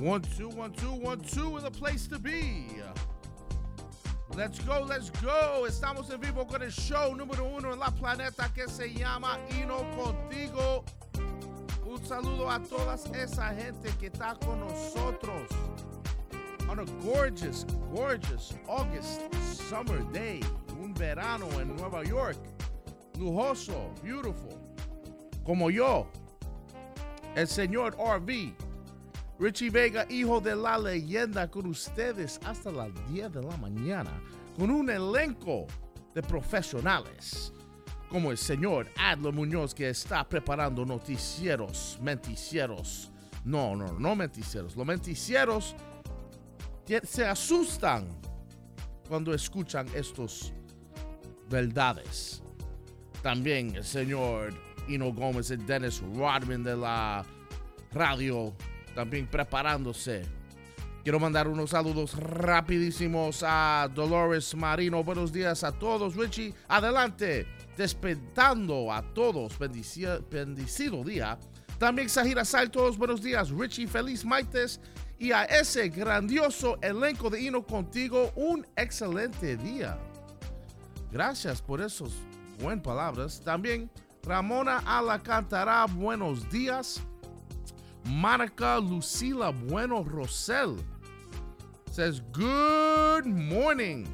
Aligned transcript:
One, 0.00 0.22
two, 0.22 0.48
one, 0.48 0.72
two, 0.72 0.92
one, 0.92 1.20
two 1.20 1.58
is 1.58 1.64
a 1.64 1.70
place 1.70 2.06
to 2.06 2.18
be. 2.18 2.68
Let's 4.34 4.58
go, 4.60 4.80
let's 4.88 5.10
go. 5.10 5.66
Estamos 5.68 6.10
en 6.10 6.20
vivo 6.20 6.46
con 6.46 6.62
el 6.62 6.70
show 6.70 7.14
número 7.14 7.44
uno 7.44 7.74
en 7.74 7.78
la 7.78 7.90
planeta 7.90 8.50
que 8.54 8.66
se 8.66 8.88
llama 8.88 9.38
Ino 9.60 9.84
Contigo. 9.94 10.84
Un 11.86 11.98
saludo 12.02 12.48
a 12.48 12.58
toda 12.60 12.94
esa 13.14 13.54
gente 13.54 13.90
que 14.00 14.08
está 14.08 14.40
con 14.40 14.60
nosotros 14.60 15.50
on 16.70 16.78
a 16.78 16.84
gorgeous, 17.04 17.66
gorgeous 17.92 18.54
August 18.70 19.20
summer 19.68 20.00
day. 20.14 20.40
Un 20.80 20.94
verano 20.94 21.46
en 21.60 21.76
Nueva 21.76 22.06
York. 22.06 22.38
Lujoso, 23.18 23.92
beautiful. 24.02 24.58
Como 25.44 25.68
yo, 25.68 26.06
el 27.36 27.46
señor 27.46 27.94
RV. 27.98 28.69
Richie 29.40 29.70
Vega, 29.70 30.04
hijo 30.10 30.38
de 30.38 30.54
la 30.54 30.76
leyenda, 30.76 31.50
con 31.50 31.66
ustedes 31.66 32.38
hasta 32.44 32.70
las 32.70 32.90
10 33.10 33.32
de 33.32 33.42
la 33.42 33.56
mañana, 33.56 34.10
con 34.54 34.70
un 34.70 34.90
elenco 34.90 35.66
de 36.14 36.22
profesionales, 36.22 37.50
como 38.10 38.30
el 38.30 38.36
señor 38.36 38.86
Adler 38.98 39.32
Muñoz, 39.32 39.74
que 39.74 39.88
está 39.88 40.28
preparando 40.28 40.84
noticieros, 40.84 41.98
menticieros. 42.02 43.10
No, 43.42 43.74
no, 43.74 43.98
no 43.98 44.14
menticieros. 44.14 44.76
Los 44.76 44.86
menticieros 44.86 45.74
se 47.04 47.24
asustan 47.24 48.08
cuando 49.08 49.32
escuchan 49.32 49.86
estos 49.94 50.52
verdades. 51.48 52.42
También 53.22 53.74
el 53.74 53.84
señor 53.84 54.52
Ino 54.86 55.10
Gómez 55.14 55.50
y 55.50 55.56
Dennis 55.56 56.02
Rodman 56.14 56.62
de 56.62 56.76
la 56.76 57.24
radio 57.92 58.54
también 58.94 59.26
preparándose. 59.26 60.22
Quiero 61.02 61.18
mandar 61.18 61.48
unos 61.48 61.70
saludos 61.70 62.14
rapidísimos 62.14 63.42
a 63.46 63.88
Dolores 63.94 64.54
Marino. 64.54 65.02
Buenos 65.02 65.32
días 65.32 65.64
a 65.64 65.72
todos. 65.72 66.14
Richie, 66.14 66.54
adelante. 66.68 67.46
Despertando 67.76 68.92
a 68.92 69.02
todos. 69.14 69.58
bendecido 69.58 71.02
día. 71.02 71.38
También 71.78 72.10
Sahira 72.10 72.44
todos 72.70 72.98
buenos 72.98 73.22
días. 73.22 73.50
Richie, 73.50 73.86
feliz 73.86 74.26
martes. 74.26 74.78
Y 75.18 75.32
a 75.32 75.44
ese 75.44 75.88
grandioso 75.88 76.78
elenco 76.82 77.30
de 77.30 77.40
Hino 77.40 77.66
contigo, 77.66 78.30
un 78.36 78.66
excelente 78.76 79.56
día. 79.56 79.98
Gracias 81.10 81.62
por 81.62 81.80
esos 81.80 82.12
buenas 82.60 82.84
palabras. 82.84 83.40
También 83.42 83.90
Ramona 84.22 84.82
Alacantará, 84.84 85.86
buenos 85.86 86.48
días. 86.50 87.02
Monica 88.04 88.80
Lucila 88.80 89.52
Bueno 89.68 90.04
Rosel 90.04 90.78
says, 91.90 92.20
Good 92.32 93.26
morning. 93.26 94.08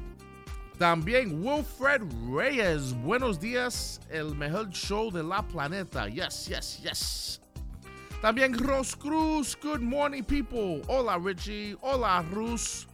También 0.77 1.41
Wilfred 1.41 2.03
Reyes, 2.29 2.93
buenos 2.93 3.39
días, 3.39 3.99
el 4.11 4.35
mejor 4.35 4.71
show 4.71 5.09
de 5.09 5.23
la 5.23 5.41
planeta. 5.41 6.07
Yes, 6.07 6.47
yes, 6.47 6.79
yes. 6.83 7.39
También 8.21 8.53
Ros 8.59 8.95
Cruz, 8.95 9.55
good 9.55 9.81
morning, 9.81 10.23
people. 10.23 10.81
Hola, 10.87 11.17
Richie. 11.19 11.75
Hola, 11.81 12.23
Rus. 12.31 12.85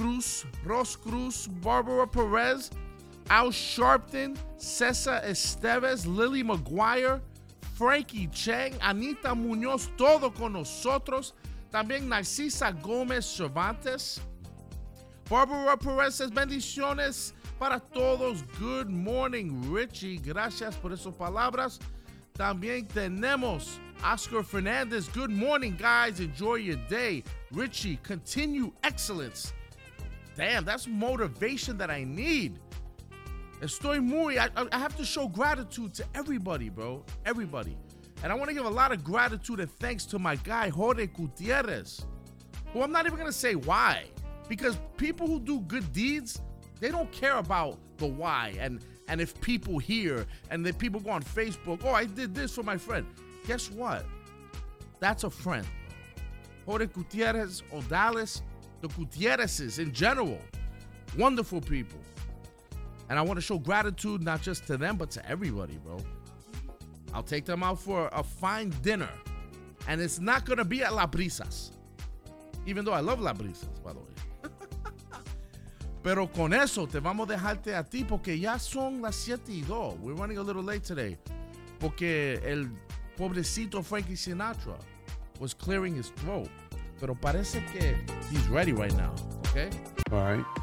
Cruz, 0.00 0.46
Ros 0.64 0.96
Cruz, 0.96 1.46
Barbara 1.46 2.06
Perez, 2.06 2.70
Al 3.28 3.50
Sharpton, 3.50 4.34
Cesar 4.56 5.22
Esteves, 5.24 6.06
Lily 6.06 6.42
McGuire, 6.42 7.20
Frankie 7.80 8.26
Cheng, 8.26 8.74
Anita 8.82 9.34
Muñoz, 9.34 9.88
todo 9.96 10.30
con 10.30 10.52
nosotros. 10.52 11.32
También 11.70 12.10
Narcisa 12.10 12.72
Gómez 12.72 13.24
Cervantes. 13.24 14.20
Barbara 15.30 15.78
Perez, 15.78 16.30
bendiciones 16.30 17.32
para 17.58 17.80
todos. 17.80 18.44
Good 18.58 18.90
morning, 18.90 19.62
Richie. 19.72 20.18
Gracias 20.18 20.76
por 20.76 20.92
esas 20.92 21.14
palabras. 21.14 21.80
También 22.34 22.86
tenemos 22.86 23.80
Oscar 24.04 24.44
Fernandez. 24.44 25.08
Good 25.08 25.30
morning, 25.30 25.74
guys. 25.74 26.20
Enjoy 26.20 26.56
your 26.56 26.76
day. 26.90 27.24
Richie, 27.50 27.98
continue 28.02 28.74
excellence. 28.84 29.54
Damn, 30.36 30.66
that's 30.66 30.86
motivation 30.86 31.78
that 31.78 31.90
I 31.90 32.04
need. 32.04 32.58
Estoy 33.60 34.02
muy, 34.02 34.38
I, 34.38 34.48
I 34.72 34.78
have 34.78 34.96
to 34.96 35.04
show 35.04 35.28
gratitude 35.28 35.92
to 35.94 36.04
everybody, 36.14 36.70
bro. 36.70 37.04
Everybody. 37.26 37.76
And 38.22 38.32
I 38.32 38.34
want 38.34 38.48
to 38.48 38.54
give 38.54 38.64
a 38.64 38.70
lot 38.70 38.90
of 38.90 39.04
gratitude 39.04 39.60
and 39.60 39.70
thanks 39.78 40.06
to 40.06 40.18
my 40.18 40.36
guy, 40.36 40.70
Jorge 40.70 41.06
Gutierrez, 41.06 42.06
who 42.72 42.82
I'm 42.82 42.90
not 42.90 43.04
even 43.04 43.18
going 43.18 43.30
to 43.30 43.36
say 43.36 43.54
why. 43.54 44.04
Because 44.48 44.78
people 44.96 45.26
who 45.26 45.40
do 45.40 45.60
good 45.60 45.92
deeds, 45.92 46.40
they 46.80 46.90
don't 46.90 47.10
care 47.12 47.36
about 47.36 47.78
the 47.98 48.06
why. 48.06 48.54
And, 48.58 48.80
and 49.08 49.20
if 49.20 49.38
people 49.42 49.78
hear 49.78 50.26
and 50.50 50.64
then 50.64 50.74
people 50.74 51.00
go 51.00 51.10
on 51.10 51.22
Facebook, 51.22 51.82
oh, 51.84 51.92
I 51.92 52.06
did 52.06 52.34
this 52.34 52.54
for 52.54 52.62
my 52.62 52.78
friend. 52.78 53.06
Guess 53.46 53.70
what? 53.70 54.06
That's 55.00 55.24
a 55.24 55.30
friend. 55.30 55.66
Jorge 56.64 56.86
Gutierrez, 56.86 57.62
Odalis, 57.72 58.40
the 58.80 58.88
Gutierrezes 58.88 59.78
in 59.78 59.92
general, 59.92 60.38
wonderful 61.18 61.60
people. 61.60 61.98
And 63.10 63.18
I 63.18 63.22
want 63.22 63.38
to 63.38 63.42
show 63.42 63.58
gratitude 63.58 64.22
not 64.22 64.40
just 64.40 64.68
to 64.68 64.76
them, 64.76 64.96
but 64.96 65.10
to 65.10 65.28
everybody, 65.28 65.78
bro. 65.84 65.98
I'll 67.12 67.24
take 67.24 67.44
them 67.44 67.64
out 67.64 67.80
for 67.80 68.08
a 68.12 68.22
fine 68.22 68.70
dinner. 68.82 69.10
And 69.88 70.00
it's 70.00 70.20
not 70.20 70.44
going 70.44 70.58
to 70.58 70.64
be 70.64 70.84
at 70.84 70.94
La 70.94 71.08
Brisas. 71.08 71.72
Even 72.66 72.84
though 72.84 72.92
I 72.92 73.00
love 73.00 73.20
La 73.20 73.32
Brisas, 73.32 73.82
by 73.82 73.94
the 73.94 73.98
way. 73.98 74.06
Pero 76.04 76.28
con 76.28 76.52
eso 76.52 76.86
te 76.86 77.00
vamos 77.00 77.28
a 77.28 77.36
dejarte 77.36 77.76
a 77.76 77.82
ti 77.82 78.04
porque 78.04 78.38
ya 78.38 78.58
son 78.58 79.02
las 79.02 79.16
7 79.16 79.40
y 79.48 79.62
2. 79.62 79.98
We're 80.00 80.14
running 80.14 80.38
a 80.38 80.42
little 80.42 80.62
late 80.62 80.84
today. 80.84 81.18
Porque 81.80 82.40
el 82.44 82.68
pobrecito 83.16 83.84
Frankie 83.84 84.14
Sinatra 84.14 84.78
was 85.40 85.52
clearing 85.52 85.96
his 85.96 86.10
throat. 86.10 86.48
Pero 87.00 87.16
parece 87.16 87.60
que 87.72 87.96
he's 88.30 88.46
ready 88.48 88.72
right 88.72 88.94
now. 88.94 89.12
Okay? 89.48 89.68
All 90.12 90.20
right. 90.20 90.59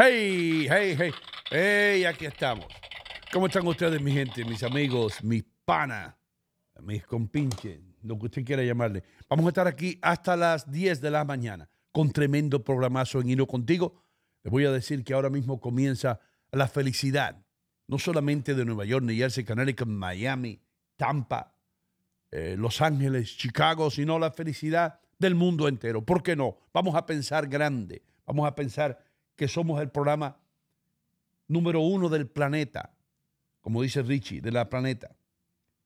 Hey, 0.00 0.68
hey, 0.70 0.94
hey. 0.96 1.12
Hey, 1.50 2.04
aquí 2.04 2.24
estamos. 2.24 2.66
¿Cómo 3.32 3.46
están 3.46 3.66
ustedes, 3.66 4.00
mi 4.00 4.12
gente, 4.12 4.44
mis 4.44 4.62
amigos, 4.62 5.24
mis 5.24 5.42
panas, 5.64 6.14
mis 6.82 7.04
compinches, 7.04 7.80
lo 8.04 8.16
que 8.16 8.26
usted 8.26 8.44
quiera 8.44 8.62
llamarle? 8.62 9.02
Vamos 9.28 9.46
a 9.46 9.48
estar 9.48 9.66
aquí 9.66 9.98
hasta 10.00 10.36
las 10.36 10.70
10 10.70 11.00
de 11.00 11.10
la 11.10 11.24
mañana 11.24 11.68
con 11.90 12.12
tremendo 12.12 12.62
programazo 12.62 13.20
en 13.20 13.30
Hino 13.30 13.48
Contigo. 13.48 14.04
Les 14.44 14.52
voy 14.52 14.66
a 14.66 14.70
decir 14.70 15.02
que 15.02 15.14
ahora 15.14 15.30
mismo 15.30 15.60
comienza 15.60 16.20
la 16.52 16.68
felicidad, 16.68 17.44
no 17.88 17.98
solamente 17.98 18.54
de 18.54 18.64
Nueva 18.64 18.84
York, 18.84 19.04
New 19.04 19.16
Jersey, 19.16 19.42
Connecticut, 19.42 19.88
Miami, 19.88 20.62
Tampa, 20.96 21.56
eh, 22.30 22.54
Los 22.56 22.80
Ángeles, 22.82 23.36
Chicago, 23.36 23.90
sino 23.90 24.20
la 24.20 24.30
felicidad 24.30 25.00
del 25.18 25.34
mundo 25.34 25.66
entero. 25.66 26.04
¿Por 26.04 26.22
qué 26.22 26.36
no? 26.36 26.56
Vamos 26.72 26.94
a 26.94 27.04
pensar 27.04 27.48
grande, 27.48 28.04
vamos 28.24 28.46
a 28.46 28.54
pensar 28.54 29.07
que 29.38 29.46
somos 29.46 29.80
el 29.80 29.88
programa 29.88 30.36
número 31.46 31.80
uno 31.80 32.08
del 32.08 32.26
planeta, 32.26 32.92
como 33.60 33.82
dice 33.82 34.02
Richie, 34.02 34.40
de 34.40 34.50
la 34.50 34.68
planeta. 34.68 35.14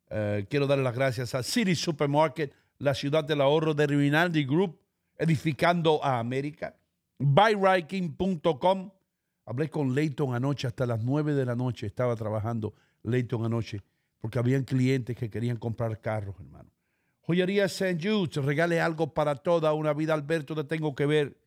Eh, 0.08 0.46
quiero 0.48 0.66
dar 0.66 0.78
las 0.78 0.94
gracias 0.94 1.34
a 1.34 1.42
City 1.42 1.74
Supermarket, 1.74 2.54
la 2.78 2.94
ciudad 2.94 3.22
del 3.22 3.42
ahorro 3.42 3.74
de 3.74 3.86
Rinaldi 3.86 4.46
Group, 4.46 4.80
edificando 5.18 6.02
a 6.02 6.18
América. 6.18 6.74
BuyRiking.com. 7.18 8.90
Hablé 9.44 9.68
con 9.68 9.94
Leighton 9.94 10.34
anoche, 10.34 10.66
hasta 10.66 10.86
las 10.86 11.04
nueve 11.04 11.34
de 11.34 11.44
la 11.44 11.54
noche 11.54 11.86
estaba 11.86 12.16
trabajando 12.16 12.72
Leighton 13.02 13.44
anoche, 13.44 13.82
porque 14.18 14.38
habían 14.38 14.64
clientes 14.64 15.14
que 15.14 15.28
querían 15.28 15.58
comprar 15.58 16.00
carros, 16.00 16.36
hermano. 16.40 16.70
Joyería 17.20 17.66
St. 17.66 17.98
Jude, 18.02 18.40
regale 18.40 18.80
algo 18.80 19.12
para 19.12 19.36
toda 19.36 19.74
una 19.74 19.92
vida, 19.92 20.14
Alberto, 20.14 20.54
te 20.54 20.64
tengo 20.64 20.94
que 20.94 21.04
ver. 21.04 21.41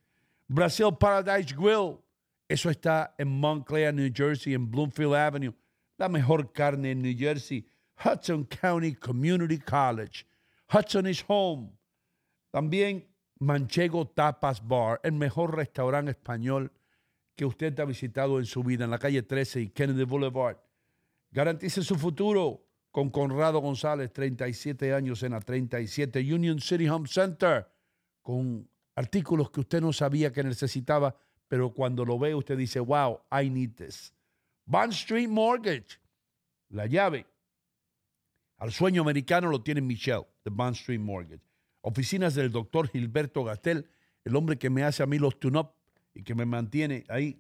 Brazil 0.48 0.92
Paradise 0.92 1.54
Grill. 1.54 2.00
Eso 2.48 2.70
está 2.70 3.16
en 3.18 3.28
Montclair, 3.28 3.94
New 3.94 4.12
Jersey, 4.14 4.54
en 4.54 4.70
Bloomfield 4.70 5.16
Avenue. 5.16 5.54
La 5.98 6.10
mejor 6.10 6.52
carne 6.54 6.92
en 6.92 7.02
New 7.02 7.16
Jersey. 7.18 7.66
Hudson 8.04 8.46
County 8.46 8.94
Community 8.94 9.58
College. 9.58 10.26
Hudson 10.68 11.08
is 11.08 11.24
home. 11.28 11.72
También 12.52 13.06
Manchego 13.40 14.08
Tapas 14.08 14.66
Bar, 14.66 15.00
el 15.04 15.14
mejor 15.14 15.56
restaurante 15.56 16.12
español 16.12 16.72
que 17.36 17.46
usted 17.46 17.78
ha 17.80 17.86
visitado 17.86 18.40
en 18.40 18.46
su 18.46 18.64
vida 18.64 18.86
en 18.86 18.92
la 18.92 19.00
calle 19.00 19.24
13 19.24 19.62
y 19.62 19.70
Kennedy 19.70 20.04
Boulevard. 20.06 20.58
Garantice 21.32 21.84
su 21.84 21.96
futuro 21.96 22.66
con 22.92 23.10
Conrado 23.10 23.60
González, 23.60 24.14
37 24.14 24.94
años 24.94 25.22
en 25.24 25.34
la 25.34 25.42
37 25.42 26.34
Union 26.34 26.62
City 26.62 26.88
Home 26.88 27.08
Center, 27.10 27.68
con 28.22 28.70
artículos 28.96 29.52
que 29.52 29.60
usted 29.60 29.82
no 29.82 29.94
sabía 29.94 30.32
que 30.32 30.44
necesitaba, 30.44 31.16
pero 31.48 31.74
cuando 31.74 32.06
lo 32.06 32.18
ve 32.18 32.34
usted 32.34 32.58
dice, 32.58 32.80
wow, 32.80 33.20
I 33.32 33.50
need 33.50 33.72
this. 33.76 34.14
Bond 34.66 34.94
Street 34.94 35.30
Mortgage, 35.30 36.00
la 36.70 36.88
llave 36.88 37.26
al 38.58 38.72
sueño 38.72 39.02
americano 39.02 39.50
lo 39.50 39.62
tiene 39.62 39.82
Michelle, 39.82 40.26
de 40.44 40.52
Bond 40.52 40.76
Street 40.76 41.00
Mortgage. 41.00 41.44
oficinas 41.82 42.34
del 42.34 42.52
doctor 42.52 42.88
Gilberto 42.88 43.44
Gastel, 43.44 43.88
el 44.24 44.36
hombre 44.36 44.58
que 44.58 44.70
me 44.70 44.84
hace 44.84 45.04
a 45.04 45.06
mí 45.06 45.20
los 45.20 45.40
tune-up 45.40 45.72
y 46.14 46.24
que 46.24 46.34
me 46.34 46.46
mantiene 46.46 47.04
ahí. 47.10 47.40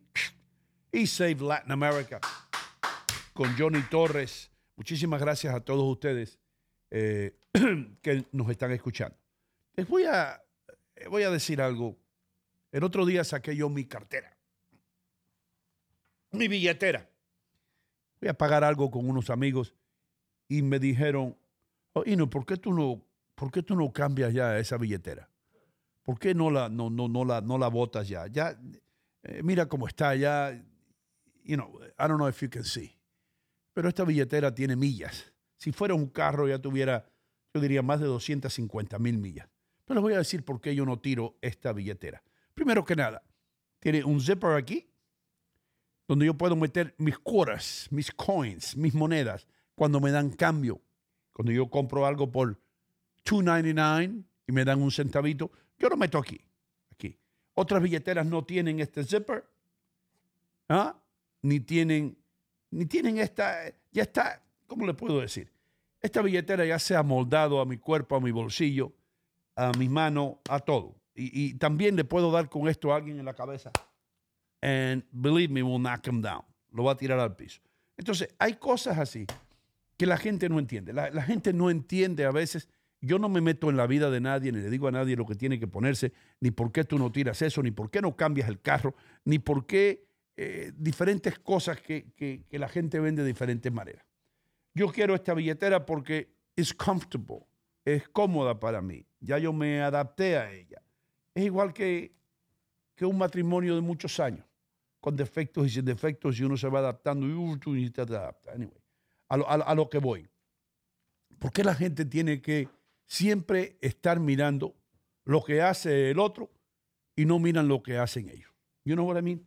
Y 0.91 1.07
Save 1.07 1.37
Latin 1.41 1.71
America 1.71 2.19
con 3.33 3.57
Johnny 3.57 3.81
Torres. 3.89 4.51
Muchísimas 4.75 5.19
gracias 5.19 5.55
a 5.55 5.61
todos 5.61 5.83
ustedes 5.91 6.37
eh, 6.91 7.35
que 8.01 8.25
nos 8.31 8.49
están 8.49 8.71
escuchando. 8.71 9.17
Les 9.75 9.87
voy 9.87 10.03
a, 10.03 10.41
voy 11.09 11.24
a 11.24 11.30
decir 11.30 11.62
algo. 11.62 11.97
El 12.71 12.83
otro 12.83 13.06
día 13.06 13.24
saqué 13.24 13.56
yo 13.56 13.69
mi 13.69 13.86
cartera, 13.86 14.36
mi 16.31 16.47
billetera. 16.47 17.09
Voy 18.19 18.30
a 18.30 18.33
pagar 18.33 18.63
algo 18.63 18.89
con 18.92 19.09
unos 19.09 19.30
amigos 19.30 19.74
y 20.47 20.62
me 20.62 20.80
dijeron, 20.80 21.38
oh, 21.94 22.03
Ino, 22.06 22.30
¿por 22.30 22.45
qué 22.45 22.57
tú 22.57 22.74
no, 22.74 23.06
por 23.36 23.51
qué 23.51 23.63
tú 23.63 23.75
no 23.75 23.92
cambias 23.92 24.33
ya 24.33 24.57
esa 24.57 24.77
billetera? 24.77 25.30
¿Por 26.03 26.19
qué 26.19 26.36
no 26.36 26.51
la, 26.51 26.69
no, 26.69 26.89
no, 26.89 27.07
no 27.07 27.25
la, 27.25 27.41
no 27.41 27.57
la 27.57 27.68
botas 27.68 28.07
ya? 28.07 28.27
Ya, 28.27 28.59
eh, 29.24 29.41
mira 29.44 29.68
cómo 29.68 29.88
está, 29.88 30.15
ya, 30.15 30.51
you 31.44 31.56
know, 31.56 31.80
I 31.98 32.07
don't 32.07 32.18
know 32.18 32.27
if 32.27 32.41
you 32.41 32.50
can 32.50 32.63
see. 32.63 32.95
Pero 33.74 33.89
esta 33.89 34.03
billetera 34.03 34.53
tiene 34.53 34.75
millas. 34.75 35.33
Si 35.57 35.71
fuera 35.71 35.94
un 35.94 36.07
carro 36.07 36.48
ya 36.48 36.59
tuviera, 36.59 37.06
yo 37.53 37.59
diría, 37.59 37.81
más 37.81 38.00
de 38.00 38.06
250 38.06 39.00
mil 39.00 39.18
millas. 39.18 39.50
Pero 39.85 39.99
les 39.99 40.01
voy 40.01 40.13
a 40.13 40.17
decir 40.17 40.43
por 40.43 40.59
qué 40.59 40.75
yo 40.75 40.85
no 40.85 40.99
tiro 40.99 41.37
esta 41.41 41.71
billetera. 41.71 42.23
Primero 42.53 42.83
que 42.83 42.95
nada, 42.95 43.23
tiene 43.79 44.03
un 44.03 44.19
zipper 44.19 44.51
aquí, 44.51 44.89
donde 46.07 46.25
yo 46.25 46.33
puedo 46.33 46.55
meter 46.55 46.95
mis 46.97 47.17
cuotas, 47.19 47.87
mis 47.91 48.11
coins, 48.11 48.75
mis 48.75 48.93
monedas, 48.93 49.47
cuando 49.75 49.99
me 49.99 50.11
dan 50.11 50.31
cambio. 50.31 50.81
Cuando 51.33 51.51
yo 51.51 51.69
compro 51.69 52.05
algo 52.05 52.31
por 52.31 52.59
$2.99 53.25 54.23
y 54.47 54.51
me 54.51 54.65
dan 54.65 54.81
un 54.81 54.91
centavito, 54.91 55.51
yo 55.77 55.89
lo 55.89 55.97
meto 55.97 56.17
aquí. 56.17 56.39
Aquí. 56.91 57.17
Otras 57.53 57.81
billeteras 57.81 58.25
no 58.25 58.43
tienen 58.43 58.79
este 58.79 59.03
zipper. 59.03 59.45
¿ah? 60.69 60.97
Ni 61.41 61.59
tienen, 61.59 62.17
ni 62.71 62.85
tienen 62.85 63.17
esta, 63.17 63.65
ya 63.91 64.03
está, 64.03 64.41
¿cómo 64.65 64.85
le 64.88 64.93
puedo 64.93 65.19
decir? 65.19 65.51
Esta 66.01 66.21
billetera 66.21 66.65
ya 66.65 66.79
se 66.79 66.95
ha 66.95 67.03
moldado 67.03 67.59
a 67.59 67.65
mi 67.65 67.77
cuerpo, 67.77 68.15
a 68.15 68.21
mi 68.21 68.31
bolsillo, 68.31 68.93
a 69.55 69.71
mi 69.77 69.89
mano, 69.89 70.41
a 70.49 70.59
todo. 70.59 70.95
Y, 71.17 71.53
también 71.53 71.95
le 71.95 72.03
puedo 72.03 72.29
dar 72.29 72.49
con 72.49 72.67
esto 72.67 72.91
a 72.91 72.97
alguien 72.97 73.19
en 73.19 73.25
la 73.25 73.33
cabeza. 73.33 73.71
And 74.61 75.03
believe 75.11 75.53
me, 75.53 75.63
will 75.63 75.81
knock 75.81 76.05
him 76.07 76.21
down. 76.21 76.43
Lo 76.71 76.83
va 76.83 76.91
a 76.91 76.97
tirar 76.97 77.19
al 77.19 77.35
piso. 77.35 77.61
Entonces, 77.95 78.27
hay 78.37 78.55
cosas 78.55 78.97
así 78.97 79.25
que 79.97 80.05
la 80.05 80.17
gente 80.17 80.49
no 80.49 80.59
entiende. 80.59 80.91
La, 80.91 81.09
la, 81.09 81.21
gente 81.23 81.53
no 81.53 81.69
entiende 81.69 82.25
a 82.25 82.31
veces. 82.31 82.67
Yo 82.99 83.17
no 83.17 83.29
me 83.29 83.39
meto 83.39 83.69
en 83.69 83.77
la 83.77 83.87
vida 83.87 84.09
de 84.09 84.19
nadie, 84.19 84.51
ni 84.51 84.59
le 84.59 84.69
digo 84.69 84.89
a 84.89 84.91
nadie 84.91 85.15
lo 85.15 85.25
que 85.25 85.35
tiene 85.35 85.57
que 85.57 85.67
ponerse, 85.67 86.11
ni 86.41 86.51
por 86.51 86.73
qué 86.73 86.83
tú 86.83 86.97
no 86.97 87.11
tiras 87.11 87.41
eso, 87.41 87.63
ni 87.63 87.71
por 87.71 87.89
qué 87.89 88.01
no 88.01 88.15
cambias 88.17 88.49
el 88.49 88.59
carro, 88.59 88.95
ni 89.23 89.39
por 89.39 89.65
qué 89.65 90.05
eh, 90.37 90.73
diferentes 90.75 91.39
cosas 91.39 91.79
que, 91.79 92.11
que, 92.13 92.43
que, 92.49 92.59
la 92.59 92.67
gente 92.67 92.99
vende 92.99 93.21
de 93.21 93.27
diferentes 93.29 93.71
maneras. 93.71 94.05
Yo 94.73 94.91
quiero 94.91 95.15
esta 95.15 95.33
billetera 95.33 95.85
porque 95.85 96.35
es 96.57 96.73
comfortable, 96.73 97.45
es 97.85 98.09
cómoda 98.09 98.59
para 98.59 98.81
mí. 98.81 99.05
Ya 99.19 99.37
yo 99.37 99.53
me 99.53 99.81
adapté 99.81 100.37
a 100.37 100.51
ella. 100.51 100.81
Es 101.33 101.45
igual 101.45 101.73
que, 101.73 102.13
que 102.95 103.05
un 103.05 103.17
matrimonio 103.17 103.75
de 103.75 103.81
muchos 103.81 104.19
años, 104.19 104.45
con 104.99 105.15
defectos 105.15 105.67
y 105.67 105.69
sin 105.69 105.85
defectos, 105.85 106.39
y 106.39 106.43
uno 106.43 106.57
se 106.57 106.67
va 106.67 106.79
adaptando 106.79 107.27
y 107.27 107.59
tú 107.59 107.75
te 107.91 108.01
adaptas. 108.01 108.55
Anyway 108.55 108.85
a 109.29 109.37
lo, 109.37 109.49
a 109.49 109.75
lo 109.75 109.89
que 109.89 109.97
voy. 109.97 110.27
¿Por 111.39 111.51
qué 111.51 111.63
la 111.63 111.75
gente 111.75 112.05
tiene 112.05 112.41
que 112.41 112.69
siempre 113.05 113.77
estar 113.81 114.19
mirando 114.19 114.75
lo 115.25 115.43
que 115.43 115.61
hace 115.61 116.11
el 116.11 116.19
otro 116.19 116.51
y 117.15 117.25
no 117.25 117.39
miran 117.39 117.67
lo 117.67 117.81
que 117.83 117.97
hacen 117.97 118.29
ellos? 118.29 118.51
You 118.83 118.95
know 118.95 119.07
what 119.07 119.17
I 119.17 119.21
mean? 119.21 119.45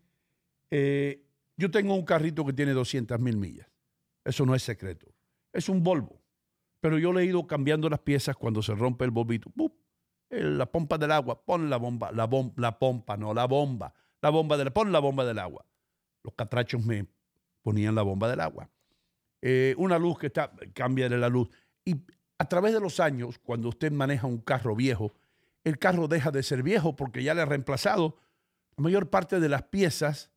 Eh, 0.70 1.24
yo 1.56 1.70
tengo 1.70 1.94
un 1.94 2.04
carrito 2.04 2.44
que 2.44 2.52
tiene 2.52 2.72
200 2.72 3.18
mil 3.20 3.36
millas. 3.36 3.68
Eso 4.24 4.44
no 4.44 4.54
es 4.54 4.62
secreto. 4.62 5.06
Es 5.52 5.68
un 5.68 5.82
Volvo. 5.82 6.17
Pero 6.80 6.98
yo 6.98 7.12
le 7.12 7.22
he 7.22 7.24
ido 7.24 7.46
cambiando 7.46 7.88
las 7.88 8.00
piezas 8.00 8.36
cuando 8.36 8.62
se 8.62 8.74
rompe 8.74 9.04
el 9.04 9.10
bolvito. 9.10 9.50
La 10.30 10.66
pompa 10.66 10.98
del 10.98 11.12
agua, 11.12 11.44
pon 11.44 11.70
la 11.70 11.78
bomba, 11.78 12.12
la, 12.12 12.26
bom, 12.26 12.52
la 12.56 12.78
pompa, 12.78 13.16
no, 13.16 13.32
la 13.34 13.46
bomba. 13.46 13.92
La 14.20 14.30
bomba 14.30 14.56
del, 14.56 14.72
pon 14.72 14.92
la 14.92 14.98
bomba 14.98 15.24
del 15.24 15.38
agua. 15.38 15.64
Los 16.22 16.34
catrachos 16.34 16.84
me 16.84 17.06
ponían 17.62 17.94
la 17.94 18.02
bomba 18.02 18.28
del 18.28 18.40
agua 18.40 18.68
eh, 19.40 19.74
una 19.78 19.98
luz 19.98 20.18
que 20.18 20.26
está, 20.28 20.50
cambia 20.74 21.08
la 21.08 21.28
luz. 21.28 21.48
Y 21.84 21.96
a 22.38 22.48
través 22.48 22.72
de 22.72 22.80
los 22.80 23.00
años, 23.00 23.38
cuando 23.38 23.68
usted 23.68 23.92
maneja 23.92 24.26
un 24.26 24.38
carro 24.38 24.74
viejo, 24.74 25.12
el 25.64 25.78
carro 25.78 26.08
deja 26.08 26.30
de 26.30 26.42
ser 26.42 26.62
viejo 26.62 26.96
porque 26.96 27.22
ya 27.22 27.34
le 27.34 27.42
ha 27.42 27.46
reemplazado 27.46 28.16
la 28.76 28.82
mayor 28.82 29.10
parte 29.10 29.40
de 29.40 29.48
las 29.48 29.64
piezas 29.64 30.30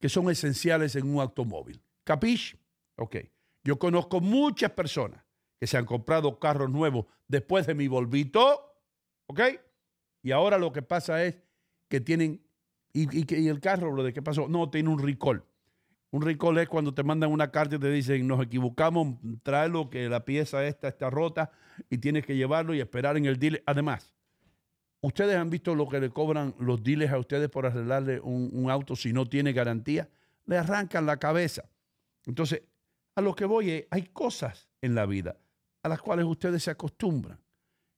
que 0.00 0.08
son 0.08 0.30
esenciales 0.30 0.96
en 0.96 1.06
un 1.12 1.20
automóvil. 1.20 1.82
¿Capish? 2.04 2.56
Ok. 2.96 3.16
Yo 3.64 3.78
conozco 3.78 4.20
muchas 4.20 4.70
personas 4.70 5.25
que 5.58 5.66
se 5.66 5.76
han 5.76 5.86
comprado 5.86 6.38
carros 6.38 6.70
nuevos 6.70 7.06
después 7.28 7.66
de 7.66 7.74
mi 7.74 7.88
volvito, 7.88 8.74
¿ok? 9.26 9.40
Y 10.22 10.32
ahora 10.32 10.58
lo 10.58 10.72
que 10.72 10.82
pasa 10.82 11.24
es 11.24 11.36
que 11.88 12.00
tienen, 12.00 12.44
y, 12.92 13.48
el 13.48 13.60
carro, 13.60 13.92
lo 13.92 14.02
de 14.02 14.12
qué 14.12 14.22
pasó, 14.22 14.48
no, 14.48 14.70
tiene 14.70 14.88
un 14.88 15.02
recall. 15.02 15.44
Un 16.10 16.22
recall 16.22 16.58
es 16.58 16.68
cuando 16.68 16.94
te 16.94 17.02
mandan 17.02 17.30
una 17.30 17.50
carta 17.50 17.76
y 17.76 17.78
te 17.78 17.90
dicen, 17.90 18.26
nos 18.26 18.42
equivocamos, 18.42 19.18
tráelo, 19.42 19.90
que 19.90 20.08
la 20.08 20.24
pieza 20.24 20.64
esta 20.66 20.88
está 20.88 21.10
rota 21.10 21.50
y 21.90 21.98
tienes 21.98 22.24
que 22.24 22.36
llevarlo 22.36 22.74
y 22.74 22.80
esperar 22.80 23.16
en 23.16 23.26
el 23.26 23.38
dealer. 23.38 23.62
Además, 23.66 24.14
¿ustedes 25.00 25.36
han 25.36 25.50
visto 25.50 25.74
lo 25.74 25.88
que 25.88 26.00
le 26.00 26.10
cobran 26.10 26.54
los 26.58 26.82
dealers 26.82 27.12
a 27.12 27.18
ustedes 27.18 27.48
por 27.48 27.66
arreglarle 27.66 28.20
un, 28.20 28.50
un 28.52 28.70
auto 28.70 28.96
si 28.96 29.12
no 29.12 29.26
tiene 29.26 29.52
garantía? 29.52 30.08
Le 30.46 30.56
arrancan 30.56 31.06
la 31.06 31.18
cabeza. 31.18 31.68
Entonces, 32.24 32.62
a 33.14 33.20
lo 33.20 33.34
que 33.34 33.44
voy 33.44 33.70
es, 33.70 33.86
hay 33.90 34.04
cosas 34.04 34.68
en 34.80 34.94
la 34.94 35.06
vida 35.06 35.36
a 35.86 35.88
las 35.88 36.00
cuales 36.00 36.26
ustedes 36.26 36.62
se 36.64 36.70
acostumbran. 36.70 37.38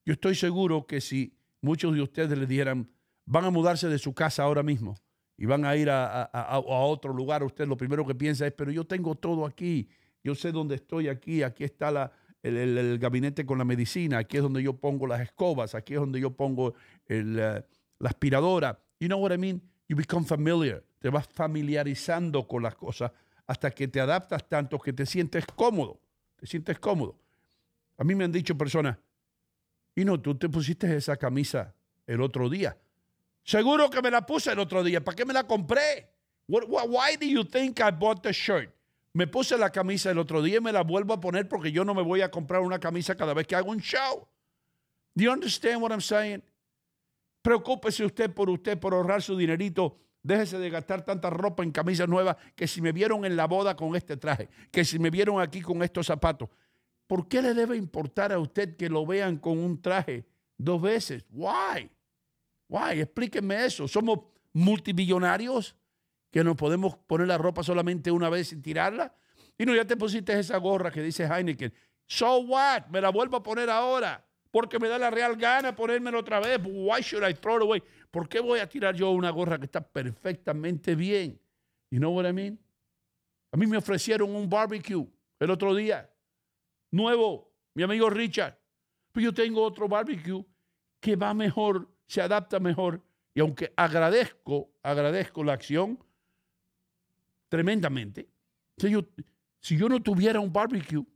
Yo 0.04 0.12
estoy 0.12 0.34
seguro 0.34 0.86
que 0.86 1.00
si 1.00 1.34
muchos 1.60 1.94
de 1.94 2.02
ustedes 2.02 2.38
les 2.38 2.48
dijeran, 2.48 2.90
van 3.24 3.44
a 3.46 3.50
mudarse 3.50 3.88
de 3.88 3.98
su 3.98 4.14
casa 4.14 4.42
ahora 4.42 4.62
mismo, 4.62 4.94
y 5.36 5.46
van 5.46 5.64
a 5.64 5.76
ir 5.76 5.88
a, 5.88 6.22
a, 6.22 6.26
a, 6.32 6.58
otro 6.60 7.12
lugar, 7.12 7.44
usted 7.44 7.66
lo 7.66 7.76
primero 7.76 8.04
que 8.04 8.14
piensa 8.14 8.46
es, 8.46 8.52
pero 8.52 8.72
yo 8.72 8.84
tengo 8.84 9.14
todo 9.14 9.46
aquí, 9.46 9.88
yo 10.22 10.34
sé 10.34 10.50
dónde 10.50 10.74
estoy 10.74 11.08
aquí, 11.08 11.42
aquí 11.44 11.62
está 11.62 11.92
la, 11.92 12.12
el, 12.42 12.56
el, 12.56 12.98
gabinete 12.98 13.46
con 13.46 13.56
la 13.56 13.64
medicina, 13.64 14.18
aquí 14.18 14.36
es 14.36 14.42
donde 14.42 14.62
yo 14.62 14.74
pongo 14.74 15.06
las 15.06 15.20
escobas, 15.20 15.76
aquí 15.76 15.94
es 15.94 16.00
donde 16.00 16.20
yo 16.20 16.32
pongo 16.32 16.74
el, 17.06 17.36
uh, 17.36 17.62
la 18.00 18.08
aspiradora. 18.10 18.80
You 18.98 19.06
know 19.06 19.20
what 19.20 19.32
I 19.32 19.38
mean? 19.38 19.62
You 19.88 19.96
become 19.96 20.26
familiar, 20.26 20.82
te 20.98 21.08
vas 21.08 21.28
familiarizando 21.28 22.48
con 22.48 22.64
las 22.64 22.74
cosas 22.74 23.12
hasta 23.46 23.70
que 23.70 23.86
te 23.86 24.00
adaptas 24.00 24.48
tanto 24.48 24.78
que 24.78 24.92
te 24.92 25.06
sientes 25.06 25.46
cómodo, 25.54 26.00
te 26.36 26.46
sientes 26.46 26.78
cómodo. 26.80 27.16
A 27.98 28.04
mí 28.04 28.14
me 28.14 28.24
han 28.24 28.32
dicho 28.32 28.56
personas, 28.56 28.96
y 29.94 30.04
no, 30.04 30.20
tú 30.20 30.36
te 30.36 30.48
pusiste 30.48 30.96
esa 30.96 31.16
camisa 31.16 31.74
el 32.06 32.20
otro 32.20 32.48
día. 32.48 32.78
Seguro 33.42 33.90
que 33.90 34.00
me 34.00 34.10
la 34.10 34.24
puse 34.24 34.52
el 34.52 34.58
otro 34.60 34.84
día. 34.84 35.02
¿Para 35.02 35.16
qué 35.16 35.24
me 35.24 35.32
la 35.32 35.44
compré? 35.44 36.08
Why 36.46 37.16
do 37.20 37.26
you 37.26 37.44
think 37.44 37.80
I 37.80 37.90
bought 37.90 38.22
the 38.22 38.32
shirt? 38.32 38.70
Me 39.12 39.26
puse 39.26 39.58
la 39.58 39.70
camisa 39.70 40.10
el 40.12 40.18
otro 40.18 40.40
día 40.40 40.58
y 40.58 40.60
me 40.60 40.70
la 40.70 40.82
vuelvo 40.82 41.14
a 41.14 41.20
poner 41.20 41.48
porque 41.48 41.72
yo 41.72 41.84
no 41.84 41.94
me 41.94 42.02
voy 42.02 42.20
a 42.20 42.30
comprar 42.30 42.60
una 42.60 42.78
camisa 42.78 43.16
cada 43.16 43.34
vez 43.34 43.46
que 43.46 43.56
hago 43.56 43.70
un 43.70 43.80
show. 43.80 44.28
Do 45.14 45.24
you 45.24 45.32
understand 45.32 45.82
what 45.82 45.90
I'm 45.90 46.00
saying? 46.00 46.44
Preocúpese 47.42 48.04
usted 48.04 48.32
por 48.32 48.48
usted, 48.50 48.78
por 48.78 48.94
ahorrar 48.94 49.20
su 49.20 49.36
dinerito. 49.36 49.98
Déjese 50.22 50.58
de 50.58 50.70
gastar 50.70 51.04
tanta 51.04 51.30
ropa 51.30 51.64
en 51.64 51.72
camisas 51.72 52.08
nuevas 52.08 52.36
que 52.54 52.68
si 52.68 52.80
me 52.80 52.92
vieron 52.92 53.24
en 53.24 53.34
la 53.34 53.46
boda 53.46 53.74
con 53.74 53.96
este 53.96 54.16
traje, 54.16 54.48
que 54.70 54.84
si 54.84 54.98
me 54.98 55.10
vieron 55.10 55.40
aquí 55.40 55.60
con 55.60 55.82
estos 55.82 56.06
zapatos. 56.06 56.50
¿Por 57.08 57.26
qué 57.26 57.42
le 57.42 57.54
debe 57.54 57.76
importar 57.76 58.32
a 58.32 58.38
usted 58.38 58.76
que 58.76 58.88
lo 58.88 59.04
vean 59.04 59.38
con 59.38 59.58
un 59.58 59.80
traje 59.82 60.26
dos 60.58 60.80
veces? 60.80 61.24
Why? 61.30 61.90
Guay, 62.68 63.00
explíquenme 63.00 63.64
eso. 63.64 63.88
¿Somos 63.88 64.20
multimillonarios 64.52 65.74
que 66.30 66.44
nos 66.44 66.54
podemos 66.54 66.96
poner 67.06 67.26
la 67.26 67.38
ropa 67.38 67.62
solamente 67.62 68.10
una 68.10 68.28
vez 68.28 68.52
y 68.52 68.56
tirarla? 68.60 69.16
Y 69.56 69.64
no, 69.64 69.74
ya 69.74 69.86
te 69.86 69.96
pusiste 69.96 70.38
esa 70.38 70.58
gorra 70.58 70.90
que 70.90 71.02
dice 71.02 71.24
Heineken. 71.24 71.72
So 72.06 72.40
what? 72.40 72.86
Me 72.90 73.00
la 73.00 73.08
vuelvo 73.08 73.38
a 73.38 73.42
poner 73.42 73.70
ahora 73.70 74.24
porque 74.50 74.78
me 74.78 74.88
da 74.88 74.98
la 74.98 75.10
real 75.10 75.36
gana 75.36 75.74
ponérmela 75.74 76.18
otra 76.18 76.40
vez. 76.40 76.60
Why 76.62 77.00
should 77.00 77.26
I 77.26 77.32
throw 77.32 77.56
it 77.56 77.62
away? 77.62 77.82
¿Por 78.10 78.28
qué 78.28 78.40
voy 78.40 78.60
a 78.60 78.68
tirar 78.68 78.94
yo 78.94 79.10
una 79.12 79.30
gorra 79.30 79.58
que 79.58 79.64
está 79.64 79.80
perfectamente 79.80 80.94
bien? 80.94 81.40
You 81.90 81.98
know 82.00 82.14
what 82.14 82.28
I 82.28 82.34
mean? 82.34 82.58
A 83.50 83.56
mí 83.56 83.66
me 83.66 83.78
ofrecieron 83.78 84.36
un 84.36 84.46
barbecue 84.46 85.06
el 85.40 85.50
otro 85.50 85.74
día. 85.74 86.10
Nuevo, 86.90 87.50
mi 87.74 87.82
amigo 87.82 88.10
Richard. 88.10 88.58
Pero 89.12 89.24
yo 89.24 89.34
tengo 89.34 89.62
otro 89.62 89.88
barbecue 89.88 90.44
que 91.00 91.16
va 91.16 91.34
mejor 91.34 91.88
se 92.08 92.20
adapta 92.20 92.58
mejor. 92.58 93.00
Y 93.34 93.40
aunque 93.40 93.72
agradezco, 93.76 94.70
agradezco 94.82 95.44
la 95.44 95.52
acción 95.52 96.02
tremendamente, 97.48 98.28
si 98.76 98.90
yo, 98.90 99.02
si 99.60 99.76
yo 99.76 99.88
no 99.88 100.02
tuviera 100.02 100.40
un 100.40 100.52
barbecue, 100.52 100.98
un 100.98 101.06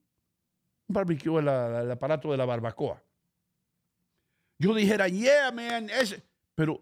barbecue 0.88 1.35
es 1.35 1.43
el 1.43 1.91
aparato 1.91 2.31
de 2.31 2.37
la 2.37 2.45
barbacoa, 2.45 3.02
yo 4.59 4.75
dijera, 4.75 5.09
yeah, 5.09 5.50
man, 5.50 5.91
ese, 5.91 6.23
pero 6.55 6.81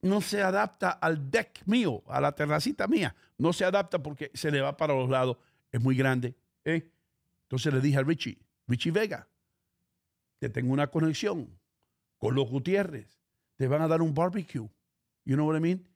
no 0.00 0.20
se 0.20 0.42
adapta 0.42 0.90
al 0.90 1.30
deck 1.30 1.62
mío, 1.66 2.02
a 2.06 2.20
la 2.20 2.32
terracita 2.32 2.88
mía. 2.88 3.14
No 3.36 3.52
se 3.52 3.64
adapta 3.64 4.02
porque 4.02 4.30
se 4.32 4.50
le 4.50 4.60
va 4.60 4.76
para 4.76 4.94
los 4.94 5.10
lados, 5.10 5.36
es 5.70 5.80
muy 5.80 5.94
grande. 5.94 6.34
¿eh? 6.64 6.90
Entonces 7.52 7.74
le 7.74 7.82
dije 7.82 7.98
a 7.98 8.02
Richie, 8.02 8.38
Richie 8.66 8.90
Vega, 8.90 9.28
te 10.38 10.48
tengo 10.48 10.72
una 10.72 10.86
conexión 10.86 11.60
con 12.16 12.34
los 12.34 12.48
Gutiérrez, 12.48 13.20
te 13.56 13.68
van 13.68 13.82
a 13.82 13.88
dar 13.88 14.00
un 14.00 14.14
barbecue. 14.14 14.70
You 15.26 15.34
know 15.34 15.46
what 15.46 15.58
I 15.58 15.60
mean? 15.60 15.86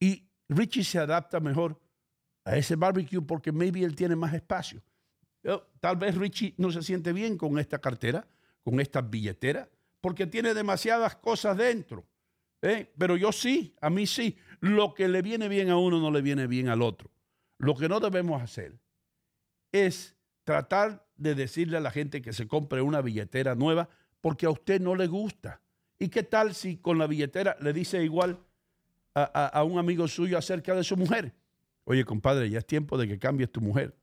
Y 0.00 0.26
Richie 0.48 0.84
se 0.84 0.98
adapta 0.98 1.38
mejor 1.38 1.78
a 2.46 2.56
ese 2.56 2.76
barbecue 2.76 3.20
porque 3.20 3.52
maybe 3.52 3.84
él 3.84 3.94
tiene 3.94 4.16
más 4.16 4.32
espacio. 4.32 4.82
Tal 5.80 5.96
vez 5.96 6.16
Richie 6.16 6.54
no 6.56 6.72
se 6.72 6.82
siente 6.82 7.12
bien 7.12 7.36
con 7.36 7.58
esta 7.58 7.78
cartera, 7.78 8.26
con 8.64 8.80
esta 8.80 9.02
billetera, 9.02 9.68
porque 10.00 10.26
tiene 10.26 10.54
demasiadas 10.54 11.16
cosas 11.16 11.58
dentro. 11.58 12.06
¿eh? 12.62 12.90
Pero 12.96 13.18
yo 13.18 13.32
sí, 13.32 13.76
a 13.82 13.90
mí 13.90 14.06
sí. 14.06 14.38
Lo 14.60 14.94
que 14.94 15.08
le 15.08 15.20
viene 15.20 15.50
bien 15.50 15.68
a 15.68 15.76
uno 15.76 16.00
no 16.00 16.10
le 16.10 16.22
viene 16.22 16.46
bien 16.46 16.68
al 16.68 16.80
otro. 16.80 17.10
Lo 17.58 17.74
que 17.74 17.86
no 17.86 18.00
debemos 18.00 18.40
hacer 18.40 18.80
es 19.72 20.15
tratar 20.46 21.04
de 21.16 21.34
decirle 21.34 21.76
a 21.76 21.80
la 21.80 21.90
gente 21.90 22.22
que 22.22 22.32
se 22.32 22.46
compre 22.46 22.80
una 22.80 23.02
billetera 23.02 23.56
nueva 23.56 23.88
porque 24.20 24.46
a 24.46 24.50
usted 24.50 24.80
no 24.80 24.94
le 24.94 25.08
gusta. 25.08 25.60
¿Y 25.98 26.08
qué 26.08 26.22
tal 26.22 26.54
si 26.54 26.76
con 26.76 26.98
la 26.98 27.08
billetera 27.08 27.56
le 27.60 27.72
dice 27.72 28.02
igual 28.04 28.38
a, 29.14 29.64
un 29.64 29.78
amigo 29.78 30.06
suyo 30.06 30.38
acerca 30.38 30.72
de 30.74 30.84
su 30.84 30.96
mujer? 30.96 31.34
Oye, 31.84 32.04
compadre, 32.04 32.48
ya 32.48 32.60
es 32.60 32.66
tiempo 32.66 32.96
de 32.96 33.08
que 33.08 33.18
cambies 33.18 33.50
tu 33.50 33.60
mujer. 33.60 33.96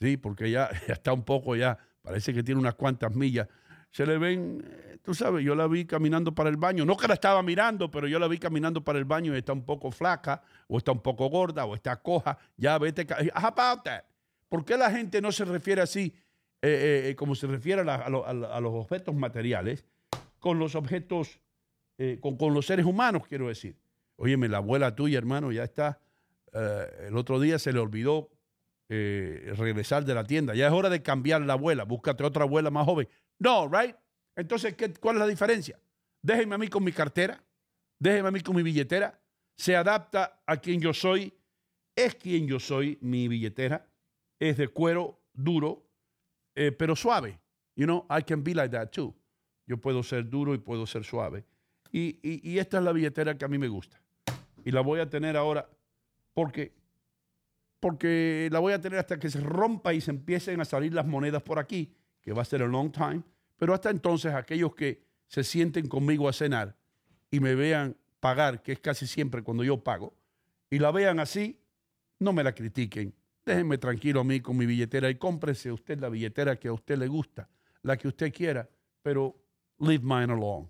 Sí, 0.00 0.16
porque 0.16 0.50
ya, 0.50 0.70
ya 0.88 0.94
está 0.94 1.12
un 1.12 1.24
poco, 1.24 1.54
ya 1.54 1.76
parece 2.00 2.32
que 2.32 2.42
tiene 2.42 2.58
unas 2.58 2.74
cuantas 2.74 3.14
millas. 3.14 3.46
Se 3.90 4.06
le 4.06 4.16
ven, 4.16 4.64
eh, 4.66 4.98
tú 5.02 5.12
sabes, 5.12 5.44
yo 5.44 5.54
la 5.54 5.66
vi 5.66 5.84
caminando 5.84 6.34
para 6.34 6.48
el 6.48 6.56
baño. 6.56 6.86
No 6.86 6.96
que 6.96 7.06
la 7.06 7.14
estaba 7.14 7.42
mirando, 7.42 7.90
pero 7.90 8.08
yo 8.08 8.18
la 8.18 8.28
vi 8.28 8.38
caminando 8.38 8.82
para 8.82 8.98
el 8.98 9.04
baño 9.04 9.34
y 9.34 9.38
está 9.38 9.52
un 9.52 9.66
poco 9.66 9.90
flaca, 9.90 10.42
o 10.68 10.78
está 10.78 10.92
un 10.92 11.02
poco 11.02 11.28
gorda, 11.28 11.66
o 11.66 11.74
está 11.74 12.00
coja. 12.00 12.38
Ya 12.56 12.78
vete. 12.78 13.06
How 13.34 13.48
about? 13.48 13.86
¿Por 14.48 14.64
qué 14.64 14.76
la 14.76 14.90
gente 14.90 15.20
no 15.20 15.32
se 15.32 15.44
refiere 15.44 15.82
así, 15.82 16.14
eh, 16.62 17.08
eh, 17.10 17.16
como 17.16 17.34
se 17.34 17.46
refiere 17.46 17.82
a, 17.82 18.08
los 18.08 18.72
objetos 18.74 19.14
materiales, 19.14 19.84
con 20.38 20.58
los 20.58 20.74
objetos, 20.74 21.40
con 22.20 22.54
los 22.54 22.66
seres 22.66 22.86
humanos, 22.86 23.26
quiero 23.26 23.48
decir? 23.48 23.76
Óyeme, 24.16 24.48
la 24.48 24.58
abuela 24.58 24.94
tuya, 24.94 25.18
hermano, 25.18 25.52
ya 25.52 25.64
está. 25.64 26.00
Eh, 26.52 27.06
el 27.08 27.16
otro 27.16 27.38
día 27.38 27.58
se 27.58 27.72
le 27.72 27.78
olvidó 27.78 28.30
eh, 28.88 29.52
regresar 29.56 30.04
de 30.04 30.14
la 30.14 30.24
tienda. 30.24 30.54
Ya 30.54 30.66
es 30.66 30.72
hora 30.72 30.88
de 30.88 31.02
cambiar 31.02 31.42
la 31.42 31.52
abuela. 31.52 31.84
Búscate 31.84 32.24
otra 32.24 32.44
abuela 32.44 32.70
más 32.70 32.86
joven. 32.86 33.08
No, 33.38 33.68
right? 33.68 33.94
Entonces, 34.34 34.74
¿qué, 34.74 34.92
¿cuál 34.94 35.16
es 35.16 35.20
la 35.20 35.26
diferencia? 35.26 35.78
Déjeme 36.22 36.54
a 36.54 36.58
mí 36.58 36.68
con 36.68 36.82
mi 36.82 36.92
cartera. 36.92 37.42
Déjeme 37.98 38.28
a 38.28 38.30
mí 38.30 38.40
con 38.40 38.56
mi 38.56 38.62
billetera. 38.62 39.20
Se 39.54 39.76
adapta 39.76 40.42
a 40.46 40.56
quien 40.56 40.80
yo 40.80 40.94
soy. 40.94 41.32
Es 41.94 42.14
quien 42.14 42.46
yo 42.46 42.58
soy, 42.58 42.98
mi 43.02 43.28
billetera. 43.28 43.86
Es 44.38 44.56
de 44.56 44.68
cuero 44.68 45.20
duro, 45.32 45.86
eh, 46.54 46.72
pero 46.72 46.94
suave. 46.96 47.38
You 47.74 47.84
know, 47.84 48.06
I 48.10 48.22
can 48.22 48.42
be 48.42 48.54
like 48.54 48.70
that 48.76 48.90
too. 48.90 49.14
Yo 49.66 49.76
puedo 49.78 50.02
ser 50.02 50.28
duro 50.28 50.54
y 50.54 50.58
puedo 50.58 50.86
ser 50.86 51.04
suave. 51.04 51.44
y 51.92 52.58
esta 52.58 52.78
es 52.78 52.84
la 52.84 52.92
billetera 52.92 53.38
que 53.38 53.44
a 53.44 53.48
mí 53.48 53.56
me 53.56 53.68
gusta 53.68 53.98
y 54.66 54.72
la 54.72 54.80
voy 54.80 54.98
a 54.98 55.08
tener 55.08 55.36
ahora 55.36 55.70
porque, 56.34 56.74
porque 57.78 58.48
la 58.50 58.58
voy 58.58 58.72
a 58.72 58.80
tener 58.80 58.98
hasta 58.98 59.16
que 59.16 59.30
se 59.30 59.40
rompa 59.40 59.94
y 59.94 60.00
se 60.00 60.10
empiecen 60.10 60.60
a 60.60 60.64
salir 60.64 60.92
las 60.92 61.06
monedas 61.06 61.40
por 61.42 61.60
aquí, 61.60 61.94
que 62.20 62.32
va 62.32 62.42
a 62.42 62.44
ser 62.44 62.62
a 62.62 62.66
long 62.66 62.90
time. 62.90 63.22
Pero 63.56 63.72
hasta 63.72 63.90
entonces 63.90 64.34
aquellos 64.34 64.74
que 64.74 65.04
se 65.28 65.44
sienten 65.44 65.86
conmigo 65.88 66.28
a 66.28 66.32
cenar 66.32 66.76
y 67.30 67.38
me 67.38 67.54
vean 67.54 67.96
pagar, 68.18 68.60
que 68.60 68.72
es 68.72 68.80
casi 68.80 69.06
siempre 69.06 69.42
cuando 69.44 69.62
yo 69.62 69.82
pago, 69.84 70.14
y 70.68 70.80
la 70.80 70.90
vean 70.90 71.20
así, 71.20 71.60
no 72.18 72.32
me 72.32 72.42
la 72.42 72.52
critiquen. 72.52 73.14
Déjenme 73.46 73.78
tranquilo 73.78 74.20
a 74.20 74.24
mí 74.24 74.40
con 74.40 74.56
mi 74.56 74.66
billetera 74.66 75.08
y 75.08 75.14
cómprese 75.14 75.70
usted 75.70 76.00
la 76.00 76.08
billetera 76.08 76.56
que 76.56 76.66
a 76.66 76.72
usted 76.72 76.98
le 76.98 77.06
gusta, 77.06 77.48
la 77.82 77.96
que 77.96 78.08
usted 78.08 78.32
quiera, 78.34 78.68
pero 79.02 79.36
leave 79.78 80.02
mine 80.02 80.32
alone. 80.32 80.68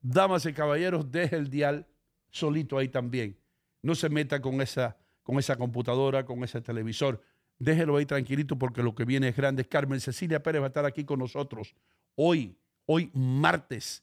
Damas 0.00 0.46
y 0.46 0.54
caballeros, 0.54 1.12
deje 1.12 1.36
el 1.36 1.50
dial 1.50 1.86
solito 2.30 2.78
ahí 2.78 2.88
también. 2.88 3.38
No 3.82 3.94
se 3.94 4.08
meta 4.08 4.40
con 4.40 4.62
esa, 4.62 4.96
con 5.22 5.38
esa 5.38 5.56
computadora, 5.56 6.24
con 6.24 6.42
ese 6.42 6.62
televisor. 6.62 7.20
Déjelo 7.58 7.98
ahí 7.98 8.06
tranquilito 8.06 8.58
porque 8.58 8.82
lo 8.82 8.94
que 8.94 9.04
viene 9.04 9.28
es 9.28 9.36
grande. 9.36 9.66
Carmen 9.66 10.00
Cecilia 10.00 10.42
Pérez 10.42 10.62
va 10.62 10.66
a 10.66 10.68
estar 10.68 10.86
aquí 10.86 11.04
con 11.04 11.18
nosotros 11.18 11.74
hoy, 12.14 12.56
hoy 12.86 13.10
martes, 13.12 14.02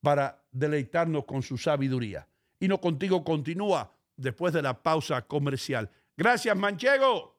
para 0.00 0.42
deleitarnos 0.50 1.24
con 1.24 1.42
su 1.42 1.56
sabiduría. 1.56 2.26
Y 2.58 2.66
no 2.66 2.80
contigo 2.80 3.22
continúa 3.22 3.92
después 4.16 4.52
de 4.52 4.62
la 4.62 4.82
pausa 4.82 5.22
comercial. 5.22 5.88
Gracias, 6.16 6.56
Manchego. 6.56 7.38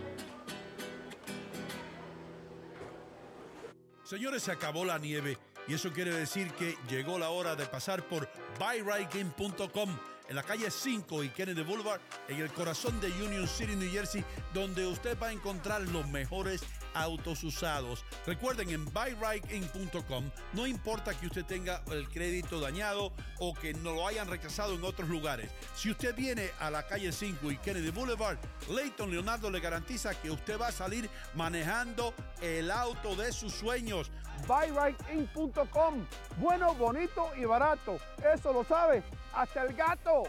Señores, 4.11 4.43
se 4.43 4.51
acabó 4.51 4.83
la 4.83 4.99
nieve 4.99 5.37
y 5.69 5.73
eso 5.73 5.93
quiere 5.93 6.13
decir 6.13 6.51
que 6.55 6.77
llegó 6.89 7.17
la 7.17 7.29
hora 7.29 7.55
de 7.55 7.65
pasar 7.65 8.05
por 8.09 8.27
buyrightgame.com 8.59 9.97
en 10.27 10.35
la 10.35 10.43
calle 10.43 10.69
5 10.69 11.23
y 11.23 11.29
Kennedy 11.29 11.63
Boulevard, 11.63 12.01
en 12.27 12.41
el 12.41 12.51
corazón 12.51 12.99
de 12.99 13.07
Union 13.07 13.47
City, 13.47 13.73
New 13.73 13.89
Jersey, 13.89 14.21
donde 14.53 14.85
usted 14.85 15.17
va 15.17 15.27
a 15.27 15.31
encontrar 15.31 15.83
los 15.83 16.09
mejores 16.09 16.61
autos 16.93 17.43
usados. 17.43 18.03
Recuerden, 18.25 18.69
en 18.69 18.85
buyrightgame.com 18.85 20.29
no 20.53 20.67
importa 20.67 21.13
que 21.13 21.27
usted 21.27 21.45
tenga 21.45 21.81
el 21.91 22.09
crédito 22.09 22.59
dañado 22.59 23.11
o 23.39 23.53
que 23.53 23.73
no 23.73 23.93
lo 23.93 24.07
hayan 24.07 24.27
rechazado 24.27 24.75
en 24.75 24.83
otros 24.83 25.09
lugares. 25.09 25.49
Si 25.75 25.91
usted 25.91 26.15
viene 26.15 26.51
a 26.59 26.69
la 26.69 26.83
calle 26.83 27.11
5 27.11 27.51
y 27.51 27.57
Kennedy 27.57 27.91
Boulevard, 27.91 28.37
Leighton 28.69 29.11
Leonardo 29.11 29.49
le 29.49 29.59
garantiza 29.59 30.13
que 30.19 30.31
usted 30.31 30.59
va 30.59 30.67
a 30.67 30.71
salir 30.71 31.09
manejando 31.35 32.13
el 32.41 32.71
auto 32.71 33.15
de 33.15 33.31
sus 33.31 33.53
sueños. 33.53 34.11
BuyRightIn.com. 34.47 36.05
Bueno, 36.37 36.73
bonito 36.75 37.29
y 37.37 37.45
barato. 37.45 37.97
Eso 38.33 38.53
lo 38.53 38.63
sabe 38.63 39.03
hasta 39.33 39.63
el 39.63 39.73
gato. 39.73 40.23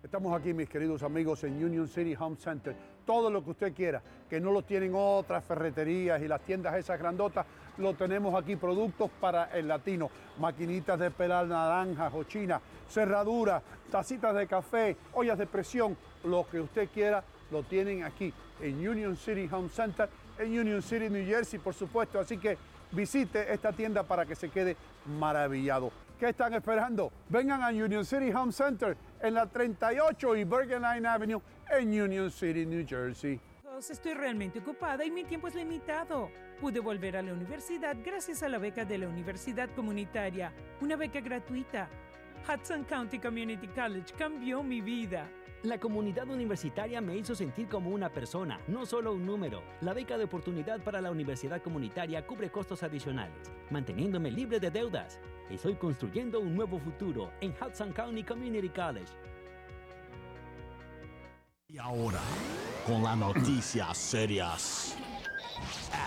Estamos 0.04 0.40
aquí, 0.40 0.54
mis 0.54 0.70
queridos 0.70 1.02
amigos, 1.02 1.44
en 1.44 1.64
Union 1.64 1.88
City 1.88 2.16
Home 2.16 2.36
Center. 2.38 2.76
Todo 3.06 3.30
lo 3.30 3.44
que 3.44 3.52
usted 3.52 3.74
quiera, 3.74 4.02
que 4.30 4.40
no 4.40 4.52
lo 4.52 4.64
tienen 4.64 4.94
otras 4.96 5.44
ferreterías 5.44 6.22
y 6.22 6.28
las 6.28 6.42
tiendas 6.42 6.76
esas 6.76 6.98
grandotas, 6.98 7.46
lo 7.78 7.94
tenemos 7.94 8.34
aquí. 8.36 8.56
Productos 8.56 9.12
para 9.20 9.46
el 9.46 9.68
latino, 9.68 10.10
maquinitas 10.40 11.00
de 11.00 11.12
pelar 11.12 11.48
naranjas 11.48 12.12
o 12.14 12.24
china, 12.24 12.60
cerraduras, 12.90 13.62
tacitas 13.92 14.34
de 14.36 14.48
café, 14.48 14.98
ollas 15.14 15.38
de 15.38 15.46
presión, 15.46 15.96
lo 16.24 16.48
que 16.50 16.60
usted 16.60 16.90
quiera, 16.90 17.24
lo 17.52 17.64
tienen 17.64 18.04
aquí 18.04 18.34
en 18.62 18.88
Union 18.88 19.16
City 19.16 19.48
Home 19.52 19.70
Center, 19.70 20.10
en 20.40 20.60
Union 20.60 20.82
City, 20.82 21.10
New 21.10 21.26
Jersey, 21.26 21.60
por 21.60 21.74
supuesto. 21.74 22.20
Así 22.20 22.38
que 22.38 22.58
visite 22.92 23.54
esta 23.54 23.72
tienda 23.72 24.04
para 24.04 24.26
que 24.26 24.36
se 24.36 24.50
quede 24.50 24.76
maravillado. 25.20 25.92
¿Qué 26.20 26.30
están 26.30 26.54
esperando? 26.54 27.12
Vengan 27.28 27.62
a 27.62 27.70
Union 27.70 28.06
City 28.06 28.32
Home 28.32 28.52
Center 28.52 28.96
en 29.28 29.34
la 29.34 29.48
38 29.48 30.36
y 30.36 30.44
Bergen 30.44 30.82
Line 30.82 31.08
Avenue 31.08 31.42
en 31.72 32.02
Union 32.02 32.30
City, 32.30 32.66
New 32.66 32.86
Jersey. 32.88 33.40
Estoy 33.78 34.14
realmente 34.14 34.60
ocupada 34.60 35.04
y 35.04 35.12
mi 35.12 35.24
tiempo 35.24 35.48
es 35.48 35.56
limitado. 35.56 36.30
Pude 36.62 36.80
volver 36.80 37.18
a 37.18 37.22
la 37.22 37.34
universidad 37.34 37.98
gracias 38.04 38.42
a 38.44 38.50
la 38.50 38.58
beca 38.58 38.86
de 38.86 38.98
la 38.98 39.08
Universidad 39.08 39.70
Comunitaria, 39.76 40.54
una 40.80 40.96
beca 40.96 41.20
gratuita. 41.20 41.90
Hudson 42.48 42.84
County 42.86 43.20
Community 43.20 43.68
College 43.68 44.14
cambió 44.18 44.64
mi 44.64 44.80
vida. 44.80 45.28
La 45.64 45.80
comunidad 45.80 46.30
universitaria 46.30 47.02
me 47.02 47.18
hizo 47.18 47.34
sentir 47.34 47.68
como 47.68 47.90
una 47.90 48.10
persona, 48.10 48.60
no 48.68 48.86
solo 48.86 49.14
un 49.14 49.26
número. 49.26 49.64
La 49.82 49.94
beca 49.94 50.18
de 50.18 50.26
oportunidad 50.26 50.80
para 50.82 51.02
la 51.02 51.10
universidad 51.10 51.62
comunitaria 51.62 52.26
cubre 52.26 52.52
costos 52.52 52.84
adicionales, 52.84 53.52
manteniéndome 53.72 54.30
libre 54.30 54.60
de 54.60 54.70
deudas. 54.70 55.20
Estoy 55.50 55.76
construyendo 55.76 56.40
un 56.40 56.56
nuevo 56.56 56.80
futuro 56.80 57.30
en 57.40 57.52
Hudson 57.52 57.94
County 57.94 58.24
Community 58.24 58.70
College. 58.70 59.12
Y 61.68 61.78
ahora, 61.78 62.20
con 62.88 63.04
las 63.04 63.16
noticias 63.16 63.96
serias. 63.96 64.98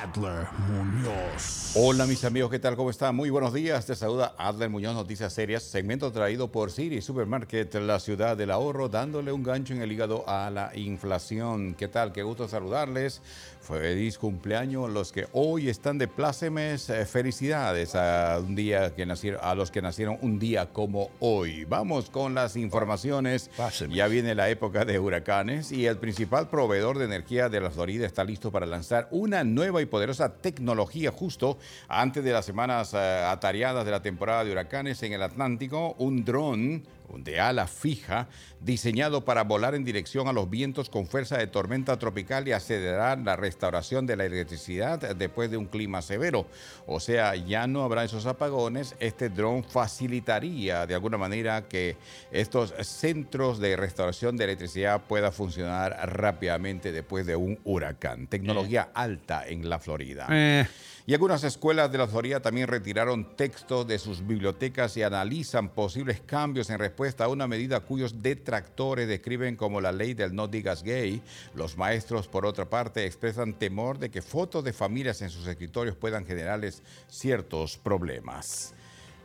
Adler 0.02 0.46
Muñoz. 0.68 1.72
Hola 1.76 2.06
mis 2.06 2.24
amigos, 2.24 2.50
¿qué 2.50 2.58
tal? 2.58 2.76
¿Cómo 2.76 2.90
están? 2.90 3.14
Muy 3.14 3.30
buenos 3.30 3.54
días. 3.54 3.86
Te 3.86 3.94
saluda 3.94 4.34
Adler 4.36 4.68
Muñoz, 4.70 4.94
Noticias 4.94 5.32
Serias, 5.32 5.62
segmento 5.62 6.12
traído 6.12 6.52
por 6.52 6.70
Siri 6.70 7.00
Supermarket, 7.00 7.74
la 7.76 7.98
ciudad 7.98 8.36
del 8.36 8.50
ahorro, 8.50 8.88
dándole 8.88 9.32
un 9.32 9.42
gancho 9.42 9.72
en 9.72 9.82
el 9.82 9.90
hígado 9.90 10.24
a 10.28 10.50
la 10.50 10.76
inflación. 10.76 11.74
¿Qué 11.74 11.88
tal? 11.88 12.12
Qué 12.12 12.22
gusto 12.22 12.48
saludarles. 12.48 13.22
Feliz 13.68 14.16
cumpleaños 14.16 14.88
los 14.88 15.12
que 15.12 15.26
hoy 15.34 15.68
están 15.68 15.98
de 15.98 16.08
plácemes. 16.08 16.88
Eh, 16.88 17.04
felicidades 17.04 17.94
a, 17.94 18.38
un 18.38 18.54
día 18.54 18.94
que 18.94 19.04
nacieron, 19.04 19.40
a 19.44 19.54
los 19.54 19.70
que 19.70 19.82
nacieron 19.82 20.16
un 20.22 20.38
día 20.38 20.72
como 20.72 21.10
hoy. 21.20 21.66
Vamos 21.66 22.08
con 22.08 22.34
las 22.34 22.56
informaciones. 22.56 23.50
Plácemes. 23.54 23.94
Ya 23.94 24.08
viene 24.08 24.34
la 24.34 24.48
época 24.48 24.86
de 24.86 24.98
huracanes 24.98 25.70
y 25.70 25.84
el 25.84 25.98
principal 25.98 26.48
proveedor 26.48 26.96
de 26.96 27.04
energía 27.04 27.50
de 27.50 27.60
la 27.60 27.70
Florida 27.70 28.06
está 28.06 28.24
listo 28.24 28.50
para 28.50 28.64
lanzar 28.64 29.06
una 29.10 29.44
nueva 29.44 29.82
y 29.82 29.86
poderosa 29.86 30.32
tecnología 30.32 31.10
justo 31.10 31.58
antes 31.88 32.24
de 32.24 32.32
las 32.32 32.46
semanas 32.46 32.94
eh, 32.94 32.96
atareadas 32.96 33.84
de 33.84 33.90
la 33.90 34.00
temporada 34.00 34.44
de 34.44 34.52
huracanes 34.52 35.02
en 35.02 35.12
el 35.12 35.22
Atlántico. 35.22 35.94
Un 35.98 36.24
dron 36.24 36.84
de 37.16 37.40
ala 37.40 37.66
fija, 37.66 38.28
diseñado 38.60 39.24
para 39.24 39.44
volar 39.44 39.74
en 39.74 39.84
dirección 39.84 40.28
a 40.28 40.32
los 40.32 40.50
vientos 40.50 40.90
con 40.90 41.06
fuerza 41.06 41.38
de 41.38 41.46
tormenta 41.46 41.98
tropical 41.98 42.46
y 42.46 42.52
acelerar 42.52 43.18
la 43.18 43.36
restauración 43.36 44.06
de 44.06 44.16
la 44.16 44.24
electricidad 44.24 45.14
después 45.16 45.50
de 45.50 45.56
un 45.56 45.66
clima 45.66 46.02
severo. 46.02 46.46
O 46.86 47.00
sea, 47.00 47.34
ya 47.34 47.66
no 47.66 47.82
habrá 47.82 48.04
esos 48.04 48.26
apagones. 48.26 48.94
Este 49.00 49.28
dron 49.28 49.64
facilitaría 49.64 50.86
de 50.86 50.94
alguna 50.94 51.18
manera 51.18 51.68
que 51.68 51.96
estos 52.30 52.74
centros 52.82 53.58
de 53.58 53.76
restauración 53.76 54.36
de 54.36 54.44
electricidad 54.44 55.02
puedan 55.02 55.32
funcionar 55.32 55.96
rápidamente 56.12 56.92
después 56.92 57.26
de 57.26 57.36
un 57.36 57.58
huracán. 57.64 58.26
Tecnología 58.26 58.90
alta 58.94 59.46
en 59.46 59.68
la 59.68 59.78
Florida. 59.78 60.26
Eh, 60.30 60.66
Y 61.08 61.14
algunas 61.14 61.42
escuelas 61.42 61.90
de 61.90 61.96
la 61.96 62.06
Florida 62.06 62.40
también 62.40 62.68
retiraron 62.68 63.34
textos 63.34 63.88
de 63.88 63.98
sus 63.98 64.26
bibliotecas 64.26 64.94
y 64.98 65.02
analizan 65.02 65.70
posibles 65.70 66.20
cambios 66.20 66.68
en 66.68 66.78
respuesta 66.78 67.24
a 67.24 67.28
una 67.28 67.46
medida 67.46 67.80
cuyos 67.80 68.20
detractores 68.20 69.08
describen 69.08 69.56
como 69.56 69.80
la 69.80 69.90
ley 69.90 70.12
del 70.12 70.34
no 70.34 70.48
digas 70.48 70.82
gay. 70.82 71.22
Los 71.54 71.78
maestros, 71.78 72.28
por 72.28 72.44
otra 72.44 72.68
parte, 72.68 73.06
expresan 73.06 73.54
temor 73.54 73.98
de 73.98 74.10
que 74.10 74.20
fotos 74.20 74.62
de 74.62 74.74
familias 74.74 75.22
en 75.22 75.30
sus 75.30 75.46
escritorios 75.46 75.96
puedan 75.96 76.26
generarles 76.26 76.82
ciertos 77.08 77.78
problemas. 77.78 78.74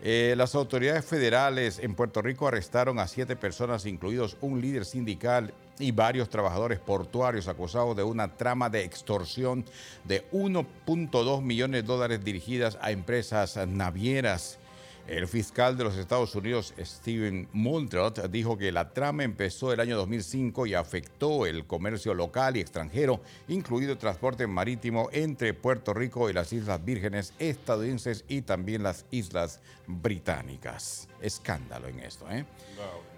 Eh, 0.02 0.36
las 0.38 0.56
autoridades 0.56 1.04
federales 1.04 1.80
en 1.80 1.96
Puerto 1.96 2.22
Rico 2.22 2.48
arrestaron 2.48 2.98
a 2.98 3.10
siete 3.10 3.36
personas, 3.36 3.86
incluidos 3.86 4.38
un 4.40 4.62
líder 4.62 4.86
sindical 4.86 5.54
y 5.80 5.92
varios 5.92 6.30
trabajadores 6.30 6.80
portuarios 6.80 7.48
acusados 7.48 7.96
de 7.96 8.04
una 8.04 8.36
trama 8.36 8.70
de 8.70 8.84
extorsión 8.84 9.66
de 10.04 10.30
1.2 10.32 11.42
millones 11.42 11.82
de 11.82 11.88
dólares 11.88 12.24
dirigidas 12.24 12.78
a 12.82 12.92
empresas 12.92 13.58
navieras. 13.68 14.60
El 15.08 15.28
fiscal 15.28 15.76
de 15.78 15.84
los 15.84 15.98
Estados 15.98 16.34
Unidos, 16.34 16.74
Steven 16.80 17.50
Muldrow, 17.52 18.14
dijo 18.30 18.58
que 18.58 18.72
la 18.72 18.94
trama 18.94 19.26
empezó 19.26 19.74
el 19.74 19.82
año 19.82 19.98
2005 19.98 20.66
y 20.66 20.76
afectó 20.76 21.46
el 21.46 21.66
comercio 21.66 22.14
local 22.14 22.56
y 22.56 22.62
extranjero, 22.62 23.20
incluido 23.50 23.92
el 23.92 23.98
transporte 23.98 24.48
marítimo 24.48 25.10
entre 25.12 25.54
Puerto 25.54 25.94
Rico 25.94 26.30
y 26.30 26.34
las 26.34 26.54
Islas 26.54 26.86
Vírgenes 26.86 27.34
estadounidenses 27.38 28.24
y 28.30 28.44
también 28.44 28.82
las 28.82 29.06
Islas 29.12 29.60
Británicas. 29.88 31.10
Escándalo 31.20 31.90
en 31.90 32.00
esto, 32.00 32.32
¿eh? 32.32 32.46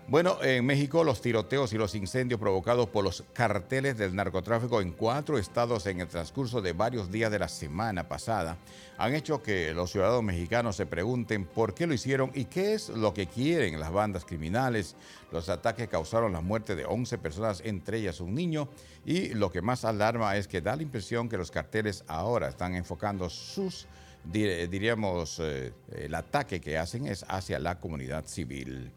Bueno, 0.08 0.38
en 0.44 0.64
México 0.68 1.04
los 1.04 1.20
tiroteos 1.20 1.74
y 1.74 1.80
los 1.80 1.96
incendios 1.96 2.40
provocados 2.40 2.88
por 2.90 3.04
los 3.04 3.24
carteles 3.34 3.98
del 3.98 4.16
narcotráfico 4.16 4.80
en 4.80 4.92
cuatro 4.92 5.40
estados 5.40 5.88
en 5.88 6.00
el 6.00 6.08
transcurso 6.08 6.62
de 6.62 6.74
varios 6.74 7.10
días 7.10 7.32
de 7.32 7.40
la 7.40 7.48
semana 7.48 8.08
pasada 8.08 8.56
han 9.00 9.16
hecho 9.16 9.42
que 9.42 9.74
los 9.74 9.92
ciudadanos 9.92 10.22
mexicanos 10.22 10.76
se 10.76 10.86
pregunten 10.86 11.46
por 11.46 11.74
qué 11.74 11.88
lo 11.88 11.96
hicieron 11.96 12.30
y 12.36 12.46
qué 12.46 12.76
es 12.76 12.90
lo 12.90 13.16
que 13.16 13.26
quieren 13.26 13.80
las 13.80 13.92
bandas 13.92 14.26
criminales. 14.26 14.96
Los 15.32 15.50
ataques 15.50 15.88
causaron 15.90 16.34
la 16.34 16.42
muerte 16.42 16.76
de 16.76 16.86
11 16.86 17.18
personas, 17.18 17.62
entre 17.66 17.98
ellas 17.98 18.20
un 18.22 18.36
niño, 18.36 18.70
y 19.06 19.30
lo 19.34 19.52
que 19.52 19.64
más 19.64 19.86
alarma 19.86 20.38
es 20.38 20.48
que 20.48 20.62
da 20.62 20.76
la 20.76 20.84
impresión 20.84 21.28
que 21.28 21.38
los 21.38 21.50
carteles 21.50 22.04
ahora 22.08 22.48
están 22.48 22.76
enfocando 22.76 23.28
sus, 23.28 23.88
dir- 24.32 24.70
diríamos, 24.70 25.40
eh, 25.42 25.74
el 25.94 26.14
ataque 26.14 26.62
que 26.62 26.78
hacen 26.78 27.08
es 27.08 27.26
hacia 27.28 27.58
la 27.58 27.80
comunidad 27.80 28.26
civil. 28.28 28.92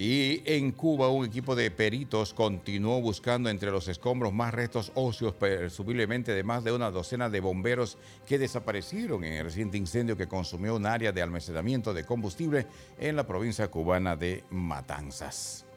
Y 0.00 0.44
en 0.44 0.70
Cuba 0.70 1.08
un 1.08 1.26
equipo 1.26 1.56
de 1.56 1.72
peritos 1.72 2.32
continuó 2.32 3.00
buscando 3.00 3.50
entre 3.50 3.72
los 3.72 3.88
escombros 3.88 4.32
más 4.32 4.54
restos 4.54 4.92
óseos, 4.94 5.34
presumiblemente 5.34 6.30
de 6.34 6.44
más 6.44 6.62
de 6.62 6.70
una 6.70 6.92
docena 6.92 7.28
de 7.28 7.40
bomberos 7.40 7.98
que 8.24 8.38
desaparecieron 8.38 9.24
en 9.24 9.32
el 9.32 9.46
reciente 9.46 9.76
incendio 9.76 10.16
que 10.16 10.28
consumió 10.28 10.76
un 10.76 10.86
área 10.86 11.10
de 11.10 11.20
almacenamiento 11.20 11.92
de 11.92 12.04
combustible 12.04 12.68
en 13.00 13.16
la 13.16 13.26
provincia 13.26 13.72
cubana 13.72 14.14
de 14.14 14.44
Matanzas. 14.50 15.67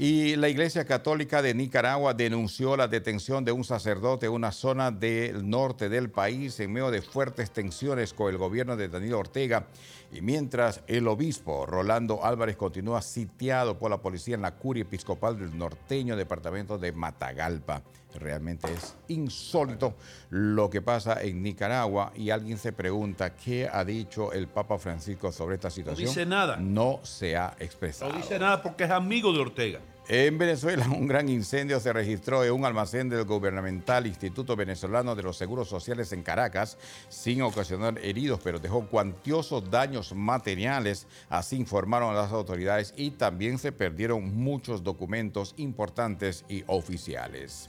Y 0.00 0.36
la 0.36 0.48
Iglesia 0.48 0.84
Católica 0.84 1.42
de 1.42 1.54
Nicaragua 1.54 2.14
denunció 2.14 2.76
la 2.76 2.86
detención 2.86 3.44
de 3.44 3.50
un 3.50 3.64
sacerdote 3.64 4.26
en 4.26 4.32
una 4.32 4.52
zona 4.52 4.92
del 4.92 5.50
norte 5.50 5.88
del 5.88 6.08
país 6.08 6.60
en 6.60 6.72
medio 6.72 6.92
de 6.92 7.02
fuertes 7.02 7.50
tensiones 7.50 8.14
con 8.14 8.30
el 8.30 8.38
gobierno 8.38 8.76
de 8.76 8.88
Danilo 8.88 9.18
Ortega. 9.18 9.66
Y 10.12 10.20
mientras 10.20 10.82
el 10.86 11.08
obispo 11.08 11.66
Rolando 11.66 12.24
Álvarez 12.24 12.54
continúa 12.54 13.02
sitiado 13.02 13.76
por 13.76 13.90
la 13.90 14.00
policía 14.00 14.36
en 14.36 14.42
la 14.42 14.54
curia 14.54 14.82
episcopal 14.82 15.36
del 15.36 15.58
norteño 15.58 16.14
departamento 16.14 16.78
de 16.78 16.92
Matagalpa. 16.92 17.82
Realmente 18.14 18.72
es 18.72 18.96
insólito 19.08 19.94
lo 20.30 20.70
que 20.70 20.80
pasa 20.80 21.22
en 21.22 21.42
Nicaragua 21.42 22.12
y 22.16 22.30
alguien 22.30 22.58
se 22.58 22.72
pregunta 22.72 23.34
qué 23.36 23.68
ha 23.70 23.84
dicho 23.84 24.32
el 24.32 24.48
Papa 24.48 24.78
Francisco 24.78 25.30
sobre 25.30 25.56
esta 25.56 25.70
situación. 25.70 26.08
dice 26.08 26.26
nada. 26.26 26.56
No 26.56 27.00
se 27.02 27.36
ha 27.36 27.54
expresado. 27.58 28.12
no 28.12 28.18
dice 28.18 28.38
nada 28.38 28.62
porque 28.62 28.84
es 28.84 28.90
amigo 28.90 29.32
de 29.32 29.40
Ortega. 29.40 29.80
En 30.10 30.38
Venezuela, 30.38 30.88
un 30.88 31.06
gran 31.06 31.28
incendio 31.28 31.78
se 31.80 31.92
registró 31.92 32.42
en 32.42 32.52
un 32.52 32.64
almacén 32.64 33.10
del 33.10 33.26
gubernamental 33.26 34.06
Instituto 34.06 34.56
Venezolano 34.56 35.14
de 35.14 35.22
los 35.22 35.36
Seguros 35.36 35.68
Sociales 35.68 36.12
en 36.12 36.22
Caracas, 36.22 36.78
sin 37.10 37.42
ocasionar 37.42 37.98
heridos, 37.98 38.40
pero 38.42 38.58
dejó 38.58 38.86
cuantiosos 38.86 39.70
daños 39.70 40.14
materiales, 40.14 41.06
así 41.28 41.56
informaron 41.56 42.14
las 42.14 42.32
autoridades, 42.32 42.94
y 42.96 43.10
también 43.10 43.58
se 43.58 43.70
perdieron 43.70 44.34
muchos 44.34 44.82
documentos 44.82 45.52
importantes 45.58 46.42
y 46.48 46.64
oficiales. 46.68 47.68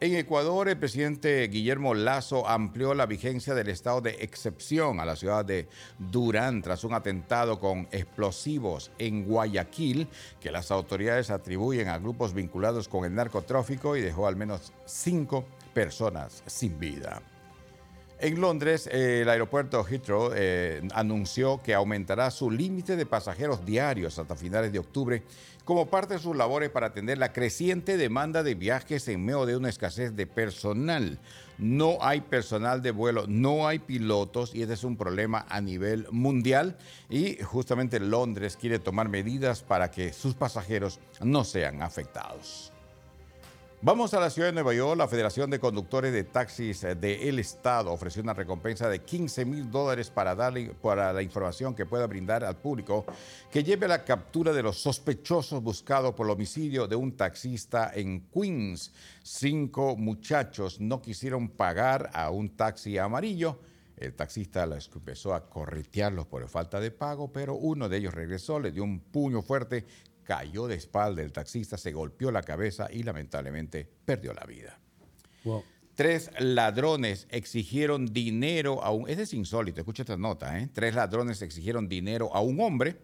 En 0.00 0.14
Ecuador, 0.14 0.68
el 0.68 0.78
presidente 0.78 1.48
Guillermo 1.48 1.92
Lazo 1.92 2.46
amplió 2.46 2.94
la 2.94 3.06
vigencia 3.06 3.52
del 3.56 3.68
estado 3.68 4.00
de 4.00 4.10
excepción 4.20 5.00
a 5.00 5.04
la 5.04 5.16
ciudad 5.16 5.44
de 5.44 5.66
Durán 5.98 6.62
tras 6.62 6.84
un 6.84 6.94
atentado 6.94 7.58
con 7.58 7.88
explosivos 7.90 8.92
en 8.98 9.24
Guayaquil 9.24 10.06
que 10.40 10.52
las 10.52 10.70
autoridades 10.70 11.30
atribuyen 11.30 11.88
a 11.88 11.98
grupos 11.98 12.32
vinculados 12.32 12.86
con 12.86 13.06
el 13.06 13.14
narcotráfico 13.16 13.96
y 13.96 14.00
dejó 14.00 14.28
al 14.28 14.36
menos 14.36 14.72
cinco 14.84 15.44
personas 15.74 16.44
sin 16.46 16.78
vida. 16.78 17.20
En 18.20 18.40
Londres, 18.40 18.88
eh, 18.90 19.20
el 19.22 19.28
aeropuerto 19.28 19.84
Heathrow 19.84 20.32
eh, 20.34 20.82
anunció 20.92 21.62
que 21.62 21.72
aumentará 21.72 22.32
su 22.32 22.50
límite 22.50 22.96
de 22.96 23.06
pasajeros 23.06 23.64
diarios 23.64 24.18
hasta 24.18 24.34
finales 24.34 24.72
de 24.72 24.80
octubre 24.80 25.22
como 25.64 25.86
parte 25.86 26.14
de 26.14 26.20
sus 26.20 26.34
labores 26.34 26.70
para 26.70 26.88
atender 26.88 27.18
la 27.18 27.32
creciente 27.32 27.96
demanda 27.96 28.42
de 28.42 28.56
viajes 28.56 29.06
en 29.06 29.24
medio 29.24 29.46
de 29.46 29.56
una 29.56 29.68
escasez 29.68 30.16
de 30.16 30.26
personal. 30.26 31.20
No 31.58 31.98
hay 32.00 32.20
personal 32.22 32.82
de 32.82 32.90
vuelo, 32.90 33.26
no 33.28 33.68
hay 33.68 33.78
pilotos 33.78 34.52
y 34.52 34.62
este 34.62 34.74
es 34.74 34.82
un 34.82 34.96
problema 34.96 35.46
a 35.48 35.60
nivel 35.60 36.08
mundial 36.10 36.76
y 37.08 37.36
justamente 37.42 38.00
Londres 38.00 38.56
quiere 38.56 38.80
tomar 38.80 39.08
medidas 39.08 39.62
para 39.62 39.92
que 39.92 40.12
sus 40.12 40.34
pasajeros 40.34 40.98
no 41.20 41.44
sean 41.44 41.82
afectados. 41.82 42.72
Vamos 43.80 44.12
a 44.12 44.18
la 44.18 44.28
ciudad 44.28 44.48
de 44.48 44.54
Nueva 44.54 44.74
York. 44.74 44.98
La 44.98 45.06
Federación 45.06 45.50
de 45.50 45.60
Conductores 45.60 46.12
de 46.12 46.24
Taxis 46.24 46.80
del 46.80 47.38
Estado 47.38 47.92
ofreció 47.92 48.20
una 48.20 48.34
recompensa 48.34 48.88
de 48.88 49.02
15 49.04 49.44
mil 49.44 49.70
dólares 49.70 50.10
para, 50.10 50.34
darle, 50.34 50.72
para 50.82 51.12
la 51.12 51.22
información 51.22 51.76
que 51.76 51.86
pueda 51.86 52.08
brindar 52.08 52.42
al 52.42 52.56
público 52.56 53.06
que 53.52 53.62
lleve 53.62 53.86
a 53.86 53.90
la 53.90 54.04
captura 54.04 54.52
de 54.52 54.64
los 54.64 54.78
sospechosos 54.82 55.62
buscados 55.62 56.12
por 56.14 56.26
el 56.26 56.32
homicidio 56.32 56.88
de 56.88 56.96
un 56.96 57.16
taxista 57.16 57.92
en 57.94 58.26
Queens. 58.34 58.90
Cinco 59.22 59.94
muchachos 59.94 60.80
no 60.80 61.00
quisieron 61.00 61.48
pagar 61.48 62.10
a 62.14 62.30
un 62.30 62.56
taxi 62.56 62.98
amarillo. 62.98 63.60
El 63.96 64.12
taxista 64.12 64.66
les 64.66 64.90
empezó 64.92 65.34
a 65.34 65.48
corretearlos 65.48 66.26
por 66.26 66.48
falta 66.48 66.80
de 66.80 66.90
pago, 66.90 67.32
pero 67.32 67.54
uno 67.54 67.88
de 67.88 67.98
ellos 67.98 68.14
regresó, 68.14 68.58
le 68.58 68.72
dio 68.72 68.82
un 68.82 68.98
puño 68.98 69.40
fuerte 69.40 69.84
cayó 70.28 70.68
de 70.68 70.74
espalda 70.74 71.22
el 71.22 71.32
taxista, 71.32 71.78
se 71.78 71.90
golpeó 71.90 72.30
la 72.30 72.42
cabeza 72.42 72.88
y 72.92 73.02
lamentablemente 73.02 73.88
perdió 74.04 74.34
la 74.34 74.44
vida. 74.44 74.78
Tres 75.94 76.30
ladrones 76.38 77.26
exigieron 77.30 78.12
dinero 78.12 78.84
a 78.84 78.90
un... 78.90 79.08
Ese 79.08 79.22
es 79.22 79.32
insólito, 79.32 79.80
escucha 79.80 80.02
esta 80.02 80.18
nota, 80.18 80.58
¿eh? 80.58 80.68
Tres 80.74 80.94
ladrones 80.94 81.40
exigieron 81.40 81.88
dinero 81.88 82.28
a 82.34 82.42
un 82.42 82.60
hombre, 82.60 82.98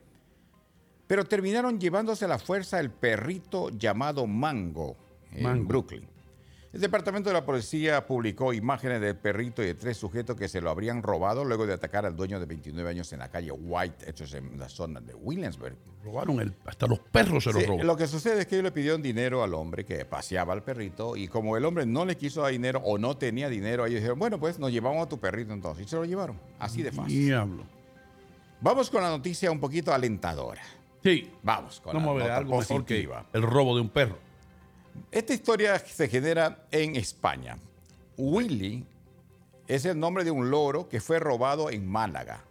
pero 1.07 1.25
terminaron 1.25 1.81
llevándose 1.81 2.27
a 2.27 2.29
la 2.29 2.39
fuerza 2.39 2.79
el 2.79 2.91
perrito 2.91 3.71
llamado 3.71 4.27
Mango 4.27 4.99
en 5.33 5.67
Brooklyn. 5.67 6.07
El 6.75 6.81
departamento 6.81 7.31
de 7.31 7.35
la 7.35 7.45
policía 7.45 8.05
publicó 8.05 8.53
imágenes 8.53 9.01
del 9.01 9.15
perrito 9.15 9.63
y 9.63 9.67
de 9.67 9.75
tres 9.75 9.97
sujetos 9.97 10.37
que 10.37 10.49
se 10.49 10.61
lo 10.61 10.71
habrían 10.71 11.05
robado 11.05 11.45
luego 11.45 11.69
de 11.69 11.73
atacar 11.73 12.05
al 12.05 12.17
dueño 12.17 12.41
de 12.41 12.47
29 12.47 12.91
años 12.91 13.13
en 13.13 13.21
la 13.21 13.29
calle 13.29 13.53
White, 13.53 14.11
es 14.11 14.35
en 14.35 14.59
la 14.59 14.69
zona 14.69 15.01
de 15.01 15.15
Williamsburg. 15.15 15.77
Robaron 16.03 16.41
el, 16.41 16.53
hasta 16.67 16.89
los 16.89 16.99
perros 16.99 17.45
se 17.45 17.53
los 17.53 17.65
robaron. 17.65 17.87
Lo 17.87 17.97
que 17.97 18.09
sucede 18.09 18.41
es 18.41 18.47
que 18.49 18.57
ellos 18.57 18.65
le 18.65 18.73
pidieron 18.73 19.03
dinero 19.03 19.45
al 19.45 19.55
hombre 19.55 19.85
que 19.85 20.05
paseaba 20.05 20.53
al 20.53 20.65
perrito 20.65 21.17
y 21.17 21.29
como 21.29 21.57
el 21.57 21.65
hombre 21.65 21.87
no 21.87 22.05
le 22.05 22.17
quiso 22.17 22.43
dar 22.43 22.51
dinero 22.51 22.81
o 22.85 22.99
no 22.99 23.17
tenía 23.17 23.49
dinero, 23.49 23.87
ellos 23.87 24.01
dijeron, 24.01 24.19
bueno, 24.19 24.41
pues 24.41 24.59
nos 24.59 24.73
llevamos 24.73 25.07
a 25.07 25.09
tu 25.09 25.21
perrito 25.21 25.53
entonces. 25.53 25.87
Y 25.87 25.89
se 25.89 25.95
lo 25.95 26.05
llevaron. 26.05 26.41
Así 26.59 26.83
de 26.83 26.91
fácil. 26.91 27.27
Diablo. 27.27 27.63
Vamos 28.61 28.91
con 28.91 29.01
la 29.01 29.11
noticia 29.11 29.49
un 29.53 29.61
poquito 29.61 29.95
alentadora. 29.95 30.63
Sí. 31.05 31.31
Vamos 31.41 31.81
con 31.81 31.95
Vamos 31.95 32.17
a 32.17 32.19
la 32.19 32.19
ver 32.19 32.25
nota 32.25 32.37
algo 32.39 32.59
mejor 32.59 32.85
que 32.85 32.95
positiva. 32.95 33.27
el 33.33 33.43
robo 33.43 33.77
de 33.77 33.81
un 33.83 33.91
perro. 33.91 34.34
Esta 35.11 35.35
historia 35.35 35.79
se 35.79 36.09
genera 36.09 36.67
en 36.71 36.97
España. 36.97 37.59
Willy 38.17 38.85
es 39.67 39.85
el 39.85 39.99
nombre 39.99 40.25
de 40.25 40.31
un 40.31 40.51
loro 40.51 40.89
que 40.89 41.01
fue 41.01 41.19
robado 41.19 41.71
en 41.71 41.87
Málaga 41.87 42.45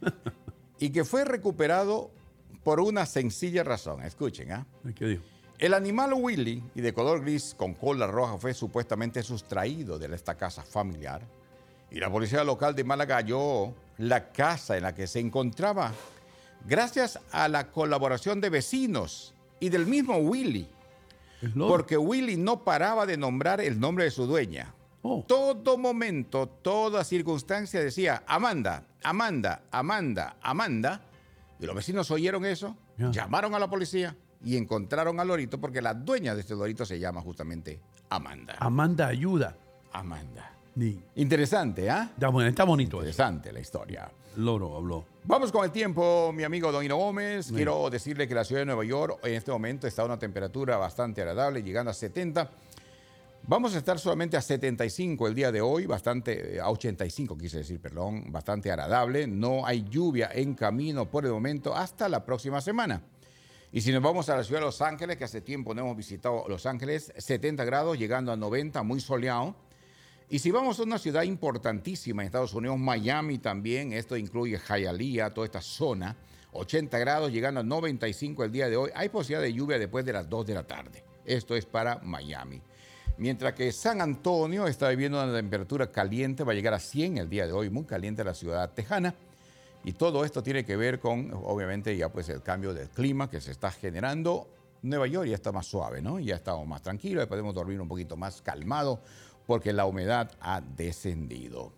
y 0.78 0.90
que 0.90 1.04
fue 1.04 1.24
recuperado 1.24 2.10
por 2.62 2.80
una 2.80 3.06
sencilla 3.06 3.64
razón. 3.64 4.02
Escuchen, 4.02 4.52
¿ah? 4.52 4.66
¿Qué 4.94 5.06
dijo? 5.06 5.22
El 5.60 5.74
animal 5.74 6.14
Willy, 6.14 6.62
y 6.74 6.80
de 6.80 6.94
color 6.94 7.20
gris 7.20 7.54
con 7.54 7.74
cola 7.74 8.06
roja, 8.06 8.38
fue 8.38 8.54
supuestamente 8.54 9.22
sustraído 9.22 9.98
de 9.98 10.14
esta 10.14 10.34
casa 10.34 10.62
familiar. 10.62 11.20
Y 11.90 12.00
la 12.00 12.10
policía 12.10 12.42
local 12.44 12.74
de 12.74 12.82
Málaga 12.82 13.16
halló 13.16 13.74
la 13.98 14.32
casa 14.32 14.78
en 14.78 14.84
la 14.84 14.94
que 14.94 15.06
se 15.06 15.20
encontraba 15.20 15.92
gracias 16.66 17.18
a 17.30 17.46
la 17.48 17.70
colaboración 17.70 18.40
de 18.40 18.48
vecinos 18.48 19.34
y 19.60 19.68
del 19.68 19.86
mismo 19.86 20.16
Willy. 20.16 20.66
Porque 21.56 21.96
Willy 21.96 22.36
no 22.36 22.64
paraba 22.64 23.06
de 23.06 23.16
nombrar 23.16 23.60
el 23.60 23.80
nombre 23.80 24.04
de 24.04 24.10
su 24.10 24.26
dueña. 24.26 24.74
Oh. 25.02 25.24
Todo 25.26 25.78
momento, 25.78 26.46
toda 26.46 27.04
circunstancia 27.04 27.80
decía 27.80 28.22
Amanda, 28.26 28.84
Amanda, 29.02 29.62
Amanda, 29.70 30.36
Amanda. 30.42 31.00
Y 31.58 31.66
los 31.66 31.74
vecinos 31.74 32.10
oyeron 32.10 32.44
eso, 32.44 32.76
llamaron 32.98 33.54
a 33.54 33.58
la 33.58 33.68
policía 33.68 34.16
y 34.44 34.56
encontraron 34.56 35.20
al 35.20 35.28
lorito 35.28 35.60
porque 35.60 35.80
la 35.80 35.94
dueña 35.94 36.34
de 36.34 36.40
este 36.40 36.54
lorito 36.54 36.84
se 36.84 36.98
llama 36.98 37.20
justamente 37.22 37.80
Amanda. 38.10 38.56
Amanda 38.58 39.06
ayuda. 39.06 39.56
Amanda. 39.92 40.52
Interesante, 41.16 41.90
¿ah? 41.90 42.10
Está, 42.14 42.28
bueno, 42.28 42.48
está 42.48 42.64
bonito 42.64 42.98
eso. 42.98 43.10
Interesante 43.10 43.52
la 43.52 43.60
historia. 43.60 44.10
Loro 44.36 44.76
habló. 44.76 45.04
Vamos 45.24 45.52
con 45.52 45.64
el 45.64 45.70
tiempo, 45.70 46.32
mi 46.32 46.44
amigo 46.44 46.72
Don 46.72 46.84
Hino 46.84 46.96
Gómez. 46.96 47.52
Quiero 47.52 47.90
decirle 47.90 48.26
que 48.26 48.34
la 48.34 48.44
ciudad 48.44 48.62
de 48.62 48.66
Nueva 48.66 48.84
York 48.84 49.18
en 49.24 49.34
este 49.34 49.50
momento 49.50 49.86
está 49.86 50.02
a 50.02 50.04
una 50.06 50.18
temperatura 50.18 50.76
bastante 50.76 51.20
agradable, 51.20 51.62
llegando 51.62 51.90
a 51.90 51.94
70. 51.94 52.50
Vamos 53.42 53.74
a 53.74 53.78
estar 53.78 53.98
solamente 53.98 54.36
a 54.36 54.42
75 54.42 55.26
el 55.26 55.34
día 55.34 55.50
de 55.50 55.60
hoy, 55.60 55.86
bastante, 55.86 56.56
eh, 56.56 56.60
a 56.60 56.70
85 56.70 57.36
quise 57.36 57.58
decir, 57.58 57.80
perdón, 57.80 58.30
bastante 58.30 58.70
agradable. 58.70 59.26
No 59.26 59.66
hay 59.66 59.84
lluvia 59.88 60.30
en 60.32 60.54
camino 60.54 61.10
por 61.10 61.24
el 61.24 61.32
momento 61.32 61.74
hasta 61.74 62.08
la 62.08 62.24
próxima 62.24 62.60
semana. 62.60 63.02
Y 63.72 63.80
si 63.80 63.92
nos 63.92 64.02
vamos 64.02 64.28
a 64.28 64.36
la 64.36 64.44
ciudad 64.44 64.60
de 64.60 64.66
Los 64.66 64.82
Ángeles, 64.82 65.16
que 65.16 65.24
hace 65.24 65.40
tiempo 65.40 65.74
no 65.74 65.82
hemos 65.82 65.96
visitado 65.96 66.44
Los 66.48 66.66
Ángeles, 66.66 67.12
70 67.16 67.64
grados, 67.64 67.98
llegando 67.98 68.32
a 68.32 68.36
90, 68.36 68.82
muy 68.82 69.00
soleado. 69.00 69.54
Y 70.32 70.38
si 70.38 70.52
vamos 70.52 70.78
a 70.78 70.84
una 70.84 70.96
ciudad 70.96 71.24
importantísima 71.24 72.22
en 72.22 72.26
Estados 72.26 72.54
Unidos, 72.54 72.78
Miami 72.78 73.38
también, 73.38 73.92
esto 73.92 74.16
incluye 74.16 74.60
Hialeah, 74.60 75.34
toda 75.34 75.44
esta 75.44 75.60
zona, 75.60 76.16
80 76.52 76.96
grados, 77.00 77.32
llegando 77.32 77.58
a 77.58 77.64
95 77.64 78.44
el 78.44 78.52
día 78.52 78.70
de 78.70 78.76
hoy. 78.76 78.90
Hay 78.94 79.08
posibilidad 79.08 79.42
de 79.42 79.52
lluvia 79.52 79.76
después 79.76 80.04
de 80.04 80.12
las 80.12 80.30
2 80.30 80.46
de 80.46 80.54
la 80.54 80.62
tarde. 80.62 81.02
Esto 81.24 81.56
es 81.56 81.66
para 81.66 81.98
Miami. 81.98 82.62
Mientras 83.18 83.54
que 83.54 83.72
San 83.72 84.00
Antonio 84.00 84.68
está 84.68 84.88
viviendo 84.90 85.20
una 85.20 85.34
temperatura 85.34 85.90
caliente, 85.90 86.44
va 86.44 86.52
a 86.52 86.54
llegar 86.54 86.74
a 86.74 86.78
100 86.78 87.18
el 87.18 87.28
día 87.28 87.48
de 87.48 87.52
hoy, 87.52 87.68
muy 87.68 87.82
caliente 87.82 88.22
la 88.22 88.32
ciudad 88.32 88.70
tejana. 88.70 89.12
Y 89.82 89.94
todo 89.94 90.24
esto 90.24 90.44
tiene 90.44 90.64
que 90.64 90.76
ver 90.76 91.00
con, 91.00 91.32
obviamente, 91.42 91.96
ya 91.96 92.08
pues 92.08 92.28
el 92.28 92.40
cambio 92.40 92.72
del 92.72 92.88
clima 92.88 93.28
que 93.28 93.40
se 93.40 93.50
está 93.50 93.72
generando. 93.72 94.46
Nueva 94.82 95.08
York 95.08 95.28
ya 95.28 95.34
está 95.34 95.50
más 95.50 95.66
suave, 95.66 96.00
¿no? 96.00 96.20
Ya 96.20 96.36
estamos 96.36 96.66
más 96.66 96.82
tranquilos, 96.82 97.26
podemos 97.26 97.54
dormir 97.54 97.80
un 97.80 97.88
poquito 97.88 98.16
más 98.16 98.40
calmado 98.40 99.00
porque 99.50 99.72
la 99.72 99.84
humedad 99.84 100.30
ha 100.40 100.60
descendido. 100.60 101.72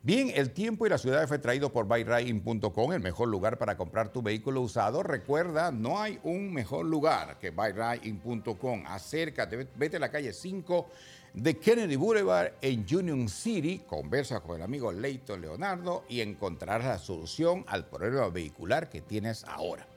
Bien, 0.00 0.30
el 0.32 0.52
tiempo 0.52 0.86
y 0.86 0.90
la 0.90 0.96
ciudad 0.96 1.26
fue 1.26 1.40
traído 1.40 1.72
por 1.72 1.86
buyrain.com, 1.86 2.92
el 2.92 3.00
mejor 3.00 3.26
lugar 3.26 3.58
para 3.58 3.76
comprar 3.76 4.12
tu 4.12 4.22
vehículo 4.22 4.60
usado. 4.60 5.02
Recuerda, 5.02 5.72
no 5.72 6.00
hay 6.00 6.20
un 6.22 6.52
mejor 6.52 6.86
lugar 6.86 7.36
que 7.40 7.50
buyrain.com. 7.50 8.84
Acércate, 8.86 9.66
vete 9.74 9.96
a 9.96 9.98
la 9.98 10.12
calle 10.12 10.32
5 10.32 10.86
de 11.34 11.58
Kennedy 11.58 11.96
Boulevard 11.96 12.52
en 12.62 12.86
Union 12.88 13.28
City, 13.28 13.82
conversa 13.88 14.38
con 14.38 14.58
el 14.58 14.62
amigo 14.62 14.92
Leito 14.92 15.36
Leonardo 15.36 16.04
y 16.08 16.20
encontrarás 16.20 16.84
la 16.86 16.98
solución 16.98 17.64
al 17.66 17.88
problema 17.88 18.28
vehicular 18.28 18.88
que 18.88 19.00
tienes 19.00 19.42
ahora. 19.48 19.89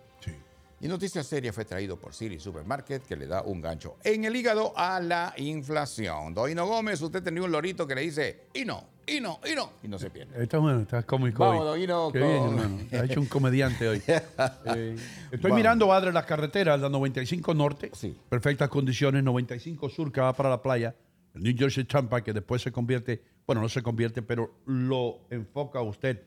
Y 0.83 0.87
Noticia 0.89 1.23
Seria 1.23 1.53
fue 1.53 1.63
traído 1.63 1.97
por 1.97 2.13
City 2.13 2.37
Supermarket, 2.37 3.03
que 3.03 3.15
le 3.15 3.25
da 3.25 3.41
un 3.43 3.61
gancho 3.61 3.95
en 4.03 4.25
el 4.25 4.35
hígado 4.35 4.73
a 4.75 4.99
la 4.99 5.33
inflación. 5.37 6.33
Doino 6.33 6.65
Gómez, 6.67 7.01
usted 7.01 7.23
tenía 7.23 7.41
un 7.41 7.53
lorito 7.53 7.87
que 7.87 7.95
le 7.95 8.01
dice, 8.01 8.47
y 8.53 8.65
no, 8.65 8.83
y 9.07 9.21
no, 9.21 9.39
y 9.49 9.55
no, 9.55 9.71
y 9.81 9.87
no 9.87 9.97
se 9.97 10.09
pierde. 10.09 10.43
Está 10.43 10.57
bueno, 10.57 10.81
está 10.81 11.01
cómico 11.03 11.39
Vamos, 11.41 11.61
hoy. 11.61 11.67
Doguino, 11.87 12.11
Qué 12.11 12.19
con- 12.19 12.27
bien, 12.29 12.43
hermano. 12.43 12.77
Ha 12.91 13.05
hecho 13.05 13.21
un 13.21 13.27
comediante 13.27 13.87
hoy. 13.87 14.01
Eh, 14.75 14.95
estoy 15.31 15.39
Vamos. 15.41 15.57
mirando, 15.57 15.93
Adre, 15.93 16.11
las 16.11 16.25
carreteras, 16.25 16.77
la 16.79 16.89
95 16.89 17.53
Norte. 17.53 17.89
Sí. 17.93 18.17
Perfectas 18.27 18.67
condiciones. 18.67 19.23
95 19.23 19.89
Sur, 19.89 20.11
que 20.11 20.19
va 20.19 20.33
para 20.33 20.49
la 20.49 20.61
playa. 20.61 20.93
El 21.33 21.43
New 21.43 21.53
Jersey 21.57 21.85
Tampa, 21.85 22.21
que 22.21 22.33
después 22.33 22.61
se 22.61 22.73
convierte, 22.73 23.23
bueno, 23.47 23.61
no 23.61 23.69
se 23.69 23.81
convierte, 23.81 24.21
pero 24.21 24.59
lo 24.65 25.21
enfoca 25.29 25.81
usted 25.81 26.21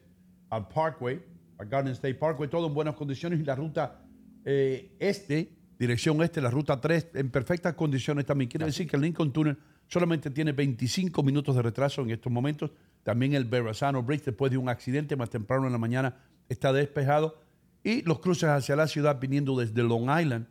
al 0.49 0.66
Parkway, 0.69 1.23
al 1.59 1.69
Garden 1.69 1.92
State 1.92 2.14
Parkway, 2.14 2.49
todo 2.49 2.66
en 2.66 2.73
buenas 2.75 2.95
condiciones. 2.95 3.38
Y 3.38 3.45
la 3.45 3.55
ruta 3.55 4.01
eh, 4.48 4.94
este, 5.00 5.50
dirección 5.76 6.22
este, 6.22 6.40
la 6.40 6.50
ruta 6.50 6.80
3, 6.80 7.09
en 7.14 7.30
perfectas 7.30 7.74
condiciones 7.74 8.24
también. 8.24 8.48
Quiere 8.48 8.64
decir 8.64 8.88
que 8.88 8.94
el 8.94 9.02
Lincoln 9.02 9.32
Tunnel 9.32 9.59
solamente 9.88 10.30
tiene 10.30 10.52
25 10.52 11.20
minutos 11.24 11.56
de 11.56 11.62
retraso 11.62 12.02
en 12.02 12.11
estos 12.11 12.32
momentos. 12.32 12.70
También 13.02 13.35
el 13.35 13.44
Verrazano 13.44 14.04
Bridge, 14.04 14.24
después 14.24 14.52
de 14.52 14.56
un 14.56 14.68
accidente 14.68 15.16
más 15.16 15.30
temprano 15.30 15.66
en 15.66 15.72
la 15.72 15.78
mañana, 15.78 16.16
está 16.48 16.72
despejado. 16.72 17.40
Y 17.82 18.02
los 18.02 18.20
cruces 18.20 18.48
hacia 18.48 18.76
la 18.76 18.87
ciudad 18.87 19.18
viniendo 19.20 19.59
desde 19.59 19.82
Long 19.82 20.09
Island, 20.09 20.46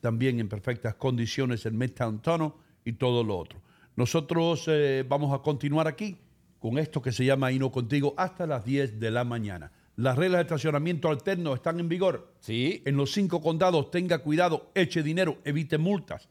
también 0.00 0.40
en 0.40 0.48
perfectas 0.48 0.96
condiciones, 0.96 1.64
el 1.66 1.74
Midtown 1.74 2.20
Tunnel 2.20 2.52
y 2.84 2.94
todo 2.94 3.22
lo 3.22 3.38
otro. 3.38 3.62
Nosotros 3.94 4.64
eh, 4.66 5.04
vamos 5.08 5.32
a 5.32 5.42
continuar 5.42 5.86
aquí 5.86 6.18
con 6.58 6.78
esto 6.78 7.00
que 7.00 7.12
se 7.12 7.24
llama 7.24 7.52
Hino 7.52 7.70
Contigo 7.70 8.12
hasta 8.16 8.44
las 8.44 8.64
10 8.64 8.98
de 8.98 9.10
la 9.12 9.22
mañana. 9.22 9.70
Las 9.96 10.16
reglas 10.16 10.38
de 10.40 10.42
estacionamiento 10.42 11.08
alterno 11.08 11.54
están 11.54 11.80
en 11.80 11.88
vigor. 11.88 12.34
Sí, 12.40 12.82
En 12.84 12.96
los 12.96 13.12
cinco 13.12 13.40
condados, 13.40 13.90
tenga 13.90 14.18
cuidado, 14.18 14.70
eche 14.74 15.02
dinero, 15.02 15.38
evite 15.44 15.78
multas. 15.78 16.28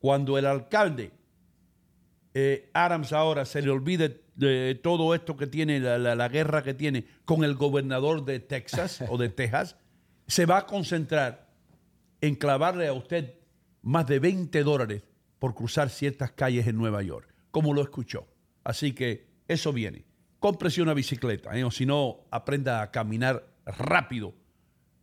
Cuando 0.00 0.38
el 0.38 0.46
alcalde 0.46 1.12
eh, 2.34 2.70
Adams 2.72 3.12
ahora 3.12 3.44
se 3.44 3.60
le 3.62 3.70
olvide 3.70 4.22
de 4.34 4.74
todo 4.82 5.14
esto 5.14 5.36
que 5.36 5.46
tiene, 5.46 5.78
la, 5.80 5.98
la- 5.98 6.14
la 6.14 6.28
guerra 6.28 6.62
que 6.62 6.72
tiene 6.74 7.04
con 7.26 7.44
el 7.44 7.54
gobernador 7.54 8.24
de 8.24 8.40
Texas 8.40 9.04
o 9.08 9.18
de 9.18 9.28
Texas, 9.28 9.76
se 10.26 10.46
va 10.46 10.58
a 10.58 10.66
concentrar 10.66 11.50
en 12.22 12.34
clavarle 12.36 12.86
a 12.86 12.94
usted 12.94 13.34
más 13.82 14.06
de 14.06 14.18
20 14.20 14.62
dólares 14.62 15.02
por 15.38 15.54
cruzar 15.54 15.90
ciertas 15.90 16.30
calles 16.32 16.66
en 16.66 16.76
Nueva 16.78 17.02
York, 17.02 17.28
como 17.50 17.74
lo 17.74 17.82
escuchó. 17.82 18.26
Así 18.64 18.92
que 18.92 19.26
eso 19.48 19.72
viene. 19.72 20.04
Cómprese 20.42 20.82
una 20.82 20.92
bicicleta, 20.92 21.56
¿eh? 21.56 21.62
o 21.62 21.70
si 21.70 21.86
no, 21.86 22.26
aprenda 22.32 22.82
a 22.82 22.90
caminar 22.90 23.46
rápido. 23.64 24.34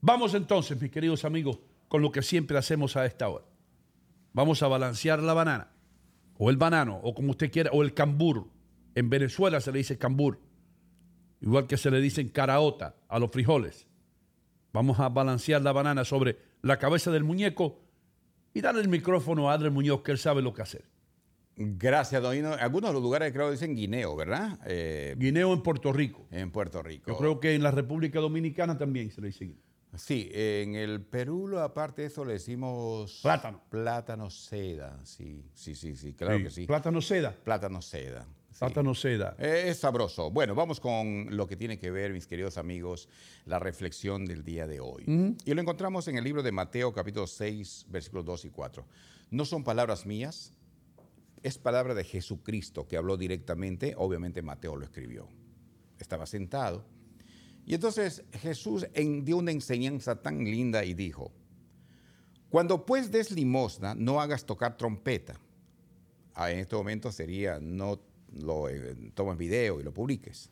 Vamos 0.01 0.33
entonces, 0.33 0.81
mis 0.81 0.91
queridos 0.91 1.23
amigos, 1.23 1.59
con 1.87 2.01
lo 2.01 2.11
que 2.11 2.21
siempre 2.21 2.57
hacemos 2.57 2.97
a 2.97 3.05
esta 3.05 3.29
hora. 3.29 3.45
Vamos 4.33 4.61
a 4.63 4.67
balancear 4.67 5.23
la 5.23 5.33
banana, 5.33 5.71
o 6.37 6.49
el 6.49 6.57
banano, 6.57 6.99
o 7.03 7.13
como 7.15 7.31
usted 7.31 7.49
quiera, 7.49 7.71
o 7.71 7.83
el 7.83 7.93
cambur. 7.93 8.49
En 8.95 9.09
Venezuela 9.09 9.61
se 9.61 9.71
le 9.71 9.77
dice 9.77 9.97
cambur, 9.97 10.41
igual 11.39 11.67
que 11.67 11.77
se 11.77 11.89
le 11.89 12.01
dicen 12.01 12.27
caraota 12.27 12.97
a 13.07 13.17
los 13.17 13.31
frijoles. 13.31 13.87
Vamos 14.73 14.99
a 14.99 15.07
balancear 15.07 15.61
la 15.61 15.71
banana 15.71 16.03
sobre 16.03 16.37
la 16.63 16.79
cabeza 16.79 17.11
del 17.11 17.23
muñeco 17.23 17.79
y 18.53 18.59
darle 18.59 18.81
el 18.81 18.89
micrófono 18.89 19.49
a 19.49 19.53
Adler 19.53 19.71
Muñoz, 19.71 20.01
que 20.01 20.11
él 20.11 20.17
sabe 20.17 20.41
lo 20.41 20.53
que 20.53 20.63
hacer. 20.63 20.83
Gracias, 21.61 22.21
Don 22.21 22.33
Hino. 22.35 22.53
Algunos 22.53 22.89
de 22.89 22.93
los 22.93 23.03
lugares 23.03 23.33
creo 23.33 23.47
que 23.47 23.51
dicen 23.51 23.75
guineo, 23.75 24.15
¿verdad? 24.15 24.57
Eh, 24.65 25.13
Guineo 25.17 25.53
en 25.53 25.61
Puerto 25.61 25.91
Rico. 25.91 26.25
en 26.31 26.51
Puerto 26.51 26.81
Rico. 26.81 27.11
Yo 27.11 27.17
creo 27.17 27.39
que 27.41 27.53
en 27.53 27.63
la 27.63 27.71
República 27.71 28.19
Dominicana 28.21 28.77
también 28.77 29.11
se 29.11 29.19
le 29.19 29.27
dice 29.27 29.43
guineo. 29.45 29.61
Sí, 29.97 30.29
en 30.33 30.75
el 30.75 31.01
Perú, 31.01 31.57
aparte 31.57 32.03
de 32.03 32.07
eso, 32.07 32.23
le 32.23 32.33
decimos... 32.33 33.19
Plátano. 33.23 33.61
Plátano 33.69 34.29
seda, 34.29 34.99
sí, 35.03 35.43
sí, 35.53 35.73
sí, 35.75 35.95
sí, 35.95 36.13
claro 36.13 36.37
Sí, 36.37 36.43
que 36.43 36.49
sí. 36.51 36.65
Plátano 36.67 37.01
seda. 37.01 37.35
Plátano 37.43 37.81
seda. 37.81 38.25
sí. 38.51 38.59
Plátano 38.59 38.93
seda. 38.95 39.35
Eh, 39.39 39.63
Es 39.67 39.79
sabroso. 39.79 40.29
Bueno, 40.31 40.53
vamos 40.55 40.79
con 40.79 41.35
lo 41.35 41.45
que 41.47 41.57
tiene 41.57 41.77
que 41.79 41.89
ver, 41.91 42.13
mis 42.13 42.27
queridos 42.27 42.57
amigos, 42.59 43.09
la 43.45 43.57
reflexión 43.59 44.25
del 44.25 44.43
día 44.43 44.65
de 44.67 44.79
hoy. 44.79 45.35
Y 45.43 45.53
lo 45.55 45.59
encontramos 45.61 46.07
en 46.07 46.17
el 46.17 46.23
libro 46.23 46.43
de 46.43 46.51
Mateo, 46.51 46.93
capítulo 46.93 47.25
6, 47.27 47.87
versículos 47.89 48.23
2 48.25 48.45
y 48.45 48.49
4. 48.51 48.85
No 49.31 49.43
son 49.43 49.63
palabras 49.63 50.05
mías, 50.05 50.53
es 51.43 51.57
palabra 51.57 51.93
de 51.93 52.03
Jesucristo 52.03 52.87
que 52.87 52.97
habló 52.97 53.17
directamente. 53.17 53.93
Obviamente 53.97 54.41
Mateo 54.41 54.75
lo 54.75 54.85
escribió. 54.85 55.27
Estaba 55.99 56.25
sentado. 56.25 56.85
Y 57.65 57.75
entonces 57.75 58.23
Jesús 58.33 58.87
en- 58.93 59.23
dio 59.25 59.37
una 59.37 59.51
enseñanza 59.51 60.21
tan 60.21 60.43
linda 60.43 60.83
y 60.85 60.93
dijo, 60.93 61.31
cuando 62.49 62.85
pues 62.85 63.11
des 63.11 63.31
limosna, 63.31 63.93
no 63.95 64.19
hagas 64.21 64.45
tocar 64.45 64.75
trompeta. 64.77 65.39
Ah, 66.33 66.51
en 66.51 66.59
este 66.59 66.75
momento 66.75 67.11
sería 67.11 67.59
no 67.59 67.99
lo 68.33 68.69
eh, 68.69 68.95
tomes 69.13 69.37
video 69.37 69.79
y 69.79 69.83
lo 69.83 69.93
publiques. 69.93 70.49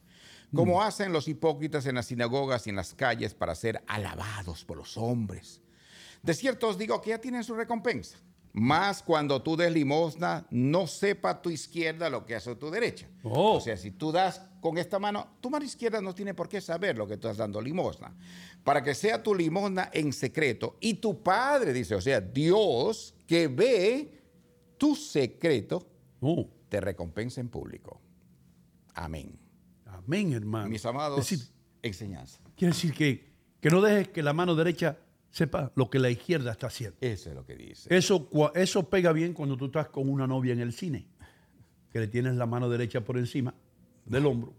Como 0.54 0.82
hacen 0.82 1.12
los 1.12 1.28
hipócritas 1.28 1.86
en 1.88 1.96
las 1.96 2.06
sinagogas 2.06 2.68
y 2.68 2.70
en 2.70 2.78
las 2.78 2.94
calles 2.94 3.34
para 3.34 3.54
ser 3.56 3.84
alabados 3.88 4.64
por 4.64 4.78
los 4.78 4.96
hombres. 4.98 5.62
De 6.24 6.34
cierto 6.34 6.70
os 6.70 6.78
digo 6.78 7.02
que 7.02 7.10
ya 7.10 7.20
tienen 7.20 7.44
su 7.44 7.54
recompensa. 7.54 8.18
Más 8.54 9.04
cuando 9.04 9.42
tú 9.42 9.56
des 9.56 9.72
limosna, 9.72 10.48
no 10.50 10.88
sepa 10.88 11.42
tu 11.42 11.50
izquierda 11.50 12.10
lo 12.10 12.26
que 12.26 12.36
hace 12.36 12.56
tu 12.56 12.72
derecha. 12.72 13.08
Oh. 13.24 13.58
O 13.58 13.62
sea, 13.62 13.78
si 13.78 13.92
tú 13.92 14.12
das 14.12 14.42
con 14.62 14.78
esta 14.78 14.98
mano, 15.00 15.38
tu 15.42 15.50
mano 15.50 15.64
izquierda 15.64 16.02
no 16.02 16.16
tiene 16.16 16.34
por 16.34 16.50
qué 16.50 16.60
saber 16.60 16.98
lo 16.98 17.06
que 17.08 17.18
tú 17.18 17.28
estás 17.28 17.38
dando 17.38 17.62
limosna. 17.62 18.16
Para 18.64 18.84
que 18.84 18.96
sea 18.96 19.22
tu 19.22 19.36
limosna 19.36 19.90
en 19.94 20.12
secreto. 20.12 20.78
Y 20.80 20.96
tu 20.96 21.22
Padre, 21.22 21.72
dice, 21.72 21.94
o 21.96 22.02
sea, 22.02 22.20
Dios 22.20 23.14
que 23.28 23.48
ve 23.48 24.20
tu 24.78 24.96
secreto, 24.96 25.88
Oh, 26.20 26.50
te 26.70 26.82
recompensa 26.82 27.40
en 27.42 27.50
público. 27.50 28.02
Amén. 28.96 29.38
amén, 29.86 30.34
hermano. 30.34 30.68
Mis 30.68 30.86
amados, 30.86 31.18
decir, 31.18 31.40
enseñanza. 31.84 32.40
quiere 32.56 32.74
decir 32.74 32.94
que, 32.94 33.34
que 33.62 33.70
no 33.70 33.82
dejes 33.82 34.08
que 34.10 34.24
la 34.24 34.34
mano 34.34 34.56
derecha 34.56 34.98
sepa 35.38 35.72
lo 35.76 35.88
que 35.88 36.00
la 36.00 36.10
izquierda 36.10 36.52
está 36.52 36.66
haciendo. 36.68 36.98
Eso 37.00 37.30
es 37.30 37.36
lo 37.36 37.46
que 37.46 37.56
dice. 37.56 37.96
Eso, 37.96 38.28
eso 38.56 38.90
pega 38.90 39.12
bien 39.12 39.34
cuando 39.34 39.56
tú 39.56 39.66
estás 39.68 39.88
con 39.90 40.10
una 40.10 40.26
novia 40.26 40.52
en 40.52 40.60
el 40.60 40.74
cine, 40.74 41.06
que 41.92 42.00
le 42.00 42.08
tienes 42.08 42.36
la 42.36 42.48
mano 42.48 42.68
derecha 42.70 43.02
por 43.02 43.20
encima 43.20 43.54
del 44.06 44.26
hombro. 44.26 44.56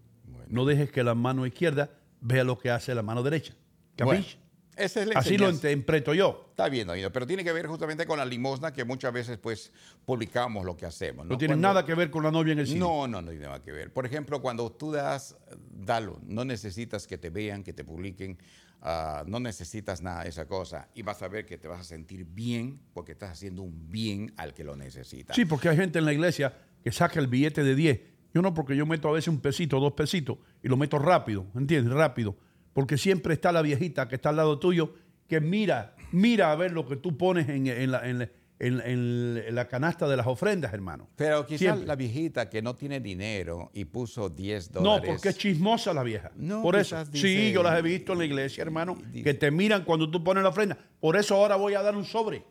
No 0.47 0.65
dejes 0.65 0.93
que 0.93 1.03
la 1.03 1.17
mano 1.17 1.47
izquierda 1.47 1.91
vea 2.21 2.45
lo 2.45 2.59
que 2.59 2.71
hace 2.71 2.95
la 2.95 3.03
mano 3.03 3.25
derecha. 3.25 3.55
Bueno, 3.97 4.23
¿Capish? 4.23 4.39
esa 4.77 5.03
es 5.03 5.09
la 5.09 5.19
Así 5.19 5.37
lo 5.37 5.51
interpreto 5.51 6.15
yo. 6.15 6.47
Está 6.51 6.69
bien, 6.69 6.89
oído, 6.89 7.11
pero 7.11 7.27
tiene 7.27 7.43
que 7.43 7.53
ver 7.53 7.67
justamente 7.67 8.07
con 8.07 8.19
la 8.19 8.25
limosna 8.25 8.73
que 8.73 8.85
muchas 8.85 9.13
veces 9.13 9.37
pues 9.37 9.73
publicamos 10.05 10.65
lo 10.65 10.77
que 10.77 10.87
hacemos. 10.87 11.27
No, 11.27 11.37
tiene 11.37 11.55
Cuando- 11.55 11.69
nada 11.69 11.85
que 11.85 11.95
ver 11.97 12.09
con 12.09 12.23
la 12.23 12.31
novia 12.31 12.53
en 12.53 12.61
el 12.61 12.69
cine. 12.69 12.79
No, 12.79 13.09
no, 13.09 13.21
no 13.21 13.31
tiene 13.31 13.47
nada 13.47 13.61
que 13.61 13.73
ver. 13.73 13.93
Por 13.93 14.07
ejemplo, 14.07 14.41
cuando 14.41 14.71
tú 14.71 14.93
das, 14.93 15.37
dalo. 15.73 16.21
No 16.25 16.45
necesitas 16.45 17.09
que 17.09 17.19
te 17.19 17.31
vean, 17.31 17.65
que 17.65 17.73
te 17.73 17.83
publiquen. 17.83 18.39
Ah, 18.83 19.25
no 19.27 19.41
necesitas 19.41 20.03
nada 20.03 20.23
de 20.25 20.31
esa 20.31 20.47
cosa. 20.47 20.89
Y 20.95 21.03
vas 21.03 21.23
a 21.23 21.29
ver 21.29 21.47
que 21.47 21.59
te 21.59 21.69
vas 21.69 21.81
a 21.81 21.85
sentir 21.85 22.25
bien 22.25 22.81
porque 22.93 23.13
estás 23.13 23.31
haciendo 23.31 23.63
un 23.63 23.91
bien 23.91 24.33
al 24.37 24.55
que 24.55 24.65
lo 24.65 24.77
necesita. 24.77 25.35
Sí, 25.35 25.45
porque 25.45 25.69
hay 25.69 25.77
gente 25.77 25.99
en 25.99 26.05
la 26.05 26.13
iglesia 26.13 26.55
que 26.83 26.93
saca 26.93 27.19
el 27.21 27.27
billete 27.27 27.63
de 27.65 27.75
10. 27.75 28.01
Yo 28.35 28.43
no, 28.43 28.55
porque 28.55 28.77
yo 28.77 28.87
meto 28.87 29.09
a 29.09 29.13
veces 29.13 29.29
un 29.29 29.41
pesito, 29.41 29.81
dos 29.81 29.95
pesitos, 29.95 30.39
y 30.63 30.69
lo 30.69 30.77
meto 30.77 30.99
rápido, 30.99 31.47
¿entiendes? 31.55 31.93
Rápido. 31.93 32.37
Porque 32.73 32.99
siempre 32.99 33.35
está 33.35 33.51
la 33.53 33.63
viejita 33.63 34.07
que 34.07 34.15
está 34.17 34.29
al 34.29 34.37
lado 34.37 34.59
tuyo, 34.59 34.95
que 35.27 35.41
mira, 35.41 35.97
mira 36.13 36.53
a 36.53 36.57
ver 36.57 36.73
lo 36.73 36.87
que 36.87 36.97
tú 36.97 37.17
pones 37.17 37.49
en, 37.49 37.67
en 37.67 37.91
la, 37.91 38.09
en 38.09 38.19
la- 38.21 38.31
en- 38.61 39.55
la 39.55 39.69
canasta 39.69 40.09
de 40.09 40.17
las 40.17 40.27
ofrendas, 40.27 40.73
hermano. 40.73 41.09
Pero 41.17 41.47
quizás 41.47 41.79
la 41.81 41.95
viejita 41.97 42.51
que 42.51 42.61
no 42.63 42.75
tiene 42.75 42.99
dinero 43.01 43.71
y 43.73 43.85
puso 43.85 44.29
10 44.29 44.73
No, 44.75 44.81
dólares. 44.81 45.11
porque 45.13 45.29
es 45.29 45.39
chismosa 45.39 45.95
la 45.95 46.03
vieja. 46.03 46.33
No, 46.37 46.63
Por 46.63 46.77
eso. 46.77 46.97
Sí, 47.13 47.53
yo 47.53 47.63
las 47.63 47.79
he 47.79 47.83
visto 47.83 48.13
en 48.15 48.19
la 48.19 48.25
iglesia, 48.25 48.63
hermano, 48.63 48.97
Dice- 49.13 49.23
que 49.25 49.35
te 49.35 49.51
miran 49.51 49.85
cuando 49.85 50.11
tú 50.11 50.23
pones 50.25 50.43
la 50.43 50.49
ofrenda. 50.51 50.77
Por 51.01 51.17
eso 51.17 51.35
ahora 51.37 51.57
voy 51.57 51.75
a 51.75 51.83
dar 51.83 51.95
un 51.97 52.05
sobre. 52.05 52.45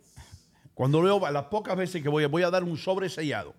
Cuando 0.74 1.02
leo, 1.02 1.20
las 1.30 1.44
pocas 1.46 1.76
veces 1.76 2.02
que 2.02 2.08
voy, 2.08 2.24
voy 2.26 2.42
a 2.42 2.50
dar 2.50 2.64
un 2.64 2.76
sobre 2.78 3.08
sellado. 3.08 3.54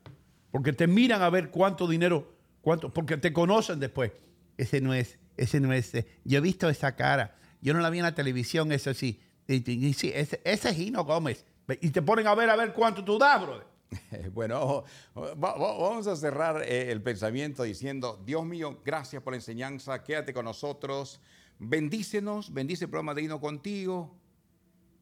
Porque 0.51 0.73
te 0.73 0.87
miran 0.87 1.21
a 1.21 1.29
ver 1.29 1.49
cuánto 1.51 1.87
dinero, 1.87 2.33
cuánto, 2.61 2.91
porque 2.93 3.17
te 3.17 3.31
conocen 3.33 3.79
después. 3.79 4.11
Ese 4.57 4.81
no 4.81 4.93
es, 4.93 5.19
ese 5.37 5.59
no 5.59 5.71
es. 5.73 5.93
eh, 5.93 6.07
Yo 6.23 6.39
he 6.39 6.41
visto 6.41 6.69
esa 6.69 6.95
cara. 6.95 7.35
Yo 7.61 7.73
no 7.73 7.81
la 7.81 7.89
vi 7.89 7.99
en 7.99 8.05
la 8.05 8.15
televisión, 8.15 8.71
eso 8.71 8.93
sí, 8.93 9.19
ese, 9.47 10.41
ese 10.43 10.69
es 10.69 10.75
Gino 10.75 11.03
Gómez. 11.03 11.45
Y 11.81 11.89
te 11.91 12.01
ponen 12.01 12.27
a 12.27 12.35
ver 12.35 12.49
a 12.49 12.55
ver 12.55 12.73
cuánto 12.73 13.03
tú 13.03 13.17
das, 13.17 13.41
brother. 13.41 13.67
Bueno, 14.33 14.83
va- 15.17 15.33
va- 15.35 15.57
vamos 15.57 16.07
a 16.07 16.15
cerrar 16.15 16.61
eh, 16.63 16.91
el 16.91 17.01
pensamiento 17.01 17.63
diciendo, 17.63 18.21
Dios 18.25 18.45
mío, 18.45 18.79
gracias 18.85 19.21
por 19.23 19.33
la 19.33 19.37
enseñanza, 19.37 20.03
quédate 20.03 20.31
con 20.33 20.45
nosotros, 20.45 21.19
bendícenos, 21.57 22.53
bendice 22.53 22.85
el 22.85 22.89
programa 22.91 23.13
de 23.15 23.23
Hino 23.23 23.39
contigo, 23.39 24.15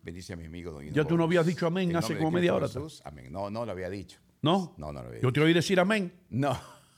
bendice 0.03 0.33
a 0.33 0.35
mi 0.37 0.45
amigo 0.45 0.71
Don 0.71 0.83
Hino 0.85 0.93
Ya 0.95 1.03
tú 1.03 1.17
no 1.17 1.25
habías 1.25 1.45
dicho 1.45 1.67
amén 1.67 1.93
hace 1.95 2.17
como 2.17 2.31
media 2.31 2.53
hora. 2.55 2.67
Amén. 3.03 3.31
No, 3.31 3.49
no 3.49 3.65
lo 3.65 3.71
había 3.73 3.89
dicho. 3.89 4.19
¿No? 4.41 4.73
No, 4.77 4.93
no 4.93 5.01
lo 5.01 5.07
había 5.09 5.19
Yo 5.21 5.29
dicho. 5.29 5.33
te 5.41 5.41
oí 5.45 5.53
decir 5.53 5.79
amén. 5.79 6.13
No, 6.29 6.57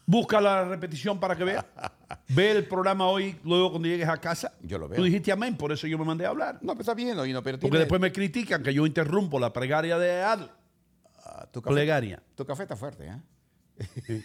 Busca 0.10 0.42
la 0.42 0.66
repetición 0.66 1.20
para 1.20 1.36
que 1.36 1.44
veas. 1.44 1.64
Ve 2.30 2.50
el 2.50 2.66
programa 2.66 3.06
hoy, 3.06 3.36
luego 3.44 3.70
cuando 3.70 3.88
llegues 3.88 4.08
a 4.08 4.18
casa. 4.18 4.54
Yo 4.64 4.80
lo 4.80 4.90
veo. 4.90 4.98
Tú 4.98 5.04
dijiste 5.04 5.32
amén, 5.32 5.56
por 5.56 5.72
eso 5.72 5.86
yo 5.86 6.00
me 6.00 6.06
mandé 6.06 6.26
a 6.26 6.30
hablar. 6.30 6.58
no, 6.64 6.72
pero 6.72 6.82
está 6.82 6.96
bien, 6.96 7.16
Don 7.16 7.30
Hino, 7.30 7.44
pero 7.44 7.60
Porque 7.60 7.78
después 7.78 8.02
me 8.02 8.12
critican 8.12 8.64
que 8.64 8.74
yo 8.74 8.88
interrumpo 8.88 9.40
la 9.40 9.54
plegaria 9.54 10.00
de 10.00 10.24
Adler. 10.24 10.50
ah, 11.26 11.48
tu, 11.52 11.62
café, 11.62 11.76
Plegaria. 11.76 12.24
tu 12.34 12.44
café 12.44 12.64
está 12.64 12.76
fuerte, 12.76 13.06
¿eh? 13.08 14.24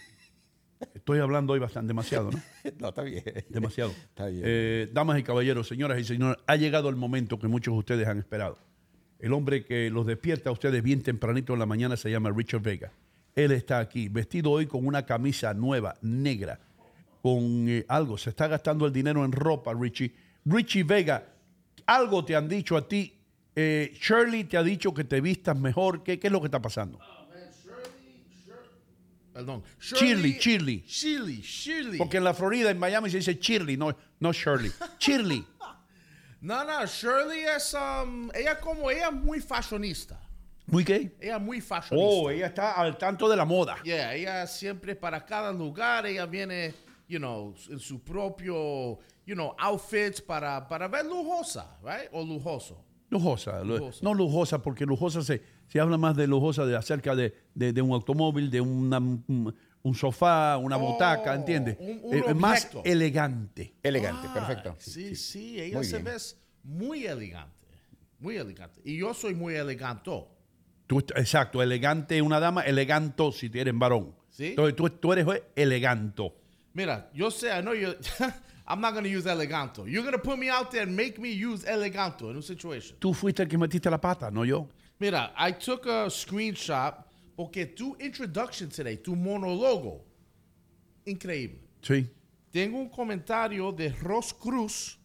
Estoy 0.95 1.19
hablando 1.19 1.53
hoy 1.53 1.59
bastante, 1.59 1.89
demasiado, 1.89 2.31
¿no? 2.31 2.41
no, 2.79 2.89
está 2.89 3.03
bien. 3.03 3.23
Demasiado. 3.49 3.91
Está 3.91 4.25
bien. 4.25 4.41
Eh, 4.43 4.89
damas 4.91 5.19
y 5.19 5.23
caballeros, 5.23 5.67
señoras 5.67 5.99
y 5.99 6.03
señores, 6.03 6.41
ha 6.47 6.55
llegado 6.55 6.89
el 6.89 6.95
momento 6.95 7.37
que 7.37 7.47
muchos 7.47 7.75
de 7.75 7.77
ustedes 7.77 8.07
han 8.07 8.17
esperado. 8.17 8.57
El 9.19 9.33
hombre 9.33 9.63
que 9.63 9.91
los 9.91 10.07
despierta 10.07 10.49
a 10.49 10.53
ustedes 10.53 10.81
bien 10.81 11.03
tempranito 11.03 11.53
en 11.53 11.59
la 11.59 11.67
mañana 11.67 11.95
se 11.95 12.09
llama 12.09 12.31
Richard 12.35 12.63
Vega. 12.63 12.91
Él 13.35 13.51
está 13.51 13.79
aquí, 13.79 14.07
vestido 14.07 14.51
hoy 14.51 14.65
con 14.65 14.87
una 14.87 15.05
camisa 15.05 15.53
nueva, 15.53 15.95
negra, 16.01 16.59
con 17.21 17.67
eh, 17.67 17.85
algo. 17.89 18.17
Se 18.17 18.29
está 18.29 18.47
gastando 18.47 18.85
el 18.85 18.93
dinero 18.93 19.25
en 19.25 19.33
ropa, 19.33 19.73
Richie. 19.73 20.13
Richie 20.45 20.83
Vega, 20.83 21.25
algo 21.85 22.23
te 22.23 22.35
han 22.35 22.47
dicho 22.47 22.77
a 22.77 22.87
ti. 22.87 23.13
Eh, 23.53 23.97
Shirley 24.01 24.45
te 24.45 24.57
ha 24.57 24.63
dicho 24.63 24.93
que 24.93 25.03
te 25.03 25.19
vistas 25.19 25.57
mejor. 25.57 26.01
¿Qué, 26.03 26.17
qué 26.17 26.27
es 26.27 26.33
lo 26.33 26.39
que 26.39 26.47
está 26.47 26.61
pasando? 26.61 26.99
Perdón. 29.33 29.63
Shirley, 29.81 30.37
Shirley. 30.39 30.85
Shirley, 30.87 31.41
Shirley. 31.41 31.97
Porque 31.97 32.15
en 32.15 32.23
la 32.23 32.33
Florida, 32.33 32.71
en 32.71 32.79
Miami, 32.79 33.09
se 33.09 33.17
dice 33.17 33.33
Shirley, 33.35 33.75
no, 33.75 33.93
no 34.17 34.31
Shirley. 34.31 34.71
Shirley. 34.97 35.45
No, 36.39 36.63
no, 36.63 36.85
Shirley 36.85 37.41
es, 37.41 37.73
um, 37.73 38.29
ella 38.33 38.57
como, 38.61 38.89
ella 38.89 39.09
es 39.09 39.13
muy 39.13 39.41
fashionista. 39.41 40.24
¿Muy 40.67 40.83
qué? 40.83 41.15
Ella 41.19 41.35
es 41.37 41.41
muy 41.41 41.61
fashionista. 41.61 42.09
Oh, 42.11 42.29
ella 42.29 42.47
está 42.47 42.71
al 42.73 42.97
tanto 42.97 43.29
de 43.29 43.35
la 43.35 43.45
moda. 43.45 43.77
Yeah, 43.83 44.15
ella 44.15 44.47
siempre 44.47 44.95
para 44.95 45.23
cada 45.25 45.51
lugar, 45.51 46.05
ella 46.07 46.25
viene, 46.25 46.73
you 47.07 47.19
know, 47.19 47.53
en 47.69 47.79
su 47.79 48.01
propio, 48.03 48.97
you 49.25 49.35
know, 49.35 49.55
outfits 49.59 50.21
para, 50.21 50.67
para 50.67 50.87
ver 50.87 51.05
lujosa, 51.05 51.77
right? 51.83 52.09
O 52.11 52.23
lujoso. 52.23 52.83
Lujosa. 53.09 53.63
lu- 53.63 53.77
Lujosa. 53.77 53.99
No 54.01 54.13
lujosa, 54.15 54.61
porque 54.61 54.85
lujosa 54.85 55.21
se, 55.21 55.41
se 55.67 55.79
habla 55.79 55.97
más 55.97 56.15
de 56.15 56.25
lujosa 56.25 56.65
de 56.65 56.75
acerca 56.75 57.15
de, 57.15 57.33
de- 57.53 57.71
de 57.71 57.81
un 57.81 57.91
automóvil, 57.91 58.49
de 58.49 58.61
una, 58.61 58.97
un- 58.97 59.55
sofá, 59.93 60.57
una 60.57 60.77
butaca, 60.77 61.31
Oh, 61.31 61.35
¿entiendes? 61.35 61.77
un- 61.79 61.99
un 62.03 62.15
Eh, 62.15 62.33
más 62.33 62.67
elegante. 62.83 63.75
Elegante, 63.83 64.27
Ah, 64.29 64.33
perfecto. 64.33 64.75
Sí, 64.79 65.15
sí, 65.15 65.61
ella 65.61 65.77
Muy 65.77 65.85
se 65.85 65.99
bien. 65.99 66.05
ve 66.05 66.17
muy 66.63 67.05
elegante. 67.05 67.53
Muy 68.17 68.37
elegante. 68.37 68.81
Y 68.83 68.97
yo 68.97 69.13
soy 69.13 69.35
muy 69.35 69.53
elegante. 69.53 70.09
Tú 70.87 70.99
exacto, 71.15 71.61
elegante, 71.61 72.21
una 72.21 72.39
dama, 72.39 72.61
eleganto 72.61 73.31
si 73.31 73.49
eres 73.53 73.73
varón. 73.77 74.13
Sí. 74.29 74.49
Entonces 74.49 74.75
tú, 74.75 74.89
tú 74.89 75.13
eres 75.13 75.25
eleganto. 75.55 76.35
Mira, 76.73 77.09
yo 77.13 77.31
sé, 77.31 77.47
I 77.47 77.61
know 77.61 77.73
you. 77.73 77.95
I'm 78.67 78.81
not 78.81 78.93
going 78.93 79.03
to 79.03 79.09
use 79.09 79.25
eleganto. 79.25 79.85
You're 79.87 80.01
going 80.01 80.13
to 80.13 80.19
put 80.19 80.39
me 80.39 80.49
out 80.49 80.71
there 80.71 80.83
and 80.83 80.95
make 80.95 81.19
me 81.19 81.29
use 81.29 81.63
eleganto 81.65 82.31
in 82.31 82.37
a 82.37 82.41
situation. 82.41 82.97
Tú 82.99 83.13
fuiste 83.13 83.41
el 83.43 83.47
que 83.47 83.57
metiste 83.57 83.89
la 83.89 83.99
pata, 83.99 84.29
no 84.31 84.43
yo. 84.43 84.67
Mira, 84.99 85.31
I 85.37 85.51
took 85.51 85.85
a 85.85 86.09
screenshot 86.09 86.95
porque 87.35 87.75
tu 87.75 87.95
introduction 87.99 88.69
today, 88.69 88.97
tu 88.97 89.15
monólogo, 89.15 90.01
increíble. 91.05 91.59
Sí. 91.81 92.07
Tengo 92.51 92.79
un 92.79 92.89
comentario 92.89 93.71
de 93.71 93.89
Ros 93.89 94.33
Cruz 94.33 94.97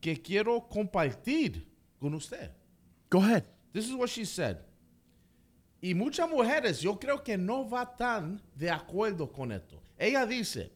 que 0.00 0.20
quiero 0.20 0.66
compartir 0.68 1.66
con 2.00 2.14
usted. 2.14 2.50
Go 3.10 3.18
ahead. 3.18 3.44
This 3.72 3.86
is 3.86 3.94
what 3.94 4.08
she 4.08 4.24
said. 4.24 4.58
Y 5.80 5.94
muchas 5.94 6.28
mujeres, 6.28 6.80
yo 6.80 6.98
creo 6.98 7.22
que 7.22 7.38
no 7.38 7.68
va 7.68 7.96
tan 7.96 8.40
de 8.54 8.70
acuerdo 8.70 9.30
con 9.32 9.50
esto. 9.52 9.80
Ella 9.96 10.26
dice, 10.26 10.70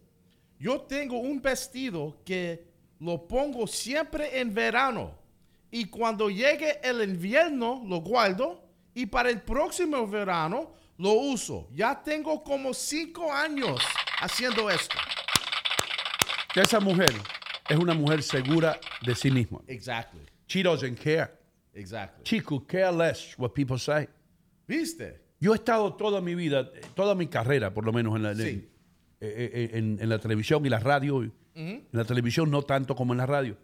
yo 0.59 0.81
tengo 0.83 1.19
un 1.19 1.41
vestido 1.43 2.17
que 2.25 2.65
lo 3.01 3.27
pongo 3.29 3.67
siempre 3.67 4.41
en 4.41 4.55
verano 4.55 5.15
y 5.71 5.87
cuando 5.87 6.31
llegue 6.31 6.79
el 6.83 7.03
invierno 7.03 7.83
lo 7.87 8.01
guardo 8.01 8.63
y 8.95 9.05
para 9.07 9.29
el 9.29 9.43
próximo 9.43 10.07
verano 10.07 10.73
lo 10.97 11.13
uso. 11.13 11.69
Ya 11.73 12.01
tengo 12.03 12.43
como 12.43 12.73
cinco 12.73 13.31
años 13.33 13.81
haciendo 14.21 14.71
esto. 14.71 14.97
Esa 16.55 16.81
mujer 16.81 17.13
es 17.69 17.77
una 17.77 17.95
mujer 17.95 18.23
segura 18.23 18.79
de 19.05 19.15
sí 19.15 19.31
misma. 19.31 19.61
Exactly, 19.67 20.21
She 20.47 20.63
doesn't 20.63 20.99
care. 20.99 21.31
exactly. 21.75 22.23
She 22.25 22.41
could 22.41 22.67
care 22.69 22.93
less 22.93 23.35
what 23.37 23.51
people 23.55 23.79
say. 23.79 24.07
¿Viste? 24.67 25.23
Yo 25.41 25.53
he 25.53 25.57
estado 25.57 25.95
toda 25.95 26.21
mi 26.21 26.35
vida, 26.35 26.71
eh, 26.75 26.81
toda 26.95 27.15
mi 27.15 27.27
carrera, 27.27 27.75
por 27.75 27.85
lo 27.85 27.93
menos 27.93 28.17
en 28.17 28.23
la, 28.23 28.35
Sí. 28.35 28.43
en, 28.43 28.59
eh, 29.21 29.51
eh, 29.53 29.71
en- 29.75 29.99
en 30.01 30.09
la 30.09 30.19
televisión 30.19 30.65
y 30.65 30.69
la 30.69 30.81
radio, 30.81 31.23
en 31.55 31.87
la 31.93 32.05
televisión 32.05 32.51
no 32.51 32.63
tanto 32.63 32.97
como 32.97 33.13
en 33.13 33.19
la 33.19 33.27
radio, 33.27 33.57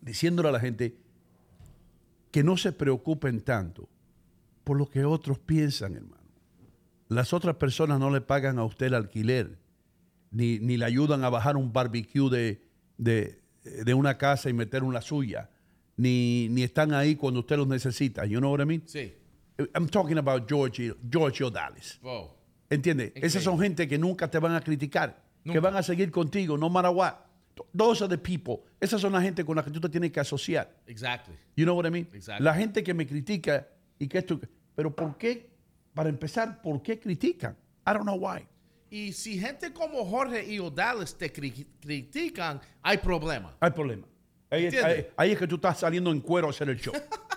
diciéndole 0.00 0.48
a 0.48 0.52
la 0.52 0.60
gente 0.60 0.96
que 2.30 2.42
no 2.42 2.56
se 2.56 2.72
preocupen 2.72 3.40
tanto 3.40 3.88
por 4.64 4.76
lo 4.76 4.88
que 4.88 5.04
otros 5.04 5.38
piensan, 5.38 5.94
hermano. 5.94 6.22
Las 7.08 7.32
otras 7.32 7.56
personas 7.56 7.98
no 8.00 8.10
le 8.10 8.20
pagan 8.20 8.58
a 8.58 8.64
usted 8.64 8.86
el 8.86 8.94
alquiler, 8.94 9.58
ni, 10.30 10.58
ni 10.58 10.76
le 10.76 10.84
ayudan 10.84 11.24
a 11.24 11.30
bajar 11.30 11.56
un 11.56 11.72
barbecue 11.72 12.28
de, 12.28 12.62
de, 12.98 13.40
de 13.84 13.94
una 13.94 14.18
casa 14.18 14.50
y 14.50 14.52
meter 14.52 14.82
una 14.84 15.00
suya, 15.00 15.48
ni, 15.96 16.48
ni 16.50 16.62
están 16.64 16.92
ahí 16.92 17.16
cuando 17.16 17.40
usted 17.40 17.56
los 17.56 17.66
necesita. 17.68 18.26
You 18.26 18.38
know 18.40 18.50
what 18.52 18.60
I 18.60 18.66
mean? 18.66 18.82
Sí. 18.86 19.14
I'm 19.74 19.88
talking 19.88 20.18
about 20.18 20.48
George, 20.48 20.94
George 21.10 21.40
Dallas. 21.50 21.98
Wow. 22.02 22.30
¿Entiendes? 22.70 23.12
Esas 23.16 23.42
son 23.42 23.58
gente 23.58 23.88
que 23.88 23.98
nunca 23.98 24.30
te 24.30 24.38
van 24.38 24.54
a 24.54 24.60
criticar, 24.60 25.16
que 25.42 25.48
Nunca. 25.54 25.60
van 25.60 25.76
a 25.76 25.82
seguir 25.82 26.10
contigo, 26.10 26.56
no 26.56 26.68
matter 26.68 26.90
what. 26.92 27.14
Those 27.76 28.02
are 28.04 28.08
the 28.08 28.18
people. 28.18 28.62
Esas 28.80 29.00
son 29.00 29.12
la 29.12 29.20
gente 29.20 29.44
con 29.44 29.56
la 29.56 29.64
que 29.64 29.70
tú 29.72 29.80
te 29.80 29.88
tienes 29.88 30.12
que 30.12 30.20
asociar. 30.20 30.70
Exactly. 30.86 31.34
You 31.56 31.64
know 31.64 31.74
what 31.74 31.86
I 31.86 31.90
mean? 31.90 32.06
Exacto. 32.12 32.44
La 32.44 32.54
gente 32.54 32.84
que 32.84 32.94
me 32.94 33.04
critica 33.06 33.66
y 33.98 34.06
que 34.06 34.18
esto. 34.18 34.38
Pero 34.76 34.94
¿por 34.94 35.16
qué? 35.18 35.50
Para 35.92 36.08
empezar, 36.08 36.62
¿por 36.62 36.80
qué 36.82 37.00
critican? 37.00 37.56
I 37.84 37.90
don't 37.94 38.02
know 38.02 38.14
why. 38.16 38.46
Y 38.90 39.12
si 39.12 39.40
gente 39.40 39.72
como 39.72 40.04
Jorge 40.04 40.44
y 40.46 40.60
Odales 40.60 41.16
te 41.18 41.32
cri- 41.32 41.66
critican, 41.80 42.60
hay 42.82 42.98
problema. 42.98 43.56
Hay 43.58 43.70
problema. 43.72 44.06
Ahí, 44.50 44.66
es- 44.66 44.84
ahí- 44.84 45.06
ahí 45.16 45.32
es 45.32 45.38
que 45.38 45.46
tú 45.48 45.56
estás 45.56 45.80
saliendo 45.80 46.12
en 46.12 46.20
cuero 46.20 46.46
a 46.46 46.50
hacer 46.50 46.68
el 46.68 46.78
show. 46.78 46.94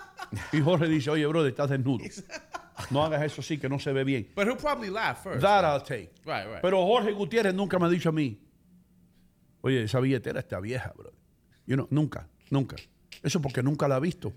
y 0.52 0.60
Jorge 0.60 0.88
dice, 0.88 1.10
oye, 1.10 1.26
brother, 1.26 1.50
estás 1.52 1.70
desnudo. 1.70 2.04
No 2.90 3.04
hagas 3.04 3.22
eso 3.22 3.42
sí, 3.42 3.58
que 3.58 3.68
no 3.68 3.78
se 3.78 3.92
ve 3.92 4.02
bien. 4.04 4.28
But 4.34 4.46
he'll 4.46 4.56
probably 4.56 4.90
laugh 4.90 5.22
first. 5.22 5.40
That 5.42 5.64
I'll 5.64 5.80
take. 5.82 6.10
Right, 6.24 6.46
right. 6.46 6.62
Pero 6.62 6.84
Jorge 6.84 7.12
Gutiérrez 7.12 7.54
nunca 7.54 7.78
me 7.78 7.86
ha 7.86 7.88
dicho 7.88 8.08
a 8.08 8.12
mí, 8.12 8.38
oye, 9.62 9.82
esa 9.84 10.00
billetera 10.00 10.40
está 10.40 10.60
vieja, 10.60 10.92
brother. 10.96 11.12
You 11.66 11.76
know, 11.76 11.86
nunca, 11.90 12.26
nunca. 12.50 12.76
Eso 13.22 13.40
porque 13.40 13.62
nunca 13.62 13.86
la 13.88 13.96
ha 13.96 14.00
visto. 14.00 14.32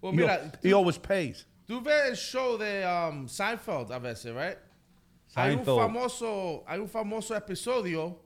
Well, 0.00 0.12
He, 0.14 0.16
mira, 0.16 0.52
he 0.62 0.72
always 0.72 0.98
pays. 0.98 1.46
tú 1.66 1.80
ves 1.82 2.10
el 2.10 2.16
show 2.16 2.58
de 2.58 2.84
um, 2.84 3.26
Seinfeld 3.28 3.90
a 3.92 3.98
veces, 3.98 4.34
right? 4.34 4.58
Hay 5.36 5.52
un 5.52 5.64
Seinfeld. 5.64 5.78
famoso, 5.78 6.64
hay 6.66 6.78
un 6.80 6.88
famoso 6.88 7.34
episodio 7.36 8.18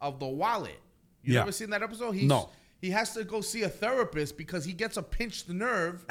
of 0.00 0.18
The 0.18 0.26
Wallet. 0.26 0.78
You 1.22 1.34
Yeah. 1.34 1.42
ever 1.42 1.52
seen 1.52 1.70
that 1.70 1.82
episode? 1.82 2.14
He's, 2.14 2.28
No. 2.28 2.50
He 2.82 2.90
has 2.90 3.14
to 3.14 3.24
go 3.24 3.40
see 3.40 3.62
a 3.62 3.68
therapist 3.68 4.36
because 4.36 4.64
he 4.64 4.74
gets 4.74 4.96
a 4.98 5.02
pinched 5.02 5.48
nerve 5.48 6.04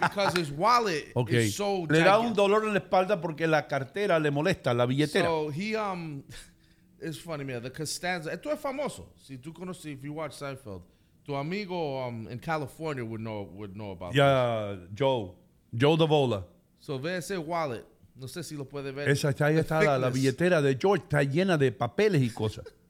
because 0.00 0.32
his 0.36 0.50
wallet 0.50 1.12
Ok. 1.16 1.32
is 1.32 1.56
so 1.56 1.80
le 1.82 2.04
da 2.04 2.18
un 2.20 2.32
dolor 2.32 2.64
en 2.64 2.72
la 2.72 2.80
espalda 2.80 3.20
porque 3.20 3.46
la 3.48 3.62
cartera 3.62 4.18
le 4.20 4.30
molesta, 4.30 4.72
la 4.74 4.86
billetera. 4.86 5.24
So 5.24 5.48
he 5.48 5.74
um 5.74 6.22
it's 7.00 7.18
funny, 7.18 7.44
man. 7.44 7.62
The 7.62 7.70
Costanza. 7.70 8.30
Esto 8.32 8.50
es 8.50 8.60
famoso. 8.60 9.06
Si 9.16 9.38
tú 9.38 9.52
conoces, 9.52 9.86
if 9.86 10.04
you 10.04 10.12
watch 10.12 10.32
Seinfeld, 10.32 10.82
tu 11.26 11.34
amigo 11.34 11.98
um 12.06 12.28
in 12.30 12.38
California 12.38 13.04
would 13.04 13.20
know 13.20 13.48
would 13.52 13.74
know 13.74 13.90
about. 13.90 14.12
this. 14.12 14.18
ya, 14.18 14.76
Joe, 14.94 15.34
Joe 15.74 15.96
Davola. 15.96 16.44
So 16.78 16.96
ve 16.98 17.16
ese 17.16 17.36
wallet. 17.38 17.84
No 18.16 18.28
sé 18.28 18.44
si 18.44 18.54
lo 18.54 18.64
puede 18.66 18.92
ver. 18.94 19.08
Esa 19.08 19.30
está, 19.30 19.46
ahí 19.46 19.58
está 19.58 19.82
la, 19.82 19.98
la 19.98 20.08
billetera 20.10 20.62
de 20.62 20.76
George, 20.80 21.02
está 21.02 21.24
llena 21.24 21.58
de 21.58 21.72
papeles 21.72 22.22
y 22.22 22.30
cosas. 22.30 22.64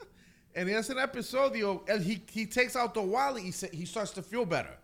And 0.56 0.68
en 0.68 0.76
an 0.76 0.98
episodio, 0.98 1.84
él, 1.86 2.00
he, 2.02 2.22
he 2.32 2.46
takes 2.46 2.76
out 2.76 2.94
the 2.94 3.02
wallet. 3.02 3.42
He 3.42 3.50
sa- 3.50 3.72
he 3.72 3.84
starts 3.84 4.12
to 4.12 4.22
feel 4.22 4.44
better 4.46 4.78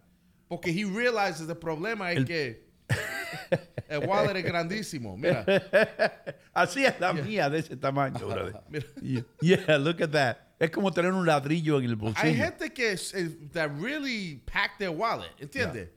porque 0.49 0.67
he 0.67 0.85
realizes 0.85 1.47
the 1.47 1.55
problema 1.55 2.13
es 2.13 2.25
que 2.25 2.57
el 3.89 4.01
wallet 4.01 4.37
es 4.37 4.45
grandísimo. 4.45 5.17
Mira, 5.17 5.45
Así 6.55 6.85
es 6.85 6.99
la 6.99 7.13
mía 7.13 7.49
de 7.49 7.59
ese 7.59 7.77
tamaño, 7.77 8.19
brother. 8.19 8.61
Yeah, 9.01 9.23
yeah, 9.41 9.77
look 9.79 10.01
at 10.03 10.11
that. 10.11 10.39
Es 10.59 10.71
como 10.71 10.91
tener 10.91 11.13
un 11.13 11.25
ladrillo 11.25 11.79
en 11.79 11.85
el 11.85 11.93
hay 11.93 11.97
bolsillo. 11.97 12.35
gente 12.35 12.71
que 12.75 12.93
eh, 12.93 13.29
that 13.53 13.71
really 13.81 14.43
pack 14.47 14.77
their 14.79 14.91
wallet, 14.91 15.31
¿entiende? 15.41 15.89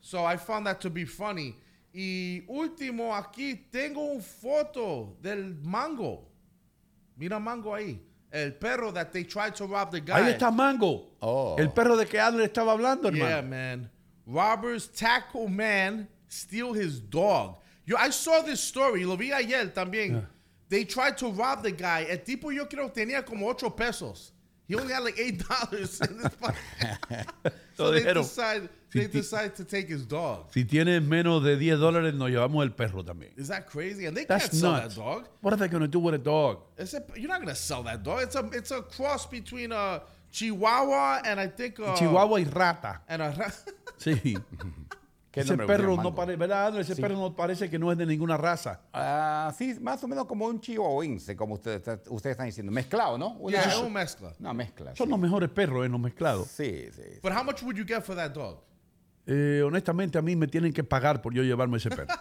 So 0.00 0.24
I 0.24 0.36
found 0.36 0.66
that 0.66 0.80
to 0.80 0.90
be 0.90 1.04
funny. 1.04 1.56
Y 1.94 2.42
último, 2.48 3.14
aquí 3.14 3.70
tengo 3.70 4.00
una 4.12 4.20
foto 4.20 5.16
del 5.22 5.54
mango. 5.62 6.28
Mira 7.16 7.38
mango 7.38 7.72
ahí. 7.72 8.00
El 8.32 8.52
perro 8.52 8.90
that 8.92 9.12
they 9.12 9.24
tried 9.24 9.54
to 9.56 9.66
rob 9.66 9.90
the 9.90 10.00
guy. 10.00 10.20
Ahí 10.20 10.38
está 10.38 10.54
Mango. 10.54 11.04
Oh. 11.20 11.56
El 11.56 11.68
perro 11.68 11.96
de 11.96 12.06
que 12.06 12.18
Adler 12.18 12.48
estaba 12.48 12.72
hablando, 12.72 13.08
hermano. 13.08 13.28
Yeah, 13.28 13.42
man. 13.42 13.90
Robbers 14.26 14.86
tackle 14.88 15.48
man 15.48 16.08
steal 16.28 16.72
his 16.72 16.98
dog. 16.98 17.58
Yo, 17.84 17.96
I 17.98 18.10
saw 18.10 18.40
this 18.40 18.60
story. 18.60 19.04
Lo 19.04 19.16
vi 19.16 19.32
ayer 19.32 19.66
también. 19.66 20.24
They 20.68 20.84
tried 20.84 21.18
to 21.18 21.28
rob 21.28 21.62
the 21.62 21.72
guy. 21.72 22.06
El 22.08 22.18
tipo 22.18 22.50
yo 22.50 22.64
creo 22.64 22.90
tenía 22.90 23.26
como 23.26 23.48
ocho 23.48 23.68
pesos. 23.68 24.32
He 24.66 24.74
only 24.74 24.94
had 24.94 25.02
like 25.02 25.18
eight 25.18 25.42
dollars 25.48 26.00
in 26.00 26.18
his 26.18 26.34
pocket. 26.40 27.26
so 27.74 27.90
they 27.90 28.14
decided, 28.14 28.70
they 29.00 29.08
ti- 29.08 29.18
decided 29.18 29.54
to 29.54 29.64
take 29.64 29.88
his 29.92 30.06
dog. 30.06 30.46
Si 30.52 30.64
tienes 30.64 31.02
menos 31.02 31.42
de 31.42 31.56
10 31.56 31.78
dólares, 31.78 32.14
nos 32.14 32.30
llevamos 32.30 32.62
el 32.64 32.72
perro 32.72 33.02
también. 33.04 33.32
Is 33.36 33.48
that 33.48 33.66
crazy? 33.66 34.06
And 34.06 34.16
they 34.16 34.24
That's 34.24 34.48
can't 34.48 34.54
sell 34.60 34.72
nuts. 34.72 34.94
that 34.96 35.00
dog. 35.02 35.28
What 35.40 35.52
are 35.54 35.56
they 35.58 35.68
going 35.68 35.82
to 35.82 35.88
do 35.88 35.98
with 36.00 36.14
a 36.14 36.18
dog? 36.18 36.58
It's 36.76 36.94
a, 36.94 37.02
you're 37.16 37.28
not 37.28 37.40
gonna 37.40 37.54
sell 37.54 37.82
that 37.84 38.02
dog. 38.02 38.22
It's 38.22 38.36
a 38.36 38.48
it's 38.52 38.70
a 38.70 38.82
cross 38.82 39.26
between 39.26 39.72
a 39.72 40.02
Chihuahua 40.30 41.22
and 41.24 41.38
I 41.40 41.46
think 41.48 41.78
a, 41.78 41.94
Chihuahua 41.96 42.38
y 42.40 42.44
rata. 42.44 43.00
and 43.08 43.22
a 43.22 43.52
Sí. 43.98 44.36
¿Qué 45.32 45.40
Ese 45.40 45.56
perro 45.56 45.96
no 45.96 46.14
parece, 46.14 46.36
¿verdad, 46.36 46.66
Adler? 46.66 46.82
Ese 46.82 46.94
perro 46.94 47.16
no 47.16 47.34
parece 47.34 47.70
que 47.70 47.78
no 47.78 47.90
es 47.90 47.96
de 47.96 48.04
ninguna 48.04 48.36
raza. 48.36 48.80
Ah, 48.92 49.50
sí, 49.56 49.74
más 49.80 50.04
o 50.04 50.06
menos 50.08 50.26
como 50.26 50.44
un 50.44 50.60
chihuahuense, 50.60 51.34
como 51.34 51.54
ustedes 51.54 51.80
ustedes 52.10 52.32
están 52.34 52.44
diciendo. 52.44 52.70
Mezclado, 52.70 53.16
¿no? 53.16 53.28
Una, 53.38 53.62
yeah, 53.62 53.70
es 53.72 53.78
un 53.78 53.90
mezcla. 53.94 54.34
una 54.38 54.52
mezcla. 54.52 54.94
Son 54.94 55.06
sí. 55.06 55.10
los 55.10 55.18
mejores 55.18 55.48
perros 55.48 55.86
en 55.86 55.92
los 55.92 56.00
mezclados. 56.02 56.48
Sí, 56.48 56.86
sí. 56.94 57.18
But 57.22 57.32
how 57.32 57.42
much 57.42 57.62
would 57.62 57.76
you 57.78 57.84
get 57.86 58.02
for 58.04 58.14
that 58.14 58.32
dog? 58.34 58.58
Eh, 59.26 59.62
honestamente, 59.64 60.18
a 60.18 60.22
mí 60.22 60.34
me 60.36 60.46
tienen 60.48 60.72
que 60.72 60.82
pagar 60.84 61.22
por 61.22 61.32
yo 61.34 61.42
llevarme 61.42 61.78
ese 61.78 61.90
perro. 61.90 62.06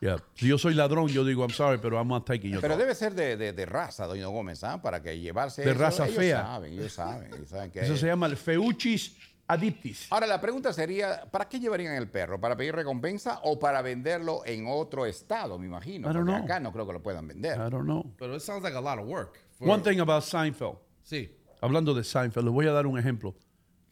Yeah. 0.00 0.16
Si 0.34 0.46
yo 0.48 0.58
soy 0.58 0.74
ladrón, 0.74 1.08
yo 1.08 1.24
digo, 1.24 1.42
I'm 1.44 1.50
sorry, 1.54 1.78
pero 1.78 1.96
I'm 1.96 2.08
not 2.08 2.26
taking 2.26 2.50
your 2.50 2.60
Pero 2.60 2.74
dog. 2.74 2.80
debe 2.82 2.94
ser 2.94 3.14
de, 3.14 3.38
de, 3.38 3.54
de 3.54 3.64
raza, 3.64 4.06
doña 4.06 4.26
Gómez, 4.26 4.62
¿ah? 4.62 4.82
Para 4.82 5.00
que 5.02 5.18
llevarse 5.18 5.62
De 5.64 5.70
eso, 5.70 5.80
raza 5.80 6.04
ellos 6.04 6.16
fea. 6.18 6.42
Saben, 6.42 6.72
ellos 6.74 6.92
saben, 6.92 7.32
ellos 7.34 7.48
saben 7.48 7.70
que 7.70 7.80
Eso 7.80 7.96
se 7.96 8.06
llama 8.08 8.26
el 8.26 8.36
Feuchis 8.36 9.16
adiptis. 9.46 10.08
Ahora, 10.10 10.26
la 10.26 10.38
pregunta 10.42 10.74
sería, 10.74 11.22
¿para 11.30 11.48
qué 11.48 11.58
llevarían 11.58 11.94
el 11.94 12.08
perro? 12.10 12.38
¿Para 12.38 12.54
pedir 12.54 12.74
recompensa 12.74 13.40
o 13.44 13.58
para 13.58 13.80
venderlo 13.80 14.42
en 14.44 14.66
otro 14.68 15.06
estado, 15.06 15.58
me 15.58 15.66
imagino? 15.66 16.10
I 16.10 16.12
don't 16.12 16.26
Porque 16.26 16.32
know. 16.36 16.44
acá 16.44 16.60
no 16.60 16.70
creo 16.70 16.86
que 16.86 16.92
lo 16.92 17.02
puedan 17.02 17.26
vender. 17.26 17.56
I 17.56 17.70
don't 17.70 17.84
know. 17.84 18.02
But 18.18 18.30
it 18.34 18.40
sounds 18.40 18.62
like 18.62 18.76
a 18.76 18.80
lot 18.82 18.98
of 18.98 19.06
work. 19.06 19.38
for- 19.58 19.66
One 19.70 19.82
thing 19.82 20.00
about 20.00 20.22
Seinfeld. 20.24 20.76
Sí. 21.02 21.30
Hablando 21.62 21.94
de 21.94 22.04
Seinfeld, 22.04 22.44
les 22.44 22.52
voy 22.52 22.66
a 22.66 22.72
dar 22.72 22.86
un 22.86 22.98
ejemplo 22.98 23.34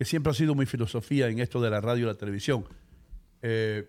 que 0.03 0.09
siempre 0.09 0.33
ha 0.33 0.35
sido 0.35 0.57
mi 0.57 0.67
filosofía 0.67 1.29
en 1.29 1.39
esto 1.39 1.61
de 1.61 1.71
la 1.71 1.81
radio 1.81 2.07
y 2.07 2.07
la 2.09 2.17
televisión. 2.17 2.65
Eh, 3.41 3.89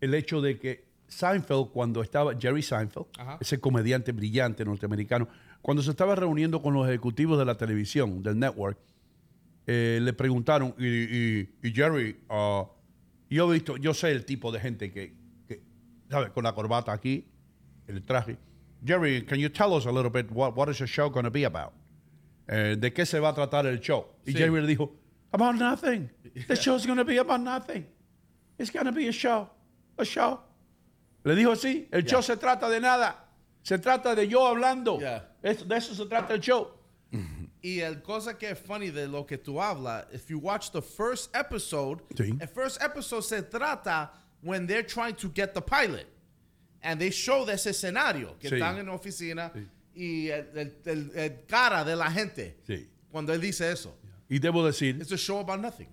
el 0.00 0.14
hecho 0.14 0.40
de 0.40 0.56
que 0.56 0.84
Seinfeld, 1.08 1.70
cuando 1.72 2.00
estaba, 2.00 2.38
Jerry 2.38 2.62
Seinfeld, 2.62 3.06
Ajá. 3.18 3.38
ese 3.40 3.58
comediante 3.58 4.12
brillante 4.12 4.64
norteamericano, 4.64 5.26
cuando 5.62 5.82
se 5.82 5.90
estaba 5.90 6.14
reuniendo 6.14 6.62
con 6.62 6.74
los 6.74 6.86
ejecutivos 6.88 7.40
de 7.40 7.44
la 7.44 7.56
televisión, 7.56 8.22
del 8.22 8.38
network, 8.38 8.78
eh, 9.66 9.98
le 10.00 10.12
preguntaron, 10.12 10.76
y, 10.78 10.86
y- 10.86 11.48
y 11.60 11.72
Jerry, 11.72 12.20
ah, 12.28 12.66
yo 13.28 13.50
he 13.50 13.54
visto, 13.54 13.76
yo 13.78 13.92
sé 13.94 14.12
el 14.12 14.24
tipo 14.24 14.52
de 14.52 14.60
gente 14.60 14.92
que, 14.92 15.12
que, 15.48 15.60
¿sabes? 16.08 16.30
Con 16.30 16.44
la 16.44 16.54
corbata 16.54 16.92
aquí, 16.92 17.26
el 17.88 18.00
traje. 18.04 18.36
Jerry, 18.84 19.24
can 19.24 19.38
you 19.40 19.48
tell 19.50 19.72
us 19.72 19.86
a 19.86 19.90
little 19.90 20.10
bit 20.10 20.30
what, 20.30 20.56
what 20.56 20.68
is 20.70 20.78
the 20.78 20.86
show 20.86 21.10
going 21.10 21.24
to 21.24 21.32
be 21.32 21.44
about? 21.44 21.72
Eh, 22.46 22.76
¿De 22.78 22.92
qué 22.92 23.04
se 23.04 23.18
va 23.18 23.30
a 23.30 23.34
tratar 23.34 23.66
el 23.66 23.80
show? 23.80 24.06
Y 24.24 24.30
Sí. 24.30 24.38
Jerry 24.38 24.60
le 24.60 24.68
dijo, 24.68 24.94
about 25.32 25.56
nothing. 25.56 26.10
The 26.48 26.56
show's 26.56 26.86
going 26.86 26.98
to 26.98 27.04
be 27.04 27.16
about 27.18 27.40
nothing. 27.40 27.86
It's 28.58 28.70
going 28.70 28.86
to 28.86 28.92
be 28.92 29.08
a 29.08 29.12
show. 29.12 29.48
A 29.98 30.04
show. 30.04 30.40
Le 31.24 31.34
dijo 31.34 31.52
así, 31.52 31.88
el 31.92 32.02
show 32.02 32.20
se 32.22 32.36
trata 32.36 32.68
de 32.70 32.80
nada. 32.80 33.14
Se 33.62 33.78
trata 33.78 34.14
de 34.14 34.26
yo 34.28 34.40
hablando. 34.46 34.98
Yeah. 35.00 35.22
De 35.42 35.50
eso 35.76 35.94
se 35.94 36.04
trata 36.06 36.30
el 36.34 36.40
show. 36.40 36.68
Y 37.62 37.80
el 37.80 37.96
cosa 38.02 38.34
que 38.38 38.50
es 38.50 38.58
funny 38.58 38.90
de 38.90 39.08
lo 39.08 39.24
que 39.26 39.38
tú 39.38 39.54
hablas, 39.60 40.04
if 40.12 40.28
you 40.30 40.38
watch 40.38 40.70
the 40.70 40.82
first 40.82 41.34
episode, 41.34 42.00
Sí. 42.14 42.36
el 42.40 42.46
first 42.48 42.80
episode 42.80 43.22
se 43.24 43.42
trata 43.42 44.10
when 44.42 44.66
they're 44.66 44.84
trying 44.86 45.14
to 45.16 45.28
get 45.34 45.52
the 45.54 45.60
pilot. 45.62 46.06
And 46.82 47.00
they 47.00 47.10
show 47.10 47.44
de 47.44 47.54
ese 47.54 47.70
escenario, 47.70 48.38
que 48.38 48.48
Sí. 48.50 48.54
están 48.56 48.78
en 48.78 48.86
la 48.86 48.92
oficina 48.94 49.50
y 49.96 50.28
el, 50.28 50.46
el- 50.54 50.76
el- 50.84 51.10
el 51.16 51.46
cara 51.48 51.82
de 51.84 51.96
la 51.96 52.08
gente 52.10 52.56
cuando 53.10 53.32
él 53.32 53.40
dice 53.40 53.72
eso. 53.72 53.96
Y 54.28 54.38
debo 54.38 54.64
decir, 54.64 54.96
It's 55.00 55.12
a 55.12 55.16
show 55.16 55.38
about 55.38 55.60
nothing. 55.60 55.88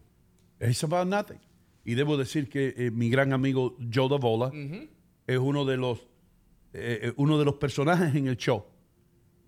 It's 0.60 0.84
about 0.84 1.08
nothing. 1.08 1.40
Y 1.86 1.96
debo 1.96 2.18
decir 2.18 2.50
que 2.50 2.74
eh, 2.78 2.92
mi 2.92 3.10
gran 3.10 3.34
amigo 3.34 3.76
Joe 3.94 4.10
Davola 4.10 4.52
es 5.28 5.38
uno 5.38 5.66
de 5.66 5.78
los 5.78 6.00
eh, 6.74 7.00
eh, 7.04 7.14
uno 7.18 7.38
de 7.38 7.46
los 7.46 7.56
personajes 7.56 8.16
en 8.16 8.28
el 8.28 8.38
show. 8.38 8.66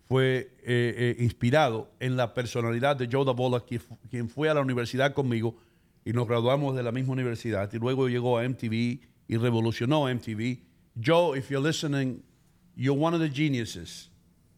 Fue 0.04 0.52
eh, 0.64 1.16
eh, 1.18 1.24
inspirado 1.24 1.92
en 2.00 2.16
la 2.16 2.34
personalidad 2.36 2.96
de 2.96 3.10
Joe 3.12 3.26
Davola, 3.26 3.62
quien, 3.62 3.82
quien 4.10 4.30
fue 4.30 4.50
a 4.50 4.54
la 4.54 4.62
universidad 4.62 5.14
conmigo 5.14 5.58
y 6.04 6.14
nos 6.14 6.28
graduamos 6.28 6.76
de 6.76 6.84
la 6.84 6.92
misma 6.92 7.14
universidad. 7.14 7.72
Y 7.74 7.80
luego 7.80 8.08
llegó 8.08 8.38
a 8.38 8.48
MTV 8.48 9.00
y 9.28 9.38
revolucionó 9.38 10.08
MTV. 10.08 10.60
Joe, 11.04 11.38
if 11.38 11.50
you're 11.50 11.66
listening, 11.66 12.22
you're 12.76 13.00
one 13.00 13.16
of 13.16 13.22
the 13.22 13.30
geniuses. 13.30 14.12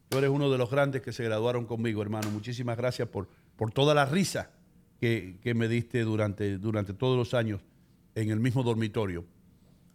Tú 0.10 0.18
eres 0.18 0.30
uno 0.30 0.50
de 0.52 0.58
los 0.58 0.70
grandes 0.70 1.02
que 1.02 1.14
se 1.14 1.24
graduaron 1.24 1.66
conmigo, 1.66 2.02
hermano. 2.02 2.30
Muchísimas 2.32 2.76
gracias 2.76 3.08
por, 3.08 3.30
por 3.58 3.72
toda 3.72 3.94
la 3.94 4.06
risa 4.06 4.50
que, 5.02 5.40
que 5.44 5.54
me 5.54 5.68
diste 5.68 6.04
durante, 6.04 6.58
durante 6.58 6.94
todos 6.94 7.18
los 7.18 7.34
años 7.34 7.60
en 8.16 8.30
el 8.32 8.40
mismo 8.40 8.64
dormitorio. 8.64 9.26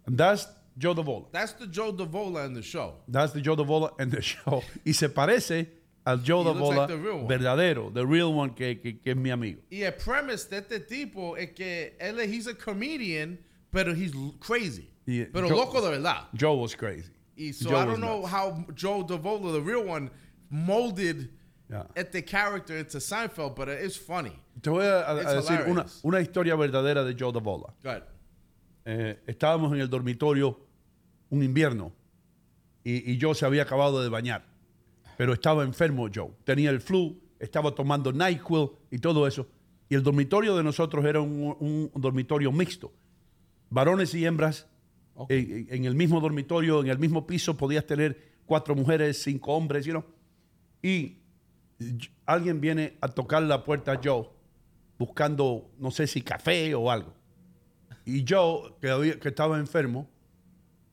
And 0.06 0.16
that's 0.18 0.48
Joe 0.78 0.94
Davola. 0.94 1.30
That's 1.32 1.54
the 1.54 1.66
Joe 1.66 1.92
Davola 1.92 2.44
in 2.46 2.54
the 2.54 2.62
show. 2.62 2.94
That's 3.08 3.32
the 3.32 3.40
Joe 3.40 3.56
Davola 3.56 3.92
and 3.98 4.10
the 4.12 4.20
show. 4.22 4.62
Y 4.84 4.92
se 4.94 5.08
parece 5.08 5.68
al 6.04 6.18
Joe 6.24 6.44
Davola 6.44 6.88
like 6.88 7.26
verdadero, 7.28 7.92
the 7.92 8.04
real 8.04 8.32
one, 8.34 8.54
que, 8.54 8.80
que- 8.80 8.98
que 9.00 9.10
es 9.12 9.16
mi 9.16 9.30
amigo. 9.30 9.60
Y 9.70 9.82
el 9.82 9.92
premise 9.94 10.48
de 10.50 10.58
este 10.58 10.80
tipo 10.80 11.36
es 11.36 11.52
que 11.52 11.96
él 12.00 12.18
es 12.20 12.28
he's 12.30 12.46
a 12.48 12.54
comedian, 12.54 13.38
pero 13.70 13.92
he's 13.94 14.12
crazy. 14.40 14.88
Y, 15.06 15.24
pero 15.32 15.48
Joe- 15.48 15.56
loco 15.56 15.80
de 15.80 15.90
verdad. 15.90 16.28
Joe 16.36 16.56
was 16.56 16.74
crazy. 16.76 17.10
Y 17.36 17.52
so 17.52 17.70
Joe 17.70 17.82
I 17.82 17.86
don't 17.86 18.00
know 18.00 18.20
nuts. 18.22 18.32
how 18.32 18.64
Joe 18.74 19.04
Davola, 19.04 19.52
the 19.52 19.60
real 19.60 19.84
one, 19.84 20.10
molded 20.50 21.30
Yeah. 21.72 21.86
este 21.94 22.22
character 22.22 22.76
into 22.78 23.00
Seinfeld, 23.00 23.54
but 23.56 23.66
it's 23.68 23.98
funny. 23.98 24.32
Te 24.60 24.68
voy 24.68 24.84
a, 24.84 25.00
a- 25.00 25.10
a 25.12 25.34
decir 25.36 25.58
una, 25.66 25.86
una 26.02 26.20
historia 26.20 26.54
verdadera 26.54 27.02
de 27.02 27.16
Joe 27.18 27.32
Davola. 27.32 27.72
Eh, 28.84 29.18
estábamos 29.26 29.72
en 29.72 29.80
el 29.80 29.88
dormitorio 29.88 30.58
un 31.30 31.42
invierno 31.42 31.92
y, 32.84 33.12
y 33.12 33.18
Joe 33.20 33.34
se 33.34 33.46
había 33.46 33.62
acabado 33.62 34.02
de 34.02 34.10
bañar, 34.10 34.44
pero 35.16 35.32
estaba 35.32 35.62
enfermo 35.64 36.08
Joe. 36.14 36.30
Tenía 36.44 36.68
el 36.68 36.80
flu, 36.82 37.18
estaba 37.38 37.74
tomando 37.74 38.12
NyQuil 38.12 38.68
y 38.90 38.98
todo 38.98 39.26
eso. 39.26 39.46
Y 39.88 39.94
el 39.94 40.02
dormitorio 40.02 40.54
de 40.56 40.62
nosotros 40.62 41.04
era 41.06 41.20
un, 41.20 41.56
un 41.58 41.90
dormitorio 42.02 42.52
mixto. 42.52 42.92
Varones 43.70 44.12
y 44.14 44.26
hembras 44.26 44.66
en, 45.30 45.68
en 45.70 45.84
el 45.86 45.94
mismo 45.94 46.20
dormitorio, 46.20 46.80
en 46.82 46.88
el 46.88 46.98
mismo 46.98 47.26
piso, 47.26 47.56
podías 47.56 47.86
tener 47.86 48.32
cuatro 48.44 48.74
mujeres, 48.74 49.22
cinco 49.22 49.52
hombres, 49.54 49.86
you 49.86 49.92
know. 49.92 50.04
Y- 50.82 51.16
alguien 52.26 52.61
viene 52.61 52.97
a 53.01 53.09
tocar 53.09 53.43
la 53.43 53.64
puerta 53.64 53.93
a 53.93 54.01
Joe 54.03 54.28
buscando, 54.99 55.70
no 55.78 55.91
sé 55.91 56.07
si 56.07 56.22
café 56.22 56.74
o 56.74 56.91
algo. 56.91 57.12
Y 58.05 58.24
Joe, 58.28 58.74
que, 58.80 58.91
había- 58.91 59.18
que 59.20 59.28
estaba 59.28 59.59
enfermo, 59.59 60.09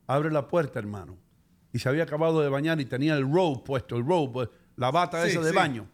abre 0.06 0.30
la 0.30 0.46
puerta, 0.48 0.78
hermano. 0.78 1.16
Y 1.72 1.78
se 1.78 1.88
había 1.88 2.02
acabado 2.04 2.40
de 2.40 2.48
bañar 2.48 2.80
y 2.80 2.84
tenía 2.84 3.14
el 3.14 3.30
robe 3.32 3.62
puesto, 3.64 3.96
el 3.96 4.04
robe, 4.06 4.32
pues, 4.32 4.48
la 4.76 4.90
bata 4.90 5.22
Sí, 5.24 5.30
esa 5.30 5.40
de 5.40 5.50
sí. 5.50 5.56
baño. 5.56 5.86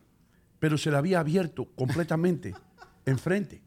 Pero 0.59 0.79
se 0.79 0.91
la 0.91 0.99
había 0.99 1.21
abierto 1.21 1.67
completamente 1.75 2.55
enfrente. 3.05 3.61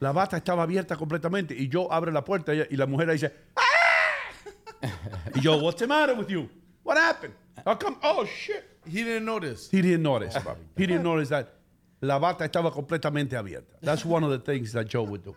La 0.00 0.12
bata 0.12 0.36
estaba 0.36 0.62
abierta 0.62 0.96
completamente. 0.96 1.54
Y 1.54 1.68
Joe 1.72 1.86
abre 1.90 2.10
la 2.12 2.24
puerta 2.24 2.54
y, 2.54 2.76
la 2.76 2.86
mujer 2.86 3.10
dice, 3.12 3.32
¡Ah! 3.54 4.88
Y 5.34 5.40
yo, 5.40 5.56
what's 5.58 5.78
the 5.78 5.86
matter 5.86 6.16
with 6.18 6.28
you? 6.28 6.48
What 6.84 6.96
happened? 6.98 7.34
How 7.64 7.78
come? 7.78 7.96
Oh, 8.02 8.24
shit. 8.24 8.64
He 8.86 9.04
didn't 9.04 9.24
notice. 9.24 9.68
He 9.70 9.80
didn't 9.82 10.02
notice. 10.02 10.34
He 10.76 10.86
didn't 10.86 11.04
notice 11.04 11.28
that 11.28 11.48
la 12.00 12.18
bata 12.18 12.44
estaba 12.48 12.70
completamente 12.72 13.36
abierta. 13.36 13.78
That's 13.80 14.04
one 14.04 14.24
of 14.24 14.30
the 14.30 14.38
things 14.38 14.72
that 14.72 14.86
Joe 14.88 15.04
would 15.04 15.22
do. 15.22 15.34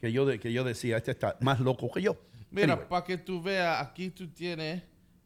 Que 0.00 0.10
yo, 0.10 0.24
de- 0.26 0.38
que 0.38 0.50
yo 0.52 0.62
decía, 0.64 0.96
este 0.96 1.12
está 1.14 1.36
más 1.40 1.58
loco 1.60 1.88
que 1.92 2.02
yo. 2.02 2.16
Mira, 2.50 2.72
Anyway. 2.74 2.88
para 2.88 3.02
que 3.04 3.16
tú 3.16 3.40
veas, 3.42 3.80
aquí 3.80 4.10
tú 4.10 4.26
tienes 4.28 4.82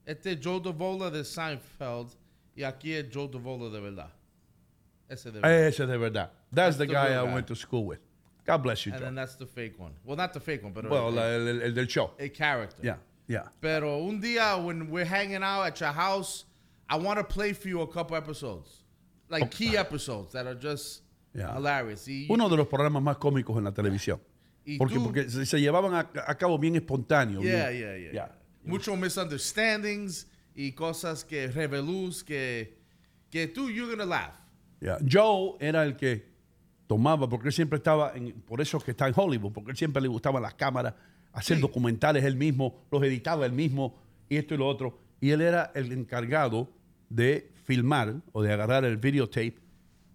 este 0.06 0.36
Joe 0.40 0.60
Davola 0.60 1.10
de 1.10 1.24
Seinfeld 1.24 2.14
y 2.56 2.62
aquí 2.62 2.92
es 2.94 3.06
Joe 3.12 3.28
Davola 3.28 3.68
de 3.70 3.80
verdad. 3.80 4.10
Ese 5.08 5.30
de 5.32 5.40
verdad. 5.40 5.66
Ese 5.66 5.86
de 5.86 5.98
verdad. 5.98 6.30
That's, 6.52 6.76
the, 6.76 6.86
the 6.86 6.92
guy 6.92 7.08
I 7.20 7.24
guy. 7.26 7.34
went 7.34 7.46
to 7.48 7.54
school 7.56 7.84
with. 7.84 7.98
God 8.46 8.62
bless 8.62 8.86
you, 8.86 8.92
and 8.92 9.00
Joe. 9.00 9.06
then 9.06 9.14
that's 9.16 9.34
the 9.34 9.46
fake 9.46 9.74
one. 9.78 9.92
Well, 10.04 10.16
not 10.16 10.32
the 10.32 10.38
fake 10.40 10.62
one, 10.62 10.72
but 10.72 10.88
Well, 10.88 11.18
el, 11.18 11.72
del 11.72 11.86
show. 11.86 12.12
el 12.18 12.28
character. 12.28 12.80
Yeah, 12.84 12.96
yeah. 13.26 13.48
Pero 13.60 13.98
un 14.06 14.20
día 14.20 14.56
when 14.64 14.88
we're 14.88 15.04
hanging 15.04 15.42
out 15.42 15.64
at 15.66 15.80
your 15.80 15.90
house, 15.92 16.44
I 16.88 16.96
want 16.96 17.18
to 17.18 17.24
play 17.24 17.52
for 17.52 17.68
you 17.68 17.80
a 17.82 17.88
couple 17.90 18.16
episodes. 18.16 18.84
Like 19.28 19.50
key 19.50 19.76
episodes 19.76 20.32
that 20.32 20.46
are 20.46 20.54
just 20.58 21.02
Yeah. 21.34 21.54
hilarious. 21.56 22.06
Y, 22.08 22.26
Uno 22.30 22.48
de 22.48 22.56
los 22.56 22.66
programas 22.68 23.02
más 23.02 23.16
cómicos 23.18 23.58
en 23.58 23.64
la 23.64 23.72
televisión. 23.72 24.20
Y 24.64 24.78
Porque, 24.78 24.94
tú- 24.94 25.04
porque 25.04 25.28
se, 25.28 25.44
se 25.44 25.60
llevaban 25.60 25.92
a, 25.94 26.10
a 26.26 26.34
cabo 26.36 26.58
bien 26.58 26.76
espontáneo. 26.76 27.42
yeah, 27.42 27.68
bien- 27.68 27.80
yeah, 27.82 27.96
yeah, 27.98 28.12
yeah. 28.12 28.38
Muchos 28.64 28.96
misunderstandings 28.98 30.26
y 30.54 30.72
cosas 30.72 31.24
que 31.24 31.48
revelus 31.48 32.24
que, 32.24 32.78
que 33.30 33.46
tú, 33.48 33.68
you're 33.70 33.86
going 33.86 33.98
to 33.98 34.06
laugh. 34.06 34.34
Yeah. 34.80 34.98
Joe 35.08 35.56
era 35.60 35.82
el 35.84 35.96
que 35.96 36.24
tomaba, 36.86 37.28
porque 37.28 37.48
él 37.48 37.52
siempre 37.52 37.76
estaba, 37.78 38.12
en, 38.14 38.32
por 38.42 38.60
eso 38.60 38.78
es 38.78 38.84
que 38.84 38.92
está 38.92 39.06
en 39.08 39.14
Hollywood, 39.16 39.52
porque 39.52 39.70
él 39.72 39.76
siempre 39.76 40.00
le 40.02 40.08
gustaban 40.08 40.42
las 40.42 40.54
cámaras, 40.54 40.94
hacer 41.32 41.56
Sí. 41.56 41.60
documentales 41.62 42.24
él 42.24 42.36
mismo, 42.36 42.86
los 42.90 43.02
editaba 43.02 43.44
él 43.46 43.52
mismo, 43.52 43.98
y 44.28 44.36
esto 44.36 44.54
y 44.54 44.58
lo 44.58 44.66
otro. 44.66 44.98
Y 45.20 45.30
él 45.30 45.40
era 45.42 45.70
el 45.74 45.92
encargado 45.92 46.68
de 47.08 47.50
filmar 47.64 48.20
o 48.32 48.42
de 48.42 48.52
agarrar 48.52 48.84
el 48.84 48.96
videotape 48.96 49.56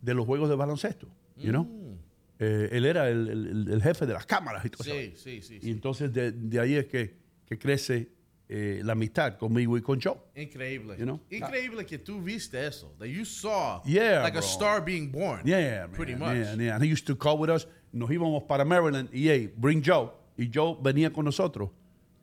de 0.02 0.14
los 0.14 0.26
juegos 0.26 0.50
de 0.50 0.56
baloncesto, 0.56 1.08
you 1.38 1.50
know? 1.52 1.64
Mm. 1.66 1.98
Eh, 2.40 2.70
él 2.72 2.86
era 2.86 3.08
el, 3.10 3.28
el- 3.30 3.68
el 3.72 3.82
jefe 3.84 4.06
de 4.08 4.14
las 4.14 4.26
cámaras 4.26 4.66
y 4.66 4.70
todo 4.70 4.84
eso. 4.84 4.94
Sí, 4.94 5.14
sí, 5.16 5.42
sí. 5.42 5.56
Y 5.58 5.60
sí. 5.62 5.70
entonces 5.72 6.12
de, 6.12 6.32
de 6.32 6.60
ahí 6.60 6.76
es 6.76 6.86
que, 6.88 7.16
que 7.46 7.60
crece 7.60 8.10
eh, 8.50 8.82
la 8.84 8.94
amistad 8.94 9.38
conmigo 9.38 9.78
y 9.78 9.82
con 9.82 10.02
Joe. 10.02 10.18
Increíble. 10.36 10.96
You 10.98 11.06
know? 11.06 11.20
Increíble 11.30 11.86
que 11.86 12.00
tú 12.00 12.22
viste 12.22 12.66
eso. 12.66 12.94
That 12.98 13.06
you 13.08 13.24
saw 13.26 13.82
Yeah, 13.86 14.24
like 14.24 14.38
a 14.38 14.42
bro. 14.42 14.48
star 14.50 14.84
being 14.84 15.12
born. 15.12 15.42
Yeah, 15.46 15.88
man. 15.88 15.92
Pretty 15.92 16.16
much. 16.16 16.34
Yeah, 16.36 16.56
yeah. 16.56 16.76
And 16.76 16.84
he 16.84 16.92
used 16.92 17.06
to 17.08 17.16
call 17.16 17.38
with 17.40 17.50
us. 17.52 17.68
Nos 17.94 18.10
íbamos 18.10 18.44
para 18.48 18.66
Maryland 18.66 19.10
y, 19.14 19.28
hey, 19.30 19.54
bring 19.56 19.82
Joe. 19.86 20.12
Y 20.38 20.50
Joe 20.54 20.78
venía 20.82 21.14
con 21.14 21.26
nosotros. 21.26 21.70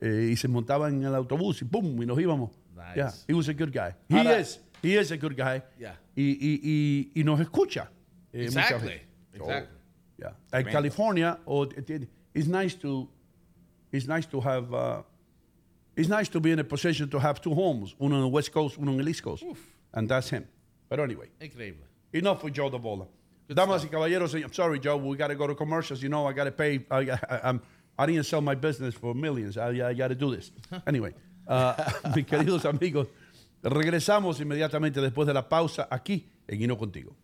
eh, 0.01 0.29
y 0.33 0.37
se 0.37 0.49
montaba 0.49 0.89
en 0.89 1.03
el 1.03 1.15
autobús 1.15 1.61
y 1.63 1.65
pum, 1.65 2.03
y 2.03 2.07
nos 2.07 2.19
íbamos. 2.21 2.51
Yeah, 2.97 3.13
he 3.27 3.35
was 3.35 3.49
a 3.49 3.55
good 3.55 3.73
guy. 3.73 3.95
He 4.09 4.17
Ahora- 4.19 4.39
is. 4.39 4.59
He 4.83 4.97
is 4.97 5.11
a 5.11 5.17
good 5.17 5.37
guy. 5.37 5.63
Yeah. 5.79 5.93
Y, 6.17 6.37
y, 6.41 6.61
y, 6.63 7.11
y 7.17 7.23
nos 7.25 7.41
escucha. 7.41 7.89
eh, 8.33 8.43
Exactly. 8.45 9.01
Exactly. 9.35 9.77
Yeah. 10.19 10.33
En 10.53 10.65
California, 10.65 11.39
or 11.47 11.67
it- 11.77 11.91
it- 11.91 12.09
it's 12.35 12.47
nice 12.47 12.75
to, 12.77 13.09
it's 13.93 14.07
nice 14.07 14.27
to 14.27 14.41
have, 14.41 14.73
uh, 14.73 15.03
it's 15.97 16.09
nice 16.09 16.29
to 16.29 16.41
be 16.41 16.53
in 16.53 16.59
a 16.61 16.65
position 16.65 17.09
to 17.11 17.19
have 17.19 17.41
two 17.41 17.55
homes, 17.55 17.95
one 17.99 18.13
on 18.13 18.21
the 18.21 18.29
West 18.29 18.53
Coast, 18.53 18.79
one 18.79 18.89
on 18.89 18.97
the 18.97 19.09
East 19.09 19.23
Coast, 19.23 19.45
and 19.95 20.09
that's 20.09 20.29
him. 20.31 20.47
But 20.89 21.01
anyway, 21.01 21.29
Increíble. 21.41 21.85
enough 22.13 22.43
with 22.45 22.55
Joe 22.55 22.71
Davola. 22.71 23.07
Damas 23.49 23.83
y 23.83 23.89
caballeros, 23.89 24.35
I'm 24.35 24.53
sorry, 24.53 24.79
Joe, 24.79 24.97
we 24.99 25.17
got 25.17 25.29
to 25.29 25.35
go 25.35 25.47
to 25.47 25.55
commercials. 25.55 26.03
You 26.03 26.09
know, 26.11 26.27
I 26.27 26.33
got 26.35 26.45
to 26.45 26.53
pay. 26.53 26.85
I, 26.91 26.99
I, 27.11 27.41
I'm, 27.45 27.61
I 27.99 28.07
didn't 28.07 28.25
sell 28.25 28.41
my 28.43 28.55
business 28.55 28.95
for 28.95 29.15
millions. 29.15 29.57
I, 29.57 29.89
I 29.89 29.95
got 29.95 30.09
to 30.09 30.15
do 30.15 30.35
this. 30.37 30.53
Anyway, 30.87 31.15
uh, 31.49 31.73
mis 32.15 32.27
queridos 32.27 32.65
amigos, 32.65 33.09
regresamos 33.63 34.41
inmediatamente 34.41 35.01
después 35.01 35.27
de 35.27 35.35
la 35.35 35.49
pausa 35.49 35.89
aquí 35.91 36.29
en 36.47 36.63
Hino 36.63 36.79
Contigo. 36.79 37.17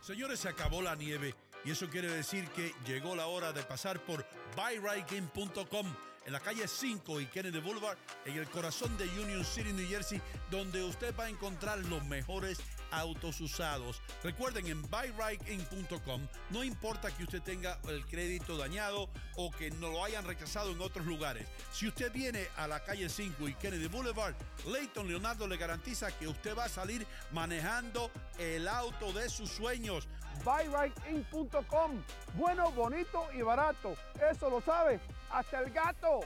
Señores, 0.00 0.40
se 0.40 0.48
acabó 0.48 0.80
la 0.80 0.94
nieve 0.94 1.34
Y 1.64 1.70
eso 1.70 1.88
quiere 1.88 2.10
decir 2.10 2.48
que 2.50 2.72
llegó 2.86 3.14
la 3.14 3.26
hora 3.26 3.52
de 3.52 3.62
pasar 3.62 4.00
por 4.00 4.24
buyrightgame.com 4.56 5.86
en 6.24 6.32
la 6.32 6.40
calle 6.40 6.68
5 6.68 7.20
y 7.22 7.26
Kennedy 7.26 7.58
Boulevard, 7.58 7.96
en 8.26 8.36
el 8.36 8.46
corazón 8.48 8.96
de 8.98 9.04
Union 9.20 9.44
City, 9.44 9.72
New 9.72 9.88
Jersey, 9.88 10.20
donde 10.50 10.82
usted 10.84 11.14
va 11.18 11.24
a 11.24 11.28
encontrar 11.30 11.78
los 11.86 12.04
mejores 12.04 12.58
autos 12.90 13.40
usados. 13.40 14.00
Recuerden, 14.22 14.66
en 14.66 14.82
buyrightgame.com 14.82 16.26
no 16.50 16.64
importa 16.64 17.10
que 17.10 17.24
usted 17.24 17.42
tenga 17.42 17.78
el 17.88 18.06
crédito 18.06 18.56
dañado 18.56 19.08
o 19.36 19.50
que 19.50 19.70
no 19.70 19.90
lo 19.90 20.04
hayan 20.04 20.24
rechazado 20.26 20.72
en 20.72 20.80
otros 20.80 21.06
lugares. 21.06 21.46
Si 21.72 21.86
usted 21.88 22.12
viene 22.12 22.48
a 22.56 22.66
la 22.66 22.80
calle 22.80 23.08
5 23.08 23.48
y 23.48 23.54
Kennedy 23.54 23.88
Boulevard, 23.88 24.34
Leighton 24.66 25.08
Leonardo 25.08 25.46
le 25.46 25.56
garantiza 25.56 26.10
que 26.12 26.28
usted 26.28 26.56
va 26.56 26.64
a 26.64 26.68
salir 26.68 27.06
manejando 27.32 28.10
el 28.38 28.68
auto 28.68 29.12
de 29.12 29.28
sus 29.28 29.50
sueños. 29.50 30.08
buyrightIn.com. 30.44 32.02
Bueno, 32.34 32.70
bonito 32.72 33.26
y 33.34 33.42
barato. 33.42 33.94
Eso 34.30 34.50
lo 34.50 34.60
sabe 34.60 35.00
hasta 35.30 35.60
el 35.60 35.70
gato. 35.70 36.20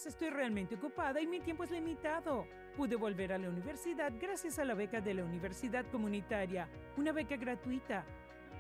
Estoy 0.06 0.30
realmente 0.30 0.76
ocupada 0.76 1.20
y 1.20 1.26
mi 1.26 1.40
tiempo 1.40 1.64
es 1.64 1.72
limitado. 1.72 2.46
Pude 2.78 2.96
volver 2.96 3.34
a 3.34 3.40
la 3.40 3.50
universidad 3.50 4.14
gracias 4.22 4.60
a 4.60 4.66
la 4.66 4.76
beca 4.76 5.02
de 5.02 5.16
la 5.16 5.24
Universidad 5.24 5.84
Comunitaria, 5.92 6.70
una 6.96 7.12
beca 7.12 7.38
gratuita. 7.38 8.06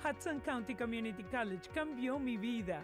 Hudson 0.03 0.39
County 0.39 0.73
Community 0.73 1.23
College 1.25 1.69
cambió 1.71 2.17
mi 2.17 2.37
vida. 2.37 2.83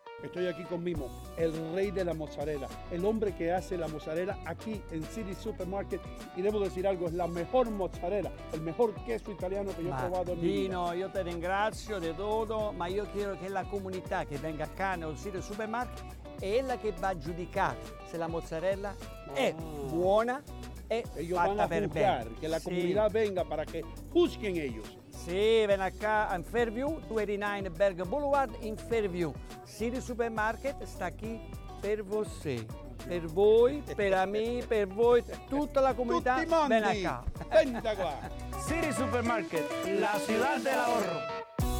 Estoy 0.23 0.45
aquí 0.47 0.63
con 0.63 0.83
Mimo, 0.83 1.07
el 1.35 1.51
rey 1.73 1.89
de 1.89 2.05
la 2.05 2.13
mozzarella, 2.13 2.67
el 2.91 3.03
hombre 3.05 3.33
que 3.35 3.51
hace 3.51 3.75
la 3.75 3.87
mozzarella 3.87 4.37
aquí 4.45 4.79
en 4.91 5.03
City 5.03 5.33
Supermarket. 5.33 5.99
Y 6.35 6.41
debo 6.43 6.59
decir 6.59 6.85
algo, 6.87 7.07
es 7.07 7.13
la 7.13 7.27
mejor 7.27 7.69
mozzarella, 7.71 8.31
el 8.53 8.61
mejor 8.61 8.93
queso 9.03 9.31
italiano 9.31 9.71
que 9.75 9.83
yo 9.83 9.89
he 9.89 9.97
probado 9.97 10.33
en 10.33 10.41
mi 10.41 10.47
vida. 10.47 10.95
Io 10.95 11.09
ti 11.09 11.21
ringrazio 11.23 11.99
di 11.99 12.13
tutto, 12.13 12.71
ma 12.71 12.87
io 12.87 13.07
chiedo 13.11 13.35
che 13.39 13.49
la 13.49 13.63
comunità 13.63 14.25
che 14.25 14.37
venga 14.37 14.67
qua 14.67 14.95
nel 14.95 15.17
sito 15.17 15.41
supermarket 15.41 16.03
è 16.39 16.49
quella 16.49 16.77
che 16.77 16.91
va 16.99 17.09
a 17.09 17.17
giudicare 17.17 17.77
se 18.09 18.17
la 18.17 18.27
mozzarella 18.27 18.95
è 19.33 19.53
buona 19.87 20.41
e 20.87 21.03
Ellos 21.15 21.37
van 21.39 21.59
a 21.59 21.67
per 21.67 21.83
juzgar, 21.83 22.23
bene. 22.25 22.35
que 22.39 22.47
la 22.47 22.59
comunidad 22.59 23.11
venga 23.11 23.43
para 23.45 23.65
que 23.65 23.83
juzguen 24.11 24.57
ellos. 24.57 24.97
Sì, 25.11 25.65
ven 25.65 25.81
acá 25.81 26.33
in 26.35 26.43
Fairview, 26.43 26.99
289 27.07 27.69
Berg 27.69 28.03
Boulevard 28.05 28.51
in 28.61 28.75
Fairview. 28.75 29.33
City 29.65 30.01
Supermarket 30.01 30.83
sta 30.83 31.11
qui 31.11 31.39
per 31.79 32.03
voi. 32.03 32.65
Per 33.07 33.25
voi, 33.27 33.83
per 33.95 34.25
me, 34.27 34.63
per 34.67 34.87
voi, 34.87 35.23
tutta 35.47 35.79
la 35.79 35.93
comunità. 35.93 36.35
Tutti 36.35 36.47
mondi, 36.47 36.67
Ven 36.69 36.83
acá. 36.83 37.23
Venta 37.49 37.95
qua. 37.95 38.13
City 38.67 38.91
Supermarket, 38.91 39.99
la 39.99 40.19
ciudad 40.25 40.59
del 40.61 40.77
ahorro. 40.77 41.70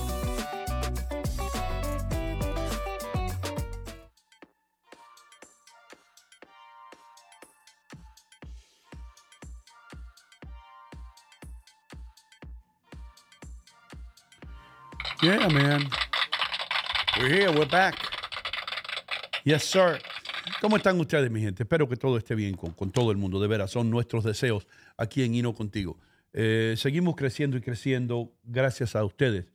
Yeah, 15.22 15.48
man. 15.50 15.88
We're 17.20 17.30
here, 17.30 17.52
we're 17.52 17.70
back. 17.70 17.96
Yes, 19.44 19.66
sir. 19.66 20.00
¿Cómo 20.60 20.78
están 20.78 21.00
ustedes, 21.00 21.30
mi 21.30 21.40
gente? 21.42 21.62
Espero 21.62 21.88
que 21.88 21.96
todo 21.96 22.18
esté 22.18 22.34
bien 22.34 22.56
con, 22.56 22.72
con 22.72 22.90
todo 22.90 23.12
el 23.12 23.18
mundo. 23.18 23.40
De 23.40 23.48
veras, 23.48 23.70
son 23.70 23.92
nuestros 23.92 24.24
deseos 24.24 24.68
aquí 24.98 25.22
en 25.22 25.36
Hino 25.36 25.54
Contigo. 25.54 26.00
Eh, 26.34 26.74
seguimos 26.76 27.16
creciendo 27.16 27.56
y 27.56 27.62
creciendo 27.62 28.34
gracias 28.44 28.96
a 28.96 29.06
ustedes. 29.06 29.46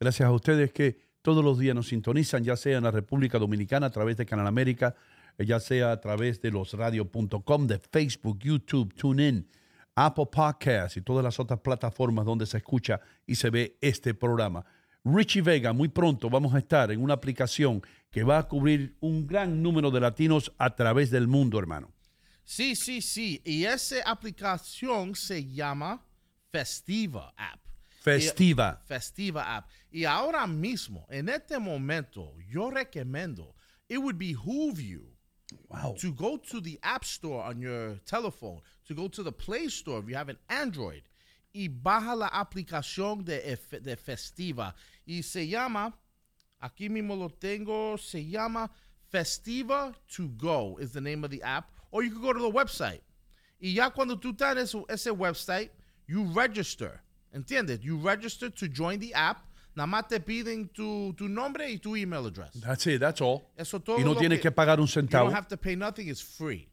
Gracias 0.00 0.26
a 0.26 0.32
ustedes 0.32 0.72
que 0.72 0.98
todos 1.22 1.44
los 1.44 1.56
días 1.56 1.76
nos 1.76 1.86
sintonizan, 1.86 2.42
ya 2.42 2.56
sea 2.56 2.78
en 2.78 2.82
la 2.82 2.90
República 2.90 3.38
Dominicana 3.38 3.86
a 3.86 3.90
través 3.90 4.16
de 4.16 4.26
Canal 4.26 4.48
América, 4.48 4.96
eh, 5.38 5.46
ya 5.46 5.60
sea 5.60 5.92
a 5.92 6.00
través 6.00 6.42
de 6.42 6.50
losradio.com, 6.50 7.66
de 7.68 7.78
Facebook, 7.78 8.40
YouTube, 8.40 8.92
TuneIn, 8.92 9.48
Apple 9.94 10.26
Podcasts 10.32 10.96
y 10.96 11.02
todas 11.02 11.22
las 11.22 11.38
otras 11.38 11.60
plataformas 11.60 12.24
donde 12.24 12.44
se 12.44 12.56
escucha 12.56 13.00
y 13.24 13.36
se 13.36 13.50
ve 13.50 13.78
este 13.80 14.14
programa. 14.14 14.64
Richie 15.04 15.42
Vega, 15.42 15.72
muy 15.72 15.88
pronto 15.88 16.30
vamos 16.30 16.54
a 16.54 16.58
estar 16.58 16.90
en 16.92 17.02
una 17.02 17.14
aplicación 17.14 17.82
que 18.10 18.22
va 18.22 18.38
a 18.38 18.48
cubrir 18.48 18.96
un 19.00 19.26
gran 19.26 19.62
número 19.62 19.90
de 19.90 20.00
latinos 20.00 20.52
a 20.58 20.74
través 20.76 21.10
del 21.10 21.26
mundo, 21.26 21.58
hermano. 21.58 21.92
Sí, 22.44 22.76
sí, 22.76 23.00
sí. 23.02 23.40
Y 23.44 23.64
esa 23.64 23.96
aplicación 24.08 25.14
se 25.14 25.44
llama 25.46 26.04
Festiva 26.50 27.32
App. 27.36 27.60
Festiva. 28.00 28.80
Y- 28.82 28.86
Festiva 28.88 29.56
App. 29.56 29.68
Y 29.90 30.04
ahora 30.04 30.46
mismo, 30.46 31.06
en 31.10 31.28
este 31.28 31.58
momento, 31.58 32.34
yo 32.48 32.70
recomiendo, 32.70 33.54
it 33.88 33.98
would 33.98 34.16
behoove 34.18 34.78
you 34.80 35.08
Wow. 35.68 35.94
to 36.00 36.12
go 36.14 36.38
to 36.38 36.60
the 36.62 36.78
App 36.82 37.02
Store 37.04 37.42
on 37.48 37.60
your 37.60 37.98
telephone, 38.04 38.60
to 38.86 38.94
go 38.94 39.08
to 39.08 39.22
the 39.22 39.32
Play 39.32 39.68
Store 39.68 40.00
if 40.00 40.08
you 40.08 40.16
have 40.16 40.30
an 40.30 40.38
Android, 40.48 41.02
y 41.52 41.68
baja 41.68 42.14
la 42.14 42.28
aplicación 42.28 43.24
de, 43.24 43.58
de 43.80 43.96
Festiva. 43.96 44.74
Y 45.06 45.22
se 45.22 45.46
llama, 45.46 45.92
aquí 46.60 46.88
mismo 46.88 47.16
lo 47.16 47.28
tengo, 47.28 47.96
se 47.98 48.24
llama 48.24 48.70
Festiva 49.10 49.92
to 50.08 50.28
Go, 50.36 50.78
is 50.80 50.92
the 50.92 51.00
name 51.00 51.24
of 51.24 51.30
the 51.30 51.42
app. 51.42 51.70
Or 51.90 52.02
you 52.02 52.10
can 52.10 52.22
go 52.22 52.32
to 52.32 52.40
the 52.40 52.50
website. 52.50 53.02
Y 53.60 53.74
ya 53.74 53.90
cuando 53.90 54.16
tú 54.18 54.32
estás 54.32 54.52
en 54.52 54.58
ese, 54.58 54.84
ese 54.88 55.10
website, 55.10 55.70
you 56.06 56.24
register. 56.34 57.00
¿Entiendes? 57.34 57.80
You 57.82 57.98
register 57.98 58.50
to 58.50 58.68
join 58.68 58.98
the 58.98 59.12
app. 59.14 59.44
Nada 59.74 59.86
más 59.86 60.08
te 60.08 60.20
piden 60.20 60.68
tu, 60.72 61.14
tu 61.14 61.28
nombre 61.28 61.70
y 61.70 61.78
tu 61.78 61.94
email 61.96 62.26
address. 62.26 62.52
That's 62.60 62.86
it, 62.86 63.00
that's 63.00 63.20
all. 63.20 63.50
Eso 63.56 63.78
todo 63.78 63.98
y 63.98 64.04
no 64.04 64.14
tienes 64.14 64.40
que, 64.40 64.50
pagar 64.50 64.78
un 64.80 64.86
You 64.86 65.00
centavo. 65.00 65.24
don't 65.26 65.34
have 65.34 65.48
to 65.48 65.56
pay 65.56 65.76
nothing, 65.76 66.08
it's 66.08 66.20
free. 66.20 66.68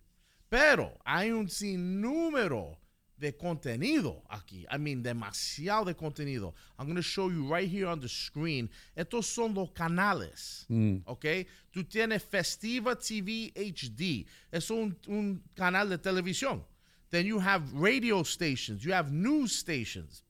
Pero 0.49 0.97
hay 1.05 1.31
un 1.31 1.47
sinnúmero 1.47 2.75
de 3.19 3.33
contenido 3.33 4.23
aquí. 4.29 4.65
I 4.71 4.77
mean, 4.77 5.03
demasiado 5.03 5.85
de 5.85 5.93
contenido. 5.93 6.53
I'm 6.77 6.85
going 6.85 6.95
to 6.95 7.01
show 7.01 7.29
you 7.29 7.45
right 7.45 7.69
here 7.69 7.87
on 7.87 7.99
the 7.99 8.07
screen. 8.07 8.69
Estos 8.95 9.25
son 9.25 9.53
los 9.53 9.71
canales. 9.71 10.65
Mm. 10.69 11.03
¿Ok? 11.05 11.25
Tú 11.73 11.83
tienes 11.83 12.23
Festiva 12.23 12.95
TV 12.95 13.51
HD. 13.55 14.25
Es 14.51 14.71
un, 14.71 14.97
un 15.07 15.43
canal 15.55 15.89
de 15.89 15.97
televisión. 15.97 16.63
Then 17.11 17.25
you 17.25 17.39
have 17.39 17.73
radio 17.73 18.23
stations. 18.23 18.83
You 18.83 18.93
have 18.93 19.11
news 19.11 19.51
stations. 19.51 20.23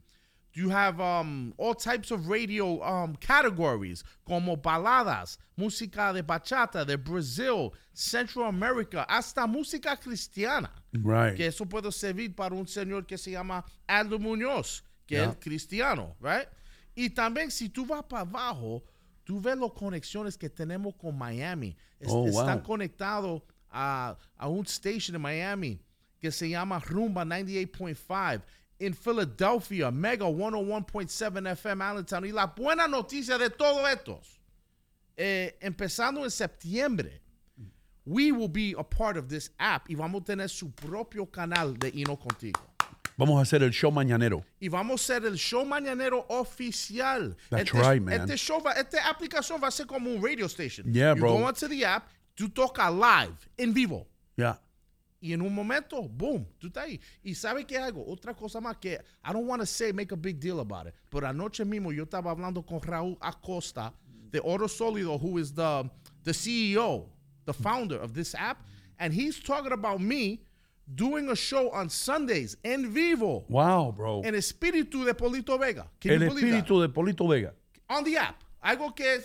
You 0.53 0.69
have 0.71 0.99
um, 0.99 1.53
all 1.57 1.75
types 1.75 2.09
of 2.11 2.27
radio 2.27 2.81
um, 2.83 3.15
categories, 3.15 4.03
como 4.27 4.57
baladas, 4.57 5.37
música 5.57 6.11
de 6.11 6.23
bachata, 6.23 6.85
de 6.85 6.97
Brazil, 6.97 7.73
Central 7.93 8.45
America, 8.45 9.05
hasta 9.07 9.45
música 9.47 9.95
cristiana. 9.95 10.69
Right. 10.91 11.35
Que 11.37 11.45
eso 11.47 11.65
puede 11.65 11.91
servir 11.91 12.35
para 12.35 12.55
un 12.55 12.65
señor 12.67 13.05
que 13.05 13.17
se 13.17 13.31
llama 13.31 13.63
Aldo 13.87 14.17
Muñoz, 14.19 14.81
que 15.07 15.15
Yeah. 15.17 15.29
es 15.31 15.37
cristiano, 15.39 16.15
right? 16.19 16.47
Y 16.95 17.09
también 17.11 17.51
si 17.51 17.69
tú 17.69 17.85
vas 17.85 18.03
para 18.03 18.21
abajo, 18.23 18.83
tú 19.23 19.39
ves 19.39 19.55
las 19.55 19.71
conexiones 19.71 20.35
que 20.35 20.49
tenemos 20.49 20.95
con 20.95 21.15
Miami. 21.17 21.77
Es- 21.99 22.09
Oh, 22.11 22.25
están 22.27 22.57
wow. 22.59 22.63
conectados 22.63 23.43
a, 23.69 24.17
a 24.35 24.47
un 24.47 24.65
station 24.65 25.15
en 25.15 25.21
Miami 25.21 25.79
que 26.19 26.31
se 26.31 26.49
llama 26.49 26.79
Rumba 26.79 27.23
98.5. 27.23 28.41
En 28.79 28.93
Philadelphia, 28.93 29.91
Mega 29.91 30.25
101.7 30.25 31.51
FM 31.51 31.83
Allentown. 31.83 32.25
Y 32.25 32.31
la 32.31 32.47
buena 32.47 32.87
noticia 32.87 33.37
de 33.37 33.49
todos 33.49 33.89
estos, 33.89 34.39
eh, 35.17 35.57
empezando 35.59 36.23
en 36.23 36.31
septiembre, 36.31 37.21
we 38.05 38.31
will 38.31 38.47
be 38.47 38.73
a 38.77 38.83
part 38.83 39.17
of 39.17 39.27
this 39.27 39.51
app 39.59 39.89
y 39.89 39.95
vamos 39.95 40.21
a 40.21 40.25
tener 40.25 40.49
su 40.49 40.71
propio 40.71 41.25
canal 41.25 41.77
de 41.77 41.89
Hino 41.89 42.17
Contigo. 42.17 42.59
Vamos 43.17 43.37
a 43.37 43.41
hacer 43.41 43.61
el 43.63 43.71
show 43.71 43.91
mañanero. 43.91 44.45
Y 44.61 44.69
vamos 44.69 45.01
a 45.01 45.03
hacer 45.03 45.25
el 45.25 45.37
show 45.37 45.65
mañanero 45.65 46.25
oficial. 46.29 47.35
That's 47.49 47.65
este, 47.65 47.77
right, 47.77 48.01
man. 48.01 48.21
Este 48.21 48.37
show 48.37 48.61
va, 48.61 48.71
esta 48.71 49.09
aplicación 49.09 49.61
va 49.61 49.67
a 49.67 49.71
ser 49.71 49.87
como 49.87 50.09
un 50.09 50.23
radio 50.23 50.45
station. 50.45 50.93
Yeah, 50.93 51.13
you 51.15 51.19
bro. 51.19 51.33
go 51.33 51.45
onto 51.45 51.67
the 51.67 51.85
app, 51.85 52.07
tú 52.33 52.47
tocas 52.47 52.89
live, 52.93 53.35
en 53.57 53.73
vivo. 53.73 54.07
Yeah. 54.37 54.57
Y 55.21 55.33
en 55.33 55.41
un 55.41 55.53
momento, 55.53 56.01
boom, 56.07 56.45
tú 56.57 56.67
estás 56.67 56.85
ahí. 56.85 56.99
Y 57.23 57.35
¿sabe 57.35 57.65
qué 57.65 57.77
hago? 57.77 58.05
Otra 58.07 58.33
cosa 58.33 58.61
más 58.61 58.77
que 58.77 58.93
I 59.23 59.33
don't 59.33 59.45
want 59.47 59.61
to 59.61 59.65
say, 59.65 59.91
make 59.91 60.13
a 60.13 60.17
big 60.17 60.39
deal 60.39 60.59
about 60.59 60.87
it. 60.87 60.93
Pero 61.09 61.27
anoche 61.27 61.65
mismo 61.65 61.91
yo 61.91 62.03
estaba 62.05 62.31
hablando 62.31 62.65
con 62.65 62.79
Raúl 62.81 63.17
Acosta 63.19 63.93
de 64.31 64.39
Oro 64.43 64.67
Sólido, 64.67 65.17
who 65.19 65.37
is 65.39 65.53
the, 65.53 65.89
the 66.23 66.33
CEO, 66.33 67.07
the 67.45 67.53
founder 67.53 67.97
of 68.01 68.13
this 68.13 68.33
app. 68.35 68.63
And 68.97 69.13
he's 69.13 69.39
talking 69.41 69.71
about 69.73 69.99
me 69.99 70.41
doing 70.95 71.29
a 71.29 71.35
show 71.35 71.69
on 71.71 71.89
Sundays 71.89 72.55
en 72.63 72.93
vivo 72.93 73.45
Wow, 73.49 73.91
bro. 73.91 74.21
en 74.23 74.35
espíritu 74.35 75.03
de 75.05 75.13
Polito 75.13 75.57
Vega. 75.59 75.87
Can 75.99 76.11
El 76.11 76.19
you 76.21 76.29
believe 76.29 76.51
that? 76.51 76.63
espíritu 76.65 76.81
de 76.81 76.89
Polito 76.89 77.27
Vega. 77.27 77.53
On 77.89 78.03
the 78.03 78.15
app. 78.17 78.41
Algo 78.63 78.93
que 78.95 79.19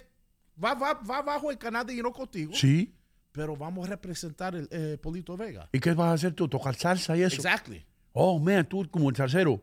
va, 0.63 0.75
va, 0.75 0.95
va 0.95 1.23
bajo 1.23 1.51
el 1.51 1.57
canal 1.59 1.85
de 1.87 1.95
Hino 1.95 2.13
Contigo, 2.13 2.53
Sí. 2.55 2.93
Pero 3.35 3.57
vamos 3.57 3.87
a 3.87 3.91
representar 3.91 4.55
el 4.55 4.69
eh, 4.71 4.97
Polito 5.03 5.37
Vega. 5.37 5.69
¿Y 5.73 5.81
qué 5.81 5.93
vas 5.93 6.09
a 6.09 6.13
hacer 6.13 6.33
tú? 6.35 6.49
¿Tocar 6.49 6.77
salsa 6.77 7.17
y 7.17 7.23
eso? 7.23 7.35
Exactly. 7.37 7.85
Oh, 8.13 8.39
man, 8.39 8.65
tú 8.65 8.89
como 8.89 9.11
el 9.11 9.17
salsero. 9.17 9.61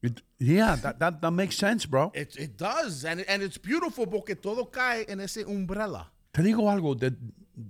It- 0.00 0.20
yeah, 0.38 0.76
that, 0.80 0.96
that, 0.98 1.20
that 1.20 1.32
makes 1.32 1.56
sense, 1.56 1.88
bro. 1.88 2.12
It, 2.14 2.36
it 2.38 2.56
does, 2.56 3.04
and, 3.04 3.24
and 3.28 3.42
it's 3.42 3.58
beautiful 3.60 4.06
porque 4.08 4.36
todo 4.36 4.70
cae 4.70 5.04
en 5.08 5.18
ese 5.20 5.44
umbrella. 5.44 6.12
Te 6.30 6.40
digo 6.44 6.70
algo, 6.70 6.94
de- 6.94 7.16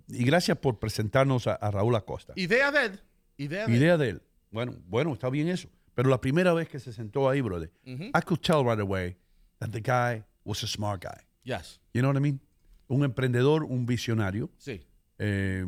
y 0.08 0.24
gracias 0.24 0.58
por 0.58 0.78
presentarnos 0.78 1.46
a, 1.46 1.54
a 1.54 1.70
Raúl 1.70 1.96
Acosta. 1.96 2.34
Idea 2.36 2.70
de 2.70 2.84
él. 2.84 3.00
Idea 3.38 3.66
de 3.66 3.72
él. 3.72 3.78
Idea 3.82 3.96
de 3.96 4.08
él. 4.10 4.22
Bueno, 4.50 4.74
bueno, 4.88 5.14
está 5.14 5.30
bien 5.30 5.48
eso. 5.48 5.70
Pero 5.94 6.10
la 6.10 6.20
primera 6.20 6.52
vez 6.52 6.68
que 6.68 6.78
se 6.78 6.92
sentó 6.92 7.30
ahí, 7.30 7.40
brother, 7.40 7.72
I 7.86 8.20
could 8.26 8.40
tell 8.42 8.62
right 8.62 8.78
away 8.78 9.16
that 9.58 9.70
the 9.70 9.80
guy 9.80 10.22
was 10.44 10.62
a 10.62 10.66
smart 10.66 11.02
guy. 11.02 11.24
Yes. 11.44 11.80
You 11.94 12.02
know 12.02 12.10
what 12.12 12.18
I 12.18 12.20
mean? 12.20 12.40
Un 12.88 13.04
emprendedor, 13.04 13.64
un 13.64 13.86
visionario. 13.86 14.50
Sí. 14.58 14.82
Eh, 15.18 15.66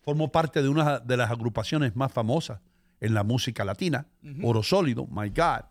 formó 0.00 0.32
parte 0.32 0.62
de 0.62 0.68
una 0.68 1.00
de 1.00 1.16
las 1.16 1.30
agrupaciones 1.30 1.94
más 1.96 2.12
famosas 2.12 2.60
en 3.00 3.14
la 3.14 3.22
música 3.24 3.64
latina, 3.64 4.06
Oro 4.42 4.62
Sólido, 4.62 5.06
My 5.06 5.28
God. 5.28 5.64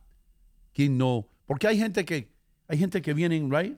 ¿Quién 0.73 0.97
no? 0.97 1.28
Porque 1.45 1.67
hay 1.67 1.78
gente 1.78 2.05
que 2.05 2.32
hay 2.67 2.78
gente 2.78 3.01
que 3.01 3.13
vienen, 3.13 3.49
right? 3.51 3.78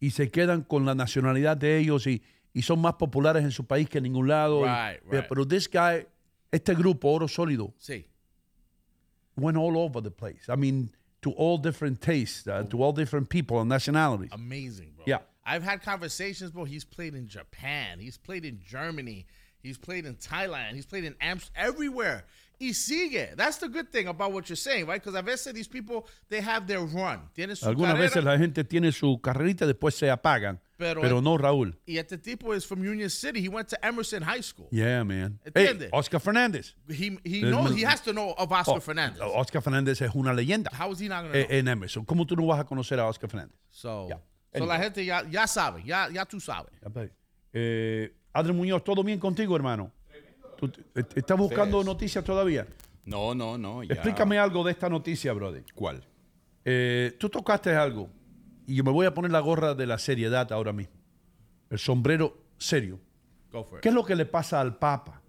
Y 0.00 0.10
se 0.10 0.30
quedan 0.30 0.62
con 0.62 0.84
la 0.86 0.94
nacionalidad 0.94 1.56
de 1.56 1.78
ellos 1.78 2.06
y, 2.06 2.22
y 2.52 2.62
son 2.62 2.80
más 2.80 2.94
populares 2.94 3.42
en 3.44 3.50
su 3.50 3.66
país 3.66 3.88
que 3.88 3.98
en 3.98 4.04
ningún 4.04 4.28
lado. 4.28 4.60
Y- 4.60 4.68
Right, 4.68 5.00
pero- 5.08 5.20
right. 5.20 5.28
Pero 5.28 5.46
this 5.48 5.68
guy, 5.70 6.06
este 6.50 6.74
grupo 6.74 7.10
Oro 7.12 7.26
Sólido, 7.28 7.74
Sí. 7.78 8.06
went 9.36 9.56
all 9.58 9.76
over 9.76 10.00
the 10.02 10.10
place. 10.10 10.48
I 10.48 10.56
mean, 10.56 10.90
to 11.20 11.30
all 11.36 11.58
different 11.60 12.00
tastes, 12.00 12.46
uh, 12.46 12.64
to 12.68 12.82
all 12.82 12.92
different 12.94 13.28
people 13.28 13.58
and 13.60 13.68
nationalities. 13.68 14.30
Amazing, 14.32 14.94
bro. 14.94 15.04
Yeah. 15.06 15.22
I've 15.46 15.62
had 15.62 15.82
conversations, 15.82 16.50
bro. 16.52 16.64
He's 16.64 16.84
played 16.84 17.14
in 17.14 17.28
Japan. 17.28 17.98
He's 18.00 18.16
played 18.16 18.44
in 18.44 18.60
Germany. 18.66 19.26
He's 19.62 19.78
played 19.78 20.04
in 20.06 20.16
Thailand. 20.16 20.74
He's 20.74 20.86
played 20.86 21.04
in 21.04 21.14
Amst 21.20 21.50
everywhere. 21.56 22.24
Y 22.60 22.68
sigue. 22.72 23.34
That's 23.36 23.56
the 23.58 23.68
good 23.68 23.90
thing 23.90 24.06
about 24.08 24.32
what 24.32 24.48
you're 24.48 24.56
saying, 24.56 24.86
right? 24.86 25.02
Because 25.02 25.18
a 25.18 25.22
veces 25.22 25.52
these 25.54 25.66
people, 25.68 26.06
they 26.28 26.40
have 26.40 26.66
their 26.66 26.80
run. 26.80 27.20
Tienen 27.36 27.56
su 27.56 27.66
Algunas 27.66 27.94
carrera. 27.94 27.98
veces 28.08 28.24
la 28.24 28.38
gente 28.38 28.62
tiene 28.64 28.92
su 28.92 29.18
carrerita 29.20 29.66
después 29.66 29.94
se 29.94 30.06
apagan. 30.08 30.60
Pero- 30.78 31.00
Pero, 31.02 31.20
no 31.20 31.36
Raúl. 31.36 31.74
Y 31.86 31.98
este 31.98 32.16
tipo 32.18 32.52
is 32.54 32.64
from 32.64 32.80
Union 32.80 33.10
City. 33.10 33.40
He 33.40 33.48
went 33.48 33.68
to 33.68 33.84
Emerson 33.84 34.22
High 34.22 34.40
School. 34.42 34.68
Yeah, 34.70 35.02
man. 35.04 35.38
Hey, 35.54 35.88
Oscar 35.92 36.20
Fernández. 36.20 36.74
He, 36.88 37.18
he 37.24 37.42
knows, 37.42 37.74
he 37.74 37.82
has 37.82 38.00
to 38.02 38.12
know 38.12 38.34
of 38.38 38.50
Oscar 38.52 38.76
Oh, 38.76 38.80
Fernandez. 38.80 39.20
Oscar 39.20 39.60
Fernández 39.60 40.00
es 40.02 40.14
una 40.14 40.32
leyenda 40.32 40.70
How 40.72 40.90
is 40.92 41.00
he 41.00 41.08
not 41.08 41.22
going 41.22 41.32
to 41.32 41.38
eh, 41.40 41.46
know? 41.46 41.56
en 41.58 41.68
Emerson. 41.68 42.04
¿Cómo 42.04 42.26
tú 42.26 42.36
no 42.36 42.46
vas 42.46 42.60
a 42.60 42.64
conocer 42.64 42.98
a 42.98 43.06
Oscar 43.08 43.28
Fernández? 43.30 43.54
So, 43.70 44.06
Yeah. 44.08 44.18
So 44.54 44.66
la 44.66 44.78
gente 44.78 45.04
ya, 45.04 45.28
ya 45.28 45.46
sabe, 45.46 45.82
ya, 45.84 46.08
ya 46.10 46.24
tú 46.24 46.40
sabes. 46.40 46.72
Eh, 47.52 48.14
Adrián 48.32 48.56
Muñoz, 48.56 48.84
¿todo 48.84 49.02
bien 49.02 49.18
contigo, 49.18 49.56
hermano? 49.56 49.92
¿Tú 50.56 50.70
estás 51.14 51.36
buscando 51.36 51.82
noticias 51.82 52.24
todavía? 52.24 52.66
No, 53.04 53.34
no, 53.34 53.58
no. 53.58 53.82
ya. 53.82 53.94
Explícame 53.94 54.38
algo 54.38 54.64
de 54.64 54.72
esta 54.72 54.88
noticia, 54.88 55.32
brother. 55.32 55.64
¿Cuál? 55.74 56.04
Eh, 56.64 57.16
tú 57.18 57.28
tocaste 57.28 57.74
algo 57.74 58.08
y 58.66 58.76
yo 58.76 58.84
me 58.84 58.90
voy 58.90 59.06
a 59.06 59.12
poner 59.12 59.30
la 59.30 59.40
gorra 59.40 59.74
de 59.74 59.86
la 59.86 59.98
seriedad 59.98 60.50
ahora 60.52 60.72
mismo. 60.72 60.94
El 61.70 61.78
sombrero 61.78 62.38
serio. 62.56 62.98
Go 63.52 63.64
for 63.64 63.78
it. 63.78 63.82
¿Qué 63.82 63.90
es 63.90 63.94
lo 63.94 64.04
que 64.04 64.16
le 64.16 64.24
pasa 64.24 64.60
al 64.60 64.78
Papa 64.78 65.20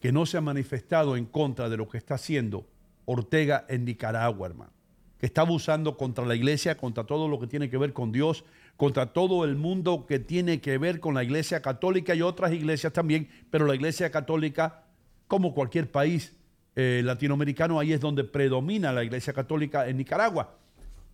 que 0.00 0.12
no 0.12 0.26
se 0.26 0.36
ha 0.36 0.40
manifestado 0.40 1.16
en 1.16 1.26
contra 1.26 1.68
de 1.68 1.76
lo 1.76 1.88
que 1.88 1.98
está 1.98 2.14
haciendo 2.14 2.68
Ortega 3.04 3.64
en 3.68 3.84
Nicaragua, 3.84 4.46
hermano? 4.46 4.72
Que 5.18 5.26
está 5.26 5.42
abusando 5.42 5.96
contra 5.96 6.24
la 6.24 6.34
iglesia, 6.34 6.76
contra 6.76 7.04
todo 7.04 7.28
lo 7.28 7.38
que 7.38 7.46
tiene 7.46 7.68
que 7.68 7.76
ver 7.76 7.92
con 7.92 8.12
Dios, 8.12 8.44
contra 8.76 9.12
todo 9.12 9.44
el 9.44 9.56
mundo 9.56 10.06
que 10.06 10.20
tiene 10.20 10.60
que 10.60 10.78
ver 10.78 11.00
con 11.00 11.14
la 11.14 11.24
iglesia 11.24 11.60
católica 11.60 12.14
y 12.14 12.22
otras 12.22 12.52
iglesias 12.52 12.92
también, 12.92 13.28
pero 13.50 13.66
la 13.66 13.74
iglesia 13.74 14.10
católica, 14.10 14.84
como 15.26 15.52
cualquier 15.52 15.90
país 15.90 16.32
eh, 16.76 17.02
latinoamericano, 17.04 17.80
ahí 17.80 17.92
es 17.92 18.00
donde 18.00 18.22
predomina 18.22 18.92
la 18.92 19.02
iglesia 19.02 19.32
católica 19.32 19.88
en 19.88 19.96
Nicaragua. 19.96 20.54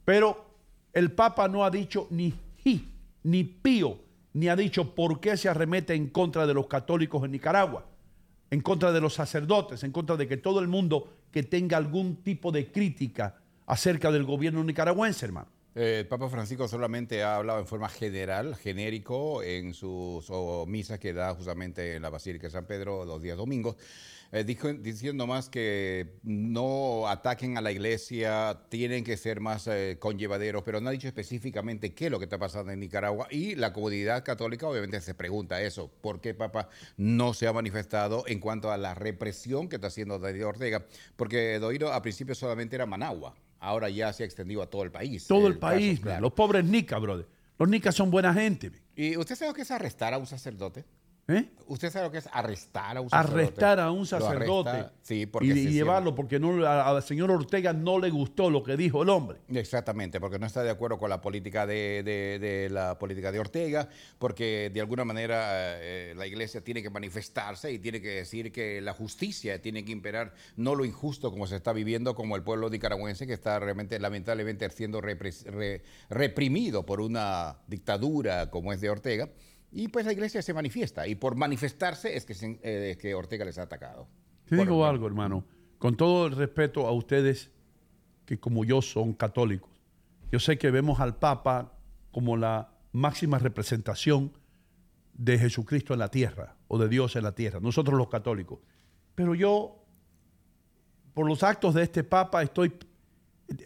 Pero 0.05 0.45
el 0.93 1.11
Papa 1.13 1.49
no 1.49 1.65
ha 1.65 1.71
dicho 1.71 2.07
ni 2.11 2.35
ji, 2.63 2.87
ni 3.23 3.45
pío, 3.45 3.99
ni 4.35 4.49
ha 4.49 4.57
dicho 4.57 4.95
por 4.95 5.21
qué 5.21 5.39
se 5.39 5.49
arremete 5.49 5.95
en 5.95 6.09
contra 6.09 6.47
de 6.47 6.53
los 6.53 6.67
católicos 6.67 7.25
en 7.25 7.31
Nicaragua, 7.31 7.87
en 8.51 8.61
contra 8.61 8.93
de 8.93 9.01
los 9.01 9.15
sacerdotes, 9.15 9.83
en 9.85 9.93
contra 9.93 10.17
de 10.17 10.29
que 10.29 10.37
todo 10.37 10.61
el 10.61 10.69
mundo 10.69 11.15
que 11.31 11.43
tenga 11.43 11.79
algún 11.79 12.17
tipo 12.17 12.53
de 12.53 12.71
crítica 12.71 13.37
acerca 13.67 14.11
del 14.11 14.25
gobierno 14.25 14.63
nicaragüense, 14.65 15.27
hermano. 15.27 15.49
Eh, 15.75 16.01
El 16.01 16.07
Papa 16.07 16.29
Francisco 16.29 16.69
solamente 16.69 17.23
ha 17.25 17.37
hablado 17.37 17.59
en 17.59 17.67
forma 17.67 17.89
general, 17.89 18.55
genérico, 18.55 19.43
en 19.43 19.75
sus 19.75 20.31
misas 20.69 21.01
que 21.01 21.13
da 21.13 21.35
justamente 21.35 21.97
en 21.97 22.03
la 22.03 22.11
Basílica 22.11 22.47
de 22.47 22.53
San 22.53 22.67
Pedro 22.67 23.05
los 23.05 23.21
días 23.21 23.37
domingos, 23.37 23.77
eh, 24.31 24.45
dijo- 24.45 24.73
diciendo 24.73 25.27
más 25.27 25.49
que 25.49 26.15
no 26.23 27.09
ataquen 27.09 27.57
a 27.57 27.61
la 27.61 27.73
iglesia, 27.73 28.61
tienen 28.69 29.03
que 29.03 29.17
ser 29.17 29.41
más 29.41 29.67
eh, 29.67 29.97
conllevaderos, 29.99 30.63
pero 30.63 30.81
no 30.81 30.89
ha 30.89 30.93
dicho 30.93 31.09
específicamente 31.09 31.93
qué 31.93 32.05
es 32.07 32.11
lo 32.11 32.19
que 32.19 32.25
está 32.27 32.39
pasando 32.39 32.71
en 32.71 32.79
Nicaragua. 32.79 33.27
Y 33.31 33.57
la 33.57 33.73
comunidad 33.73 34.25
católica 34.25 34.69
obviamente 34.69 35.01
se 35.01 35.15
pregunta 35.15 35.61
eso, 35.61 35.91
¿por 36.01 36.21
qué 36.21 36.35
Papa 36.35 36.69
no 36.97 37.35
se 37.35 37.49
ha 37.49 37.53
manifestado 37.53 38.25
en 38.29 38.39
cuanto 38.39 38.71
a 38.71 38.77
la 38.77 38.95
represión 38.95 39.69
que 39.69 39.77
está 39.77 39.89
haciendo 39.89 40.21
David 40.21 40.47
Ortega? 40.47 40.85
Porque 41.17 41.59
Doiro 41.59 41.93
a 41.93 42.01
principio 42.01 42.37
solamente 42.37 42.77
era 42.77 42.87
Managua. 42.87 43.35
Ahora 43.65 43.89
ya 43.89 44.13
se 44.13 44.23
ha 44.25 44.27
extendido 44.27 44.63
a 44.63 44.67
todo 44.67 44.83
el 44.83 44.91
país. 44.91 45.27
Todo 45.27 45.47
el, 45.47 45.57
país, 45.57 46.01
claro. 46.01 46.21
los 46.21 46.35
pobres 46.35 46.65
nicas, 46.65 47.01
brother. 47.01 47.27
Los 47.59 47.67
nicas 47.67 47.95
son 47.95 48.11
buena 48.11 48.35
gente. 48.35 48.69
man. 48.71 48.81
¿Y 48.95 49.17
usted 49.17 49.37
sabe 49.37 49.51
lo 49.53 49.55
que 49.55 49.63
es 49.63 49.71
arrestar 49.71 50.13
a 50.13 50.19
un 50.19 50.27
sacerdote? 50.27 50.85
¿Eh? 51.27 51.49
¿Usted 51.69 51.91
sabe 51.91 52.05
lo 52.05 52.13
que 52.13 52.19
es 52.19 52.29
arrestar 52.31 52.99
a 52.99 53.01
un 53.01 53.09
sacerdote? 53.09 53.43
Arrestar 53.45 53.81
a 53.81 53.91
un 53.91 54.05
sacerdote 54.05 54.69
arresta, 54.69 54.93
sí, 55.01 55.25
porque 55.25 55.47
y, 55.49 55.69
llevarlo 55.71 56.15
porque 56.15 56.39
no, 56.39 56.63
a- 56.67 56.87
al 56.91 57.03
señor 57.03 57.31
Ortega 57.31 57.73
no 57.73 57.99
le 57.99 58.11
gustó 58.11 58.51
lo 58.51 58.63
que 58.63 58.77
dijo 58.77 59.03
el 59.03 59.09
hombre. 59.09 59.39
Exactamente, 59.49 60.21
porque 60.21 60.39
no 60.39 60.45
está 60.45 60.63
de 60.63 60.69
acuerdo 60.69 60.99
con 60.99 61.09
la 61.09 61.23
política 61.23 61.67
de, 61.67 62.03
de- 62.05 62.39
de 62.39 62.69
la 62.69 62.99
política 62.99 63.33
de 63.33 63.39
Ortega, 63.39 63.89
porque 64.19 64.71
de 64.75 64.81
alguna 64.83 65.07
manera 65.07 65.81
eh, 65.81 66.13
la 66.15 66.27
iglesia 66.27 66.61
tiene 66.63 66.83
que 66.83 66.91
manifestarse 66.91 67.73
y 67.73 67.79
tiene 67.79 68.03
que 68.03 68.09
decir 68.09 68.53
que 68.53 68.83
la 68.83 68.93
justicia 68.93 69.63
tiene 69.63 69.83
que 69.83 69.93
imperar, 69.93 70.35
no 70.57 70.75
lo 70.75 70.85
injusto 70.85 71.31
como 71.31 71.47
se 71.47 71.57
está 71.57 71.73
viviendo, 71.73 72.15
como 72.15 72.37
el 72.37 72.43
pueblo 72.43 72.69
nicaragüense 72.69 73.27
que 73.27 73.33
está 73.33 73.59
realmente, 73.59 73.99
lamentablemente, 73.99 74.69
siendo 74.69 75.01
repres- 75.01 75.47
re- 75.47 75.81
reprimido 76.11 76.85
por 76.85 77.01
una 77.01 77.57
dictadura 77.67 78.51
como 78.51 78.75
es 78.75 78.83
de 78.83 78.91
Ortega. 78.91 79.31
Y 79.77 79.89
pues 79.89 80.07
la 80.07 80.13
iglesia 80.13 80.41
se 80.41 80.55
manifiesta, 80.55 81.07
y 81.09 81.17
por 81.17 81.35
manifestarse 81.35 82.17
es 82.17 82.25
que, 82.25 82.35
se- 82.35 82.61
eh, 82.63 82.97
que 82.97 83.13
Ortega 83.15 83.45
les 83.45 83.59
ha 83.59 83.63
atacado. 83.63 84.07
Te 84.47 84.55
digo 84.57 84.87
algo, 84.87 85.07
hermano, 85.09 85.45
con 85.79 85.97
todo 85.97 86.27
el 86.29 86.37
respeto 86.37 86.87
a 86.87 86.93
ustedes 86.93 87.51
que 88.25 88.39
como 88.39 88.65
yo 88.65 88.81
son 88.83 89.13
católicos. 89.15 89.71
Yo 90.31 90.39
sé 90.39 90.59
que 90.59 90.71
vemos 90.71 91.01
al 91.01 91.17
Papa 91.17 91.73
como 92.13 92.37
la 92.37 92.71
máxima 92.93 93.39
representación 93.39 94.33
de 95.13 95.39
Jesucristo 95.39 95.93
en 95.93 95.99
la 95.99 96.09
tierra 96.11 96.57
o 96.69 96.79
de 96.79 96.89
Dios 96.89 97.17
en 97.17 97.25
la 97.25 97.35
tierra, 97.35 97.59
nosotros 97.61 97.99
los 97.99 98.09
católicos. 98.09 98.61
Pero 99.17 99.35
yo, 99.35 99.85
por 101.15 101.27
los 101.27 101.43
actos 101.43 101.75
de 101.75 101.83
este 101.83 102.05
Papa, 102.05 102.43
estoy, 102.43 102.73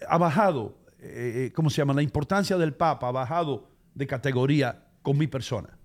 ha 0.08 0.16
bajado, 0.18 0.78
eh, 1.00 1.46
eh, 1.48 1.52
¿cómo 1.54 1.68
se 1.70 1.76
llama? 1.78 1.92
La 1.94 2.02
importancia 2.02 2.56
del 2.56 2.72
Papa 2.74 3.08
ha 3.08 3.12
bajado 3.12 3.68
de 3.94 4.06
categoría 4.06 4.86
con 5.02 5.16
mi 5.18 5.26
persona. 5.26 5.77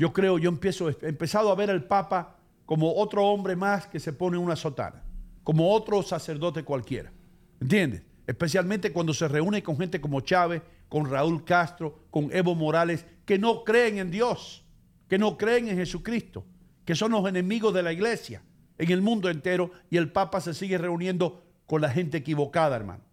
Yo 0.00 0.14
creo, 0.14 0.38
yo 0.38 0.48
empiezo, 0.48 0.88
he 0.88 0.96
empezado 1.02 1.52
a 1.52 1.54
ver 1.54 1.68
al 1.68 1.84
Papa 1.84 2.38
como 2.64 2.94
otro 2.94 3.22
hombre 3.26 3.54
más 3.54 3.86
que 3.86 4.00
se 4.00 4.14
pone 4.14 4.38
una 4.38 4.56
sotana, 4.56 5.02
como 5.44 5.74
otro 5.74 6.02
sacerdote 6.02 6.62
cualquiera. 6.62 7.12
¿Entiendes? 7.60 8.02
Especialmente 8.26 8.94
cuando 8.94 9.12
se 9.12 9.28
reúne 9.28 9.62
con 9.62 9.76
gente 9.76 10.00
como 10.00 10.22
Chávez, 10.22 10.62
con 10.88 11.10
Raúl 11.10 11.44
Castro, 11.44 12.06
con 12.10 12.30
Evo 12.32 12.54
Morales, 12.54 13.04
que 13.26 13.38
no 13.38 13.62
creen 13.62 13.98
en 13.98 14.10
Dios, 14.10 14.64
que 15.06 15.18
no 15.18 15.36
creen 15.36 15.68
en 15.68 15.76
Jesucristo, 15.76 16.46
que 16.86 16.94
son 16.94 17.12
los 17.12 17.28
enemigos 17.28 17.74
de 17.74 17.82
la 17.82 17.92
iglesia 17.92 18.42
en 18.78 18.90
el 18.90 19.02
mundo 19.02 19.28
entero 19.28 19.70
y 19.90 19.98
el 19.98 20.10
Papa 20.10 20.40
se 20.40 20.54
sigue 20.54 20.78
reuniendo 20.78 21.44
con 21.66 21.82
la 21.82 21.90
gente 21.90 22.16
equivocada, 22.16 22.74
hermano. 22.74 23.04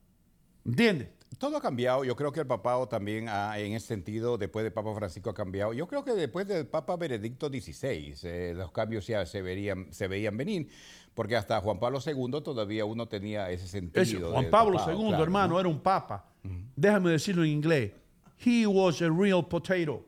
¿Entiendes? 0.66 1.10
Todo 1.38 1.58
ha 1.58 1.62
cambiado. 1.62 2.04
Yo 2.04 2.16
creo 2.16 2.32
que 2.32 2.40
el 2.40 2.48
papado 2.48 2.88
también, 2.88 3.30
ha, 3.30 3.60
en 3.60 3.74
ese 3.74 3.88
sentido, 3.88 4.38
después 4.38 4.64
del 4.64 4.74
Papa 4.74 4.94
Francisco 4.96 5.30
ha 5.30 5.34
cambiado. 5.34 5.74
Yo 5.74 5.88
creo 5.88 6.04
que 6.04 6.14
después 6.14 6.48
del 6.48 6.66
Papa 6.66 6.96
Benedicto 6.96 7.48
XVI, 7.48 8.16
eh, 8.24 8.54
los 8.56 8.72
cambios 8.72 9.06
ya 9.06 9.26
se, 9.26 9.42
verían, 9.42 9.94
se 9.94 10.08
veían 10.08 10.36
venir, 10.36 10.70
porque 11.14 11.36
hasta 11.36 11.62
Juan 11.62 11.80
Pablo 11.80 12.00
II 12.06 12.42
todavía 12.44 12.86
uno 12.86 13.08
tenía 13.08 13.52
ese 13.52 13.68
sentido. 13.68 14.32
Juan 14.32 14.50
Pablo 14.50 14.78
papado, 14.78 15.00
II, 15.00 15.08
claro, 15.10 15.24
hermano, 15.24 15.54
¿no? 15.54 15.60
era 15.60 15.70
un 15.70 15.80
papa. 15.80 16.26
Déjame 16.76 17.12
decirlo 17.12 17.44
en 17.44 17.52
inglés. 17.52 17.92
He 18.44 18.66
was 18.66 19.02
a 19.02 19.10
real 19.10 19.46
potato. 19.48 20.06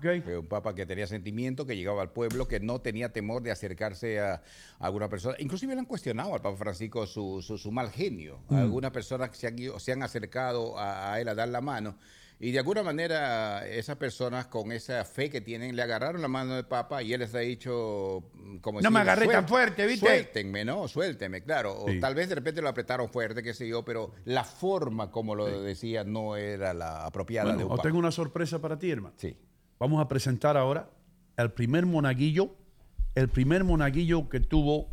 Sí. 0.00 0.08
¿ok? 0.08 0.24
Fue 0.24 0.38
un 0.38 0.46
papa 0.46 0.74
que 0.74 0.86
tenía 0.86 1.06
sentimiento, 1.06 1.66
que 1.66 1.76
llegaba 1.76 2.02
al 2.02 2.10
pueblo, 2.10 2.46
que 2.48 2.60
no 2.60 2.80
tenía 2.80 3.12
temor 3.12 3.42
de 3.42 3.50
acercarse 3.50 4.20
a, 4.20 4.34
a 4.34 4.42
alguna 4.86 5.08
persona. 5.08 5.36
Inclusive 5.38 5.74
le 5.74 5.80
han 5.80 5.86
cuestionado 5.86 6.34
al 6.34 6.40
Papa 6.42 6.56
Francisco 6.56 7.06
su, 7.06 7.42
su, 7.42 7.58
su 7.58 7.70
mal 7.72 7.90
genio. 7.90 8.40
Mm. 8.48 8.56
Algunas 8.56 8.90
personas 8.90 9.36
se 9.36 9.46
han, 9.46 9.56
se 9.78 9.92
han 9.92 10.02
acercado 10.02 10.78
a, 10.78 11.12
a 11.14 11.20
él 11.20 11.28
a 11.28 11.34
dar 11.34 11.48
la 11.48 11.60
mano. 11.60 11.96
Y 12.40 12.50
de 12.50 12.58
alguna 12.58 12.82
manera 12.82 13.66
esas 13.68 13.96
personas 13.96 14.46
con 14.46 14.72
esa 14.72 15.04
fe 15.04 15.30
que 15.30 15.40
tienen 15.40 15.76
le 15.76 15.82
agarraron 15.82 16.20
la 16.20 16.26
mano 16.26 16.56
del 16.56 16.66
Papa 16.66 17.00
y 17.00 17.12
él 17.12 17.20
les 17.20 17.32
ha 17.34 17.38
dicho 17.38 18.24
mm, 18.34 18.56
como 18.58 18.80
No 18.80 18.90
me 18.90 19.00
agarré 19.00 19.26
tan 19.28 19.44
"Suel- 19.44 19.48
fuerte, 19.48 19.86
¿viste?" 19.86 20.04
Suéltenme, 20.04 20.64
¿no? 20.64 20.88
Suéltenme, 20.88 21.42
claro. 21.44 21.78
O 21.84 21.88
Sí. 21.88 22.00
tal 22.00 22.16
vez 22.16 22.28
de 22.28 22.34
repente 22.34 22.60
lo 22.60 22.68
apretaron 22.68 23.08
fuerte, 23.08 23.40
qué 23.42 23.54
sé 23.54 23.68
yo, 23.68 23.84
pero 23.84 24.10
la 24.24 24.42
forma 24.42 25.12
como 25.12 25.36
lo 25.36 25.62
decía 25.62 26.02
no 26.02 26.36
era 26.36 26.74
la 26.74 27.06
apropiada 27.06 27.50
de 27.52 27.58
un 27.64 27.70
os 27.70 27.76
papa. 27.76 27.82
tengo 27.84 27.98
una 27.98 28.10
sorpresa 28.10 28.58
para 28.60 28.76
ti, 28.78 28.90
hermano. 28.90 29.14
Sí. 29.16 29.36
Vamos 29.78 30.00
a 30.00 30.08
presentar 30.08 30.56
ahora 30.56 30.88
el 31.36 31.50
primer 31.52 31.86
monaguillo, 31.86 32.54
el 33.14 33.28
primer 33.28 33.64
monaguillo 33.64 34.28
que 34.28 34.40
tuvo 34.40 34.88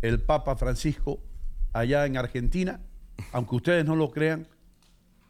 el 0.00 0.20
Papa 0.20 0.56
Francisco 0.56 1.20
allá 1.72 2.06
en 2.06 2.16
Argentina, 2.16 2.80
aunque 3.32 3.56
ustedes 3.56 3.84
no 3.84 3.96
lo 3.96 4.10
crean. 4.10 4.46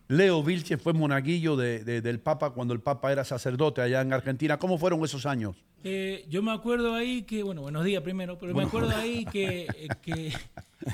Leo 0.08 0.42
Vilche 0.42 0.76
fue 0.78 0.92
monaguillo 0.92 1.56
de- 1.56 1.84
de- 1.84 2.00
del 2.02 2.20
Papa 2.20 2.50
cuando 2.50 2.74
el 2.74 2.80
Papa 2.80 3.12
era 3.12 3.24
sacerdote 3.24 3.80
allá 3.80 4.00
en 4.00 4.12
Argentina. 4.12 4.58
¿Cómo 4.58 4.78
fueron 4.78 5.02
esos 5.04 5.26
años? 5.26 5.56
Eh, 5.84 6.26
yo 6.28 6.42
me 6.42 6.52
acuerdo 6.52 6.94
ahí 6.94 7.22
que, 7.22 7.42
bueno, 7.42 7.62
buenos 7.62 7.84
días 7.84 8.02
primero, 8.02 8.38
pero 8.38 8.54
me 8.54 8.62
acuerdo 8.62 8.94
ahí 8.96 9.24
que, 9.24 9.62
eh, 9.62 9.88
que 10.00 10.32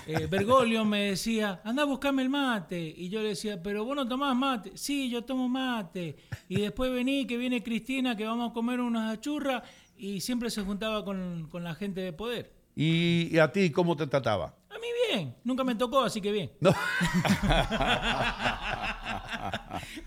eh, 0.07 0.27
Bergoglio 0.31 0.85
me 0.85 1.11
decía, 1.11 1.61
anda 1.65 1.83
a 1.83 1.87
buscarme 1.87 2.23
el 2.23 2.31
mate. 2.31 2.95
Y 2.97 3.09
yo 3.09 3.23
le 3.23 3.31
decía, 3.31 3.63
pero 3.63 3.85
vos 3.85 3.97
no 3.97 4.09
tomás 4.09 4.37
mate. 4.37 4.73
Sí, 4.75 5.11
yo 5.11 5.23
tomo 5.23 5.49
mate. 5.49 6.17
Y 6.49 6.61
después 6.61 6.93
vení, 6.93 7.27
que 7.27 7.37
viene 7.37 7.63
Cristina, 7.63 8.17
que 8.17 8.25
vamos 8.25 8.51
a 8.51 8.55
comer 8.55 8.81
unas 8.81 9.13
achurras. 9.13 9.63
Y 9.97 10.21
siempre 10.21 10.51
se 10.51 10.63
juntaba 10.63 11.05
con, 11.05 11.49
con 11.51 11.65
la 11.65 11.75
gente 11.75 12.01
de 12.01 12.13
poder. 12.13 12.53
¿Y, 12.75 13.29
y 13.35 13.39
a 13.39 13.51
ti 13.51 13.71
cómo 13.71 13.97
te 13.97 14.07
trataba? 14.07 14.58
A 14.71 14.79
mí 14.79 14.87
bien, 15.09 15.35
nunca 15.45 15.65
me 15.65 15.75
tocó, 15.75 16.05
así 16.05 16.21
que 16.21 16.31
bien. 16.31 16.53
No. 16.61 16.71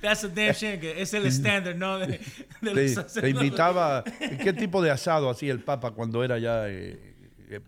That's 0.02 0.24
a 0.24 0.28
damn 0.28 0.54
shame, 0.54 0.80
que 0.80 1.02
es 1.02 1.14
el 1.14 1.26
estándar, 1.26 1.76
¿no? 1.76 2.00
De, 2.00 2.20
de 2.62 2.74
los 2.74 3.18
invitaba. 3.24 4.04
¿Qué 4.04 4.54
tipo 4.54 4.82
de 4.82 4.92
asado 4.92 5.30
hacía 5.30 5.52
el 5.52 5.64
Papa 5.64 5.92
cuando 5.92 6.24
era 6.24 6.38
ya 6.38 6.68
eh, 6.68 7.16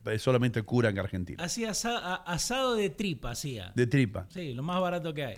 eh, 0.05 0.19
solamente 0.19 0.61
cura 0.63 0.89
en 0.89 0.99
Argentina? 0.99 1.43
Hacía 1.43 1.71
asado 1.71 2.75
de 2.75 2.89
tripa, 2.89 3.31
hacía. 3.31 3.71
De 3.75 3.87
tripa. 3.87 4.27
Sí, 4.29 4.53
lo 4.53 4.63
más 4.63 4.79
barato 4.79 5.13
que 5.13 5.25
hay. 5.25 5.37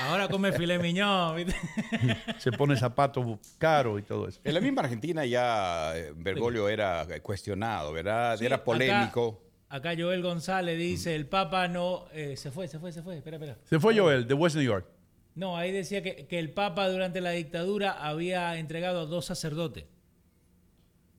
Ahora 0.00 0.28
come 0.28 0.52
filet 0.52 0.80
miñón, 0.80 1.36
¿viste? 1.36 1.54
Se 2.38 2.52
pone 2.52 2.76
zapatos 2.76 3.26
caros 3.58 4.00
y 4.00 4.02
todo 4.02 4.28
eso. 4.28 4.40
En 4.44 4.54
la 4.54 4.60
misma 4.60 4.82
Argentina 4.82 5.24
ya 5.26 5.96
eh, 5.96 6.12
Bergoglio 6.16 6.68
era 6.68 7.06
cuestionado, 7.22 7.92
¿verdad? 7.92 8.40
era 8.40 8.62
polémico. 8.62 9.28
Acá, 9.28 9.47
acá 9.68 9.94
Joel 9.98 10.22
González 10.22 10.78
dice, 10.78 11.14
el 11.14 11.26
Papa 11.26 11.68
no... 11.68 12.06
eh, 12.12 12.36
se 12.36 12.50
fue, 12.50 12.68
se 12.68 12.78
fue, 12.78 12.92
se 12.92 13.02
fue, 13.02 13.16
espera, 13.18 13.36
espera. 13.36 13.58
Se 13.64 13.78
fue 13.78 13.96
Joel, 13.98 14.26
de 14.26 14.34
West 14.34 14.56
New 14.56 14.64
York. 14.64 14.86
No, 15.34 15.56
ahí 15.56 15.70
decía 15.72 16.02
que, 16.02 16.26
que 16.26 16.38
el 16.38 16.50
Papa 16.52 16.88
durante 16.88 17.20
la 17.20 17.30
dictadura 17.30 17.92
había 17.92 18.58
entregado 18.58 19.00
a 19.02 19.06
dos 19.06 19.24
sacerdotes. 19.26 19.84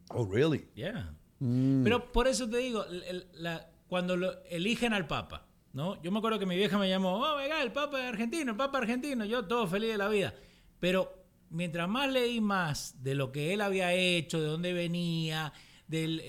Oh, 0.09 0.25
really? 0.25 0.67
Yeah. 0.75 1.13
Mm. 1.39 1.83
Pero 1.83 2.11
por 2.11 2.27
eso 2.27 2.49
te 2.49 2.57
digo, 2.57 2.83
el- 2.85 3.03
el- 3.03 3.27
la- 3.33 3.69
cuando 3.87 4.17
lo 4.17 4.43
eligen 4.45 4.93
al 4.93 5.07
Papa, 5.07 5.45
¿no? 5.73 6.01
Yo 6.01 6.11
me 6.11 6.17
acuerdo 6.19 6.39
que 6.39 6.45
mi 6.45 6.55
vieja 6.55 6.77
me 6.77 6.89
llamó, 6.89 7.13
oh, 7.21 7.35
venga, 7.37 7.61
el 7.61 7.71
Papa 7.71 7.99
es 8.01 8.07
argentino, 8.09 8.51
el 8.51 8.57
Papa 8.57 8.79
argentino, 8.79 9.23
yo 9.25 9.45
todo 9.45 9.67
feliz 9.67 9.91
de 9.91 9.97
la 9.97 10.09
vida. 10.09 10.33
Pero 10.79 11.23
mientras 11.49 11.87
más 11.87 12.11
leí 12.11 12.41
más 12.41 13.01
de 13.03 13.15
lo 13.15 13.31
que 13.31 13.53
él 13.53 13.61
había 13.61 13.93
hecho, 13.93 14.41
de 14.41 14.47
dónde 14.47 14.73
venía, 14.73 15.53
de 15.89 16.21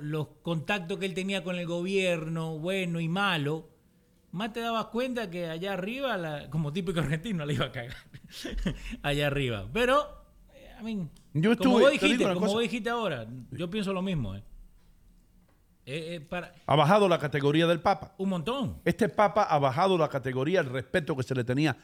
los 0.00 0.26
contactos 0.42 0.98
que 0.98 1.06
él 1.06 1.14
tenía 1.14 1.44
con 1.44 1.56
el 1.56 1.66
gobierno, 1.66 2.58
bueno 2.58 2.98
y 3.00 3.08
malo, 3.08 3.68
más 4.32 4.52
te 4.52 4.60
dabas 4.60 4.86
cuenta 4.86 5.30
que 5.30 5.46
allá 5.48 5.74
arriba, 5.74 6.16
la- 6.16 6.50
como 6.50 6.72
típico 6.72 6.98
argentino, 7.00 7.46
le 7.46 7.54
iba 7.54 7.66
a 7.66 7.70
cagar. 7.72 7.94
allá 9.02 9.26
arriba. 9.28 9.68
Pero, 9.72 10.04
eh, 10.54 10.74
I 10.80 10.82
mean, 10.82 11.10
Yo 11.34 11.54
como 11.56 11.78
estuve- 11.78 11.80
vos 11.82 11.90
te 11.92 12.06
digo 12.06 12.06
dijiste, 12.14 12.34
como 12.34 12.46
vos 12.52 12.62
dijiste 12.62 12.90
ahora, 12.90 13.26
yo 13.52 13.70
pienso 13.70 13.92
lo 13.92 14.02
mismo. 14.02 14.34
eh. 14.34 14.42
Eh, 15.86 16.14
eh, 16.14 16.20
para, 16.22 16.54
Ha 16.66 16.76
bajado 16.76 17.06
la 17.08 17.18
categoría 17.18 17.66
del 17.66 17.80
Papa. 17.80 18.14
un 18.16 18.30
montón. 18.30 18.80
Este 18.86 19.08
Papa 19.10 19.42
ha 19.44 19.58
bajado 19.58 19.98
la 19.98 20.08
categoría, 20.08 20.60
el 20.60 20.70
respeto 20.70 21.14
que 21.14 21.22
se 21.22 21.34
le 21.34 21.44
tenía 21.44 21.76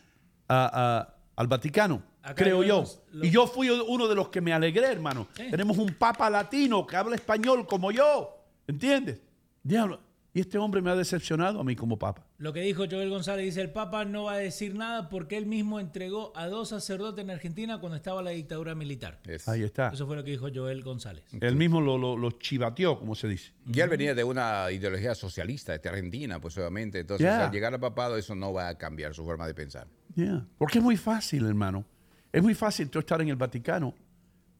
a, 0.49 0.71
a- 0.99 1.15
al 1.41 1.47
Vaticano, 1.49 2.03
Acá 2.23 2.35
creo 2.35 2.63
yo 2.63 2.69
yo. 2.69 2.81
los- 2.81 3.01
los- 3.13 3.27
Y 3.27 3.31
yo 3.31 3.47
fui 3.47 3.71
uno 3.71 4.07
de 4.09 4.15
los 4.15 4.29
que 4.29 4.43
me 4.43 4.53
alegré, 4.53 4.87
hermano. 4.93 5.27
Tenemos 5.35 5.79
un 5.79 5.95
papa 5.95 6.29
latino 6.29 6.87
que 6.87 6.97
habla 6.97 7.17
español 7.17 7.67
como 7.67 7.91
yo. 7.91 8.45
¿Entiendes? 8.67 9.21
Diablo. 9.63 10.01
Y 10.33 10.41
este 10.41 10.59
hombre 10.59 10.81
me 10.81 10.91
ha 10.91 10.95
decepcionado 10.95 11.59
a 11.59 11.65
mí 11.65 11.75
como 11.75 11.99
papa. 11.99 12.25
Lo 12.39 12.53
que 12.53 12.61
dijo 12.61 12.85
Joel 12.89 13.11
González 13.11 13.45
dice, 13.47 13.63
el 13.63 13.71
Papa 13.73 14.05
no 14.05 14.25
va 14.25 14.35
a 14.35 14.37
decir 14.37 14.77
nada 14.77 15.09
porque 15.09 15.37
él 15.37 15.45
mismo 15.47 15.81
entregó 15.81 16.33
a 16.37 16.47
dos 16.47 16.69
sacerdotes 16.69 17.25
en 17.25 17.31
Argentina 17.31 17.81
cuando 17.81 17.97
estaba 17.97 18.23
la 18.23 18.31
dictadura 18.31 18.77
militar. 18.77 19.19
Es- 19.25 19.49
Ahí 19.49 19.63
está. 19.65 19.89
Eso 19.89 20.07
fue 20.07 20.15
lo 20.15 20.23
que 20.23 20.31
dijo 20.31 20.47
Joel 20.55 20.85
González. 20.85 21.25
Él 21.41 21.57
mismo 21.57 21.81
lo, 21.81 21.99
lo, 21.99 22.17
lo 22.17 22.31
chivateó, 22.33 22.97
como 22.99 23.17
se 23.17 23.27
dice. 23.27 23.51
Y 23.73 23.81
él 23.81 23.89
venía 23.89 24.15
de 24.15 24.23
una 24.23 24.71
ideología 24.71 25.17
socialista 25.17 25.77
de 25.77 25.89
Argentina, 25.89 26.39
pues 26.41 26.57
obviamente. 26.59 27.01
Entonces, 27.01 27.25
Yeah. 27.27 27.47
al 27.47 27.51
llegar 27.53 27.75
al 27.75 27.81
papado, 27.81 28.17
eso 28.17 28.35
no 28.37 28.53
va 28.53 28.69
a 28.69 28.79
cambiar 28.79 29.15
su 29.15 29.25
forma 29.25 29.49
de 29.49 29.55
pensar. 29.55 29.89
Yeah. 30.15 30.47
Porque 30.59 30.79
es 30.79 30.85
muy 30.85 30.97
fácil, 30.97 31.47
hermano. 31.47 31.85
Es 32.33 32.43
muy 32.43 32.55
fácil 32.55 32.89
tú 32.91 32.99
estar 32.99 33.21
en 33.21 33.29
el 33.29 33.37
Vaticano 33.37 33.95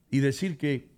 y 0.09 0.19
decir 0.19 0.57
que 0.57 0.89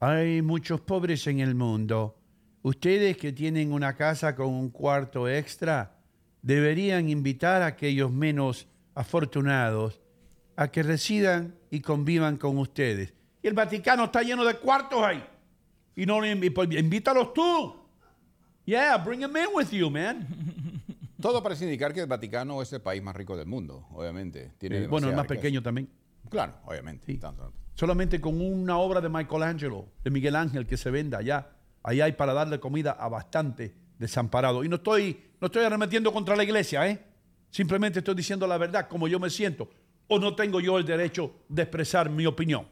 hay 0.00 0.42
muchos 0.42 0.80
pobres 0.80 1.26
en 1.26 1.40
el 1.40 1.54
mundo. 1.54 2.16
Ustedes 2.62 3.16
que 3.16 3.32
tienen 3.32 3.72
una 3.72 3.94
casa 3.94 4.34
con 4.34 4.48
un 4.48 4.70
cuarto 4.70 5.28
extra 5.28 5.96
deberían 6.42 7.08
invitar 7.08 7.62
a 7.62 7.66
aquellos 7.66 8.12
menos 8.12 8.66
afortunados 8.94 10.00
a 10.56 10.70
que 10.70 10.82
residan 10.82 11.54
y 11.70 11.80
convivan 11.80 12.36
con 12.36 12.58
ustedes. 12.58 13.14
Y 13.42 13.48
el 13.48 13.54
Vaticano 13.54 14.04
está 14.04 14.22
lleno 14.22 14.44
de 14.44 14.56
cuartos 14.56 15.02
ahí. 15.02 15.24
Y 15.96 16.04
no 16.04 16.20
pues, 16.54 16.70
invítalos 16.72 17.32
tú. 17.32 17.76
Yeah, 18.66 18.98
bring 18.98 19.20
them 19.20 19.36
in 19.36 19.46
with 19.54 19.70
you, 19.70 19.90
man. 19.90 20.26
Todo 21.20 21.42
parece 21.42 21.64
indicar 21.64 21.92
que 21.92 22.00
el 22.00 22.06
Vaticano 22.06 22.62
es 22.62 22.72
el 22.72 22.80
país 22.80 23.02
más 23.02 23.14
rico 23.14 23.36
del 23.36 23.46
mundo, 23.46 23.86
obviamente. 23.92 24.52
Tiene 24.58 24.78
Eh, 24.84 24.86
bueno, 24.86 25.08
el 25.08 25.14
más 25.16 25.24
riqueza. 25.24 25.40
pequeño 25.40 25.62
también. 25.62 25.88
Claro, 26.28 26.54
obviamente. 26.66 27.06
Sí. 27.06 27.18
Tanto- 27.18 27.52
Solamente 27.74 28.20
con 28.20 28.40
una 28.40 28.76
obra 28.78 29.00
de 29.00 29.08
Michelangelo, 29.08 29.88
de 30.04 30.10
Miguel 30.10 30.36
Ángel, 30.36 30.66
que 30.66 30.76
se 30.76 30.90
venda 30.90 31.18
allá. 31.18 31.48
Allá 31.82 32.04
hay 32.04 32.12
para 32.12 32.34
darle 32.34 32.60
comida 32.60 32.92
a 32.92 33.08
bastante 33.08 33.74
desamparado. 33.98 34.62
Y 34.64 34.68
no 34.68 34.76
estoy, 34.76 35.18
no 35.40 35.46
estoy 35.46 35.64
arremetiendo 35.64 36.12
contra 36.12 36.36
la 36.36 36.44
iglesia, 36.44 36.86
¿eh? 36.88 37.02
Simplemente 37.50 38.00
estoy 38.00 38.14
diciendo 38.14 38.46
la 38.46 38.58
verdad, 38.58 38.86
como 38.88 39.08
yo 39.08 39.18
me 39.18 39.30
siento. 39.30 39.68
O 40.08 40.18
no 40.18 40.34
tengo 40.34 40.60
yo 40.60 40.78
el 40.78 40.84
derecho 40.84 41.32
de 41.48 41.62
expresar 41.62 42.10
mi 42.10 42.26
opinión. 42.26 42.66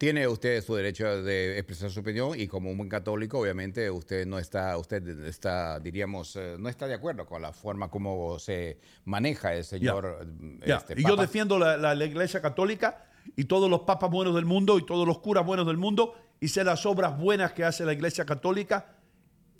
Tiene 0.00 0.26
usted 0.26 0.64
su 0.64 0.74
derecho 0.74 1.22
de 1.22 1.58
expresar 1.58 1.90
su 1.90 2.00
opinión 2.00 2.32
y 2.40 2.46
como 2.48 2.70
un 2.70 2.78
buen 2.78 2.88
católico, 2.88 3.38
obviamente 3.38 3.90
usted 3.90 4.26
no 4.26 4.38
está, 4.38 4.78
usted 4.78 5.06
está, 5.26 5.78
diríamos, 5.78 6.36
eh, 6.36 6.56
no 6.58 6.70
está 6.70 6.86
de 6.88 6.94
acuerdo 6.94 7.26
con 7.26 7.42
la 7.42 7.52
forma 7.52 7.90
como 7.90 8.38
se 8.38 8.78
maneja 9.04 9.52
el 9.54 9.62
señor. 9.62 10.26
este, 10.62 10.94
y 10.98 11.02
yo 11.02 11.16
defiendo 11.20 11.58
la, 11.58 11.76
la- 11.76 11.94
la 11.94 12.04
iglesia 12.06 12.40
católica 12.40 13.04
y 13.36 13.44
todos 13.44 13.68
los 13.68 13.80
papas 13.80 14.10
buenos 14.10 14.34
del 14.34 14.46
mundo 14.46 14.78
y 14.78 14.86
todos 14.86 15.06
los 15.06 15.18
curas 15.18 15.44
buenos 15.44 15.66
del 15.66 15.76
mundo 15.76 16.14
y 16.40 16.48
sé 16.48 16.64
las 16.64 16.86
obras 16.86 17.18
buenas 17.18 17.52
que 17.52 17.64
hace 17.64 17.84
la 17.84 17.92
iglesia 17.92 18.24
católica 18.24 18.96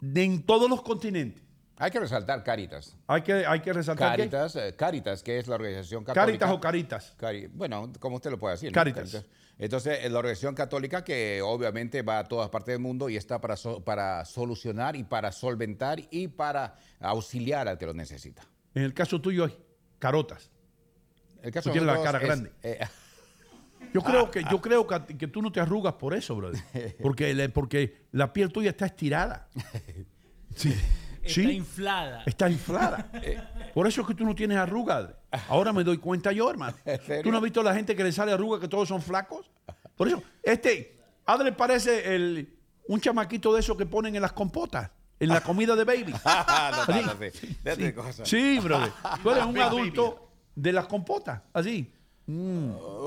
de- 0.00 0.24
en 0.24 0.42
todos 0.46 0.70
los 0.70 0.80
continentes. 0.80 1.42
Hay 1.76 1.90
que 1.90 2.00
resaltar 2.00 2.42
Caritas. 2.44 2.96
Hay 3.06 3.20
que, 3.20 3.44
hay 3.46 3.60
que 3.60 3.74
resaltar 3.74 4.12
que 4.16 4.28
Caritas, 4.30 4.56
eh, 4.56 4.74
Caritas, 4.74 5.22
que 5.22 5.38
es 5.38 5.48
la 5.48 5.56
organización 5.56 6.02
católica. 6.02 6.24
Caritas 6.26 6.50
o 6.50 6.60
Caritas. 6.60 7.14
Cari- 7.18 7.50
bueno, 7.52 7.92
como 8.00 8.16
usted 8.16 8.30
lo 8.30 8.38
puede 8.38 8.54
decir. 8.54 8.70
¿no? 8.70 8.74
Caritas. 8.74 9.24
Entonces, 9.60 9.98
es 10.02 10.10
la 10.10 10.18
organización 10.18 10.54
católica 10.54 11.04
que 11.04 11.42
obviamente 11.42 12.00
va 12.02 12.20
a 12.20 12.24
todas 12.28 12.48
partes 12.48 12.72
del 12.72 12.80
mundo 12.80 13.08
y 13.10 13.16
está 13.16 13.40
para, 13.40 13.56
so- 13.56 13.84
para 13.84 14.24
solucionar 14.24 14.96
y 14.96 15.04
para 15.04 15.30
solventar 15.32 16.00
y 16.10 16.28
para 16.28 16.76
auxiliar 16.98 17.68
al 17.68 17.76
que 17.78 17.84
lo 17.86 17.92
necesita. 17.94 18.42
En 18.74 18.82
el 18.84 18.94
caso 18.94 19.20
tuyo 19.20 19.44
hay 19.44 19.56
carotas. 19.98 20.50
El 21.42 21.52
caso 21.52 21.68
Tú 21.70 21.72
tienes 21.74 21.94
la 21.94 22.02
cara 22.02 22.18
es, 22.18 22.24
grande. 22.24 22.52
eh, 22.62 22.78
Yo 23.94 24.02
creo 24.02 24.30
que, 24.30 24.44
yo 24.50 24.60
creo 24.60 24.86
que, 24.86 25.16
que 25.18 25.26
tú 25.26 25.42
no 25.42 25.50
te 25.50 25.58
arrugas 25.60 25.94
por 25.94 26.14
eso, 26.14 26.36
brother. 26.36 26.60
Porque, 27.02 27.48
porque 27.52 28.06
la 28.12 28.32
piel 28.32 28.52
tuya 28.52 28.70
está 28.70 28.86
estirada. 28.86 29.48
Sí. 30.56 30.74
Está 31.22 31.52
inflada. 31.52 32.22
está 32.26 32.50
inflada. 32.50 33.10
Por 33.74 33.86
eso 33.86 34.00
es 34.00 34.06
que 34.06 34.14
tú 34.14 34.24
no 34.24 34.34
tienes 34.34 34.58
arrugas. 34.58 35.10
Ahora 35.48 35.72
me 35.72 35.84
doy 35.84 35.98
cuenta 35.98 36.32
yo, 36.32 36.50
hermano. 36.50 36.76
¿Tú 37.22 37.30
no 37.30 37.36
has 37.36 37.42
visto 37.42 37.60
a 37.60 37.64
la 37.64 37.74
gente 37.74 37.94
que 37.94 38.04
le 38.04 38.12
sale 38.12 38.32
arruga 38.32 38.58
que 38.60 38.68
todos 38.68 38.88
son 38.88 39.02
flacos? 39.02 39.50
Por 39.96 40.08
eso, 40.08 40.22
este, 40.42 40.98
Adler 41.26 41.54
parece 41.56 42.14
el, 42.14 42.56
un 42.88 43.00
chamaquito 43.00 43.52
de 43.52 43.60
esos 43.60 43.76
que 43.76 43.86
ponen 43.86 44.16
en 44.16 44.22
las 44.22 44.32
compotas, 44.32 44.90
en 45.18 45.28
la 45.28 45.42
comida 45.42 45.76
de 45.76 45.84
baby. 45.84 46.12
no. 46.24 46.94
Déjate 47.62 47.92
de 47.92 48.24
Sí, 48.24 48.24
sí, 48.24 48.58
brother. 48.60 48.92
Tú 49.22 49.30
eres 49.30 49.44
un 49.44 49.58
adulto 49.58 50.30
de 50.54 50.72
las 50.72 50.86
compotas, 50.86 51.42
así. 51.52 51.92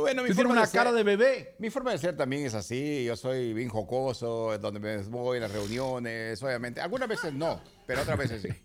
Bueno, 0.01 0.23
mi 0.23 0.29
Tú 0.29 0.35
tienes 0.35 0.51
una 0.51 0.61
de 0.61 0.67
ser- 0.67 0.77
cara 0.77 0.91
de 0.91 1.03
bebé. 1.03 1.55
Mi 1.59 1.69
forma 1.69 1.91
de 1.91 1.97
ser 1.97 2.15
también 2.17 2.45
es 2.45 2.53
así. 2.53 3.05
Yo 3.05 3.15
soy 3.15 3.53
bien 3.53 3.69
jocoso, 3.69 4.57
donde 4.59 4.79
me 4.79 4.97
voy 5.03 5.37
en 5.37 5.43
las 5.43 5.51
reuniones, 5.51 6.41
obviamente. 6.43 6.81
Algunas 6.81 7.07
veces 7.07 7.33
no, 7.33 7.61
pero 7.85 8.01
otras 8.01 8.17
veces 8.17 8.41
sí. 8.41 8.49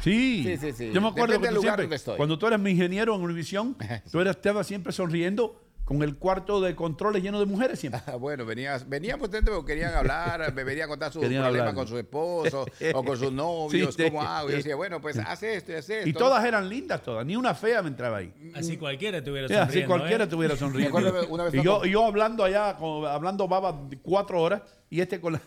Sí. 0.00 0.42
Sí, 0.44 0.56
sí, 0.58 0.72
sí. 0.72 0.90
Yo 0.92 1.00
me 1.00 1.08
acuerdo 1.08 1.34
Depende 1.34 1.48
que 1.48 1.54
tú 1.54 1.62
siempre, 1.62 2.16
cuando 2.16 2.38
tú 2.38 2.46
eras 2.46 2.58
mi 2.60 2.70
ingeniero 2.72 3.14
en 3.14 3.22
Univisión, 3.22 3.76
tú 4.12 4.20
eras, 4.20 4.36
estabas 4.36 4.66
siempre 4.66 4.92
sonriendo 4.92 5.62
con 5.84 6.02
el 6.02 6.16
cuarto 6.16 6.62
de 6.62 6.74
controles 6.74 7.22
lleno 7.22 7.38
de 7.38 7.46
mujeres 7.46 7.78
siempre. 7.78 8.00
Ah, 8.06 8.16
Bueno, 8.18 8.46
venías, 8.46 8.88
venían 8.88 9.18
pues, 9.18 9.28
ustedes 9.30 9.48
porque 9.54 9.72
querían 9.74 9.94
hablar, 9.94 10.52
me 10.54 10.64
venían 10.64 10.86
a 10.86 10.88
contar 10.88 11.12
sus 11.12 11.20
Querían 11.22 11.42
problemas 11.42 11.68
hablar. 11.68 11.74
con 11.74 11.88
su 11.88 11.98
esposo 11.98 12.66
o 12.94 13.04
con 13.04 13.18
sus 13.18 13.30
novios, 13.32 13.94
Sí. 13.94 14.04
cómo 14.04 14.22
hago. 14.22 14.48
Yo 14.50 14.56
decía, 14.56 14.76
bueno, 14.76 15.00
pues 15.00 15.18
hace 15.18 15.56
esto 15.56 15.72
y 15.72 15.74
hace 15.74 15.98
esto. 15.98 16.08
Y 16.08 16.12
todas 16.14 16.42
eran 16.44 16.68
lindas, 16.68 17.02
todas. 17.02 17.26
Ni 17.26 17.36
una 17.36 17.54
fea 17.54 17.82
me 17.82 17.88
entraba 17.88 18.16
ahí. 18.18 18.32
Así 18.54 18.76
cualquiera 18.78 19.18
estuviera 19.18 19.46
Ya, 19.48 19.64
sonriendo. 19.66 19.80
así 19.80 19.86
cualquiera 19.98 20.24
¿eh? 20.24 20.26
estuviera 20.26 20.56
sonriendo. 20.56 21.26
Una 21.28 21.44
vez 21.44 21.54
y, 21.54 21.62
yo, 21.62 21.84
yo 21.84 22.04
hablando 22.06 22.44
allá, 22.44 22.70
hablando 23.10 23.46
baba 23.46 23.78
cuatro 24.02 24.40
horas, 24.40 24.62
y 24.88 25.00
este 25.00 25.20
con 25.20 25.34
la. 25.34 25.40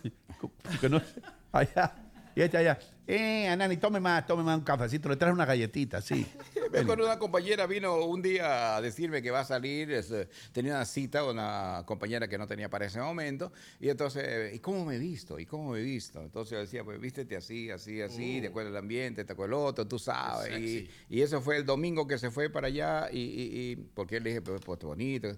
que 0.80 0.88
no- 0.88 1.02
allá, 1.50 1.94
y 2.36 2.42
este 2.42 2.58
allá. 2.58 2.78
Eh, 3.10 3.48
Anani, 3.48 3.78
tome 3.78 4.00
más, 4.00 4.26
tome 4.26 4.42
más 4.42 4.58
un 4.58 4.64
cafecito, 4.64 5.08
le 5.08 5.16
traes 5.16 5.32
una 5.32 5.46
galletita, 5.46 6.02
sí. 6.02 6.26
Me 6.70 6.80
acuerdo 6.80 7.06
una 7.06 7.18
compañera 7.18 7.66
vino 7.66 8.04
un 8.04 8.20
día 8.20 8.76
a 8.76 8.82
decirme 8.82 9.22
que 9.22 9.30
va 9.30 9.40
a 9.40 9.44
salir, 9.46 9.90
es, 9.90 10.10
eh, 10.10 10.28
tenía 10.52 10.74
una 10.74 10.84
cita 10.84 11.20
con 11.22 11.30
una 11.30 11.84
compañera 11.86 12.28
que 12.28 12.36
no 12.36 12.46
tenía 12.46 12.68
para 12.68 12.84
ese 12.84 13.00
momento, 13.00 13.50
y 13.80 13.88
entonces, 13.88 14.22
eh, 14.26 14.52
¿y 14.54 14.58
cómo 14.58 14.84
me 14.84 14.96
he 14.96 14.98
visto? 14.98 15.38
¿Y 15.38 15.46
cómo 15.46 15.70
me 15.72 15.78
he 15.80 15.82
visto? 15.82 16.20
Entonces 16.20 16.50
yo 16.52 16.58
decía, 16.58 16.84
pues 16.84 17.00
vístete 17.00 17.34
así, 17.36 17.70
así, 17.70 18.02
así, 18.02 18.40
de 18.40 18.48
acuerdo 18.48 18.68
al 18.68 18.76
ambiente, 18.76 19.24
de 19.24 19.32
acuerdo 19.32 19.56
al 19.56 19.68
otro, 19.68 19.88
tú 19.88 19.98
sabes. 19.98 20.58
Y, 20.60 20.90
y 21.08 21.22
eso 21.22 21.40
fue 21.40 21.56
el 21.56 21.64
domingo 21.64 22.06
que 22.06 22.18
se 22.18 22.30
fue 22.30 22.50
para 22.50 22.66
allá, 22.66 23.08
y, 23.10 23.18
y- 23.20 23.70
y- 23.70 23.76
porque 23.94 24.20
le 24.20 24.28
dije, 24.28 24.42
pues, 24.42 24.60
pues 24.62 24.80
bonito. 24.80 25.28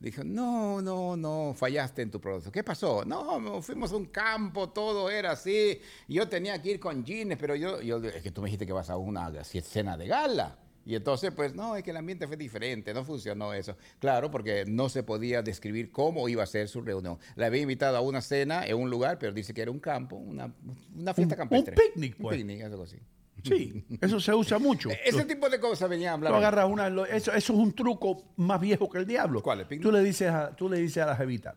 Dijo, 0.00 0.24
no, 0.24 0.80
no, 0.80 1.14
no, 1.14 1.54
fallaste 1.54 2.00
en 2.02 2.10
tu 2.10 2.18
producto. 2.20 2.50
¿Qué 2.50 2.64
pasó? 2.64 3.04
No, 3.04 3.60
fuimos 3.60 3.92
a 3.92 3.96
un 3.96 4.06
campo, 4.06 4.70
todo 4.70 5.10
era 5.10 5.32
así. 5.32 5.78
Yo 6.08 6.26
tenía 6.26 6.60
que 6.62 6.70
ir 6.70 6.80
con 6.80 7.04
pero 7.38 7.54
yo, 7.56 7.80
yo, 7.80 7.98
es 8.04 8.22
que 8.22 8.30
tú 8.30 8.40
me 8.42 8.46
dijiste 8.46 8.66
que 8.66 8.72
vas 8.72 8.90
a 8.90 8.96
una 8.96 9.30
cena 9.44 9.96
de 9.96 10.06
gala. 10.06 10.58
Y 10.84 10.94
entonces, 10.94 11.30
pues 11.32 11.54
no, 11.54 11.76
es 11.76 11.84
que 11.84 11.90
el 11.90 11.96
ambiente 11.98 12.26
fue 12.26 12.36
diferente, 12.36 12.94
no 12.94 13.04
funcionó 13.04 13.52
eso. 13.52 13.76
Claro, 13.98 14.30
porque 14.30 14.64
no 14.66 14.88
se 14.88 15.02
podía 15.02 15.42
describir 15.42 15.92
cómo 15.92 16.28
iba 16.28 16.42
a 16.42 16.46
ser 16.46 16.68
su 16.68 16.80
reunión. 16.80 17.18
La 17.36 17.46
había 17.46 17.60
invitado 17.60 17.96
a 17.96 18.00
una 18.00 18.22
cena 18.22 18.66
en 18.66 18.76
un 18.76 18.88
lugar, 18.88 19.18
pero 19.18 19.32
dice 19.32 19.52
que 19.52 19.60
era 19.62 19.70
un 19.70 19.78
campo, 19.78 20.16
una, 20.16 20.52
una 20.96 21.14
fiesta 21.14 21.34
Un- 21.34 21.38
campestre. 21.38 21.74
un 21.76 21.92
picnic, 21.92 22.16
Un 22.18 22.22
pues. 22.22 22.36
picnic, 22.38 22.62
algo 22.62 22.82
así. 22.84 22.96
Sí, 23.44 23.84
eso 24.00 24.20
se 24.20 24.34
usa 24.34 24.58
mucho. 24.58 24.90
Ese 25.04 25.24
tipo 25.24 25.48
de 25.48 25.60
cosas 25.60 25.88
venía 25.88 26.10
a 26.10 26.14
hablar. 26.14 26.32
Tú 26.32 26.36
agarras 26.36 26.68
una, 26.68 26.88
eso, 26.88 27.32
eso 27.32 27.32
es 27.34 27.50
un 27.50 27.72
truco 27.72 28.24
más 28.36 28.60
viejo 28.60 28.88
que 28.90 28.98
el 28.98 29.06
diablo. 29.06 29.42
¿Cuál, 29.42 29.60
el 29.60 29.66
picnic? 29.66 29.82
Tú 29.82 29.92
le 29.92 30.02
dices 30.02 30.28
a, 30.30 30.54
tú 30.56 30.68
le 30.68 30.78
dices 30.78 31.02
a 31.02 31.06
la 31.06 31.16
jevita, 31.16 31.56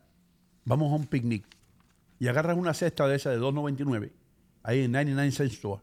vamos 0.64 0.92
a 0.92 0.96
un 0.96 1.06
picnic 1.06 1.44
y 2.18 2.28
agarras 2.28 2.56
una 2.56 2.72
cesta 2.72 3.06
de 3.08 3.16
esa 3.16 3.30
de 3.30 3.38
2.99 3.38 4.12
ahí 4.64 4.82
en 4.82 4.90
99 4.92 5.30
cent 5.30 5.52
store, 5.52 5.80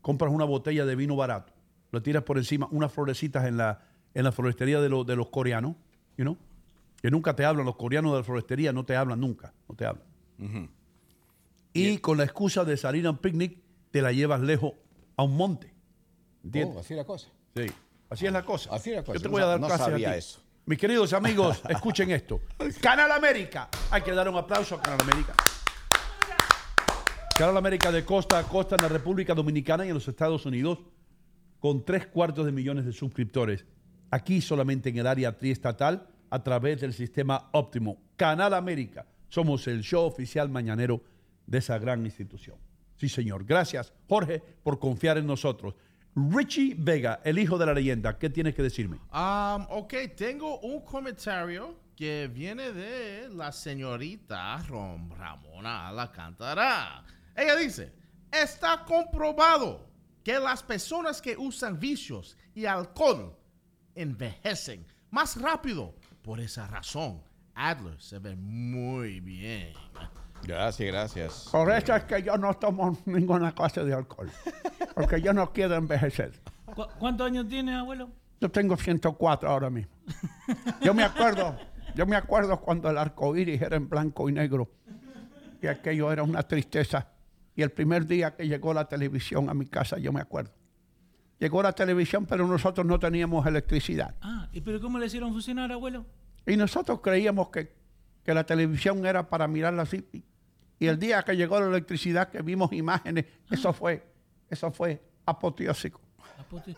compras 0.00 0.32
una 0.32 0.44
botella 0.46 0.86
de 0.86 0.96
vino 0.96 1.14
barato, 1.16 1.52
lo 1.90 2.00
tiras 2.02 2.22
por 2.22 2.38
encima, 2.38 2.66
unas 2.70 2.90
florecitas 2.90 3.44
en 3.46 3.58
la, 3.58 3.84
en 4.14 4.24
la 4.24 4.32
florestería 4.32 4.80
de, 4.80 4.88
los 4.88 5.06
de 5.06 5.14
los 5.16 5.28
coreanos, 5.28 5.76
you 6.16 6.24
know, 6.24 6.38
que 7.02 7.10
nunca 7.10 7.36
te 7.36 7.44
hablan, 7.44 7.66
los 7.66 7.76
coreanos 7.76 8.12
de 8.12 8.18
la 8.18 8.24
florestería 8.24 8.72
no 8.72 8.84
te 8.86 8.96
hablan 8.96 9.20
nunca, 9.20 9.52
no 9.68 9.74
te 9.74 9.84
hablan. 9.84 10.06
Y 11.74 11.98
con 11.98 12.16
la 12.18 12.24
excusa 12.24 12.64
de 12.64 12.76
salir 12.76 13.06
a 13.06 13.10
un 13.10 13.18
picnic, 13.18 13.58
te 13.90 14.02
la 14.02 14.12
llevas 14.12 14.40
lejos 14.40 14.72
a 15.16 15.22
un 15.22 15.36
monte. 15.36 15.72
¿Entiendes? 16.44 16.76
Oh, 16.76 16.80
así 16.80 16.94
la 16.94 17.04
cosa. 17.04 17.28
Sí, 17.54 17.66
así 18.10 18.26
es 18.26 18.32
la 18.32 18.42
cosa. 18.44 18.70
Así 18.74 18.90
es 18.90 18.96
la 18.96 19.02
cosa. 19.04 19.14
Yo 19.18 19.22
te 19.22 19.28
No 19.28 19.32
voy 19.32 19.42
a 19.42 19.46
dar 19.46 19.60
no 19.60 19.66
clases 19.66 19.86
a 19.86 19.90
sabía 19.90 20.12
ti. 20.12 20.18
eso. 20.18 20.40
Mis 20.66 20.78
queridos 20.78 21.12
amigos, 21.12 21.60
escuchen 21.68 22.10
esto. 22.10 22.40
Canal 22.80 23.10
América. 23.12 23.68
Hay 23.90 24.02
que 24.02 24.12
dar 24.12 24.28
un 24.28 24.36
aplauso 24.36 24.76
a 24.76 24.82
Canal 24.82 25.00
América. 25.00 25.34
Canal 27.36 27.56
América 27.56 27.90
de 27.90 28.04
costa 28.04 28.38
a 28.38 28.42
costa 28.42 28.76
en 28.76 28.82
la 28.82 28.88
República 28.88 29.34
Dominicana 29.34 29.84
y 29.84 29.88
en 29.88 29.94
los 29.94 30.06
Estados 30.06 30.44
Unidos, 30.44 30.78
con 31.60 31.84
tres 31.84 32.06
cuartos 32.06 32.44
de 32.44 32.52
millones 32.52 32.84
de 32.84 32.92
suscriptores. 32.92 33.64
Aquí 34.10 34.40
solamente 34.40 34.90
en 34.90 34.98
el 34.98 35.06
área 35.06 35.36
triestatal, 35.36 36.08
a 36.30 36.42
través 36.42 36.80
del 36.80 36.92
sistema 36.92 37.48
óptimo. 37.52 37.98
Canal 38.16 38.54
América. 38.54 39.06
Somos 39.28 39.66
el 39.66 39.82
show 39.82 40.04
oficial 40.04 40.48
mañanero 40.50 41.02
de 41.46 41.58
esa 41.58 41.78
gran 41.78 42.04
institución. 42.04 42.56
Sí, 42.96 43.08
señor. 43.08 43.44
Gracias, 43.44 43.92
Jorge, 44.08 44.42
por 44.62 44.78
confiar 44.78 45.18
en 45.18 45.26
nosotros. 45.26 45.74
Richie 46.14 46.74
Vega, 46.78 47.20
el 47.24 47.38
hijo 47.38 47.56
de 47.56 47.66
la 47.66 47.74
leyenda, 47.74 48.18
¿qué 48.18 48.28
tienes 48.28 48.54
que 48.54 48.62
decirme? 48.62 48.98
Um, 49.12 49.66
ok, 49.70 49.94
tengo 50.14 50.60
un 50.60 50.82
comentario 50.84 51.74
que 51.96 52.30
viene 52.32 52.72
de 52.72 53.30
la 53.30 53.52
señorita 53.52 54.58
Rom 54.68 55.10
Ramona 55.12 55.88
Alcántara. 55.88 57.04
Ella 57.36 57.56
dice, 57.56 57.92
está 58.30 58.84
comprobado 58.84 59.88
que 60.22 60.38
las 60.38 60.62
personas 60.62 61.20
que 61.22 61.36
usan 61.36 61.78
vicios 61.80 62.36
y 62.54 62.66
alcohol 62.66 63.36
envejecen 63.94 64.86
más 65.10 65.40
rápido. 65.40 65.94
Por 66.22 66.38
esa 66.40 66.66
razón, 66.68 67.22
Adler 67.54 68.00
se 68.00 68.18
ve 68.18 68.36
muy 68.36 69.20
bien. 69.20 69.72
Gracias, 70.44 70.86
gracias. 70.88 71.48
Por 71.50 71.70
eso 71.72 71.94
es 71.94 72.04
que 72.04 72.22
yo 72.22 72.36
no 72.36 72.54
tomo 72.54 72.96
ninguna 73.06 73.52
clase 73.54 73.84
de 73.84 73.94
alcohol. 73.94 74.30
Porque 74.94 75.20
yo 75.20 75.32
no 75.32 75.52
quiero 75.52 75.74
envejecer. 75.76 76.40
¿Cu- 76.74 76.86
¿Cuántos 76.98 77.26
años 77.26 77.48
tienes, 77.48 77.74
abuelo? 77.76 78.10
Yo 78.40 78.50
tengo 78.50 78.76
104 78.76 79.48
ahora 79.48 79.70
mismo. 79.70 79.92
Yo 80.80 80.94
me 80.94 81.04
acuerdo, 81.04 81.56
yo 81.94 82.06
me 82.06 82.16
acuerdo 82.16 82.60
cuando 82.60 82.90
el 82.90 82.98
arco 82.98 83.36
iris 83.36 83.62
era 83.62 83.76
en 83.76 83.88
blanco 83.88 84.28
y 84.28 84.32
negro. 84.32 84.68
Y 85.60 85.68
aquello 85.68 86.10
era 86.10 86.24
una 86.24 86.42
tristeza. 86.42 87.06
Y 87.54 87.62
el 87.62 87.70
primer 87.70 88.06
día 88.06 88.34
que 88.34 88.46
llegó 88.48 88.72
la 88.72 88.88
televisión 88.88 89.48
a 89.50 89.54
mi 89.54 89.66
casa, 89.66 89.98
yo 89.98 90.12
me 90.12 90.20
acuerdo. 90.20 90.52
Llegó 91.38 91.62
la 91.62 91.72
televisión, 91.72 92.24
pero 92.26 92.46
nosotros 92.46 92.86
no 92.86 92.98
teníamos 92.98 93.44
electricidad. 93.46 94.14
Ah, 94.22 94.48
¿y 94.52 94.60
pero 94.60 94.80
cómo 94.80 94.98
le 94.98 95.06
hicieron 95.06 95.32
funcionar, 95.32 95.70
abuelo? 95.72 96.06
Y 96.46 96.56
nosotros 96.56 97.00
creíamos 97.02 97.48
que, 97.50 97.72
que 98.24 98.32
la 98.32 98.44
televisión 98.44 99.04
era 99.04 99.28
para 99.28 99.46
mirarla 99.48 99.82
así. 99.82 100.04
Y- 100.12 100.22
Y 100.78 100.86
el 100.88 100.98
día 100.98 101.22
que 101.22 101.36
llegó 101.36 101.60
la 101.60 101.66
electricidad, 101.68 102.28
que 102.28 102.42
vimos 102.42 102.72
imágenes, 102.72 103.26
eso 103.50 103.72
fue, 103.72 104.02
eso 104.50 104.70
fue 104.72 105.00
apoteósico. 105.26 106.00
Apote- 106.38 106.74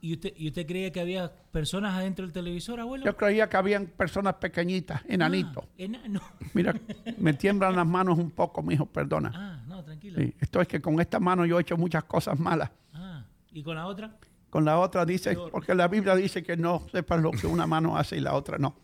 ¿Y 0.00 0.14
usted, 0.14 0.32
¿Y 0.36 0.48
usted 0.48 0.66
creía 0.66 0.90
que 0.90 1.00
había 1.00 1.30
personas 1.52 1.94
adentro 1.94 2.24
del 2.24 2.32
televisor, 2.32 2.80
abuelo? 2.80 3.04
Yo 3.04 3.16
creía 3.16 3.48
que 3.48 3.56
habían 3.56 3.86
personas 3.86 4.34
pequeñitas, 4.34 5.02
enanitos. 5.06 5.64
Ah, 5.64 5.68
enano. 5.78 6.20
Mira, 6.54 6.74
me 7.18 7.34
tiemblan 7.34 7.76
las 7.76 7.86
manos 7.86 8.18
un 8.18 8.30
poco, 8.32 8.62
mijo, 8.62 8.86
perdona. 8.86 9.30
Ah, 9.34 9.61
Sí, 10.00 10.34
esto 10.40 10.60
es 10.60 10.68
que 10.68 10.80
con 10.80 11.00
esta 11.00 11.18
mano 11.20 11.44
yo 11.46 11.58
he 11.58 11.62
hecho 11.62 11.76
muchas 11.76 12.04
cosas 12.04 12.38
malas. 12.38 12.70
Ah, 12.92 13.24
¿y 13.52 13.62
con 13.62 13.74
la 13.76 13.86
otra? 13.86 14.16
Con 14.50 14.64
la 14.64 14.78
otra 14.78 15.04
dice, 15.06 15.36
porque 15.50 15.74
la 15.74 15.88
Biblia 15.88 16.14
dice 16.14 16.42
que 16.42 16.56
no 16.56 16.86
sepan 16.92 17.22
lo 17.22 17.30
que 17.30 17.46
una 17.46 17.66
mano 17.66 17.96
hace 17.96 18.16
y 18.16 18.20
la 18.20 18.34
otra 18.34 18.58
no. 18.58 18.76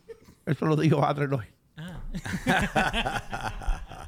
Eso 0.46 0.64
lo 0.64 0.76
dijo 0.76 1.04
Adreloy. 1.04 1.46
Ah. 1.76 2.00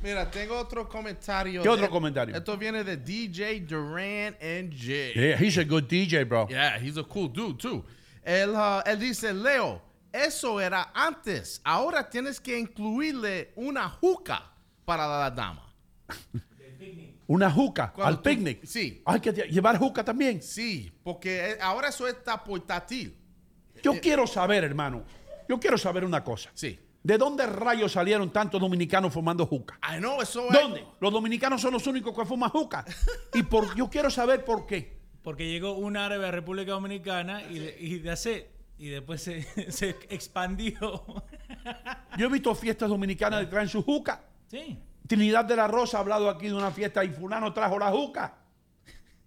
Mira, 0.00 0.30
tengo 0.30 0.56
otro 0.56 0.88
comentario. 0.88 1.62
¿Qué 1.62 1.68
otro 1.68 1.86
de- 1.86 1.90
comentario? 1.90 2.36
Esto 2.36 2.56
viene 2.56 2.84
de 2.84 2.96
DJ 2.98 3.60
Duran 3.60 4.36
NJ. 4.40 5.14
Yeah, 5.14 5.36
he's 5.40 5.58
a 5.58 5.64
good 5.64 5.84
DJ, 5.88 6.24
bro. 6.24 6.46
Yeah, 6.48 6.78
he's 6.78 6.96
a 6.98 7.02
cool 7.02 7.28
dude 7.32 7.58
too. 7.58 7.84
Él, 8.22 8.50
uh, 8.50 8.82
él 8.86 8.98
dice, 9.00 9.32
Leo, 9.32 9.80
eso 10.12 10.60
era 10.60 10.92
antes. 10.94 11.60
Ahora 11.64 12.08
tienes 12.08 12.38
que 12.40 12.58
incluirle 12.58 13.52
una 13.56 13.88
juca 13.88 14.42
para 14.84 15.06
la 15.06 15.30
dama. 15.30 15.64
Una 17.26 17.50
juca 17.50 17.92
Cuando 17.92 18.08
al 18.18 18.22
tú- 18.22 18.30
picnic. 18.30 18.64
Sí. 18.64 19.02
Hay 19.04 19.20
que 19.20 19.32
llevar 19.32 19.76
juca 19.78 20.02
también. 20.02 20.40
Sí, 20.42 20.90
porque 21.02 21.50
eh, 21.52 21.58
ahora 21.60 21.88
eso 21.88 22.08
está 22.08 22.42
portátil. 22.42 23.14
Yo 23.82 24.00
quiero 24.00 24.26
saber, 24.26 24.64
hermano. 24.64 25.04
Yo 25.48 25.60
quiero 25.60 25.76
saber 25.78 26.04
una 26.04 26.24
cosa. 26.24 26.50
Sí. 26.54 26.78
¿De 27.02 27.16
dónde 27.18 27.46
rayos 27.46 27.92
salieron 27.92 28.32
tantos 28.32 28.60
dominicanos 28.60 29.12
fumando 29.12 29.46
juca? 29.46 29.78
I 29.94 29.98
know, 29.98 30.20
eso 30.20 30.46
¿Dónde? 30.50 30.84
Los 31.00 31.12
dominicanos 31.12 31.60
son 31.60 31.72
los 31.74 31.86
únicos 31.86 32.16
que 32.16 32.24
fuman 32.24 32.50
juca. 32.50 32.84
Y 33.34 33.42
por, 33.42 33.74
yo 33.76 33.88
quiero 33.90 34.10
saber 34.10 34.44
por 34.44 34.66
qué. 34.66 34.98
Porque 35.22 35.48
llegó 35.50 35.74
un 35.74 35.96
árabe 35.98 36.26
a 36.26 36.30
República 36.30 36.72
Dominicana 36.72 37.42
y, 37.42 37.58
le- 37.58 37.76
y 37.78 37.98
de 37.98 38.10
hace- 38.10 38.50
y 38.78 38.88
después 38.88 39.22
se, 39.22 39.42
se 39.70 39.90
expandió. 40.08 41.04
Yo 42.16 42.26
he 42.26 42.30
visto 42.30 42.54
fiestas 42.54 42.88
dominicanas 42.88 43.40
que 43.40 43.46
traen 43.50 43.68
su 43.68 43.82
juca. 43.82 44.24
Sí. 44.48 44.78
Trinidad 45.08 45.44
de 45.46 45.56
la 45.56 45.66
Rosa 45.66 45.96
ha 45.96 46.00
hablado 46.00 46.30
aquí 46.30 46.46
de 46.46 46.54
una 46.54 46.70
fiesta 46.70 47.02
y 47.04 47.08
fulano 47.08 47.52
trajo 47.52 47.78
la 47.78 47.90
juca. 47.90 48.38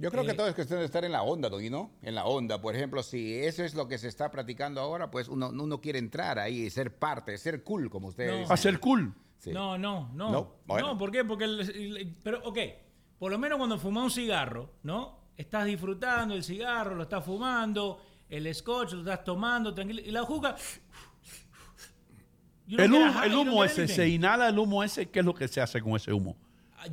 Yo 0.00 0.10
creo 0.12 0.24
que 0.24 0.34
todo 0.34 0.46
es 0.46 0.54
cuestión 0.54 0.78
de 0.78 0.84
estar 0.86 1.04
en 1.04 1.10
la 1.12 1.22
onda, 1.22 1.50
¿no? 1.50 1.90
En 2.02 2.14
la 2.14 2.24
onda, 2.24 2.60
por 2.60 2.74
ejemplo, 2.76 3.02
si 3.02 3.34
eso 3.34 3.64
es 3.64 3.74
lo 3.74 3.88
que 3.88 3.98
se 3.98 4.06
está 4.06 4.30
practicando 4.30 4.80
ahora, 4.80 5.10
pues 5.10 5.28
uno, 5.28 5.48
uno 5.50 5.80
quiere 5.80 5.98
entrar 5.98 6.38
ahí 6.38 6.62
y 6.66 6.70
ser 6.70 6.96
parte, 6.98 7.36
ser 7.36 7.64
cool, 7.64 7.90
como 7.90 8.08
ustedes 8.08 8.30
No. 8.30 8.36
dicen. 8.38 8.50
Va 8.50 8.54
a 8.54 8.58
ser 8.58 8.78
cool. 8.80 9.12
Sí. 9.38 9.50
No, 9.52 9.76
no, 9.76 10.08
no. 10.14 10.30
No. 10.66 10.98
¿por 10.98 11.10
qué? 11.10 11.24
Porque, 11.24 11.44
el- 11.44 11.60
el- 11.60 12.16
pero, 12.22 12.40
ok, 12.44 12.58
por 13.18 13.32
lo 13.32 13.38
menos 13.38 13.58
cuando 13.58 13.76
fumas 13.78 14.04
un 14.04 14.10
cigarro, 14.12 14.70
¿no? 14.84 15.18
Estás 15.36 15.66
disfrutando 15.66 16.34
el 16.34 16.44
cigarro, 16.44 16.94
lo 16.94 17.02
estás 17.02 17.24
fumando, 17.24 18.00
el 18.28 18.52
scotch 18.54 18.92
lo 18.92 19.00
estás 19.00 19.24
tomando, 19.24 19.74
tranquilo, 19.74 20.00
y 20.04 20.10
la 20.12 20.22
juca... 20.22 20.54
El 22.68 22.92
humo, 22.92 23.12
high, 23.12 23.28
el 23.28 23.34
humo 23.34 23.64
ese, 23.64 23.82
anything. 23.82 23.96
se 23.96 24.08
inhala 24.08 24.48
el 24.48 24.58
humo 24.58 24.82
ese. 24.84 25.08
¿Qué 25.08 25.20
es 25.20 25.24
lo 25.24 25.34
que 25.34 25.48
se 25.48 25.60
hace 25.60 25.80
con 25.80 25.96
ese 25.96 26.12
humo? 26.12 26.36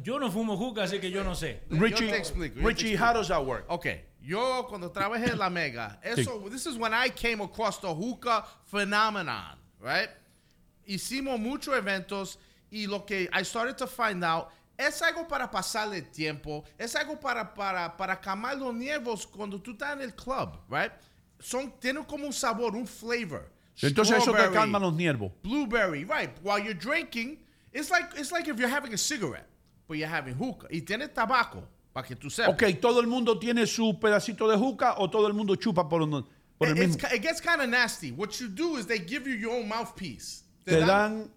Yo 0.01 0.19
no 0.19 0.32
fumo 0.32 0.57
juca, 0.57 0.84
así 0.84 0.99
que 0.99 1.11
yo 1.11 1.23
no 1.23 1.36
sé. 1.36 1.61
Richie, 1.69 2.09
te 2.09 2.17
explico, 2.17 2.55
yo 2.55 2.61
te 2.61 2.67
Richie 2.67 2.93
explico. 2.93 3.05
how 3.05 3.13
does 3.13 3.28
that 3.28 3.45
work? 3.45 3.65
Ok, 3.67 3.88
yo 4.21 4.65
cuando 4.67 4.89
trabajé 4.89 5.32
en 5.32 5.38
la 5.38 5.49
Mega, 5.49 5.99
eso, 6.01 6.39
this 6.49 6.65
is 6.65 6.76
when 6.78 6.91
I 6.93 7.09
came 7.09 7.41
across 7.41 7.80
the 7.80 7.93
hookah 7.93 8.45
phenomenon, 8.65 9.57
right? 9.80 10.09
Hicimos 10.88 11.39
muchos 11.39 11.76
eventos 11.76 12.38
y 12.71 12.88
lo 12.88 13.05
que 13.05 13.30
I 13.32 13.43
started 13.43 13.78
to 13.78 13.86
find 13.88 14.23
out 14.23 14.49
es 14.78 15.01
algo 15.01 15.28
para 15.28 15.49
pasarle 15.51 16.01
tiempo, 16.01 16.63
es 16.80 16.95
algo 16.95 17.19
para, 17.19 17.53
para, 17.53 17.95
para 17.95 18.15
calmar 18.19 18.57
los 18.57 18.73
nervios 18.73 19.28
cuando 19.28 19.59
tú 19.61 19.71
estás 19.71 19.93
en 19.93 20.01
el 20.01 20.15
club, 20.15 20.57
right? 20.69 20.91
Son, 21.39 21.71
tienen 21.80 22.03
como 22.05 22.26
un 22.26 22.34
sabor, 22.34 22.76
un 22.76 22.88
flavor. 22.88 23.51
Entonces 23.82 24.17
eso 24.17 24.32
te 24.34 24.49
calma 24.51 24.80
los 24.80 24.93
nervios. 24.93 25.32
blueberry, 25.43 26.05
right? 26.05 26.30
While 26.41 26.59
you're 26.59 26.73
drinking, 26.73 27.38
it's 27.73 27.89
like 27.91 28.05
it's 28.17 28.32
like 28.32 28.47
if 28.47 28.57
you're 28.59 28.69
having 28.69 28.93
a 28.93 28.97
cigarette, 28.97 29.47
but 29.88 29.97
you're 29.97 30.07
having 30.07 30.34
hookah. 30.36 30.67
Y 30.71 30.82
tiene 30.82 31.07
tabaco, 31.09 31.63
para 31.93 32.07
que 32.07 32.15
tú 32.15 32.30
sepas. 32.30 32.49
Ok, 32.53 32.80
¿todo 32.82 32.99
el 33.01 33.07
mundo 33.07 33.38
tiene 33.38 33.65
su 33.67 33.93
pedacito 33.99 34.47
de 34.49 34.57
juca 34.57 34.95
o 34.97 35.09
todo 35.09 35.28
el 35.28 35.34
mundo 35.34 35.55
chupa 35.55 35.88
por, 35.89 36.01
un- 36.01 36.26
por 36.57 36.67
el 36.69 36.76
mismo? 36.76 36.97
it 37.13 37.21
gets 37.21 37.41
kind 37.41 37.61
of 37.61 37.69
nasty. 37.69 38.11
What 38.11 38.39
you 38.39 38.47
do 38.47 38.78
is 38.78 38.86
they 38.86 38.99
give 38.99 39.28
you 39.28 39.34
your 39.36 39.51
own 39.57 39.67
mouthpiece. 39.67 40.43
Te 40.65 40.80
dan 40.80 41.30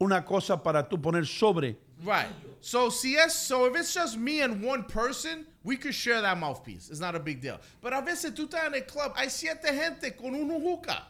una 0.00 0.22
cosa 0.24 0.56
para 0.56 0.82
tú 0.88 1.00
poner 1.00 1.24
sobre. 1.26 1.76
right. 2.04 2.26
So 2.60 2.90
CS, 2.90 3.34
so 3.34 3.66
if 3.66 3.74
it's 3.76 3.92
just 3.94 4.16
me 4.16 4.40
and 4.40 4.62
one 4.62 4.84
person, 4.84 5.46
we 5.64 5.76
could 5.76 5.94
share 5.94 6.20
that 6.20 6.38
mouthpiece. 6.38 6.90
It's 6.90 7.00
not 7.00 7.14
a 7.16 7.18
big 7.20 7.40
deal. 7.40 7.58
But 7.80 7.92
a 7.92 8.02
veces 8.02 8.32
tú 8.36 8.46
estás 8.48 8.66
en 8.66 8.74
el 8.74 8.82
club, 8.82 9.12
hay 9.16 9.28
siete 9.28 9.66
gente 9.72 10.10
con 10.16 10.32
un 10.34 10.48
hookah. 10.48 11.02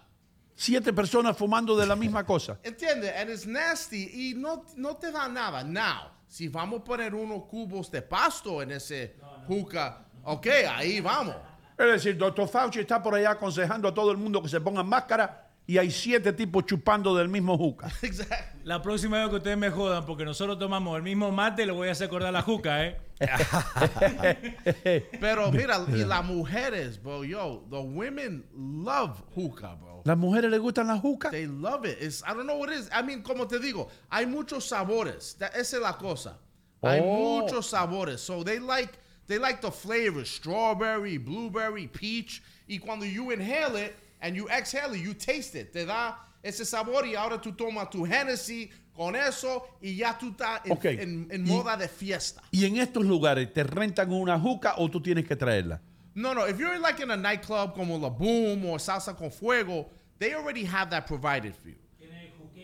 Siete 0.55 0.93
personas 0.93 1.37
fumando 1.37 1.77
de 1.77 1.87
la 1.87 1.97
misma 1.97 2.25
cosa. 2.25 2.59
¿Entiendes? 2.65 3.13
And 3.17 3.31
it's 3.31 3.47
nasty 3.47 4.11
y 4.13 4.35
no, 4.35 4.65
no 4.77 4.97
te 4.97 5.11
da 5.11 5.29
nada. 5.29 5.65
Now, 5.65 6.11
si 6.29 6.49
vamos 6.49 6.81
a 6.81 6.85
poner 6.85 7.15
unos 7.15 7.45
cubos 7.45 7.91
de 7.91 8.03
pasto 8.03 8.63
en 8.63 8.73
ese 8.73 9.17
hookah, 9.49 10.05
ok, 10.25 10.47
ahí 10.69 11.01
vamos. 11.01 11.37
Es 11.79 11.87
decir, 11.87 12.17
doctor 12.17 12.49
Fauci 12.49 12.81
está 12.81 13.03
por 13.03 13.15
allá 13.15 13.33
aconsejando 13.33 13.89
a 13.89 13.95
todo 13.95 14.11
el 14.13 14.19
mundo 14.19 14.43
que 14.43 14.49
se 14.49 14.61
pongan 14.61 14.87
máscara 14.87 15.49
y 15.67 15.79
hay 15.79 15.91
siete 15.91 16.33
tipos 16.33 16.67
chupando 16.67 17.15
del 17.15 17.29
mismo 17.29 17.57
juca. 17.57 17.89
Exactly. 18.03 18.52
La 18.65 18.81
próxima 18.81 19.19
vez 19.21 19.29
que 19.29 19.37
ustedes 19.37 19.59
me 19.59 19.71
jodan, 19.71 20.07
porque 20.07 20.25
nosotros 20.25 20.57
tomamos 20.59 20.97
el 20.97 21.03
mismo 21.03 21.33
mate, 21.33 21.67
le 21.67 21.73
voy 21.73 21.89
a 21.89 21.93
hacer 21.93 22.07
acordar 22.07 22.33
la 22.33 22.43
juca, 22.43 22.87
¿eh? 22.87 22.97
Pero 25.21 25.51
mira, 25.51 25.85
y 25.89 26.05
las 26.05 26.25
mujeres, 26.25 27.03
bro, 27.03 27.25
yo, 27.25 27.65
the 27.71 27.79
women 27.79 28.45
love 28.55 29.21
hookah, 29.35 29.75
bro. 29.75 30.03
¿Las 30.05 30.17
mujeres 30.17 30.51
les 30.51 30.61
gustan 30.61 30.87
las 30.87 31.01
jucas? 31.01 31.31
They 31.33 31.47
love 31.47 31.85
it. 31.87 31.99
It's, 32.01 32.23
I 32.25 32.35
don't 32.35 32.47
know 32.47 32.57
what 32.57 32.71
it 32.71 32.79
is. 32.79 32.89
I 32.93 33.03
mean, 33.03 33.23
como 33.23 33.47
te 33.47 33.59
digo, 33.59 33.89
hay 34.11 34.27
muchos 34.27 34.69
sabores. 34.69 35.37
That, 35.39 35.55
esa 35.57 35.77
es 35.77 35.83
la 35.83 35.93
cosa. 35.97 36.39
Hay 36.83 37.01
Oh. 37.03 37.41
muchos 37.41 37.69
sabores. 37.71 38.19
So 38.21 38.43
they 38.45 38.59
like 38.59 38.99
they 39.29 39.39
like 39.39 39.61
the 39.61 39.71
flavors, 39.71 40.29
strawberry, 40.29 41.19
blueberry, 41.19 41.87
peach. 41.89 42.43
Y 42.69 42.79
cuando 42.79 43.05
you 43.07 43.31
inhale 43.33 43.77
it 43.77 43.95
and 44.21 44.35
you 44.37 44.49
exhale 44.49 44.93
it, 44.95 45.01
you 45.01 45.15
taste 45.15 45.55
it. 45.55 45.73
Te 45.73 45.85
da 45.85 46.15
ese 46.43 46.65
sabor 46.65 47.07
y 47.07 47.15
ahora 47.15 47.41
tú 47.41 47.53
tomas 47.55 47.89
tu 47.91 48.05
Hennessy 48.05 48.71
con 48.93 49.15
eso 49.17 49.65
y 49.81 49.97
ya 49.97 50.17
tú 50.19 50.31
estás 50.31 50.61
en, 50.65 50.73
Ok. 50.73 50.85
en- 50.85 51.29
en 51.31 51.47
Y- 51.47 51.51
moda 51.51 51.77
de 51.77 51.89
fiesta. 51.89 52.43
¿Y 52.51 52.65
en 52.67 52.77
estos 52.77 53.05
lugares 53.05 53.53
te 53.53 53.63
rentan 53.65 54.13
una 54.13 54.39
juca 54.39 54.75
o 54.79 54.91
tú 54.91 55.01
tienes 55.01 55.27
que 55.27 55.37
traerla? 55.37 55.81
No, 56.15 56.35
no. 56.35 56.47
If 56.47 56.59
you're 56.59 56.79
like 56.79 57.03
in 57.03 57.11
a 57.11 57.17
nightclub 57.17 57.75
como 57.75 57.97
La 57.99 58.11
Boom 58.11 58.67
or 58.67 58.79
Salsa 58.79 59.17
con 59.17 59.31
Fuego, 59.31 59.89
they 60.19 60.35
already 60.35 60.65
have 60.67 60.91
that 60.91 61.07
provided 61.07 61.55
for 61.55 61.69
you. 61.71 61.77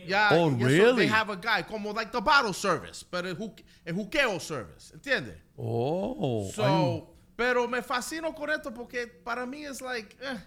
Yeah, 0.07 0.29
Oh, 0.31 0.49
so 0.49 0.65
really? 0.65 1.05
They 1.05 1.07
have 1.07 1.29
a 1.31 1.35
guy 1.35 1.61
como 1.63 1.91
like 1.93 2.11
the 2.11 2.21
bottle 2.21 2.53
service, 2.53 3.03
pero 3.03 3.27
el, 3.29 3.35
ju- 3.35 3.53
el 3.85 3.93
juqueo 3.93 4.39
service, 4.39 4.91
¿entiendes? 4.93 5.35
Oh. 5.57 6.49
So, 6.55 7.09
pero 7.35 7.67
me 7.67 7.81
fascino 7.83 8.33
con 8.33 8.49
esto 8.49 8.71
porque 8.73 9.05
para 9.07 9.45
mí 9.45 9.65
es 9.65 9.81
like, 9.81 10.15
eh, 10.21 10.37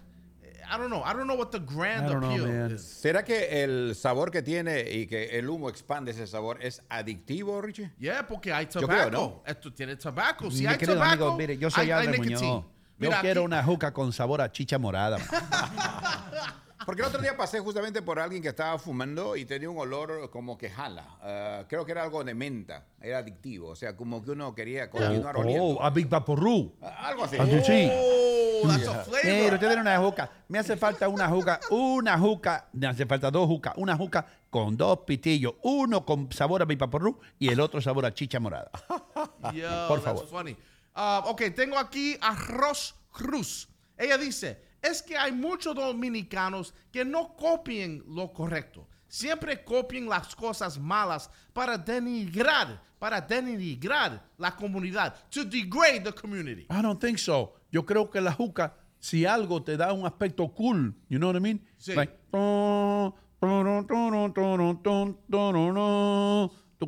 I 0.69 0.77
don't 0.77 0.89
know. 0.89 1.03
I 1.03 1.13
don't 1.13 1.25
know 1.27 1.35
what 1.37 1.49
the 1.51 1.59
grand 1.59 2.07
know, 2.09 2.17
appeal 2.17 2.47
man. 2.47 2.71
is. 2.75 2.81
¿Será 2.81 3.23
que 3.23 3.63
el 3.63 3.95
sabor 3.95 4.31
que 4.31 4.41
tiene 4.41 4.81
y 4.89 5.05
que 5.07 5.37
el 5.37 5.49
humo 5.49 5.69
expande 5.69 6.11
ese 6.11 6.25
sabor 6.27 6.57
es 6.61 6.81
adictivo, 6.89 7.61
Richie? 7.61 7.91
Yeah, 7.99 8.27
porque 8.27 8.51
hay 8.53 8.65
Yo 8.65 8.81
tobacco. 8.81 9.09
creo, 9.09 9.11
¿no? 9.11 9.43
Esto 9.45 9.73
tiene 9.73 9.95
tobacco. 9.95 10.49
Si 10.51 10.61
Mi 10.61 10.67
hay 10.67 10.77
querido 10.77 10.95
tobacco, 10.95 11.23
amigo, 11.25 11.37
mire, 11.37 11.57
yo 11.57 11.69
soy 11.69 11.91
hay. 11.91 12.07
Muñoz. 12.07 12.41
Yo 12.41 12.65
Mira, 12.97 13.21
quiero 13.21 13.41
aquí- 13.41 13.45
una 13.45 13.63
juca 13.63 13.91
con 13.93 14.13
sabor 14.13 14.41
a 14.41 14.51
chicha 14.51 14.77
morada. 14.77 15.17
Porque 16.85 17.01
el 17.01 17.07
otro 17.07 17.21
día 17.21 17.35
pasé 17.37 17.59
justamente 17.59 18.01
por 18.01 18.19
alguien 18.19 18.41
que 18.41 18.49
estaba 18.49 18.77
fumando 18.79 19.35
y 19.35 19.45
tenía 19.45 19.69
un 19.69 19.77
olor 19.77 20.29
como 20.29 20.57
que 20.57 20.69
jala. 20.69 21.05
Ah, 21.21 21.63
creo 21.67 21.85
que 21.85 21.91
era 21.91 22.03
algo 22.03 22.23
de 22.23 22.33
menta, 22.33 22.85
era 23.01 23.19
adictivo. 23.19 23.69
O 23.69 23.75
sea, 23.75 23.95
como 23.95 24.23
que 24.23 24.31
uno 24.31 24.53
quería 24.53 24.89
continuar 24.89 25.37
oliendo. 25.37 25.63
Oh, 25.65 25.83
a 25.83 25.89
Big 25.89 26.07
Vaporru. 26.09 26.73
Ah, 26.81 27.07
Algo 27.07 27.23
así. 27.25 27.37
Sí, 27.37 27.61
sí. 27.65 27.89
Oh, 27.91 28.67
that's 28.67 28.87
a 28.87 28.91
Mira, 28.91 29.03
flavor. 29.03 29.53
usted 29.53 29.67
tiene 29.67 29.81
una 29.81 29.97
juca. 29.99 30.31
Me 30.47 30.59
hace 30.59 30.77
falta 30.77 31.07
una 31.09 31.27
juca, 31.29 31.59
una 31.69 32.17
juca. 32.17 32.67
Me 32.73 32.87
hace 32.87 33.05
falta 33.05 33.29
dos 33.31 33.47
jucas. 33.47 33.73
Una 33.77 33.95
juca 33.97 34.25
con 34.49 34.77
dos 34.77 34.99
pitillos. 34.99 35.55
Uno 35.63 36.05
con 36.05 36.31
sabor 36.31 36.61
a 36.61 36.65
Big 36.65 36.77
Vaporru 36.77 37.19
y 37.39 37.49
el 37.49 37.59
otro 37.59 37.81
sabor 37.81 38.05
a 38.05 38.13
chicha 38.13 38.39
morada. 38.39 38.71
Yo, 39.53 39.87
Por 39.87 40.01
that's 40.01 40.21
favor. 40.21 40.27
funny. 40.27 40.55
Uh, 40.95 41.27
ok, 41.29 41.41
tengo 41.55 41.77
aquí 41.77 42.17
a 42.21 42.35
Ros 42.35 42.95
Cruz. 43.11 43.67
Ella 43.97 44.17
dice, 44.17 44.61
es 44.83 45.01
que 45.01 45.17
hay 45.17 45.31
muchos 45.31 45.73
dominicanos 45.73 46.73
que 46.91 47.03
no 47.05 47.35
copien 47.35 48.03
lo 48.07 48.31
correcto. 48.31 48.87
Siempre 49.07 49.63
copien 49.63 50.07
las 50.09 50.35
cosas 50.35 50.77
malas 50.77 51.29
para 51.53 51.77
denigrar, 51.77 52.81
para 52.99 53.21
denigrar 53.21 54.23
la 54.37 54.55
comunidad, 54.55 55.15
to 55.29 55.45
degrade 55.45 56.01
the 56.01 56.11
community. 56.11 56.63
I 56.69 56.81
don't 56.81 56.99
think 56.99 57.17
so. 57.17 57.53
Yo 57.71 57.85
creo 57.85 58.09
que 58.09 58.19
la 58.19 58.33
juca, 58.33 58.75
si 58.99 59.25
algo 59.25 59.63
te 59.63 59.77
da 59.77 59.93
un 59.93 60.05
aspecto 60.05 60.53
cool, 60.53 60.93
you 61.09 61.17
know 61.17 61.29
what 61.29 61.37
I 61.37 61.41
mean? 61.41 61.61
Sí. 61.77 61.93
Like, 61.93 62.13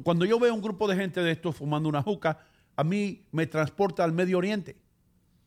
Cuando 0.04 0.26
yo 0.26 0.40
veo 0.40 0.54
un 0.54 0.62
grupo 0.62 0.88
de 0.88 0.96
gente 0.96 1.22
de 1.22 1.32
estos 1.32 1.56
fumando 1.56 1.90
una 1.90 2.02
juca, 2.02 2.40
a 2.76 2.84
mí 2.84 3.26
me 3.32 3.48
transporta 3.48 4.04
al 4.04 4.12
Medio 4.12 4.38
Oriente. 4.38 4.76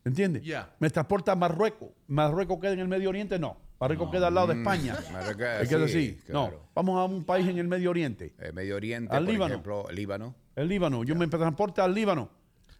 ¿Entiendes? 0.04 0.42
Yeah. 0.42 0.74
Me 0.78 0.88
transporta 0.90 1.32
a 1.32 1.36
Marruecos. 1.36 1.90
¿Marruecos 2.06 2.58
queda 2.60 2.72
en 2.72 2.80
el 2.80 2.88
Medio 2.88 3.08
Oriente? 3.10 3.38
No. 3.38 3.56
Marruecos 3.80 4.10
queda 4.10 4.28
al 4.28 4.34
lado 4.34 4.48
de 4.48 4.54
España. 4.54 4.96
Marruecos, 5.12 5.60
¿Me 5.60 5.68
queda 5.68 5.84
Mm. 5.84 5.88
sí, 5.88 6.16
así? 6.16 6.22
claro. 6.26 6.50
No. 6.62 6.70
Vamos 6.74 6.98
a 6.98 7.04
un 7.04 7.24
país 7.24 7.46
en 7.46 7.58
el 7.58 7.68
Medio 7.68 7.90
Oriente. 7.90 8.34
Eh, 8.38 8.52
Medio 8.52 8.76
Oriente, 8.76 9.14
Al 9.14 9.24
por 9.24 9.32
Líbano. 9.32 9.54
ejemplo, 9.54 9.86
Líbano. 9.92 10.34
El 10.56 10.68
Líbano. 10.68 11.04
Yo 11.04 11.14
me 11.14 11.26
transporta 11.28 11.84
al 11.84 11.94
Líbano. 11.94 12.30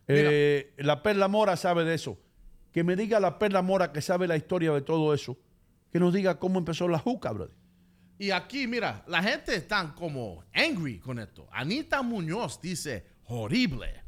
Eh, 0.07 0.73
la 0.79 1.03
Perla 1.03 1.29
Mora 1.29 1.57
sabe 1.57 1.85
de 1.85 1.95
eso. 1.95 2.19
Que 2.73 2.83
me 2.83 2.97
diga 2.97 3.21
la 3.21 3.39
Perla 3.39 3.62
Mora 3.62 3.93
que 3.93 4.01
sabe 4.01 4.27
la 4.27 4.37
historia 4.37 4.73
de 4.73 4.81
todo 4.81 5.12
eso. 5.14 5.37
Que 5.93 6.01
nos 6.01 6.12
diga 6.14 6.39
cómo 6.39 6.59
empezó 6.59 6.89
la 6.89 6.99
juca, 6.99 7.31
brother. 7.33 7.55
Y 8.19 8.31
aquí, 8.33 8.66
mira, 8.66 9.05
la 9.07 9.23
gente 9.23 9.55
está 9.55 9.95
como 9.95 10.45
angry 10.53 10.99
con 10.99 11.19
esto. 11.19 11.47
Anita 11.53 12.03
Muñoz 12.03 12.61
dice, 12.61 13.05
horrible. 13.27 14.03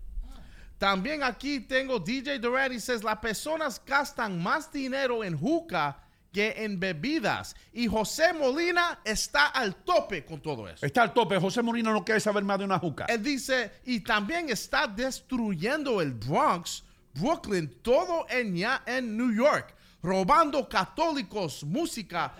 También 0.81 1.23
aquí 1.23 1.61
tengo 1.61 2.01
DJ 2.01 2.39
Durant 2.39 2.73
y 2.73 3.05
las 3.05 3.19
personas 3.19 3.83
gastan 3.85 4.43
más 4.43 4.73
dinero 4.73 5.23
en 5.23 5.39
juca 5.39 5.99
que 6.33 6.55
en 6.57 6.81
bebidas. 6.81 7.55
Y 7.71 7.87
José 7.87 8.33
Molina 8.33 8.99
está 9.05 9.49
al 9.49 9.75
tope 9.85 10.25
con 10.25 10.41
todo 10.41 10.67
eso. 10.67 10.87
Está 10.87 11.03
al 11.03 11.13
tope. 11.13 11.39
José 11.39 11.61
Molina 11.61 11.93
no 11.93 12.03
quiere 12.03 12.19
saber 12.19 12.45
más 12.45 12.59
de 12.59 12.65
una 12.65 12.79
juca. 12.79 13.05
Él 13.11 13.23
dice, 13.23 13.73
y 13.85 14.01
también 14.01 14.49
está 14.49 14.87
destruyendo 14.87 16.01
el 16.01 16.13
Bronx, 16.13 16.83
Brooklyn, 17.13 17.71
todo 17.83 18.25
en, 18.31 18.57
ya 18.57 18.83
en 18.87 19.19
New 19.19 19.35
York, 19.35 19.75
robando 20.03 20.67
católicos, 20.67 21.63
música. 21.63 22.35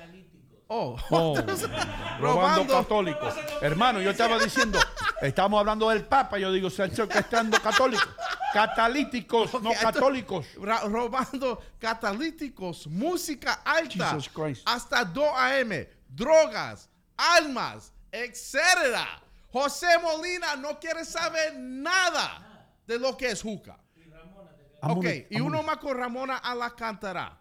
Oh, 0.73 0.97
Oh, 1.11 1.35
robando 2.21 2.65
católicos. 2.73 3.35
Hermano, 3.61 4.01
yo 4.01 4.11
estaba 4.11 4.39
diciendo, 4.39 4.79
estamos 5.21 5.59
hablando 5.59 5.89
del 5.89 6.05
Papa. 6.05 6.39
Yo 6.39 6.53
digo, 6.53 6.71
se 6.71 6.85
están 6.85 7.09
orquestando 7.09 7.61
católicos. 7.61 8.09
Catalíticos, 8.53 9.61
no 9.61 9.73
católicos. 9.73 10.47
robando 10.57 11.61
catalíticos, 11.77 12.87
música 12.87 13.63
alta, 13.65 14.17
hasta 14.65 15.05
2 15.05 15.25
AM, 15.37 15.89
drogas, 16.09 16.89
almas, 17.17 17.93
etcétera. 18.13 19.21
José 19.53 19.99
Molina 20.01 20.55
no 20.55 20.79
quiere 20.79 21.05
saber 21.05 21.57
nada 21.59 22.69
de 22.87 22.97
lo 22.97 23.17
que 23.17 23.31
es 23.31 23.43
juca. 23.43 23.77
Ok, 24.83 25.05
y 25.31 25.41
uno 25.41 25.65
más 25.65 25.79
con 25.79 25.97
Ramona 25.99 26.37
a 26.37 26.55
la 26.55 26.71
cantará. 26.77 27.41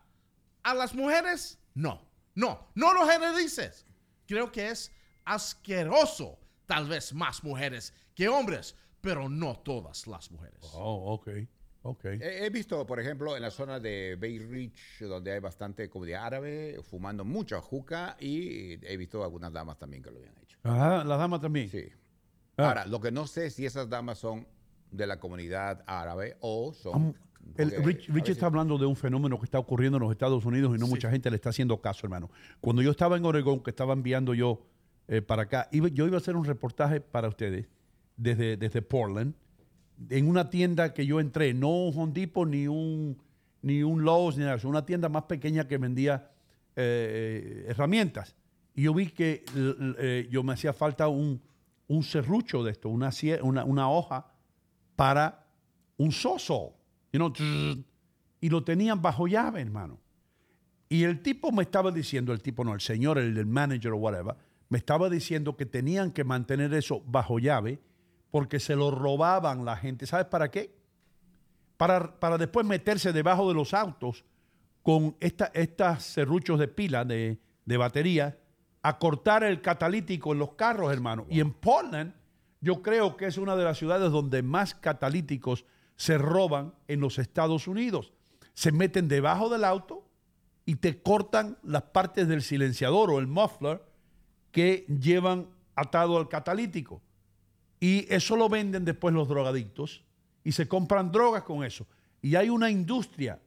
A 0.64 0.74
las 0.74 0.96
mujeres, 0.96 1.60
no. 1.76 2.09
No, 2.40 2.70
no 2.74 2.94
lo 2.94 3.06
generalices. 3.06 3.86
Creo 4.26 4.50
que 4.50 4.70
es 4.70 4.94
asqueroso. 5.26 6.40
Tal 6.66 6.88
vez 6.88 7.14
más 7.14 7.44
mujeres 7.44 7.94
que 8.16 8.30
hombres, 8.30 8.78
pero 9.02 9.28
no 9.28 9.60
todas 9.60 10.08
las 10.08 10.32
mujeres. 10.32 10.58
Oh, 10.74 11.16
ok. 11.16 11.30
Ok. 11.82 12.06
He, 12.06 12.46
he 12.46 12.50
visto, 12.50 12.86
por 12.86 13.02
ejemplo, 13.02 13.36
en 13.36 13.42
la 13.42 13.52
zona 13.52 13.82
de 13.82 14.16
Bay 14.18 14.40
Ridge, 14.40 15.02
donde 15.02 15.34
hay 15.34 15.40
bastante 15.40 15.90
comunidad 15.90 16.28
árabe, 16.28 16.80
fumando 16.82 17.26
mucha 17.26 17.60
juca 17.60 18.16
y 18.22 18.86
he 18.88 18.96
visto 18.96 19.22
algunas 19.22 19.52
damas 19.52 19.78
también 19.78 20.02
que 20.02 20.10
lo 20.10 20.20
habían 20.20 20.38
hecho. 20.38 20.58
Ajá, 20.64 21.04
la 21.04 21.18
dama 21.18 21.42
también. 21.42 21.70
Sí. 21.70 21.90
Ah. 22.56 22.70
Ahora, 22.70 22.86
lo 22.86 23.02
que 23.02 23.12
no 23.12 23.28
sé 23.28 23.50
si 23.50 23.66
esas 23.66 23.90
damas 23.90 24.18
son 24.18 24.48
de 24.92 25.06
la 25.08 25.20
comunidad 25.20 25.84
árabe 25.86 26.38
o 26.40 26.72
son... 26.74 27.18
El- 27.58 27.72
Rich, 27.84 28.10
está 28.30 28.46
hablando 28.46 28.78
de 28.78 28.86
un 28.86 28.96
fenómeno 28.96 29.38
que 29.40 29.46
está 29.46 29.60
ocurriendo 29.60 29.98
en 29.98 30.04
los 30.04 30.12
Estados 30.12 30.46
Unidos 30.46 30.76
y 30.76 30.80
no 30.80 30.88
mucha 30.88 31.10
gente 31.12 31.30
le 31.30 31.36
está 31.36 31.50
haciendo 31.50 31.82
caso, 31.82 32.06
hermano. 32.06 32.30
Cuando 32.62 32.82
yo 32.82 32.92
estaba 32.92 33.18
en 33.18 33.26
Oregón, 33.26 33.60
que 33.62 33.70
estaba 33.72 33.94
enviando 33.94 34.34
yo 34.34 34.62
eh, 35.08 35.22
para 35.22 35.44
acá, 35.44 35.68
iba- 35.72 35.88
yo 35.90 36.06
iba 36.06 36.16
a 36.16 36.20
hacer 36.20 36.36
un 36.36 36.46
reportaje 36.46 37.02
para 37.02 37.28
ustedes 37.28 37.68
desde, 38.16 38.56
desde 38.58 38.82
Portland, 38.82 39.34
en 40.10 40.28
una 40.30 40.50
tienda 40.50 40.94
que 40.94 41.06
yo 41.06 41.20
entré, 41.20 41.54
no 41.54 41.70
un 41.88 41.98
Home 42.00 42.14
Depot 42.14 42.48
ni 42.48 42.68
un, 42.68 43.18
ni 43.62 43.84
un 43.84 44.04
Lowe's, 44.06 44.38
ni 44.38 44.44
nada, 44.46 44.58
una 44.64 44.86
tienda 44.86 45.10
más 45.10 45.24
pequeña 45.24 45.68
que 45.68 45.78
vendía 45.78 46.30
eh, 46.76 47.66
herramientas. 47.68 48.36
Y 48.76 48.84
yo 48.84 48.94
vi 48.94 49.08
que 49.08 49.44
eh, 49.56 50.28
yo 50.32 50.44
me 50.44 50.54
hacía 50.54 50.72
falta 50.72 51.08
un, 51.10 51.42
un 51.88 52.04
serrucho 52.04 52.64
de 52.64 52.72
esto, 52.72 52.88
una, 52.90 53.10
una, 53.42 53.66
una 53.66 53.90
hoja 53.90 54.28
para 54.96 55.46
un 55.98 56.12
soso. 56.12 56.76
Y 57.12 58.50
lo 58.50 58.64
tenían 58.64 59.02
bajo 59.02 59.28
llave, 59.28 59.62
hermano. 59.62 60.00
Y 60.90 61.04
el 61.04 61.22
tipo 61.22 61.52
me 61.52 61.64
estaba 61.64 61.92
diciendo, 61.92 62.34
el 62.34 62.42
tipo 62.42 62.64
no, 62.64 62.74
el 62.74 62.82
señor, 62.82 63.20
el, 63.20 63.46
manager 63.46 63.92
o 63.92 63.98
whatever, 63.98 64.36
me 64.70 64.80
estaba 64.80 65.10
diciendo 65.10 65.56
que 65.56 65.66
tenían 65.66 66.12
que 66.12 66.24
mantener 66.24 66.74
eso 66.74 67.04
bajo 67.06 67.38
llave 67.38 67.80
porque 68.32 68.60
se 68.60 68.76
lo 68.76 68.92
robaban 68.92 69.66
la 69.66 69.78
gente. 69.78 70.08
¿Sabes 70.08 70.26
para 70.28 70.50
qué? 70.50 70.76
Para, 71.78 72.20
para 72.20 72.38
después 72.38 72.66
meterse 72.66 73.14
debajo 73.14 73.48
de 73.48 73.54
los 73.54 73.74
autos 73.74 74.26
con 74.82 75.16
esta, 75.20 75.52
estas 75.54 76.04
serruchos 76.04 76.60
de 76.60 76.68
pila, 76.68 77.06
de, 77.06 77.40
de 77.66 77.78
batería, 77.78 78.38
a 78.82 78.98
cortar 78.98 79.44
el 79.44 79.62
catalítico 79.62 80.34
en 80.34 80.40
los 80.40 80.54
carros, 80.54 80.92
hermano. 80.92 81.26
Y 81.30 81.40
en 81.40 81.54
Portland, 81.54 82.14
yo 82.62 82.82
creo 82.82 83.16
que 83.16 83.26
es 83.28 83.38
una 83.38 83.56
de 83.56 83.64
las 83.64 83.78
ciudades 83.78 84.12
donde 84.12 84.42
más 84.42 84.74
catalíticos 84.74 85.66
se 86.00 86.18
roban 86.18 86.74
en 86.88 87.02
los 87.02 87.20
Estados 87.20 87.68
Unidos. 87.68 88.14
Se 88.54 88.72
meten 88.72 89.10
debajo 89.10 89.50
del 89.50 89.66
auto 89.66 90.10
y 90.66 90.76
te 90.76 91.02
cortan 91.02 91.58
las 91.62 91.84
partes 91.84 92.26
del 92.30 92.42
silenciador 92.42 93.12
o 93.12 93.20
el 93.20 93.28
muffler 93.28 93.84
que 94.54 94.86
llevan 94.88 95.50
atado 95.76 96.18
al 96.18 96.30
catalítico. 96.30 97.02
Y 97.82 98.12
eso 98.14 98.38
lo 98.38 98.48
venden 98.48 98.86
después 98.86 99.14
los 99.14 99.28
drogadictos 99.28 100.06
y 100.42 100.54
se 100.54 100.70
compran 100.70 101.12
drogas 101.12 101.44
con 101.44 101.66
eso. 101.66 101.86
Y 102.22 102.36
hay 102.36 102.50
una 102.50 102.70
industria, 102.70 103.38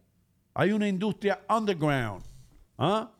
hay 0.53 0.73
una 0.73 0.87
industria 0.87 1.47
underground 1.49 2.23
¿ah? 2.77 3.12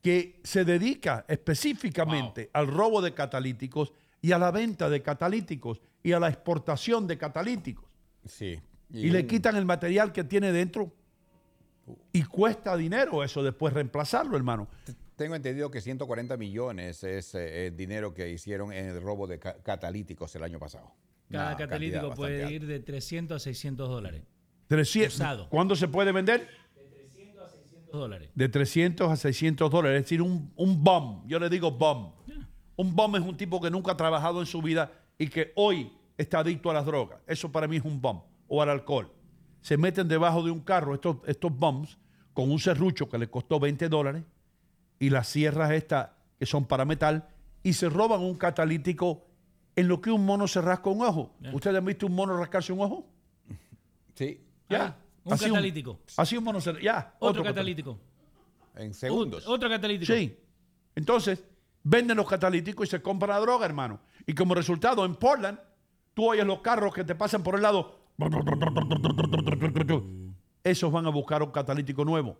que 0.00 0.40
se 0.44 0.64
dedica 0.64 1.26
específicamente 1.28 2.48
al 2.54 2.68
robo 2.68 3.02
de 3.02 3.12
catalíticos 3.12 3.92
y 4.22 4.32
a 4.32 4.38
la 4.38 4.50
venta 4.50 4.88
de 4.88 5.02
catalíticos 5.02 5.82
y 6.02 6.12
a 6.12 6.20
la 6.20 6.30
exportación 6.30 7.06
de 7.06 7.18
catalíticos. 7.18 7.85
Sí. 8.26 8.60
Y, 8.90 9.10
le 9.10 9.26
quitan 9.26 9.56
el 9.56 9.64
material 9.64 10.12
que 10.12 10.24
tiene 10.24 10.52
dentro. 10.52 10.92
Y 12.12 12.22
cuesta 12.24 12.76
dinero 12.76 13.22
eso 13.22 13.42
después 13.42 13.72
reemplazarlo, 13.72 14.36
hermano. 14.36 14.68
Tengo 15.16 15.34
entendido 15.34 15.70
que 15.70 15.80
140 15.80 16.36
millones 16.36 17.02
es 17.04 17.34
eh, 17.34 17.68
el 17.68 17.76
dinero 17.76 18.12
que 18.12 18.28
hicieron 18.30 18.72
en 18.72 18.86
el 18.86 19.00
robo 19.00 19.26
de 19.26 19.38
ca- 19.38 19.56
catalíticos 19.62 20.34
el 20.36 20.42
año 20.42 20.58
pasado. 20.58 20.92
Cada 21.30 21.48
Una 21.48 21.56
catalítico 21.56 22.14
puede 22.14 22.52
ir 22.52 22.66
de 22.66 22.80
300 22.80 23.36
a 23.36 23.38
600 23.42 23.88
dólares. 23.88 24.22
300, 24.68 25.14
Usado. 25.14 25.48
¿Cuándo 25.48 25.74
se 25.76 25.88
puede 25.88 26.12
vender? 26.12 26.48
dólares. 27.92 28.30
De 28.34 28.48
300 28.48 29.10
a 29.10 29.16
600 29.16 29.70
dólares. 29.70 29.98
Es 30.00 30.04
decir, 30.04 30.22
un, 30.22 30.52
un 30.56 30.82
bum. 30.84 31.26
Yo 31.26 31.38
le 31.38 31.48
digo 31.48 31.70
bum. 31.70 32.12
Un 32.76 32.94
bum 32.94 33.16
es 33.16 33.22
un 33.22 33.36
tipo 33.36 33.60
que 33.60 33.70
nunca 33.70 33.92
ha 33.92 33.96
trabajado 33.96 34.40
en 34.40 34.46
su 34.46 34.60
vida 34.60 34.92
y 35.18 35.28
que 35.28 35.52
hoy 35.56 35.90
está 36.16 36.40
adicto 36.40 36.70
a 36.70 36.74
las 36.74 36.84
drogas. 36.86 37.20
Eso 37.26 37.50
para 37.52 37.66
mí 37.68 37.76
es 37.76 37.84
un 37.84 38.00
bum. 38.00 38.20
O 38.48 38.62
al 38.62 38.70
alcohol. 38.70 39.10
Se 39.60 39.76
meten 39.76 40.06
debajo 40.08 40.42
de 40.42 40.50
un 40.50 40.60
carro 40.60 40.94
estos, 40.94 41.16
estos 41.26 41.52
bums 41.56 41.98
con 42.32 42.50
un 42.50 42.58
serrucho 42.58 43.08
que 43.08 43.18
le 43.18 43.28
costó 43.28 43.58
20 43.58 43.88
dólares 43.88 44.24
y 44.98 45.10
las 45.10 45.26
sierras 45.28 45.70
estas 45.72 46.10
que 46.38 46.46
son 46.46 46.66
para 46.66 46.84
metal 46.84 47.28
y 47.62 47.72
se 47.72 47.88
roban 47.88 48.20
un 48.20 48.36
catalítico 48.36 49.26
en 49.74 49.88
lo 49.88 50.00
que 50.00 50.10
un 50.10 50.24
mono 50.24 50.46
se 50.46 50.60
rasca 50.60 50.88
un 50.90 51.02
ojo. 51.02 51.34
¿Ustedes 51.52 51.76
han 51.76 51.84
visto 51.84 52.06
un 52.06 52.14
mono 52.14 52.36
rascarse 52.36 52.72
un 52.72 52.80
ojo? 52.80 53.06
Sí, 54.14 54.40
Ya. 54.68 54.96
Un 55.24 55.32
Así 55.32 55.46
catalítico. 55.46 55.98
así 56.16 56.36
un 56.36 56.44
mono 56.44 56.60
se... 56.60 56.80
Ya. 56.80 57.16
Otro, 57.18 57.42
catalítico. 57.42 57.98
en 58.76 58.94
segundos. 58.94 59.44
Un- 59.48 59.54
otro 59.54 59.68
catalítico. 59.68 60.12
Sí. 60.12 60.38
Entonces, 60.94 61.42
venden 61.82 62.16
los 62.16 62.28
catalíticos 62.28 62.86
y 62.86 62.90
se 62.92 63.02
compra 63.02 63.34
la 63.34 63.40
droga, 63.40 63.66
hermano. 63.66 63.98
Y 64.24 64.34
como 64.34 64.54
resultado, 64.54 65.04
en 65.04 65.16
Portland, 65.16 65.58
tú 66.16 66.30
oyes 66.30 66.46
los 66.46 66.60
carros 66.60 66.94
que 66.94 67.04
te 67.04 67.14
pasan 67.14 67.42
por 67.42 67.56
el 67.56 67.62
lado. 67.62 68.00
Esos 70.64 70.90
van 70.90 71.04
a 71.04 71.10
buscar 71.10 71.42
un 71.42 71.50
catalítico 71.50 72.06
nuevo. 72.06 72.38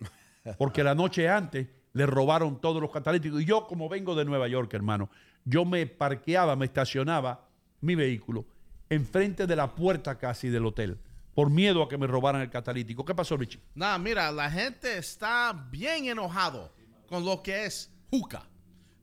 Porque 0.57 0.83
la 0.83 0.95
noche 0.95 1.29
antes 1.29 1.69
le 1.93 2.07
robaron 2.07 2.59
todos 2.59 2.81
los 2.81 2.91
catalíticos. 2.91 3.43
Y 3.43 3.45
yo, 3.45 3.67
como 3.67 3.91
vengo 3.91 4.15
de 4.15 4.25
Nueva 4.25 4.49
York, 4.49 4.73
hermano, 4.73 5.11
yo 5.45 5.67
me 5.67 5.87
parqueaba, 5.87 6.57
me 6.57 6.65
estacionaba 6.65 7.49
mi 7.83 7.95
vehículo 7.95 8.47
enfrente 8.89 9.47
de 9.47 9.57
la 9.57 9.75
puerta 9.75 10.17
casi 10.17 10.49
del 10.49 10.65
hotel. 10.65 10.99
Por 11.35 11.51
miedo 11.51 11.83
a 11.83 11.89
que 11.89 11.99
me 11.99 12.07
robaran 12.07 12.41
el 12.41 12.49
catalítico. 12.49 13.05
¿Qué 13.05 13.15
pasó, 13.15 13.37
Richie? 13.37 13.61
Nada, 13.75 13.99
mira, 13.99 14.33
la 14.33 14.51
gente 14.51 14.97
está 14.97 15.53
bien 15.71 16.07
enojado 16.07 16.73
con 17.07 17.27
lo 17.27 17.43
que 17.43 17.67
es 17.67 17.93
juca. 18.11 18.49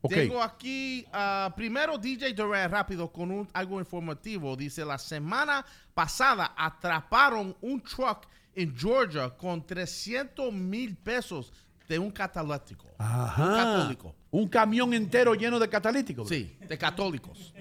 Ok. 0.05 0.13
Tengo 0.13 0.43
aquí 0.43 1.05
ah, 1.13 1.53
primero 1.55 1.97
DJ 1.97 2.33
Durant 2.33 2.69
rápido 2.69 3.09
con 3.09 3.31
un, 3.31 3.47
algo 3.53 3.79
informativo. 3.79 4.53
Dice, 4.57 4.83
la 4.83 4.97
semana 4.97 5.65
pasada 5.93 6.53
atraparon 6.57 7.55
un 7.61 7.81
truck 7.81 8.27
en 8.53 8.75
Georgia 8.77 9.29
con 9.29 9.65
300 9.65 10.51
mil 10.51 10.97
pesos 10.97 11.53
de 11.87 11.97
un 11.97 12.11
catalítico. 12.11 12.87
Ajá. 12.97 13.45
Un 13.45 13.55
católico. 13.55 14.15
Un 14.31 14.47
camión 14.49 14.93
entero 14.93 15.35
lleno 15.35 15.57
de 15.57 15.69
catalíticos. 15.69 16.27
Sí, 16.27 16.57
de 16.67 16.77
católicos. 16.77 17.53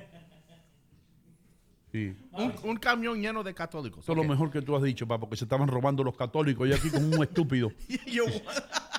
Sí. 1.92 2.16
Un, 2.32 2.54
un 2.64 2.76
camión 2.76 3.20
lleno 3.20 3.44
de 3.44 3.54
católicos. 3.54 4.02
Eso 4.02 4.12
es 4.12 4.18
lo 4.18 4.24
mejor 4.24 4.50
que 4.50 4.62
tú 4.62 4.74
has 4.74 4.82
dicho, 4.82 5.06
papá, 5.06 5.20
porque 5.20 5.36
se 5.36 5.44
estaban 5.44 5.68
robando 5.68 6.02
los 6.02 6.16
católicos 6.16 6.66
y 6.68 6.72
aquí 6.72 6.90
con 6.90 7.04
un 7.04 7.22
estúpido. 7.22 7.70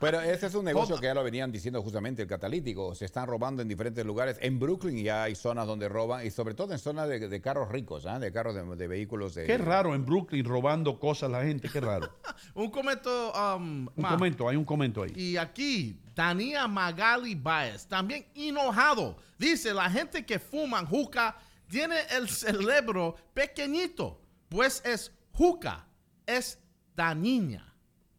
Pero 0.00 0.18
ese 0.22 0.46
es 0.46 0.54
un 0.54 0.64
negocio 0.64 0.96
que 0.96 1.06
ya 1.06 1.14
lo 1.14 1.22
venían 1.22 1.52
diciendo 1.52 1.82
justamente, 1.82 2.22
el 2.22 2.28
catalítico. 2.28 2.94
Se 2.94 3.04
están 3.04 3.26
robando 3.26 3.60
en 3.60 3.68
diferentes 3.68 4.04
lugares. 4.04 4.38
En 4.40 4.58
Brooklyn 4.58 5.04
ya 5.04 5.24
hay 5.24 5.34
zonas 5.34 5.66
donde 5.66 5.90
roban, 5.90 6.26
y 6.26 6.30
sobre 6.30 6.54
todo 6.54 6.72
en 6.72 6.78
zonas 6.78 7.06
de, 7.06 7.28
de 7.28 7.40
carros 7.42 7.68
ricos, 7.68 8.06
¿ah? 8.06 8.18
de 8.18 8.32
carros 8.32 8.54
de, 8.54 8.64
de 8.76 8.88
vehículos. 8.88 9.34
De, 9.34 9.44
Qué 9.44 9.58
raro 9.58 9.94
en 9.94 10.06
Brooklyn 10.06 10.42
robando 10.42 10.98
cosas 10.98 11.30
la 11.30 11.42
gente, 11.42 11.68
qué 11.68 11.82
raro. 11.82 12.10
un 12.54 12.70
comento 12.70 13.30
um, 13.32 13.88
Un 13.88 13.90
más. 13.96 14.14
comento, 14.14 14.48
hay 14.48 14.56
un 14.56 14.64
comento 14.64 15.02
ahí. 15.02 15.12
Y 15.14 15.36
aquí, 15.36 16.00
Dania 16.14 16.66
Magali 16.66 17.34
Baez, 17.34 17.86
también 17.86 18.24
enojado. 18.34 19.18
Dice, 19.38 19.74
la 19.74 19.90
gente 19.90 20.24
que 20.24 20.38
fuman 20.38 20.86
juca 20.86 21.36
tiene 21.68 21.96
el 22.10 22.26
cerebro 22.30 23.16
pequeñito, 23.34 24.18
pues 24.48 24.82
es 24.82 25.12
juca, 25.32 25.86
es 26.24 26.58
danina. 26.96 27.66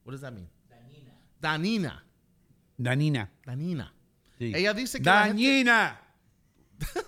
What 0.05 0.11
does 0.13 0.21
that 0.21 0.31
mean? 0.31 0.50
Danina. 1.41 2.03
Danina. 2.77 3.29
Danina. 3.45 3.93
Sí. 4.37 4.51
Ella 4.55 4.73
dice 4.73 4.99
que 4.99 5.03
la 5.05 5.25
gente- 5.25 5.63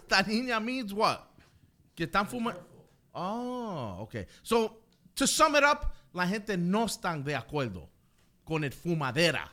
danina 0.09 0.59
means 0.61 0.91
what? 0.93 1.19
Que 1.95 2.03
están 2.05 2.27
fumando. 2.27 2.59
Oh, 3.13 3.97
okay. 4.01 4.25
So, 4.41 4.81
to 5.13 5.27
sum 5.27 5.55
it 5.55 5.63
up, 5.63 5.87
la 6.13 6.27
gente 6.27 6.57
no 6.57 6.85
están 6.85 7.23
de 7.23 7.35
acuerdo 7.35 7.89
con 8.43 8.63
el 8.63 8.71
fumadera 8.71 9.51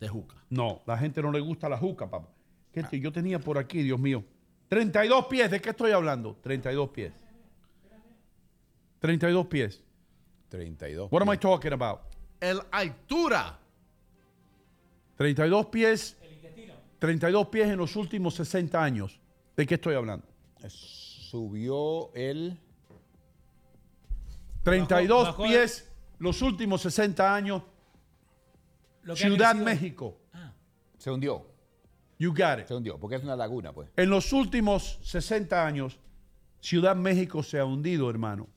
de 0.00 0.08
juca. 0.08 0.36
No, 0.50 0.82
la 0.86 0.98
gente 0.98 1.22
no 1.22 1.30
le 1.30 1.40
gusta 1.40 1.68
la 1.68 1.78
juca, 1.78 2.10
papá. 2.10 2.28
¿Qué 2.72 2.82
te- 2.82 2.98
yo 3.00 3.12
tenía 3.12 3.38
por 3.38 3.56
aquí, 3.58 3.82
Dios 3.82 3.98
mío. 4.00 4.24
32 4.68 5.26
pies, 5.26 5.50
¿de 5.50 5.60
qué 5.60 5.70
estoy 5.70 5.92
hablando? 5.92 6.36
32 6.42 6.88
pies. 6.90 7.12
32 9.00 9.46
pies. 9.46 9.82
32. 10.48 11.10
What 11.10 11.22
am 11.22 11.32
I 11.32 11.36
talking 11.36 11.72
about? 11.72 12.00
El 12.40 12.60
altura 12.70 13.58
32 15.22 15.66
pies. 15.66 16.16
32 16.98 17.46
pies 17.48 17.68
en 17.68 17.78
los 17.78 17.94
últimos 17.96 18.34
60 18.34 18.82
años. 18.82 19.20
¿De 19.56 19.66
qué 19.66 19.74
estoy 19.74 19.94
hablando? 19.94 20.26
Subió 20.68 22.12
el... 22.14 22.58
32 24.64 25.28
bajó- 25.28 25.44
pies 25.44 25.88
los 26.18 26.42
últimos 26.42 26.82
60 26.82 27.34
años. 27.34 27.62
Lo 29.02 29.14
que 29.14 29.20
Ciudad 29.22 29.54
México. 29.54 30.18
Se 30.98 31.10
hundió, 31.10 31.44
You 32.18 32.30
got 32.30 32.60
it. 32.60 32.66
se 32.66 32.74
hundió, 32.74 32.96
porque 32.98 33.16
es 33.16 33.24
una 33.24 33.34
laguna, 33.34 33.72
pues. 33.72 33.88
En 33.96 34.08
los 34.08 34.32
últimos 34.32 35.00
60 35.02 35.66
años, 35.66 35.98
Ciudad 36.60 36.94
México 36.94 37.42
se 37.42 37.58
ha 37.58 37.64
hundido, 37.64 38.08
hermano. 38.08 38.48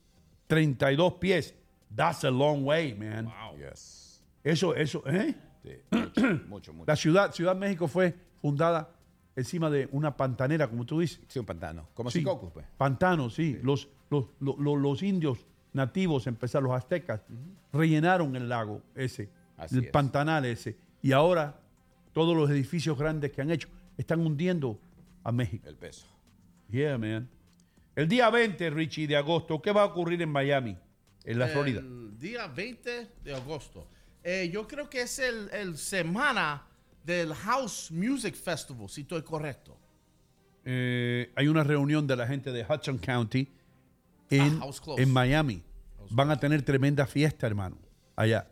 32 0.47 1.13
pies. 1.15 1.55
That's 1.95 2.23
a 2.23 2.29
long 2.29 2.63
way, 2.65 2.93
man. 2.93 3.31
Yes. 3.57 4.23
Eso, 4.43 4.75
eso, 4.75 5.01
¿eh? 5.07 5.33
Sí, 5.65 5.71
mucho, 5.91 6.21
mucho, 6.47 6.73
mucho. 6.73 6.85
La 6.87 6.95
ciudad, 6.95 7.31
Ciudad 7.33 7.55
México 7.55 7.87
fue 7.87 8.15
fundada 8.41 8.89
encima 9.35 9.69
de 9.69 9.89
una 9.91 10.15
pantanera, 10.15 10.69
como 10.69 10.85
tú 10.85 10.99
dices. 10.99 11.19
Sí, 11.27 11.39
un 11.39 11.45
pantano. 11.45 11.89
Como 11.93 12.09
Sí, 12.11 12.23
pues. 12.53 12.65
Pantano, 12.77 13.29
sí. 13.29 13.59
Los, 13.63 13.89
los, 14.09 14.27
los, 14.39 14.57
los- 14.59 14.77
los 14.79 15.03
indios 15.03 15.45
nativos, 15.73 16.25
empezaron, 16.27 16.69
los 16.69 16.77
aztecas, 16.77 17.21
rellenaron 17.73 18.35
el 18.35 18.47
lago 18.47 18.81
ese, 18.95 19.29
Así 19.57 19.75
el 19.77 19.85
es. 19.85 19.91
pantanal 19.91 20.45
ese. 20.45 20.77
Y 21.01 21.11
ahora 21.11 21.59
todos 22.13 22.35
los 22.37 22.49
edificios 22.49 22.97
grandes 22.97 23.31
que 23.31 23.41
han 23.41 23.51
hecho 23.51 23.67
están 23.97 24.21
hundiendo 24.25 24.79
a 25.23 25.31
México. 25.31 25.67
El 25.67 25.75
peso. 25.75 26.05
Yeah, 26.69 26.97
man. 26.97 27.29
El 27.95 28.07
día 28.07 28.29
20, 28.29 28.69
Richie, 28.69 29.07
de 29.07 29.15
agosto, 29.17 29.61
¿qué 29.61 29.71
va 29.71 29.81
a 29.83 29.85
ocurrir 29.85 30.21
en 30.21 30.29
Miami, 30.29 30.77
en 31.25 31.39
la 31.39 31.47
Florida? 31.47 31.79
El 31.81 32.17
día 32.17 32.47
20 32.47 33.09
de 33.23 33.33
agosto. 33.35 33.87
Eh, 34.27 34.49
yo 34.52 34.68
creo 34.68 34.89
que 34.89 35.02
es 35.02 35.19
el, 35.19 35.49
el 35.53 35.77
semana 35.77 36.64
del 37.03 37.31
House 37.35 37.91
Music 37.91 38.34
Festival, 38.35 38.89
si 38.89 39.02
estoy 39.02 39.22
correcto. 39.22 39.77
Eh, 40.64 41.31
hay 41.35 41.47
una 41.47 41.64
reunión 41.64 42.07
de 42.07 42.15
la 42.15 42.26
gente 42.26 42.52
de 42.52 42.65
Hudson 42.68 42.97
County 42.97 43.47
en, 44.31 44.56
Ah, 44.56 44.60
house 44.61 44.81
close. 44.81 45.02
en 45.03 45.11
Miami. 45.14 45.61
Van 46.10 46.31
a 46.31 46.39
tener 46.39 46.64
tremenda 46.64 47.06
fiesta, 47.06 47.45
hermano, 47.45 47.77
allá. 48.15 48.47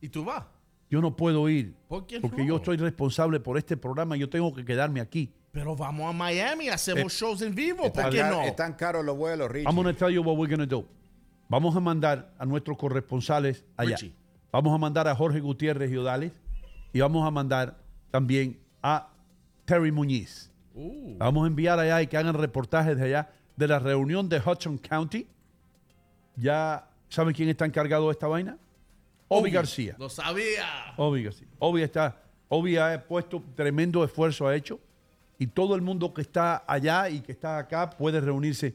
¿Y 0.00 0.08
tú 0.08 0.24
vas? 0.24 0.44
Yo 0.90 1.02
no 1.02 1.14
puedo 1.14 1.46
ir 1.50 1.74
¿Por 1.86 2.06
qué 2.06 2.18
porque 2.20 2.40
no? 2.42 2.48
yo 2.48 2.56
estoy 2.56 2.78
responsable 2.78 3.38
por 3.40 3.58
este 3.58 3.76
programa. 3.76 4.16
Yo 4.16 4.30
tengo 4.30 4.54
que 4.54 4.64
quedarme 4.64 5.02
aquí. 5.02 5.30
Pero 5.52 5.76
vamos 5.76 6.08
a 6.08 6.12
Miami, 6.14 6.70
hacemos 6.70 7.12
Eh, 7.12 7.16
shows 7.18 7.42
en 7.42 7.54
vivo, 7.54 7.92
¿por 7.92 8.08
qué 8.08 8.22
no? 8.24 8.42
están 8.44 8.72
caros 8.72 9.04
los 9.04 9.16
vuelos, 9.16 9.50
Richie. 9.50 9.66
I'm 9.68 9.76
gonna 9.76 9.92
tell 9.92 10.08
you 10.10 10.22
what 10.22 10.36
we're 10.38 10.50
gonna 10.50 10.66
do. 10.66 10.86
Vamos 11.50 11.76
a 11.76 11.80
mandar 11.80 12.32
a 12.38 12.46
nuestros 12.46 12.78
corresponsales 12.78 13.64
allá. 13.76 13.96
Richie. 13.96 14.14
Vamos 14.52 14.74
a 14.74 14.78
mandar 14.78 15.06
a 15.08 15.14
Jorge 15.14 15.40
Gutiérrez 15.40 15.90
y 15.92 15.96
Odales 15.96 16.32
y 16.92 17.00
vamos 17.00 17.26
a 17.26 17.30
mandar 17.30 17.76
también 18.10 18.58
a 18.82 19.08
Terry 19.64 19.92
Muñiz. 19.92 20.50
Uh, 20.74 21.16
Vamos 21.18 21.44
a 21.44 21.46
enviar 21.48 21.78
allá 21.78 22.00
y 22.02 22.06
que 22.06 22.16
hagan 22.16 22.34
reportajes 22.34 22.96
de 22.96 23.04
allá 23.04 23.30
de 23.56 23.68
la 23.68 23.78
reunión 23.78 24.28
de 24.28 24.38
Hudson 24.38 24.78
County. 24.78 25.26
Ya 26.36 26.88
saben 27.08 27.34
quién 27.34 27.48
está 27.48 27.66
encargado 27.66 28.06
de 28.06 28.12
esta 28.12 28.26
vaina. 28.28 28.56
Obi 29.28 29.50
García. 29.50 29.96
Lo 29.98 30.08
sabía. 30.08 30.94
Obi 30.96 31.24
García. 31.24 31.48
Obi 31.58 31.82
está, 31.82 32.22
Obi 32.48 32.76
ha 32.78 33.04
puesto 33.06 33.42
tremendo 33.54 34.02
esfuerzo, 34.04 34.46
ha 34.46 34.54
hecho, 34.56 34.80
y 35.38 35.48
todo 35.48 35.74
el 35.74 35.82
mundo 35.82 36.14
que 36.14 36.22
está 36.22 36.64
allá 36.66 37.10
y 37.10 37.20
que 37.20 37.32
está 37.32 37.58
acá 37.58 37.90
puede 37.90 38.20
reunirse 38.20 38.74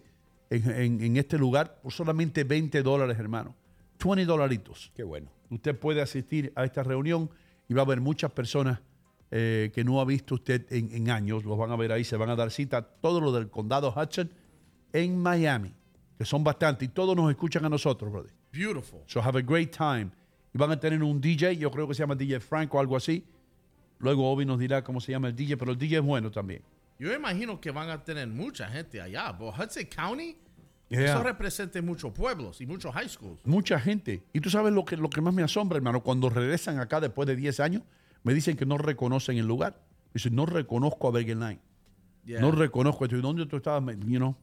en, 0.50 0.70
en- 0.70 1.02
en 1.02 1.18
este 1.18 1.38
lugar 1.38 1.80
por 1.82 1.92
solamente 1.92 2.44
20 2.44 2.84
dólares, 2.84 3.18
hermano. 3.18 3.56
20 4.04 4.26
dolaritos. 4.26 4.92
Qué 4.96 5.04
bueno. 5.04 5.30
Usted 5.54 5.78
puede 5.78 6.02
asistir 6.02 6.52
a 6.56 6.64
esta 6.64 6.84
reunión 6.84 7.30
y 7.68 7.74
va 7.74 7.82
a 7.82 7.86
haber 7.86 8.02
muchas 8.02 8.32
personas 8.32 8.82
eh, 9.32 9.72
que 9.74 9.84
no 9.84 10.00
ha 10.00 10.06
visto 10.06 10.36
usted 10.36 10.66
en, 10.72 10.92
en 10.92 11.10
años. 11.10 11.44
Los 11.44 11.58
van 11.58 11.72
a 11.72 11.76
ver 11.76 11.92
ahí, 11.92 12.04
se 12.04 12.18
van 12.18 12.30
a 12.30 12.36
dar 12.36 12.52
cita. 12.52 12.82
Todo 12.82 13.20
lo 13.20 13.32
del 13.32 13.50
condado 13.50 13.94
Hudson 13.96 14.30
en 14.94 15.18
Miami, 15.18 15.74
que 16.18 16.26
son 16.26 16.44
bastantes, 16.44 16.88
y 16.88 16.92
todos 16.92 17.16
nos 17.16 17.30
escuchan 17.30 17.66
a 17.66 17.70
nosotros, 17.70 18.12
brother. 18.12 18.32
Beautiful. 18.52 19.02
So 19.08 19.22
have 19.22 19.38
a 19.38 19.42
great 19.42 19.76
time. 19.76 20.12
Y 20.54 20.58
van 20.58 20.72
a 20.72 20.80
tener 20.80 21.02
un 21.02 21.20
DJ, 21.20 21.58
yo 21.58 21.72
creo 21.72 21.88
que 21.88 21.96
se 21.96 22.04
llama 22.04 22.16
DJ 22.16 22.40
Frank 22.40 22.74
o 22.76 22.80
algo 22.80 22.96
así. 22.96 23.26
Luego 23.98 24.32
Obi 24.32 24.46
nos 24.46 24.60
dirá 24.60 24.84
cómo 24.84 25.02
se 25.02 25.12
llama 25.12 25.30
el 25.30 25.36
DJ, 25.36 25.58
pero 25.58 25.72
el 25.72 25.78
DJ 25.78 25.98
es 25.98 26.04
bueno 26.04 26.30
también. 26.30 26.62
Yo 27.00 27.12
imagino 27.14 27.60
que 27.60 27.72
van 27.72 27.90
a 27.90 28.04
tener 28.04 28.28
mucha 28.28 28.68
gente 28.70 29.02
allá. 29.02 29.36
Pero 29.36 29.50
Hudson 29.50 29.86
County, 29.86 30.38
Yeah. 30.98 31.14
eso 31.16 31.24
representa 31.24 31.82
muchos 31.82 32.12
pueblos 32.14 32.62
y 32.62 32.66
muchos 32.66 32.94
high 32.94 33.10
schools. 33.10 33.40
Mucha 33.46 33.80
gente. 33.80 34.24
Y 34.34 34.40
tú 34.40 34.50
sabes 34.50 34.72
lo 34.74 34.86
que, 34.86 34.98
lo 34.98 35.10
que 35.10 35.22
más 35.22 35.34
me 35.34 35.44
asombra, 35.44 35.78
hermano, 35.78 36.02
cuando 36.02 36.30
regresan 36.30 36.80
acá 36.80 37.00
después 37.02 37.28
de 37.28 37.36
10 37.36 37.60
años, 37.60 37.84
me 38.24 38.34
dicen 38.34 38.56
que 38.56 38.66
no 38.66 38.78
reconocen 38.78 39.38
el 39.38 39.46
lugar. 39.48 39.82
Dicen, 40.14 40.36
no 40.36 40.46
reconozco 40.46 41.08
a 41.08 41.12
Bergen 41.12 41.40
Line. 41.40 41.60
Yeah. 42.26 42.40
No 42.42 42.52
reconozco 42.52 43.06
esto. 43.06 43.18
¿Y 43.18 43.22
dónde 43.22 43.46
tú 43.46 43.58
estabas? 43.58 43.96
You 44.06 44.18
know? 44.18 44.36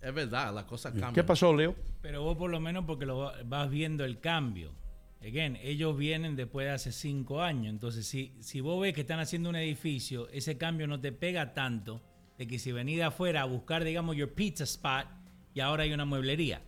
es 0.00 0.12
verdad, 0.14 0.54
la 0.54 0.66
cosa 0.66 0.90
cambia. 0.90 1.12
¿Qué 1.14 1.24
pasó, 1.24 1.54
Leo? 1.54 1.74
Pero 2.02 2.22
vos 2.22 2.36
por 2.36 2.50
lo 2.50 2.60
menos 2.60 2.84
porque 2.84 3.06
lo 3.06 3.18
va- 3.18 3.34
vas 3.46 3.70
viendo 3.70 4.04
el 4.04 4.20
cambio. 4.20 4.72
again, 5.26 5.56
ellos 5.62 5.96
vienen 5.96 6.36
después 6.36 6.66
de 6.66 6.72
hace 6.72 6.92
cinco 6.92 7.40
años. 7.40 7.70
Entonces, 7.72 8.06
si, 8.06 8.34
si 8.40 8.60
vos 8.60 8.78
ves 8.82 8.92
que 8.92 9.00
están 9.00 9.18
haciendo 9.20 9.48
un 9.48 9.56
edificio, 9.56 10.28
ese 10.28 10.58
cambio 10.58 10.86
no 10.86 11.00
te 11.00 11.12
pega 11.12 11.54
tanto 11.54 12.02
de 12.36 12.46
que 12.46 12.58
si 12.58 12.72
venís 12.72 12.98
de 12.98 13.04
afuera 13.04 13.40
a 13.40 13.44
buscar, 13.46 13.82
digamos, 13.84 14.14
your 14.16 14.28
pizza 14.34 14.64
spot 14.64 15.06
y 15.54 15.60
ahora 15.60 15.84
hay 15.84 15.92
una 15.92 16.04
mueblería. 16.04 16.60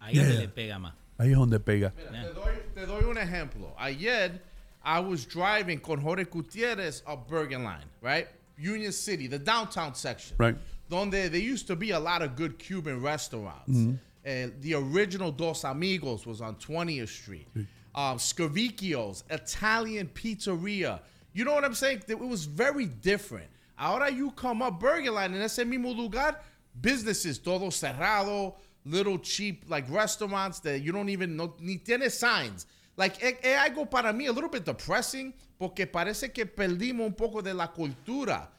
Ahí 0.00 0.14
Yeah. 0.14 0.24
te 0.28 0.38
le 0.38 0.48
pega 0.48 0.78
más. 0.78 0.94
Ahí 1.18 1.30
es 1.30 1.36
donde 1.36 1.60
pega. 1.60 1.90
Te 1.92 2.32
doy, 2.34 2.54
te 2.74 2.86
doy 2.86 3.04
un 3.04 3.16
ejemplo. 3.16 3.74
Ayer, 3.78 4.40
I 4.84 4.98
was 5.00 5.24
driving 5.26 5.78
con 5.80 6.00
Jorge 6.00 6.24
Gutierrez 6.24 7.02
up 7.06 7.28
Bergen 7.28 7.62
Line, 7.64 7.86
right? 8.02 8.26
Union 8.58 8.92
City, 8.92 9.26
the 9.28 9.38
downtown 9.38 9.94
section. 9.94 10.36
Right. 10.38 10.56
Donde 10.90 11.12
there 11.30 11.36
used 11.40 11.66
to 11.68 11.76
be 11.76 11.92
a 11.92 11.98
lot 12.00 12.20
of 12.22 12.36
good 12.36 12.58
Cuban 12.58 13.00
restaurants. 13.00 13.68
Mhm. 13.70 13.98
Uh, 14.26 14.50
the 14.60 14.74
original 14.74 15.30
Dos 15.32 15.64
Amigos 15.64 16.26
was 16.26 16.40
on 16.40 16.56
20th 16.56 17.08
Street. 17.10 17.46
Um, 17.94 18.18
Scavicchio's, 18.18 19.22
Italian 19.30 20.08
Pizzeria. 20.08 21.00
You 21.32 21.44
know 21.44 21.54
what 21.54 21.64
I'm 21.64 21.74
saying? 21.74 22.02
It 22.08 22.18
was 22.18 22.44
very 22.46 22.86
different. 22.86 23.48
Ahora 23.78 24.10
you 24.10 24.30
come 24.32 24.62
up 24.62 24.78
Bergen 24.80 25.14
Line, 25.14 25.34
en 25.34 25.42
ese 25.42 25.64
mismo 25.64 25.94
lugar, 25.96 26.36
businesses, 26.74 27.40
todo 27.42 27.70
cerrado, 27.70 28.56
little 28.84 29.18
cheap 29.20 29.64
like 29.68 29.88
restaurants 29.90 30.60
that 30.60 30.78
you 30.80 30.92
don't 30.92 31.08
even 31.08 31.36
know, 31.36 31.54
ni 31.60 31.78
tiene 31.78 32.10
signs. 32.10 32.66
Like, 32.96 33.16
es, 33.20 33.36
es 33.42 33.56
algo 33.58 33.88
para 33.88 34.12
mí 34.12 34.26
a 34.26 34.32
little 34.32 34.48
bit 34.50 34.64
depressing 34.64 35.34
porque 35.58 35.86
parece 35.86 36.32
que 36.32 36.46
perdimos 36.46 37.06
un 37.06 37.14
poco 37.14 37.42
de 37.42 37.52
la 37.54 37.68
cultura 37.72 38.50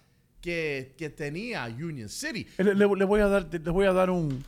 que, 0.41 0.93
que 0.97 1.09
tenía 1.09 1.65
Union 1.67 2.09
City. 2.09 2.45
Le, 2.57 2.73
le- 2.75 2.95
le 2.95 3.05
voy 3.05 3.21
a 3.21 3.27
dar, 3.27 3.47
les 3.51 3.63
voy 3.63 3.85
a 3.85 3.93
dar 3.93 4.09
un, 4.09 4.43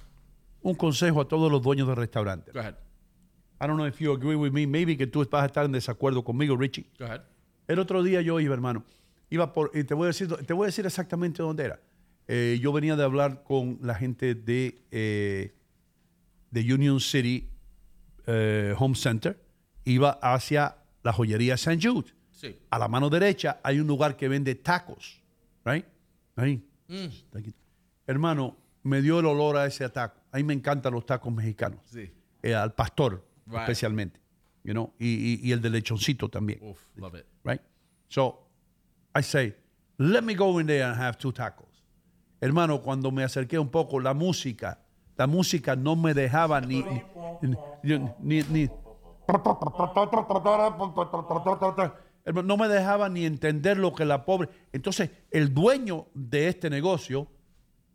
un 0.61 0.75
consejo 0.75 1.21
a 1.21 1.27
todos 1.27 1.51
los 1.51 1.61
dueños 1.61 1.87
de 1.87 1.95
restaurantes. 1.95 2.53
Go 2.53 2.59
ahead. 2.59 2.75
I 3.59 3.65
don't 3.65 3.77
know 3.77 3.87
if 3.87 3.99
you 3.99 4.11
agree 4.13 4.35
with 4.35 4.51
me. 4.51 4.67
Maybe 4.67 4.95
que 4.97 5.07
tú 5.07 5.25
vas 5.31 5.43
a 5.43 5.45
estar 5.47 5.65
en 5.65 5.71
desacuerdo 5.71 6.23
conmigo, 6.23 6.55
Richie. 6.57 6.85
Go 6.99 7.05
ahead. 7.05 7.21
El 7.67 7.79
otro 7.79 8.03
día 8.03 8.21
yo 8.21 8.39
iba, 8.39 8.53
hermano. 8.53 8.83
Iba 9.29 9.51
por, 9.51 9.71
y 9.73 9.83
te 9.83 9.93
voy 9.93 10.05
a 10.05 10.07
decir, 10.07 10.27
te 10.45 10.53
voy 10.53 10.65
a 10.65 10.67
decir 10.67 10.85
exactamente 10.85 11.41
dónde 11.41 11.63
era. 11.65 11.79
Eh, 12.27 12.59
yo 12.61 12.71
venía 12.73 12.95
de 12.95 13.03
hablar 13.03 13.43
con 13.43 13.79
la 13.81 13.95
gente 13.95 14.35
de, 14.35 14.81
eh, 14.91 15.53
de 16.51 16.73
Union 16.73 16.99
City 16.99 17.49
eh, 18.25 18.73
Home 18.77 18.95
Center. 18.95 19.39
Iba 19.85 20.11
hacia 20.21 20.75
la 21.03 21.13
joyería 21.13 21.53
St. 21.55 21.79
Jude. 21.81 22.11
Sí. 22.31 22.55
A 22.69 22.77
la 22.79 22.87
mano 22.87 23.09
derecha 23.09 23.59
hay 23.63 23.79
un 23.79 23.87
lugar 23.87 24.15
que 24.17 24.27
vende 24.27 24.55
tacos. 24.55 25.21
Right? 25.63 25.85
Ahí. 26.35 26.61
Mm. 26.87 27.07
Hermano, 28.05 28.55
me 28.83 29.01
dio 29.01 29.19
el 29.19 29.25
olor 29.25 29.57
a 29.57 29.65
ese 29.65 29.87
taco. 29.89 30.21
A 30.31 30.37
mí 30.37 30.43
me 30.43 30.53
encantan 30.53 30.93
los 30.93 31.05
tacos 31.05 31.33
mexicanos. 31.33 31.79
Sí. 31.85 32.11
Al 32.53 32.73
pastor, 32.73 33.25
Right. 33.45 33.61
especialmente. 33.61 34.19
You 34.63 34.73
know? 34.73 34.93
y, 34.99 35.07
y- 35.07 35.39
y 35.43 35.51
el 35.53 35.61
de 35.61 35.69
lechoncito 35.69 36.27
también. 36.29 36.59
Love 36.95 37.15
it. 37.19 37.25
Right? 37.45 37.61
So, 38.09 38.45
I 39.17 39.23
say, 39.23 39.55
let 39.97 40.21
me 40.21 40.35
go 40.35 40.59
in 40.59 40.67
there 40.67 40.83
and 40.83 40.97
have 40.99 41.17
two 41.17 41.31
tacos. 41.31 41.65
Hermano, 42.39 42.81
cuando 42.81 43.11
me 43.11 43.23
acerqué 43.23 43.57
un 43.57 43.69
poco, 43.69 43.99
la 43.99 44.13
música, 44.13 44.79
la 45.15 45.25
música 45.27 45.75
no 45.75 45.95
me 45.95 46.13
dejaba 46.13 46.61
ni, 46.61 46.83
ni, 48.21 48.43
ni- 48.43 48.69
no 52.43 52.57
me 52.57 52.67
dejaba 52.67 53.09
ni 53.09 53.25
entender 53.25 53.77
lo 53.77 53.93
que 53.93 54.05
la 54.05 54.25
pobre. 54.25 54.49
Entonces, 54.71 55.09
el 55.31 55.53
dueño 55.53 56.07
de 56.13 56.47
este 56.49 56.69
negocio 56.69 57.27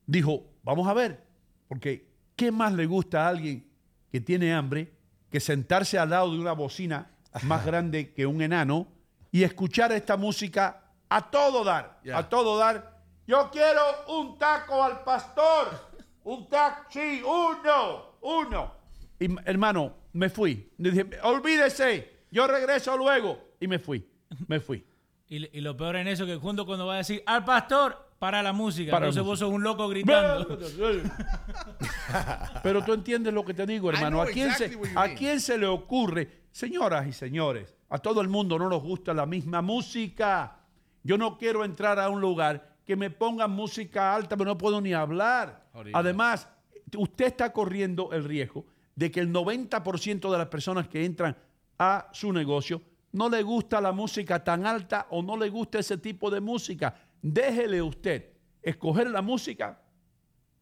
dijo, 0.06 0.44
vamos 0.62 0.88
a 0.88 0.94
ver, 0.94 1.24
porque 1.68 2.08
¿qué 2.36 2.50
más 2.50 2.72
le 2.72 2.86
gusta 2.86 3.24
a 3.26 3.28
alguien 3.28 3.66
que 4.10 4.20
tiene 4.20 4.52
hambre 4.54 4.92
que 5.30 5.40
sentarse 5.40 5.98
al 5.98 6.10
lado 6.10 6.32
de 6.32 6.38
una 6.38 6.52
bocina 6.52 7.10
más 7.44 7.64
grande 7.64 8.12
que 8.12 8.26
un 8.26 8.42
enano 8.42 8.86
y 9.30 9.42
escuchar 9.44 9.92
esta 9.92 10.16
música 10.16 10.82
a 11.08 11.30
todo 11.30 11.64
dar, 11.64 12.00
Yeah. 12.04 12.18
a 12.18 12.28
todo 12.28 12.58
dar? 12.58 12.91
Yo 13.32 13.48
quiero 13.50 13.80
un 14.08 14.36
taco 14.36 14.84
al 14.84 15.02
pastor, 15.04 15.68
un 16.24 16.50
taco, 16.50 16.84
sí, 16.90 17.22
uno, 17.24 18.18
uno. 18.20 18.74
Y 19.18 19.26
hermano, 19.46 19.94
me 20.12 20.28
fui. 20.28 20.70
Le 20.76 20.90
dije, 20.90 21.18
olvídese, 21.22 22.26
yo 22.30 22.46
regreso 22.46 22.94
luego. 22.94 23.54
Y 23.58 23.68
me 23.68 23.78
fui, 23.78 24.06
me 24.48 24.60
fui. 24.60 24.84
Y, 25.28 25.56
y 25.56 25.62
lo 25.62 25.74
peor 25.74 25.96
en 25.96 26.08
eso 26.08 26.26
que 26.26 26.36
junto 26.36 26.66
cuando 26.66 26.84
va 26.84 26.92
a 26.92 26.96
decir 26.98 27.22
al 27.24 27.42
pastor, 27.42 28.10
para 28.18 28.42
la 28.42 28.52
música. 28.52 28.90
Para 28.90 29.06
la 29.06 29.08
Entonces 29.08 29.26
vos 29.26 29.38
sos 29.38 29.50
un 29.50 29.62
loco 29.62 29.88
gritando. 29.88 30.58
Pero 32.62 32.84
tú 32.84 32.92
entiendes 32.92 33.32
lo 33.32 33.46
que 33.46 33.54
te 33.54 33.64
digo, 33.64 33.88
hermano. 33.88 34.20
¿A 34.20 34.26
quién, 34.26 34.50
exactly 34.50 34.90
se, 34.90 34.98
¿A 34.98 35.14
quién 35.14 35.40
se 35.40 35.56
le 35.56 35.66
ocurre? 35.66 36.42
Señoras 36.50 37.06
y 37.06 37.14
señores, 37.14 37.74
a 37.88 37.96
todo 37.96 38.20
el 38.20 38.28
mundo 38.28 38.58
no 38.58 38.68
nos 38.68 38.82
gusta 38.82 39.14
la 39.14 39.24
misma 39.24 39.62
música. 39.62 40.58
Yo 41.02 41.16
no 41.16 41.38
quiero 41.38 41.64
entrar 41.64 41.98
a 41.98 42.10
un 42.10 42.20
lugar 42.20 42.71
que 42.84 42.96
me 42.96 43.10
pongan 43.10 43.50
música 43.50 44.14
alta, 44.14 44.36
pero 44.36 44.50
no 44.50 44.58
puedo 44.58 44.80
ni 44.80 44.92
hablar. 44.92 45.68
Además, 45.92 46.48
usted 46.96 47.26
está 47.26 47.52
corriendo 47.52 48.12
el 48.12 48.24
riesgo 48.24 48.66
de 48.94 49.10
que 49.10 49.20
el 49.20 49.32
90% 49.32 50.30
de 50.30 50.38
las 50.38 50.48
personas 50.48 50.88
que 50.88 51.04
entran 51.04 51.36
a 51.78 52.08
su 52.12 52.32
negocio 52.32 52.82
no 53.12 53.28
le 53.28 53.42
gusta 53.42 53.80
la 53.80 53.92
música 53.92 54.42
tan 54.42 54.66
alta 54.66 55.06
o 55.10 55.22
no 55.22 55.36
le 55.36 55.48
gusta 55.50 55.78
ese 55.78 55.98
tipo 55.98 56.30
de 56.30 56.40
música. 56.40 56.94
Déjele 57.20 57.82
usted 57.82 58.30
escoger 58.60 59.10
la 59.10 59.22
música 59.22 59.80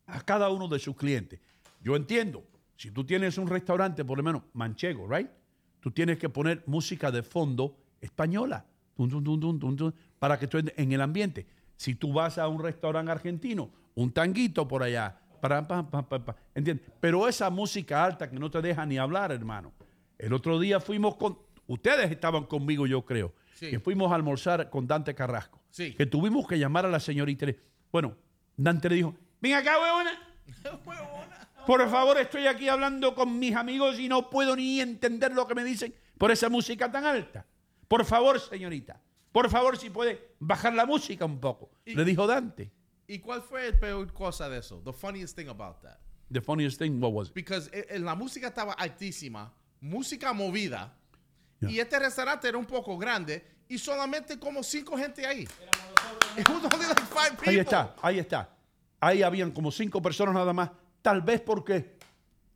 a 0.07 0.21
cada 0.23 0.49
uno 0.51 0.69
de 0.69 0.79
sus 0.79 0.97
clientes. 0.97 1.41
Yo 1.81 1.97
entiendo, 1.97 2.45
si 2.77 2.91
tú 2.91 3.05
tienes 3.05 3.39
un 3.39 3.47
restaurante, 3.47 4.05
por 4.05 4.19
lo 4.19 4.25
menos 4.25 4.43
manchego, 4.53 5.09
right? 5.09 5.31
Tú 5.81 5.91
tienes 5.91 6.19
que 6.19 6.29
poner 6.29 6.63
música 6.67 7.11
de 7.11 7.23
fondo 7.23 7.77
española, 8.01 8.67
para 10.19 10.39
que 10.39 10.45
estés 10.45 10.65
en 10.77 10.93
el 10.93 11.01
ambiente. 11.01 11.47
Si 11.81 11.95
tú 11.95 12.13
vas 12.13 12.37
a 12.37 12.47
un 12.47 12.63
restaurante 12.63 13.11
argentino, 13.11 13.71
un 13.95 14.13
tanguito 14.13 14.69
por 14.69 14.83
allá, 14.83 15.17
para, 15.41 15.67
pa, 15.67 15.83
pa, 15.91 16.07
pa, 16.07 16.23
pa, 16.23 16.37
¿entiendes? 16.55 16.87
Pero 17.01 17.27
esa 17.27 17.49
música 17.49 18.05
alta 18.05 18.29
que 18.29 18.39
no 18.39 18.51
te 18.51 18.61
deja 18.61 18.85
ni 18.85 18.99
hablar, 18.99 19.33
hermano. 19.33 19.73
El 20.19 20.35
otro 20.35 20.61
día 20.61 20.79
fuimos 20.79 21.17
con, 21.17 21.39
ustedes 21.69 22.11
estaban 22.11 22.45
conmigo, 22.45 22.87
yo 22.87 23.07
creo, 23.07 23.33
Sí. 23.55 23.71
que 23.71 23.81
fuimos 23.81 24.13
a 24.13 24.17
almorzar 24.17 24.69
con 24.69 24.87
Dante 24.87 25.15
Carrasco. 25.15 25.59
Sí. 25.71 25.95
Que 25.95 26.05
tuvimos 26.05 26.47
que 26.47 26.59
llamar 26.59 26.85
a 26.85 26.91
la 26.91 27.01
señorita. 27.01 27.47
Bueno, 27.91 28.15
Dante 28.59 28.91
le 28.91 28.97
dijo, 28.97 29.15
ven 29.41 29.55
acá, 29.55 29.79
huevona. 29.81 30.11
Por 31.67 31.89
favor, 31.89 32.19
estoy 32.19 32.47
aquí 32.47 32.69
hablando 32.69 33.15
con 33.15 33.39
mis 33.39 33.57
amigos 33.57 33.99
y 33.99 34.07
no 34.07 34.29
puedo 34.29 34.55
ni 34.55 34.83
entender 34.83 35.33
lo 35.33 35.47
que 35.47 35.55
me 35.55 35.65
dicen 35.65 35.95
por 36.19 36.31
esa 36.31 36.51
música 36.51 36.93
tan 36.93 37.07
alta. 37.07 37.47
Por 37.89 38.05
favor, 38.05 38.39
señorita, 38.39 39.01
por 39.33 39.49
favor, 39.51 39.77
si 39.77 39.91
puede 39.91 40.35
bajar 40.39 40.75
la 40.75 40.87
música 40.87 41.25
un 41.25 41.39
poco. 41.41 41.71
Y- 41.85 41.95
Le 41.95 42.05
dijo 42.05 42.27
Dante. 42.27 42.73
¿Y 43.07 43.19
cuál 43.19 43.43
fue 43.43 43.67
el 43.67 43.79
peor 43.79 44.13
cosa 44.13 44.49
de 44.49 44.59
eso? 44.59 44.81
The 44.85 44.93
funniest 44.93 45.37
thing 45.37 45.49
about 45.49 45.81
that. 45.83 45.99
The 46.33 46.41
funniest 46.41 46.79
thing, 46.79 47.01
what 47.01 47.13
was 47.13 47.29
it? 47.29 47.35
Because 47.35 47.69
eh, 47.73 47.87
eh, 47.91 47.99
la 47.99 48.15
música 48.15 48.49
estaba 48.49 48.73
altísima, 48.75 49.53
música 49.81 50.33
movida, 50.33 50.97
Yeah. 51.61 51.71
y 51.73 51.79
este 51.81 51.99
restaurante 51.99 52.49
era 52.49 52.57
un 52.57 52.65
poco 52.65 52.97
grande 52.97 53.45
y 53.69 53.77
solamente 53.77 54.39
como 54.39 54.63
cinco 54.63 54.97
gente 54.97 55.27
ahí. 55.27 55.43
It 56.39 56.49
was 56.49 56.65
only 56.73 56.87
like 56.87 57.03
five 57.03 57.33
people. 57.37 57.51
Ahí 57.51 57.59
está, 57.59 57.95
ahí 58.01 58.19
está. 58.19 58.57
Ahí 58.99 59.23
habían 59.23 59.51
como 59.51 59.71
cinco 59.71 60.01
personas 60.01 60.33
nada 60.35 60.53
más. 60.55 60.71
Tal 61.03 61.21
vez 61.21 61.41
porque 61.43 61.99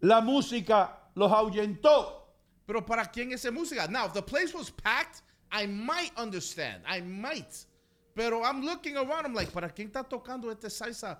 la 0.00 0.20
música 0.22 1.10
los 1.14 1.30
ahuyentó. 1.30 2.20
Pero 2.64 2.84
para 2.86 3.04
quién 3.10 3.32
es 3.32 3.44
esa 3.44 3.50
música? 3.52 3.86
Now, 3.88 4.06
if 4.06 4.12
the 4.14 4.22
place 4.22 4.54
was 4.56 4.70
packed, 4.70 5.22
I 5.50 5.66
might 5.66 6.12
understand. 6.16 6.82
I 6.86 7.00
might. 7.00 7.66
Pero 8.14 8.42
I'm 8.42 8.62
looking 8.62 8.96
around, 8.96 9.26
I'm 9.26 9.34
like, 9.34 9.52
¿para 9.52 9.68
quién 9.70 9.88
está 9.88 10.04
tocando 10.08 10.50
este 10.50 10.70
salsa 10.70 11.18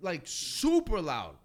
like 0.00 0.26
super 0.26 1.00
loud? 1.00 1.36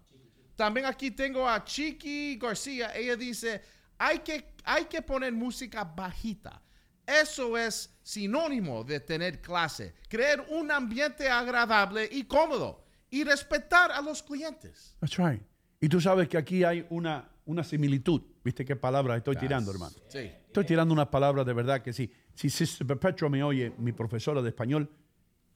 También 0.56 0.84
aquí 0.84 1.10
tengo 1.10 1.46
a 1.48 1.64
Chiqui 1.64 2.36
García. 2.38 2.94
Ella 2.94 3.16
dice, 3.16 3.62
hay 3.98 4.18
que, 4.18 4.44
hay 4.64 4.84
que 4.84 5.00
poner 5.00 5.32
música 5.32 5.84
bajita. 5.84 6.60
Eso 7.06 7.56
es 7.56 7.90
sinónimo 8.02 8.84
de 8.84 9.00
tener 9.00 9.40
clase. 9.40 9.94
Crear 10.08 10.46
un 10.50 10.70
ambiente 10.70 11.28
agradable 11.28 12.08
y 12.12 12.24
cómodo. 12.24 12.84
Y 13.10 13.24
respetar 13.24 13.90
a 13.90 14.00
los 14.00 14.22
clientes. 14.22 14.94
That's 15.00 15.16
right. 15.16 15.42
Y 15.80 15.88
tú 15.88 16.00
sabes 16.00 16.28
que 16.28 16.36
aquí 16.36 16.62
hay 16.62 16.86
una, 16.90 17.28
una 17.46 17.64
similitud. 17.64 18.22
¿Viste 18.42 18.64
qué 18.64 18.74
palabras 18.76 19.18
estoy 19.18 19.36
tirando, 19.36 19.70
hermano? 19.70 19.94
Sí. 20.08 20.18
Estoy 20.46 20.64
tirando 20.64 20.94
unas 20.94 21.08
palabras 21.08 21.44
de 21.44 21.52
verdad 21.52 21.82
que 21.82 21.92
sí. 21.92 22.10
Si 22.34 22.48
Sister 22.48 22.86
Perpetua 22.86 23.28
me 23.28 23.42
oye, 23.42 23.72
mi 23.78 23.92
profesora 23.92 24.40
de 24.40 24.48
español, 24.48 24.90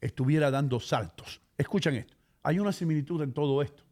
estuviera 0.00 0.50
dando 0.50 0.78
saltos. 0.80 1.40
Escuchen 1.56 1.94
esto. 1.94 2.14
Hay 2.42 2.58
una 2.58 2.72
similitud 2.72 3.22
en 3.22 3.32
todo 3.32 3.62
esto. 3.62 3.84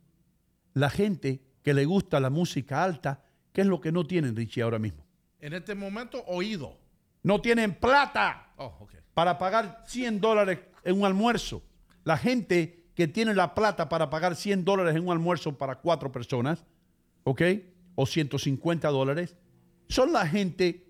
La 0.75 0.91
gente 0.91 1.41
que 1.63 1.73
le 1.73 1.85
gusta 1.87 2.21
la 2.21 2.29
música 2.29 2.85
alta, 2.85 3.25
¿qué 3.53 3.63
es 3.63 3.67
lo 3.67 3.81
que 3.81 3.93
no 3.93 4.05
tienen, 4.05 4.37
Richie, 4.37 4.63
ahora 4.63 4.79
mismo? 4.79 5.07
En 5.41 5.55
este 5.55 5.75
momento, 5.75 6.23
oído. 6.27 6.79
No 7.23 7.41
tienen 7.41 7.75
plata 7.75 8.53
Oh, 8.57 8.77
okay. 8.81 9.01
para 9.15 9.39
pagar 9.39 9.85
100 9.87 10.21
dólares 10.21 10.59
en 10.85 10.99
un 10.99 11.07
almuerzo. 11.07 11.63
La 12.05 12.17
gente 12.19 12.85
que 12.95 13.09
tiene 13.09 13.35
la 13.35 13.55
plata 13.55 13.89
para 13.89 14.11
pagar 14.11 14.37
100 14.37 14.65
dólares 14.65 14.95
en 14.97 15.05
un 15.07 15.13
almuerzo 15.13 15.57
para 15.57 15.77
cuatro 15.77 16.13
personas, 16.13 16.65
¿ok? 17.25 17.41
O 17.95 18.07
150 18.07 18.89
dólares, 18.89 19.37
son 19.89 20.13
la 20.13 20.27
gente 20.27 20.87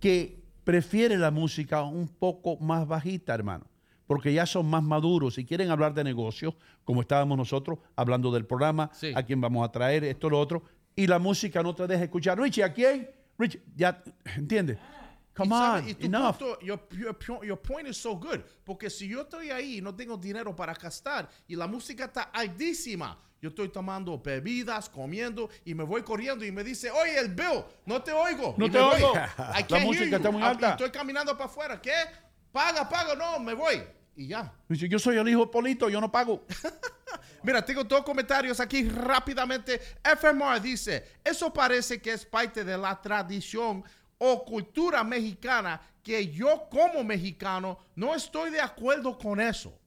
que 0.00 0.42
prefiere 0.64 1.18
la 1.18 1.30
música 1.30 1.82
un 1.82 2.08
poco 2.08 2.56
más 2.58 2.86
bajita, 2.86 3.34
hermano, 3.34 3.66
porque 4.06 4.32
ya 4.32 4.46
son 4.46 4.66
más 4.66 4.82
maduros 4.82 5.36
y 5.38 5.44
quieren 5.44 5.70
hablar 5.70 5.92
de 5.94 6.04
negocios, 6.04 6.54
como 6.84 7.02
estábamos 7.02 7.36
nosotros 7.36 7.78
hablando 7.96 8.30
del 8.32 8.46
programa, 8.46 8.90
Sí. 8.94 9.12
a 9.14 9.22
quién 9.22 9.40
vamos 9.40 9.66
a 9.68 9.70
traer, 9.72 10.04
esto, 10.04 10.30
lo 10.30 10.38
otro, 10.40 10.62
y 10.96 11.06
la 11.06 11.18
música 11.18 11.62
no 11.62 11.74
te 11.74 11.86
deja 11.86 12.04
escuchar. 12.04 12.38
Richie, 12.38 12.62
¿a 12.64 12.72
quién? 12.72 13.10
Richie, 13.38 13.62
ya, 13.76 14.02
¿entiendes? 14.36 14.78
Come 15.34 15.54
Y 15.54 15.58
sabe- 15.58 15.80
on, 15.82 15.88
y 15.88 15.94
tu 15.94 16.06
enough. 16.06 16.36
punto- 16.38 16.60
your, 16.60 16.80
your 17.44 17.60
point 17.62 17.88
is 17.88 17.96
so 17.96 18.16
good. 18.16 18.40
Porque 18.64 18.90
si 18.90 19.08
yo 19.08 19.22
estoy 19.22 19.50
ahí 19.50 19.78
y 19.78 19.80
no 19.80 19.94
tengo 19.94 20.16
dinero 20.16 20.54
para 20.56 20.74
gastar 20.74 21.28
y 21.46 21.54
la 21.56 21.66
música 21.66 22.06
está 22.06 22.22
altísima, 22.24 23.18
yo 23.40 23.48
estoy 23.48 23.70
tomando 23.70 24.18
bebidas, 24.18 24.88
comiendo 24.88 25.48
y 25.64 25.74
me 25.74 25.84
voy 25.84 26.02
corriendo 26.02 26.44
y 26.44 26.52
me 26.52 26.62
dice, 26.62 26.90
oye, 26.90 27.18
el 27.18 27.34
Bill, 27.34 27.64
no 27.86 28.02
te 28.02 28.12
oigo. 28.12 28.54
No 28.58 28.66
Y 28.66 28.70
te 28.70 28.78
oigo. 28.78 29.14
La 29.68 29.78
música 29.80 30.16
está 30.16 30.30
muy 30.30 30.42
Ah, 30.42 30.50
alta. 30.50 30.70
Estoy 30.70 30.90
caminando 30.90 31.32
para 31.32 31.46
afuera. 31.46 31.80
¿Qué? 31.80 31.92
Paga, 32.52 32.88
paga. 32.88 33.14
No, 33.14 33.38
me 33.40 33.54
voy. 33.54 33.82
Y 34.14 34.26
ya. 34.28 34.52
Dice, 34.68 34.88
yo 34.88 34.98
soy 34.98 35.16
el 35.16 35.28
hijo 35.28 35.40
de 35.40 35.46
Polito, 35.46 35.88
yo 35.88 36.00
no 36.00 36.10
pago. 36.12 36.44
Mira, 37.42 37.64
tengo 37.64 37.82
dos 37.84 38.02
comentarios 38.02 38.60
aquí 38.60 38.86
rápidamente. 38.88 39.80
FMR 40.04 40.60
dice, 40.60 41.04
eso 41.24 41.50
parece 41.52 42.00
que 42.00 42.12
es 42.12 42.26
parte 42.26 42.62
de 42.62 42.76
la 42.76 43.00
tradición 43.00 43.82
o 44.18 44.44
cultura 44.44 45.02
mexicana 45.02 45.80
que 46.02 46.28
yo 46.28 46.68
como 46.70 47.02
mexicano 47.02 47.78
no 47.94 48.14
estoy 48.14 48.50
de 48.50 48.60
acuerdo 48.60 49.16
con 49.16 49.40
eso. 49.40 49.78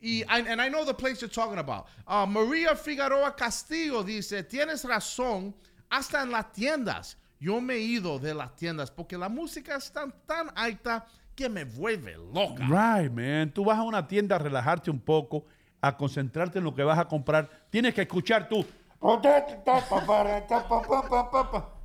Y 0.00 0.22
I- 0.24 0.46
and 0.48 0.60
I 0.60 0.68
know 0.68 0.84
the 0.84 0.94
place 0.94 1.20
you're 1.20 1.32
talking 1.32 1.58
about. 1.58 1.86
Uh, 2.06 2.26
María 2.26 2.76
Figueroa 2.76 3.34
Castillo 3.34 4.02
dice, 4.02 4.42
tienes 4.42 4.84
razón, 4.84 5.54
hasta 5.90 6.22
en 6.22 6.30
las 6.30 6.52
tiendas. 6.52 7.16
Yo 7.38 7.60
me 7.60 7.74
he 7.74 7.80
ido 7.80 8.18
de 8.18 8.34
las 8.34 8.54
tiendas 8.56 8.90
porque 8.90 9.16
la 9.18 9.28
música 9.28 9.76
es 9.76 9.90
tan, 9.92 10.12
tan 10.26 10.50
alta 10.54 11.04
que 11.34 11.48
me 11.48 11.64
vuelve 11.64 12.16
loca. 12.16 12.64
Right, 12.66 13.10
man. 13.12 13.50
Tú 13.52 13.64
vas 13.64 13.78
a 13.78 13.82
una 13.82 14.06
tienda 14.06 14.36
a 14.36 14.38
relajarte 14.38 14.90
un 14.90 15.00
poco, 15.00 15.44
a 15.80 15.94
concentrarte 15.96 16.58
en 16.58 16.64
lo 16.64 16.74
que 16.74 16.82
vas 16.82 16.98
a 16.98 17.06
comprar. 17.06 17.48
Tienes 17.70 17.92
que 17.94 18.02
escuchar 18.02 18.48
tú. 18.48 18.64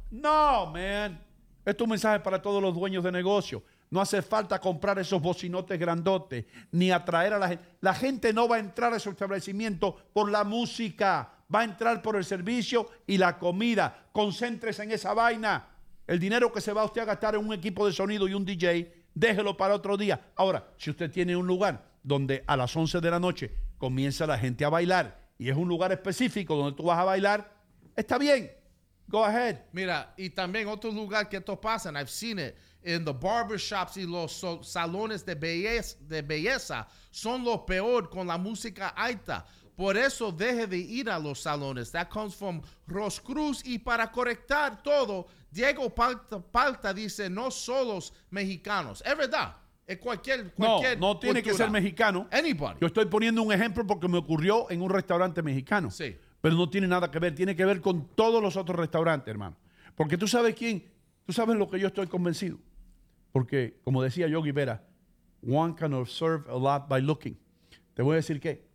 No, 0.09 0.67
man. 0.67 1.19
Esto 1.65 1.83
es 1.83 1.85
un 1.85 1.89
mensaje 1.89 2.19
para 2.21 2.41
todos 2.41 2.61
los 2.61 2.73
dueños 2.73 3.03
de 3.03 3.11
negocio. 3.11 3.61
No 3.91 3.99
hace 3.99 4.21
falta 4.21 4.59
comprar 4.59 4.97
esos 4.99 5.21
bocinotes 5.21 5.77
grandotes, 5.77 6.45
ni 6.71 6.91
atraer 6.91 7.33
a 7.33 7.37
la 7.37 7.49
gente. 7.49 7.65
La 7.81 7.93
gente 7.93 8.31
no 8.31 8.47
va 8.47 8.55
a 8.55 8.59
entrar 8.59 8.93
a 8.93 8.95
esos 8.95 9.11
establecimientos 9.11 9.95
por 10.13 10.31
la 10.31 10.45
música, 10.45 11.29
va 11.53 11.59
a 11.59 11.63
entrar 11.65 12.01
por 12.01 12.15
el 12.15 12.23
servicio 12.23 12.89
y 13.05 13.17
la 13.17 13.37
comida. 13.37 14.07
Concéntrese 14.13 14.83
en 14.83 14.91
esa 14.91 15.13
vaina. 15.13 15.67
El 16.07 16.19
dinero 16.19 16.53
que 16.53 16.61
se 16.61 16.71
va 16.71 16.85
usted 16.85 17.01
a 17.01 17.05
gastar 17.05 17.35
en 17.35 17.45
un 17.45 17.53
equipo 17.53 17.85
de 17.85 17.91
sonido 17.91 18.29
y 18.29 18.33
un 18.33 18.45
DJ, 18.45 19.05
déjelo 19.13 19.57
para 19.57 19.75
otro 19.75 19.97
día. 19.97 20.31
Ahora, 20.37 20.65
si 20.77 20.89
usted 20.89 21.11
tiene 21.11 21.35
un 21.35 21.45
lugar 21.45 21.83
donde 22.01 22.45
a 22.47 22.55
las 22.55 22.73
11 22.73 23.01
de 23.01 23.11
la 23.11 23.19
noche 23.19 23.51
comienza 23.77 24.25
la 24.25 24.37
gente 24.37 24.63
a 24.63 24.69
bailar 24.69 25.19
y 25.37 25.49
es 25.49 25.57
un 25.57 25.67
lugar 25.67 25.91
específico 25.91 26.55
donde 26.55 26.77
tú 26.77 26.83
vas 26.83 26.97
a 26.97 27.03
bailar, 27.03 27.51
está 27.93 28.17
bien. 28.17 28.51
Go 29.07 29.25
ahead. 29.25 29.57
Mira, 29.73 30.13
y 30.15 30.29
también 30.29 30.69
otro 30.69 30.91
lugar 30.91 31.27
que 31.27 31.37
esto 31.37 31.59
pasa, 31.59 31.89
and 31.89 31.97
I've 31.97 32.09
seen 32.09 32.39
it, 32.39 32.55
in 32.83 33.05
the 33.05 33.13
barbershops 33.13 33.97
y 33.97 34.05
los 34.05 34.31
so- 34.31 34.63
salones 34.63 35.25
de 35.25 35.35
belleza, 35.35 35.97
de 36.07 36.21
belleza 36.21 36.87
son 37.11 37.43
lo 37.43 37.65
peor 37.65 38.09
con 38.09 38.27
la 38.27 38.37
música 38.37 38.89
alta. 38.89 39.45
Por 39.75 39.97
eso 39.97 40.31
deje 40.31 40.67
de 40.67 40.77
ir 40.77 41.09
a 41.09 41.17
los 41.17 41.39
salones. 41.39 41.91
That 41.91 42.09
comes 42.09 42.35
from 42.35 42.61
Roscruz. 42.87 43.63
Y 43.65 43.79
para 43.79 44.11
correctar 44.11 44.83
todo, 44.83 45.27
Diego 45.49 45.89
Palta, 45.89 46.39
Palta 46.39 46.93
dice, 46.93 47.29
no 47.29 47.49
solos 47.49 48.13
mexicanos. 48.29 49.01
Es 49.05 49.17
verdad. 49.17 49.55
Es 49.87 49.97
cualquier, 49.97 50.45
No, 50.57 50.77
cualquier 50.77 50.99
no 50.99 51.17
tiene 51.19 51.41
que 51.41 51.53
ser 51.53 51.69
mexicano. 51.71 52.27
Anybody. 52.31 52.77
Yo 52.79 52.87
estoy 52.87 53.05
poniendo 53.05 53.41
un 53.41 53.51
ejemplo 53.51 53.85
porque 53.85 54.07
me 54.07 54.17
ocurrió 54.17 54.69
en 54.69 54.81
un 54.81 54.89
restaurante 54.89 55.41
mexicano. 55.41 55.89
Sí. 55.89 56.15
Pero 56.41 56.55
no 56.55 56.69
tiene 56.69 56.87
nada 56.87 57.09
que 57.09 57.19
ver, 57.19 57.35
tiene 57.35 57.55
que 57.55 57.65
ver 57.65 57.81
con 57.81 58.07
todos 58.15 58.41
los 58.41 58.55
otros 58.57 58.77
restaurantes, 58.77 59.29
hermano. 59.31 59.55
Porque 59.95 60.17
tú 60.17 60.27
sabes 60.27 60.55
quién, 60.55 60.85
tú 61.25 61.33
sabes 61.33 61.57
lo 61.57 61.69
que 61.69 61.79
yo 61.79 61.87
estoy 61.87 62.07
convencido. 62.07 62.57
Porque, 63.31 63.79
como 63.83 64.03
decía 64.03 64.27
Yogi 64.27 64.51
Vera, 64.51 64.83
one 65.47 65.75
can 65.75 65.93
observe 65.93 66.49
a 66.49 66.55
lot 66.55 66.87
by 66.87 67.01
looking. 67.01 67.37
Te 67.93 68.01
voy 68.01 68.13
a 68.13 68.15
decir 68.17 68.39
que 68.39 68.65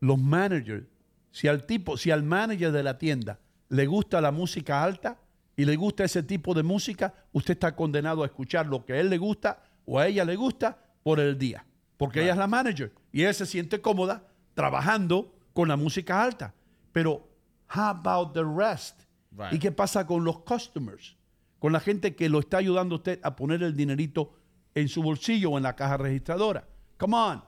los 0.00 0.18
managers, 0.18 0.86
si 1.30 1.48
al 1.48 1.64
tipo, 1.66 1.96
si 1.96 2.10
al 2.10 2.22
manager 2.22 2.72
de 2.72 2.82
la 2.82 2.98
tienda 2.98 3.38
le 3.68 3.86
gusta 3.86 4.20
la 4.20 4.30
música 4.30 4.82
alta 4.82 5.18
y 5.56 5.64
le 5.64 5.76
gusta 5.76 6.04
ese 6.04 6.22
tipo 6.22 6.54
de 6.54 6.62
música, 6.62 7.14
usted 7.32 7.54
está 7.54 7.74
condenado 7.74 8.22
a 8.22 8.26
escuchar 8.26 8.66
lo 8.66 8.84
que 8.84 8.94
a 8.94 9.00
él 9.00 9.10
le 9.10 9.18
gusta 9.18 9.62
o 9.84 9.98
a 9.98 10.06
ella 10.06 10.24
le 10.24 10.36
gusta 10.36 10.78
por 11.02 11.20
el 11.20 11.36
día. 11.38 11.64
Porque 11.96 12.22
ella 12.22 12.32
es 12.32 12.38
la 12.38 12.46
manager 12.46 12.92
y 13.12 13.22
ella 13.22 13.32
se 13.32 13.46
siente 13.46 13.80
cómoda 13.80 14.22
trabajando 14.54 15.34
con 15.52 15.68
la 15.68 15.76
música 15.76 16.22
alta. 16.22 16.54
Pero, 16.92 17.28
how 17.74 17.88
about 17.88 18.32
the 18.32 18.44
rest? 18.44 19.02
Right. 19.32 19.52
¿Y 19.52 19.58
qué 19.58 19.72
pasa 19.72 20.06
con 20.06 20.24
los 20.24 20.40
customers? 20.40 21.16
Con 21.58 21.72
la 21.72 21.80
gente 21.80 22.14
que 22.14 22.28
lo 22.28 22.38
está 22.40 22.58
ayudando 22.58 22.94
a 22.94 22.98
usted 22.98 23.20
a 23.22 23.34
poner 23.36 23.62
el 23.62 23.76
dinerito 23.76 24.32
en 24.74 24.88
su 24.88 25.02
bolsillo 25.02 25.50
o 25.50 25.56
en 25.56 25.64
la 25.64 25.74
caja 25.74 25.96
registradora. 25.96 26.68
Come 26.96 27.16
on. 27.16 27.44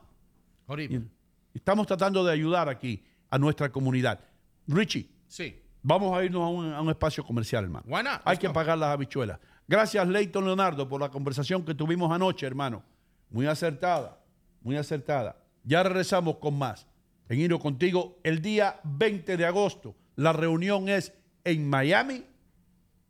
Horrible. 0.67 1.03
Estamos 1.53 1.87
tratando 1.87 2.23
de 2.23 2.31
ayudar 2.33 2.69
aquí 2.69 3.03
a 3.29 3.37
nuestra 3.37 3.71
comunidad. 3.71 4.19
Richie, 4.67 5.09
Sí. 5.27 5.55
vamos 5.81 6.17
a 6.17 6.23
irnos 6.23 6.41
a 6.43 6.47
un, 6.47 6.73
a 6.73 6.81
un 6.81 6.89
espacio 6.89 7.23
comercial, 7.23 7.63
hermano. 7.63 7.85
Why 7.87 8.03
not? 8.03 8.21
Hay 8.25 8.33
Let's 8.33 8.39
que 8.39 8.47
go. 8.47 8.53
pagar 8.53 8.77
las 8.77 8.89
habichuelas. 8.89 9.39
Gracias, 9.67 10.05
Leighton 10.07 10.43
Leonardo, 10.45 10.87
por 10.87 10.99
la 10.99 11.09
conversación 11.09 11.63
que 11.63 11.73
tuvimos 11.73 12.11
anoche, 12.11 12.45
hermano. 12.45 12.83
Muy 13.29 13.45
acertada, 13.47 14.19
muy 14.61 14.75
acertada. 14.75 15.37
Ya 15.63 15.83
regresamos 15.83 16.37
con 16.37 16.57
más. 16.57 16.85
En 17.29 17.39
Iro 17.39 17.59
contigo 17.59 18.17
el 18.23 18.41
día 18.41 18.79
20 18.83 19.37
de 19.37 19.45
agosto. 19.45 19.95
La 20.17 20.33
reunión 20.33 20.89
es 20.89 21.13
en 21.45 21.69
Miami. 21.69 22.25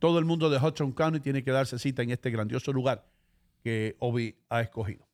Todo 0.02 0.18
el 0.18 0.26
mundo 0.26 0.50
de 0.50 0.58
Hudson 0.58 0.94
County 0.94 1.20
tiene 1.20 1.44
que 1.44 1.52
darse 1.52 1.78
cita 1.78 2.02
en 2.02 2.10
este 2.10 2.32
grandioso 2.32 2.74
lugar 2.74 3.06
que 3.64 3.96
Obi 4.00 4.36
ha 4.50 4.62
escogido. 4.62 5.08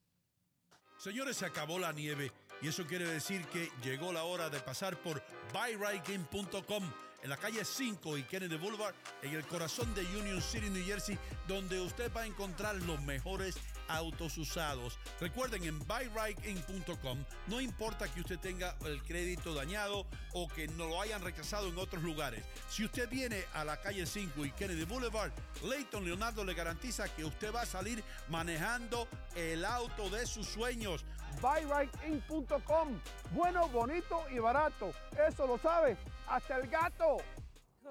Señores, 0.97 1.35
se 1.35 1.45
acabó 1.45 1.77
la 1.77 1.91
nieve 1.91 2.31
y 2.61 2.69
eso 2.69 2.85
quiere 2.85 3.05
decir 3.05 3.45
que 3.47 3.69
llegó 3.84 4.14
la 4.14 4.23
hora 4.23 4.49
de 4.49 4.61
pasar 4.61 4.95
por 5.01 5.22
buyrightgame.com 5.51 6.84
en 7.22 7.30
la 7.30 7.35
calle 7.35 7.65
5 7.65 8.18
y 8.18 8.23
Kennedy 8.23 8.55
Boulevard, 8.55 8.95
en 9.23 9.34
el 9.34 9.43
corazón 9.45 9.93
de 9.93 10.05
Union 10.18 10.41
City, 10.41 10.69
New 10.69 10.85
Jersey, 10.85 11.19
donde 11.49 11.81
usted 11.81 12.09
va 12.15 12.22
a 12.22 12.26
encontrar 12.26 12.77
los 12.84 13.01
mejores 13.01 13.57
autos 13.88 14.38
usados. 14.38 14.99
Recuerden, 15.19 15.64
en 15.64 15.80
buyrightgame.com 15.80 17.23
no 17.47 17.61
importa 17.61 18.07
que 18.07 18.22
usted 18.22 18.39
tenga 18.39 18.76
el 18.85 19.01
crédito 19.03 19.53
dañado 19.53 20.05
o 20.34 20.47
que 20.47 20.68
no 20.68 20.88
lo 20.88 21.01
hayan 21.01 21.22
rechazado 21.22 21.69
en 21.69 21.77
otros 21.77 22.03
lugares. 22.03 22.43
Si 22.69 22.85
usted 22.85 23.09
viene 23.09 23.45
a 23.53 23.64
la 23.64 23.77
calle 23.77 24.05
5 24.05 24.45
y 24.45 24.51
Kennedy 24.51 24.85
Boulevard, 24.85 25.31
Leighton 25.64 26.05
Leonardo 26.05 26.43
le 26.43 26.53
garantiza 26.53 27.07
que 27.14 27.26
usted 27.26 27.53
va 27.53 27.61
a 27.61 27.65
salir 27.65 28.03
manejando 28.30 29.07
el 29.35 29.65
auto 29.65 30.09
de 30.09 30.26
sus 30.26 30.47
sueños. 30.47 31.05
buyrightIn.com. 31.41 32.99
Bueno, 33.31 33.68
bonito 33.69 34.23
y 34.31 34.39
barato. 34.39 34.91
Eso 35.27 35.47
lo 35.47 35.57
sabe 35.57 35.97
hasta 36.27 36.57
el 36.57 36.68
gato. 36.68 37.18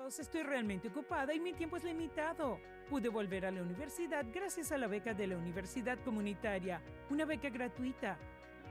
Estoy 0.06 0.43
realmente 0.43 0.89
ocupada 0.89 1.32
y 1.35 1.40
mi 1.40 1.52
tiempo 1.52 1.77
es 1.77 1.85
limitado. 1.85 2.59
Pude 2.89 3.09
volver 3.09 3.45
a 3.45 3.51
la 3.51 3.63
universidad 3.63 4.25
gracias 4.33 4.71
a 4.71 4.79
la 4.79 4.87
beca 4.87 5.13
de 5.13 5.27
la 5.27 5.37
Universidad 5.37 5.99
Comunitaria, 6.05 6.81
una 7.11 7.25
beca 7.25 7.51
gratuita. 7.51 8.17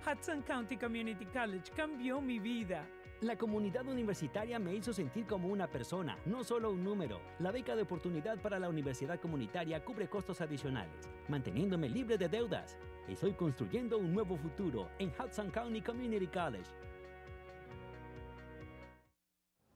Hudson 0.08 0.42
County 0.44 0.78
Community 0.78 1.26
College 1.26 1.70
cambió 1.76 2.22
mi 2.22 2.40
vida. 2.40 2.88
La 3.20 3.38
comunidad 3.38 3.86
universitaria 3.86 4.58
me 4.58 4.74
hizo 4.74 4.94
sentir 4.94 5.26
como 5.26 5.50
una 5.50 5.68
persona, 5.68 6.18
no 6.26 6.46
solo 6.46 6.72
un 6.72 6.82
número. 6.82 7.20
La 7.40 7.52
beca 7.52 7.76
de 7.76 7.82
oportunidad 7.82 8.40
para 8.40 8.58
la 8.58 8.70
universidad 8.70 9.20
comunitaria 9.20 9.84
cubre 9.84 10.08
costos 10.08 10.40
adicionales, 10.40 11.10
manteniéndome 11.28 11.90
libre 11.90 12.18
de 12.18 12.30
deudas. 12.30 12.78
Estoy 13.10 13.34
construyendo 13.34 13.98
un 13.98 14.14
nuevo 14.14 14.38
futuro 14.38 14.88
en 14.98 15.10
Hudson 15.10 15.52
County 15.52 15.82
Community 15.82 16.28
College. 16.28 16.70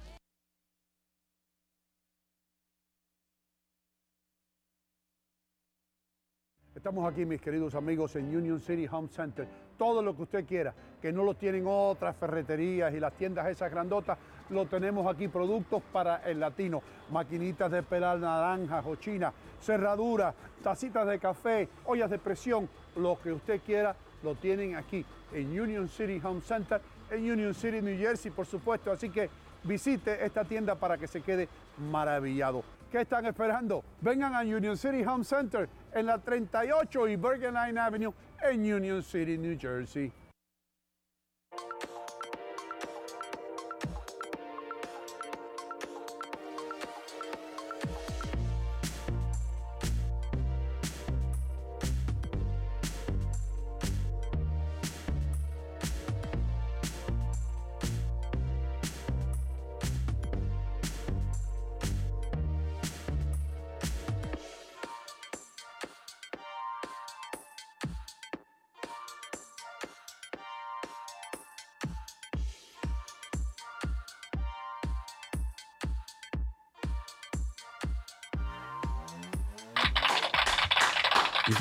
Estamos 6.76 7.11
aquí, 7.11 7.26
mis 7.26 7.41
queridos 7.41 7.73
amigos, 7.73 8.15
en 8.15 8.36
Union 8.36 8.60
City 8.60 8.88
Home 8.91 9.07
Center. 9.07 9.48
Todo 9.77 10.03
lo 10.03 10.15
que 10.15 10.23
usted 10.23 10.45
quiera, 10.45 10.73
que 11.02 11.11
no 11.11 11.23
lo 11.23 11.34
tienen 11.34 11.65
otras 11.68 12.15
ferreterías 12.15 12.94
y 12.94 12.99
las 12.99 13.14
tiendas 13.14 13.48
esas 13.48 13.72
grandotas, 13.72 14.19
lo 14.49 14.65
tenemos 14.65 15.07
aquí. 15.07 15.27
Productos 15.27 15.81
para 15.91 16.17
el 16.17 16.39
latino, 16.39 16.81
maquinitas 17.11 17.72
de 17.72 17.84
pelar 17.84 18.19
naranjas 18.19 18.85
o 18.85 18.95
china, 18.95 19.34
cerraduras, 19.61 20.34
tacitas 20.63 21.07
de 21.07 21.19
café, 21.19 21.69
ollas 21.85 22.09
de 22.09 22.19
presión, 22.19 22.69
lo 22.95 23.19
que 23.22 23.31
usted 23.31 23.61
quiera, 23.65 23.95
lo 24.23 24.35
tienen 24.35 24.76
aquí 24.76 25.05
en 25.34 25.59
Union 25.59 25.88
City 25.88 26.22
Home 26.23 26.41
Center, 26.41 26.81
en 27.11 27.31
Union 27.31 27.53
City, 27.53 27.81
New 27.81 27.97
Jersey, 27.97 28.31
por 28.31 28.45
supuesto. 28.45 28.91
Así 28.91 29.09
que 29.09 29.30
visite 29.63 30.23
esta 30.23 30.43
tienda 30.43 30.76
para 30.76 30.97
que 30.97 31.07
se 31.07 31.22
quede 31.22 31.47
maravillado. 31.91 32.63
¿Qué 32.91 33.01
están 33.01 33.26
esperando? 33.26 33.84
Vengan 34.01 34.35
a 34.35 34.41
Union 34.41 34.77
City 34.77 35.03
Home 35.03 35.23
Center 35.23 35.67
en 35.93 36.05
la 36.05 36.17
38 36.17 37.07
y 37.09 37.15
Bergen 37.15 37.53
Line 37.53 37.80
Avenue 37.80 38.13
en 38.41 38.73
Union 38.73 39.03
City, 39.03 39.38
New 39.38 39.57
Jersey. 39.59 40.11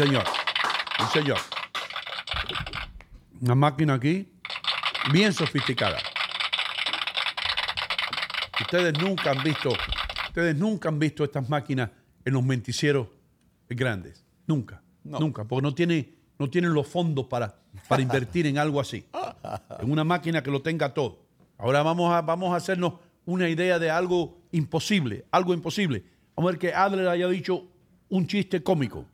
Señor. 0.04 0.24
Señor. 1.12 1.38
Una 3.40 3.54
máquina 3.54 3.94
aquí 3.94 4.28
bien 5.12 5.32
sofisticada. 5.32 5.98
Ustedes 8.60 8.98
nunca 9.00 9.30
han 9.30 9.42
visto, 9.42 9.70
ustedes 10.28 10.56
nunca 10.56 10.88
han 10.88 10.98
visto 10.98 11.24
estas 11.24 11.48
máquinas 11.48 11.90
en 12.24 12.34
los 12.34 12.42
menticieros 12.42 13.08
grandes. 13.68 14.24
Nunca. 14.46 14.82
Nunca. 15.04 15.44
Porque 15.44 15.62
no, 15.62 15.74
tiene, 15.74 16.14
no 16.38 16.48
tienen 16.50 16.72
los 16.74 16.86
fondos 16.86 17.26
para, 17.26 17.54
para 17.88 18.02
invertir 18.02 18.46
en 18.46 18.58
algo 18.58 18.80
así. 18.80 19.06
En 19.80 19.90
una 19.90 20.04
máquina 20.04 20.42
que 20.42 20.50
lo 20.50 20.62
tenga 20.62 20.92
todo. 20.92 21.24
Ahora 21.58 21.82
vamos 21.82 22.12
a, 22.12 22.20
vamos 22.20 22.52
a 22.52 22.56
hacernos 22.56 22.94
una 23.24 23.48
idea 23.48 23.78
de 23.78 23.90
algo 23.90 24.38
imposible. 24.52 25.24
Algo 25.30 25.54
imposible. 25.54 26.04
Vamos 26.36 26.50
a 26.50 26.52
ver 26.52 26.58
que 26.58 26.74
Adler 26.74 27.08
haya 27.08 27.28
dicho 27.28 27.68
un 28.08 28.26
chiste 28.26 28.62
cómico. 28.62 29.06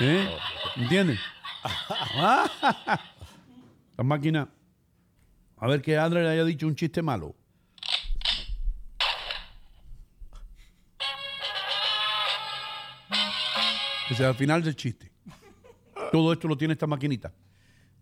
¿Eh? 0.00 0.28
¿Entienden? 0.76 1.18
La 3.96 4.04
máquina. 4.04 4.48
A 5.58 5.66
ver 5.66 5.82
que 5.82 5.96
Adler 5.96 6.26
haya 6.26 6.44
dicho 6.44 6.66
un 6.66 6.76
chiste 6.76 7.02
malo. 7.02 7.34
Ese 14.10 14.22
es 14.22 14.28
al 14.28 14.34
final 14.36 14.62
del 14.62 14.76
chiste. 14.76 15.10
Todo 16.12 16.32
esto 16.32 16.46
lo 16.46 16.56
tiene 16.56 16.74
esta 16.74 16.86
maquinita. 16.86 17.32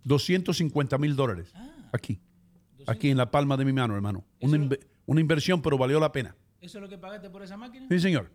250 0.02 0.98
mil 0.98 1.16
dólares. 1.16 1.52
Aquí. 1.92 2.20
Aquí 2.86 3.08
en 3.08 3.16
la 3.16 3.30
palma 3.30 3.56
de 3.56 3.64
mi 3.64 3.72
mano, 3.72 3.94
hermano. 3.94 4.24
Una, 4.40 4.68
una 5.06 5.20
inversión, 5.20 5.62
pero 5.62 5.78
valió 5.78 5.98
la 5.98 6.12
pena. 6.12 6.36
¿Eso 6.60 6.78
es 6.78 6.82
lo 6.82 6.88
que 6.88 6.98
pagaste 6.98 7.30
por 7.30 7.42
esa 7.42 7.56
máquina? 7.56 7.86
Sí, 7.88 7.98
señor. 8.00 8.30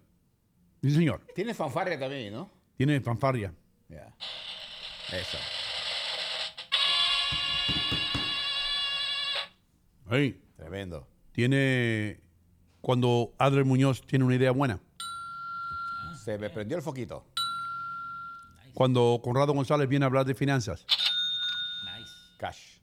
Sí, 0.81 0.91
señor. 0.91 1.21
Tiene 1.35 1.53
fanfarria 1.53 1.99
también, 1.99 2.33
¿no? 2.33 2.58
Tiene 2.79 3.01
fanfarria. 3.01 3.53
Ya. 3.89 4.15
Eso. 5.11 5.37
Ahí. 10.05 10.41
Tremendo. 10.55 11.05
Tiene. 11.33 12.21
Cuando 12.79 13.33
Adler 13.37 13.65
Muñoz 13.65 14.01
tiene 14.03 14.23
una 14.23 14.35
idea 14.35 14.51
buena. 14.51 14.79
Se 16.23 16.37
me 16.37 16.49
prendió 16.49 16.77
el 16.77 16.81
foquito. 16.81 17.25
Cuando 18.73 19.19
Conrado 19.21 19.51
González 19.51 19.89
viene 19.89 20.05
a 20.05 20.07
hablar 20.07 20.25
de 20.25 20.33
finanzas. 20.33 20.85
Cash. 22.37 22.78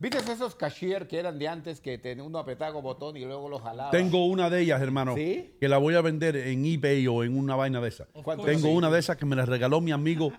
¿Viste 0.00 0.18
esos 0.18 0.54
cashier 0.54 1.08
que 1.08 1.18
eran 1.18 1.38
de 1.40 1.48
antes 1.48 1.80
que 1.80 1.98
tenía 1.98 2.22
uno 2.22 2.38
apretaba 2.38 2.80
botón 2.80 3.16
y 3.16 3.24
luego 3.24 3.48
lo 3.48 3.58
jalaba? 3.58 3.90
Tengo 3.90 4.26
una 4.26 4.48
de 4.48 4.60
ellas, 4.60 4.80
hermano, 4.80 5.16
¿Sí? 5.16 5.54
que 5.58 5.68
la 5.68 5.78
voy 5.78 5.94
a 5.96 6.00
vender 6.00 6.36
en 6.36 6.64
eBay 6.64 7.06
o 7.08 7.24
en 7.24 7.36
una 7.36 7.56
vaina 7.56 7.80
de 7.80 7.88
esas. 7.88 8.06
¿Cuánto 8.22 8.44
Tengo 8.44 8.68
sí? 8.68 8.74
una 8.74 8.90
de 8.90 8.98
esas 9.00 9.16
que 9.16 9.26
me 9.26 9.34
la 9.34 9.44
regaló 9.44 9.80
mi 9.80 9.90
amigo. 9.90 10.32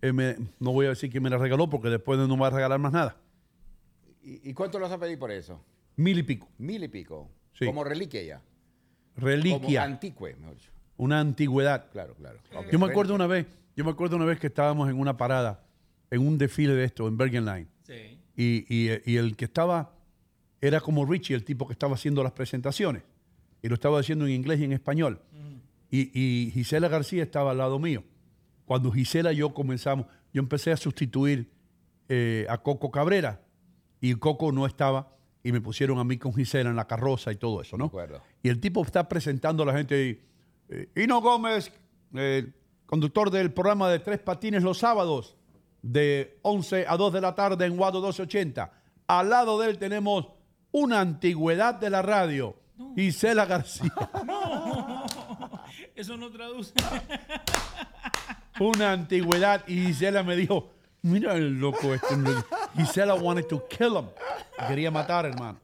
eh, 0.00 0.12
me- 0.12 0.36
no 0.58 0.72
voy 0.72 0.86
a 0.86 0.90
decir 0.90 1.10
que 1.10 1.20
me 1.20 1.28
la 1.30 1.36
regaló 1.38 1.68
porque 1.70 1.88
después 1.88 2.18
no 2.18 2.28
me 2.28 2.40
va 2.42 2.46
a 2.48 2.50
regalar 2.50 2.78
más 2.78 2.92
nada. 2.92 3.16
¿Y, 4.22 4.50
y 4.50 4.54
cuánto 4.54 4.78
lo 4.78 4.84
vas 4.84 4.92
a 4.92 4.98
pedir 4.98 5.18
por 5.18 5.30
eso? 5.30 5.60
Mil 5.96 6.18
y 6.18 6.22
pico. 6.22 6.48
Mil 6.58 6.82
y 6.84 6.88
pico. 6.88 7.28
Sí. 7.52 7.64
Como 7.66 7.84
reliquia 7.84 8.22
ya. 8.22 8.42
Como 9.14 9.26
Reliquia. 9.28 9.82
antigüe, 9.84 10.34
mejor 10.36 10.56
dicho. 10.56 10.70
una 10.96 11.20
antigüedad. 11.20 11.90
Claro, 11.92 12.14
claro. 12.14 12.38
Yo 12.70 12.78
me 12.78 12.86
acuerdo 12.86 13.14
una 13.14 13.26
vez, 13.26 13.46
yo 13.76 13.84
me 13.84 13.90
acuerdo 13.92 14.16
una 14.16 14.24
vez 14.24 14.40
que 14.40 14.48
estábamos 14.48 14.88
en 14.90 14.98
una 14.98 15.16
parada, 15.16 15.62
en 16.10 16.26
un 16.26 16.36
desfile 16.38 16.74
de 16.74 16.84
esto, 16.84 17.06
en 17.06 17.16
Bergen 17.16 17.44
Line. 17.44 17.66
Sí. 17.84 18.13
Y, 18.36 18.64
y- 18.68 19.00
y 19.06 19.16
el 19.16 19.36
que 19.36 19.44
estaba 19.46 19.92
era 20.60 20.80
como 20.80 21.04
Richie, 21.04 21.34
el 21.34 21.44
tipo 21.44 21.66
que 21.66 21.72
estaba 21.72 21.94
haciendo 21.94 22.22
las 22.22 22.32
presentaciones. 22.32 23.02
Y 23.62 23.68
lo 23.68 23.74
estaba 23.74 24.00
haciendo 24.00 24.26
en 24.26 24.32
inglés 24.32 24.60
y 24.60 24.64
en 24.64 24.72
español. 24.72 25.20
Y, 25.90 26.10
y 26.18 26.50
Gisela 26.50 26.88
García 26.88 27.22
estaba 27.22 27.52
al 27.52 27.58
lado 27.58 27.78
mío. 27.78 28.02
Cuando 28.66 28.90
Gisela 28.90 29.32
y 29.32 29.36
yo 29.36 29.54
comenzamos, 29.54 30.06
yo 30.32 30.40
empecé 30.40 30.72
a 30.72 30.76
sustituir 30.76 31.50
eh, 32.08 32.46
a 32.48 32.58
Coco 32.58 32.90
Cabrera. 32.90 33.40
Y 34.00 34.14
Coco 34.14 34.52
no 34.52 34.66
estaba. 34.66 35.14
Y 35.42 35.52
me 35.52 35.60
pusieron 35.60 35.98
a 35.98 36.04
mí 36.04 36.16
con 36.18 36.34
Gisela 36.34 36.70
en 36.70 36.76
la 36.76 36.86
carroza 36.86 37.30
y 37.30 37.36
todo 37.36 37.60
eso, 37.60 37.76
¿no? 37.76 37.90
Y 38.42 38.48
el 38.48 38.60
tipo 38.60 38.82
está 38.82 39.08
presentando 39.08 39.62
a 39.62 39.66
la 39.66 39.74
gente. 39.74 40.08
Y, 40.08 40.20
eh, 40.70 40.88
Hino 40.96 41.20
Gómez, 41.20 41.70
eh, 42.14 42.50
conductor 42.86 43.30
del 43.30 43.52
programa 43.52 43.90
de 43.90 43.98
Tres 43.98 44.18
Patines 44.20 44.62
los 44.62 44.78
sábados, 44.78 45.36
de 45.84 46.38
11 46.42 46.86
a 46.88 46.96
2 46.96 47.12
de 47.12 47.20
la 47.20 47.34
tarde 47.34 47.66
en 47.66 47.76
Guado 47.76 47.98
1280. 48.00 48.70
Al 49.06 49.28
lado 49.28 49.60
de 49.60 49.68
él 49.68 49.78
tenemos 49.78 50.28
una 50.72 51.00
antigüedad 51.00 51.74
de 51.74 51.90
la 51.90 52.00
radio, 52.00 52.56
Gisela 52.96 53.44
García. 53.44 53.92
Eso 55.94 56.16
no 56.16 56.30
traduce. 56.30 56.72
una 58.60 58.92
antigüedad. 58.92 59.62
Y 59.68 59.86
Gisela 59.86 60.22
me 60.22 60.36
dijo, 60.36 60.70
mira 61.02 61.34
el 61.34 61.60
loco 61.60 61.94
este. 61.94 62.14
Gisela 62.76 63.14
wanted 63.14 63.46
to 63.46 63.66
kill 63.68 63.96
him. 63.96 64.06
Quería 64.66 64.90
matar, 64.90 65.26
hermano. 65.26 65.58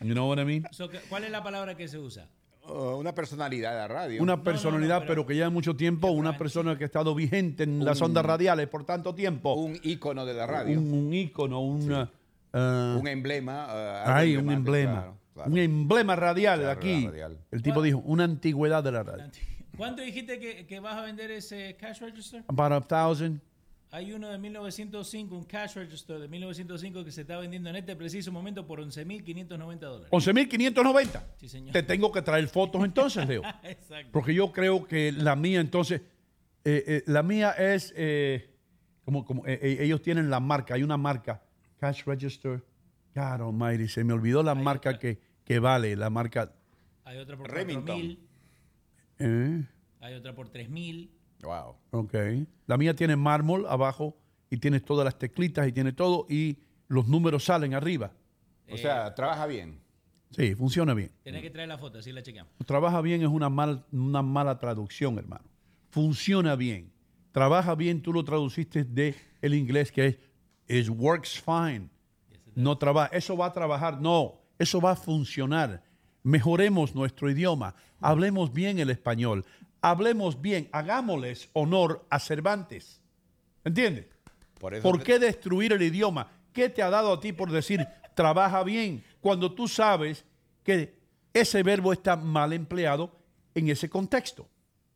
You 0.00 0.14
know 0.14 0.28
what 0.28 0.38
I 0.40 0.44
mean? 0.44 0.66
So, 0.72 0.88
¿qué- 0.88 1.00
¿Cuál 1.08 1.24
es 1.24 1.30
la 1.30 1.42
palabra 1.42 1.76
que 1.76 1.86
se 1.86 1.98
usa? 1.98 2.26
Uh, 2.68 2.96
una 2.96 3.12
personalidad 3.14 3.72
de 3.72 3.76
la 3.78 3.88
radio. 3.88 4.22
Una 4.22 4.42
personalidad, 4.42 5.04
pero, 5.06 5.26
que 5.26 5.34
lleva 5.34 5.50
mucho 5.50 5.74
tiempo, 5.74 6.08
una 6.12 6.38
persona 6.38 6.78
que 6.78 6.84
ha 6.84 6.86
estado 6.86 7.14
vigente 7.14 7.64
en 7.64 7.84
las 7.84 8.00
ondas 8.00 8.24
radiales 8.24 8.68
por 8.68 8.84
tanto 8.84 9.14
tiempo. 9.14 9.54
Un 9.54 9.78
ícono 9.82 10.24
de 10.24 10.34
la 10.34 10.46
radio. 10.46 10.78
Un, 10.78 10.92
un 10.92 11.12
ícono, 11.12 11.60
una, 11.60 12.10
ah, 12.52 12.96
Un 13.00 13.08
emblema. 13.08 13.66
uh, 13.66 13.70
algo 14.08 14.12
Ay, 14.14 14.36
un 14.36 14.52
emblema. 14.52 14.92
claro, 14.92 15.16
claro. 15.34 15.50
Un 15.50 15.58
emblema 15.58 16.14
radial 16.16 16.60
Claro, 16.60 16.78
aquí. 16.78 17.06
radial. 17.06 17.38
El 17.50 17.62
tipo 17.62 17.82
dijo, 17.82 17.98
una 17.98 18.24
antigüedad 18.24 18.84
de 18.84 18.92
la 18.92 19.02
radio. 19.02 19.24
¿Cuánto 19.76 20.02
dijiste 20.02 20.38
que, 20.38 20.64
que 20.66 20.78
vas 20.80 20.96
a 20.96 21.00
vender 21.02 21.30
ese 21.32 21.76
cash 21.80 22.00
register? 22.00 22.44
About 22.46 22.72
a 22.72 22.80
thousand. 22.80 23.40
Hay 23.94 24.10
uno 24.14 24.30
de 24.30 24.38
1905, 24.38 25.36
un 25.36 25.44
cash 25.44 25.74
register 25.74 26.18
de 26.18 26.26
1905 26.26 27.04
que 27.04 27.12
se 27.12 27.20
está 27.20 27.36
vendiendo 27.36 27.68
en 27.68 27.76
este 27.76 27.94
preciso 27.94 28.32
momento 28.32 28.66
por 28.66 28.80
11.590 28.80 29.78
dólares. 29.78 30.10
11.590. 30.10 31.22
Sí, 31.36 31.46
señor. 31.46 31.72
Te 31.74 31.82
tengo 31.82 32.10
que 32.10 32.22
traer 32.22 32.48
fotos 32.48 32.82
entonces, 32.86 33.28
Leo. 33.28 33.42
Exacto. 33.62 34.08
Porque 34.10 34.32
yo 34.32 34.50
creo 34.50 34.86
que 34.86 35.12
la 35.12 35.36
mía 35.36 35.60
entonces, 35.60 36.00
eh, 36.64 36.84
eh, 36.86 37.02
la 37.06 37.22
mía 37.22 37.50
es, 37.50 37.92
eh, 37.94 38.54
como, 39.04 39.26
como 39.26 39.42
ellos 39.46 40.00
tienen 40.00 40.30
la 40.30 40.40
marca, 40.40 40.72
hay 40.72 40.82
una 40.82 40.96
marca, 40.96 41.42
Cash 41.76 42.04
Register, 42.06 42.64
God 43.14 43.42
Almighty, 43.42 43.88
se 43.88 44.04
me 44.04 44.14
olvidó 44.14 44.42
la 44.42 44.54
marca 44.54 44.98
que, 44.98 45.20
que 45.44 45.58
vale, 45.58 45.96
la 45.96 46.08
marca... 46.08 46.50
Hay 47.04 47.18
otra 47.18 47.36
por 47.36 47.50
Remington. 47.50 48.00
4.000, 48.00 48.18
eh, 49.18 49.66
hay 50.00 50.14
otra 50.14 50.34
por 50.34 50.50
3.000. 50.50 51.10
Wow. 51.42 51.76
ok. 51.90 52.14
La 52.66 52.78
mía 52.78 52.94
tiene 52.94 53.16
mármol 53.16 53.66
abajo 53.68 54.16
y 54.48 54.58
tiene 54.58 54.80
todas 54.80 55.04
las 55.04 55.18
teclitas 55.18 55.66
y 55.66 55.72
tiene 55.72 55.92
todo 55.92 56.26
y 56.28 56.58
los 56.88 57.08
números 57.08 57.44
salen 57.44 57.74
arriba. 57.74 58.12
O 58.70 58.76
sea, 58.76 59.14
trabaja 59.14 59.46
bien. 59.46 59.80
Sí, 60.30 60.54
funciona 60.54 60.94
bien. 60.94 61.10
Tenés 61.22 61.42
que 61.42 61.50
traer 61.50 61.68
la 61.68 61.78
foto, 61.78 61.98
así 61.98 62.10
la 62.12 62.22
chequeamos. 62.22 62.52
Trabaja 62.64 63.00
bien 63.00 63.22
es 63.22 63.28
una, 63.28 63.50
mal, 63.50 63.84
una 63.92 64.22
mala 64.22 64.58
traducción, 64.58 65.18
hermano. 65.18 65.44
Funciona 65.90 66.56
bien. 66.56 66.90
Trabaja 67.32 67.74
bien, 67.74 68.02
tú 68.02 68.12
lo 68.12 68.24
traduciste 68.24 68.84
de 68.84 69.14
el 69.40 69.54
inglés 69.54 69.90
que 69.92 70.06
es 70.06 70.18
it 70.68 70.88
works 70.88 71.40
fine. 71.40 71.88
No 72.54 72.76
trabaja, 72.78 73.14
eso 73.16 73.36
va 73.36 73.46
a 73.46 73.52
trabajar, 73.52 74.00
no, 74.00 74.40
eso 74.58 74.80
va 74.80 74.92
a 74.92 74.96
funcionar. 74.96 75.82
Mejoremos 76.22 76.94
nuestro 76.94 77.30
idioma, 77.30 77.74
hablemos 78.00 78.52
bien 78.52 78.78
el 78.78 78.90
español, 78.90 79.44
hablemos 79.82 80.40
bien, 80.40 80.68
hagámosles 80.72 81.48
honor 81.52 82.06
a 82.08 82.18
Cervantes. 82.18 83.00
¿Entiendes? 83.64 84.06
Por 84.58 84.74
eso 84.74 84.82
¿Por 84.82 84.98
te- 84.98 85.04
qué 85.04 85.18
destruir 85.18 85.72
el 85.72 85.82
idioma? 85.82 86.30
¿Qué 86.52 86.68
te 86.68 86.82
ha 86.82 86.90
dado 86.90 87.12
a 87.12 87.20
ti 87.20 87.32
por 87.32 87.50
decir 87.50 87.86
trabaja 88.14 88.62
bien 88.62 89.04
cuando 89.20 89.52
tú 89.54 89.66
sabes 89.68 90.24
que 90.62 90.98
ese 91.34 91.62
verbo 91.62 91.92
está 91.92 92.14
mal 92.16 92.52
empleado 92.52 93.10
en 93.54 93.68
ese 93.68 93.88
contexto? 93.90 94.48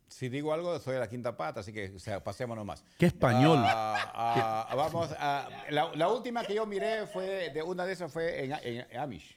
Si 0.09 0.29
digo 0.29 0.53
algo, 0.53 0.79
soy 0.79 0.95
de 0.95 1.01
la 1.01 1.09
quinta 1.09 1.37
pata, 1.37 1.61
así 1.61 1.73
que 1.73 1.91
o 1.95 1.99
sea, 1.99 2.23
pasémonos 2.23 2.65
más. 2.65 2.85
¿Qué 2.97 3.07
español? 3.07 3.59
Ah, 3.61 4.67
ah, 4.71 4.75
vamos 4.77 5.11
a. 5.19 5.49
La, 5.71 5.93
la 5.95 6.09
última 6.09 6.45
que 6.45 6.55
yo 6.55 6.65
miré 6.65 7.07
fue 7.09 7.51
de 7.51 7.63
una 7.63 7.85
de 7.85 7.93
esas 7.93 8.13
fue 8.13 8.45
en, 8.45 8.53
en 8.63 8.99
Amish. 8.99 9.37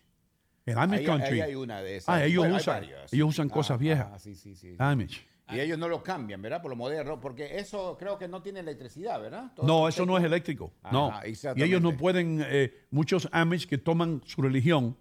En 0.65 0.77
Amish 0.77 0.99
Ahí- 0.99 1.05
Country. 1.05 1.41
ahí 1.41 1.41
hay 1.41 1.55
una 1.55 1.81
de 1.81 1.97
esas. 1.97 2.09
Ah, 2.15 2.23
ellos 2.23 2.43
Bueno, 2.43 2.57
usan, 2.57 2.83
ellos 3.11 3.29
usan 3.29 3.47
Ah, 3.49 3.53
cosas 3.53 3.79
viejas. 3.79 4.07
ah, 4.13 4.19
sí, 4.19 4.35
sí, 4.35 4.55
sí. 4.55 4.75
Amish. 4.77 5.25
Y 5.51 5.59
ellos 5.59 5.77
no 5.79 5.87
lo 5.87 6.03
cambian, 6.03 6.41
¿verdad? 6.41 6.61
Por 6.61 6.69
lo 6.71 6.75
moderno, 6.75 7.19
porque 7.19 7.57
eso 7.57 7.95
creo 7.97 8.17
que 8.17 8.27
no 8.27 8.41
tiene 8.41 8.59
electricidad, 8.59 9.19
¿verdad? 9.21 9.51
Todo 9.55 9.65
No, 9.65 9.87
eso 9.87 10.05
no 10.05 10.17
es 10.17 10.23
eléctrico. 10.23 10.71
no. 10.91 11.07
Ajá, 11.09 11.27
Y 11.27 11.31
exactamente. 11.31 11.65
ellos 11.65 11.81
no 11.81 11.97
pueden, 11.97 12.43
eh, 12.47 12.73
muchos 12.91 13.27
Amish 13.31 13.67
que 13.67 13.77
toman 13.77 14.21
su 14.25 14.41
religión 14.41 14.95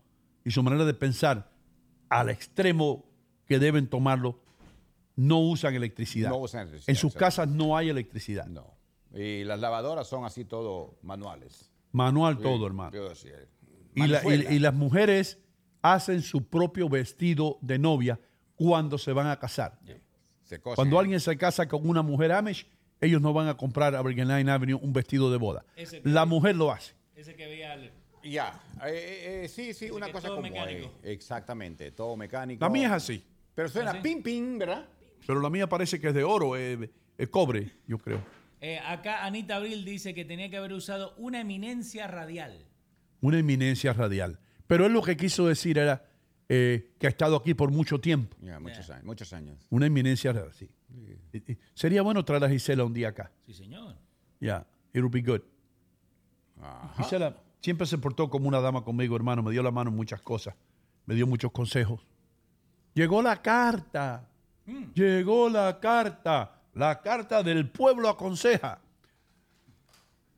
y 0.45 0.51
su 0.51 0.62
manera 0.62 0.85
de 0.85 0.95
pensar 0.95 1.51
al 2.09 2.31
extremo 2.31 3.05
que 3.47 3.59
deben 3.59 3.89
tomarlo, 3.89 4.41
no 5.16 5.39
usan 5.41 5.75
electricidad. 5.75 6.31
No 6.31 6.39
usan 6.39 6.62
electricidad, 6.62 6.89
En 6.91 6.97
sus 6.97 7.15
casas 7.15 7.49
no 7.49 7.77
hay 7.77 7.89
electricidad. 7.91 8.47
No. 8.47 8.75
Y 9.12 9.45
las 9.45 9.59
lavadoras 9.61 10.07
son 10.07 10.25
así 10.25 10.45
todo 10.45 10.99
manuales. 11.03 11.70
Manual 11.93 12.37
Sí, 12.37 12.43
todo, 12.43 12.66
hermano. 12.66 12.93
yo 12.93 13.09
decía, 13.09 13.33
Y, 13.95 14.07
la- 14.07 14.23
y- 14.25 14.55
y 14.55 14.59
las 14.61 14.75
mujeres 14.75 15.39
hacen 15.83 16.23
su 16.23 16.47
propio 16.47 16.89
vestido 16.89 17.59
de 17.62 17.79
novia 17.79 18.20
cuando 18.55 18.97
se 18.99 19.12
van 19.12 19.27
a 19.27 19.39
casar. 19.39 19.79
Se. 20.49 20.61
Cuando 20.61 20.99
alguien 20.99 21.20
se 21.20 21.37
casa 21.37 21.69
con 21.69 21.89
una 21.89 22.03
mujer 22.03 22.33
Amish, 22.33 22.66
ellos 23.01 23.20
no 23.20 23.33
van 23.33 23.49
a 23.49 23.57
comprar 23.57 23.95
a 23.95 24.03
Bergen 24.03 24.29
Line 24.29 24.51
Avenue 24.51 24.75
un 24.81 24.93
vestido 24.93 25.31
de 25.31 25.37
boda. 25.39 25.65
Ese- 25.77 26.01
La 26.05 26.25
mujer 26.25 26.57
lo 26.57 26.73
hace. 26.73 26.95
Ese 27.15 27.35
que 27.35 27.47
veía 27.47 27.73
al- 27.73 27.93
Ya, 28.25 28.61
eh, 28.87 28.89
eh, 28.91 29.41
eh, 29.45 29.49
sí, 29.49 29.75
sí, 29.75 29.91
una 29.91 30.07
que 30.07 30.12
cosa 30.12 30.29
todo 30.29 30.37
como 30.39 30.49
mecánico. 30.49 30.93
eh, 31.03 31.12
exactamente, 31.12 31.93
todo 31.93 32.16
mecánico. 32.16 32.65
La 32.65 32.70
mía 32.70 32.87
es 32.89 32.93
así. 32.93 33.25
Pero 33.55 33.69
suena 33.69 33.91
¿Ah, 33.91 33.95
sí? 33.95 34.01
ping 34.03 34.23
ping, 34.23 34.59
¿verdad? 34.59 34.87
Pero 35.27 35.41
la 35.41 35.51
mía 35.51 35.69
parece 35.69 36.01
que 36.01 36.09
es 36.09 36.15
de 36.15 36.25
oro, 36.25 36.57
eh, 36.57 36.91
es 37.16 37.29
cobre, 37.29 37.70
yo 37.87 37.99
creo. 37.99 38.23
Eh, 38.61 38.79
acá 38.85 39.25
Anita 39.25 39.57
Abril 39.57 39.85
dice 39.85 40.15
que 40.15 40.25
tenía 40.25 40.49
que 40.51 40.57
haber 40.57 40.73
usado 40.73 41.15
una 41.16 41.41
eminencia 41.41 42.07
radial. 42.09 42.66
Una 43.20 43.39
eminencia 43.39 43.93
radial. 43.93 44.41
Pero 44.66 44.87
él 44.87 44.93
lo 44.93 45.03
que 45.03 45.16
quiso 45.16 45.47
decir 45.47 45.79
era 45.79 46.05
eh, 46.49 46.95
que 46.99 47.07
ha 47.07 47.11
estado 47.11 47.37
aquí 47.37 47.55
por 47.55 47.70
mucho 47.70 48.01
tiempo. 48.01 48.37
Ya, 48.41 48.59
muchos 48.59 48.89
años, 48.91 49.05
muchos 49.05 49.33
años. 49.33 49.66
Una 49.70 49.87
eminencia 49.87 50.33
radial, 50.33 50.53
sí. 50.55 50.70
Sería 51.75 52.03
bueno 52.03 52.25
traer 52.25 52.45
a 52.45 52.49
Gisela 52.49 52.85
un 52.85 52.95
día 52.95 53.09
acá. 53.09 53.31
Sí, 53.47 53.53
señor. 53.53 53.97
Ya, 54.41 54.66
it 54.93 55.03
would 55.03 55.12
be 55.12 55.20
good. 55.20 55.43
Ajá. 56.61 57.03
Gisela 57.03 57.37
siempre 57.61 57.87
se 57.87 57.99
portó 57.99 58.31
como 58.31 58.49
una 58.49 58.61
dama 58.61 58.83
conmigo, 58.83 59.15
hermano. 59.15 59.43
Me 59.43 59.53
dio 59.53 59.62
la 59.62 59.70
mano 59.70 59.91
en 59.91 59.97
muchas 59.97 60.23
cosas. 60.23 60.55
Me 61.05 61.15
dio 61.15 61.27
muchos 61.27 61.53
consejos. 61.53 62.07
Llegó 62.95 63.23
la 63.23 63.41
carta. 63.43 64.29
Llegó 64.95 65.49
la 65.49 65.79
carta. 65.81 66.62
La 66.75 67.01
carta 67.01 67.43
del 67.43 67.69
pueblo 67.70 68.09
aconseja. 68.09 68.81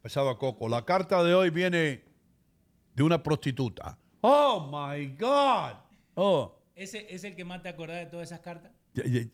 Pesado 0.02 0.30
a 0.30 0.38
coco. 0.38 0.68
La 0.68 0.84
carta 0.84 1.22
de 1.22 1.34
hoy 1.34 1.50
viene 1.50 2.02
de 2.94 3.02
una 3.02 3.22
prostituta. 3.22 3.98
Oh 4.22 4.68
my 4.70 5.06
God. 5.16 5.89
Oh. 6.22 6.54
¿Ese 6.74 7.06
es 7.14 7.24
el 7.24 7.34
que 7.34 7.44
más 7.46 7.62
te 7.62 7.68
acordás 7.70 7.96
de 7.98 8.06
todas 8.06 8.28
esas 8.28 8.40
cartas? 8.40 8.72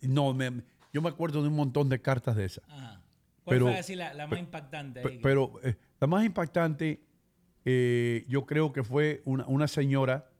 No, 0.02 0.32
me- 0.32 0.62
yo 0.92 1.02
me 1.02 1.08
acuerdo 1.08 1.42
de 1.42 1.48
un 1.48 1.54
montón 1.56 1.88
de 1.88 2.00
cartas 2.00 2.36
de 2.36 2.44
esas. 2.44 2.62
Ajá. 2.68 3.02
¿Cuál 3.44 3.54
Pero- 3.56 3.66
fue 3.66 3.78
así 3.78 3.94
la, 3.96 4.14
la 4.14 4.26
más 4.28 4.38
impactante? 4.38 5.00
Ahí? 5.06 5.18
Pero 5.22 5.52
eh, 5.64 5.74
la 6.00 6.06
más 6.06 6.24
impactante, 6.24 7.00
eh, 7.64 8.24
yo 8.28 8.46
creo 8.46 8.72
que 8.72 8.84
fue 8.84 9.22
una, 9.24 9.46
una 9.46 9.66
señora 9.68 10.30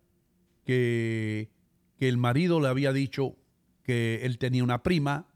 que, 0.65 1.51
que 1.99 2.09
el 2.09 2.17
marido 2.17 2.61
le 2.61 2.69
había 2.69 2.93
dicho 2.93 3.37
que 3.83 4.21
él 4.25 4.39
tenía 4.39 4.63
una 4.65 4.83
prima 4.83 5.29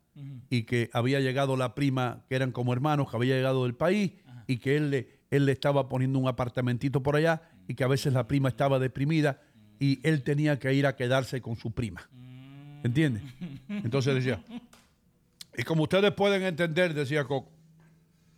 y 0.50 0.64
que 0.64 0.90
había 0.92 1.18
llegado 1.20 1.56
la 1.56 1.74
prima, 1.74 2.24
que 2.28 2.34
eran 2.36 2.52
como 2.52 2.72
hermanos, 2.72 3.10
que 3.10 3.16
había 3.16 3.34
llegado 3.36 3.64
del 3.64 3.74
país 3.74 4.12
y 4.46 4.58
que 4.58 4.76
él 4.76 4.90
le, 4.90 5.20
él 5.30 5.46
le 5.46 5.52
estaba 5.52 5.88
poniendo 5.88 6.18
un 6.18 6.28
apartamentito 6.28 7.02
por 7.02 7.16
allá 7.16 7.42
y 7.68 7.74
que 7.74 7.84
a 7.84 7.88
veces 7.88 8.12
la 8.12 8.26
prima 8.28 8.48
estaba 8.48 8.78
deprimida 8.78 9.40
y 9.80 9.98
él 10.06 10.22
tenía 10.22 10.58
que 10.60 10.72
ir 10.72 10.86
a 10.86 10.94
quedarse 10.94 11.40
con 11.40 11.56
su 11.56 11.72
prima. 11.72 12.08
¿Entiendes? 12.84 13.22
Entonces 13.68 14.14
decía, 14.14 14.44
y 15.56 15.64
como 15.64 15.82
ustedes 15.82 16.12
pueden 16.12 16.42
entender, 16.42 16.94
decía 16.94 17.24
Coco, 17.24 17.50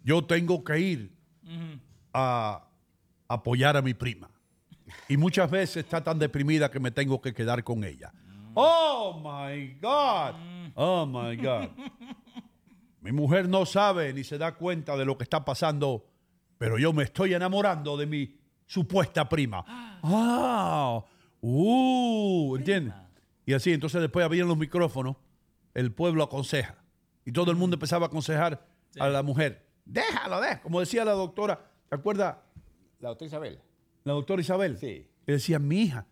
yo 0.02 0.24
tengo 0.24 0.64
que 0.64 0.80
ir 0.80 1.12
a 2.14 2.64
apoyar 3.28 3.76
a 3.76 3.82
mi 3.82 3.92
prima. 3.92 4.30
Y 5.08 5.16
muchas 5.16 5.50
veces 5.50 5.78
está 5.84 6.02
tan 6.02 6.18
deprimida 6.18 6.70
que 6.70 6.80
me 6.80 6.90
tengo 6.90 7.20
que 7.20 7.34
quedar 7.34 7.62
con 7.64 7.84
ella. 7.84 8.12
Oh 8.54 9.20
my 9.22 9.74
God. 9.80 10.34
Oh 10.74 11.06
my 11.06 11.36
God. 11.36 11.70
Mi 13.00 13.10
mujer 13.10 13.48
no 13.48 13.66
sabe 13.66 14.12
ni 14.12 14.22
se 14.22 14.38
da 14.38 14.54
cuenta 14.54 14.96
de 14.96 15.04
lo 15.04 15.16
que 15.16 15.24
está 15.24 15.44
pasando, 15.44 16.06
pero 16.58 16.78
yo 16.78 16.92
me 16.92 17.02
estoy 17.02 17.34
enamorando 17.34 17.96
de 17.96 18.06
mi 18.06 18.36
supuesta 18.66 19.28
prima. 19.28 19.64
Ah, 19.66 21.02
uh, 21.42 22.56
¿entiendes? 22.56 22.94
Y 23.44 23.52
así, 23.52 23.72
entonces 23.72 24.00
después 24.00 24.24
abrían 24.24 24.48
los 24.48 24.56
micrófonos, 24.56 25.16
el 25.74 25.92
pueblo 25.92 26.22
aconseja. 26.22 26.76
Y 27.24 27.32
todo 27.32 27.50
el 27.50 27.56
mundo 27.56 27.74
empezaba 27.74 28.06
a 28.06 28.08
aconsejar 28.08 28.66
a 28.98 29.08
la 29.08 29.22
mujer. 29.22 29.66
Déjalo, 29.84 30.40
déjalo. 30.40 30.62
Como 30.62 30.80
decía 30.80 31.04
la 31.04 31.12
doctora, 31.12 31.70
¿te 31.88 31.96
acuerdas? 31.96 32.36
La 33.00 33.10
doctora 33.10 33.26
Isabel. 33.26 33.60
La 34.04 34.12
doctora 34.12 34.40
Isabel. 34.40 34.78
Sí. 34.78 35.06
Le 35.26 35.34
decía, 35.34 35.58
mi 35.58 35.82
hija, 35.82 36.06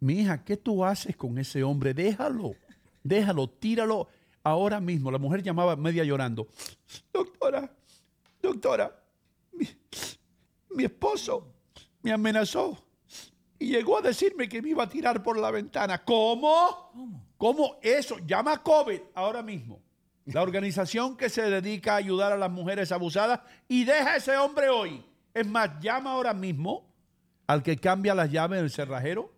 mi 0.00 0.20
hija, 0.20 0.44
¿qué 0.44 0.56
tú 0.56 0.84
haces 0.84 1.16
con 1.16 1.38
ese 1.38 1.62
hombre? 1.62 1.94
Déjalo, 1.94 2.54
déjalo, 3.02 3.48
tíralo 3.48 4.08
ahora 4.42 4.80
mismo. 4.80 5.10
La 5.10 5.18
mujer 5.18 5.42
llamaba 5.42 5.76
media 5.76 6.04
llorando. 6.04 6.48
Doctora, 7.12 7.72
doctora, 8.42 9.00
mi, 9.52 9.66
mi 10.70 10.84
esposo 10.84 11.48
me 12.02 12.12
amenazó 12.12 12.84
y 13.62 13.68
llegó 13.68 13.98
a 13.98 14.02
decirme 14.02 14.48
que 14.48 14.60
me 14.60 14.70
iba 14.70 14.82
a 14.82 14.88
tirar 14.88 15.22
por 15.22 15.38
la 15.38 15.52
ventana. 15.52 16.02
¿Cómo? 16.04 17.30
¿Cómo, 17.38 17.76
eso? 17.80 18.18
Llama 18.26 18.54
a 18.54 18.62
COVID 18.62 19.00
ahora 19.14 19.40
mismo. 19.40 19.80
La 20.26 20.42
organización 20.42 21.16
que 21.16 21.28
se 21.28 21.42
dedica 21.42 21.94
a 21.94 21.96
ayudar 21.96 22.32
a 22.32 22.36
las 22.36 22.50
mujeres 22.50 22.90
abusadas 22.90 23.40
y 23.68 23.84
deja 23.84 24.14
a 24.14 24.16
ese 24.16 24.36
hombre 24.36 24.68
hoy. 24.68 25.04
Es 25.32 25.46
más, 25.46 25.70
llama 25.80 26.12
ahora 26.12 26.34
mismo 26.34 26.92
al 27.46 27.62
que 27.62 27.76
cambia 27.76 28.14
las 28.14 28.32
llaves 28.32 28.60
del 28.60 28.70
cerrajero 28.70 29.32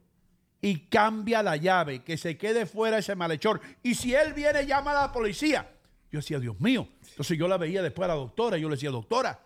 y 0.63 0.87
cambia 0.87 1.43
la 1.43 1.57
llave, 1.57 2.03
que 2.03 2.17
se 2.17 2.39
quede 2.39 2.65
fuera 2.65 2.99
ese 2.99 3.15
malhechor. 3.15 3.61
Y 3.83 3.95
si 3.95 4.15
él 4.15 4.33
viene, 4.33 4.67
llama 4.67 4.93
a 4.93 5.03
la 5.03 5.13
policía. 5.13 5.71
Yo 6.11 6.21
decía, 6.21 6.39
Dios 6.39 6.59
mío. 6.61 6.89
Entonces 7.11 7.37
yo 7.37 7.47
la 7.47 7.59
veía 7.59 7.83
después 7.83 8.05
a 8.07 8.09
la 8.09 8.15
doctora 8.15 8.57
yo 8.57 8.71
le 8.71 8.77
decía, 8.77 8.91
doctora, 8.91 9.39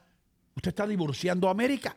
usted 0.55 0.69
está 0.69 0.87
divorciando 0.87 1.49
a 1.49 1.51
América. 1.51 1.97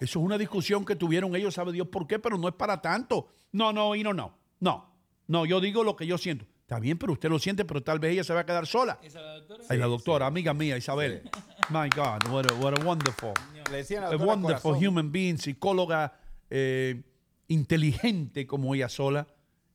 Eso 0.00 0.18
es 0.18 0.24
una 0.24 0.38
discusión 0.38 0.84
que 0.84 0.96
tuvieron 0.96 1.34
ellos, 1.34 1.54
sabe 1.54 1.72
Dios 1.72 1.88
por 1.88 2.06
qué, 2.06 2.18
pero 2.18 2.36
no 2.38 2.48
es 2.48 2.54
para 2.54 2.80
tanto. 2.80 3.28
No, 3.52 3.72
no, 3.72 3.94
y 3.94 4.02
no, 4.02 4.12
no. 4.12 4.36
No, 4.60 4.94
no, 5.26 5.46
yo 5.46 5.60
digo 5.60 5.84
lo 5.84 5.96
que 5.96 6.06
yo 6.06 6.18
siento. 6.18 6.46
Está 6.60 6.80
bien, 6.80 6.98
pero 6.98 7.12
usted 7.12 7.28
lo 7.30 7.38
siente, 7.38 7.64
pero 7.64 7.82
tal 7.82 8.00
vez 8.00 8.12
ella 8.12 8.24
se 8.24 8.34
va 8.34 8.40
a 8.40 8.46
quedar 8.46 8.66
sola. 8.66 8.98
¿Esa 9.02 9.20
la 9.20 9.34
doctora? 9.34 9.64
Ay, 9.68 9.78
la 9.78 9.86
doctora, 9.86 10.26
amiga 10.26 10.52
mía, 10.52 10.76
Isabel. 10.76 11.22
My 11.70 11.88
God, 11.94 12.28
what 12.30 12.50
a, 12.50 12.54
what 12.54 12.80
a 12.80 12.84
wonderful, 12.84 13.32
Le 13.70 13.76
decían 13.78 14.02
a 14.02 14.08
a 14.08 14.10
la 14.10 14.16
doctora 14.16 14.32
wonderful 14.34 14.72
Corazón. 14.72 14.88
human 14.88 15.12
being, 15.12 15.36
psicóloga 15.38 16.18
eh, 16.50 17.02
inteligente 17.48 18.46
como 18.46 18.74
ella 18.74 18.88
sola, 18.88 19.28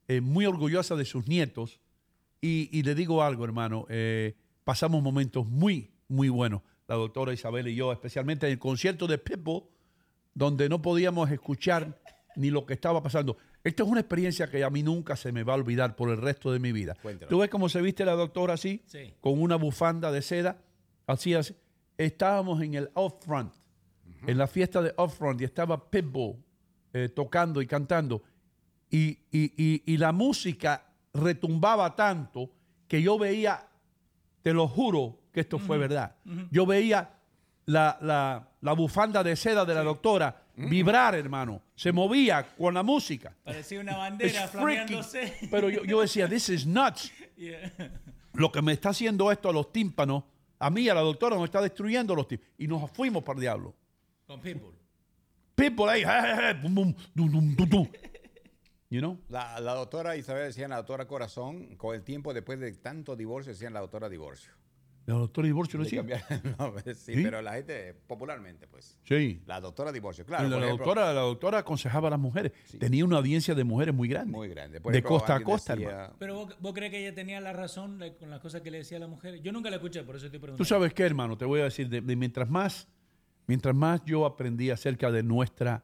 eh, 0.08 0.20
muy 0.20 0.46
orgullosa 0.46 0.94
de 0.96 1.04
sus 1.04 1.26
nietos. 1.26 1.80
Y, 2.40 2.68
y 2.76 2.82
le 2.82 2.94
digo 2.94 3.22
algo, 3.22 3.44
hermano, 3.44 3.86
eh, 3.88 4.36
pasamos 4.64 5.02
momentos 5.02 5.46
muy, 5.46 5.92
muy 6.08 6.28
buenos, 6.28 6.62
la 6.88 6.96
doctora 6.96 7.32
Isabel 7.32 7.68
y 7.68 7.74
yo, 7.74 7.92
especialmente 7.92 8.46
en 8.46 8.52
el 8.52 8.58
concierto 8.58 9.06
de 9.06 9.18
Pitbull, 9.18 9.64
donde 10.34 10.68
no 10.68 10.80
podíamos 10.82 11.30
escuchar 11.30 11.98
ni 12.36 12.50
lo 12.50 12.64
que 12.66 12.74
estaba 12.74 13.02
pasando. 13.02 13.36
Esta 13.64 13.82
es 13.84 13.88
una 13.88 14.00
experiencia 14.00 14.48
que 14.50 14.64
a 14.64 14.70
mí 14.70 14.82
nunca 14.82 15.14
se 15.16 15.30
me 15.32 15.44
va 15.44 15.52
a 15.52 15.56
olvidar 15.56 15.94
por 15.94 16.08
el 16.10 16.16
resto 16.16 16.50
de 16.52 16.58
mi 16.58 16.72
vida. 16.72 16.96
Cuéntalo. 17.00 17.28
¿Tú 17.30 17.38
ves 17.38 17.50
cómo 17.50 17.68
se 17.68 17.80
viste 17.80 18.04
la 18.04 18.12
doctora 18.14 18.54
así? 18.54 18.82
Sí. 18.86 19.14
Con 19.20 19.40
una 19.40 19.56
bufanda 19.56 20.10
de 20.10 20.22
seda. 20.22 20.56
Así, 21.06 21.34
así. 21.34 21.54
Estábamos 21.98 22.60
en 22.62 22.74
el 22.74 22.90
Off 22.94 23.24
Front, 23.24 23.54
en 24.26 24.38
la 24.38 24.46
fiesta 24.46 24.80
de 24.82 24.92
Off 24.96 25.16
Front, 25.18 25.40
y 25.40 25.44
estaba 25.44 25.90
Pitbull 25.90 26.36
eh, 26.94 27.08
tocando 27.10 27.60
y 27.62 27.66
cantando. 27.66 28.22
Y, 28.90 29.18
y- 29.30 29.52
y- 29.56 29.82
y 29.86 29.96
la 29.98 30.12
música 30.12 30.86
retumbaba 31.14 31.94
tanto 31.94 32.50
que 32.88 33.00
yo 33.02 33.18
veía, 33.18 33.68
te 34.42 34.52
lo 34.52 34.66
juro 34.68 35.20
que 35.32 35.40
esto 35.40 35.58
fue 35.58 35.78
verdad. 35.78 36.16
Yo 36.50 36.66
veía 36.66 37.10
la, 37.66 37.98
la- 38.00 38.48
la 38.60 38.72
bufanda 38.74 39.22
de 39.24 39.34
seda 39.36 39.64
de 39.64 39.74
la 39.74 39.82
doctora 39.82 40.42
vibrar, 40.54 41.14
hermano. 41.16 41.62
Se 41.74 41.90
movía 41.90 42.46
con 42.56 42.74
la 42.74 42.82
música. 42.82 43.34
Parecía 43.42 43.80
una 43.80 43.96
bandera 43.96 44.46
flameándose. 44.48 45.48
Pero 45.50 45.68
yo, 45.68 45.82
yo 45.84 46.00
decía, 46.00 46.28
this 46.28 46.48
is 46.48 46.66
nuts. 46.66 47.10
Yeah. 47.36 47.72
Lo 48.34 48.52
que 48.52 48.62
me 48.62 48.72
está 48.72 48.90
haciendo 48.90 49.32
esto 49.32 49.48
a 49.48 49.52
los 49.52 49.72
tímpanos, 49.72 50.22
a 50.58 50.70
mí, 50.70 50.88
a 50.88 50.94
la 50.94 51.00
doctora, 51.00 51.34
nos 51.36 51.44
está 51.46 51.60
destruyendo 51.60 52.14
los 52.14 52.28
tímpanos. 52.28 52.54
Y 52.58 52.68
nos 52.68 52.90
fuimos 52.92 53.22
para 53.24 53.36
el 53.38 53.40
diablo. 53.40 53.74
Con 54.26 54.40
Pitbull. 54.40 54.74
People 55.56 55.90
ahí, 55.90 56.02
dum, 56.62 56.94
dum, 57.14 57.56
dum. 57.56 57.88
You 58.88 59.00
know? 59.00 59.18
La, 59.28 59.58
la 59.58 59.74
doctora 59.74 60.16
Isabel 60.16 60.44
decían 60.46 60.70
la 60.70 60.76
doctora 60.76 61.06
Corazón, 61.06 61.76
con 61.76 61.94
el 61.94 62.02
tiempo 62.02 62.32
después 62.32 62.60
de 62.60 62.72
tanto 62.72 63.16
divorcio 63.16 63.52
decían 63.52 63.72
la 63.72 63.80
doctora 63.80 64.08
Divorcio. 64.08 64.52
La 65.04 65.14
doctora 65.14 65.46
divorcio 65.46 65.78
no 65.78 65.84
Le 65.84 65.90
decía. 66.02 66.24
el 66.30 66.56
nombre, 66.58 66.94
sí, 66.94 67.14
¿Sí? 67.14 67.22
pero 67.24 67.42
la 67.42 67.54
gente 67.54 67.92
popularmente, 68.06 68.68
pues. 68.68 68.96
Sí. 69.02 69.42
La 69.46 69.60
doctora 69.60 69.90
Divorcio, 69.90 70.24
claro. 70.24 70.44
la, 70.44 70.50
por 70.50 70.60
la 70.60 70.66
ejemplo, 70.66 70.86
doctora, 70.86 71.12
la 71.12 71.20
doctora 71.22 71.58
aconsejaba 71.58 72.06
a 72.06 72.10
las 72.12 72.20
mujeres. 72.20 72.52
Tenía 72.78 73.04
una 73.04 73.16
audiencia 73.16 73.54
de 73.56 73.64
mujeres 73.64 73.92
muy 73.94 74.06
grande. 74.08 74.30
Muy 74.30 74.48
grande. 74.48 74.80
Por 74.80 74.92
de 74.92 74.98
ejemplo, 74.98 75.18
costa 75.18 75.34
a 75.34 75.40
costa, 75.42 75.74
decía- 75.74 75.90
hermano. 75.90 76.14
Pero 76.20 76.34
vos, 76.36 76.56
vos 76.60 76.72
crees 76.72 76.92
que 76.92 77.00
ella 77.00 77.14
tenía 77.14 77.40
la 77.40 77.52
razón 77.52 77.98
de- 77.98 78.14
con 78.16 78.30
las 78.30 78.38
cosas 78.40 78.60
que 78.60 78.70
le 78.70 78.78
decía 78.78 78.98
a 78.98 79.00
la 79.00 79.08
mujer. 79.08 79.42
Yo 79.42 79.50
nunca 79.50 79.70
la 79.70 79.76
escuché, 79.76 80.04
por 80.04 80.14
eso 80.16 80.26
estoy 80.26 80.38
Tú 80.38 80.42
preguntando. 80.42 80.64
sabes 80.68 80.94
qué, 80.94 81.02
hermano, 81.02 81.36
te 81.36 81.44
voy 81.46 81.60
a 81.60 81.64
decir, 81.64 81.88
de- 81.88 82.00
de 82.00 82.16
mientras 82.16 82.48
más, 82.48 82.86
mientras 83.48 83.74
más 83.74 84.04
yo 84.04 84.24
aprendí 84.24 84.70
acerca 84.70 85.10
de 85.10 85.24
nuestra, 85.24 85.82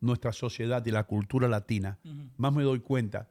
nuestra 0.00 0.32
sociedad 0.32 0.84
y 0.86 0.90
la 0.92 1.04
cultura 1.04 1.46
latina, 1.46 1.98
más 2.38 2.52
me 2.54 2.62
doy 2.62 2.80
cuenta 2.80 3.28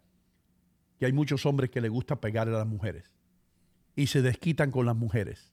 que 1.00 1.06
hay 1.08 1.14
muchos 1.14 1.46
hombres 1.48 1.70
que 1.72 1.82
les 1.82 1.90
gusta 1.90 2.20
pegarle 2.22 2.54
a 2.56 2.60
las 2.60 2.68
mujeres 2.68 3.12
y 3.98 4.08
se 4.08 4.22
desquitan 4.22 4.72
con 4.72 4.86
las 4.86 4.96
mujeres. 4.96 5.52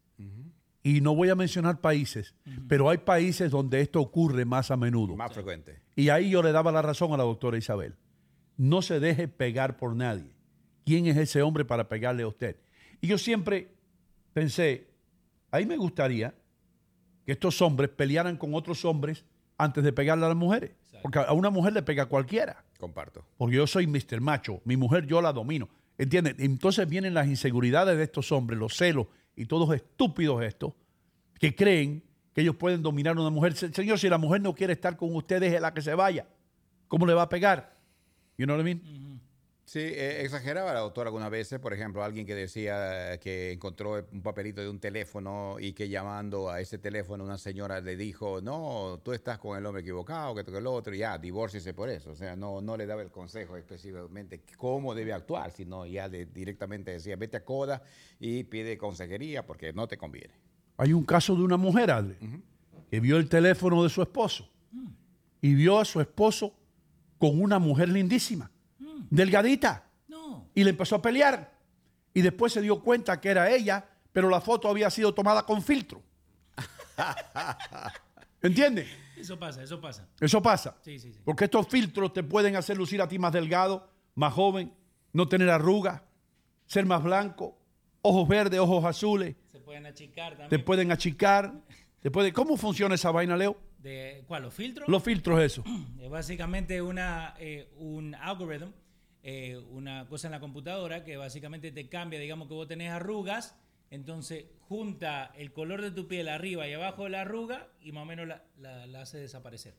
Y 0.82 1.00
no 1.00 1.14
voy 1.16 1.30
a 1.30 1.34
mencionar 1.34 1.80
países, 1.80 2.34
pero 2.68 2.90
hay 2.90 2.98
países 2.98 3.50
donde 3.50 3.80
esto 3.80 4.00
ocurre 4.00 4.44
más 4.44 4.70
a 4.70 4.76
menudo. 4.76 5.16
Más 5.16 5.32
frecuente. 5.32 5.80
Y 5.96 6.10
ahí 6.10 6.28
yo 6.28 6.42
le 6.42 6.52
daba 6.52 6.70
la 6.70 6.82
razón 6.82 7.12
a 7.14 7.16
la 7.16 7.24
doctora 7.24 7.56
Isabel. 7.56 7.96
No 8.58 8.82
se 8.82 9.00
deje 9.00 9.26
pegar 9.26 9.78
por 9.78 9.96
nadie. 9.96 10.36
¿Quién 10.84 11.06
es 11.06 11.16
ese 11.16 11.40
hombre 11.40 11.64
para 11.64 11.88
pegarle 11.88 12.22
a 12.22 12.28
usted? 12.28 12.56
Y 13.00 13.06
yo 13.06 13.16
siempre 13.16 13.70
pensé, 14.34 14.90
ahí 15.50 15.64
me 15.64 15.78
gustaría 15.78 16.34
que 17.24 17.32
estos 17.32 17.62
hombres 17.62 17.88
pelearan 17.88 18.36
con 18.36 18.54
otros 18.54 18.84
hombres 18.84 19.24
antes 19.56 19.82
de 19.82 19.92
pegarle 19.94 20.26
a 20.26 20.28
las 20.28 20.36
mujeres. 20.36 20.72
Porque 21.02 21.18
a 21.18 21.32
una 21.32 21.48
mujer 21.48 21.72
le 21.72 21.82
pega 21.82 22.06
cualquiera. 22.06 22.62
Comparto. 22.78 23.24
Porque 23.38 23.56
yo 23.56 23.66
soy 23.66 23.86
Mr. 23.86 24.20
Macho. 24.20 24.60
Mi 24.66 24.76
mujer 24.76 25.06
yo 25.06 25.22
la 25.22 25.32
domino. 25.32 25.70
¿Entiendes? 25.98 26.34
Entonces 26.38 26.88
vienen 26.88 27.14
las 27.14 27.26
inseguridades 27.28 27.96
de 27.96 28.02
estos 28.04 28.32
hombres, 28.32 28.58
los 28.58 28.76
celos 28.76 29.06
y 29.36 29.46
todos 29.46 29.74
estúpidos 29.74 30.42
estos 30.42 30.72
que 31.38 31.54
creen 31.54 32.02
que 32.34 32.40
ellos 32.40 32.56
pueden 32.56 32.82
dominar 32.82 33.16
a 33.16 33.20
una 33.20 33.30
mujer. 33.30 33.54
Se- 33.54 33.72
Señor, 33.72 33.98
si 33.98 34.08
la 34.08 34.18
mujer 34.18 34.40
no 34.40 34.54
quiere 34.54 34.72
estar 34.72 34.96
con 34.96 35.14
usted, 35.14 35.40
déjela 35.40 35.72
que 35.72 35.82
se 35.82 35.94
vaya. 35.94 36.26
¿Cómo 36.88 37.06
le 37.06 37.14
va 37.14 37.22
a 37.22 37.28
pegar? 37.28 37.76
You 38.36 38.46
know 38.46 38.56
what 38.56 38.62
I 38.62 38.74
mean? 38.74 39.20
Sí, 39.66 39.78
eh, 39.80 40.20
exageraba 40.22 40.74
la 40.74 40.80
doctora 40.80 41.08
algunas 41.08 41.30
veces, 41.30 41.58
por 41.58 41.72
ejemplo, 41.72 42.04
alguien 42.04 42.26
que 42.26 42.34
decía 42.34 43.18
que 43.18 43.52
encontró 43.52 44.06
un 44.12 44.20
papelito 44.20 44.60
de 44.60 44.68
un 44.68 44.78
teléfono 44.78 45.56
y 45.58 45.72
que 45.72 45.88
llamando 45.88 46.50
a 46.50 46.60
ese 46.60 46.76
teléfono 46.76 47.24
una 47.24 47.38
señora 47.38 47.80
le 47.80 47.96
dijo, 47.96 48.42
no, 48.42 49.00
tú 49.02 49.14
estás 49.14 49.38
con 49.38 49.56
el 49.56 49.64
hombre 49.64 49.80
equivocado, 49.80 50.34
que 50.34 50.40
esto 50.40 50.52
que 50.52 50.58
el 50.58 50.66
otro, 50.66 50.94
y 50.94 50.98
ya, 50.98 51.16
divórciese 51.16 51.72
por 51.72 51.88
eso. 51.88 52.10
O 52.10 52.14
sea, 52.14 52.36
no, 52.36 52.60
no 52.60 52.76
le 52.76 52.84
daba 52.84 53.00
el 53.00 53.10
consejo 53.10 53.56
específicamente 53.56 54.42
cómo 54.58 54.94
debe 54.94 55.14
actuar, 55.14 55.50
sino 55.50 55.86
ya 55.86 56.10
de- 56.10 56.26
directamente 56.26 56.90
decía, 56.90 57.16
vete 57.16 57.38
a 57.38 57.44
CODA 57.44 57.82
y 58.20 58.44
pide 58.44 58.76
consejería 58.76 59.46
porque 59.46 59.72
no 59.72 59.88
te 59.88 59.96
conviene. 59.96 60.34
Hay 60.76 60.92
un 60.92 61.04
caso 61.04 61.34
de 61.36 61.42
una 61.42 61.56
mujer, 61.56 61.90
Adri, 61.90 62.16
que 62.90 63.00
vio 63.00 63.16
el 63.16 63.30
teléfono 63.30 63.82
de 63.82 63.88
su 63.88 64.02
esposo 64.02 64.46
y 65.40 65.54
vio 65.54 65.80
a 65.80 65.86
su 65.86 66.02
esposo 66.02 66.54
con 67.18 67.40
una 67.40 67.58
mujer 67.58 67.88
lindísima, 67.88 68.50
delgadita, 69.10 69.84
No. 70.08 70.48
y 70.54 70.64
le 70.64 70.70
empezó 70.70 70.96
a 70.96 71.02
pelear. 71.02 71.52
Y 72.12 72.22
después 72.22 72.52
se 72.52 72.60
dio 72.60 72.80
cuenta 72.80 73.20
que 73.20 73.28
era 73.30 73.50
ella, 73.50 73.84
pero 74.12 74.28
la 74.28 74.40
foto 74.40 74.68
había 74.68 74.88
sido 74.90 75.12
tomada 75.14 75.44
con 75.44 75.62
filtro. 75.62 76.02
¿Entiendes? 78.42 78.88
Eso 79.16 79.38
pasa, 79.38 79.62
eso 79.62 79.80
pasa. 79.80 80.06
Eso 80.20 80.42
pasa. 80.42 80.76
Sí, 80.82 80.98
sí, 80.98 81.12
sí. 81.12 81.20
Porque 81.24 81.44
estos 81.44 81.66
filtros 81.68 82.12
te 82.12 82.22
pueden 82.22 82.56
hacer 82.56 82.76
lucir 82.76 83.00
a 83.00 83.08
ti 83.08 83.18
más 83.18 83.32
delgado, 83.32 83.88
más 84.14 84.32
joven, 84.32 84.72
no 85.12 85.28
tener 85.28 85.50
arrugas, 85.50 86.02
ser 86.66 86.84
más 86.84 87.02
blanco, 87.02 87.58
ojos 88.02 88.28
verdes, 88.28 88.60
ojos 88.60 88.84
azules, 88.84 89.34
Se 89.52 89.60
pueden 89.60 89.86
achicar 89.86 90.48
te 90.48 90.58
pueden 90.58 90.92
achicar, 90.92 91.54
te 92.00 92.10
puede... 92.10 92.32
¿Cómo 92.32 92.56
funciona 92.56 92.94
esa 92.96 93.10
vaina, 93.10 93.36
Leo? 93.36 93.56
De, 93.78 94.24
¿Cuál? 94.26 94.42
¿Los 94.42 94.54
filtros? 94.54 94.88
Los 94.88 95.02
filtros, 95.02 95.40
eso. 95.40 95.64
Es 96.00 96.10
básicamente 96.10 96.82
una, 96.82 97.34
eh, 97.38 97.72
un 97.78 98.14
algoritmo, 98.14 98.72
eh, 99.24 99.56
una 99.70 100.06
cosa 100.06 100.28
en 100.28 100.32
la 100.32 100.40
computadora 100.40 101.02
que 101.02 101.16
básicamente 101.16 101.72
te 101.72 101.88
cambia, 101.88 102.20
digamos 102.20 102.46
que 102.46 102.54
vos 102.54 102.68
tenés 102.68 102.90
arrugas, 102.92 103.56
entonces 103.90 104.44
junta 104.68 105.32
el 105.36 105.52
color 105.52 105.80
de 105.82 105.90
tu 105.90 106.06
piel 106.06 106.28
arriba 106.28 106.68
y 106.68 106.74
abajo 106.74 107.04
de 107.04 107.10
la 107.10 107.22
arruga 107.22 107.68
y 107.80 107.90
más 107.92 108.02
o 108.02 108.06
menos 108.06 108.28
la, 108.28 108.44
la- 108.58 108.86
la 108.86 109.00
hace 109.02 109.18
desaparecer. 109.18 109.74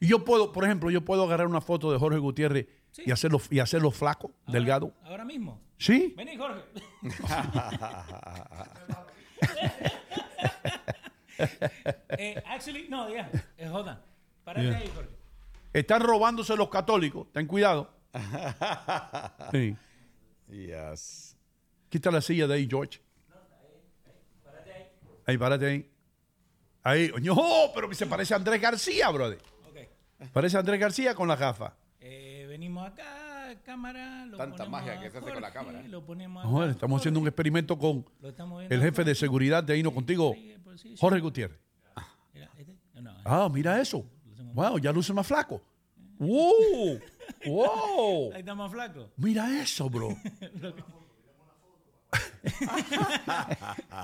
Y 0.00 0.06
yo 0.06 0.24
puedo, 0.24 0.52
por 0.52 0.64
ejemplo, 0.64 0.90
yo 0.92 1.04
puedo 1.04 1.24
agarrar 1.24 1.48
una 1.48 1.60
foto 1.60 1.90
de 1.92 1.98
Jorge 1.98 2.18
Gutiérrez 2.18 2.66
Sí. 2.92 3.02
y 3.04 3.10
hacerlo, 3.10 3.40
y 3.50 3.58
hacerlo 3.58 3.90
flaco, 3.90 4.30
delgado. 4.46 4.94
Ahora 5.02 5.24
mismo. 5.24 5.60
¿Sí? 5.76 6.14
Vení, 6.16 6.36
Jorge. 6.36 6.62
eh, 12.18 12.42
actually, 12.46 12.86
no, 12.88 13.08
ya. 13.12 13.30
Eh, 13.58 13.68
jodan. 13.68 14.00
Párate 14.44 14.66
Yeah. 14.68 14.78
ahí, 14.78 14.90
Jorge. 14.94 15.10
Están 15.72 16.02
robándose 16.02 16.56
los 16.56 16.68
católicos. 16.68 17.26
Ten 17.32 17.46
cuidado. 17.46 17.90
Sí. 19.52 19.76
Yes. 20.48 21.36
Quita 21.88 22.10
la 22.10 22.20
silla 22.20 22.46
de 22.46 22.54
ahí, 22.54 22.66
George. 22.68 23.00
Ahí, 25.26 25.36
párate 25.38 25.66
ahí. 25.66 25.90
Ahí. 26.82 27.10
No, 27.22 27.36
pero 27.74 27.92
se 27.94 28.06
parece 28.06 28.34
a 28.34 28.36
Andrés 28.36 28.60
García, 28.60 29.10
brother. 29.10 29.38
Parece 30.32 30.56
a 30.56 30.60
Andrés 30.60 30.80
García 30.80 31.14
con 31.14 31.28
la 31.28 31.36
gafa. 31.36 31.74
Eh, 32.00 32.46
venimos 32.48 32.86
acá, 32.86 33.54
cámara. 33.64 34.24
Lo 34.26 34.38
Tanta 34.38 34.64
magia 34.66 35.00
que 35.00 35.10
se 35.10 35.18
hace 35.18 35.32
con 35.32 35.42
la 35.42 35.52
cámara. 35.52 35.82
Lo 35.82 36.04
ponemos 36.06 36.42
acá. 36.42 36.48
Joder, 36.50 36.70
estamos 36.70 37.00
haciendo 37.00 37.20
un 37.20 37.26
experimento 37.26 37.76
con 37.76 38.06
el 38.70 38.80
jefe 38.80 39.04
de 39.04 39.14
seguridad 39.14 39.62
de 39.64 39.76
Hino 39.78 39.92
contigo, 39.92 40.32
Sí, 40.34 40.54
pues 40.62 40.80
sí, 40.80 40.88
sí. 40.90 40.96
Jorge 40.98 41.20
Gutiérrez. 41.20 41.58
Mira, 42.32 42.50
este. 42.56 42.76
No, 42.94 43.02
no, 43.02 43.16
Ah, 43.24 43.48
mira 43.52 43.80
eso. 43.80 44.06
Wow, 44.54 44.78
ya 44.78 44.92
luce 44.92 45.12
más 45.12 45.26
flaco. 45.26 45.60
¡Wow! 46.18 46.98
¡Wow! 47.46 48.32
Ahí 48.32 48.40
está 48.40 48.54
más 48.54 48.70
flaco. 48.70 49.10
Mira 49.16 49.60
eso, 49.62 49.88
bro. 49.90 50.16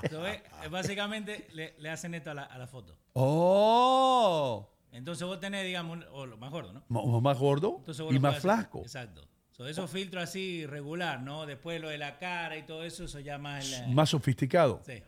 Eso 0.03 0.25
es, 0.27 0.35
eh, 0.63 0.67
básicamente 0.69 1.47
le, 1.53 1.75
le 1.79 1.89
hacen 1.89 2.13
esto 2.13 2.31
a 2.31 2.33
la, 2.33 2.43
a 2.43 2.57
la 2.57 2.67
foto. 2.67 2.95
¡Oh! 3.13 4.69
Entonces 4.91 5.25
vos 5.27 5.39
tenés, 5.39 5.65
digamos, 5.65 5.97
un- 5.97 6.05
o 6.11 6.25
lo 6.25 6.37
más 6.37 6.51
gordo, 6.51 6.73
¿no? 6.73 6.83
M- 6.89 7.21
Más 7.21 7.37
gordo 7.39 7.77
Entonces 7.79 8.05
y 8.11 8.19
más 8.19 8.39
flaco. 8.39 8.81
Exacto. 8.81 9.27
So, 9.51 9.67
esos 9.67 9.89
filtros 9.89 10.23
así 10.23 10.65
regular, 10.65 11.21
¿no? 11.21 11.45
Después 11.45 11.79
lo 11.79 11.89
de 11.89 11.97
la 11.99 12.17
cara 12.17 12.57
y 12.57 12.63
todo 12.63 12.83
eso, 12.83 13.03
eso 13.05 13.19
ya 13.19 13.37
más... 13.37 13.65
el, 13.65 13.73
eh, 13.91 13.93
Más 13.93 14.09
sofisticado. 14.09 14.81
Sí, 14.85 15.01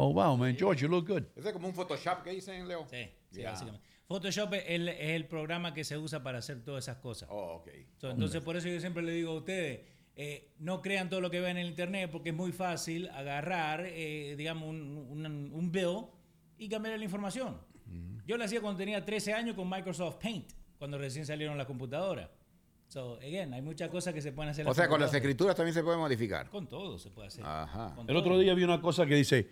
Oh, 0.00 0.12
wow, 0.12 0.36
man. 0.36 0.54
George, 0.56 0.82
you 0.82 0.88
look 0.88 1.08
good. 1.08 1.24
Ese 1.34 1.48
es 1.48 1.52
como 1.52 1.66
un 1.66 1.74
Photoshop 1.74 2.22
que 2.22 2.30
dicen, 2.30 2.68
Leo. 2.68 2.86
sí, 2.88 3.10
sí, 3.32 3.42
básicamente. 3.42 3.84
Photoshop 4.08 4.54
es 4.54 4.64
el, 4.68 4.88
es 4.88 5.10
el 5.10 5.26
programa 5.26 5.74
que 5.74 5.84
se 5.84 5.98
usa 5.98 6.22
para 6.22 6.38
hacer 6.38 6.64
todas 6.64 6.84
esas 6.84 6.96
cosas. 6.96 7.28
Oh, 7.30 7.56
ok. 7.56 7.68
So, 7.98 8.10
entonces, 8.10 8.40
por 8.40 8.56
eso 8.56 8.66
yo 8.68 8.80
siempre 8.80 9.02
le 9.02 9.12
digo 9.12 9.32
a 9.32 9.34
ustedes, 9.34 9.80
eh, 10.16 10.50
no 10.58 10.80
crean 10.80 11.10
todo 11.10 11.20
lo 11.20 11.30
que 11.30 11.40
ven 11.40 11.58
en 11.58 11.64
el 11.64 11.68
internet 11.68 12.08
porque 12.10 12.30
es 12.30 12.34
muy 12.34 12.50
fácil 12.50 13.08
agarrar, 13.10 13.84
eh, 13.86 14.34
digamos, 14.38 14.66
un, 14.66 14.96
un, 15.10 15.52
un 15.52 15.72
bill 15.72 16.06
y 16.56 16.68
cambiar 16.68 16.98
la 16.98 17.04
información. 17.04 17.58
Yo 18.26 18.36
lo 18.36 18.44
hacía 18.44 18.60
cuando 18.60 18.78
tenía 18.78 19.02
13 19.02 19.32
años 19.32 19.56
con 19.56 19.68
Microsoft 19.70 20.16
Paint, 20.22 20.52
cuando 20.78 20.98
recién 20.98 21.24
salieron 21.24 21.56
las 21.56 21.66
computadoras. 21.66 22.28
So, 22.88 23.16
again, 23.16 23.52
hay 23.54 23.62
muchas 23.62 23.90
cosas 23.90 24.12
que 24.14 24.20
se 24.20 24.32
pueden 24.32 24.50
hacer. 24.50 24.66
en 24.66 24.70
O 24.70 24.74
sea, 24.74 24.88
con 24.88 25.00
las 25.00 25.12
escrituras 25.12 25.54
también 25.54 25.74
se 25.74 25.82
puede 25.82 25.96
modificar. 25.98 26.48
Con 26.48 26.66
todo 26.66 26.98
se 26.98 27.10
puede 27.10 27.28
hacer. 27.28 27.44
Ajá. 27.46 27.94
El 28.00 28.06
todo. 28.06 28.18
otro 28.18 28.38
día 28.38 28.54
vi 28.54 28.64
una 28.64 28.80
cosa 28.80 29.06
que 29.06 29.14
dice, 29.14 29.48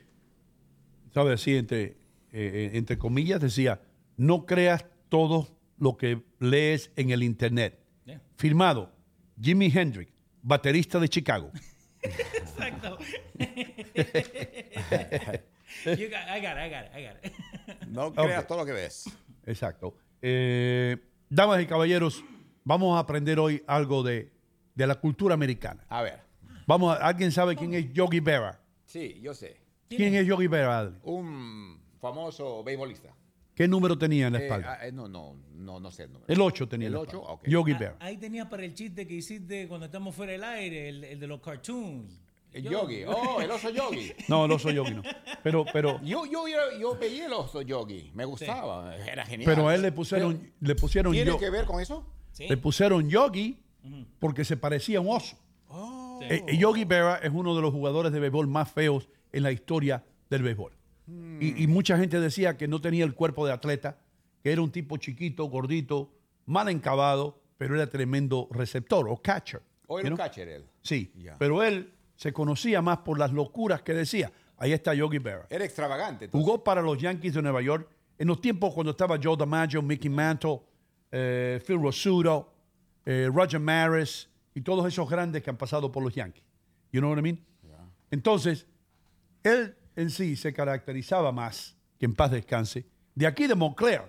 ¿sabes? 1.12 1.40
Así, 1.40 1.56
entre, 1.56 1.96
eh, 2.32 2.70
entre 2.74 2.98
comillas, 2.98 3.40
decía, 3.40 3.80
no 4.16 4.46
creas 4.46 4.84
todo 5.08 5.48
lo 5.78 5.96
que 5.96 6.22
lees 6.38 6.90
en 6.96 7.10
el 7.10 7.22
Internet. 7.22 7.78
Yeah. 8.04 8.20
Firmado, 8.36 8.90
Jimi 9.40 9.70
Hendrix, 9.74 10.12
baterista 10.42 10.98
de 10.98 11.08
Chicago. 11.08 11.50
Exacto. 12.02 12.98
You 15.84 16.08
got- 16.08 16.28
I 16.28 16.40
got 16.40 16.56
it, 16.56 16.64
I 16.66 16.70
got 16.70 16.84
it, 16.86 16.92
I 16.96 17.02
got 17.04 17.16
it. 17.24 17.32
No 17.88 18.12
creas 18.12 18.46
todo 18.46 18.58
lo 18.58 18.64
que 18.66 18.72
ves. 18.72 19.04
Exacto. 19.44 19.94
Eh, 20.22 20.96
damas 21.28 21.60
y 21.62 21.66
caballeros, 21.66 22.24
vamos 22.64 22.96
a 22.96 23.00
aprender 23.00 23.38
hoy 23.38 23.62
algo 23.66 24.02
de, 24.02 24.32
de 24.74 24.86
la 24.86 24.94
cultura 24.96 25.34
americana. 25.34 25.84
A 25.88 26.02
ver. 26.02 26.20
Vamos, 26.66 26.96
a- 26.96 27.06
¿alguien 27.06 27.30
sabe 27.30 27.56
quién 27.56 27.74
es 27.74 27.92
Yogi 27.92 28.20
Berra? 28.20 28.60
Sí, 28.84 29.18
yo 29.20 29.34
sé. 29.34 29.60
¿Quién 29.88 30.14
es 30.14 30.26
Yogi 30.26 30.46
Berra? 30.46 30.78
Adri? 30.80 30.96
Un 31.02 31.80
famoso 32.00 32.62
beisbolista. 32.64 33.10
¿Qué 33.56 33.66
número 33.66 33.96
tenía 33.98 34.28
en 34.28 34.34
la 34.34 34.38
Eh, 34.38 34.42
espalda? 34.44 34.78
ah, 34.80 34.86
eh, 34.86 34.92
no, 34.92 35.08
no, 35.08 35.34
no, 35.54 35.80
no 35.80 35.90
sé 35.90 36.04
el 36.04 36.12
número. 36.12 36.32
El 36.32 36.40
8 36.40 36.68
tenía. 36.68 36.86
en 36.86 36.92
El 36.92 36.94
la 36.94 37.00
8, 37.00 37.16
espalda. 37.16 37.32
ok. 37.32 37.48
Yogi 37.48 37.72
Ah, 37.72 37.78
Berra. 37.78 37.96
Ahí 38.00 38.16
tenías 38.18 38.46
para 38.48 38.64
el 38.64 38.74
chiste 38.74 39.06
que 39.06 39.14
hiciste 39.14 39.66
cuando 39.66 39.86
estamos 39.86 40.14
fuera 40.14 40.32
del 40.32 40.44
aire, 40.44 40.88
el, 40.90 41.02
el 41.04 41.18
de 41.18 41.26
los 41.26 41.40
cartoons. 41.40 42.22
El 42.52 42.62
yogi. 42.64 43.04
Oh, 43.04 43.40
el 43.40 43.50
oso 43.50 43.70
yogi. 43.70 44.12
No, 44.28 44.44
el 44.46 44.52
oso 44.52 44.70
Yogi 44.70 44.94
no. 44.94 45.02
Pero, 45.42 45.64
pero, 45.72 46.00
Yo, 46.02 46.24
yo, 46.26 46.46
yo, 46.48 46.56
yo 46.80 46.96
veía 46.96 47.26
el 47.26 47.32
oso 47.32 47.60
yogi. 47.60 48.10
Me 48.14 48.24
gustaba. 48.24 48.96
Era 48.96 49.26
genial. 49.26 49.50
pero 49.54 49.68
a 49.68 49.74
él 49.74 49.82
le 49.82 49.92
pusieron, 49.92 50.52
le 50.60 50.74
pusieron, 50.74 51.12
¿Tiene 51.12 51.30
yo- 51.32 51.38
que 51.38 51.50
ver 51.50 51.64
con 51.66 51.80
eso? 51.80 52.06
Sí. 52.32 52.46
le 52.48 52.56
pusieron 52.58 53.08
Yogi 53.08 53.58
porque 54.20 54.44
se 54.44 54.56
parecía 54.58 54.98
a 54.98 55.00
un 55.00 55.08
oso. 55.16 55.36
Oh. 55.68 56.20
Eh, 56.22 56.44
eh, 56.46 56.56
Yogi 56.58 56.84
Berra 56.84 57.16
es 57.22 57.30
uno 57.32 57.54
de 57.56 57.62
los 57.62 57.72
jugadores 57.72 58.12
de 58.12 58.20
béisbol 58.20 58.46
más 58.46 58.70
feos 58.70 59.08
en 59.32 59.42
la 59.42 59.52
historia 59.52 60.04
del 60.30 60.42
béisbol. 60.42 60.72
Hmm. 61.06 61.40
Y, 61.40 61.62
y 61.64 61.66
mucha 61.66 61.96
gente 61.96 62.20
decía 62.20 62.56
que 62.56 62.68
no 62.68 62.80
tenía 62.80 63.04
el 63.04 63.14
cuerpo 63.14 63.46
de 63.46 63.52
atleta, 63.52 63.98
que 64.42 64.52
era 64.52 64.62
un 64.62 64.70
tipo 64.70 64.96
chiquito, 64.96 65.44
gordito, 65.46 66.12
mal 66.46 66.68
encabado, 66.68 67.40
pero 67.58 67.74
era 67.74 67.88
tremendo 67.88 68.48
receptor 68.50 69.08
o 69.08 69.16
catcher. 69.16 69.62
O 69.86 69.98
era 69.98 70.10
un 70.10 70.16
catcher 70.16 70.48
él. 70.48 70.64
Sí, 70.82 71.12
pero 71.38 71.62
él 71.62 71.92
se 72.16 72.32
conocía 72.32 72.82
más 72.82 72.98
por 72.98 73.18
las 73.18 73.32
locuras 73.32 73.82
que 73.82 73.94
decía. 73.94 74.32
Ahí 74.58 74.72
está 74.72 74.94
Yogi 74.94 75.18
Berra. 75.18 75.46
Era 75.50 75.64
extravagante. 75.64 76.24
entonces. 76.24 76.44
Jugó 76.44 76.64
para 76.64 76.80
los 76.80 76.98
Yankees 76.98 77.34
de 77.34 77.42
Nueva 77.42 77.60
York 77.60 77.88
en 78.18 78.28
los 78.28 78.40
tiempos 78.40 78.72
cuando 78.72 78.92
estaba 78.92 79.18
Joe 79.22 79.36
DiMaggio, 79.36 79.82
Mickey 79.82 80.10
Mantle, 80.10 80.60
eh, 81.12 81.60
Phil 81.64 81.80
Rosudo, 81.80 82.52
eh, 83.04 83.28
Roger 83.32 83.60
Maris 83.60 84.28
y 84.54 84.62
todos 84.62 84.86
esos 84.86 85.08
grandes 85.08 85.42
que 85.42 85.50
han 85.50 85.58
pasado 85.58 85.92
por 85.92 86.02
los 86.02 86.14
Yankees. 86.14 86.42
You 86.92 87.00
know 87.00 87.10
what 87.10 87.18
I 87.18 87.22
mean? 87.22 87.44
Entonces, 88.10 88.66
él 89.42 89.76
en 89.96 90.10
sí 90.10 90.36
se 90.36 90.52
caracterizaba 90.52 91.32
más, 91.32 91.76
que 91.98 92.06
en 92.06 92.14
paz 92.14 92.30
descanse, 92.30 92.86
de 93.14 93.26
aquí 93.26 93.46
de 93.46 93.54
Montclair, 93.54 94.02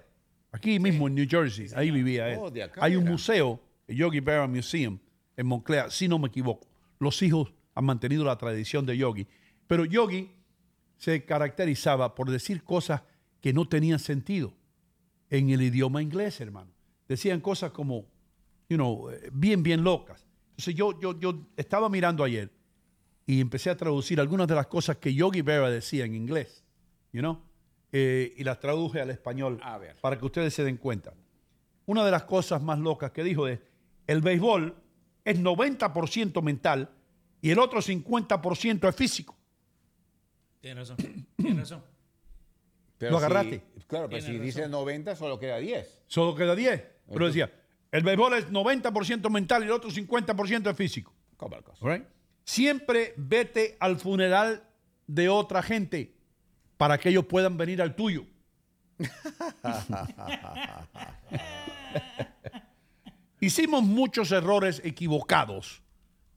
aquí 0.51 0.79
mismo 0.79 1.07
en 1.07 1.15
New 1.15 1.25
Jersey, 1.27 1.67
ahí 1.75 1.89
vivía 1.91 2.29
él. 2.29 2.39
Oh, 2.41 2.51
de 2.51 2.63
acá 2.63 2.81
Hay 2.83 2.95
un 2.95 3.03
era. 3.03 3.11
museo, 3.11 3.59
el 3.87 3.95
Yogi 3.95 4.19
Berra 4.19 4.47
Museum, 4.47 4.99
en 5.35 5.47
Montclair, 5.47 5.89
si 5.89 6.07
no 6.07 6.19
me 6.19 6.27
equivoco. 6.27 6.67
Los 6.99 7.21
hijos 7.21 7.53
han 7.73 7.85
mantenido 7.85 8.25
la 8.25 8.37
tradición 8.37 8.85
de 8.85 8.97
Yogi. 8.97 9.27
Pero 9.67 9.85
Yogi 9.85 10.31
se 10.97 11.23
caracterizaba 11.25 12.15
por 12.15 12.29
decir 12.29 12.63
cosas 12.63 13.03
que 13.39 13.53
no 13.53 13.67
tenían 13.67 13.99
sentido 13.99 14.53
en 15.29 15.49
el 15.49 15.61
idioma 15.61 16.01
inglés, 16.01 16.41
hermano. 16.41 16.71
Decían 17.07 17.39
cosas 17.39 17.71
como, 17.71 18.05
you 18.67 18.75
know, 18.77 19.09
eh, 19.11 19.29
bien, 19.31 19.61
bien 19.63 19.83
locas. 19.83 20.25
Entonces 20.51 20.75
yo, 20.75 20.99
yo, 20.99 21.17
yo 21.19 21.47
estaba 21.55 21.87
mirando 21.87 22.23
ayer 22.23 22.51
y 23.27 23.39
empecé 23.41 23.69
a 23.69 23.77
traducir 23.77 24.19
algunas 24.19 24.47
de 24.47 24.55
las 24.55 24.65
cosas 24.67 24.97
que 24.97 25.13
Yogi 25.13 25.41
Berra 25.43 25.69
decía 25.69 26.05
en 26.05 26.15
inglés, 26.15 26.63
you 27.13 27.19
know, 27.19 27.39
eh, 27.91 28.33
y 28.37 28.43
las 28.43 28.59
traduje 28.59 28.99
al 29.01 29.09
español 29.11 29.59
A 29.61 29.77
ver. 29.77 29.97
para 30.01 30.17
que 30.17 30.25
ustedes 30.25 30.53
se 30.53 30.63
den 30.63 30.77
cuenta. 30.77 31.13
Una 31.85 32.03
de 32.03 32.11
las 32.11 32.23
cosas 32.23 32.61
más 32.63 32.79
locas 32.79 33.11
que 33.11 33.23
dijo 33.23 33.47
es, 33.47 33.59
el 34.07 34.21
béisbol 34.21 34.75
es 35.23 35.39
90% 35.39 36.41
mental 36.41 36.89
y 37.41 37.51
el 37.51 37.59
otro 37.59 37.81
50% 37.81 38.87
es 38.89 38.95
físico. 38.95 39.37
Tienes 40.61 40.89
razón. 40.89 41.27
Tienes 41.35 41.57
razón. 41.59 41.83
Pero 42.97 43.11
Lo 43.11 43.19
si- 43.19 43.25
agarraste. 43.25 43.63
claro, 43.87 44.09
pero 44.09 44.21
si 44.21 44.31
Tiene 44.31 44.43
dice 44.45 44.67
90, 44.67 45.15
solo 45.15 45.37
queda 45.37 45.57
10. 45.57 45.99
Solo 46.07 46.33
queda 46.33 46.55
10. 46.55 46.83
Pero 47.13 47.27
decía, 47.27 47.53
el 47.91 48.03
béisbol 48.03 48.33
es 48.33 48.49
90% 48.49 49.29
mental 49.29 49.61
y 49.63 49.65
el 49.67 49.71
otro 49.71 49.91
50% 49.91 50.69
es 50.71 50.75
físico. 50.75 51.13
Right? 51.81 52.03
Siempre 52.47 53.13
vete 53.17 53.75
al 53.81 53.99
funeral 53.99 54.63
de 55.05 55.27
otra 55.27 55.61
gente 55.61 56.15
para 56.77 56.97
que 56.97 57.09
ellos 57.09 57.25
puedan 57.25 57.57
venir 57.57 57.81
al 57.81 57.93
tuyo. 57.93 58.25
Hicimos 63.41 63.83
muchos 63.83 64.31
errores 64.31 64.81
equivocados 64.85 65.83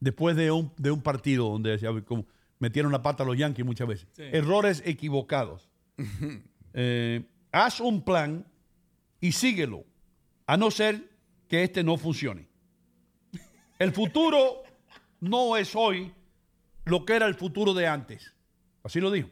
después 0.00 0.34
de 0.34 0.50
un, 0.50 0.72
de 0.76 0.90
un 0.90 1.00
partido 1.00 1.48
donde 1.48 1.70
decía, 1.70 1.90
como 2.04 2.26
metieron 2.58 2.90
la 2.90 3.02
pata 3.02 3.22
a 3.22 3.26
los 3.26 3.38
Yankees 3.38 3.64
muchas 3.64 3.86
veces. 3.86 4.08
Errores 4.18 4.82
equivocados. 4.84 5.70
Eh, 6.72 7.24
haz 7.50 7.80
un 7.80 8.04
plan 8.04 8.46
y 9.20 9.32
síguelo, 9.32 9.84
a 10.46 10.56
no 10.56 10.70
ser 10.70 11.10
que 11.48 11.64
este 11.64 11.82
no 11.82 11.96
funcione. 11.96 12.46
El 13.76 13.90
futuro 13.90 14.62
no 15.20 15.56
es 15.56 15.74
hoy 15.76 16.12
lo 16.84 17.04
que 17.04 17.14
era 17.16 17.26
el 17.26 17.34
futuro 17.34 17.74
de 17.74 17.86
antes. 17.86 18.34
Así 18.82 19.00
lo 19.00 19.10
dijo. 19.10 19.28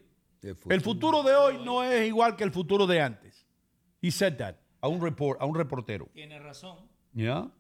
El 0.68 0.80
futuro 0.80 1.22
de 1.22 1.34
hoy 1.34 1.58
no 1.64 1.82
es 1.82 2.06
igual 2.06 2.36
que 2.36 2.44
el 2.44 2.52
futuro 2.52 2.86
de 2.86 3.00
antes. 3.00 3.44
He 4.00 4.10
said 4.10 4.36
that 4.36 4.54
a 4.80 4.88
un, 4.88 5.00
report, 5.00 5.40
a 5.40 5.44
un 5.46 5.54
reportero. 5.56 6.08
Tienes 6.12 6.40
razón. 6.42 6.78
¿Ya? 7.12 7.50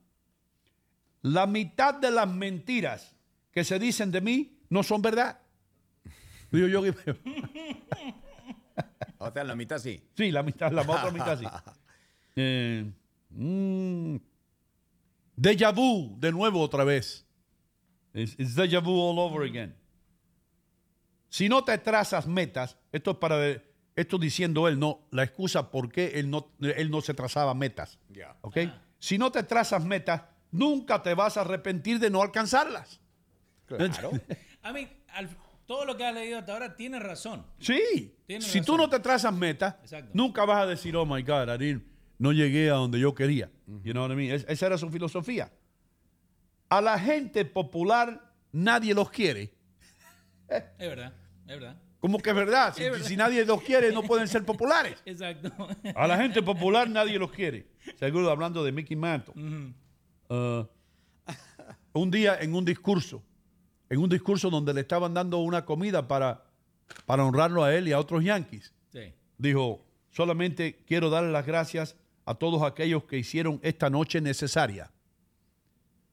La 1.22 1.46
mitad 1.46 1.94
de 1.94 2.10
las 2.12 2.28
mentiras 2.28 3.16
que 3.50 3.64
se 3.64 3.78
dicen 3.78 4.12
de 4.12 4.20
mí 4.20 4.58
no 4.68 4.82
son 4.84 5.02
verdad. 5.02 5.40
Digo 6.52 6.68
yo 6.68 6.82
que- 6.82 6.94
O 9.18 9.30
sea, 9.32 9.42
la 9.42 9.56
mitad 9.56 9.78
sí. 9.78 10.00
Sí, 10.16 10.30
la 10.30 10.44
mitad, 10.44 10.70
la 10.70 10.82
otra 10.82 11.10
mitad 11.10 11.38
sí. 11.38 11.46
Eh, 12.40 12.88
mm, 13.30 14.14
déjà 15.36 15.72
vu, 15.74 16.16
de 16.20 16.30
nuevo 16.30 16.60
otra 16.60 16.84
vez. 16.84 17.26
It's, 18.18 18.34
it's 18.38 18.54
deja 18.54 18.80
vu 18.80 18.90
all 19.00 19.18
over 19.18 19.42
again. 19.48 19.74
Si 21.28 21.48
no 21.48 21.62
te 21.64 21.76
trazas 21.78 22.26
metas, 22.26 22.76
esto 22.92 23.10
es 23.12 23.16
para 23.18 23.36
de- 23.38 23.62
esto 23.96 24.16
diciendo 24.18 24.68
él, 24.68 24.78
no, 24.78 25.00
la 25.10 25.24
excusa 25.24 25.70
por 25.70 25.90
qué 25.90 26.12
él 26.20 26.30
no, 26.30 26.52
él 26.60 26.90
no 26.90 27.00
se 27.00 27.14
trazaba 27.14 27.52
metas. 27.54 27.98
Ya. 28.08 28.36
¿ok? 28.42 28.56
Si 28.98 29.18
no 29.18 29.30
te 29.30 29.42
trazas 29.42 29.84
metas, 29.84 30.22
nunca 30.50 31.02
te 31.02 31.14
vas 31.14 31.36
a 31.36 31.42
arrepentir 31.42 31.98
de 31.98 32.08
no 32.10 32.22
alcanzarlas. 32.22 33.00
Claro. 33.66 34.10
A 34.62 34.72
mí, 34.72 34.88
al- 35.12 35.28
todo 35.66 35.84
lo 35.84 35.96
que 35.96 36.04
has 36.06 36.14
leído 36.14 36.38
hasta 36.38 36.52
ahora 36.54 36.74
tiene 36.76 36.98
razón. 36.98 37.44
Sí. 37.60 38.14
Tienes 38.26 38.46
si 38.46 38.62
tú 38.62 38.76
no 38.76 38.88
te 38.88 38.98
trazas 39.00 39.34
metas, 39.34 39.74
nunca 40.14 40.44
vas 40.46 40.62
a 40.62 40.66
decir, 40.66 40.96
oh 40.96 41.04
my 41.04 41.22
God, 41.22 41.48
I 41.48 41.58
didn't- 41.58 41.82
no 42.18 42.32
llegué 42.32 42.70
a 42.70 42.74
donde 42.74 42.98
yo 42.98 43.14
quería. 43.14 43.50
You 43.84 43.92
know 43.92 44.04
what 44.04 44.12
I 44.12 44.16
mean? 44.16 44.30
Es- 44.34 44.46
esa 44.48 44.66
era 44.66 44.78
su 44.78 44.88
filosofía. 44.90 45.52
A 46.68 46.80
la 46.80 46.98
gente 46.98 47.44
popular 47.44 48.32
nadie 48.52 48.94
los 48.94 49.10
quiere. 49.10 49.52
Es 50.48 50.62
verdad, 50.78 51.12
es 51.46 51.46
verdad. 51.46 51.76
Como 52.00 52.18
que 52.20 52.30
es 52.30 52.36
verdad. 52.36 52.74
Si, 52.74 52.84
Es 52.84 52.90
verdad. 52.92 53.06
si 53.06 53.16
nadie 53.16 53.44
los 53.44 53.60
quiere, 53.62 53.92
no 53.92 54.02
pueden 54.02 54.28
ser 54.28 54.44
populares. 54.44 54.96
Exacto. 55.04 55.50
A 55.94 56.06
la 56.06 56.16
gente 56.16 56.42
popular 56.42 56.88
nadie 56.88 57.18
los 57.18 57.30
quiere. 57.32 57.66
Seguro 57.98 58.30
hablando 58.30 58.62
de 58.62 58.72
Mickey 58.72 58.96
Mantle. 58.96 59.34
Uh, 60.30 60.64
un 61.92 62.10
día 62.10 62.38
en 62.40 62.54
un 62.54 62.64
discurso, 62.64 63.22
en 63.88 63.98
un 64.00 64.08
discurso 64.08 64.50
donde 64.50 64.72
le 64.74 64.82
estaban 64.82 65.12
dando 65.14 65.38
una 65.38 65.64
comida 65.64 66.06
para, 66.06 66.44
para 67.06 67.24
honrarlo 67.24 67.64
a 67.64 67.74
él 67.74 67.88
y 67.88 67.92
a 67.92 67.98
otros 67.98 68.22
yankees, 68.22 68.72
Sí. 68.92 69.12
dijo, 69.36 69.84
solamente 70.10 70.84
quiero 70.86 71.10
darle 71.10 71.32
las 71.32 71.44
gracias 71.46 71.96
a 72.24 72.34
todos 72.34 72.62
aquellos 72.62 73.04
que 73.04 73.18
hicieron 73.18 73.58
esta 73.62 73.90
noche 73.90 74.20
necesaria 74.20 74.90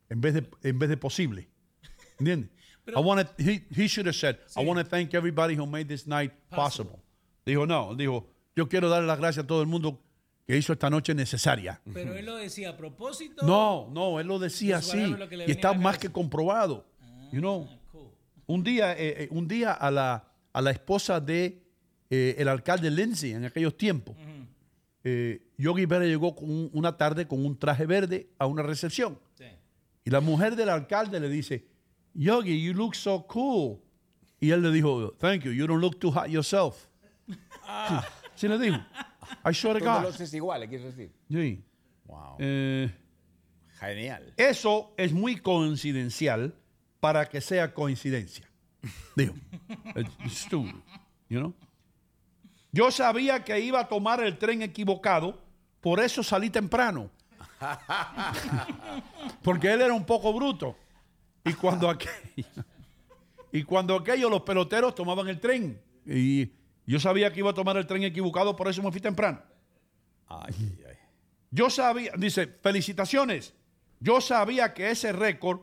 en 0.09 0.21
vez 0.21 0.33
de, 0.33 0.49
en 0.63 0.79
vez 0.79 0.89
de 0.89 0.97
posible. 0.97 1.47
¿Entiendes? 2.19 2.49
I 2.87 2.99
wanna- 3.01 3.29
he, 3.37 3.63
he 3.75 3.87
should 3.87 4.05
have 4.07 4.15
said, 4.15 4.37
I 4.55 4.63
want 4.63 4.79
to 4.79 4.85
thank 4.87 5.13
everybody 5.13 5.55
who 5.57 5.65
made 5.65 5.85
this 5.87 6.05
night 6.05 6.31
possible. 6.49 6.99
Dijo, 7.45 7.65
no, 7.65 7.95
dijo, 7.95 8.27
yo 8.55 8.67
quiero 8.69 8.89
darle 8.89 9.07
las 9.07 9.17
gracias 9.19 9.43
a 9.43 9.47
todo 9.47 9.61
el 9.61 9.67
mundo 9.67 9.99
que 10.47 10.55
hizo 10.55 10.71
esta 10.73 10.89
noche 10.91 11.15
necesaria. 11.15 11.81
Pero 11.91 12.13
él 12.15 12.25
lo 12.25 12.35
decía 12.35 12.69
a 12.69 12.77
propósito. 12.77 13.43
No, 13.45 13.89
no, 13.91 14.19
él 14.19 14.27
lo 14.27 14.37
decía 14.37 14.77
así. 14.77 15.03
lo 15.07 15.25
Y 15.47 15.51
está 15.51 15.73
más 15.73 15.97
que 15.97 16.09
comprobado. 16.09 16.85
You 17.31 17.39
know, 17.39 17.67
Cool. 17.91 18.09
un 18.45 18.63
día, 18.63 18.93
eh, 18.93 19.23
eh, 19.23 19.27
un 19.31 19.47
día 19.47 19.73
a 19.73 19.89
la, 19.89 20.31
a 20.53 20.61
la 20.61 20.69
esposa 20.69 21.19
de 21.19 21.63
eh, 22.11 22.35
el 22.37 22.47
alcalde 22.47 22.91
Lindsay 22.91 23.31
en 23.31 23.45
aquellos 23.45 23.75
tiempos, 23.75 24.15
eh, 25.03 25.41
Yogi 25.57 25.85
Berra 25.85 26.05
llegó 26.05 26.35
con 26.35 26.49
un- 26.49 26.69
una 26.73 26.95
tarde 26.97 27.27
con 27.27 27.43
un 27.45 27.57
traje 27.57 27.85
verde 27.87 28.29
a 28.37 28.45
una 28.45 28.61
recepción. 28.63 29.17
Y 30.05 30.11
la 30.11 30.21
mujer 30.21 30.55
del 30.55 30.69
alcalde 30.69 31.19
le 31.19 31.27
dice, 31.29 31.65
Yogi, 32.13 32.61
you 32.63 32.73
look 32.73 32.95
so 32.95 33.25
cool. 33.27 33.81
Y 34.39 34.51
él 34.51 34.61
le 34.61 34.71
dijo, 34.71 35.13
thank 35.19 35.43
you, 35.43 35.51
you 35.51 35.65
don't 35.65 35.81
look 35.81 35.99
too 35.99 36.11
hot 36.11 36.29
yourself. 36.29 36.87
Sí, 38.35 38.47
le 38.47 38.59
dijo. 38.59 38.77
I 39.43 39.53
swear 39.53 39.79
to 39.79 39.83
no 39.83 39.91
God. 39.91 40.01
lo 40.03 40.09
haces 40.09 40.33
igual, 40.33 40.61
¿qué 40.61 40.69
quieres 40.69 40.95
decir? 40.95 41.11
Sí. 41.29 41.63
Wow. 42.05 42.35
Eh, 42.37 42.91
Genial. 43.79 44.33
eso 44.37 44.93
es 44.97 45.11
muy 45.11 45.37
coincidencial 45.37 46.53
para 46.99 47.27
que 47.27 47.41
sea 47.41 47.73
coincidencia. 47.73 48.47
Dijo. 49.15 49.33
It's 49.95 50.37
stupid, 50.37 50.75
you 51.29 51.39
know? 51.39 51.53
Yo 52.71 52.91
sabía 52.91 53.43
que 53.43 53.59
iba 53.59 53.79
a 53.79 53.87
tomar 53.87 54.21
el 54.21 54.37
tren 54.37 54.61
equivocado, 54.61 55.41
por 55.81 55.99
eso 55.99 56.21
salí 56.21 56.49
temprano. 56.49 57.09
Porque 59.43 59.71
él 59.73 59.81
era 59.81 59.93
un 59.93 60.05
poco 60.05 60.33
bruto. 60.33 60.75
Y 61.43 61.53
cuando 61.53 61.89
aquello, 61.89 62.13
y 63.51 63.63
cuando 63.63 63.95
aquello 63.95 64.29
los 64.29 64.41
peloteros 64.41 64.95
tomaban 64.95 65.27
el 65.27 65.39
tren. 65.39 65.79
Y 66.05 66.51
yo 66.85 66.99
sabía 66.99 67.31
que 67.31 67.39
iba 67.39 67.51
a 67.51 67.53
tomar 67.53 67.77
el 67.77 67.85
tren 67.87 68.03
equivocado, 68.03 68.55
por 68.55 68.67
eso 68.67 68.81
me 68.81 68.91
fui 68.91 69.01
temprano. 69.01 69.41
Ay, 70.27 70.53
ay, 70.59 70.79
ay. 70.89 70.95
Yo 71.51 71.69
sabía, 71.69 72.11
dice, 72.17 72.47
felicitaciones. 72.61 73.53
Yo 73.99 74.19
sabía 74.21 74.73
que 74.73 74.89
ese 74.91 75.13
récord 75.13 75.61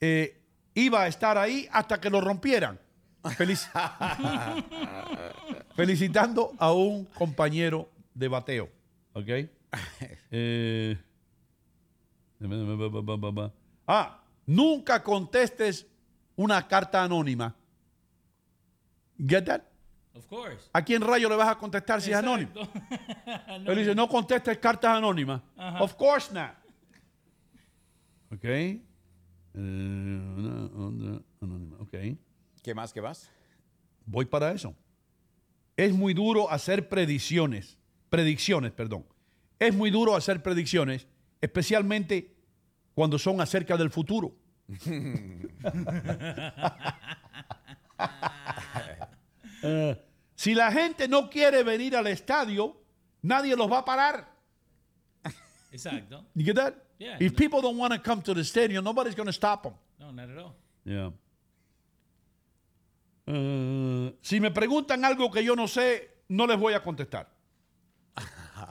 eh, 0.00 0.42
iba 0.74 1.02
a 1.02 1.08
estar 1.08 1.38
ahí 1.38 1.68
hasta 1.70 2.00
que 2.00 2.10
lo 2.10 2.20
rompieran. 2.20 2.80
Felici- 3.22 3.68
Felicitando 5.76 6.52
a 6.58 6.72
un 6.72 7.04
compañero 7.04 7.88
de 8.14 8.28
bateo. 8.28 8.68
¿Ok? 9.12 9.28
Eh, 10.32 10.96
ah, 13.86 14.20
nunca 14.46 15.02
contestes 15.02 15.86
una 16.36 16.66
carta 16.66 17.02
anónima. 17.02 17.54
¿Get 19.18 19.44
that? 19.44 19.62
Of 20.14 20.26
course. 20.26 20.70
¿A 20.72 20.82
quién 20.82 21.02
rayo 21.02 21.28
le 21.28 21.36
vas 21.36 21.48
a 21.48 21.58
contestar 21.58 22.00
si 22.00 22.10
es 22.10 22.16
anónimo? 22.16 22.52
Exacto. 22.54 23.70
Él 23.70 23.78
dice, 23.78 23.94
no 23.94 24.08
contestes 24.08 24.58
cartas 24.58 24.96
anónimas. 24.96 25.42
Of 25.80 25.94
course 25.94 26.32
not. 26.32 26.52
Ok. 28.32 28.44
Eh, 28.44 28.80
una 29.54 30.66
onda 30.66 31.22
anónima. 31.40 31.76
Ok. 31.80 31.94
¿Qué 32.62 32.74
más? 32.74 32.92
¿Qué 32.92 33.02
más? 33.02 33.30
Voy 34.06 34.24
para 34.24 34.52
eso. 34.52 34.74
Es 35.76 35.92
muy 35.92 36.14
duro 36.14 36.50
hacer 36.50 36.88
predicciones. 36.88 37.78
Predicciones, 38.08 38.72
perdón. 38.72 39.04
Es 39.60 39.74
muy 39.74 39.90
duro 39.90 40.16
hacer 40.16 40.42
predicciones, 40.42 41.06
especialmente 41.40 42.34
cuando 42.94 43.18
son 43.18 43.40
acerca 43.40 43.76
del 43.76 43.90
futuro. 43.90 44.34
Si 50.34 50.54
la 50.54 50.72
gente 50.72 51.06
no 51.06 51.28
quiere 51.28 51.62
venir 51.62 51.94
al 51.94 52.06
estadio, 52.06 52.80
nadie 53.20 53.54
los 53.54 53.70
va 53.70 53.80
a 53.80 53.84
parar. 53.84 54.26
Exacto. 55.70 56.24
You 56.34 56.46
get 56.46 56.56
that? 56.56 56.74
Yeah. 56.98 57.18
If 57.20 57.36
people 57.36 57.60
don't 57.60 57.76
want 57.76 57.92
to 57.92 58.00
come 58.00 58.22
to 58.22 58.32
the 58.32 58.42
stadium, 58.42 58.82
nobody's 58.82 59.14
going 59.14 59.26
to 59.26 59.34
stop 59.34 59.64
them. 59.64 59.74
No, 59.98 60.10
not 60.10 60.30
at 60.30 60.38
all. 60.38 60.54
Yeah. 60.82 61.10
Eh, 63.26 64.16
si 64.22 64.40
me 64.40 64.50
preguntan 64.50 65.04
algo 65.04 65.30
que 65.30 65.44
yo 65.44 65.54
no 65.54 65.68
sé, 65.68 66.22
no 66.28 66.46
les 66.46 66.58
voy 66.58 66.72
a 66.72 66.82
contestar. 66.82 67.28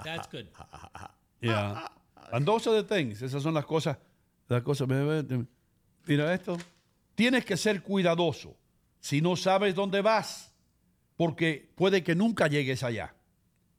That's 0.03 0.27
good. 0.31 0.47
Yeah. 1.41 1.88
And 2.34 2.45
those 2.45 2.67
are 2.69 2.84
the 2.84 2.84
things. 2.84 3.21
Esas 3.21 3.41
son 3.41 3.53
las 3.53 3.65
cosas. 3.65 3.97
Las 4.49 4.61
cosas. 4.61 4.88
Mira 6.05 6.34
esto. 6.34 6.57
Tienes 7.15 7.45
que 7.45 7.55
ser 7.55 7.81
cuidadoso 7.81 8.57
si 8.99 9.21
no 9.21 9.35
sabes 9.38 9.73
dónde 9.73 10.01
vas, 10.01 10.53
porque 11.15 11.71
puede 11.76 12.03
que 12.03 12.15
nunca 12.15 12.47
llegues 12.47 12.84
allá. 12.84 13.15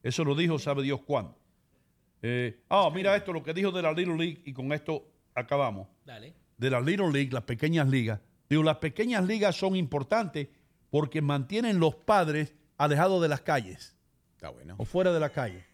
Eso 0.03 0.25
lo 0.25 0.35
dijo, 0.35 0.59
sabe 0.59 0.83
Dios 0.83 1.01
cuándo. 1.03 1.37
Eh, 2.23 2.63
ah, 2.71 2.91
mira 2.95 3.15
esto, 3.17 3.33
lo 3.33 3.43
que 3.43 3.53
dijo 3.53 3.71
de 3.71 3.83
la 3.83 3.93
Little 3.93 4.17
League, 4.17 4.43
y 4.45 4.53
con 4.53 4.73
esto 4.73 5.07
acabamos. 5.35 5.89
Dale. 6.05 6.35
de 6.57 6.71
la 6.71 6.81
Little 6.81 7.11
League, 7.13 7.31
las 7.33 7.45
pequeñas 7.45 7.89
ligas. 7.89 8.21
Digo, 8.49 8.63
las 8.63 8.77
pequeñas 8.79 9.25
ligas 9.27 9.57
son 9.57 9.77
importantes 9.77 10.49
porque 10.91 11.21
mantienen 11.23 11.79
los 11.79 11.95
padres 11.95 12.55
alejados 12.79 13.21
de 13.23 13.29
las 13.29 13.43
calles 13.43 13.97
Está 14.37 14.49
bueno. 14.51 14.75
o 14.79 14.85
fuera 14.85 15.13
de 15.13 15.21
la 15.21 15.31
calle. 15.31 15.65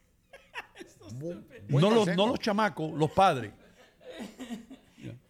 No 1.68 1.90
los, 1.90 2.06
no 2.16 2.26
los 2.26 2.38
chamacos, 2.38 2.92
los 2.98 3.10
padres. 3.10 3.52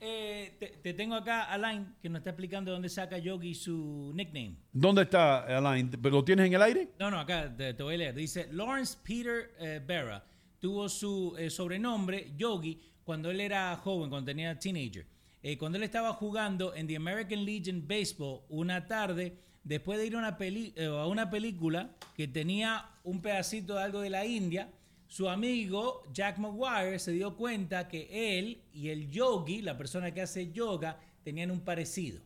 Eh, 0.01 0.57
te, 0.59 0.69
te 0.69 0.95
tengo 0.95 1.15
acá 1.17 1.45
Alain 1.45 1.97
que 2.01 2.09
nos 2.09 2.21
está 2.21 2.31
explicando 2.31 2.73
dónde 2.73 2.89
saca 2.89 3.19
Yogi 3.19 3.55
su 3.55 4.11
nickname. 4.15 4.57
¿Dónde 4.73 5.03
está 5.03 5.41
Alain? 5.59 5.91
¿Lo 6.03 6.25
tienes 6.25 6.47
en 6.47 6.55
el 6.55 6.63
aire? 6.63 6.89
No, 6.99 7.11
no, 7.11 7.19
acá 7.21 7.55
te, 7.55 7.75
te 7.75 7.83
voy 7.83 7.97
a 7.97 7.99
leer. 7.99 8.15
Dice, 8.15 8.49
Lawrence 8.53 8.97
Peter 9.03 9.55
eh, 9.59 9.83
Berra 9.85 10.25
tuvo 10.61 10.89
su 10.89 11.35
eh, 11.37 11.51
sobrenombre 11.51 12.33
Yogi 12.39 12.81
cuando 13.05 13.31
él 13.31 13.41
era 13.41 13.77
joven, 13.77 14.09
cuando 14.09 14.27
tenía 14.31 14.59
teenager. 14.59 15.07
Eh, 15.43 15.59
cuando 15.59 15.77
él 15.77 15.85
estaba 15.85 16.13
jugando 16.15 16.75
en 16.75 16.87
The 16.87 16.97
American 16.97 17.45
Legion 17.45 17.87
Baseball 17.87 18.41
una 18.49 18.87
tarde, 18.87 19.37
después 19.63 19.99
de 19.99 20.07
ir 20.07 20.15
a 20.15 20.19
una, 20.19 20.39
peli- 20.39 20.73
eh, 20.77 20.87
a 20.87 21.07
una 21.07 21.29
película 21.29 21.91
que 22.17 22.27
tenía 22.29 22.89
un 23.05 23.21
pedacito 23.21 23.75
de 23.75 23.83
algo 23.83 24.01
de 24.01 24.09
la 24.11 24.25
India, 24.25 24.71
su 25.09 25.29
amigo 25.29 26.03
Jack 26.13 26.39
McGuire 26.39 26.99
se 26.99 27.13
dio 27.13 27.37
cuenta 27.37 27.89
que 27.89 28.39
él 28.39 28.63
y 28.73 28.89
el 28.91 29.09
yogi, 29.11 29.63
la 29.63 29.77
persona 29.77 30.13
que 30.13 30.23
hace 30.23 30.51
yoga, 30.53 30.99
tenían 31.23 31.51
un 31.51 31.61
parecido. 31.61 32.21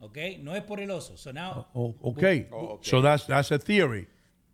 ¿Ok? 0.00 0.18
No 0.40 0.54
es 0.54 0.62
por 0.62 0.80
el 0.80 0.90
oso. 0.90 1.16
So 1.16 1.32
now- 1.32 1.66
Oh, 1.74 1.94
ok. 2.00 2.22
Oh, 2.50 2.56
ok. 2.74 2.84
So 2.84 3.00
that's, 3.02 3.26
that's 3.26 3.52
a 3.52 3.58
theory. 3.58 4.06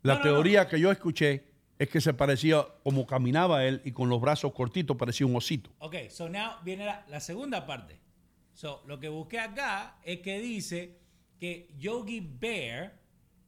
La 0.02 0.14
No, 0.14 0.18
no, 0.20 0.24
teoría 0.24 0.68
que 0.68 0.78
yo 0.78 0.90
escuché 0.90 1.44
es 1.78 1.88
que 1.88 2.00
se 2.00 2.12
parecía 2.14 2.64
como 2.84 3.06
caminaba 3.06 3.64
él 3.64 3.80
y 3.84 3.92
con 3.92 4.08
los 4.08 4.20
brazos 4.20 4.52
cortitos 4.52 4.96
parecía 4.96 5.26
un 5.26 5.34
osito. 5.36 5.70
Ok, 5.78 5.96
so 6.10 6.28
now 6.28 6.52
viene 6.62 6.84
la, 6.84 7.04
la 7.08 7.20
segunda 7.20 7.66
parte. 7.66 7.98
So, 8.52 8.82
lo 8.86 9.00
que 9.00 9.08
busqué 9.08 9.38
acá 9.40 9.98
es 10.04 10.20
que 10.20 10.38
dice 10.40 10.98
que 11.38 11.72
Yogi 11.78 12.20
Bear 12.20 12.99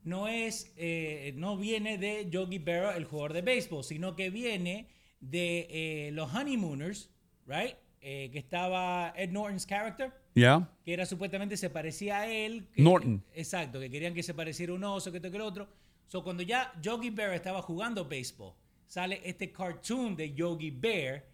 no 0.03 0.27
es, 0.27 0.73
eh, 0.77 1.33
no 1.35 1.57
viene 1.57 1.97
de 1.97 2.29
Yogi 2.29 2.59
Berra, 2.59 2.95
el 2.97 3.05
jugador 3.05 3.33
de 3.33 3.41
béisbol, 3.41 3.83
sino 3.83 4.15
que 4.15 4.29
viene 4.29 4.87
de 5.19 5.67
eh, 5.69 6.11
los 6.11 6.33
Honeymooners, 6.33 7.09
right? 7.47 7.75
eh, 8.01 8.29
que 8.33 8.39
estaba 8.39 9.13
Ed 9.15 9.29
Norton's 9.31 9.65
character, 9.65 10.11
¿Ya? 10.35 10.69
que 10.83 10.91
era 10.93 11.05
supuestamente 11.05 11.55
se 11.55 11.69
parecía 11.69 12.19
a 12.19 12.27
él. 12.27 12.67
que- 12.73 12.81
Norton. 12.81 13.23
exacto, 13.33 13.79
que 13.79 13.89
querían 13.89 14.13
que 14.13 14.23
se 14.23 14.33
pareciera 14.33 14.73
un 14.73 14.83
oso, 14.83 15.09
que 15.11 15.17
esto 15.19 15.31
que 15.31 15.37
lo 15.37 15.45
otro. 15.45 15.69
So, 16.07 16.21
cuando 16.23 16.43
ya 16.43 16.73
Yogi 16.81 17.09
Bear 17.11 17.33
estaba 17.33 17.61
jugando 17.61 18.05
béisbol, 18.05 18.53
sale 18.87 19.21
este 19.23 19.51
cartoon 19.53 20.15
de 20.17 20.33
Yogi 20.33 20.69
Bear 20.71 21.25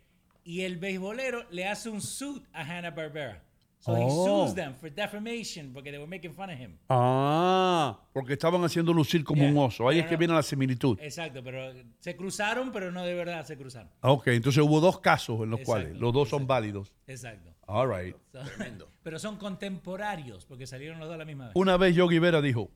y 0.43 0.61
el 0.61 0.77
beisbolero 0.77 1.45
le 1.49 1.65
hace 1.67 1.89
un 1.89 2.01
suit 2.01 2.43
a 2.53 2.61
Hanna-Barbera. 2.61 3.43
So 3.81 3.95
he 3.95 4.03
Oh. 4.06 4.45
sues 4.45 4.56
them 4.56 4.76
for 4.76 4.89
defamation 4.91 5.72
porque 5.72 5.89
they 5.89 5.97
were 5.99 6.06
making 6.10 6.34
fun 6.34 6.49
of 6.49 6.60
him. 6.60 6.77
Ah, 6.89 7.97
porque 8.11 8.34
estaban 8.34 8.61
haciendo 8.65 8.91
lucir 8.93 9.23
como 9.23 9.41
Yeah. 9.43 9.51
un 9.51 9.57
oso. 9.57 9.88
Ahí 9.88 9.99
es 9.99 10.06
que 10.06 10.14
no. 10.15 10.18
viene 10.19 10.34
la 10.34 10.43
similitud. 10.43 10.97
Exacto, 11.01 11.41
pero 11.41 11.73
se 11.99 12.15
cruzaron, 12.18 12.72
pero 12.73 12.91
no 12.91 13.03
de 13.06 13.14
verdad 13.14 13.45
se 13.45 13.56
cruzaron. 13.57 13.89
Ok, 14.01 14.27
entonces 14.27 14.61
hubo 14.61 14.81
dos 14.81 14.99
casos 14.99 15.39
en 15.41 15.49
los 15.51 15.61
Exacto, 15.61 15.65
cuales 15.84 15.97
los 15.99 16.14
dos 16.14 16.27
son 16.27 16.45
válidos. 16.45 16.93
Exacto. 17.07 17.51
All 17.68 17.88
right. 17.89 18.15
So- 18.34 18.39
pero 19.03 19.18
son 19.18 19.38
contemporáneos 19.38 20.45
porque 20.45 20.68
salieron 20.68 20.99
los 20.99 21.07
dos 21.07 21.15
a 21.15 21.18
la 21.19 21.26
misma 21.26 21.45
vez. 21.45 21.53
Una 21.56 21.77
vez 21.77 21.95
Yogi 21.95 22.19
Vera 22.19 22.41
dijo, 22.41 22.69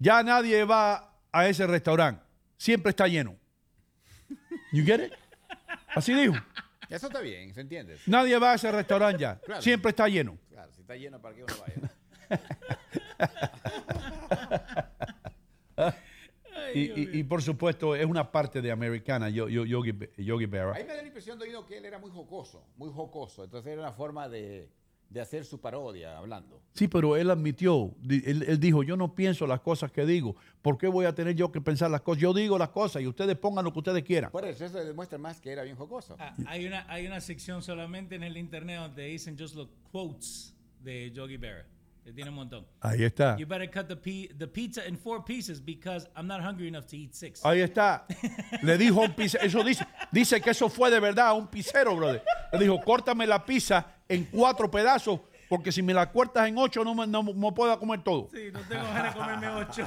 ya 0.00 0.22
nadie 0.24 0.64
va 0.64 1.14
a 1.30 1.46
ese 1.48 1.66
restaurante, 1.68 2.22
siempre 2.56 2.90
está 2.90 3.06
lleno. 3.06 3.36
You 4.72 4.84
get 4.84 5.00
it? 5.06 5.12
Así 5.94 6.12
dijo. 6.14 6.34
Eso 6.88 7.06
está 7.08 7.20
bien, 7.20 7.52
¿se 7.54 7.60
entiende? 7.60 7.96
Nadie 8.06 8.38
va 8.38 8.52
a 8.52 8.54
ese 8.54 8.70
restaurante 8.70 9.20
ya, 9.22 9.38
Claro. 9.40 9.60
siempre 9.62 9.90
está 9.90 10.08
lleno. 10.08 10.38
Claro, 10.50 10.72
si 10.72 10.80
está 10.82 10.94
lleno, 10.96 11.20
¿para 11.20 11.34
qué 11.34 11.44
uno 11.44 11.54
vaya? 11.60 11.74
Y, 16.74 16.80
y- 16.80 17.10
y 17.20 17.24
por 17.24 17.42
supuesto 17.42 17.94
es 17.94 18.04
una 18.06 18.30
parte 18.32 18.60
de 18.60 18.70
americana, 18.72 19.28
yo, 19.28 19.48
yo- 19.48 19.64
Yogi, 19.64 19.94
Yogi 20.18 20.46
Berra. 20.46 20.74
Ahí 20.74 20.84
me 20.84 20.94
da 20.94 21.02
la 21.02 21.06
impresión 21.06 21.38
de 21.38 21.44
oído 21.44 21.64
que 21.66 21.76
él 21.78 21.84
era 21.84 21.98
muy 21.98 22.10
jocoso, 22.10 22.66
muy 22.76 22.90
jocoso. 22.92 23.44
Entonces 23.44 23.72
era 23.72 23.82
una 23.82 23.92
forma 23.92 24.28
de, 24.28 24.68
de 25.08 25.20
hacer 25.20 25.44
su 25.44 25.60
parodia 25.60 26.18
hablando. 26.18 26.60
Sí, 26.74 26.88
pero 26.88 27.16
él 27.16 27.30
admitió, 27.30 27.94
él, 28.08 28.44
él 28.46 28.60
dijo, 28.60 28.82
yo 28.82 28.96
no 28.96 29.14
pienso 29.14 29.46
las 29.46 29.60
cosas 29.60 29.90
que 29.92 30.04
digo. 30.04 30.36
¿Por 30.62 30.78
qué 30.78 30.88
voy 30.88 31.06
a 31.06 31.14
tener 31.14 31.34
yo 31.34 31.52
que 31.52 31.60
pensar 31.60 31.90
las 31.90 32.02
cosas? 32.02 32.20
Yo 32.22 32.34
digo 32.34 32.58
las 32.58 32.70
cosas 32.70 33.02
y 33.02 33.06
ustedes 33.06 33.36
pongan 33.36 33.64
lo 33.64 33.72
que 33.72 33.78
ustedes 33.78 34.02
quieran. 34.02 34.30
Por 34.30 34.44
eso, 34.44 34.64
eso 34.64 34.78
demuestra 34.78 35.18
más 35.18 35.40
que 35.40 35.50
era 35.50 35.62
bien 35.62 35.76
jocoso. 35.76 36.16
Ah, 36.18 36.34
hay, 36.46 36.66
una, 36.66 36.84
hay 36.90 37.06
una 37.06 37.20
sección 37.20 37.62
solamente 37.62 38.16
en 38.16 38.24
el 38.24 38.36
internet 38.36 38.80
donde 38.80 39.04
dicen 39.04 39.36
just 39.38 39.54
los 39.54 39.68
quotes 39.90 40.54
de 40.82 41.10
Yogi 41.12 41.36
Berra. 41.36 41.66
Tiene 42.14 42.30
un 42.30 42.36
montón. 42.36 42.66
Ahí 42.80 43.02
está. 43.04 43.36
You 43.36 43.46
better 43.46 43.68
cut 43.70 43.88
the, 43.88 43.96
pi- 43.96 44.30
the 44.38 44.46
pizza 44.46 44.86
in 44.86 44.96
four 44.96 45.24
pieces 45.24 45.60
because 45.60 46.08
I'm 46.16 46.26
not 46.26 46.40
hungry 46.40 46.68
enough 46.68 46.86
to 46.86 46.96
eat 46.96 47.14
six. 47.14 47.44
Ahí 47.44 47.60
está. 47.60 48.06
Le 48.62 48.78
dijo 48.78 49.00
un 49.00 49.12
pizzero, 49.12 49.44
eso 49.44 49.62
dice, 49.64 49.84
dice 50.12 50.40
que 50.40 50.50
eso 50.50 50.68
fue 50.68 50.90
de 50.90 51.00
verdad 51.00 51.28
a 51.28 51.32
un 51.34 51.48
pizzero, 51.48 51.96
brother. 51.96 52.22
Le 52.52 52.58
dijo, 52.60 52.80
córtame 52.80 53.26
la 53.26 53.44
pizza 53.44 53.86
en 54.08 54.24
cuatro 54.26 54.70
pedazos, 54.70 55.20
porque 55.48 55.72
si 55.72 55.82
me 55.82 55.92
la 55.92 56.10
cortas 56.10 56.48
en 56.48 56.56
ocho 56.58 56.84
no 56.84 56.94
me, 56.94 57.06
no 57.06 57.22
me 57.22 57.52
puedo 57.52 57.78
comer 57.78 58.02
todo. 58.02 58.28
Sí, 58.32 58.50
no 58.52 58.60
tengo 58.60 58.84
ganas 58.84 59.14
de 59.14 59.20
comerme 59.20 59.48
ocho. 59.48 59.84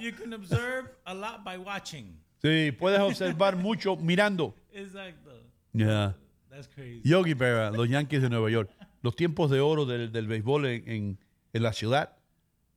you 0.00 0.12
can 0.12 0.32
observe 0.34 0.90
a 1.06 1.14
lot 1.14 1.44
by 1.44 1.56
watching. 1.58 2.16
Sí, 2.42 2.72
puedes 2.72 3.00
observar 3.00 3.56
mucho 3.56 3.96
mirando. 3.96 4.54
Exacto. 4.72 5.30
Yeah. 5.72 6.14
That's 6.54 6.68
crazy. 6.68 7.00
Yogi 7.04 7.34
Berra, 7.34 7.70
los 7.70 7.88
Yankees 7.88 8.22
de 8.22 8.30
Nueva 8.30 8.50
York. 8.50 8.70
Los 9.02 9.16
tiempos 9.16 9.50
de 9.50 9.60
oro 9.60 9.84
del, 9.86 10.12
del 10.12 10.26
béisbol 10.26 10.66
en, 10.66 10.88
en- 10.88 11.18
en 11.52 11.62
la 11.62 11.72
ciudad, 11.72 12.16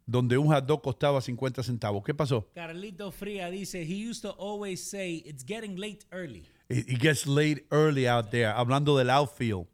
donde 0.06 0.38
un 0.38 0.48
hot 0.48 0.66
dog 0.66 0.82
costaba 0.82 1.22
50 1.22 1.64
centavos. 1.64 2.04
¿Qué 2.04 2.14
pasó? 2.14 2.48
Carlito 2.54 3.12
Fría 3.12 3.50
dice, 3.50 3.82
he 3.84 4.10
used 4.10 4.22
to 4.22 4.36
always 4.40 4.82
say, 4.84 5.24
it's 5.26 5.44
getting 5.46 5.78
late 5.80 6.06
early. 6.12 6.44
It, 6.70 6.90
it 6.90 7.00
gets 7.02 7.26
late 7.28 7.66
early 7.72 8.08
out 8.08 8.30
there, 8.30 8.48
hablando 8.48 8.98
del 8.98 9.10
outfield, 9.10 9.68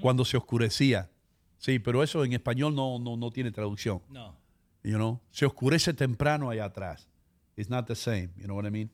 cuando 0.00 0.24
se 0.24 0.36
oscurecía. 0.36 1.10
Sí, 1.58 1.78
pero 1.78 2.02
eso 2.02 2.24
en 2.24 2.32
español 2.32 2.74
no, 2.74 2.98
no, 2.98 3.16
no 3.16 3.30
tiene 3.30 3.50
traducción. 3.50 4.00
No. 4.08 4.34
You 4.84 4.94
know, 4.96 5.20
se 5.30 5.44
oscurece 5.44 5.92
temprano 5.92 6.48
allá 6.50 6.64
atrás. 6.66 7.08
It's 7.56 7.68
not 7.68 7.86
the 7.86 7.96
same, 7.96 8.30
you 8.36 8.44
know 8.44 8.56
what 8.56 8.64
I 8.66 8.70
mean? 8.70 8.90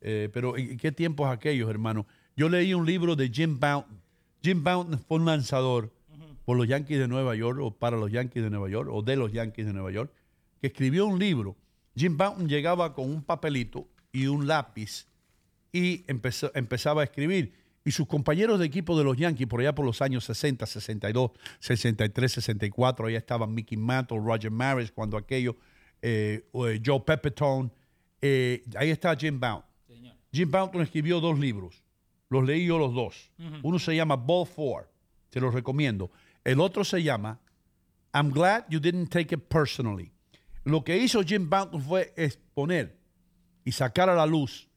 Eh, 0.00 0.28
pero 0.32 0.56
¿en 0.56 0.76
qué 0.76 0.90
tiempos 0.92 1.28
aquellos, 1.30 1.70
hermano? 1.70 2.06
Yo 2.36 2.48
leí 2.48 2.74
un 2.74 2.84
libro 2.84 3.14
de 3.16 3.28
Jim 3.28 3.58
Bouton. 3.58 3.99
Jim 4.42 4.62
Bouton 4.64 4.98
fue 4.98 5.18
un 5.18 5.26
lanzador 5.26 5.90
por 6.44 6.56
los 6.56 6.66
Yankees 6.66 6.98
de 6.98 7.08
Nueva 7.08 7.34
York 7.36 7.58
o 7.60 7.70
para 7.70 7.96
los 7.96 8.10
Yankees 8.10 8.42
de 8.42 8.50
Nueva 8.50 8.68
York 8.68 8.88
o 8.92 9.02
de 9.02 9.16
los 9.16 9.32
Yankees 9.32 9.66
de 9.66 9.72
Nueva 9.72 9.90
York, 9.92 10.10
que 10.60 10.68
escribió 10.68 11.06
un 11.06 11.18
libro. 11.18 11.56
Jim 11.96 12.16
Bouton 12.16 12.48
llegaba 12.48 12.94
con 12.94 13.10
un 13.10 13.22
papelito 13.22 13.86
y 14.12 14.26
un 14.26 14.46
lápiz 14.46 15.06
y 15.72 16.04
empezó- 16.06 16.50
empezaba 16.54 17.02
a 17.02 17.04
escribir. 17.04 17.52
Y 17.84 17.92
sus 17.92 18.06
compañeros 18.06 18.58
de 18.58 18.66
equipo 18.66 18.96
de 18.98 19.04
los 19.04 19.16
Yankees, 19.16 19.46
por 19.46 19.60
allá 19.60 19.74
por 19.74 19.86
los 19.86 20.02
años 20.02 20.24
60, 20.24 20.66
62, 20.66 21.30
63, 21.60 22.30
64, 22.32 23.06
allá 23.06 23.18
estaban 23.18 23.54
Mickey 23.54 23.76
Mantle, 23.78 24.18
Roger 24.18 24.50
Maris, 24.50 24.92
cuando 24.92 25.16
aquello, 25.16 25.56
eh, 26.02 26.46
eh, 26.52 26.80
Joe 26.84 27.00
Pepitone, 27.00 27.70
eh, 28.20 28.62
ahí 28.76 28.90
está 28.90 29.16
Jim 29.16 29.38
Bouton. 29.40 29.64
Jim 30.32 30.50
Bouton 30.50 30.82
escribió 30.82 31.20
dos 31.20 31.38
libros, 31.38 31.79
los 32.30 32.44
leí 32.44 32.66
yo 32.66 32.78
los 32.78 32.94
dos. 32.94 33.30
Uno 33.62 33.78
se 33.78 33.94
llama 33.94 34.16
Ball 34.16 34.46
Four, 34.46 34.88
te 35.28 35.40
lo 35.40 35.50
recomiendo. 35.50 36.10
El 36.42 36.60
otro 36.60 36.84
se 36.84 37.02
llama 37.02 37.38
I'm 38.14 38.30
glad 38.30 38.64
you 38.70 38.80
didn't 38.80 39.10
take 39.10 39.34
it 39.34 39.42
personally. 39.48 40.12
Lo 40.64 40.82
que 40.82 40.96
hizo 40.96 41.22
Jim 41.22 41.48
Bouton 41.50 41.82
fue 41.82 42.12
exponer 42.16 42.96
y 43.64 43.72
sacar 43.72 44.08
a 44.08 44.14
la 44.14 44.26
luz 44.26 44.68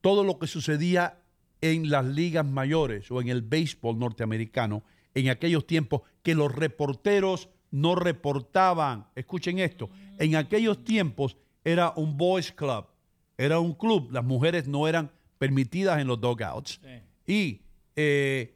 todo 0.00 0.24
lo 0.24 0.38
que 0.38 0.46
sucedía 0.46 1.22
en 1.60 1.90
las 1.90 2.04
ligas 2.04 2.46
mayores 2.46 3.10
o 3.10 3.20
en 3.20 3.28
el 3.28 3.42
béisbol 3.42 3.98
norteamericano 3.98 4.82
en 5.14 5.28
aquellos 5.28 5.66
tiempos 5.66 6.02
que 6.22 6.34
los 6.34 6.54
reporteros 6.54 7.50
no 7.70 7.94
reportaban. 7.94 9.06
Escuchen 9.14 9.58
esto, 9.58 9.90
en 10.18 10.36
aquellos 10.36 10.84
tiempos 10.84 11.36
era 11.64 11.92
un 11.96 12.16
boys 12.16 12.52
club, 12.52 12.86
era 13.36 13.58
un 13.58 13.74
club, 13.74 14.10
las 14.12 14.24
mujeres 14.24 14.66
no 14.66 14.88
eran 14.88 15.10
permitidas 15.40 15.98
en 15.98 16.06
los 16.06 16.20
dugouts 16.20 16.82
y 17.26 17.62
eh, 17.96 18.54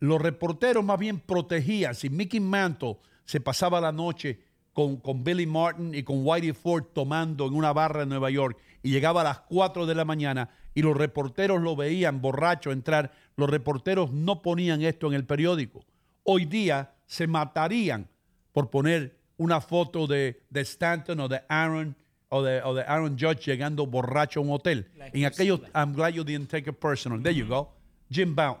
los 0.00 0.20
reporteros 0.20 0.84
más 0.84 0.98
bien 0.98 1.18
protegían. 1.18 1.94
Si 1.94 2.10
Mickey 2.10 2.40
Mantle 2.40 2.98
se 3.24 3.40
pasaba 3.40 3.80
la 3.80 3.90
noche 3.90 4.40
con, 4.74 4.98
con 4.98 5.24
Billy 5.24 5.46
Martin 5.46 5.94
y 5.94 6.02
con 6.02 6.26
Whitey 6.26 6.52
Ford 6.52 6.84
tomando 6.92 7.46
en 7.46 7.54
una 7.54 7.72
barra 7.72 8.02
en 8.02 8.10
Nueva 8.10 8.28
York 8.28 8.58
y 8.82 8.90
llegaba 8.90 9.22
a 9.22 9.24
las 9.24 9.40
4 9.40 9.86
de 9.86 9.94
la 9.94 10.04
mañana 10.04 10.50
y 10.74 10.82
los 10.82 10.94
reporteros 10.94 11.62
lo 11.62 11.74
veían 11.74 12.20
borracho 12.20 12.70
entrar, 12.70 13.12
los 13.36 13.48
reporteros 13.48 14.12
no 14.12 14.42
ponían 14.42 14.82
esto 14.82 15.06
en 15.06 15.14
el 15.14 15.24
periódico. 15.24 15.86
Hoy 16.22 16.44
día 16.44 16.96
se 17.06 17.26
matarían 17.26 18.10
por 18.52 18.68
poner 18.68 19.16
una 19.38 19.62
foto 19.62 20.06
de, 20.06 20.42
de 20.50 20.60
Stanton 20.60 21.18
o 21.18 21.28
de 21.28 21.40
Aaron 21.48 21.96
o 22.28 22.42
de, 22.42 22.62
o 22.62 22.74
de 22.74 22.82
Aaron 22.82 23.16
Judge 23.18 23.44
llegando 23.46 23.86
borracho 23.86 24.40
a 24.40 24.42
un 24.42 24.50
hotel. 24.50 24.88
En 25.12 25.24
aquellos, 25.24 25.60
I'm 25.74 25.92
glad 25.92 26.10
you 26.10 26.24
didn't 26.24 26.48
take 26.48 26.68
it 26.68 26.76
personal. 26.76 27.22
There 27.22 27.34
you 27.34 27.46
go. 27.46 27.72
Jim 28.10 28.34
Bound. 28.34 28.58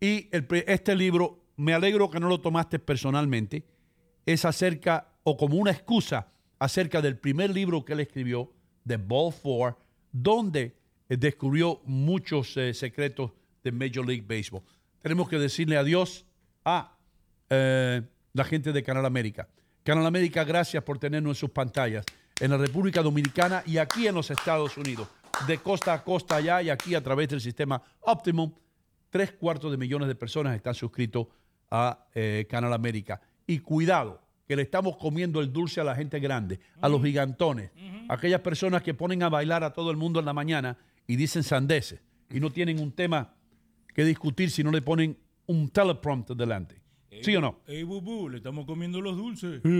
Y 0.00 0.28
el 0.32 0.46
este 0.66 0.94
libro, 0.94 1.44
me 1.56 1.72
alegro 1.72 2.10
que 2.10 2.20
no 2.20 2.28
lo 2.28 2.40
tomaste 2.40 2.78
personalmente, 2.78 3.64
es 4.26 4.44
acerca, 4.44 5.08
o 5.22 5.36
como 5.36 5.56
una 5.56 5.70
excusa, 5.70 6.28
acerca 6.58 7.00
del 7.00 7.16
primer 7.16 7.50
libro 7.50 7.84
que 7.84 7.92
él 7.94 8.00
escribió, 8.00 8.52
The 8.86 8.96
Ball 8.96 9.32
Four, 9.32 9.76
donde 10.12 10.76
eh, 11.08 11.16
descubrió 11.16 11.80
muchos 11.84 12.56
eh, 12.56 12.74
secretos 12.74 13.32
de 13.62 13.72
Major 13.72 14.06
League 14.06 14.24
Baseball. 14.26 14.62
Tenemos 15.00 15.28
que 15.28 15.38
decirle 15.38 15.76
adiós 15.76 16.24
a 16.64 16.96
eh, 17.48 18.02
la 18.32 18.44
gente 18.44 18.72
de 18.72 18.82
Canal 18.82 19.06
América. 19.06 19.48
Canal 19.82 20.04
América, 20.04 20.44
gracias 20.44 20.82
por 20.82 20.98
tenernos 20.98 21.30
en 21.30 21.40
sus 21.40 21.50
pantallas 21.50 22.04
en 22.40 22.50
la 22.50 22.56
República 22.56 23.02
Dominicana 23.02 23.62
y 23.66 23.78
aquí 23.78 24.06
en 24.06 24.14
los 24.14 24.30
Estados 24.30 24.76
Unidos, 24.76 25.08
de 25.46 25.58
costa 25.58 25.94
a 25.94 26.04
costa 26.04 26.36
allá 26.36 26.62
y 26.62 26.70
aquí 26.70 26.94
a 26.94 27.02
través 27.02 27.28
del 27.28 27.40
sistema 27.40 27.82
Optimum. 28.00 28.52
Tres 29.10 29.32
cuartos 29.32 29.70
de 29.70 29.76
millones 29.76 30.08
de 30.08 30.14
personas 30.14 30.54
están 30.54 30.74
suscritos 30.74 31.28
a 31.70 32.06
eh, 32.14 32.46
Canal 32.48 32.72
América. 32.72 33.20
Y 33.46 33.60
cuidado, 33.60 34.20
que 34.46 34.56
le 34.56 34.62
estamos 34.62 34.96
comiendo 34.96 35.40
el 35.40 35.52
dulce 35.52 35.80
a 35.80 35.84
la 35.84 35.94
gente 35.94 36.20
grande, 36.20 36.60
a 36.80 36.88
los 36.88 37.02
gigantones, 37.02 37.70
aquellas 38.08 38.40
personas 38.40 38.82
que 38.82 38.94
ponen 38.94 39.22
a 39.22 39.28
bailar 39.28 39.64
a 39.64 39.72
todo 39.72 39.90
el 39.90 39.96
mundo 39.96 40.20
en 40.20 40.26
la 40.26 40.32
mañana 40.32 40.76
y 41.06 41.16
dicen 41.16 41.42
sandeces 41.42 42.00
y 42.30 42.40
no 42.40 42.50
tienen 42.50 42.78
un 42.78 42.92
tema 42.92 43.34
que 43.94 44.04
discutir 44.04 44.50
si 44.50 44.62
no 44.62 44.70
le 44.70 44.82
ponen 44.82 45.16
un 45.46 45.68
teleprompter 45.68 46.36
delante. 46.36 46.80
¿Sí 47.22 47.34
o 47.34 47.40
no? 47.40 47.60
Ey, 47.66 47.82
Bubu, 47.82 48.28
le 48.28 48.38
estamos 48.38 48.66
comiendo 48.66 49.00
los 49.00 49.16
dulces. 49.16 49.62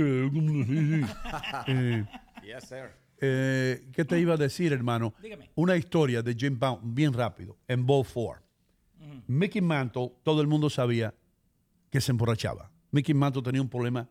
Eh, 1.69 2.05
Yes, 2.47 2.65
sir. 2.69 2.91
eh, 3.21 3.89
¿Qué 3.93 4.05
te 4.05 4.21
iba 4.21 4.35
a 4.35 4.37
decir, 4.37 4.73
hermano? 4.73 5.15
Dígame. 5.21 5.51
Una 5.57 5.77
historia 5.77 6.23
de 6.23 6.33
Jim 6.35 6.57
Bouton, 6.59 6.95
bien 6.95 7.13
rápido, 7.13 7.57
en 7.67 7.85
Ball 7.85 8.05
Four. 8.05 8.43
Mickey 9.29 9.61
Mantle, 9.61 10.13
todo 10.23 10.41
el 10.41 10.47
mundo 10.47 10.71
sabía 10.71 11.13
que 11.91 12.01
se 12.01 12.13
emborrachaba. 12.13 12.71
Mickey 12.93 13.15
Mantle 13.15 13.43
tenía 13.43 13.61
un 13.63 13.69
problema 13.69 14.09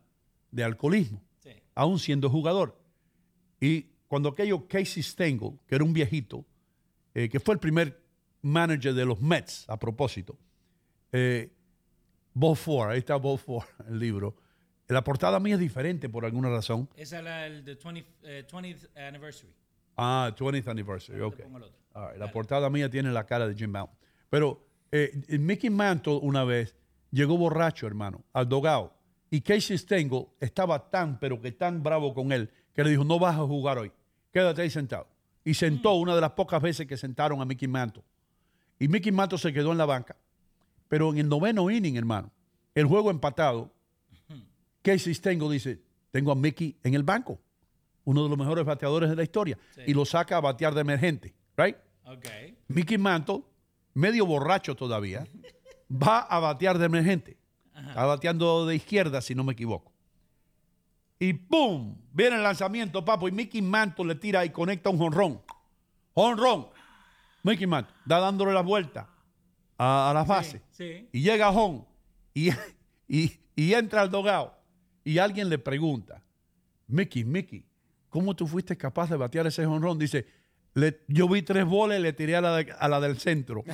de 0.52 0.64
alcoholismo, 0.64 1.22
Sí. 1.40 1.52
aún 1.76 1.98
siendo 1.99 2.30
jugador. 2.30 2.78
Y 3.62 3.84
cuando 4.07 4.30
aquello 4.30 4.68
Casey 4.68 5.02
Stengel, 5.02 5.57
que 5.68 5.76
era 5.76 5.84
un 5.86 5.94
viejito, 5.94 6.45
eh, 7.14 7.30
que 7.30 7.40
fue 7.40 7.53
el 7.56 7.60
primer 7.60 8.02
manager 8.41 8.94
de 8.94 9.06
los 9.06 9.22
Mets, 9.22 9.66
a 9.70 9.78
propósito. 9.80 10.38
Eh, 11.12 11.52
Ball 12.34 12.57
ahí 12.91 12.99
está 12.99 13.16
Ball 13.16 13.40
Four, 13.40 13.64
el 13.88 13.99
libro. 13.99 14.36
La 14.88 15.03
portada 15.03 15.40
mía 15.40 15.56
es 15.56 15.60
diferente 15.60 16.10
por 16.10 16.26
alguna 16.26 16.49
razón. 16.49 16.88
Esa 16.95 17.18
es 17.18 17.24
la 17.24 17.48
el 17.48 17.66
de 17.66 17.76
20, 17.76 18.06
eh, 18.24 18.45
20th 18.49 18.90
anniversary. 18.95 19.53
Ah, 19.98 20.32
20th 20.38 20.68
anniversary, 20.68 21.22
ok. 21.22 21.38
pongo 21.41 21.57
el 21.57 21.64
otro. 21.64 21.80
All 21.94 22.10
right, 22.10 22.20
La 22.20 22.32
portada 22.32 22.70
mía 22.70 22.90
tiene 22.90 23.12
la 23.12 23.26
cara 23.26 23.48
de 23.48 23.56
Jim 23.56 23.72
Mountain. 23.72 23.98
Pero 24.30 24.66
eh, 24.91 25.12
Mickey 25.40 25.70
Mantle 25.70 26.20
una 26.22 26.44
vez 26.44 26.76
llegó 27.12 27.38
borracho, 27.38 27.88
hermano, 27.88 28.24
al 28.34 28.48
dogao. 28.48 28.94
Y 29.32 29.41
Casey 29.41 29.78
Stengel 29.78 30.28
estaba 30.40 30.90
tan, 30.90 31.20
pero 31.20 31.41
que 31.41 31.52
tan 31.52 31.82
bravo 31.82 32.14
con 32.14 32.32
él, 32.32 32.52
que 32.74 32.84
le 32.84 32.91
dijo, 32.91 33.03
no 33.03 33.18
vas 33.18 33.36
a 33.36 33.44
jugar 33.44 33.78
hoy. 33.78 33.91
Quédate 34.32 34.62
ahí 34.62 34.70
sentado. 34.70 35.07
Y 35.44 35.53
sentó 35.53 35.94
una 35.94 36.14
de 36.16 36.22
las 36.22 36.32
pocas 36.32 36.62
veces 36.62 36.86
que 36.86 36.98
sentaron 36.98 37.41
a 37.41 37.45
Mickey 37.45 37.68
Mantle. 37.68 38.03
Y 38.80 38.88
Mickey 38.88 39.12
Mantle 39.12 39.38
se 39.38 39.53
quedó 39.53 39.72
en 39.72 39.78
la 39.78 39.86
banca. 39.86 40.16
Pero 40.88 41.12
en 41.12 41.20
el 41.20 41.30
noveno 41.30 41.70
inning, 41.72 41.95
hermano, 41.95 42.32
el 42.76 42.86
juego 42.86 43.10
empatado, 43.10 43.72
Casey 44.86 45.16
Stengel 45.16 45.49
dice, 45.49 45.82
tengo 46.12 46.32
a 46.32 46.36
Mickey 46.36 46.78
en 46.84 46.94
el 46.94 47.02
banco, 47.02 47.40
uno 48.03 48.22
de 48.22 48.30
los 48.30 48.38
mejores 48.38 48.64
bateadores 48.64 49.10
de 49.10 49.16
la 49.16 49.24
historia, 49.24 49.57
y 49.88 49.95
lo 49.95 50.06
saca 50.06 50.38
a 50.38 50.41
batear 50.41 50.76
de 50.76 50.82
emergente, 50.82 51.34
right? 51.57 51.76
Mickey 52.68 52.99
Mantle, 52.99 53.41
medio 53.95 54.28
borracho 54.28 54.76
todavía, 54.76 55.26
va 55.91 56.20
a 56.20 56.40
batear 56.40 56.78
de 56.78 56.86
emergente. 56.86 57.36
Está 57.76 58.06
bateando 58.06 58.68
de 58.68 58.76
izquierda, 58.76 59.22
si 59.22 59.34
no 59.34 59.44
me 59.44 59.53
equivoco. 59.53 59.91
Y 61.18 61.34
¡pum! 61.34 61.98
Viene 62.14 62.36
el 62.36 62.44
lanzamiento, 62.44 63.03
papo, 63.03 63.28
y 63.28 63.32
Mickey 63.32 63.64
Mantle 63.64 64.06
le 64.06 64.16
tira 64.16 64.45
y 64.45 64.52
conecta 64.52 64.91
un 64.91 64.99
jonrón. 64.99 65.41
Jonrón. 66.14 66.68
Mickey 67.41 67.66
Mantle 67.66 67.94
da 68.06 68.20
dándole 68.20 68.53
la 68.53 68.62
vuelta 68.62 69.10
a, 69.80 70.12
a 70.12 70.14
las 70.14 70.28
bases. 70.28 70.62
sí. 70.72 71.10
Y 71.12 71.22
llega 71.22 71.52
y, 72.36 72.52
y, 73.07 73.40
y 73.56 73.74
entra 73.74 74.02
al 74.02 74.12
dogado. 74.12 74.56
Y 75.06 75.18
alguien 75.19 75.48
le 75.49 75.57
pregunta, 75.60 76.22
Mickey, 76.88 77.23
Mickey, 77.23 77.64
¿cómo 78.10 78.36
tú 78.36 78.45
fuiste 78.48 78.76
capaz 78.76 79.10
de 79.10 79.15
batear 79.15 79.48
ese 79.48 79.64
jonrón? 79.65 79.98
Dice, 79.98 80.26
"Le- 80.73 80.99
yo 81.07 81.30
vi 81.30 81.41
tres 81.44 81.64
bolas 81.65 81.99
y 81.99 82.02
le 82.02 82.11
tiré 82.11 82.36
a 82.36 82.41
la, 82.41 82.57
de- 82.57 82.73
a 82.77 82.88
la 82.90 82.99
del 82.99 83.18
centro. 83.19 83.64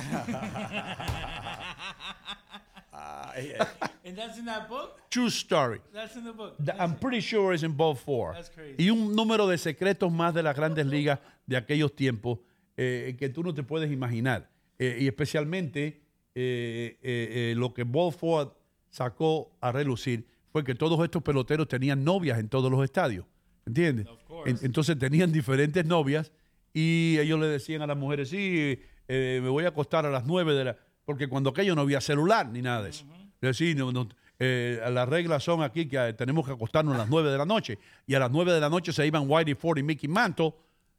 And 4.04 4.16
that's 4.16 4.38
in 4.38 4.44
that 4.44 4.68
book? 4.68 5.00
True 5.10 5.30
story. 5.30 5.80
That's 5.92 6.16
in 6.16 6.24
the 6.24 6.32
book. 6.32 6.56
I'm 6.78 6.96
pretty 6.98 7.20
sure 7.20 7.54
it's 7.54 7.62
in 7.62 7.72
ball 7.72 7.94
four. 7.94 8.34
That's 8.34 8.50
crazy. 8.50 8.74
Y 8.78 8.90
un 8.90 9.14
número 9.16 9.46
de 9.48 9.56
secretos 9.58 10.12
más 10.12 10.34
de 10.34 10.42
las 10.42 10.54
grandes 10.56 10.86
ligas 10.86 11.18
de 11.46 11.56
aquellos 11.56 11.94
tiempos 11.94 12.40
eh, 12.76 13.16
que 13.18 13.28
tú 13.30 13.42
no 13.42 13.54
te 13.54 13.62
puedes 13.62 13.90
imaginar. 13.90 14.50
Eh, 14.78 14.98
y 15.00 15.06
especialmente 15.06 16.02
eh, 16.34 16.98
eh, 17.02 17.52
eh, 17.52 17.54
lo 17.56 17.72
que 17.72 17.84
ball 17.84 18.12
four 18.12 18.54
sacó 18.90 19.56
a 19.60 19.72
relucir 19.72 20.26
fue 20.52 20.62
que 20.64 20.74
todos 20.74 21.02
estos 21.02 21.22
peloteros 21.22 21.66
tenían 21.68 22.04
novias 22.04 22.38
en 22.38 22.48
todos 22.48 22.70
los 22.70 22.84
estadios. 22.84 23.24
¿Entiendes? 23.66 24.06
En- 24.46 24.58
entonces 24.62 24.98
tenían 24.98 25.32
diferentes 25.32 25.84
novias 25.86 26.32
y 26.74 27.16
ellos 27.18 27.38
le 27.40 27.46
decían 27.46 27.80
a 27.82 27.86
las 27.86 27.96
mujeres, 27.96 28.28
sí, 28.28 28.78
eh, 29.08 29.40
me 29.42 29.48
voy 29.48 29.64
a 29.64 29.68
acostar 29.68 30.04
a 30.06 30.10
las 30.10 30.24
nueve 30.26 30.52
de 30.54 30.64
la... 30.64 30.76
Porque 31.04 31.28
cuando 31.28 31.50
aquello 31.50 31.74
no 31.74 31.82
había 31.82 32.00
celular 32.00 32.48
ni 32.48 32.62
nada 32.62 32.82
de 32.82 32.90
eso. 32.90 33.04
Es 33.40 33.58
decir, 33.58 33.76
no- 33.76 33.92
no- 33.92 34.08
eh, 34.38 34.80
las 34.90 35.08
reglas 35.08 35.44
son 35.44 35.62
aquí 35.62 35.86
que 35.86 35.96
eh, 36.08 36.12
tenemos 36.14 36.44
que 36.46 36.52
acostarnos 36.52 36.94
a 36.96 36.98
las 36.98 37.08
nueve 37.08 37.30
de 37.30 37.38
la 37.38 37.44
noche. 37.46 37.78
Y 38.06 38.14
a 38.14 38.18
las 38.18 38.30
nueve 38.30 38.52
de 38.52 38.60
la 38.60 38.68
noche 38.68 38.92
se 38.92 39.06
iban 39.06 39.24
Whitey 39.30 39.54
Ford 39.54 39.78
y 39.78 39.82
Mickey 39.84 40.08
Mantle 40.08 40.54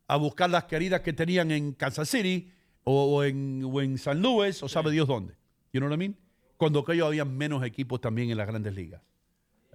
a 0.08 0.16
buscar 0.18 0.50
las 0.50 0.64
queridas 0.66 1.02
que 1.02 1.12
tenían 1.14 1.52
en 1.52 1.74
Kansas 1.74 2.10
City 2.10 2.50
o, 2.86 3.16
o 3.18 3.24
en, 3.24 3.62
o 3.66 3.82
en 3.82 3.98
San 3.98 4.22
Luis 4.22 4.64
o 4.64 4.70
sabe 4.70 4.92
Dios 4.92 5.08
dónde. 5.08 5.34
You 5.74 5.80
know 5.80 5.90
what 5.90 5.96
I 5.96 5.98
mean? 6.00 6.16
Cuando 6.58 6.80
aquello 6.80 7.08
había 7.08 7.26
menos 7.26 7.64
equipos 7.66 8.00
también 8.00 8.30
en 8.30 8.38
las 8.38 8.48
grandes 8.48 8.74
ligas. 8.76 9.02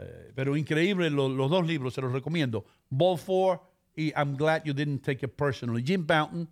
Eh, 0.01 0.33
pero 0.35 0.57
increíble, 0.57 1.11
lo- 1.11 1.29
los 1.29 1.51
dos 1.51 1.67
libros 1.67 1.95
se 1.95 2.01
los 2.01 2.13
recomiendo. 2.13 2.65
Ball 2.89 3.19
4 3.19 3.63
y 3.97 4.13
I'm 4.17 4.37
Glad 4.37 4.63
You 4.65 4.73
Didn't 4.75 5.03
Take 5.03 5.27
It 5.27 5.33
Personally. 5.33 5.83
Jim 5.85 6.07
Bounton 6.07 6.49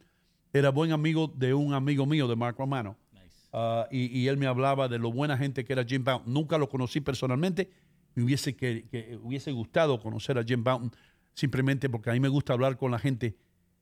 era 0.52 0.70
buen 0.70 0.90
amigo 0.92 1.32
de 1.36 1.54
un 1.54 1.72
amigo 1.74 2.06
mío, 2.06 2.26
de 2.26 2.34
Mark 2.36 2.56
Romano. 2.58 2.96
Ah, 3.52 3.86
y, 3.90 4.06
y 4.18 4.28
él 4.28 4.36
me 4.36 4.46
hablaba 4.46 4.88
de 4.88 4.98
lo 4.98 5.12
buena 5.12 5.38
gente 5.38 5.64
que 5.64 5.72
era 5.72 5.84
Jim 5.84 6.02
Bounton. 6.02 6.32
Nunca 6.32 6.58
lo 6.58 6.68
conocí 6.68 7.00
personalmente. 7.00 7.70
Me 8.14 8.24
hubiese, 8.24 8.56
que, 8.56 8.86
que 8.90 9.16
hubiese 9.22 9.52
gustado 9.52 10.00
conocer 10.00 10.38
a 10.38 10.44
Jim 10.44 10.64
Bounton 10.64 10.90
simplemente 11.34 11.88
porque 11.90 12.10
a 12.10 12.14
mí 12.14 12.20
me 12.20 12.28
gusta 12.28 12.54
hablar 12.54 12.76
con 12.78 12.90
la 12.90 12.98
gente 12.98 13.36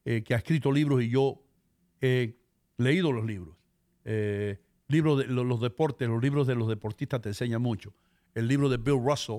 eh, 0.05 0.23
que 0.25 0.35
ha 0.35 0.39
escrito 0.39 0.71
libros 0.73 1.03
y 1.03 1.09
yo 1.09 1.41
he 2.01 2.37
leído 2.77 3.13
los 3.13 3.25
libros. 3.25 3.57
Eh, 4.05 4.59
libros 4.89 5.19
de 5.21 5.27
lo- 5.29 5.45
los 5.45 5.61
deportes, 5.61 6.07
los 6.09 6.21
libros 6.23 6.47
de 6.47 6.55
los 6.57 6.69
deportistas 6.69 7.21
te 7.23 7.31
enseñan 7.31 7.63
mucho. 7.63 7.95
El 8.35 8.49
libro 8.49 8.69
de 8.69 8.77
Bill 8.77 9.01
Russell, 9.03 9.39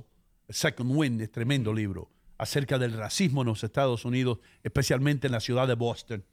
Second 0.50 0.92
Wind, 0.96 1.22
es 1.22 1.32
tremendo 1.32 1.74
libro 1.74 2.10
acerca 2.38 2.78
del 2.78 2.94
racismo 2.94 3.42
en 3.42 3.48
los 3.48 3.64
Estados 3.64 4.04
Unidos, 4.06 4.40
especialmente 4.64 5.28
en 5.28 5.34
la 5.34 5.40
ciudad 5.40 5.68
de 5.68 5.76
Boston. 5.76 6.24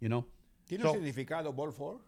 You 0.00 0.08
know? 0.08 0.26
¿Tiene 0.66 0.84
So- 0.84 0.90
un 0.92 0.96
significado 0.96 1.52
Ball 1.52 1.72
Four? 1.72 2.00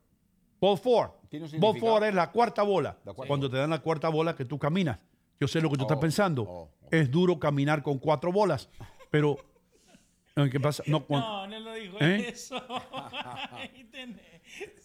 Ball 0.61 0.79
four. 0.79 1.13
¿Tiene 1.29 1.47
un 1.53 1.61
Ball 1.61 1.77
four 1.81 2.05
es 2.05 2.15
la 2.15 2.31
cuarta 2.31 2.63
bola. 2.63 2.97
La 3.05 3.13
cuarta 3.13 3.27
Cuando 3.29 3.51
te 3.51 3.57
dan 3.57 3.71
la 3.71 3.81
cuarta 3.81 4.09
bola 4.09 4.37
que 4.37 4.45
tú 4.45 4.61
caminas. 4.61 4.97
Yo 5.41 5.49
sé 5.49 5.61
lo 5.61 5.69
que 5.69 5.77
tú 5.77 5.83
estás 5.83 5.97
Oh, 5.97 6.01
pensando. 6.01 6.43
oh, 6.49 6.71
Es 6.89 7.11
duro 7.11 7.37
caminar 7.41 7.83
con 7.83 7.99
cuatro 7.99 8.31
bolas. 8.31 8.69
Pero, 9.11 9.37
¿qué 10.53 10.61
pasa? 10.61 10.85
No, 10.87 11.05
No, 11.09 11.49
no 11.49 11.59
lo 11.59 11.75
dijo 11.75 11.97
¿Eh? 12.01 12.29
eso. 12.29 12.55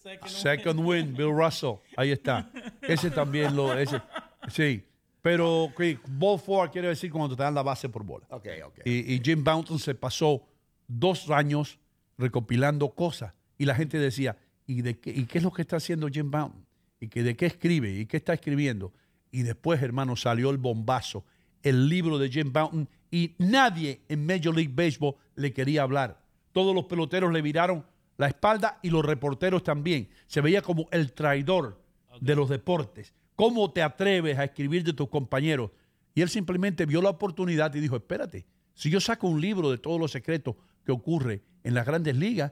Second 0.02 0.28
Second 0.28 0.80
win, 0.80 1.14
Bill 1.16 1.32
Russell. 1.32 1.76
Ahí 1.96 2.12
está. 2.12 2.50
Ese 2.82 3.12
también 3.12 3.56
lo. 3.56 3.78
Ese, 3.78 4.02
sí. 4.50 4.84
Pero 5.28 5.74
que 5.76 6.00
ball 6.08 6.40
four 6.40 6.72
quiere 6.72 6.88
decir 6.88 7.12
cuando 7.12 7.36
te 7.36 7.44
dan 7.44 7.54
la 7.54 7.62
base 7.62 7.90
por 7.90 8.02
bola. 8.02 8.26
Ok, 8.30 8.48
ok. 8.66 8.80
Y, 8.86 9.14
y 9.14 9.22
Jim 9.22 9.44
Bounton 9.44 9.78
se 9.78 9.94
pasó 9.94 10.42
dos 10.88 11.30
años 11.30 11.80
recopilando 12.18 12.92
cosas. 12.92 13.34
Y 13.58 13.66
la 13.66 13.76
gente 13.76 14.00
decía, 14.00 14.38
¿y, 14.66 14.84
de 14.84 14.98
qué, 14.98 15.10
¿y 15.10 15.26
qué 15.26 15.40
es 15.40 15.44
lo 15.44 15.52
que 15.52 15.64
está 15.64 15.76
haciendo 15.76 16.08
Jim 16.08 16.32
Bounton? 16.32 16.66
¿Y 17.02 17.10
que, 17.10 17.24
de 17.24 17.36
qué 17.36 17.46
escribe? 17.46 17.94
¿Y 17.94 18.06
qué 18.06 18.16
está 18.16 18.34
escribiendo? 18.34 18.94
Y 19.30 19.44
después, 19.44 19.82
hermano, 19.82 20.16
salió 20.16 20.50
el 20.50 20.60
bombazo, 20.60 21.26
el 21.62 21.90
libro 21.90 22.18
de 22.18 22.30
Jim 22.30 22.54
Bounton. 22.54 22.88
Y 23.12 23.36
nadie 23.38 24.04
en 24.08 24.26
Major 24.26 24.56
League 24.56 24.72
Baseball 24.74 25.16
le 25.36 25.52
quería 25.52 25.82
hablar. 25.82 26.22
Todos 26.54 26.74
los 26.74 26.86
peloteros 26.86 27.34
le 27.34 27.42
viraron 27.42 27.86
la 28.16 28.28
espalda 28.28 28.80
y 28.82 28.92
los 28.92 29.04
reporteros 29.04 29.62
también. 29.62 30.08
Se 30.28 30.40
veía 30.40 30.62
como 30.62 30.88
el 30.92 31.12
traidor 31.12 31.82
de 32.22 32.34
los 32.34 32.48
deportes. 32.48 33.14
¿Cómo 33.38 33.72
te 33.72 33.84
atreves 33.84 34.38
a 34.40 34.44
escribir 34.46 34.84
de 34.84 34.94
tus 34.94 35.08
compañeros? 35.10 35.70
Y 36.16 36.22
él 36.24 36.30
simplemente 36.30 36.88
vio 36.88 37.02
la 37.04 37.12
oportunidad 37.12 37.74
y 37.76 37.80
dijo, 37.80 37.96
espérate, 37.96 38.48
si 38.74 38.90
yo 38.90 39.00
saco 39.00 39.28
un 39.28 39.40
libro 39.40 39.70
de 39.70 39.78
todos 39.78 40.00
los 40.00 40.12
secretos 40.12 40.56
que 40.84 40.92
ocurre 40.92 41.44
en 41.64 41.76
las 41.76 41.86
grandes 41.86 42.16
ligas, 42.18 42.52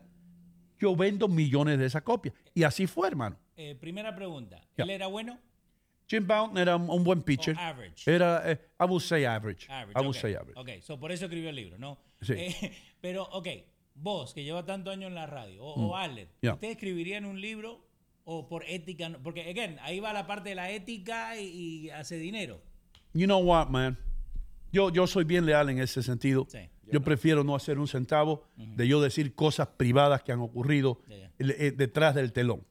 yo 0.79 0.95
vendo 0.95 1.27
millones 1.27 1.79
de 1.79 1.87
esas 1.87 2.03
copias. 2.03 2.35
Y 2.53 2.61
así 2.63 2.85
fue, 2.85 3.07
hermano. 3.07 3.37
Eh, 3.57 3.73
primera 3.73 4.15
pregunta. 4.15 4.61
¿Él 4.77 4.91
era 4.91 5.07
bueno? 5.07 5.39
Jim 6.07 6.27
Bounton 6.27 6.59
era 6.59 6.75
un, 6.75 6.87
un 6.87 7.03
buen 7.03 7.23
pitcher. 7.23 7.57
Average. 7.57 8.11
Era, 8.13 8.43
eh, 8.51 8.59
I 8.79 8.83
would 8.83 9.01
say 9.01 9.25
average. 9.25 9.65
Average, 9.67 9.99
I 9.99 10.03
would 10.05 10.15
say 10.15 10.35
average. 10.35 10.59
Ok, 10.59 10.83
so 10.83 10.99
por 10.99 11.11
eso 11.11 11.25
escribió 11.25 11.49
el 11.49 11.55
libro, 11.55 11.79
¿no? 11.79 11.97
Sí. 12.21 12.33
Eh, 12.37 12.71
pero, 13.01 13.23
ok, 13.31 13.47
vos 13.95 14.35
que 14.35 14.43
lleva 14.43 14.63
tanto 14.65 14.91
años 14.91 15.07
en 15.07 15.15
la 15.15 15.25
radio, 15.25 15.63
o, 15.63 15.77
Mm. 15.77 15.89
o 15.89 16.27
Yeah. 16.41 16.53
¿usted 16.53 16.69
escribiría 16.69 17.17
un 17.19 17.41
libro 17.41 17.84
o 18.25 18.47
por 18.49 18.63
ética? 18.67 19.09
Porque, 19.23 19.41
again, 19.49 19.77
ahí 19.81 19.99
va 19.99 20.11
la 20.13 20.27
parte 20.27 20.49
de 20.49 20.55
la 20.55 20.69
ética 20.71 21.39
y, 21.39 21.45
y 21.85 21.89
hace 21.91 22.17
dinero. 22.17 22.61
You 23.13 23.25
know 23.25 23.39
what, 23.41 23.69
man? 23.69 23.97
Yo, 24.73 24.89
yo 24.91 25.07
soy 25.07 25.23
bien 25.23 25.45
leal 25.45 25.69
en 25.69 25.79
ese 25.79 26.03
sentido. 26.03 26.45
Sí. 26.49 26.59
yo 26.91 27.01
prefiero 27.01 27.43
no 27.43 27.55
hacer 27.55 27.79
un 27.79 27.87
centavo 27.87 28.43
de 28.57 28.87
yo 28.87 29.01
decir 29.01 29.33
cosas 29.33 29.67
privadas 29.69 30.21
que 30.21 30.31
han 30.31 30.39
ocurrido 30.39 31.01
eh, 31.39 31.71
detrás 31.75 32.13
del 32.13 32.31
telón. 32.33 32.63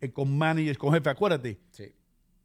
Eh, 0.00 0.12
con 0.12 0.36
managers, 0.36 0.76
con 0.78 0.92
jefe. 0.92 1.08
Acuérdate, 1.08 1.58
Sí. 1.70 1.84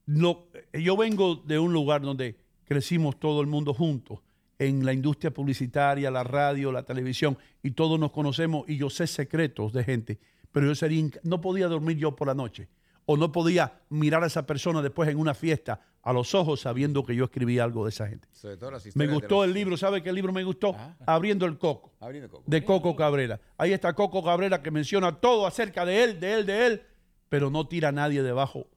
lo- 0.06 0.48
eh, 0.74 0.82
yo 0.82 0.96
vengo 0.98 1.36
de 1.36 1.60
un 1.60 1.74
lugar 1.74 2.02
donde 2.02 2.38
crecimos 2.64 3.20
todo 3.20 3.42
el 3.42 3.48
mundo 3.48 3.74
juntos, 3.74 4.20
en 4.58 4.86
la 4.86 4.94
industria 4.94 5.32
publicitaria, 5.32 6.10
la 6.12 6.24
radio, 6.24 6.72
la 6.72 6.84
televisión, 6.84 7.38
y 7.62 7.72
todos 7.72 8.00
nos 8.00 8.12
conocemos 8.12 8.64
y 8.70 8.78
yo 8.78 8.90
sé 8.90 9.06
secretos 9.08 9.74
de 9.74 9.84
gente, 9.84 10.20
pero 10.52 10.68
yo 10.68 10.76
sería, 10.76 11.08
no 11.24 11.42
podía 11.42 11.68
dormir 11.68 11.98
yo 11.98 12.16
por 12.16 12.28
la 12.28 12.34
noche, 12.34 12.68
o 13.06 13.18
no 13.18 13.32
podía 13.32 13.82
mirar 13.90 14.24
a 14.24 14.28
esa 14.28 14.46
persona 14.46 14.82
después 14.82 15.10
en 15.10 15.18
una 15.18 15.34
fiesta 15.34 15.82
a 16.04 16.14
los 16.14 16.34
ojos 16.34 16.62
sabiendo 16.62 17.04
que 17.06 17.16
yo 17.16 17.26
escribí 17.26 17.60
algo 17.60 17.84
de 17.86 17.90
esa 17.90 18.08
gente. 18.08 18.28
Sobre 18.32 18.58
todo 18.58 18.72
las 18.72 18.96
Me 18.96 19.08
gustó 19.08 19.38
los- 19.38 19.46
el 19.46 19.54
libro, 19.54 19.78
¿sabe 19.78 20.02
qué 20.02 20.12
libro 20.12 20.34
me 20.34 20.44
gustó? 20.44 20.74
Ah. 20.76 20.96
Abriendo 21.06 21.46
el 21.46 21.58
coco 21.58 21.92
Abriendo 22.00 22.30
coco. 22.30 22.44
de 22.48 22.64
Coco 22.64 22.96
Cabrera. 22.96 23.40
Ahí 23.58 23.72
está 23.74 23.94
Coco 23.94 24.24
Cabrera 24.24 24.62
que 24.64 24.72
menciona 24.72 25.20
todo 25.20 25.46
acerca 25.46 25.86
de 25.86 26.04
él, 26.04 26.20
de 26.20 26.34
él, 26.34 26.46
de 26.46 26.66
él, 26.68 26.82
pero 27.30 27.50
no 27.50 27.68
tira 27.68 27.90
a 27.90 27.92
nadie 27.92 28.24
debajo 28.24 28.68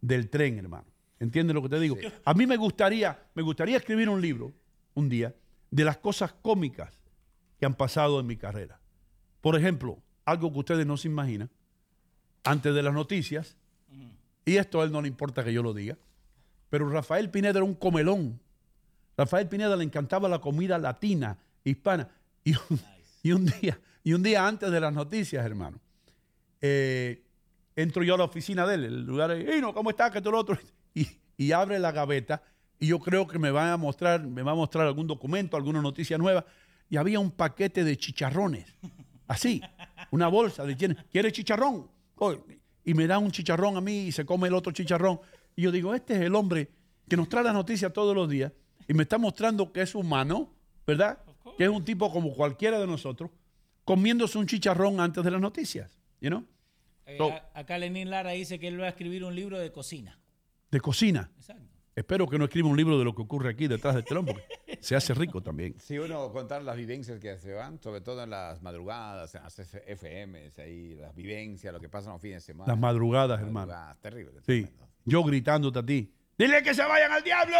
del 0.00 0.30
tren, 0.30 0.58
hermano. 0.58 0.86
¿Entiendes 1.18 1.54
lo 1.54 1.62
que 1.62 1.68
te 1.68 1.80
digo? 1.80 1.96
A 2.24 2.34
mí 2.34 2.46
me 2.46 2.56
gustaría, 2.56 3.18
me 3.34 3.42
gustaría 3.42 3.76
escribir 3.76 4.08
un 4.08 4.20
libro 4.20 4.52
un 4.94 5.08
día 5.08 5.34
de 5.70 5.84
las 5.84 5.98
cosas 5.98 6.32
cómicas 6.40 6.92
que 7.58 7.66
han 7.66 7.74
pasado 7.74 8.20
en 8.20 8.26
mi 8.26 8.36
carrera. 8.36 8.80
Por 9.40 9.56
ejemplo, 9.56 9.98
algo 10.24 10.52
que 10.52 10.58
ustedes 10.60 10.86
no 10.86 10.96
se 10.96 11.08
imaginan. 11.08 11.50
antes 12.44 12.74
de 12.74 12.82
las 12.82 12.94
noticias. 12.94 13.56
Y 14.46 14.56
esto 14.56 14.80
a 14.80 14.84
él 14.84 14.92
no 14.92 15.02
le 15.02 15.08
importa 15.08 15.44
que 15.44 15.52
yo 15.52 15.62
lo 15.62 15.74
diga. 15.74 15.98
Pero 16.70 16.88
Rafael 16.88 17.28
Pineda 17.30 17.58
era 17.58 17.64
un 17.64 17.74
comelón. 17.74 18.40
Rafael 19.16 19.46
Pineda 19.48 19.76
le 19.76 19.84
encantaba 19.84 20.28
la 20.28 20.40
comida 20.40 20.78
latina, 20.78 21.36
hispana. 21.64 22.08
Y, 22.42 22.52
un- 22.54 22.80
y 23.22 23.32
un 23.32 23.44
día, 23.46 23.78
y 24.02 24.14
un 24.14 24.22
día 24.22 24.46
antes 24.46 24.70
de 24.70 24.80
las 24.80 24.92
noticias, 24.94 25.44
hermano, 25.44 25.78
eh, 26.62 27.22
entro 27.76 28.02
yo 28.02 28.14
a 28.14 28.18
la 28.18 28.24
oficina 28.24 28.66
de 28.66 28.74
él, 28.76 28.84
el 28.84 29.04
lugar, 29.04 29.36
y 29.38 29.60
no, 29.60 29.74
¿cómo 29.74 29.90
está? 29.90 30.10
Que 30.10 30.20
todo 30.20 30.32
lo 30.32 30.38
otro. 30.38 30.58
Y, 30.94 31.06
y 31.36 31.52
abre 31.52 31.78
la 31.78 31.92
gaveta 31.92 32.42
y 32.78 32.86
yo 32.88 32.98
creo 32.98 33.26
que 33.26 33.38
me 33.38 33.50
va 33.50 33.72
a 33.72 33.76
mostrar, 33.76 34.26
me 34.26 34.42
va 34.42 34.52
a 34.52 34.56
mostrar 34.56 34.86
algún 34.86 35.06
documento, 35.06 35.56
alguna 35.56 35.80
noticia 35.82 36.16
nueva. 36.18 36.44
Y 36.88 36.96
había 36.96 37.20
un 37.20 37.30
paquete 37.30 37.84
de 37.84 37.96
chicharrones, 37.98 38.74
así, 39.30 39.62
una 40.10 40.28
bolsa 40.28 40.64
de 40.64 40.76
¿quiere, 40.76 40.96
¿quiere 41.10 41.30
chicharrón? 41.32 41.88
Oh, 42.16 42.34
y 42.84 42.94
me 42.94 43.06
da 43.06 43.18
un 43.18 43.30
chicharrón 43.30 43.76
a 43.76 43.80
mí 43.80 44.06
y 44.08 44.12
se 44.12 44.24
come 44.26 44.48
el 44.48 44.54
otro 44.54 44.72
chicharrón. 44.72 45.20
Y 45.56 45.62
yo 45.62 45.70
digo, 45.72 45.94
este 45.94 46.14
es 46.14 46.20
el 46.22 46.34
hombre 46.34 46.68
que 47.08 47.16
nos 47.16 47.28
trae 47.28 47.44
la 47.44 47.52
noticia 47.52 47.90
todos 47.92 48.14
los 48.14 48.28
días 48.28 48.52
y 48.88 48.94
me 48.94 49.04
está 49.04 49.18
mostrando 49.18 49.72
que 49.72 49.82
es 49.82 49.94
humano, 49.94 50.52
¿verdad? 50.86 51.18
Que 51.56 51.64
es 51.64 51.70
un 51.70 51.84
tipo 51.84 52.10
como 52.12 52.32
cualquiera 52.34 52.78
de 52.80 52.86
nosotros, 52.86 53.30
comiéndose 53.84 54.38
un 54.38 54.46
chicharrón 54.46 55.00
antes 55.00 55.22
de 55.24 55.30
las 55.30 55.40
noticias, 55.40 55.90
you 56.20 56.28
know? 56.28 56.44
Eh, 57.06 57.16
So- 57.18 57.32
acá 57.54 57.78
Lenín 57.78 58.10
Lara 58.10 58.30
dice 58.32 58.58
que 58.58 58.68
él 58.68 58.80
va 58.80 58.86
a 58.86 58.90
escribir 58.90 59.24
un 59.24 59.34
libro 59.34 59.58
de 59.58 59.70
cocina. 59.72 60.18
de 60.70 60.80
cocina. 60.80 61.30
Exacto. 61.36 61.79
Espero 62.00 62.26
que 62.26 62.38
no 62.38 62.44
escriba 62.44 62.66
un 62.68 62.76
libro 62.78 62.98
de 62.98 63.04
lo 63.04 63.14
que 63.14 63.20
ocurre 63.22 63.50
aquí 63.50 63.68
detrás 63.68 63.94
del 63.94 64.04
telón, 64.04 64.24
porque 64.24 64.42
se 64.80 64.96
hace 64.96 65.12
rico 65.12 65.42
también. 65.42 65.74
Si 65.78 65.98
uno 65.98 66.32
contar 66.32 66.62
las 66.62 66.74
vivencias 66.76 67.20
que 67.20 67.36
se 67.36 67.52
van, 67.52 67.78
sobre 67.80 68.00
todo 68.00 68.22
en 68.24 68.30
las 68.30 68.62
madrugadas, 68.62 69.34
en 69.34 69.42
las 69.42 69.58
FMs, 69.58 70.58
ahí, 70.58 70.94
las 70.94 71.14
vivencias, 71.14 71.72
lo 71.74 71.78
que 71.78 71.88
pasa 71.90 72.06
en 72.08 72.14
los 72.14 72.22
fines 72.22 72.42
de 72.42 72.52
semana. 72.52 72.72
Las 72.72 72.80
madrugadas, 72.80 73.38
hermano. 73.40 73.66
Madrugadas, 73.66 74.00
terrible. 74.00 74.40
Sí. 74.46 74.66
Yo 75.04 75.22
gritándote 75.22 75.78
a 75.78 75.82
ti. 75.84 76.10
¡Dile 76.38 76.62
que 76.62 76.72
se 76.72 76.82
vayan 76.82 77.12
al 77.12 77.22
diablo! 77.22 77.56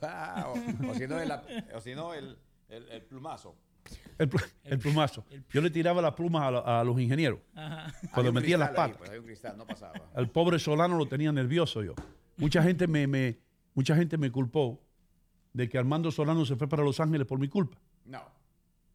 o, 0.46 0.90
o 0.90 0.94
si 0.94 1.06
no, 1.06 1.20
el, 1.20 1.30
o 1.74 1.80
si 1.82 1.94
no, 1.94 2.14
el, 2.14 2.38
el- 2.70 2.88
el 2.88 3.02
plumazo. 3.02 3.54
El, 4.18 4.28
pl- 4.30 4.44
el 4.64 4.78
plumazo. 4.78 5.26
Yo 5.50 5.60
le 5.60 5.68
tiraba 5.68 6.00
las 6.00 6.14
plumas 6.14 6.44
a, 6.44 6.50
la- 6.50 6.80
a 6.80 6.84
los 6.84 6.98
ingenieros. 6.98 7.40
Ajá. 7.54 7.92
Cuando 8.14 8.32
metía 8.32 8.56
las 8.56 8.70
ahí, 8.70 8.74
patas. 8.76 8.96
pues, 8.96 9.10
había 9.10 9.20
un 9.20 9.26
cristal, 9.26 9.56
no 9.58 9.66
pasaba. 9.66 9.92
Al 10.14 10.30
pobre 10.30 10.58
Solano 10.58 10.96
lo 10.96 11.04
tenía 11.06 11.30
nervioso 11.32 11.82
yo. 11.82 11.94
Mucha 12.38 12.62
gente 12.62 12.86
me, 12.86 13.06
me- 13.06 13.38
mucha 13.74 13.94
gente 13.96 14.16
me 14.18 14.30
culpó 14.30 14.80
de 15.52 15.68
que 15.68 15.78
Armando 15.78 16.10
Solano 16.10 16.44
se 16.46 16.56
fue 16.56 16.68
para 16.68 16.82
Los 16.82 16.98
Ángeles 17.00 17.26
por 17.26 17.38
mi 17.38 17.48
culpa. 17.48 17.78
No, 18.04 18.22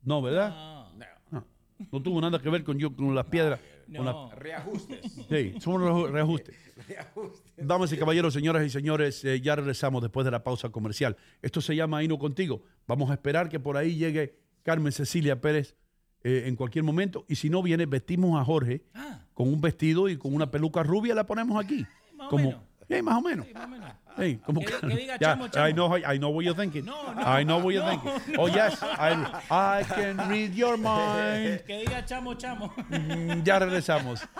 No, 0.03 0.21
¿verdad? 0.21 0.49
No, 0.49 0.89
no. 1.31 1.45
No, 1.91 2.01
tuvo 2.01 2.19
nada 2.21 2.39
que 2.41 2.49
ver 2.49 2.63
con 2.63 2.77
yo 2.79 2.95
con 2.95 3.13
las 3.13 3.25
piedras. 3.25 3.59
con 3.95 4.05
la- 4.05 4.11
no. 4.11 4.31
Reajustes. 4.31 4.99
sí, 5.29 5.53
son 5.59 5.81
los 5.81 6.09
reajustes. 6.11 6.55
Reajustes. 6.87 7.53
Damas 7.57 7.91
y 7.93 7.97
caballeros, 7.97 8.33
señoras 8.33 8.65
y 8.65 8.69
señores, 8.69 9.23
eh, 9.25 9.39
ya 9.41 9.55
regresamos 9.55 10.01
después 10.01 10.25
de 10.25 10.31
la 10.31 10.43
pausa 10.43 10.69
comercial. 10.69 11.15
Esto 11.41 11.61
se 11.61 11.75
llama 11.75 12.03
Hino 12.03 12.17
Contigo. 12.17 12.63
Vamos 12.87 13.09
a 13.11 13.13
esperar 13.13 13.47
que 13.49 13.59
por 13.59 13.77
ahí 13.77 13.95
llegue 13.95 14.39
Carmen 14.63 14.91
Cecilia 14.91 15.39
Pérez 15.39 15.75
eh, 16.23 16.43
en 16.47 16.55
cualquier 16.55 16.83
momento. 16.83 17.25
Y 17.27 17.35
si 17.35 17.49
no 17.49 17.61
viene, 17.61 17.85
vestimos 17.85 18.39
a 18.41 18.43
Jorge 18.43 18.83
Ah, 18.95 19.21
con 19.33 19.47
un 19.47 19.61
vestido 19.61 20.09
y 20.09 20.17
con 20.17 20.33
una 20.33 20.49
peluca 20.49 20.81
rubia, 20.83 21.13
la 21.13 21.25
ponemos 21.27 21.63
aquí. 21.63 21.85
más 22.15 22.27
o 22.27 22.29
como, 22.31 22.43
menos. 22.89 23.03
Más 23.03 23.17
o 23.17 23.21
menos. 23.21 23.45
sí, 23.45 23.53
más 23.53 23.65
o 23.65 23.67
menos. 23.69 23.89
Sí, 24.17 24.39
como 24.45 24.61
Que- 24.61 24.67
que- 24.67 24.87
diga 24.87 25.17
Ya, 25.19 25.35
chamo, 25.35 25.47
chamo. 25.47 25.67
I 25.67 25.73
know, 25.73 25.95
I 25.95 26.17
know 26.17 26.29
what 26.31 26.43
you're 26.43 26.55
thinking. 26.55 26.85
No, 26.85 27.13
no, 27.13 27.21
I 27.21 27.43
know 27.43 27.59
what 27.59 27.73
you're 27.73 27.85
no, 27.85 27.91
thinking. 28.01 28.33
no. 28.35 28.43
Oh, 28.43 28.47
yes, 28.47 28.81
I, 28.81 29.13
I 29.51 29.83
can 29.83 30.17
read 30.29 30.53
your 30.55 30.77
mind. 30.77 31.63
Que 31.65 31.83
diga 31.85 32.03
chamo, 32.05 32.33
chamo. 32.35 32.73
Mm, 32.89 33.43
ya 33.43 33.59
regresamos. 33.59 34.21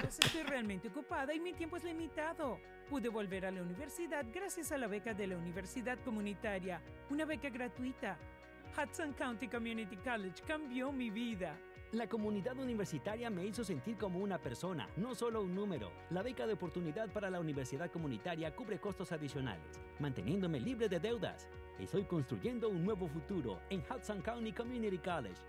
Pues 0.00 0.18
estoy 0.18 0.42
realmente 0.42 0.88
ocupada 0.88 1.32
y 1.34 1.40
mi 1.40 1.52
tiempo 1.52 1.76
es 1.76 1.84
limitado. 1.84 2.58
Pude 2.90 3.08
volver 3.08 3.46
a 3.46 3.50
la 3.50 3.62
universidad 3.62 4.24
gracias 4.32 4.70
a 4.72 4.78
la 4.78 4.86
beca 4.86 5.14
de 5.14 5.26
la 5.26 5.36
Universidad 5.36 5.98
Comunitaria, 6.04 6.80
una 7.10 7.24
beca 7.24 7.48
gratuita. 7.48 8.16
Hudson 8.76 9.12
County 9.14 9.48
Community 9.48 9.96
College 9.96 10.42
cambió 10.46 10.92
mi 10.92 11.08
vida. 11.10 11.56
La 11.94 12.08
comunidad 12.08 12.58
universitaria 12.58 13.30
me 13.30 13.46
hizo 13.46 13.62
sentir 13.62 13.96
como 13.96 14.18
una 14.18 14.36
persona, 14.36 14.88
no 14.96 15.14
solo 15.14 15.42
un 15.42 15.54
número. 15.54 15.92
La 16.10 16.22
beca 16.22 16.44
de 16.44 16.54
oportunidad 16.54 17.08
para 17.12 17.30
la 17.30 17.38
universidad 17.38 17.88
comunitaria 17.88 18.52
cubre 18.56 18.80
costos 18.80 19.12
adicionales, 19.12 19.80
manteniéndome 20.00 20.58
libre 20.58 20.88
de 20.88 20.98
deudas. 20.98 21.48
Estoy 21.78 22.02
construyendo 22.02 22.68
un 22.68 22.84
nuevo 22.84 23.06
futuro 23.06 23.60
en 23.70 23.80
Hudson 23.88 24.22
County 24.22 24.50
Community 24.50 24.98
College. 24.98 25.40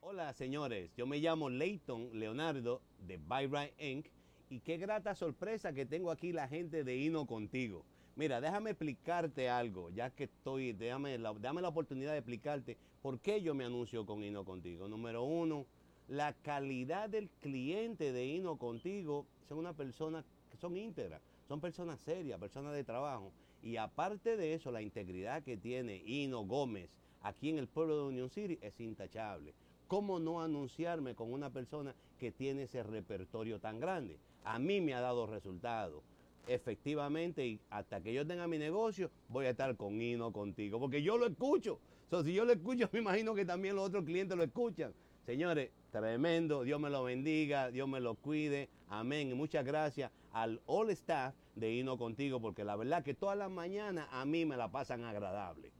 Hola 0.00 0.32
señores, 0.32 0.90
yo 0.96 1.06
me 1.06 1.18
llamo 1.18 1.48
Leighton 1.48 2.10
Leonardo 2.18 2.82
de 3.06 3.18
Byright 3.18 3.80
Inc. 3.80 4.06
y 4.50 4.58
qué 4.58 4.78
grata 4.78 5.14
sorpresa 5.14 5.72
que 5.72 5.86
tengo 5.86 6.10
aquí 6.10 6.32
la 6.32 6.48
gente 6.48 6.82
de 6.82 6.96
Hino 6.96 7.24
contigo. 7.24 7.84
Mira, 8.18 8.40
déjame 8.40 8.70
explicarte 8.70 9.48
algo, 9.48 9.90
ya 9.90 10.10
que 10.10 10.24
estoy, 10.24 10.72
déjame 10.72 11.18
la, 11.18 11.32
dame 11.34 11.62
la 11.62 11.68
oportunidad 11.68 12.10
de 12.10 12.18
explicarte 12.18 12.76
por 13.00 13.20
qué 13.20 13.40
yo 13.40 13.54
me 13.54 13.64
anuncio 13.64 14.04
con 14.04 14.24
Hino 14.24 14.44
contigo. 14.44 14.88
Número 14.88 15.22
uno, 15.22 15.66
la 16.08 16.32
calidad 16.32 17.08
del 17.08 17.30
cliente 17.40 18.10
de 18.10 18.26
Hino 18.26 18.56
contigo 18.56 19.24
son 19.48 19.58
una 19.58 19.72
persona 19.72 20.24
que 20.50 20.56
son 20.56 20.76
íntegras, 20.76 21.22
son 21.46 21.60
personas 21.60 22.00
serias, 22.00 22.40
personas 22.40 22.74
de 22.74 22.82
trabajo. 22.82 23.30
Y 23.62 23.76
aparte 23.76 24.36
de 24.36 24.52
eso, 24.52 24.72
la 24.72 24.82
integridad 24.82 25.44
que 25.44 25.56
tiene 25.56 26.02
Hino 26.04 26.44
Gómez 26.44 26.90
aquí 27.22 27.50
en 27.50 27.58
el 27.58 27.68
pueblo 27.68 27.98
de 27.98 28.02
Union 28.08 28.30
City 28.30 28.58
es 28.60 28.80
intachable. 28.80 29.54
¿Cómo 29.86 30.18
no 30.18 30.42
anunciarme 30.42 31.14
con 31.14 31.32
una 31.32 31.50
persona 31.50 31.94
que 32.18 32.32
tiene 32.32 32.64
ese 32.64 32.82
repertorio 32.82 33.60
tan 33.60 33.78
grande? 33.78 34.18
A 34.42 34.58
mí 34.58 34.80
me 34.80 34.94
ha 34.94 35.00
dado 35.00 35.28
resultados. 35.28 36.02
Efectivamente, 36.48 37.46
y 37.46 37.60
hasta 37.68 38.00
que 38.00 38.12
yo 38.12 38.26
tenga 38.26 38.48
mi 38.48 38.56
negocio, 38.56 39.10
voy 39.28 39.46
a 39.46 39.50
estar 39.50 39.76
con 39.76 40.00
Hino 40.00 40.32
contigo, 40.32 40.80
porque 40.80 41.02
yo 41.02 41.18
lo 41.18 41.26
escucho. 41.26 41.78
Si 42.24 42.32
yo 42.32 42.46
lo 42.46 42.52
escucho, 42.52 42.88
me 42.92 43.00
imagino 43.00 43.34
que 43.34 43.44
también 43.44 43.76
los 43.76 43.86
otros 43.86 44.04
clientes 44.04 44.36
lo 44.36 44.42
escuchan. 44.42 44.94
Señores, 45.26 45.70
tremendo, 45.92 46.64
Dios 46.64 46.80
me 46.80 46.88
lo 46.88 47.04
bendiga, 47.04 47.70
Dios 47.70 47.86
me 47.86 48.00
lo 48.00 48.14
cuide, 48.14 48.70
amén. 48.88 49.30
Y 49.30 49.34
muchas 49.34 49.62
gracias 49.62 50.10
al 50.32 50.58
all 50.64 50.88
staff 50.90 51.34
de 51.54 51.70
Hino 51.70 51.98
contigo, 51.98 52.40
porque 52.40 52.64
la 52.64 52.76
verdad 52.76 53.02
que 53.02 53.12
todas 53.12 53.36
las 53.36 53.50
mañanas 53.50 54.08
a 54.10 54.24
mí 54.24 54.46
me 54.46 54.56
la 54.56 54.70
pasan 54.70 55.04
agradable. 55.04 55.70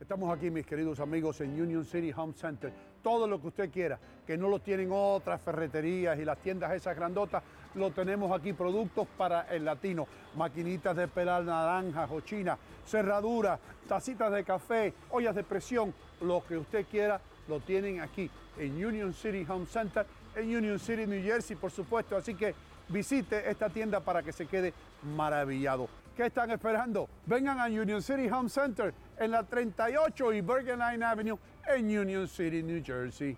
Estamos 0.00 0.36
aquí, 0.36 0.50
mis 0.50 0.66
queridos 0.66 0.98
amigos, 0.98 1.40
en 1.40 1.58
Union 1.58 1.84
City 1.84 2.12
Home 2.16 2.34
Center. 2.34 2.72
Todo 3.00 3.28
lo 3.28 3.40
que 3.40 3.46
usted 3.46 3.70
quiera, 3.70 3.98
que 4.26 4.36
no 4.36 4.48
lo 4.48 4.58
tienen 4.58 4.90
otras 4.92 5.40
ferreterías 5.40 6.18
y 6.18 6.24
las 6.24 6.38
tiendas 6.38 6.72
esas 6.72 6.96
grandotas, 6.96 7.42
lo 7.74 7.92
tenemos 7.92 8.32
aquí. 8.32 8.52
Productos 8.52 9.06
para 9.16 9.42
el 9.54 9.64
latino, 9.64 10.06
maquinitas 10.34 10.96
de 10.96 11.06
pelar 11.06 11.44
naranjas 11.44 12.10
o 12.10 12.20
china, 12.20 12.58
cerraduras, 12.84 13.60
tacitas 13.88 14.32
de 14.32 14.42
café, 14.42 14.92
ollas 15.10 15.34
de 15.34 15.44
presión, 15.44 15.94
lo 16.20 16.44
que 16.44 16.58
usted 16.58 16.84
quiera, 16.86 17.20
lo 17.46 17.60
tienen 17.60 18.00
aquí 18.00 18.28
en 18.58 18.84
Union 18.84 19.14
City 19.14 19.46
Home 19.48 19.66
Center, 19.66 20.04
en 20.34 20.56
Union 20.56 20.78
City, 20.80 21.06
New 21.06 21.22
Jersey, 21.22 21.54
por 21.54 21.70
supuesto. 21.70 22.16
Así 22.16 22.34
que 22.34 22.52
visite 22.88 23.48
esta 23.48 23.70
tienda 23.70 24.00
para 24.00 24.24
que 24.24 24.32
se 24.32 24.46
quede 24.46 24.74
maravillado. 25.16 25.88
¿Qué 26.16 26.26
están 26.26 26.50
esperando? 26.52 27.08
Vengan 27.26 27.58
a 27.58 27.66
Union 27.66 28.00
City 28.00 28.28
Home 28.28 28.48
Center 28.48 28.94
en 29.18 29.32
la 29.32 29.42
38 29.42 30.32
y 30.32 30.40
Bergen 30.42 30.78
Line 30.78 31.04
Avenue 31.04 31.38
en 31.66 31.86
Union 31.86 32.28
City, 32.28 32.62
New 32.62 32.82
Jersey. 32.84 33.36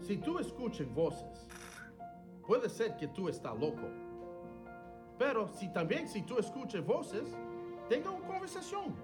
Si 0.00 0.18
tú 0.18 0.38
escuchas 0.38 0.92
voces, 0.92 1.48
puede 2.46 2.68
ser 2.68 2.96
que 2.96 3.08
tú 3.08 3.28
estás 3.28 3.58
loco. 3.58 3.88
Pero 5.18 5.46
si 5.48 5.68
también 5.68 6.08
si 6.08 6.22
tú 6.22 6.38
escuchas 6.38 6.84
voces, 6.84 7.34
tenga 7.88 8.10
una 8.10 8.26
conversación. 8.26 8.94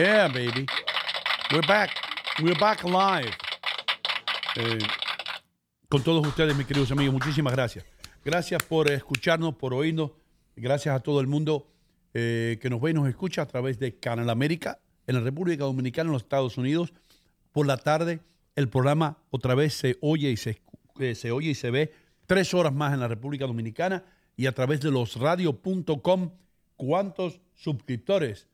Yeah, 0.00 0.28
baby. 0.28 0.64
We're 1.52 1.66
back. 1.66 1.90
We're 2.42 2.58
back 2.58 2.84
live. 2.84 3.36
Eh, 4.56 4.78
con 5.90 6.02
todos 6.02 6.26
ustedes, 6.26 6.56
mis 6.56 6.66
queridos 6.66 6.90
amigos, 6.90 7.12
muchísimas 7.12 7.52
gracias. 7.52 7.84
Gracias 8.24 8.62
por 8.62 8.90
escucharnos, 8.90 9.56
por 9.56 9.74
oírnos. 9.74 10.12
Gracias 10.56 10.96
a 10.96 11.00
todo 11.00 11.20
el 11.20 11.26
mundo 11.26 11.66
eh, 12.14 12.58
que 12.62 12.70
nos 12.70 12.80
ve 12.80 12.92
y 12.92 12.94
nos 12.94 13.10
escucha 13.10 13.42
a 13.42 13.46
través 13.46 13.78
de 13.78 13.98
Canal 13.98 14.30
América 14.30 14.78
en 15.06 15.16
la 15.16 15.20
República 15.20 15.64
Dominicana, 15.64 16.08
en 16.08 16.12
los 16.14 16.22
Estados 16.22 16.56
Unidos. 16.56 16.94
Por 17.52 17.66
la 17.66 17.76
tarde, 17.76 18.20
el 18.56 18.70
programa 18.70 19.18
otra 19.28 19.54
vez 19.54 19.74
se 19.74 19.98
oye 20.00 20.30
y 20.30 20.38
se, 20.38 20.62
eh, 20.98 21.14
se 21.14 21.30
oye 21.30 21.50
y 21.50 21.54
se 21.54 21.70
ve 21.70 21.92
tres 22.24 22.54
horas 22.54 22.72
más 22.72 22.94
en 22.94 23.00
la 23.00 23.08
República 23.08 23.46
Dominicana 23.46 24.02
y 24.34 24.46
a 24.46 24.52
través 24.52 24.80
de 24.80 24.92
losradio.com. 24.92 26.30
¿Cuántos 26.76 27.38
suscriptores? 27.54 28.48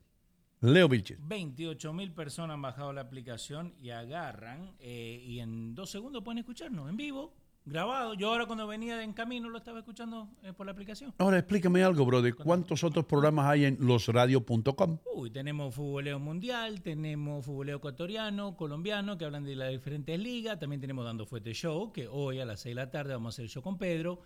Leo 0.61 0.89
Vilches. 0.89 1.19
28 1.21 1.93
mil 1.93 2.11
personas 2.13 2.55
han 2.55 2.61
bajado 2.61 2.91
la 2.91 3.01
aplicación 3.01 3.73
y 3.79 3.91
agarran 3.91 4.73
eh, 4.79 5.23
y 5.23 5.39
en 5.39 5.75
dos 5.75 5.91
segundos 5.91 6.23
pueden 6.23 6.39
escucharnos 6.39 6.89
en 6.89 6.97
vivo, 6.97 7.33
grabado. 7.63 8.15
Yo 8.15 8.29
ahora 8.29 8.47
cuando 8.47 8.65
venía 8.65 9.03
en 9.03 9.13
camino 9.13 9.49
lo 9.49 9.59
estaba 9.59 9.79
escuchando 9.79 10.29
eh, 10.41 10.53
por 10.53 10.65
la 10.65 10.71
aplicación. 10.71 11.13
Ahora 11.19 11.37
explícame 11.37 11.83
algo, 11.83 12.05
brother. 12.05 12.33
¿Cuántos 12.33 12.83
otros 12.83 13.05
programas 13.05 13.45
hay 13.45 13.65
en 13.65 13.77
losradio.com? 13.79 14.97
Uy, 15.13 15.29
tenemos 15.29 15.75
futboleo 15.75 16.17
mundial, 16.17 16.81
tenemos 16.81 17.45
futboleo 17.45 17.77
ecuatoriano, 17.77 18.55
colombiano, 18.57 19.15
que 19.15 19.25
hablan 19.25 19.43
de 19.43 19.55
las 19.55 19.69
diferentes 19.69 20.17
ligas. 20.19 20.59
También 20.59 20.81
tenemos 20.81 21.05
Dando 21.05 21.27
Fuerte 21.27 21.53
Show, 21.53 21.93
que 21.93 22.07
hoy 22.07 22.39
a 22.39 22.45
las 22.45 22.61
6 22.61 22.75
de 22.75 22.81
la 22.81 22.89
tarde 22.89 23.13
vamos 23.13 23.27
a 23.27 23.35
hacer 23.35 23.45
el 23.45 23.51
show 23.51 23.61
con 23.61 23.77
Pedro. 23.77 24.21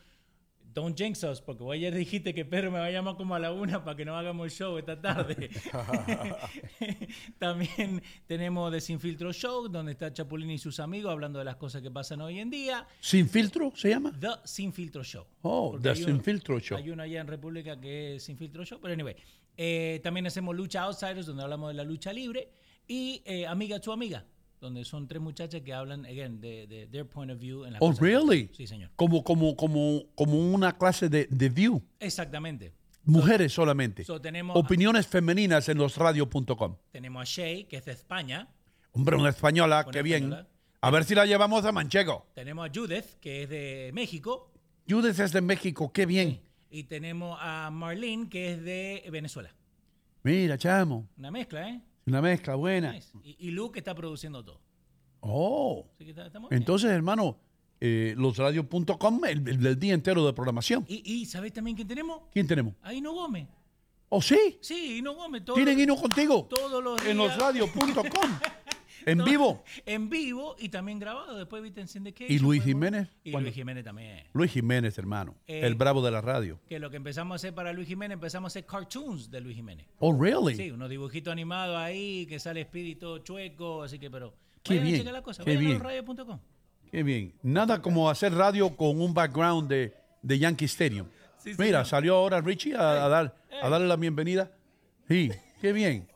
Don't 0.73 0.97
jinx 0.97 1.23
us, 1.23 1.41
porque 1.41 1.63
vos 1.63 1.73
ayer 1.73 1.93
dijiste 1.93 2.33
que 2.33 2.45
Pedro 2.45 2.71
me 2.71 2.79
va 2.79 2.85
a 2.85 2.91
llamar 2.91 3.17
como 3.17 3.35
a 3.35 3.39
la 3.39 3.51
una 3.51 3.83
para 3.83 3.97
que 3.97 4.05
no 4.05 4.15
hagamos 4.17 4.45
el 4.45 4.51
show 4.51 4.77
esta 4.77 4.99
tarde. 5.01 5.49
También 7.39 8.01
tenemos 8.27 8.71
Desinfiltro 8.71 9.33
Show, 9.33 9.67
donde 9.67 9.91
está 9.93 10.13
Chapulín 10.13 10.51
y 10.51 10.57
sus 10.57 10.79
amigos 10.79 11.11
hablando 11.11 11.39
de 11.39 11.45
las 11.45 11.55
cosas 11.57 11.81
que 11.81 11.91
pasan 11.91 12.21
hoy 12.21 12.39
en 12.39 12.49
día. 12.49 12.87
¿Sin 12.99 13.27
filtro 13.27 13.71
se 13.75 13.89
llama? 13.89 14.11
The 14.19 14.29
Sin 14.45 14.71
Filtro 14.73 15.03
Show. 15.03 15.25
Oh, 15.41 15.77
The 15.81 15.95
Sin 15.95 16.11
uno- 16.11 16.23
Filtro 16.23 16.59
Show. 16.59 16.77
Hay 16.77 16.89
uno 16.89 17.03
allá 17.03 17.21
en 17.21 17.27
República 17.27 17.79
que 17.79 18.15
es 18.15 18.23
Sin 18.23 18.37
Filtro 18.37 18.63
Show. 18.63 18.79
Pero 18.81 18.93
anyway, 18.93 19.15
eh, 19.57 19.99
también 20.03 20.25
hacemos 20.27 20.55
Lucha 20.55 20.83
Outsiders, 20.83 21.25
donde 21.25 21.43
hablamos 21.43 21.69
de 21.69 21.73
la 21.75 21.83
lucha 21.83 22.13
libre. 22.13 22.49
Y 22.87 23.21
eh, 23.25 23.45
Amiga 23.45 23.79
tu 23.79 23.91
Amiga, 23.91 24.25
donde 24.61 24.85
son 24.85 25.07
tres 25.07 25.19
muchachas 25.21 25.61
que 25.61 25.73
hablan, 25.73 26.05
again, 26.05 26.39
de, 26.39 26.67
de 26.67 26.87
their 26.87 27.05
point 27.05 27.31
of 27.31 27.39
view. 27.39 27.65
En 27.65 27.73
la 27.73 27.79
Oh, 27.81 27.93
que- 27.93 27.99
really? 28.05 28.49
Sí, 28.53 28.67
señor. 28.67 28.91
Como, 28.95 29.23
como, 29.23 29.55
como, 29.57 30.03
como 30.15 30.53
una 30.53 30.77
clase 30.77 31.09
de, 31.09 31.27
de 31.29 31.49
view. 31.49 31.81
Exactamente. 31.99 32.71
Mujeres 33.03 33.51
solamente. 33.51 34.03
So, 34.05 34.21
tenemos, 34.21 34.55
Opiniones 34.55 35.07
femeninas 35.07 35.67
en 35.69 35.79
losradio.com. 35.79 36.75
tenemos 36.91 37.21
a 37.21 37.25
Shay, 37.25 37.63
que 37.65 37.77
es 37.77 37.85
de 37.85 37.91
España. 37.93 38.47
Hombre, 38.91 39.15
una 39.15 39.29
española, 39.29 39.85
qué 39.91 40.03
bien. 40.03 40.33
A 40.81 40.89
ver 40.91 41.03
si 41.05 41.15
la 41.15 41.25
llevamos 41.25 41.65
a 41.65 41.71
Manchego. 41.71 42.27
Tenemos 42.35 42.69
a 42.69 42.71
Judith, 42.73 43.05
que 43.19 43.43
es 43.43 43.49
de 43.49 43.91
México. 43.93 44.51
Judith 44.87 45.19
es 45.19 45.31
de 45.31 45.41
México, 45.41 45.91
qué 45.91 46.05
bien. 46.05 46.41
Y 46.69 46.83
tenemos 46.83 47.37
a 47.41 47.69
Marlene, 47.71 48.29
que 48.29 48.53
es 48.53 48.63
de 48.63 49.03
Venezuela. 49.11 49.53
Mira, 50.23 50.57
chamo. 50.57 51.07
Una 51.17 51.31
mezcla, 51.31 51.67
¿eh? 51.69 51.81
Una 52.11 52.21
mezcla 52.21 52.55
buena. 52.55 52.91
Nice. 52.91 53.09
Y, 53.23 53.47
y 53.47 53.51
Luke 53.51 53.79
está 53.79 53.95
produciendo 53.95 54.43
todo. 54.43 54.59
Oh. 55.21 55.85
Así 55.95 56.03
que 56.03 56.09
está- 56.09 56.25
está 56.27 56.39
muy 56.39 56.49
bien. 56.49 56.61
Entonces, 56.61 56.91
hermano, 56.91 57.37
eh, 57.79 58.13
losradio.com, 58.17 59.25
el, 59.25 59.47
el 59.65 59.79
día 59.79 59.93
entero 59.93 60.25
de 60.25 60.33
programación. 60.33 60.83
Y, 60.89 61.01
y 61.09 61.25
¿sabéis 61.25 61.53
también 61.53 61.75
quién 61.77 61.87
tenemos? 61.87 62.23
¿Quién 62.33 62.47
tenemos? 62.47 62.73
A 62.81 62.93
Hino 62.93 63.13
Gómez. 63.13 63.47
¿Oh, 64.09 64.21
sí? 64.21 64.57
Sí, 64.59 64.97
Hino 64.97 65.15
Gómez. 65.15 65.45
todo- 65.45 65.55
¿Tienen 65.55 65.79
hino 65.79 65.95
contigo? 65.95 66.45
Todos 66.49 66.83
los 66.83 66.99
En 67.05 67.15
días. 67.17 67.37
losradio.com. 67.37 68.29
en 69.05 69.17
No, 69.19 69.25
vivo. 69.25 69.63
En 69.85 70.09
vivo 70.09 70.55
y 70.59 70.69
también 70.69 70.99
grabado. 70.99 71.37
Después 71.37 71.61
viste 71.63 71.81
en 71.81 71.87
Syndication. 71.87 72.31
¿Y 72.31 72.39
Luis 72.39 72.63
Jiménez? 72.63 73.07
Y 73.23 73.31
¿Cuándo? 73.31 73.47
Luis 73.47 73.55
Jiménez 73.55 73.83
también. 73.83 74.23
Luis 74.33 74.51
Jiménez, 74.51 74.97
hermano. 74.97 75.35
Eh, 75.47 75.61
el 75.63 75.75
bravo 75.75 76.03
de 76.03 76.11
la 76.11 76.21
radio. 76.21 76.59
Que 76.67 76.79
lo 76.79 76.89
que 76.89 76.97
empezamos 76.97 77.33
a 77.33 77.35
hacer 77.35 77.53
para 77.53 77.73
Luis 77.73 77.87
Jiménez, 77.87 78.15
empezamos 78.15 78.49
a 78.49 78.51
hacer 78.51 78.65
cartoons 78.65 79.29
de 79.29 79.41
Luis 79.41 79.55
Jiménez. 79.55 79.87
Oh, 79.99 80.13
really? 80.13 80.55
Sí, 80.55 80.71
unos 80.71 80.89
dibujitos 80.89 81.31
animados 81.31 81.77
ahí, 81.77 82.25
que 82.27 82.39
sale 82.39 82.63
Speedy 82.63 82.95
todo 82.95 83.19
chueco, 83.19 83.83
así 83.83 83.99
que, 83.99 84.09
pero... 84.09 84.33
Qué 84.63 84.73
vayan 84.75 84.83
a 84.83 84.87
bien, 84.87 84.99
checar 84.99 85.13
la 85.13 85.23
cosa, 85.23 85.43
qué 85.43 85.55
vayan 85.55 85.81
bien. 85.81 86.39
Qué 86.91 87.03
bien. 87.03 87.33
Nada 87.41 87.81
como 87.81 88.09
hacer 88.09 88.33
radio 88.33 88.75
con 88.75 89.01
un 89.01 89.13
background 89.13 89.69
de, 89.69 89.93
de 90.21 90.39
Yankee 90.39 90.65
Stadium. 90.65 91.07
Sí, 91.37 91.53
Mira, 91.57 91.83
salió 91.85 92.15
ahora 92.15 92.41
Richie 92.41 92.75
a, 92.75 93.05
a 93.05 93.09
dar, 93.09 93.35
a 93.61 93.69
darle 93.69 93.87
la 93.87 93.95
bienvenida. 93.95 94.51
Sí, 95.07 95.31
qué 95.61 95.73
bien. 95.73 96.07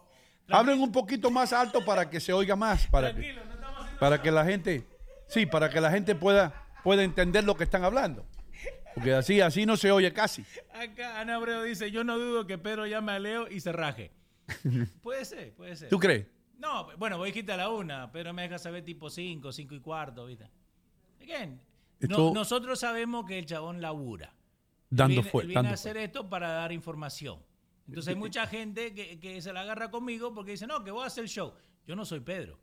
Hablen 0.50 0.80
un 0.82 0.92
poquito 0.92 1.32
más 1.32 1.54
alto 1.54 1.84
para 1.84 2.10
que 2.10 2.20
se 2.20 2.32
oiga 2.34 2.56
más, 2.56 2.88
para 2.88 3.14
que, 3.16 3.36
para 4.00 4.22
que 4.22 4.32
la 4.32 4.46
gente, 4.46 4.86
sí, 5.28 5.46
para 5.46 5.70
que 5.70 5.82
la 5.82 5.90
gente 5.92 6.14
pueda, 6.16 6.66
pueda 6.84 7.04
entender 7.04 7.44
lo 7.44 7.56
que 7.56 7.64
están 7.64 7.84
hablando. 7.84 8.26
Porque 8.94 9.14
así, 9.14 9.42
así 9.42 9.66
no 9.66 9.76
se 9.76 9.92
oye 9.92 10.14
casi. 10.14 10.46
Acá 10.74 11.20
Ana 11.20 11.36
Abreu 11.36 11.64
dice, 11.64 11.92
yo 11.92 12.04
no 12.04 12.18
dudo 12.18 12.46
que 12.48 12.58
Pedro 12.58 12.86
llame 12.86 13.12
a 13.12 13.20
Leo 13.20 13.48
y 13.50 13.60
se 13.60 13.72
raje. 13.72 14.12
puede 15.02 15.26
ser, 15.26 15.54
puede 15.54 15.76
ser. 15.76 15.90
¿Tú 15.90 16.00
crees? 16.00 16.28
No, 16.60 16.88
bueno, 16.98 17.18
voy 17.18 17.32
a 17.32 17.34
quitar 17.34 17.58
la 17.58 17.70
una, 17.70 18.12
pero 18.12 18.32
me 18.32 18.44
deja 18.44 18.58
saber 18.58 18.86
tipo 18.86 19.10
5, 19.10 19.52
5 19.52 19.76
y 19.76 19.80
cuarto, 19.82 20.26
¿viste? 20.26 20.50
Again, 21.22 21.60
no- 22.02 22.34
nosotros 22.34 22.80
sabemos 22.80 23.26
que 23.26 23.38
el 23.40 23.46
chabón 23.46 23.82
labura. 23.82 24.34
Dando 24.90 25.16
viene, 25.16 25.30
fue- 25.30 25.42
él 25.42 25.48
viene 25.48 25.58
dando 25.58 25.72
a 25.72 25.74
hacer 25.74 25.98
esto 25.98 26.30
para 26.30 26.50
dar 26.52 26.72
información. 26.72 27.40
Entonces 27.88 28.14
hay 28.14 28.20
mucha 28.20 28.48
gente 28.48 28.94
que, 28.94 29.20
que 29.20 29.42
se 29.42 29.54
la 29.54 29.62
agarra 29.62 29.92
conmigo 29.92 30.34
porque 30.34 30.52
dice, 30.52 30.66
no, 30.68 30.84
que 30.84 30.92
voy 30.92 31.04
a 31.04 31.08
hacer 31.08 31.24
el 31.26 31.30
show. 31.30 31.54
Yo 31.86 31.96
no 31.96 32.04
soy 32.06 32.20
Pedro. 32.22 32.60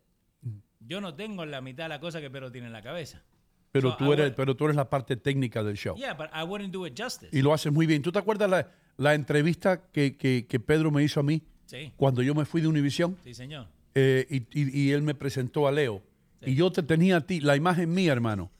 Yo 0.81 0.99
no 0.99 1.15
tengo 1.15 1.45
la 1.45 1.61
mitad 1.61 1.85
de 1.85 1.89
la 1.89 1.99
cosa 1.99 2.19
que 2.19 2.29
Pedro 2.29 2.51
tiene 2.51 2.67
en 2.67 2.73
la 2.73 2.81
cabeza. 2.81 3.23
Pero 3.71 3.91
So, 3.91 3.97
tú 3.97 4.13
eres, 4.13 4.33
pero 4.33 4.55
tú 4.55 4.65
eres 4.65 4.75
la 4.75 4.89
parte 4.89 5.15
técnica 5.15 5.63
del 5.63 5.77
show. 5.77 5.95
Yeah, 5.95 6.13
but 6.13 6.27
I 6.35 6.43
wouldn't 6.43 6.73
do 6.73 6.85
it 6.85 6.99
justice. 6.99 7.29
Y 7.35 7.41
lo 7.41 7.53
haces 7.53 7.71
muy 7.71 7.85
bien. 7.87 8.01
¿Tú 8.01 8.11
te 8.11 8.19
acuerdas 8.19 8.49
la, 8.49 8.69
la 8.97 9.13
entrevista 9.13 9.89
que, 9.91 10.17
que- 10.17 10.45
que 10.47 10.59
Pedro 10.59 10.91
me 10.91 11.03
hizo 11.03 11.21
a 11.21 11.23
mí 11.23 11.41
Sí. 11.65 11.91
cuando 11.95 12.21
yo 12.21 12.35
me 12.35 12.43
fui 12.45 12.61
de 12.61 12.67
Univisión? 12.67 13.17
Sí, 13.23 13.33
señor. 13.33 13.67
Eh, 13.95 14.27
y, 14.29 14.59
y- 14.61 14.79
y 14.87 14.91
él 14.91 15.01
me 15.03 15.15
presentó 15.15 15.67
a 15.67 15.71
Leo. 15.71 16.03
Y 16.45 16.55
yo 16.55 16.69
te 16.71 16.83
tenía 16.83 17.17
a 17.17 17.21
ti, 17.21 17.39
la 17.39 17.55
imagen 17.55 17.93
mía, 17.93 18.11
hermano, 18.11 18.51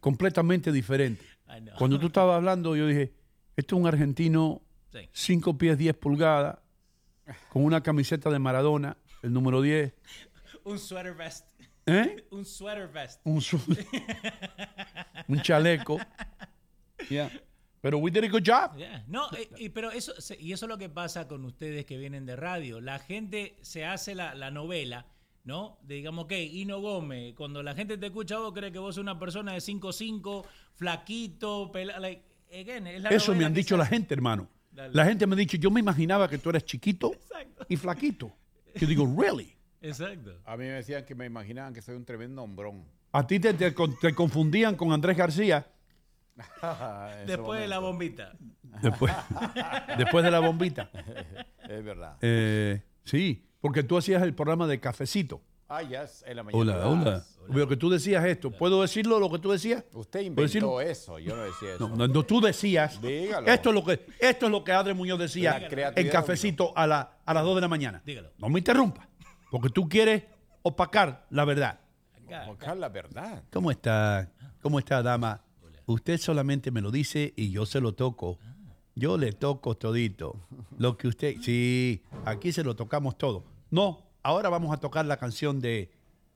completamente 0.00 0.72
diferente. 0.72 1.22
Cuando 1.78 2.00
tú 2.00 2.06
estabas 2.06 2.36
hablando, 2.36 2.74
yo 2.74 2.86
dije, 2.86 3.12
esto 3.56 3.76
es 3.76 3.80
un 3.82 3.86
argentino, 3.86 4.62
Sí. 5.02 5.08
5 5.12 5.58
pies 5.58 5.78
10 5.78 5.94
pulgadas, 5.96 6.58
con 7.50 7.64
una 7.64 7.82
camiseta 7.82 8.30
de 8.30 8.38
Maradona, 8.38 8.96
el 9.22 9.32
número 9.32 9.60
10. 9.62 9.92
Un 10.64 10.78
sweater 10.78 11.14
vest. 11.14 11.48
¿Eh? 11.86 12.24
Un 12.30 12.44
sweater 12.44 12.88
vest. 12.88 13.20
Un, 13.24 13.40
su- 13.40 13.58
un 15.28 15.40
chaleco. 15.42 15.98
Yeah. 17.08 17.30
Pero 17.80 17.98
we 17.98 18.10
did 18.10 18.24
a 18.24 18.28
good 18.28 18.42
job. 18.44 18.76
Yeah. 18.76 19.04
No, 19.06 19.28
eh, 19.32 19.48
y, 19.58 19.68
pero 19.68 19.90
eso, 19.92 20.20
se- 20.20 20.40
y 20.40 20.52
eso 20.52 20.66
es 20.66 20.68
lo 20.68 20.78
que 20.78 20.88
pasa 20.88 21.28
con 21.28 21.44
ustedes 21.44 21.84
que 21.84 21.96
vienen 21.98 22.26
de 22.26 22.34
radio. 22.36 22.80
La 22.80 22.98
gente 22.98 23.56
se 23.62 23.84
hace 23.84 24.14
la, 24.14 24.34
la 24.34 24.50
novela, 24.50 25.06
¿no? 25.44 25.78
De, 25.82 25.94
digamos, 25.96 26.26
que 26.26 26.42
Hino 26.42 26.80
Gómez, 26.80 27.34
cuando 27.36 27.62
la 27.62 27.74
gente 27.74 27.96
te 27.98 28.06
escucha, 28.06 28.38
vos 28.38 28.52
cree 28.52 28.72
que 28.72 28.78
vos 28.80 28.94
sos 28.96 29.02
una 29.02 29.18
persona 29.18 29.52
de 29.52 29.58
5'5, 29.58 30.44
flaquito, 30.74 31.70
Eso 33.10 33.34
me 33.34 33.44
han 33.44 33.54
dicho 33.54 33.76
la 33.76 33.86
gente, 33.86 34.14
hermano. 34.14 34.48
Dale. 34.76 34.94
La 34.94 35.04
gente 35.06 35.26
me 35.26 35.34
ha 35.34 35.36
dicho, 35.36 35.56
yo 35.56 35.70
me 35.70 35.80
imaginaba 35.80 36.28
que 36.28 36.38
tú 36.38 36.50
eras 36.50 36.64
chiquito 36.64 37.12
y 37.68 37.76
flaquito. 37.76 38.30
Yo 38.74 38.86
digo, 38.86 39.06
really? 39.18 39.56
Exacto. 39.80 40.38
A 40.44 40.56
mí 40.56 40.64
me 40.64 40.72
decían 40.72 41.04
que 41.04 41.14
me 41.14 41.24
imaginaban 41.24 41.72
que 41.72 41.80
soy 41.80 41.96
un 41.96 42.04
tremendo 42.04 42.42
hombrón. 42.42 42.84
A 43.12 43.26
ti 43.26 43.40
te, 43.40 43.54
te 43.54 43.70
te 43.72 44.14
confundían 44.14 44.76
con 44.76 44.92
Andrés 44.92 45.16
García 45.16 45.66
Después 47.26 47.60
de 47.60 47.68
la 47.68 47.78
bombita. 47.78 48.32
después, 48.82 49.12
después 49.98 50.24
de 50.24 50.30
la 50.30 50.40
bombita. 50.40 50.90
Es 51.68 51.84
verdad. 51.84 52.16
Eh, 52.20 52.82
sí, 53.04 53.46
porque 53.60 53.82
tú 53.82 53.96
hacías 53.96 54.22
el 54.22 54.34
programa 54.34 54.66
de 54.66 54.78
cafecito. 54.80 55.40
Ah, 55.68 55.82
ya 55.82 56.02
es 56.02 56.22
en 56.26 56.36
la 56.36 56.42
mañana. 56.42 56.60
Hola, 56.60 56.86
hola. 56.86 57.24
Pero 57.52 57.68
que 57.68 57.76
tú 57.76 57.90
decías 57.90 58.24
esto. 58.24 58.50
¿Puedo 58.50 58.82
decirlo 58.82 59.18
lo 59.18 59.30
que 59.30 59.38
tú 59.38 59.50
decías? 59.50 59.84
Usted 59.92 60.20
inventó 60.20 60.80
eso, 60.80 61.18
yo 61.18 61.36
no 61.36 61.42
decía 61.42 61.74
eso. 61.74 61.88
No, 61.88 61.96
no, 61.96 62.08
no, 62.08 62.22
tú 62.24 62.40
decías. 62.40 63.00
Dígalo. 63.00 63.46
Esto 63.46 63.68
es 63.70 63.74
lo 63.74 63.84
que, 63.84 64.06
esto 64.18 64.46
es 64.46 64.52
lo 64.52 64.64
que 64.64 64.72
Adre 64.72 64.94
Muñoz 64.94 65.18
decía 65.18 65.68
en 65.70 66.08
cafecito 66.08 66.72
a, 66.76 66.86
la, 66.86 67.18
a 67.24 67.34
las 67.34 67.44
2 67.44 67.54
de 67.56 67.60
la 67.60 67.68
mañana. 67.68 68.02
Dígalo. 68.04 68.30
No 68.38 68.48
me 68.48 68.58
interrumpa. 68.60 69.08
Porque 69.50 69.70
tú 69.70 69.88
quieres 69.88 70.24
opacar 70.62 71.26
la 71.30 71.44
verdad. 71.44 71.80
Buscar 72.46 72.76
la 72.76 72.88
verdad. 72.88 73.44
¿Cómo 73.52 73.70
está? 73.70 74.30
¿Cómo 74.60 74.78
está, 74.78 75.02
dama? 75.02 75.42
Usted 75.86 76.18
solamente 76.18 76.70
me 76.72 76.80
lo 76.80 76.90
dice 76.90 77.32
y 77.36 77.50
yo 77.50 77.66
se 77.66 77.80
lo 77.80 77.94
toco. 77.94 78.38
Yo 78.96 79.16
le 79.16 79.32
toco 79.32 79.76
todito. 79.76 80.34
Lo 80.78 80.96
que 80.96 81.06
usted... 81.06 81.36
Sí, 81.40 82.02
aquí 82.24 82.50
se 82.50 82.64
lo 82.64 82.74
tocamos 82.74 83.16
todo. 83.16 83.44
No, 83.70 84.08
ahora 84.22 84.48
vamos 84.48 84.72
a 84.72 84.78
tocar 84.78 85.06
la 85.06 85.16
canción 85.18 85.60
de 85.60 85.90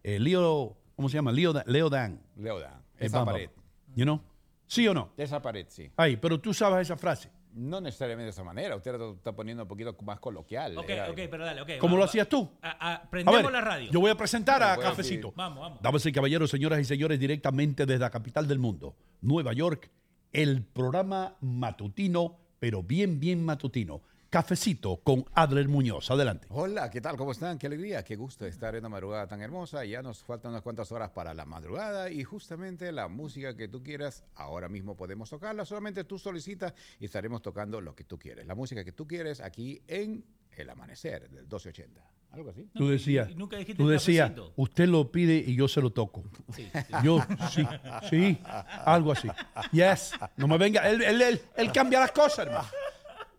eh, 0.04 0.20
Leo... 0.20 0.76
¿Cómo 1.00 1.08
se 1.08 1.14
llama? 1.16 1.32
Leo, 1.32 1.54
Da- 1.54 1.64
Leo 1.66 1.88
Dan. 1.88 2.20
Eh, 2.36 2.50
esa 2.98 3.20
vamos. 3.20 3.32
pared. 3.32 3.48
You 3.96 4.04
know? 4.04 4.20
¿Sí 4.66 4.86
o 4.86 4.92
no? 4.92 5.14
Esa 5.16 5.40
pared, 5.40 5.64
sí. 5.70 5.90
Ay, 5.96 6.18
pero 6.18 6.38
tú 6.38 6.52
sabes 6.52 6.82
esa 6.86 6.94
frase. 6.98 7.30
No 7.54 7.80
necesariamente 7.80 8.24
de 8.26 8.30
esa 8.32 8.44
manera. 8.44 8.76
Usted 8.76 8.98
lo 8.98 9.14
está 9.14 9.32
poniendo 9.32 9.62
un 9.62 9.68
poquito 9.70 9.96
más 10.02 10.20
coloquial. 10.20 10.76
Ok, 10.76 10.90
Era- 10.90 11.08
ok, 11.10 11.16
pero 11.30 11.46
dale, 11.46 11.62
ok. 11.62 11.68
¿Cómo 11.78 11.92
vamos, 11.94 11.98
lo 12.00 12.04
hacías 12.04 12.28
tú? 12.28 12.50
a- 12.60 12.68
a- 12.90 12.94
A 12.96 13.10
prendemos 13.10 13.42
ver, 13.42 13.50
la 13.50 13.60
radio. 13.62 13.90
Yo 13.90 13.98
voy 13.98 14.10
a 14.10 14.14
presentar 14.14 14.62
a 14.62 14.76
Cafecito. 14.76 15.28
decir- 15.28 15.36
Vamos, 15.38 15.58
vamos. 15.60 15.78
Damas 15.80 16.04
y 16.04 16.12
caballeros, 16.12 16.50
señoras 16.50 16.78
y 16.80 16.84
señores, 16.84 17.18
directamente 17.18 17.86
desde 17.86 17.98
la 18.00 18.10
capital 18.10 18.46
del 18.46 18.58
mundo, 18.58 18.94
Nueva 19.22 19.54
York, 19.54 19.90
el 20.34 20.62
programa 20.64 21.36
matutino, 21.40 22.36
pero 22.58 22.82
bien, 22.82 23.18
bien 23.20 23.42
matutino. 23.42 24.02
Cafecito 24.30 24.98
con 25.02 25.24
Adler 25.34 25.66
Muñoz. 25.68 26.08
Adelante. 26.08 26.46
Hola, 26.50 26.88
¿qué 26.88 27.00
tal? 27.00 27.16
¿Cómo 27.16 27.32
están? 27.32 27.58
Qué 27.58 27.66
alegría, 27.66 28.04
qué 28.04 28.14
gusto 28.14 28.46
estar 28.46 28.72
en 28.76 28.80
una 28.82 28.88
madrugada 28.90 29.26
tan 29.26 29.42
hermosa. 29.42 29.84
Ya 29.84 30.02
nos 30.02 30.22
faltan 30.22 30.52
unas 30.52 30.62
cuantas 30.62 30.92
horas 30.92 31.10
para 31.10 31.34
la 31.34 31.44
madrugada 31.44 32.08
y 32.12 32.22
justamente 32.22 32.92
la 32.92 33.08
música 33.08 33.56
que 33.56 33.66
tú 33.66 33.82
quieras, 33.82 34.22
ahora 34.36 34.68
mismo 34.68 34.96
podemos 34.96 35.28
tocarla. 35.30 35.64
Solamente 35.64 36.04
tú 36.04 36.16
solicitas 36.16 36.74
y 37.00 37.06
estaremos 37.06 37.42
tocando 37.42 37.80
lo 37.80 37.96
que 37.96 38.04
tú 38.04 38.20
quieres. 38.20 38.46
La 38.46 38.54
música 38.54 38.84
que 38.84 38.92
tú 38.92 39.04
quieres 39.04 39.40
aquí 39.40 39.82
en 39.88 40.24
El 40.56 40.70
Amanecer 40.70 41.22
del 41.22 41.42
1280. 41.46 42.00
Algo 42.30 42.50
así. 42.50 42.70
Tú 42.72 42.88
decías, 42.88 43.28
y 43.30 43.34
nunca 43.34 43.56
dijiste 43.56 43.82
tú 43.82 43.88
decías, 43.88 44.30
cafecito. 44.30 44.52
usted 44.54 44.86
lo 44.86 45.10
pide 45.10 45.34
y 45.44 45.56
yo 45.56 45.66
se 45.66 45.80
lo 45.80 45.90
toco. 45.90 46.22
Sí, 46.54 46.70
Yo, 47.02 47.18
sí, 47.50 47.66
sí, 48.08 48.38
algo 48.84 49.10
así. 49.10 49.26
Yes, 49.72 50.12
no 50.36 50.46
me 50.46 50.56
venga, 50.56 50.88
él, 50.88 51.02
él, 51.02 51.20
él- 51.20 51.40
él 51.56 51.72
cambia 51.72 51.98
las 51.98 52.12
cosas, 52.12 52.46
hermano. 52.46 52.68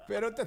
Pero 0.05 0.33
te, 0.35 0.43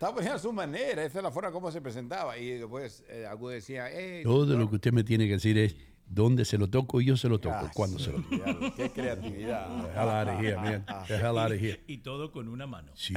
estaba 0.00 0.14
poniendo 0.14 0.36
a 0.36 0.38
su 0.38 0.50
manera, 0.50 1.04
esa 1.04 1.18
es 1.18 1.22
la 1.22 1.30
forma 1.30 1.52
como 1.52 1.70
se 1.70 1.82
presentaba. 1.82 2.38
Y 2.38 2.52
después 2.52 3.04
eh, 3.10 3.26
algo 3.26 3.50
decía, 3.50 3.88
eh, 3.92 4.22
Todo 4.24 4.56
lo 4.56 4.70
que 4.70 4.76
usted 4.76 4.92
me 4.94 5.04
tiene 5.04 5.26
que 5.26 5.32
decir 5.34 5.58
es 5.58 5.76
dónde 6.06 6.46
se 6.46 6.56
lo 6.56 6.68
toco 6.70 7.02
y 7.02 7.04
yo 7.04 7.18
se 7.18 7.28
lo 7.28 7.38
toco, 7.38 7.54
Ah, 7.66 7.70
cuándo 7.74 7.98
se 7.98 8.10
lo 8.10 8.22
toco. 8.22 8.34
diablo, 8.34 8.74
Qué 8.76 8.90
creatividad. 8.90 9.68
The 9.82 9.90
hell 9.92 10.08
out 10.08 10.28
of 10.28 10.40
here, 10.40 10.56
man. 10.56 10.86
The 11.06 11.16
hell 11.16 11.36
out 11.38 11.52
of 11.52 11.60
here. 11.60 11.82
Y 11.86 11.98
todo 11.98 12.32
con 12.32 12.48
una 12.48 12.66
mano. 12.66 12.92
Sí, 12.94 13.12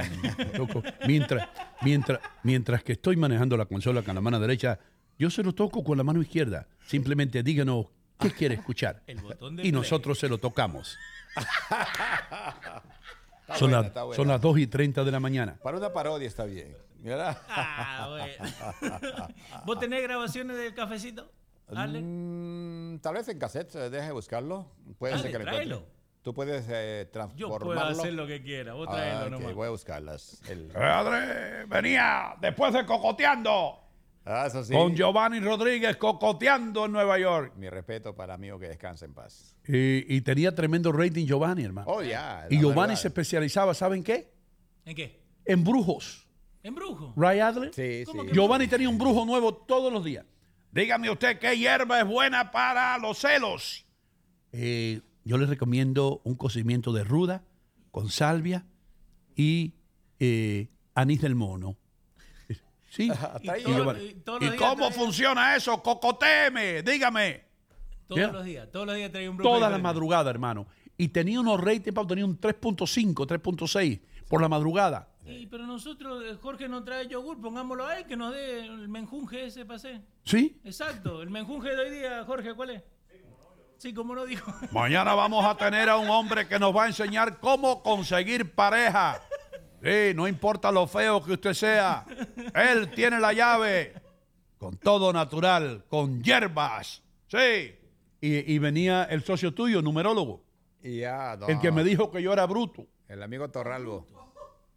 toco. 0.54 0.82
Mientras, 1.06 1.48
mientras, 1.80 2.20
mientras 2.42 2.84
que 2.84 2.92
estoy 2.92 3.16
manejando 3.16 3.56
la 3.56 3.64
consola 3.64 4.02
con 4.02 4.14
la 4.14 4.20
mano 4.20 4.38
derecha, 4.38 4.78
yo 5.18 5.30
se 5.30 5.42
lo 5.42 5.54
toco 5.54 5.82
con 5.82 5.96
la 5.96 6.04
mano 6.04 6.20
izquierda. 6.20 6.68
Simplemente 6.86 7.42
díganos 7.42 7.86
qué 8.20 8.30
quiere 8.30 8.56
escuchar. 8.56 9.02
El 9.06 9.22
botón 9.22 9.56
de 9.56 9.62
Y 9.62 9.70
play. 9.70 9.72
nosotros 9.72 10.18
se 10.18 10.28
lo 10.28 10.36
tocamos. 10.36 10.98
Está 13.44 13.56
Son, 13.58 13.68
buena, 13.68 13.76
las- 13.78 13.86
está 13.88 14.02
buena. 14.04 14.16
son 14.16 14.28
las 14.28 14.40
2 14.40 14.58
y 14.58 14.66
30 14.66 15.04
de 15.04 15.10
la 15.12 15.20
mañana. 15.20 15.58
Para 15.62 15.76
una 15.76 15.92
parodia 15.92 16.26
está 16.26 16.44
bien. 16.44 16.76
¿verdad? 17.00 17.36
Ah, 17.48 18.06
bueno. 18.08 19.32
¿Vos 19.66 19.78
tenés 19.78 20.02
grabaciones 20.02 20.56
del 20.56 20.72
cafecito? 20.74 21.30
Ale? 21.74 22.00
Mm, 22.02 22.98
tal 23.00 23.14
vez 23.14 23.28
en 23.28 23.38
cassette, 23.38 23.74
eh, 23.74 23.90
deje 23.90 24.10
buscarlo. 24.12 24.66
Puede 24.98 25.18
ser 25.18 25.30
que 25.30 25.38
lo 25.38 25.44
tráelo. 25.44 25.74
encuentre. 25.76 25.94
Tú 26.22 26.32
puedes 26.32 26.64
eh, 26.70 27.04
Yo 27.04 27.10
transformarlo. 27.10 27.74
puedo 27.74 28.00
hacer 28.00 28.14
lo 28.14 28.26
que 28.26 28.42
quiera. 28.42 28.72
Vos 28.72 28.86
Ah, 28.90 28.94
traelo 28.94 29.24
ok, 29.26 29.30
nomás. 29.32 29.54
voy 29.54 29.66
a 29.66 29.70
buscarlas. 29.70 30.40
El- 30.48 30.68
Padre, 30.68 31.66
venía 31.66 32.34
después 32.40 32.72
de 32.72 32.86
cocoteando 32.86 33.80
Ah, 34.24 34.46
eso 34.46 34.64
sí. 34.64 34.72
con 34.72 34.94
Giovanni 34.96 35.40
Rodríguez 35.40 35.98
cocoteando 35.98 36.86
en 36.86 36.92
Nueva 36.92 37.18
York. 37.18 37.52
Mi 37.56 37.68
respeto 37.68 38.14
para 38.14 38.32
amigo 38.32 38.58
que 38.58 38.68
descanse 38.68 39.04
en 39.04 39.12
paz. 39.12 39.53
Y, 39.66 40.16
y 40.16 40.20
tenía 40.20 40.54
tremendo 40.54 40.92
rating 40.92 41.26
Giovanni, 41.26 41.64
hermano. 41.64 41.86
Oh, 41.90 42.02
ya. 42.02 42.46
y 42.50 42.54
la 42.56 42.60
Giovanni 42.60 42.90
verdad. 42.90 43.02
se 43.02 43.08
especializaba, 43.08 43.72
¿saben 43.74 44.02
qué? 44.04 44.30
¿En 44.84 44.94
qué? 44.94 45.20
En 45.46 45.64
brujos. 45.64 46.26
¿En 46.62 46.74
brujo? 46.74 47.12
Ray 47.16 47.40
Adler. 47.40 47.72
Sí, 47.74 48.04
¿Cómo 48.06 48.24
sí. 48.24 48.30
Giovanni 48.32 48.66
tenía 48.68 48.88
un 48.88 48.98
brujo 48.98 49.24
nuevo 49.26 49.54
todos 49.54 49.92
los 49.92 50.04
días. 50.04 50.24
Dígame 50.70 51.10
usted 51.10 51.38
qué 51.38 51.56
hierba 51.56 52.00
es 52.00 52.06
buena 52.06 52.50
para 52.50 52.96
los 52.98 53.18
celos. 53.18 53.86
Eh, 54.52 55.00
yo 55.24 55.38
le 55.38 55.46
recomiendo 55.46 56.20
un 56.24 56.34
cocimiento 56.36 56.92
de 56.92 57.04
ruda 57.04 57.44
con 57.90 58.10
salvia 58.10 58.66
y 59.36 59.74
eh, 60.18 60.68
anís 60.94 61.20
del 61.22 61.34
mono. 61.34 61.76
Sí. 62.90 63.10
Y, 63.42 63.48
ahí, 63.48 63.62
todo- 63.64 63.74
Giovanni. 63.76 64.04
y 64.40 64.46
¿Y 64.46 64.56
cómo 64.56 64.90
funciona 64.90 65.56
eso? 65.56 65.82
Cocoteme, 65.82 66.82
dígame. 66.82 67.44
Todos 68.06 68.18
Yeah. 68.20 68.32
los 68.32 68.44
días. 68.44 68.68
Todos 68.70 68.86
los 68.86 68.96
días 68.96 69.10
traía 69.10 69.30
un. 69.30 69.38
Toda 69.38 69.68
la 69.70 69.78
madrugada, 69.78 70.30
hermano. 70.30 70.66
Y 70.96 71.08
tenía 71.08 71.40
unos 71.40 71.60
ratings, 71.60 71.94
Pau, 71.94 72.06
tenía 72.06 72.24
un 72.24 72.38
3.5, 72.38 73.26
3.6 73.26 74.00
por 74.28 74.40
la 74.40 74.48
madrugada. 74.48 75.08
Sí, 75.24 75.48
pero 75.50 75.66
nosotros, 75.66 76.22
eh, 76.24 76.36
Jorge 76.40 76.68
nos 76.68 76.84
trae 76.84 77.08
yogur, 77.08 77.40
pongámoslo 77.40 77.86
a 77.86 77.98
él, 77.98 78.04
que 78.06 78.14
nos 78.16 78.32
dé 78.32 78.60
el 78.66 78.88
menjunje 78.88 79.46
ese 79.46 79.64
pasé. 79.64 80.02
¿Sí? 80.22 80.60
Exacto, 80.64 81.22
el 81.22 81.30
menjunje 81.30 81.70
de 81.70 81.80
hoy 81.82 81.90
día, 81.90 82.24
Jorge, 82.26 82.54
¿cuál 82.54 82.70
es? 82.70 82.82
Sí, 83.78 83.92
como 83.92 84.14
no 84.14 84.24
dijo. 84.24 84.52
Mañana 84.70 85.14
vamos 85.14 85.44
a 85.44 85.56
tener 85.56 85.88
a 85.88 85.96
un 85.96 86.08
hombre 86.10 86.46
que 86.46 86.58
nos 86.58 86.74
va 86.76 86.84
a 86.84 86.86
enseñar 86.88 87.38
cómo 87.40 87.82
conseguir 87.82 88.54
pareja. 88.54 89.20
Sí, 89.82 90.12
no 90.14 90.28
importa 90.28 90.70
lo 90.70 90.86
feo 90.86 91.22
que 91.22 91.32
usted 91.32 91.52
sea. 91.54 92.06
Él 92.54 92.90
tiene 92.94 93.18
la 93.18 93.32
llave. 93.32 93.94
Con 94.58 94.76
todo 94.78 95.12
natural, 95.12 95.84
con 95.88 96.22
hierbas. 96.22 97.02
Sí. 97.28 97.74
Y, 98.24 98.54
y 98.54 98.58
venía 98.58 99.04
el 99.04 99.22
socio 99.22 99.52
tuyo, 99.52 99.82
numerólogo. 99.82 100.42
Y 100.82 101.00
ya, 101.00 101.36
no. 101.38 101.46
El 101.48 101.58
que 101.60 101.70
me 101.72 101.84
dijo 101.84 102.10
que 102.10 102.22
yo 102.22 102.32
era 102.32 102.46
bruto. 102.46 102.86
El 103.08 103.22
amigo 103.22 103.48
Torralbo. 103.50 104.06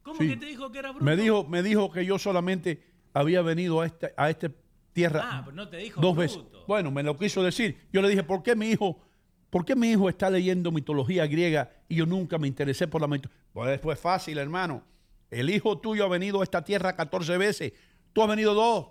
¿Cómo 0.03 0.19
Sí. 0.19 0.29
que 0.29 0.37
te 0.37 0.45
dijo 0.47 0.71
que 0.71 0.79
era 0.79 0.89
bruto? 0.91 1.05
Me 1.05 1.15
dijo, 1.15 1.45
me 1.45 1.63
dijo 1.63 1.91
que 1.91 2.05
yo 2.05 2.17
solamente 2.19 2.83
había 3.13 3.41
venido 3.41 3.81
a 3.81 3.85
este, 3.85 4.13
a 4.17 4.29
este 4.29 4.51
tierra 4.93 5.21
Ah, 5.23 5.41
pero 5.45 5.55
no 5.55 5.69
te 5.69 5.77
dijo 5.77 6.01
dos 6.01 6.15
bruto. 6.15 6.43
veces. 6.43 6.65
Bueno, 6.67 6.91
me 6.91 7.03
lo 7.03 7.17
quiso 7.17 7.41
decir. 7.43 7.77
Yo 7.93 8.01
le 8.01 8.09
dije, 8.09 8.23
¿por 8.23 8.43
qué 8.43 8.55
mi 8.55 8.69
hijo, 8.69 8.99
por 9.49 9.63
qué 9.63 9.75
mi 9.75 9.91
hijo 9.91 10.09
está 10.09 10.29
leyendo 10.29 10.71
mitología 10.71 11.25
griega 11.27 11.71
y 11.87 11.95
yo 11.95 12.05
nunca 12.05 12.37
me 12.37 12.47
interesé 12.47 12.87
por 12.87 12.99
la 13.01 13.07
mitología? 13.07 13.41
Pues 13.53 13.79
fue 13.81 13.95
fácil, 13.95 14.37
hermano. 14.39 14.83
El 15.29 15.49
hijo 15.49 15.77
tuyo 15.77 16.03
ha 16.05 16.09
venido 16.09 16.41
a 16.41 16.43
esta 16.43 16.63
tierra 16.63 16.95
14 16.95 17.37
veces. 17.37 17.73
Tú 18.13 18.21
has 18.23 18.27
venido 18.29 18.53
dos. 18.53 18.87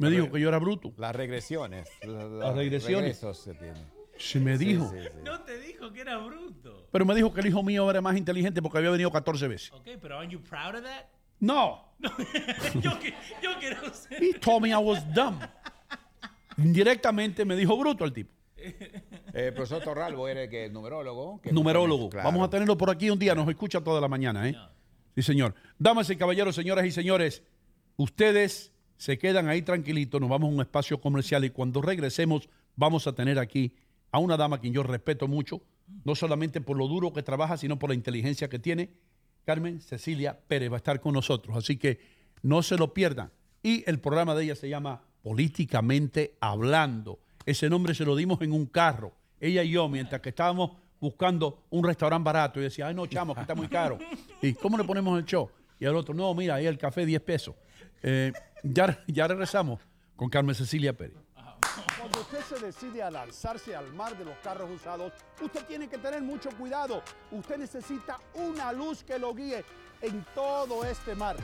Me 0.00 0.10
dijo 0.10 0.30
que 0.32 0.40
yo 0.40 0.48
era 0.48 0.58
bruto. 0.58 0.92
Las 0.96 1.14
regresiones. 1.14 1.88
la- 2.02 2.24
la- 2.24 2.46
Las 2.46 2.54
regresiones. 2.56 3.18
se. 3.18 3.54
Se 4.18 4.38
me 4.40 4.58
Sí, 4.58 4.64
dijo. 4.66 4.90
sí, 4.90 4.96
sí. 5.00 5.08
No 5.24 5.40
te 5.42 5.58
dijo 5.60 5.90
que 5.92 6.00
era 6.02 6.18
bruto. 6.18 6.88
Pero 6.92 7.04
me 7.06 7.14
dijo 7.14 7.32
que 7.32 7.40
el 7.40 7.46
hijo 7.46 7.62
mío 7.62 7.90
era 7.90 8.00
más 8.02 8.16
inteligente 8.18 8.60
porque 8.60 8.76
había 8.78 8.90
venido 8.90 9.10
14 9.10 9.48
veces. 9.48 9.72
Ok, 9.72 9.88
pero 10.00 10.16
aren't 10.18 10.32
you 10.32 10.40
proud 10.42 10.74
of 10.76 10.82
that? 10.82 11.06
No. 11.38 11.94
yo, 12.82 12.98
que- 12.98 13.14
yo 13.42 13.50
quiero 13.58 13.92
ser. 13.94 14.22
He 14.22 14.34
told 14.34 14.62
me 14.62 14.70
I 14.70 14.74
was 14.76 15.02
dumb. 15.14 15.38
Indirectamente 16.58 17.44
me 17.44 17.56
dijo 17.56 17.76
bruto 17.76 18.04
el 18.04 18.12
tipo. 18.12 18.30
Eh, 19.32 19.52
profesor 19.54 19.80
Torralbo 19.82 20.26
era 20.26 20.42
el 20.42 20.50
que 20.50 20.68
numerólogo. 20.68 21.40
que 21.40 21.52
numerólogo. 21.52 22.10
Vamos 22.10 22.44
a 22.46 22.50
tenerlo 22.50 22.76
por 22.76 22.90
aquí 22.90 23.08
un 23.10 23.18
día, 23.18 23.32
nos 23.32 23.48
escucha 23.48 23.80
toda 23.80 24.00
la 24.00 24.08
mañana, 24.08 24.48
¿eh? 24.48 24.56
Sí, 25.14 25.22
señor. 25.22 25.54
Damas 25.78 26.10
y 26.10 26.16
caballeros, 26.16 26.56
señoras 26.56 26.84
y 26.84 26.90
señores, 26.90 27.44
ustedes 27.96 28.72
se 29.00 29.16
quedan 29.16 29.48
ahí 29.48 29.62
tranquilitos, 29.62 30.20
nos 30.20 30.28
vamos 30.28 30.50
a 30.50 30.54
un 30.54 30.60
espacio 30.60 31.00
comercial 31.00 31.42
y 31.46 31.48
cuando 31.48 31.80
regresemos 31.80 32.50
vamos 32.76 33.06
a 33.06 33.14
tener 33.14 33.38
aquí 33.38 33.74
a 34.12 34.18
una 34.18 34.36
dama 34.36 34.56
a 34.56 34.60
quien 34.60 34.74
yo 34.74 34.82
respeto 34.82 35.26
mucho, 35.26 35.62
no 36.04 36.14
solamente 36.14 36.60
por 36.60 36.76
lo 36.76 36.86
duro 36.86 37.10
que 37.10 37.22
trabaja, 37.22 37.56
sino 37.56 37.78
por 37.78 37.88
la 37.88 37.94
inteligencia 37.94 38.50
que 38.50 38.58
tiene. 38.58 38.90
Carmen 39.46 39.80
Cecilia 39.80 40.38
Pérez 40.46 40.70
va 40.70 40.74
a 40.74 40.84
estar 40.84 41.00
con 41.00 41.14
nosotros, 41.14 41.56
así 41.56 41.78
que 41.78 41.98
no 42.42 42.62
se 42.62 42.76
lo 42.76 42.92
pierdan. 42.92 43.32
Y 43.62 43.88
el 43.88 44.00
programa 44.00 44.34
de 44.34 44.44
ella 44.44 44.54
se 44.54 44.68
llama 44.68 45.00
Políticamente 45.22 46.36
Hablando. 46.38 47.20
Ese 47.46 47.70
nombre 47.70 47.94
se 47.94 48.04
lo 48.04 48.14
dimos 48.14 48.42
en 48.42 48.52
un 48.52 48.66
carro, 48.66 49.14
ella 49.40 49.62
y 49.62 49.70
yo, 49.70 49.88
mientras 49.88 50.20
que 50.20 50.28
estábamos 50.28 50.72
buscando 51.00 51.64
un 51.70 51.84
restaurante 51.84 52.26
barato. 52.26 52.60
Y 52.60 52.64
decía, 52.64 52.88
ay, 52.88 52.94
no, 52.94 53.06
chamo, 53.06 53.34
que 53.34 53.40
está 53.40 53.54
muy 53.54 53.68
caro. 53.68 53.98
¿Y 54.42 54.52
cómo 54.52 54.76
le 54.76 54.84
ponemos 54.84 55.18
el 55.18 55.24
show? 55.24 55.48
Y 55.78 55.86
al 55.86 55.96
otro, 55.96 56.12
no, 56.12 56.34
mira, 56.34 56.56
ahí 56.56 56.66
el 56.66 56.76
café 56.76 57.06
10 57.06 57.22
pesos. 57.22 57.54
Eh, 58.02 58.30
ya, 58.62 59.26
regresamos 59.26 59.80
con 60.16 60.28
Carmen 60.28 60.54
Cecilia 60.54 60.96
Pérez. 60.96 61.16
Cuando 61.98 62.20
usted 62.20 62.40
se 62.40 62.58
decide 62.64 63.02
a 63.02 63.10
lanzarse 63.10 63.76
al 63.76 63.92
mar 63.92 64.16
de 64.16 64.24
los 64.24 64.36
carros 64.38 64.70
usados, 64.70 65.12
usted 65.40 65.64
tiene 65.66 65.88
que 65.88 65.98
tener 65.98 66.22
mucho 66.22 66.50
cuidado. 66.56 67.02
Usted 67.30 67.58
necesita 67.58 68.18
una 68.34 68.72
luz 68.72 69.04
que 69.04 69.18
lo 69.18 69.34
guíe 69.34 69.64
en 70.00 70.24
todo 70.34 70.84
este 70.84 71.14
mar. 71.14 71.36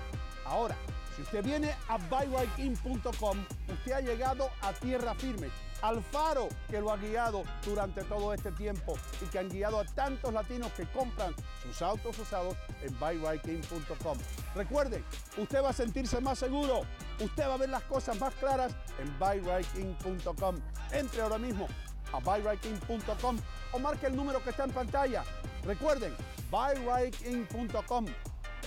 Ahora, 0.46 0.76
si 1.14 1.22
usted 1.22 1.44
viene 1.44 1.74
a 1.88 1.98
buyrightIn.com, 1.98 3.38
usted 3.68 3.92
ha 3.92 4.00
llegado 4.00 4.50
a 4.62 4.72
tierra 4.72 5.14
firme, 5.14 5.48
al 5.82 6.02
faro 6.02 6.48
que 6.68 6.80
lo 6.80 6.90
ha 6.90 6.96
guiado 6.96 7.42
durante 7.64 8.02
todo 8.04 8.32
este 8.32 8.52
tiempo 8.52 8.94
y 9.22 9.26
que 9.26 9.38
han 9.38 9.48
guiado 9.48 9.80
a 9.80 9.84
tantos 9.84 10.32
latinos 10.32 10.72
que 10.72 10.84
compran 10.86 11.34
sus 11.62 11.82
autos 11.82 12.18
usados 12.18 12.56
en 12.82 12.98
buyrightIn.com. 12.98 14.18
Recuerden, 14.54 15.04
usted 15.36 15.62
va 15.62 15.70
a 15.70 15.72
sentirse 15.72 16.20
más 16.20 16.38
seguro, 16.38 16.82
usted 17.20 17.48
va 17.48 17.54
a 17.54 17.58
ver 17.58 17.68
las 17.68 17.82
cosas 17.84 18.18
más 18.20 18.34
claras 18.34 18.74
en 18.98 19.18
buyrightIn.com. 19.18 20.56
Entre 20.92 21.22
ahora 21.22 21.38
mismo 21.38 21.66
a 22.12 22.20
buyrightIn.com 22.20 23.38
o 23.72 23.78
marque 23.78 24.06
el 24.06 24.16
número 24.16 24.42
que 24.42 24.50
está 24.50 24.64
en 24.64 24.70
pantalla. 24.70 25.24
Recuerden, 25.64 26.14
buyrightIn.com, 26.50 28.06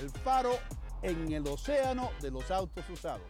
el 0.01 0.09
faro 0.09 0.51
en 1.01 1.31
el 1.31 1.47
océano 1.47 2.11
de 2.21 2.31
los 2.31 2.51
autos 2.51 2.89
usados. 2.89 3.27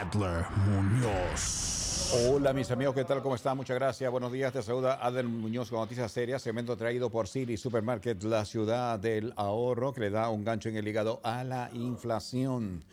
Adler 0.00 0.44
Muñoz. 0.68 2.12
Hola 2.28 2.52
mis 2.52 2.70
amigos, 2.70 2.94
¿qué 2.94 3.04
tal? 3.04 3.20
¿Cómo 3.20 3.34
están? 3.34 3.56
Muchas 3.56 3.76
gracias. 3.76 4.08
Buenos 4.08 4.30
días. 4.30 4.52
Te 4.52 4.62
saluda 4.62 5.04
Adel 5.04 5.26
Muñoz 5.26 5.70
con 5.70 5.80
Noticias 5.80 6.12
Serias, 6.12 6.40
segmento 6.40 6.76
traído 6.76 7.10
por 7.10 7.26
City 7.26 7.56
Supermarket, 7.56 8.22
la 8.22 8.44
ciudad 8.44 9.00
del 9.00 9.32
ahorro, 9.34 9.92
que 9.92 10.02
le 10.02 10.10
da 10.10 10.28
un 10.28 10.44
gancho 10.44 10.68
en 10.68 10.76
el 10.76 10.86
hígado 10.86 11.20
a 11.24 11.42
la 11.42 11.68
inflación. 11.72 12.84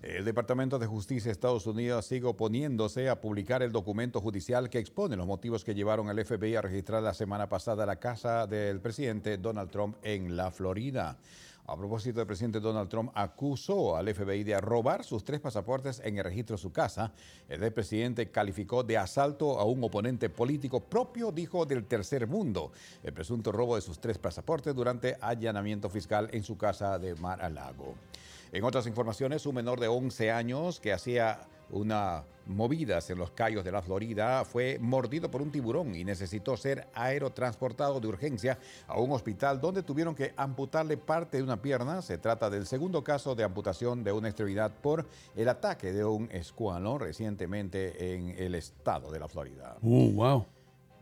El 0.00 0.24
Departamento 0.24 0.78
de 0.78 0.86
Justicia 0.86 1.28
de 1.28 1.32
Estados 1.32 1.66
Unidos 1.66 2.06
sigue 2.06 2.26
oponiéndose 2.26 3.10
a 3.10 3.20
publicar 3.20 3.62
el 3.62 3.72
documento 3.72 4.22
judicial 4.22 4.70
que 4.70 4.78
expone 4.78 5.16
los 5.16 5.26
motivos 5.26 5.64
que 5.64 5.74
llevaron 5.74 6.08
al 6.08 6.24
FBI 6.24 6.54
a 6.56 6.62
registrar 6.62 7.02
la 7.02 7.12
semana 7.12 7.46
pasada 7.46 7.84
la 7.84 7.96
casa 7.96 8.46
del 8.46 8.80
presidente 8.80 9.36
Donald 9.36 9.70
Trump 9.70 9.96
en 10.02 10.34
la 10.34 10.50
Florida. 10.50 11.18
A 11.68 11.76
propósito, 11.76 12.22
el 12.22 12.26
presidente 12.26 12.60
Donald 12.60 12.88
Trump 12.88 13.10
acusó 13.14 13.94
al 13.94 14.08
FBI 14.14 14.42
de 14.42 14.58
robar 14.58 15.04
sus 15.04 15.22
tres 15.22 15.38
pasaportes 15.38 16.00
en 16.02 16.16
el 16.16 16.24
registro 16.24 16.56
de 16.56 16.62
su 16.62 16.72
casa. 16.72 17.12
El 17.46 17.70
presidente 17.74 18.30
calificó 18.30 18.82
de 18.82 18.96
asalto 18.96 19.60
a 19.60 19.64
un 19.64 19.84
oponente 19.84 20.30
político 20.30 20.80
propio, 20.80 21.30
dijo, 21.30 21.66
del 21.66 21.84
tercer 21.84 22.26
mundo. 22.26 22.72
El 23.02 23.12
presunto 23.12 23.52
robo 23.52 23.74
de 23.74 23.82
sus 23.82 23.98
tres 23.98 24.16
pasaportes 24.16 24.74
durante 24.74 25.18
allanamiento 25.20 25.90
fiscal 25.90 26.30
en 26.32 26.42
su 26.42 26.56
casa 26.56 26.98
de 26.98 27.14
Mar-a-Lago. 27.16 27.96
En 28.52 28.64
otras 28.64 28.86
informaciones, 28.86 29.44
un 29.46 29.56
menor 29.56 29.80
de 29.80 29.88
11 29.88 30.30
años 30.30 30.80
que 30.80 30.92
hacía 30.92 31.40
una 31.70 32.24
movidas 32.48 33.10
en 33.10 33.18
los 33.18 33.30
Cayos 33.32 33.62
de 33.62 33.70
la 33.70 33.82
Florida 33.82 34.44
fue 34.44 34.78
mordido 34.80 35.30
por 35.30 35.42
un 35.42 35.52
tiburón 35.52 35.94
y 35.94 36.04
necesitó 36.04 36.56
ser 36.56 36.88
aerotransportado 36.94 38.00
de 38.00 38.08
urgencia 38.08 38.58
a 38.86 38.98
un 38.98 39.12
hospital 39.12 39.60
donde 39.60 39.82
tuvieron 39.82 40.14
que 40.14 40.32
amputarle 40.36 40.96
parte 40.96 41.36
de 41.36 41.42
una 41.42 41.60
pierna. 41.60 42.02
Se 42.02 42.18
trata 42.18 42.50
del 42.50 42.66
segundo 42.66 43.04
caso 43.04 43.34
de 43.34 43.44
amputación 43.44 44.02
de 44.02 44.12
una 44.12 44.28
extremidad 44.28 44.72
por 44.72 45.06
el 45.36 45.48
ataque 45.48 45.92
de 45.92 46.04
un 46.04 46.28
escualo 46.32 46.98
recientemente 46.98 48.14
en 48.14 48.30
el 48.30 48.54
estado 48.54 49.10
de 49.10 49.20
la 49.20 49.28
Florida. 49.28 49.76
Oh, 49.82 50.10
wow. 50.10 50.46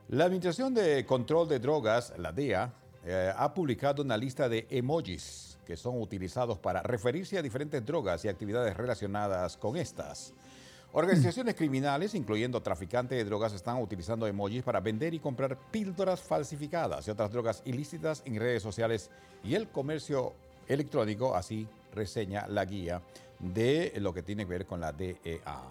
La 0.08 0.24
Administración 0.24 0.74
de 0.74 1.04
Control 1.04 1.48
de 1.48 1.58
Drogas, 1.58 2.12
la 2.18 2.32
DEA, 2.32 2.72
eh, 3.04 3.32
ha 3.36 3.54
publicado 3.54 4.02
una 4.02 4.16
lista 4.16 4.48
de 4.48 4.66
emojis 4.70 5.55
que 5.66 5.76
son 5.76 6.00
utilizados 6.00 6.58
para 6.58 6.82
referirse 6.82 7.36
a 7.36 7.42
diferentes 7.42 7.84
drogas 7.84 8.24
y 8.24 8.28
actividades 8.28 8.76
relacionadas 8.76 9.56
con 9.56 9.76
estas. 9.76 10.32
Organizaciones 10.92 11.56
criminales, 11.56 12.14
incluyendo 12.14 12.62
traficantes 12.62 13.18
de 13.18 13.24
drogas, 13.24 13.52
están 13.52 13.82
utilizando 13.82 14.26
emojis 14.26 14.62
para 14.62 14.80
vender 14.80 15.12
y 15.12 15.18
comprar 15.18 15.58
píldoras 15.70 16.22
falsificadas 16.22 17.06
y 17.06 17.10
otras 17.10 17.30
drogas 17.30 17.62
ilícitas 17.66 18.22
en 18.24 18.36
redes 18.36 18.62
sociales 18.62 19.10
y 19.44 19.54
el 19.54 19.68
comercio 19.68 20.32
electrónico, 20.68 21.34
así 21.34 21.68
reseña 21.92 22.46
la 22.46 22.64
guía 22.64 23.02
de 23.38 23.92
lo 23.98 24.14
que 24.14 24.22
tiene 24.22 24.44
que 24.44 24.50
ver 24.50 24.66
con 24.66 24.80
la 24.80 24.92
DEA. 24.92 25.62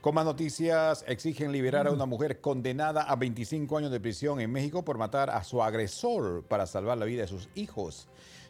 Con 0.00 0.14
más 0.14 0.24
noticias, 0.24 1.04
exigen 1.08 1.50
liberar 1.50 1.88
a 1.88 1.90
una 1.90 2.06
mujer 2.06 2.40
condenada 2.40 3.02
a 3.02 3.16
25 3.16 3.76
años 3.76 3.90
de 3.90 3.98
prisión 3.98 4.40
en 4.40 4.52
México 4.52 4.84
por 4.84 4.98
matar 4.98 5.30
a 5.30 5.42
su 5.42 5.62
agresor 5.62 6.44
para 6.44 6.66
salvar 6.66 6.96
la 6.96 7.06
vida 7.06 7.22
de 7.22 7.28
sus 7.28 7.48
hijos. 7.56 8.06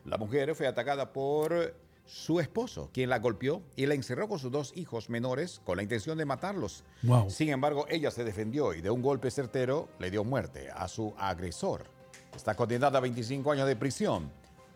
La 0.06 0.18
mujer 0.18 0.54
fue 0.54 0.68
atacada 0.68 1.12
por 1.12 1.74
su 2.04 2.38
esposo, 2.38 2.90
quien 2.92 3.10
la 3.10 3.18
golpeó 3.18 3.62
y 3.74 3.86
la 3.86 3.94
encerró 3.94 4.28
con 4.28 4.38
sus 4.38 4.52
dos 4.52 4.72
hijos 4.76 5.10
menores 5.10 5.60
con 5.64 5.76
la 5.76 5.82
intención 5.82 6.16
de 6.16 6.24
matarlos. 6.24 6.84
Wow. 7.02 7.28
Sin 7.28 7.48
embargo, 7.48 7.86
ella 7.88 8.12
se 8.12 8.22
defendió 8.22 8.72
y 8.72 8.80
de 8.80 8.90
un 8.90 9.02
golpe 9.02 9.30
certero 9.32 9.88
le 9.98 10.10
dio 10.12 10.22
muerte 10.22 10.70
a 10.70 10.86
su 10.86 11.12
agresor. 11.18 11.86
Está 12.34 12.54
condenada 12.54 12.98
a 12.98 13.00
25 13.00 13.50
años 13.50 13.66
de 13.66 13.74
prisión. 13.74 14.30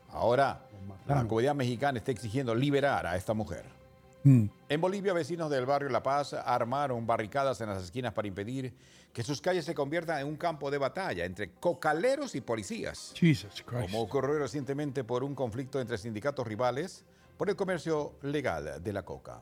Ahora, 0.08 0.66
la 1.06 1.24
comunidad 1.28 1.54
mexicana 1.54 1.98
está 1.98 2.10
exigiendo 2.10 2.52
liberar 2.52 3.06
a 3.06 3.16
esta 3.16 3.32
mujer. 3.32 3.79
Mm. 4.22 4.46
En 4.68 4.80
Bolivia, 4.80 5.12
vecinos 5.12 5.50
del 5.50 5.66
barrio 5.66 5.88
La 5.88 6.02
Paz 6.02 6.34
armaron 6.34 7.06
barricadas 7.06 7.60
en 7.60 7.68
las 7.68 7.82
esquinas 7.82 8.12
para 8.12 8.28
impedir 8.28 8.74
que 9.12 9.22
sus 9.22 9.40
calles 9.40 9.64
se 9.64 9.74
conviertan 9.74 10.20
en 10.20 10.26
un 10.26 10.36
campo 10.36 10.70
de 10.70 10.78
batalla 10.78 11.24
entre 11.24 11.52
cocaleros 11.52 12.34
y 12.34 12.40
policías. 12.40 13.12
Jesus 13.16 13.62
Christ. 13.64 13.82
Como 13.82 14.00
ocurrió 14.02 14.38
recientemente 14.38 15.04
por 15.04 15.24
un 15.24 15.34
conflicto 15.34 15.80
entre 15.80 15.98
sindicatos 15.98 16.46
rivales 16.46 17.04
por 17.36 17.48
el 17.48 17.56
comercio 17.56 18.14
legal 18.22 18.82
de 18.82 18.92
la 18.92 19.02
coca. 19.02 19.40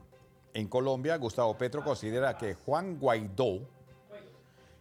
En 0.53 0.67
Colombia, 0.67 1.17
Gustavo 1.17 1.57
Petro 1.57 1.83
considera 1.83 2.37
que 2.37 2.55
Juan 2.55 2.97
Guaidó 2.97 3.59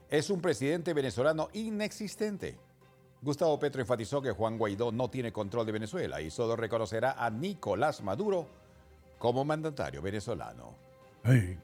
es 0.09 0.31
un 0.31 0.41
presidente 0.41 0.95
venezolano 0.95 1.49
inexistente. 1.53 2.57
Gustavo 3.21 3.59
Petro 3.59 3.81
enfatizó 3.81 4.23
que 4.23 4.31
Juan 4.31 4.57
Guaidó 4.57 4.93
no 4.93 5.11
tiene 5.11 5.33
control 5.33 5.67
de 5.67 5.73
Venezuela 5.73 6.21
y 6.23 6.31
solo 6.31 6.57
reconocerá 6.57 7.13
a 7.13 7.29
Nicolás 7.29 8.01
Maduro 8.03 8.47
como 9.19 9.45
mandatario 9.45 10.01
venezolano. 10.03 10.75
Hey. 11.25 11.59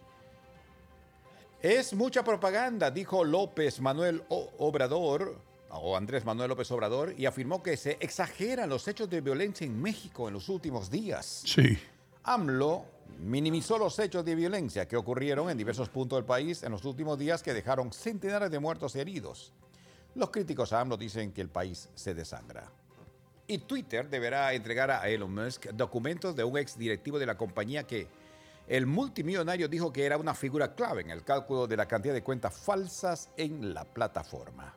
Es 1.63 1.95
mucha 1.95 2.23
propaganda, 2.23 2.91
dijo 2.91 3.25
López 3.25 3.81
Manuel 3.81 4.23
O- 4.29 4.51
Obrador, 4.59 5.39
o 5.71 5.97
Andrés 5.97 6.25
Manuel 6.25 6.51
López 6.51 6.71
Obrador, 6.71 7.15
y 7.17 7.27
afirmó 7.27 7.63
que 7.63 7.77
se 7.77 7.97
exageran 8.01 8.69
los 8.69 8.87
hechos 8.87 9.09
de 9.09 9.21
violencia 9.21 9.65
en 9.67 9.81
México 9.81 10.29
en 10.29 10.35
los 10.35 10.49
últimos 10.49 10.91
días. 10.91 11.43
Sí. 11.47 11.79
AMLO 12.25 12.85
minimizó 13.19 13.79
los 13.79 13.99
hechos 13.99 14.25
de 14.25 14.35
violencia 14.35 14.87
que 14.87 14.97
ocurrieron 14.97 15.49
en 15.51 15.57
diversos 15.57 15.89
puntos 15.89 16.19
del 16.19 16.25
país 16.25 16.63
en 16.63 16.73
los 16.73 16.85
últimos 16.85 17.19
días 17.19 17.43
que 17.43 17.55
dejaron 17.55 17.93
centenares 17.93 18.51
de 18.51 18.59
muertos 18.59 18.95
y 18.97 19.01
heridos. 19.01 19.53
Los 20.15 20.31
críticos 20.31 20.73
a 20.73 20.81
AMLO 20.81 20.97
dicen 20.97 21.33
que 21.33 21.41
el 21.41 21.49
país 21.49 21.89
se 21.95 22.15
desangra. 22.15 22.71
Y 23.47 23.59
Twitter 23.59 24.09
deberá 24.09 24.53
entregar 24.55 24.91
a 24.91 25.07
Elon 25.09 25.35
Musk 25.35 25.67
documentos 25.73 26.35
de 26.35 26.45
un 26.45 26.57
ex 26.57 26.79
directivo 26.79 27.19
de 27.19 27.27
la 27.27 27.37
compañía 27.37 27.85
que 27.85 28.09
el 28.67 28.87
multimillonario 28.87 29.69
dijo 29.69 29.93
que 29.93 30.07
era 30.07 30.17
una 30.17 30.35
figura 30.35 30.75
clave 30.75 31.03
en 31.03 31.11
el 31.11 31.23
cálculo 31.23 31.67
de 31.67 31.77
la 31.77 31.87
cantidad 31.87 32.15
de 32.15 32.23
cuentas 32.23 32.57
falsas 32.57 33.29
en 33.37 33.75
la 33.75 33.85
plataforma. 33.85 34.75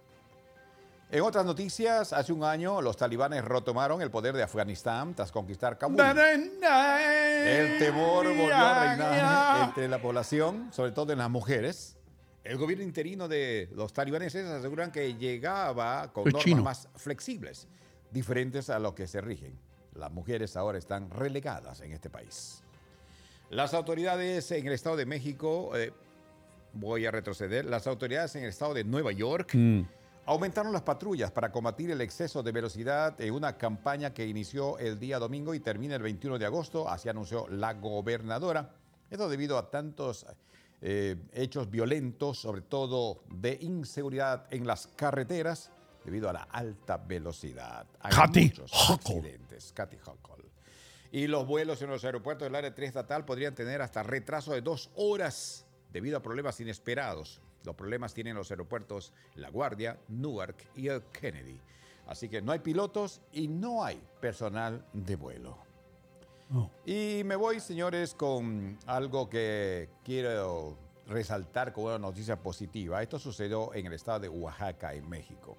En 1.09 1.21
otras 1.21 1.45
noticias, 1.45 2.11
hace 2.11 2.33
un 2.33 2.43
año 2.43 2.81
los 2.81 2.97
talibanes 2.97 3.45
retomaron 3.45 4.01
el 4.01 4.11
poder 4.11 4.35
de 4.35 4.43
Afganistán 4.43 5.15
tras 5.15 5.31
conquistar 5.31 5.77
Kabul. 5.77 6.01
El 6.01 7.79
temor 7.79 8.27
volvió 8.27 8.53
a 8.53 8.83
reinar 8.83 9.69
entre 9.69 9.87
la 9.87 10.01
población, 10.01 10.67
sobre 10.73 10.91
todo 10.91 11.13
en 11.13 11.19
las 11.19 11.29
mujeres. 11.29 11.95
El 12.43 12.57
gobierno 12.57 12.83
interino 12.83 13.29
de 13.29 13.69
los 13.73 13.93
talibaneses 13.93 14.45
aseguran 14.47 14.91
que 14.91 15.13
llegaba 15.13 16.11
con 16.11 16.25
normas 16.25 16.61
más 16.61 16.89
flexibles, 16.97 17.69
diferentes 18.11 18.69
a 18.69 18.79
lo 18.79 18.95
que 18.95 19.07
se 19.07 19.21
rigen. 19.21 19.57
Las 19.93 20.11
mujeres 20.11 20.55
ahora 20.55 20.77
están 20.77 21.09
relegadas 21.09 21.81
en 21.81 21.91
este 21.91 22.09
país. 22.09 22.61
Las 23.49 23.73
autoridades 23.73 24.51
en 24.51 24.67
el 24.67 24.73
Estado 24.73 24.95
de 24.95 25.05
México, 25.05 25.71
eh, 25.75 25.93
voy 26.73 27.05
a 27.05 27.11
retroceder, 27.11 27.65
las 27.65 27.87
autoridades 27.87 28.35
en 28.35 28.43
el 28.43 28.49
Estado 28.49 28.73
de 28.73 28.83
Nueva 28.83 29.11
York 29.11 29.51
Mm. 29.55 29.81
aumentaron 30.25 30.73
las 30.73 30.81
patrullas 30.81 31.31
para 31.31 31.51
combatir 31.51 31.89
el 31.89 32.01
exceso 32.01 32.43
de 32.43 32.51
velocidad 32.51 33.19
en 33.21 33.33
una 33.33 33.57
campaña 33.57 34.13
que 34.13 34.27
inició 34.27 34.77
el 34.77 34.99
día 34.99 35.17
domingo 35.17 35.53
y 35.53 35.59
termina 35.61 35.95
el 35.95 36.01
21 36.03 36.37
de 36.37 36.45
agosto, 36.45 36.89
así 36.89 37.07
anunció 37.09 37.47
la 37.47 37.73
gobernadora. 37.73 38.69
Esto 39.09 39.29
debido 39.29 39.57
a 39.57 39.71
tantos 39.71 40.25
eh, 40.81 41.15
hechos 41.33 41.71
violentos, 41.71 42.39
sobre 42.39 42.61
todo 42.61 43.23
de 43.33 43.57
inseguridad 43.61 44.45
en 44.51 44.67
las 44.67 44.87
carreteras, 44.87 45.71
debido 46.07 46.29
a 46.29 46.33
la 46.33 46.43
alta 46.43 46.95
velocidad. 46.95 47.85
Hay 47.99 48.13
Kathy 48.13 48.43
muchos 48.45 48.71
accidentes. 48.89 49.73
Kathy 49.73 49.97
Hochul. 49.97 50.45
Y 51.11 51.27
los 51.27 51.45
vuelos 51.45 51.81
en 51.81 51.89
los 51.89 52.05
aeropuertos 52.05 52.45
del 52.45 52.55
área 52.55 52.73
triestatal 52.73 53.25
podrían 53.25 53.53
tener 53.53 53.81
hasta 53.81 54.03
retraso 54.03 54.53
de 54.53 54.61
dos 54.61 54.89
horas 54.95 55.65
debido 55.91 56.17
a 56.17 56.21
problemas 56.21 56.61
inesperados. 56.61 57.41
Los 57.65 57.75
problemas 57.75 58.13
tienen 58.13 58.35
los 58.37 58.49
aeropuertos 58.51 59.11
La 59.35 59.49
Guardia, 59.49 59.99
Newark 60.07 60.55
y 60.77 60.87
el 60.87 61.03
Kennedy. 61.11 61.59
Así 62.07 62.29
que 62.29 62.41
no 62.41 62.53
hay 62.53 62.59
pilotos 62.59 63.19
y 63.33 63.49
no 63.49 63.83
hay 63.83 64.01
personal 64.21 64.85
de 64.93 65.17
vuelo. 65.17 65.57
Oh. 66.55 66.71
Y 66.85 67.23
me 67.25 67.35
voy, 67.35 67.59
señores, 67.59 68.13
con 68.13 68.79
algo 68.85 69.29
que 69.29 69.89
quiero 70.05 70.77
resaltar 71.05 71.73
como 71.73 71.87
una 71.87 71.99
noticia 71.99 72.37
positiva. 72.37 73.03
Esto 73.03 73.19
sucedió 73.19 73.73
en 73.73 73.87
el 73.87 73.93
estado 73.93 74.21
de 74.21 74.29
Oaxaca, 74.29 74.93
en 74.93 75.09
México. 75.09 75.57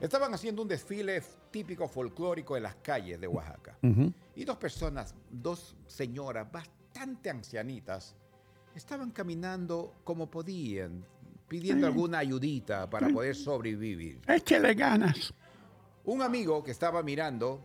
Estaban 0.00 0.32
haciendo 0.34 0.62
un 0.62 0.68
desfile 0.68 1.22
típico 1.50 1.88
folclórico 1.88 2.56
en 2.56 2.64
las 2.64 2.76
calles 2.76 3.20
de 3.20 3.26
Oaxaca. 3.26 3.78
Y 4.34 4.44
dos 4.44 4.56
personas, 4.56 5.14
dos 5.30 5.76
señoras 5.86 6.50
bastante 6.50 7.30
ancianitas, 7.30 8.14
estaban 8.74 9.10
caminando 9.10 9.94
como 10.04 10.30
podían, 10.30 11.04
pidiendo 11.48 11.86
alguna 11.86 12.18
ayudita 12.18 12.88
para 12.90 13.08
poder 13.08 13.34
sobrevivir. 13.34 14.20
Échele 14.26 14.74
ganas. 14.74 15.32
Un 16.04 16.22
amigo 16.22 16.62
que 16.62 16.70
estaba 16.70 17.02
mirando 17.02 17.64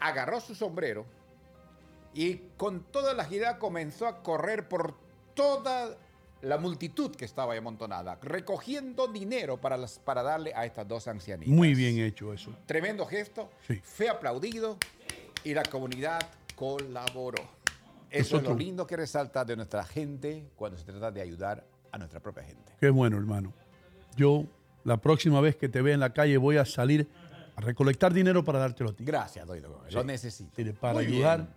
agarró 0.00 0.40
su 0.40 0.54
sombrero 0.54 1.04
y 2.14 2.36
con 2.56 2.84
toda 2.90 3.14
la 3.14 3.22
agilidad 3.22 3.58
comenzó 3.58 4.06
a 4.06 4.22
correr 4.22 4.68
por 4.68 4.94
toda 5.34 5.96
la 6.42 6.58
multitud 6.58 7.14
que 7.14 7.24
estaba 7.24 7.52
ahí 7.52 7.58
amontonada, 7.58 8.18
recogiendo 8.20 9.06
dinero 9.06 9.60
para, 9.60 9.76
las, 9.76 9.98
para 9.98 10.22
darle 10.22 10.52
a 10.54 10.66
estas 10.66 10.86
dos 10.86 11.06
ancianitas. 11.08 11.54
Muy 11.54 11.74
bien 11.74 11.98
hecho 11.98 12.32
eso. 12.32 12.54
Tremendo 12.66 13.06
gesto, 13.06 13.50
fue 13.82 14.08
aplaudido 14.08 14.76
y 15.44 15.54
la 15.54 15.62
comunidad 15.62 16.20
colaboró. 16.56 17.42
Eso 18.10 18.36
es 18.36 18.42
lo 18.42 18.54
lindo 18.54 18.86
que 18.86 18.96
resalta 18.96 19.44
de 19.44 19.56
nuestra 19.56 19.84
gente 19.84 20.50
cuando 20.56 20.76
se 20.76 20.84
trata 20.84 21.10
de 21.10 21.22
ayudar 21.22 21.64
a 21.90 21.98
nuestra 21.98 22.20
propia 22.20 22.42
gente. 22.42 22.74
Qué 22.78 22.90
bueno, 22.90 23.16
hermano. 23.16 23.54
Yo, 24.16 24.44
la 24.84 24.98
próxima 24.98 25.40
vez 25.40 25.56
que 25.56 25.68
te 25.68 25.80
vea 25.80 25.94
en 25.94 26.00
la 26.00 26.12
calle, 26.12 26.36
voy 26.36 26.58
a 26.58 26.64
salir 26.64 27.08
a 27.56 27.60
recolectar 27.60 28.12
dinero 28.12 28.44
para 28.44 28.58
dártelo 28.58 28.90
a 28.90 28.92
ti. 28.92 29.04
Gracias, 29.04 29.46
Doido 29.46 29.72
Gómez. 29.72 29.94
Lo 29.94 30.04
necesito. 30.04 30.52
Para 30.78 30.94
Muy 30.94 31.06
ayudar 31.06 31.38
bien. 31.38 31.48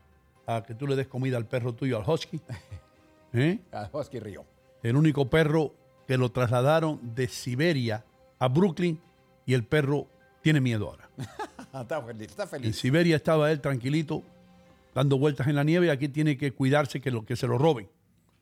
a 0.47 0.63
que 0.63 0.75
tú 0.75 0.87
le 0.87 0.95
des 0.95 1.07
comida 1.07 1.35
al 1.37 1.45
perro 1.45 1.73
tuyo, 1.73 1.97
al 1.97 2.09
husky. 2.09 2.39
¿Eh? 3.33 3.59
Al 3.71 3.89
Husky 3.91 4.19
Río. 4.19 4.45
El 4.85 4.97
único 4.97 5.31
perro 5.31 5.73
que 6.07 6.15
lo 6.15 6.31
trasladaron 6.31 6.99
de 7.15 7.27
Siberia 7.27 8.05
a 8.37 8.47
Brooklyn 8.47 9.01
y 9.43 9.55
el 9.55 9.65
perro 9.65 10.07
tiene 10.43 10.61
miedo 10.61 10.87
ahora. 10.87 11.09
está 11.81 12.03
feliz, 12.03 12.29
está 12.29 12.43
En 12.43 12.49
feliz. 12.49 12.77
Siberia 12.77 13.15
estaba 13.15 13.51
él 13.51 13.61
tranquilito, 13.61 14.21
dando 14.93 15.17
vueltas 15.17 15.47
en 15.47 15.55
la 15.55 15.63
nieve 15.63 15.87
y 15.87 15.89
aquí 15.89 16.07
tiene 16.07 16.37
que 16.37 16.51
cuidarse 16.51 17.01
que, 17.01 17.09
lo, 17.09 17.25
que 17.25 17.35
se 17.35 17.47
lo 17.47 17.57
roben. 17.57 17.89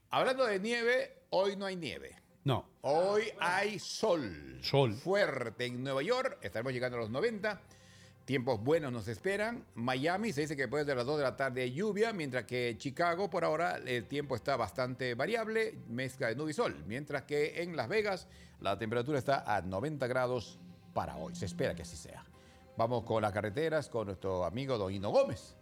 Hablando 0.10 0.46
de 0.46 0.60
nieve, 0.60 1.14
hoy 1.30 1.56
no 1.56 1.66
hay 1.66 1.78
nieve. 1.78 2.14
No. 2.44 2.68
Hoy 2.82 3.24
hay 3.40 3.80
sol. 3.80 4.60
Sol. 4.62 4.96
Fuerte 4.96 5.68
en 5.68 5.82
Nueva 5.82 6.04
York. 6.04 6.40
Estaremos 6.42 6.74
llegando 6.74 6.98
a 6.98 7.00
los 7.00 7.10
90. 7.10 7.62
Tiempos 8.26 8.64
buenos 8.64 8.94
nos 8.94 9.10
esperan. 9.10 9.66
Miami 9.76 10.32
se 10.32 10.42
dice 10.42 10.56
que 10.56 10.64
después 10.64 10.86
de 10.86 10.96
las 10.96 11.06
2 11.06 11.18
de 11.18 11.24
la 11.24 11.36
tarde 11.36 11.64
hay 11.64 11.74
lluvia, 11.74 12.14
mientras 12.14 12.46
que 12.46 12.76
Chicago 12.78 13.30
por 13.30 13.44
ahora 13.44 13.80
el 13.86 14.06
tiempo 14.06 14.36
está 14.36 14.56
bastante 14.56 15.14
variable, 15.14 15.78
mezcla 15.90 16.28
de 16.28 16.36
nube 16.36 16.52
y 16.52 16.54
sol. 16.54 16.84
Mientras 16.88 17.24
que 17.24 17.62
en 17.62 17.76
Las 17.76 17.90
Vegas 17.90 18.28
la 18.62 18.80
temperatura 18.80 19.20
está 19.20 19.44
a 19.46 19.62
90 19.62 20.08
grados 20.08 20.58
para 20.94 21.18
hoy. 21.18 21.36
Se 21.36 21.46
espera 21.46 21.76
que 21.76 21.82
así 21.82 21.98
sea. 21.98 22.24
Vamos 22.78 23.04
con 23.04 23.22
las 23.22 23.34
carreteras 23.34 23.90
con 23.90 24.08
nuestro 24.08 24.46
amigo 24.46 24.78
Don 24.78 25.02
Gómez. 25.02 25.56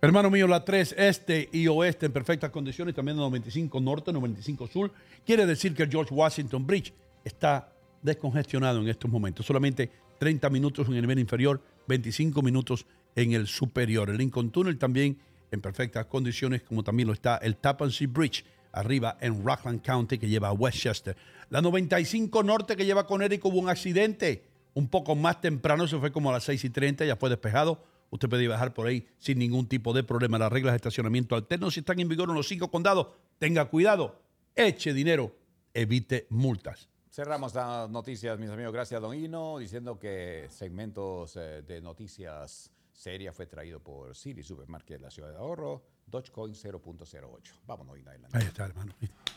Hermano 0.00 0.30
mío, 0.30 0.46
la 0.46 0.64
3 0.64 0.94
este 0.96 1.48
y 1.52 1.66
oeste 1.68 2.06
en 2.06 2.12
perfectas 2.12 2.50
condiciones, 2.50 2.94
también 2.94 3.18
la 3.18 3.24
95 3.24 3.80
norte, 3.80 4.12
95 4.14 4.66
sur. 4.66 4.92
Quiere 5.26 5.44
decir 5.44 5.74
que 5.74 5.82
el 5.82 5.90
George 5.90 6.14
Washington 6.14 6.66
Bridge 6.66 6.94
está 7.22 7.70
descongestionado 8.02 8.80
en 8.80 8.88
estos 8.88 9.10
momentos. 9.10 9.44
Solamente 9.44 9.90
30 10.18 10.50
minutos 10.50 10.88
en 10.88 10.94
el 10.94 11.02
nivel 11.02 11.18
inferior, 11.18 11.62
25 11.88 12.42
minutos 12.42 12.86
en 13.14 13.32
el 13.32 13.46
superior. 13.46 14.10
El 14.10 14.18
Lincoln 14.18 14.50
Tunnel 14.50 14.78
también 14.78 15.18
en 15.50 15.60
perfectas 15.60 16.06
condiciones, 16.06 16.62
como 16.62 16.82
también 16.82 17.06
lo 17.06 17.14
está 17.14 17.36
el 17.38 17.56
Tappan 17.56 17.90
Bridge, 18.08 18.44
arriba 18.72 19.16
en 19.20 19.44
Rockland 19.44 19.82
County, 19.82 20.18
que 20.18 20.28
lleva 20.28 20.48
a 20.48 20.52
Westchester. 20.52 21.16
La 21.50 21.62
95 21.62 22.42
norte, 22.42 22.76
que 22.76 22.84
lleva 22.84 23.02
a 23.02 23.06
Connecticut, 23.06 23.52
hubo 23.52 23.60
un 23.60 23.68
accidente 23.68 24.44
un 24.74 24.88
poco 24.88 25.14
más 25.14 25.40
temprano, 25.40 25.84
eso 25.84 26.00
fue 26.00 26.12
como 26.12 26.30
a 26.30 26.34
las 26.34 26.44
6 26.44 26.64
y 26.64 26.70
30, 26.70 27.04
ya 27.06 27.16
fue 27.16 27.30
despejado. 27.30 27.82
Usted 28.10 28.28
puede 28.28 28.46
bajar 28.46 28.74
por 28.74 28.86
ahí 28.86 29.06
sin 29.18 29.38
ningún 29.38 29.66
tipo 29.66 29.92
de 29.92 30.04
problema. 30.04 30.38
Las 30.38 30.52
reglas 30.52 30.72
de 30.72 30.76
estacionamiento 30.76 31.34
alterno, 31.34 31.70
si 31.70 31.80
están 31.80 31.98
en 31.98 32.08
vigor 32.08 32.28
en 32.28 32.34
los 32.34 32.46
cinco 32.46 32.70
condados, 32.70 33.08
tenga 33.38 33.64
cuidado, 33.64 34.20
eche 34.54 34.92
dinero, 34.92 35.34
evite 35.74 36.26
multas. 36.30 36.88
Cerramos 37.16 37.54
las 37.54 37.88
noticias, 37.88 38.38
mis 38.38 38.50
amigos. 38.50 38.74
Gracias, 38.74 39.00
Don 39.00 39.14
Hino, 39.14 39.56
diciendo 39.56 39.98
que 39.98 40.48
segmentos 40.50 41.34
eh, 41.36 41.62
de 41.66 41.80
noticias 41.80 42.70
serias 42.92 43.34
fue 43.34 43.46
traído 43.46 43.80
por 43.80 44.14
City 44.14 44.42
Supermarket, 44.42 45.00
la 45.00 45.10
ciudad 45.10 45.30
de 45.30 45.36
ahorro, 45.38 45.82
Dogecoin 46.06 46.52
0.08. 46.52 47.40
Vámonos, 47.66 47.98
Hino. 47.98 48.10
adelante. 48.10 48.36
Ahí 48.36 48.44
está, 48.44 48.66
hermano. 48.66 48.92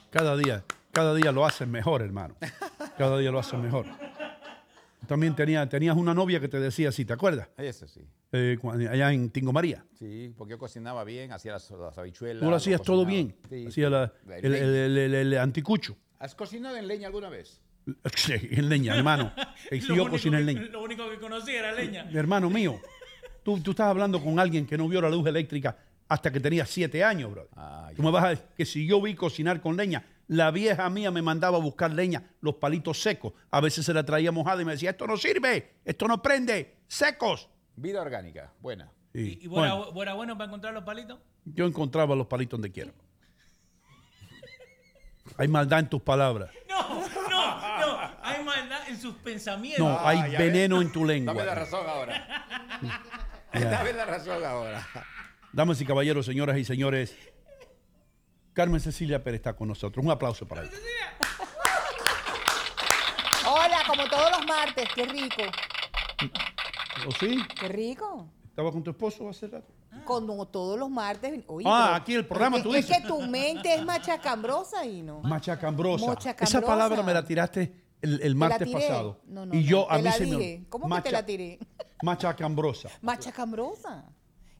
Cada 0.09 0.35
día, 0.35 0.65
cada 0.91 1.15
día 1.15 1.31
lo 1.31 1.45
hacen 1.45 1.71
mejor, 1.71 2.01
hermano. 2.01 2.35
Cada 2.97 3.17
día 3.17 3.31
lo 3.31 3.39
hacen 3.39 3.61
mejor. 3.61 3.85
También 5.07 5.33
tenía, 5.33 5.69
tenías 5.69 5.95
una 5.95 6.13
novia 6.13 6.41
que 6.41 6.49
te 6.49 6.59
decía 6.59 6.89
así, 6.89 7.05
¿te 7.05 7.13
acuerdas? 7.13 7.47
Eso 7.55 7.87
sí. 7.87 8.05
Eh, 8.33 8.57
allá 8.91 9.13
en 9.13 9.29
Tingo 9.29 9.53
María. 9.53 9.85
Sí, 9.97 10.33
porque 10.37 10.51
yo 10.51 10.57
cocinaba 10.57 11.05
bien, 11.05 11.31
hacía 11.31 11.53
las, 11.53 11.71
las 11.71 11.97
habichuelas. 11.97 12.43
Tú 12.43 12.49
lo 12.49 12.57
hacías 12.57 12.81
todo 12.81 13.05
bien. 13.05 13.37
Sí, 13.47 13.67
Hacía 13.67 13.89
la- 13.89 14.11
el- 14.41 15.15
el 15.15 15.37
anticucho. 15.37 15.95
¿Has 16.19 16.35
cocinado 16.35 16.75
en 16.75 16.85
leña 16.85 17.07
alguna 17.07 17.29
vez? 17.29 17.61
En 18.29 18.69
leña, 18.69 18.95
hermano. 18.95 19.31
Y 19.71 19.81
si 19.81 19.87
Lo 19.89 19.95
yo 19.95 20.01
único 20.03 20.11
cociné 20.17 20.39
en 20.39 20.45
que- 20.47 20.53
leña. 20.53 20.65
Lo 20.71 20.81
único 20.83 21.09
que 21.09 21.17
conocía 21.19 21.59
era 21.59 21.71
leña. 21.73 22.09
Hermano 22.13 22.49
mío, 22.49 22.79
tú, 23.43 23.59
tú 23.61 23.71
estás 23.71 23.87
hablando 23.87 24.23
con 24.23 24.39
alguien 24.39 24.65
que 24.65 24.77
no 24.77 24.87
vio 24.87 25.01
la 25.01 25.09
luz 25.09 25.25
eléctrica 25.27 25.77
hasta 26.07 26.31
que 26.31 26.39
tenía 26.39 26.65
siete 26.65 27.03
años, 27.03 27.31
bro. 27.31 27.47
tú 27.95 28.01
me 28.01 28.09
vas 28.09 28.23
a 28.23 28.29
decir 28.29 28.45
que 28.57 28.65
si 28.65 28.87
yo 28.87 28.99
vi 28.99 29.13
cocinar 29.13 29.61
con 29.61 29.77
leña, 29.77 30.03
la 30.27 30.49
vieja 30.49 30.89
mía 30.89 31.11
me 31.11 31.21
mandaba 31.21 31.57
a 31.57 31.61
buscar 31.61 31.91
leña, 31.91 32.23
los 32.41 32.55
palitos 32.55 32.99
secos. 33.01 33.33
A 33.51 33.61
veces 33.61 33.85
se 33.85 33.93
la 33.93 34.03
traía 34.03 34.31
mojada 34.31 34.61
y 34.61 34.65
me 34.65 34.71
decía, 34.71 34.89
esto 34.91 35.05
no 35.05 35.17
sirve, 35.17 35.73
esto 35.85 36.07
no 36.07 36.19
prende, 36.21 36.77
secos. 36.87 37.47
Vida 37.75 38.01
orgánica, 38.01 38.51
buena. 38.59 38.91
Sí, 39.13 39.39
¿Y 39.41 39.47
vos 39.47 39.63
era, 39.63 39.73
bueno, 39.75 40.01
era 40.01 40.13
bueno 40.15 40.35
para 40.37 40.47
encontrar 40.47 40.73
los 40.73 40.83
palitos? 40.83 41.19
yo 41.45 41.65
encontraba 41.65 42.15
los 42.15 42.27
palitos 42.27 42.59
donde 42.59 42.71
quiera. 42.71 42.91
Hay 45.37 45.47
maldad 45.47 45.79
en 45.79 45.89
tus 45.89 46.01
palabras. 46.01 46.49
Hay 48.37 48.43
maldad 48.43 48.87
en 48.89 48.99
sus 48.99 49.15
pensamientos. 49.15 49.85
No, 49.87 49.99
hay 50.07 50.35
veneno 50.35 50.81
en 50.81 50.91
tu 50.91 51.05
lengua. 51.05 51.33
Dame 51.33 51.45
la 51.45 51.55
razón 51.55 51.87
ahora. 51.89 52.45
Dame 53.53 53.93
la 53.93 54.05
razón 54.05 54.43
ahora. 54.45 54.87
Damas 55.51 55.81
y 55.81 55.85
caballeros, 55.85 56.25
señoras 56.25 56.57
y 56.57 56.63
señores, 56.65 57.15
Carmen 58.53 58.79
Cecilia 58.79 59.23
Pérez 59.23 59.39
está 59.39 59.53
con 59.55 59.67
nosotros. 59.67 60.03
Un 60.05 60.11
aplauso 60.11 60.47
para 60.47 60.63
ella. 60.63 60.71
Hola, 63.47 63.77
como 63.87 64.07
todos 64.07 64.31
los 64.31 64.45
martes, 64.45 64.87
qué 64.93 65.05
rico. 65.05 65.43
¿O 67.07 67.11
sí? 67.19 67.39
Qué 67.59 67.67
rico. 67.67 68.27
¿Estaba 68.49 68.71
con 68.71 68.83
tu 68.83 68.91
esposo 68.91 69.29
hace 69.29 69.47
rato? 69.47 69.71
Como 70.03 70.45
todos 70.47 70.77
los 70.77 70.89
martes. 70.89 71.43
Oye, 71.47 71.65
Ah, 71.67 71.83
pero- 71.85 71.95
aquí 71.95 72.15
el 72.15 72.25
programa, 72.25 72.57
es, 72.57 72.63
tú 72.63 72.75
es 72.75 72.85
dices. 72.85 73.01
que 73.01 73.07
tu 73.07 73.21
mente 73.21 73.73
es 73.73 73.83
machacambrosa 73.83 74.85
y 74.85 75.01
no. 75.01 75.21
Machacambrosa. 75.21 76.05
Machacambrosa. 76.07 76.57
Esa 76.57 76.61
palabra 76.65 77.01
me 77.01 77.13
la 77.13 77.23
tiraste 77.25 77.73
el, 78.01 78.21
el 78.21 78.35
martes 78.35 78.67
tiré. 78.67 78.79
pasado. 78.87 79.19
No, 79.25 79.45
no, 79.45 79.53
y 79.55 79.61
no, 79.63 79.67
yo 79.69 79.91
a 79.91 79.97
mí 79.97 80.03
la 80.03 80.11
se 80.13 80.25
me 80.25 80.35
dije. 80.37 80.65
¿Cómo 80.69 80.93
que 80.95 81.01
te 81.01 81.11
la 81.11 81.25
tiré? 81.25 81.59
Machacambrosa. 82.03 82.89
Machacambrosa. 83.01 84.05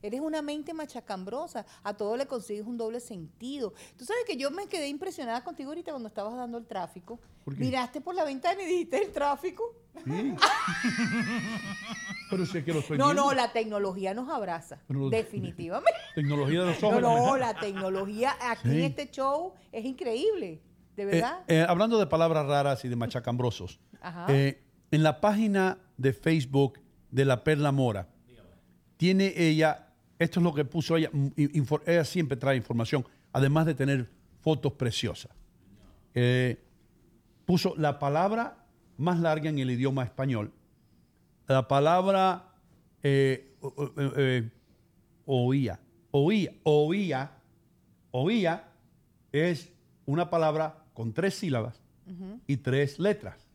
Eres 0.02 0.20
una 0.22 0.40
mente 0.40 0.72
machacambrosa. 0.72 1.66
A 1.82 1.94
todo 1.94 2.16
le 2.16 2.26
consigues 2.26 2.66
un 2.66 2.78
doble 2.78 3.00
sentido. 3.00 3.74
Tú 3.98 4.06
sabes 4.06 4.24
que 4.26 4.34
yo 4.38 4.50
me 4.50 4.66
quedé 4.66 4.88
impresionada 4.88 5.44
contigo 5.44 5.70
ahorita 5.70 5.90
cuando 5.90 6.08
estabas 6.08 6.34
dando 6.36 6.56
el 6.56 6.66
tráfico. 6.66 7.20
¿Por 7.44 7.54
qué? 7.54 7.60
Miraste 7.64 8.00
por 8.00 8.14
la 8.14 8.24
ventana 8.24 8.62
y 8.62 8.66
dijiste 8.66 9.02
el 9.04 9.12
tráfico. 9.12 9.62
Sí. 10.06 10.34
Pero 12.30 12.46
sé 12.46 12.64
que 12.64 12.72
lo 12.72 12.78
estoy 12.80 12.96
no, 12.96 13.06
viendo. 13.06 13.24
no, 13.24 13.32
la 13.34 13.52
tecnología 13.52 14.14
nos 14.14 14.28
abraza. 14.30 14.78
Pero- 14.86 15.10
definitivamente. 15.10 15.98
Tecnología 16.14 16.60
de 16.60 16.66
los 16.66 16.82
No, 16.82 16.88
ojos. 16.88 17.02
no, 17.02 17.36
la 17.36 17.54
tecnología 17.58 18.36
aquí 18.40 18.68
en 18.70 18.80
este 18.84 19.10
show 19.10 19.52
es 19.72 19.84
increíble. 19.84 20.62
De 20.96 21.02
Eh, 21.02 21.06
verdad. 21.06 21.40
eh, 21.48 21.64
hablando 21.68 21.98
de 21.98 22.06
palabras 22.06 22.46
raras 22.46 22.84
y 22.84 22.88
de 22.88 22.96
machacambrosos, 22.96 23.80
Ajá. 24.00 24.26
eh, 24.28 24.62
en 24.90 25.02
la 25.02 25.20
página 25.20 25.78
de 25.96 26.12
Facebook 26.12 26.78
de 27.10 27.24
la 27.24 27.42
Perla 27.44 27.72
Mora, 27.72 28.08
tiene 28.96 29.32
ella, 29.36 29.88
esto 30.18 30.40
es 30.40 30.44
lo 30.44 30.52
que 30.54 30.64
puso 30.64 30.96
ella, 30.96 31.08
mm, 31.12 31.28
infor- 31.36 31.82
ella 31.86 32.04
siempre 32.04 32.36
trae 32.36 32.56
información, 32.56 33.06
además 33.32 33.66
de 33.66 33.74
tener 33.74 34.10
fotos 34.40 34.72
preciosas. 34.74 35.30
Puso 37.46 37.74
la 37.76 37.98
palabra 37.98 38.58
más 38.98 39.18
larga 39.20 39.48
en 39.48 39.58
el 39.58 39.70
idioma 39.70 40.02
español, 40.04 40.52
la 41.46 41.66
palabra 41.66 42.52
oía, 45.24 45.80
oía, 46.12 46.52
oía, 46.62 47.30
oía 48.10 48.64
es 49.32 49.72
una 50.06 50.28
palabra 50.30 50.79
con 51.00 51.14
tres 51.14 51.34
sílabas 51.34 51.80
y 52.46 52.58
tres 52.58 52.98
letras. 52.98 53.46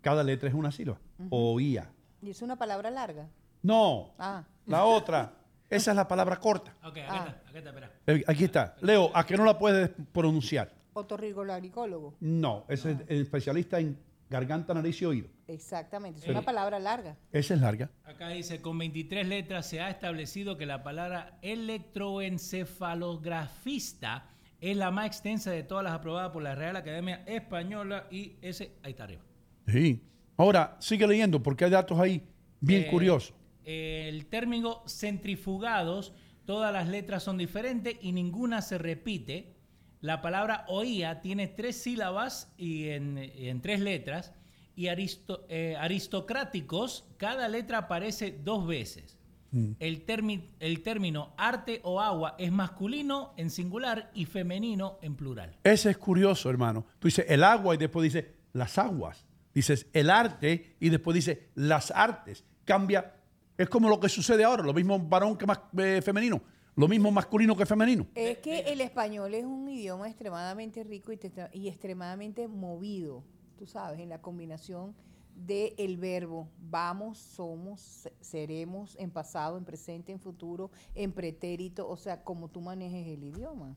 Cada 0.00 0.22
letra 0.22 0.48
es 0.48 0.54
una 0.54 0.70
sílaba. 0.70 1.00
Oía. 1.30 1.90
Y 2.22 2.30
es 2.30 2.42
una 2.42 2.54
palabra 2.54 2.92
larga. 2.92 3.26
No, 3.62 4.14
Ah. 4.18 4.44
la 4.66 4.84
otra. 4.84 5.32
Esa 5.68 5.90
es 5.90 5.96
la 5.96 6.06
palabra 6.06 6.36
corta. 6.36 6.72
Ok, 6.84 6.98
acá 6.98 7.06
Ah. 7.08 7.16
está, 7.16 7.30
acá 7.50 7.58
está, 7.58 7.70
espera. 7.70 7.90
Eh, 8.06 8.22
Aquí 8.28 8.44
está. 8.44 8.76
Leo, 8.82 9.10
¿a 9.12 9.26
que 9.26 9.36
no 9.36 9.44
la 9.44 9.58
puedes 9.58 9.90
pronunciar? 10.12 10.72
Otorrinolaringólogo. 10.92 12.14
No, 12.20 12.64
ese 12.68 12.92
es 12.92 12.98
el 13.08 13.22
especialista 13.22 13.80
en 13.80 13.98
garganta, 14.30 14.72
nariz 14.72 15.02
y 15.02 15.06
oído. 15.06 15.26
Exactamente. 15.48 16.20
Es 16.20 16.28
una 16.28 16.42
palabra 16.42 16.78
larga. 16.78 17.16
Esa 17.32 17.54
es 17.54 17.60
larga. 17.60 17.90
Acá 18.04 18.28
dice, 18.28 18.60
con 18.62 18.78
23 18.78 19.26
letras 19.26 19.66
se 19.66 19.80
ha 19.80 19.90
establecido 19.90 20.56
que 20.56 20.66
la 20.66 20.84
palabra 20.84 21.36
electroencefalografista 21.42 24.30
es 24.60 24.76
la 24.76 24.90
más 24.90 25.06
extensa 25.06 25.50
de 25.50 25.62
todas 25.62 25.84
las 25.84 25.92
aprobadas 25.92 26.30
por 26.32 26.42
la 26.42 26.54
Real 26.54 26.76
Academia 26.76 27.22
Española 27.26 28.06
y 28.10 28.36
ese, 28.42 28.72
ahí 28.82 28.92
está 28.92 29.04
arriba. 29.04 29.22
Sí. 29.66 30.02
Ahora, 30.36 30.76
sigue 30.80 31.06
leyendo 31.06 31.42
porque 31.42 31.64
hay 31.64 31.70
datos 31.70 31.98
ahí 31.98 32.22
bien 32.60 32.82
Eh, 32.84 32.88
curiosos. 32.90 33.34
El 33.64 34.26
término 34.26 34.82
centrifugados, 34.86 36.12
todas 36.44 36.72
las 36.72 36.88
letras 36.88 37.22
son 37.22 37.36
diferentes 37.38 37.96
y 38.00 38.12
ninguna 38.12 38.62
se 38.62 38.78
repite. 38.78 39.54
La 40.00 40.20
palabra 40.22 40.64
oía 40.68 41.20
tiene 41.20 41.48
tres 41.48 41.76
sílabas 41.82 42.52
y 42.56 42.88
en, 42.90 43.60
tres 43.62 43.80
letras. 43.80 44.32
Y 44.76 44.88
aristo- 44.88 45.46
eh, 45.48 45.74
aristocráticos, 45.78 47.08
cada 47.16 47.48
letra 47.48 47.78
aparece 47.78 48.38
dos 48.44 48.66
veces. 48.66 49.15
Mm. 49.52 49.72
El, 49.78 50.04
termi- 50.06 50.42
el 50.60 50.82
término 50.82 51.32
arte 51.36 51.80
o 51.84 52.00
agua 52.00 52.34
es 52.38 52.50
masculino 52.52 53.32
en 53.36 53.50
singular 53.50 54.10
y 54.14 54.24
femenino 54.26 54.98
en 55.02 55.14
plural. 55.16 55.56
Ese 55.64 55.90
es 55.90 55.98
curioso, 55.98 56.50
hermano. 56.50 56.84
Tú 56.98 57.08
dices 57.08 57.26
el 57.28 57.44
agua 57.44 57.74
y 57.74 57.78
después 57.78 58.02
dices 58.04 58.26
las 58.52 58.76
aguas. 58.78 59.26
Dices 59.54 59.86
el 59.92 60.10
arte 60.10 60.76
y 60.80 60.88
después 60.90 61.14
dices 61.14 61.38
las 61.54 61.90
artes. 61.90 62.44
Cambia. 62.64 63.14
Es 63.56 63.68
como 63.70 63.88
lo 63.88 63.98
que 63.98 64.08
sucede 64.10 64.44
ahora, 64.44 64.62
lo 64.62 64.74
mismo 64.74 64.98
varón 64.98 65.36
que 65.38 65.46
más, 65.46 65.60
eh, 65.78 66.02
femenino, 66.04 66.42
lo 66.74 66.88
mismo 66.88 67.10
masculino 67.10 67.56
que 67.56 67.64
femenino. 67.64 68.06
Es 68.14 68.36
que 68.38 68.60
el 68.60 68.82
español 68.82 69.32
es 69.32 69.44
un 69.46 69.66
idioma 69.68 70.08
extremadamente 70.08 70.84
rico 70.84 71.10
y, 71.12 71.16
te- 71.16 71.32
y 71.54 71.68
extremadamente 71.68 72.48
movido, 72.48 73.24
tú 73.58 73.66
sabes, 73.66 73.98
en 74.00 74.10
la 74.10 74.20
combinación 74.20 74.94
del 75.36 75.96
verbo 75.98 76.48
vamos, 76.58 77.18
somos, 77.18 77.80
se- 77.80 78.12
seremos, 78.20 78.96
en 78.98 79.10
pasado, 79.10 79.58
en 79.58 79.64
presente, 79.64 80.10
en 80.12 80.18
futuro, 80.18 80.70
en 80.94 81.12
pretérito, 81.12 81.86
o 81.88 81.96
sea, 81.96 82.24
como 82.24 82.48
tú 82.48 82.60
manejes 82.62 83.06
el 83.06 83.22
idioma. 83.22 83.76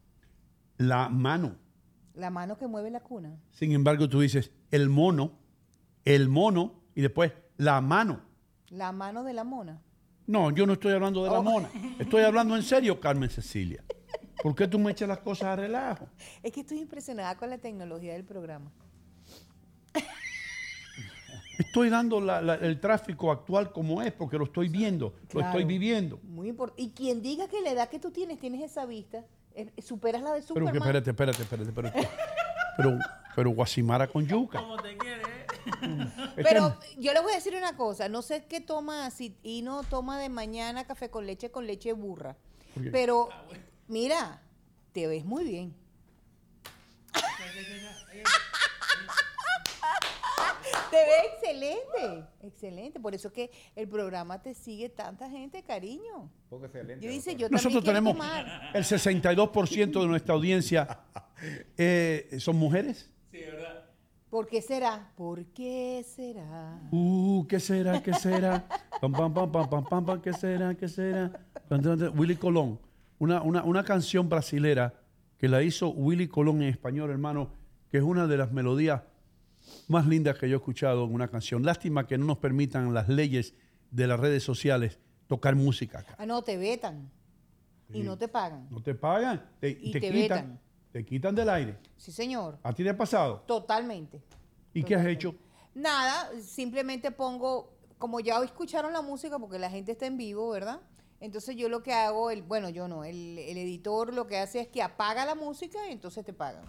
La 0.77 1.09
mano. 1.09 1.57
La 2.13 2.29
mano 2.29 2.57
que 2.57 2.65
mueve 2.67 2.89
la 2.89 3.01
cuna. 3.01 3.37
Sin 3.51 3.71
embargo, 3.73 4.07
tú 4.09 4.21
dices 4.21 4.51
el 4.71 4.89
mono, 4.89 5.33
el 6.05 6.29
mono 6.29 6.81
y 6.95 7.01
después 7.01 7.33
la 7.57 7.81
mano. 7.81 8.21
La 8.69 8.91
mano 8.91 9.23
de 9.23 9.33
la 9.33 9.43
mona. 9.43 9.81
No, 10.27 10.51
yo 10.51 10.65
no 10.65 10.73
estoy 10.73 10.93
hablando 10.93 11.23
de 11.23 11.29
la 11.31 11.39
Oh. 11.39 11.43
mona. 11.43 11.69
Estoy 11.99 12.23
hablando 12.23 12.55
en 12.55 12.63
serio, 12.63 12.99
Carmen 12.99 13.29
Cecilia. 13.29 13.83
¿Por 14.41 14.55
qué 14.55 14.67
tú 14.67 14.79
me 14.79 14.91
echas 14.91 15.09
las 15.09 15.19
cosas 15.19 15.47
a 15.49 15.55
relajo? 15.57 16.07
Es 16.43 16.51
que 16.53 16.61
estoy 16.61 16.79
impresionada 16.79 17.35
con 17.35 17.49
la 17.49 17.57
tecnología 17.57 18.13
del 18.13 18.23
programa. 18.23 18.71
Estoy 21.59 21.89
dando 21.89 22.19
la- 22.21 22.41
la- 22.41 22.55
el 22.55 22.79
tráfico 22.79 23.31
actual 23.31 23.71
como 23.71 24.01
es, 24.01 24.11
porque 24.13 24.37
lo 24.37 24.45
estoy 24.45 24.69
viendo, 24.69 25.13
lo 25.33 25.41
estoy 25.41 25.65
viviendo. 25.65 26.19
Muy 26.23 26.47
importante. 26.49 26.81
Y 26.81 26.91
quien 26.91 27.21
diga 27.21 27.47
que 27.47 27.61
la 27.61 27.71
edad 27.71 27.89
que 27.89 27.99
tú 27.99 28.11
tienes, 28.11 28.39
tienes 28.39 28.61
esa 28.61 28.85
vista, 28.85 29.23
eh, 29.53 29.69
superas 29.81 30.21
la 30.21 30.29
de 30.31 30.35
Pero 30.41 30.47
Superman. 30.47 30.71
que 30.71 30.77
espérate, 30.79 31.09
espérate, 31.11 31.41
espérate, 31.43 31.69
espérate. 31.69 32.09
Pero, 32.77 32.97
pero 33.35 33.49
Guasimara 33.51 34.07
con 34.07 34.25
yuca. 34.25 34.63
Pero 36.37 36.77
yo 36.97 37.11
le 37.13 37.19
voy 37.19 37.33
a 37.33 37.35
decir 37.35 37.53
una 37.55 37.75
cosa, 37.75 38.07
no 38.07 38.21
sé 38.21 38.45
qué 38.47 38.61
toma, 38.61 39.11
si 39.11 39.35
y 39.43 39.61
no 39.61 39.83
toma 39.83 40.17
de 40.17 40.29
mañana 40.29 40.85
café 40.85 41.09
con 41.09 41.25
leche 41.27 41.51
con 41.51 41.67
leche 41.67 41.91
burra. 41.93 42.37
Pero 42.91 43.27
mira, 43.89 44.41
te 44.93 45.07
ves 45.07 45.25
muy 45.25 45.43
bien. 45.43 45.75
Te 50.89 50.97
ves 50.97 51.33
excelente, 51.33 52.25
excelente. 52.41 52.99
Por 52.99 53.13
eso 53.15 53.29
es 53.29 53.33
que 53.33 53.51
el 53.75 53.87
programa 53.87 54.41
te 54.41 54.53
sigue 54.53 54.89
tanta 54.89 55.29
gente, 55.29 55.63
cariño. 55.63 56.29
Yo 56.49 57.09
dice, 57.09 57.35
yo 57.35 57.49
Nosotros 57.49 57.83
también 57.83 57.83
quiero 57.83 57.83
tenemos 57.83 58.13
tomar. 58.13 58.71
el 58.73 58.83
62% 58.83 60.01
de 60.01 60.07
nuestra 60.07 60.33
audiencia 60.33 60.99
eh, 61.77 62.37
son 62.39 62.55
mujeres. 62.57 63.09
¿Por 64.29 64.47
qué 64.47 64.61
será? 64.61 65.11
¿Por 65.15 65.45
qué 65.47 66.05
será? 66.07 66.79
Uh, 66.91 67.47
¿qué 67.47 67.59
será? 67.59 68.03
¿Qué 68.03 68.13
será? 68.13 68.67
Pam, 69.01 69.11
pam, 69.11 69.33
pam, 69.33 69.51
pam, 69.51 69.69
pam, 69.69 69.83
pam, 69.85 70.05
pam, 70.05 70.21
¿qué 70.21 70.33
será? 70.33 70.75
¿Qué 70.75 70.87
será? 70.87 71.31
Willy 72.15 72.35
Colón, 72.35 72.79
una, 73.17 73.41
una, 73.41 73.63
una 73.63 73.83
canción 73.83 74.29
brasilera 74.29 74.93
que 75.39 75.47
la 75.47 75.63
hizo 75.63 75.89
Willy 75.89 76.27
Colón 76.27 76.61
en 76.61 76.69
español, 76.69 77.09
hermano, 77.09 77.53
que 77.89 77.97
es 77.97 78.03
una 78.03 78.27
de 78.27 78.37
las 78.37 78.51
melodías 78.51 79.01
más 79.87 80.05
lindas 80.07 80.37
que 80.37 80.47
yo 80.49 80.55
he 80.55 80.57
escuchado 80.57 81.05
en 81.05 81.13
una 81.13 81.27
canción. 81.27 81.63
Lástima 81.63 82.07
que 82.07 82.17
no 82.17 82.25
nos 82.25 82.37
permitan 82.37 82.93
las 82.93 83.09
leyes 83.09 83.53
de 83.91 84.07
las 84.07 84.19
redes 84.19 84.43
sociales 84.43 84.99
tocar 85.27 85.55
música 85.55 85.99
acá. 85.99 86.15
Ah, 86.17 86.25
no, 86.25 86.41
te 86.43 86.57
vetan. 86.57 87.09
Y 87.91 88.03
no 88.03 88.17
te 88.17 88.27
pagan. 88.27 88.67
No 88.69 88.81
te 88.81 88.93
pagan, 88.93 89.49
te, 89.59 89.69
Y 89.69 89.91
te 89.91 89.99
te 89.99 90.11
quitan, 90.11 90.37
vetan. 90.37 90.59
te 90.91 91.05
quitan 91.05 91.35
del 91.35 91.49
aire. 91.49 91.77
Sí, 91.97 92.11
señor. 92.11 92.59
¿A 92.61 92.73
ti 92.73 92.83
te 92.83 92.89
ha 92.89 92.97
pasado? 92.97 93.43
Totalmente. 93.47 94.21
¿Y 94.73 94.83
qué 94.83 94.95
has 94.95 95.05
hecho? 95.07 95.33
Nada, 95.73 96.29
simplemente 96.41 97.09
pongo, 97.11 97.73
como 97.97 98.19
ya 98.19 98.43
escucharon 98.43 98.93
la 98.93 99.01
música, 99.01 99.39
porque 99.39 99.57
la 99.57 99.69
gente 99.71 99.93
está 99.93 100.05
en 100.05 100.17
vivo, 100.17 100.49
¿verdad? 100.51 100.81
Entonces 101.19 101.55
yo 101.55 101.67
lo 101.67 101.81
que 101.83 101.93
hago, 101.93 102.29
el, 102.31 102.43
bueno, 102.43 102.69
yo 102.69 102.87
no, 102.87 103.03
el, 103.03 103.37
el 103.39 103.57
editor 103.57 104.13
lo 104.13 104.27
que 104.27 104.37
hace 104.37 104.61
es 104.61 104.67
que 104.67 104.81
apaga 104.81 105.25
la 105.25 105.35
música 105.35 105.79
y 105.87 105.91
entonces 105.91 106.23
te 106.23 106.31
pagan. 106.33 106.63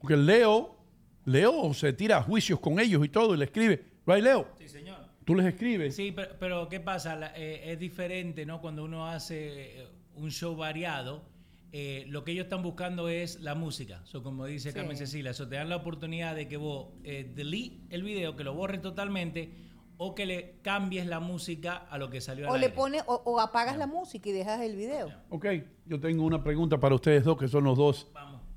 Porque 0.00 0.16
Leo, 0.16 0.76
Leo 1.24 1.72
se 1.74 1.92
tira 1.92 2.18
a 2.18 2.22
juicios 2.22 2.58
con 2.60 2.78
ellos 2.80 3.04
y 3.04 3.08
todo 3.08 3.34
y 3.34 3.38
le 3.38 3.44
escribe. 3.44 3.84
Right, 4.06 4.22
Leo? 4.24 4.48
Sí, 4.58 4.68
señor. 4.68 4.98
Tú 5.24 5.34
les 5.36 5.46
escribes. 5.46 5.94
Sí, 5.94 6.10
pero, 6.12 6.34
pero 6.40 6.68
¿qué 6.68 6.80
pasa? 6.80 7.14
La- 7.14 7.32
eh, 7.36 7.72
es 7.72 7.78
diferente, 7.78 8.44
¿no? 8.44 8.60
Cuando 8.60 8.84
uno 8.84 9.06
hace 9.06 9.82
eh, 9.82 9.86
un 10.16 10.30
show 10.32 10.56
variado, 10.56 11.22
eh, 11.70 12.04
lo 12.08 12.24
que 12.24 12.32
ellos 12.32 12.44
están 12.44 12.62
buscando 12.62 13.08
es 13.08 13.40
la 13.40 13.54
música. 13.54 14.00
So, 14.04 14.22
como 14.24 14.46
dice 14.46 14.70
Sí. 14.70 14.74
Carmen 14.76 14.96
Cecilia, 14.96 15.32
so, 15.32 15.48
te 15.48 15.54
dan 15.56 15.68
la 15.68 15.76
oportunidad 15.76 16.34
de 16.34 16.48
que 16.48 16.56
vos 16.56 16.88
eh, 17.04 17.30
delete 17.34 17.78
el 17.90 18.02
video, 18.02 18.34
que 18.34 18.42
lo 18.44 18.52
borres 18.54 18.82
totalmente, 18.82 19.52
o 19.96 20.16
que 20.16 20.26
le 20.26 20.56
cambies 20.62 21.06
la 21.06 21.20
música 21.20 21.76
a 21.76 21.96
lo 21.98 22.10
que 22.10 22.20
salió 22.20 22.48
O 22.48 22.54
al 22.54 22.60
le 22.60 22.66
aire. 22.66 22.76
pones, 22.76 23.04
o, 23.06 23.22
o 23.24 23.38
apagas 23.38 23.78
la 23.78 23.86
música 23.86 24.28
y 24.28 24.32
dejas 24.32 24.60
el 24.62 24.74
video. 24.74 25.12
Ok, 25.30 25.46
yo 25.86 26.00
tengo 26.00 26.24
una 26.24 26.42
pregunta 26.42 26.80
para 26.80 26.96
ustedes 26.96 27.22
dos, 27.22 27.38
que 27.38 27.46
son 27.46 27.62
los 27.62 27.78
dos 27.78 28.08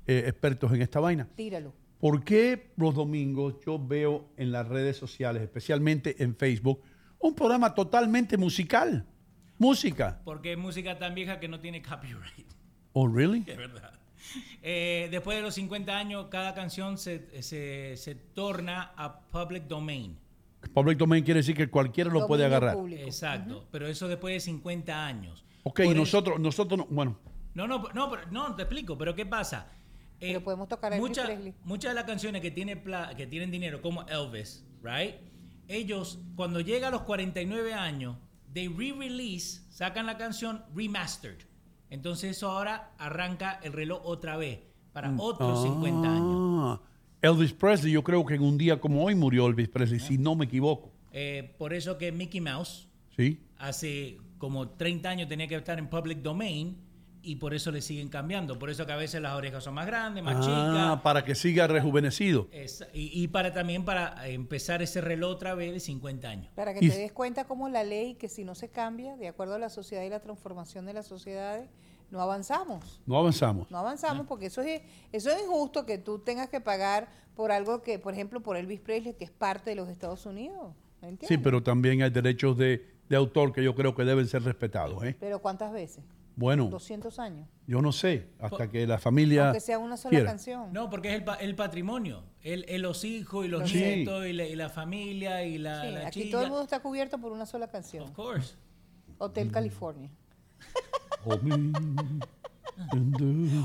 eh, 0.08 0.24
expertos 0.26 0.72
en 0.72 0.82
esta 0.82 0.98
vaina. 0.98 1.28
Tíralo. 1.36 1.72
¿Por 1.98 2.24
qué 2.24 2.72
los 2.76 2.94
domingos 2.94 3.54
yo 3.64 3.78
veo 3.78 4.28
en 4.36 4.52
las 4.52 4.68
redes 4.68 4.96
sociales, 4.96 5.42
especialmente 5.42 6.22
en 6.22 6.36
Facebook, 6.36 6.80
un 7.18 7.34
programa 7.34 7.74
totalmente 7.74 8.36
musical? 8.36 9.06
Música. 9.58 10.20
Porque 10.24 10.52
es 10.52 10.58
música 10.58 10.98
tan 10.98 11.14
vieja 11.14 11.40
que 11.40 11.48
no 11.48 11.60
tiene 11.60 11.80
copyright. 11.82 12.46
Oh, 12.92 13.08
really? 13.08 13.42
Es 13.46 13.56
verdad. 13.56 13.92
Eh, 14.62 15.08
después 15.10 15.36
de 15.36 15.42
los 15.42 15.54
50 15.54 15.96
años, 15.96 16.26
cada 16.30 16.52
canción 16.54 16.98
se, 16.98 17.42
se- 17.42 17.96
se 17.96 18.14
torna 18.14 18.92
a 18.96 19.20
public 19.20 19.64
domain. 19.66 20.18
Public 20.74 20.98
domain 20.98 21.24
quiere 21.24 21.38
decir 21.40 21.56
que 21.56 21.68
cualquiera 21.68 22.10
lo 22.10 22.26
puede 22.26 22.44
agarrar. 22.44 22.76
Exacto, 22.90 23.66
pero 23.70 23.86
eso 23.86 24.08
después 24.08 24.34
de 24.34 24.40
50 24.40 25.06
años. 25.06 25.44
Ok, 25.62 25.80
y 25.80 25.94
nosotros, 25.94 26.38
nosotros, 26.40 26.78
no- 26.78 26.86
bueno, 26.90 27.18
No, 27.54 27.66
no, 27.66 27.84
no, 27.94 28.10
pero- 28.10 28.30
no, 28.30 28.54
te 28.54 28.62
explico, 28.62 28.98
pero 28.98 29.14
¿qué 29.14 29.24
pasa? 29.24 29.68
Eh, 30.20 30.28
Pero 30.28 30.42
podemos 30.44 30.68
tocar 30.68 30.92
a 30.92 30.96
Elvis 30.96 31.08
mucha- 31.10 31.24
Presley. 31.24 31.54
Muchas 31.64 31.90
de 31.90 31.94
las 31.94 32.04
canciones 32.04 32.40
que, 32.42 32.50
tiene 32.50 32.76
pla- 32.76 33.14
que 33.16 33.26
tienen 33.26 33.50
dinero, 33.50 33.82
como 33.82 34.02
Elvis, 34.08 34.64
right? 34.82 35.16
Ellos, 35.68 36.18
cuando 36.36 36.60
llega 36.60 36.88
a 36.88 36.90
los 36.90 37.02
49 37.02 37.74
años, 37.74 38.16
they 38.52 38.68
re-release, 38.68 39.62
sacan 39.68 40.06
la 40.06 40.16
canción 40.16 40.64
remastered. 40.74 41.38
Entonces 41.90 42.36
eso 42.36 42.50
ahora 42.50 42.92
arranca 42.98 43.60
el 43.62 43.72
reloj 43.72 44.00
otra 44.04 44.36
vez, 44.36 44.60
para 44.92 45.12
otros 45.18 45.62
50 45.62 46.08
años. 46.08 46.80
Ah, 46.80 46.80
Elvis 47.20 47.52
Presley, 47.52 47.92
yo 47.92 48.02
creo 48.02 48.24
que 48.24 48.34
en 48.34 48.42
un 48.42 48.56
día 48.56 48.80
como 48.80 49.04
hoy 49.04 49.14
murió 49.14 49.46
Elvis 49.46 49.68
Presley, 49.68 50.00
si 50.00 50.16
no 50.18 50.34
me 50.34 50.46
equivoco. 50.46 50.92
Eh, 51.12 51.54
por 51.58 51.74
eso 51.74 51.98
que 51.98 52.12
Mickey 52.12 52.40
Mouse 52.40 52.88
¿Sí? 53.16 53.40
hace 53.58 54.18
como 54.38 54.68
30 54.70 55.08
años 55.10 55.28
tenía 55.28 55.46
que 55.48 55.56
estar 55.56 55.78
en 55.78 55.88
public 55.88 56.18
domain 56.18 56.76
y 57.26 57.36
por 57.36 57.52
eso 57.54 57.70
le 57.72 57.82
siguen 57.82 58.08
cambiando. 58.08 58.58
Por 58.58 58.70
eso 58.70 58.86
que 58.86 58.92
a 58.92 58.96
veces 58.96 59.20
las 59.20 59.34
orejas 59.34 59.64
son 59.64 59.74
más 59.74 59.86
grandes, 59.86 60.22
más 60.22 60.40
chicas. 60.40 60.54
Ah, 60.56 61.00
para 61.02 61.24
que 61.24 61.34
siga 61.34 61.66
rejuvenecido. 61.66 62.48
Es- 62.52 62.86
y, 62.94 63.22
y 63.22 63.28
para 63.28 63.52
también 63.52 63.84
para 63.84 64.26
empezar 64.28 64.80
ese 64.82 65.00
reloj 65.00 65.32
otra 65.32 65.54
vez 65.54 65.72
de 65.72 65.80
50 65.80 66.28
años. 66.28 66.52
Para 66.54 66.72
que 66.74 66.84
Y- 66.84 66.88
te 66.88 66.96
des 66.98 67.12
cuenta 67.12 67.44
cómo 67.44 67.68
la 67.68 67.84
ley, 67.84 68.14
que 68.14 68.28
si 68.28 68.44
no 68.44 68.54
se 68.54 68.68
cambia, 68.68 69.16
de 69.16 69.28
acuerdo 69.28 69.54
a 69.54 69.58
la 69.58 69.68
sociedad 69.70 70.02
y 70.04 70.08
la 70.08 70.20
transformación 70.20 70.86
de 70.86 70.92
las 70.94 71.06
sociedades, 71.06 71.68
no 72.10 72.20
avanzamos. 72.20 73.00
No 73.06 73.18
avanzamos. 73.18 73.70
No 73.70 73.78
avanzamos 73.78 74.26
porque 74.28 74.46
eso 74.46 74.62
es, 74.62 74.80
eso 75.12 75.30
es 75.30 75.42
injusto 75.42 75.84
que 75.86 75.98
tú 75.98 76.20
tengas 76.20 76.48
que 76.48 76.60
pagar 76.60 77.08
por 77.34 77.50
algo 77.50 77.82
que, 77.82 77.98
por 77.98 78.14
ejemplo, 78.14 78.40
por 78.40 78.56
Elvis 78.56 78.80
Presley, 78.80 79.14
que 79.14 79.24
es 79.24 79.30
parte 79.32 79.70
de 79.70 79.76
los 79.76 79.88
Estados 79.88 80.24
Unidos. 80.24 80.72
Sí, 81.22 81.36
pero 81.38 81.62
también 81.62 82.02
hay 82.02 82.10
derechos 82.10 82.56
de, 82.56 82.86
de 83.08 83.16
autor 83.16 83.52
que 83.52 83.62
yo 83.62 83.74
creo 83.74 83.94
que 83.94 84.04
deben 84.04 84.26
ser 84.26 84.42
respetados. 84.44 85.02
¿eh? 85.04 85.16
Pero 85.20 85.40
¿cuántas 85.40 85.72
veces? 85.72 86.04
Bueno, 86.38 86.66
200 86.66 87.18
años. 87.18 87.48
yo 87.66 87.80
no 87.80 87.92
sé, 87.92 88.28
hasta 88.38 88.68
que 88.70 88.86
la 88.86 88.98
familia 88.98 89.46
Aunque 89.46 89.60
sea 89.60 89.78
una 89.78 89.96
sola 89.96 90.10
quiera. 90.10 90.26
canción. 90.26 90.70
No, 90.72 90.90
porque 90.90 91.08
es 91.08 91.14
el, 91.14 91.24
pa- 91.24 91.36
el 91.36 91.54
patrimonio. 91.56 92.24
El, 92.42 92.64
el- 92.68 92.82
los 92.82 93.04
hijos 93.04 93.46
y 93.46 93.48
los 93.48 93.70
Sí. 93.70 93.78
nietos 93.78 94.26
y 94.26 94.34
la, 94.34 94.44
y 94.44 94.54
la 94.54 94.68
familia 94.68 95.42
y 95.44 95.56
la, 95.56 95.82
Sí, 95.82 95.90
la 95.92 96.06
aquí 96.08 96.20
chilla. 96.20 96.32
todo 96.32 96.42
el 96.42 96.48
mundo 96.50 96.62
está 96.64 96.80
cubierto 96.80 97.18
por 97.18 97.32
una 97.32 97.46
sola 97.46 97.68
canción. 97.68 98.04
Of 98.04 98.10
course. 98.12 98.54
Hotel 99.18 99.50
California. 99.50 100.10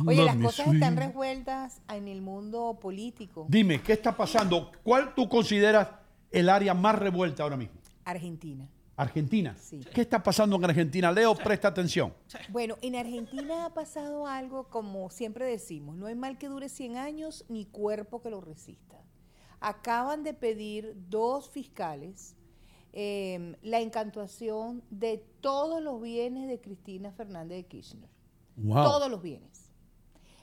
Oye, 0.05 0.23
las 0.25 0.37
cosas 0.37 0.67
están 0.73 0.95
revueltas 0.97 1.81
en 1.89 2.07
el 2.07 2.21
mundo 2.21 2.79
político. 2.81 3.45
Dime, 3.49 3.81
¿qué 3.81 3.93
está 3.93 4.15
pasando? 4.15 4.71
¿Cuál 4.83 5.13
tú 5.13 5.27
consideras 5.27 5.89
el 6.31 6.49
área 6.49 6.73
más 6.73 6.97
revuelta 6.97 7.43
ahora 7.43 7.57
mismo? 7.57 7.75
Argentina. 8.05 8.67
Argentina. 9.01 9.55
Sí. 9.59 9.81
¿Qué 9.93 10.01
está 10.01 10.21
pasando 10.21 10.55
en 10.55 10.65
Argentina? 10.65 11.11
Leo, 11.11 11.35
presta 11.35 11.67
atención. 11.69 12.13
Bueno, 12.49 12.77
en 12.81 12.95
Argentina 12.95 13.65
ha 13.65 13.73
pasado 13.73 14.27
algo 14.27 14.69
como 14.69 15.09
siempre 15.09 15.45
decimos, 15.45 15.95
no 15.95 16.07
hay 16.07 16.15
mal 16.15 16.37
que 16.37 16.47
dure 16.47 16.69
100 16.69 16.97
años 16.97 17.45
ni 17.49 17.65
cuerpo 17.65 18.21
que 18.21 18.29
lo 18.29 18.41
resista. 18.41 18.97
Acaban 19.59 20.23
de 20.23 20.33
pedir 20.33 20.93
dos 21.09 21.49
fiscales 21.49 22.35
eh, 22.93 23.55
la 23.61 23.79
encantuación 23.79 24.83
de 24.89 25.23
todos 25.39 25.81
los 25.81 26.01
bienes 26.01 26.49
de 26.49 26.59
Cristina 26.59 27.11
Fernández 27.11 27.57
de 27.57 27.63
Kirchner. 27.63 28.09
Wow. 28.57 28.83
Todos 28.83 29.09
los 29.09 29.21
bienes. 29.21 29.71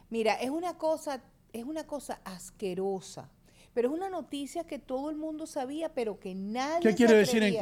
Mira, 0.09 0.35
es 0.35 0.49
una 0.49 0.79
cosa, 0.79 1.23
es 1.53 1.65
una 1.65 1.87
cosa 1.87 2.21
asquerosa, 2.25 3.31
pero 3.75 3.89
es 3.89 3.95
una 3.95 4.09
noticia 4.09 4.65
que 4.65 4.79
todo 4.79 5.11
el 5.11 5.17
mundo 5.17 5.47
sabía, 5.47 5.93
pero 5.93 6.19
que 6.19 6.35
nadie 6.35 6.81
¿Qué 6.81 6.91
se 6.91 6.97
quiere 6.97 7.15
decir 7.15 7.43
atrevía. 7.43 7.59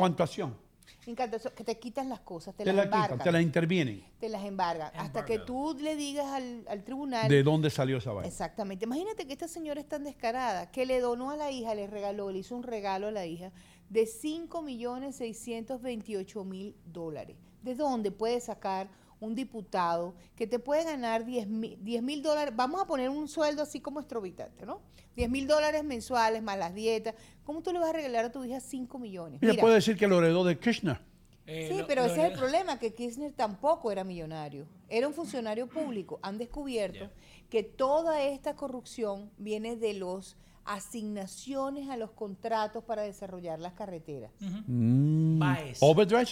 Encantuación? 1.07 1.13
Encantación, 1.13 1.55
que 1.55 1.65
te 1.65 1.79
quitan 1.79 2.09
las 2.09 2.21
cosas, 2.21 2.55
te, 2.55 2.65
Te 2.65 2.73
las 2.73 2.77
la 2.77 2.83
quitan, 2.85 3.03
embargan 3.03 3.25
te 3.25 3.33
la 3.33 3.41
intervienen. 3.43 4.05
te 4.19 4.29
las 4.29 4.45
embargan. 4.45 4.91
Hasta 4.97 5.25
que 5.25 5.39
tú 5.41 5.77
le 5.81 5.97
digas 5.97 6.27
al, 6.27 6.65
al 6.69 6.85
tribunal. 6.85 7.29
¿De 7.29 7.43
dónde 7.43 7.71
salió 7.71 7.99
esa 7.99 8.13
vaina? 8.13 8.29
Exactamente. 8.29 8.85
Imagínate 8.85 9.27
que 9.27 9.33
esta 9.33 9.49
señora 9.49 9.81
es 9.81 9.89
tan 9.89 10.05
descarada 10.05 10.71
que 10.71 10.87
le 10.87 11.01
donó 11.01 11.31
a 11.31 11.37
la 11.37 11.51
hija, 11.51 11.75
le 11.75 11.87
regaló, 11.87 12.31
le 12.31 12.39
hizo 12.39 12.57
un 12.57 12.63
regalo 12.63 13.09
a 13.09 13.11
la 13.11 13.27
hija 13.27 13.53
de 13.89 14.07
5 14.07 14.63
millones 14.63 15.17
628 15.17 16.45
mil 16.45 16.75
dólares. 16.87 17.37
¿De 17.63 17.75
dónde 17.75 18.11
puede 18.11 18.41
sacar 18.41 18.89
un 19.21 19.35
diputado 19.35 20.15
que 20.37 20.47
te 20.47 20.59
puede 20.59 20.85
ganar 20.85 21.25
10 21.25 21.47
mil 21.49 22.23
dólares? 22.23 22.55
Vamos 22.57 22.81
a 22.83 22.87
poner 22.87 23.09
un 23.11 23.29
sueldo 23.29 23.63
así 23.63 23.81
como 23.81 24.01
extravagante, 24.01 24.67
¿no? 24.67 24.81
10 25.17 25.31
mil 25.31 25.47
dólares 25.47 25.83
mensuales 25.85 26.43
más 26.43 26.59
las 26.59 26.75
dietas. 26.75 27.15
¿Cómo 27.45 27.63
tú 27.63 27.73
le 27.73 27.79
vas 27.79 27.89
a 27.91 27.93
regalar 27.95 28.27
a 28.27 28.33
tu 28.33 28.45
hija 28.45 28.61
5 28.61 28.99
millones? 28.99 29.41
Mira, 29.41 29.55
puede 29.61 29.77
decir 29.77 29.97
que 29.97 30.07
lo 30.07 30.19
heredó 30.19 30.45
de 30.45 30.59
Kirchner. 30.59 31.01
Eh, 31.49 31.69
Sí, 31.71 31.79
lo- 31.79 31.87
pero 31.87 32.03
lo- 32.05 32.13
ese 32.13 32.27
es 32.27 32.33
el 32.33 32.39
problema, 32.39 32.79
que 32.79 32.93
Kirchner 32.93 33.33
tampoco 33.33 33.91
era 33.93 34.03
millonario, 34.05 34.67
era 34.89 35.07
un 35.07 35.15
funcionario 35.15 35.69
público. 35.69 36.19
Han 36.23 36.39
descubierto 36.39 37.09
que 37.49 37.63
toda 37.63 38.21
esta 38.23 38.57
corrupción 38.57 39.31
viene 39.39 39.77
de 39.77 39.95
los 39.95 40.37
asignaciones 40.65 41.89
a 41.89 41.97
los 41.97 42.11
contratos 42.11 42.83
para 42.85 43.03
desarrollar 43.03 43.61
las 43.61 43.75
carreteras. 43.75 44.33
Mm. 44.41 45.41
¿Overdrive? 45.81 46.29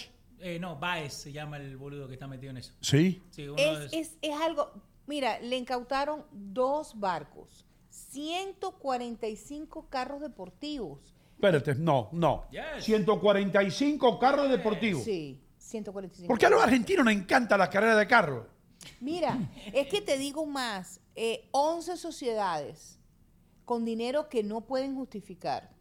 Eh, 0.47 0.58
no, 0.58 0.78
Baez 0.78 1.14
se 1.14 1.32
llama 1.32 1.56
el 1.56 1.74
boludo 1.78 2.06
que 2.06 2.14
está 2.14 2.26
metido 2.28 2.50
en 2.50 2.58
eso. 2.58 2.74
Sí. 2.82 3.23
Sí, 3.31 3.48
uno 3.48 3.56
Es, 3.56 3.90
de- 3.90 3.98
es, 3.98 4.16
es 4.20 4.40
algo, 4.42 4.70
mira, 5.06 5.39
le 5.40 5.56
incautaron 5.56 6.26
dos 6.32 7.00
barcos, 7.00 7.64
145 7.89 9.89
carros 9.89 10.20
deportivos. 10.20 11.14
Espérate, 11.36 11.74
no, 11.76 12.10
no. 12.12 12.44
Yes. 12.50 12.84
145 12.84 14.18
carros 14.18 14.50
deportivos. 14.50 15.02
Sí, 15.02 15.40
145. 15.58 16.28
¿Por 16.28 16.39
qué 16.39 16.44
a 16.47 16.50
los 16.50 16.62
argentinos 16.62 17.06
les 17.06 17.16
encanta 17.16 17.56
la 17.56 17.70
carrera 17.70 17.97
de 17.97 18.06
carros? 18.06 18.47
Mira, 19.00 19.39
es 19.73 19.86
que 19.89 20.02
te 20.02 20.18
digo 20.18 20.44
más, 20.44 21.00
eh, 21.14 21.48
11 21.52 21.97
sociedades 21.97 22.98
con 23.64 23.86
dinero 23.86 24.28
que 24.28 24.42
no 24.42 24.60
pueden 24.62 24.94
justificar. 24.94 25.73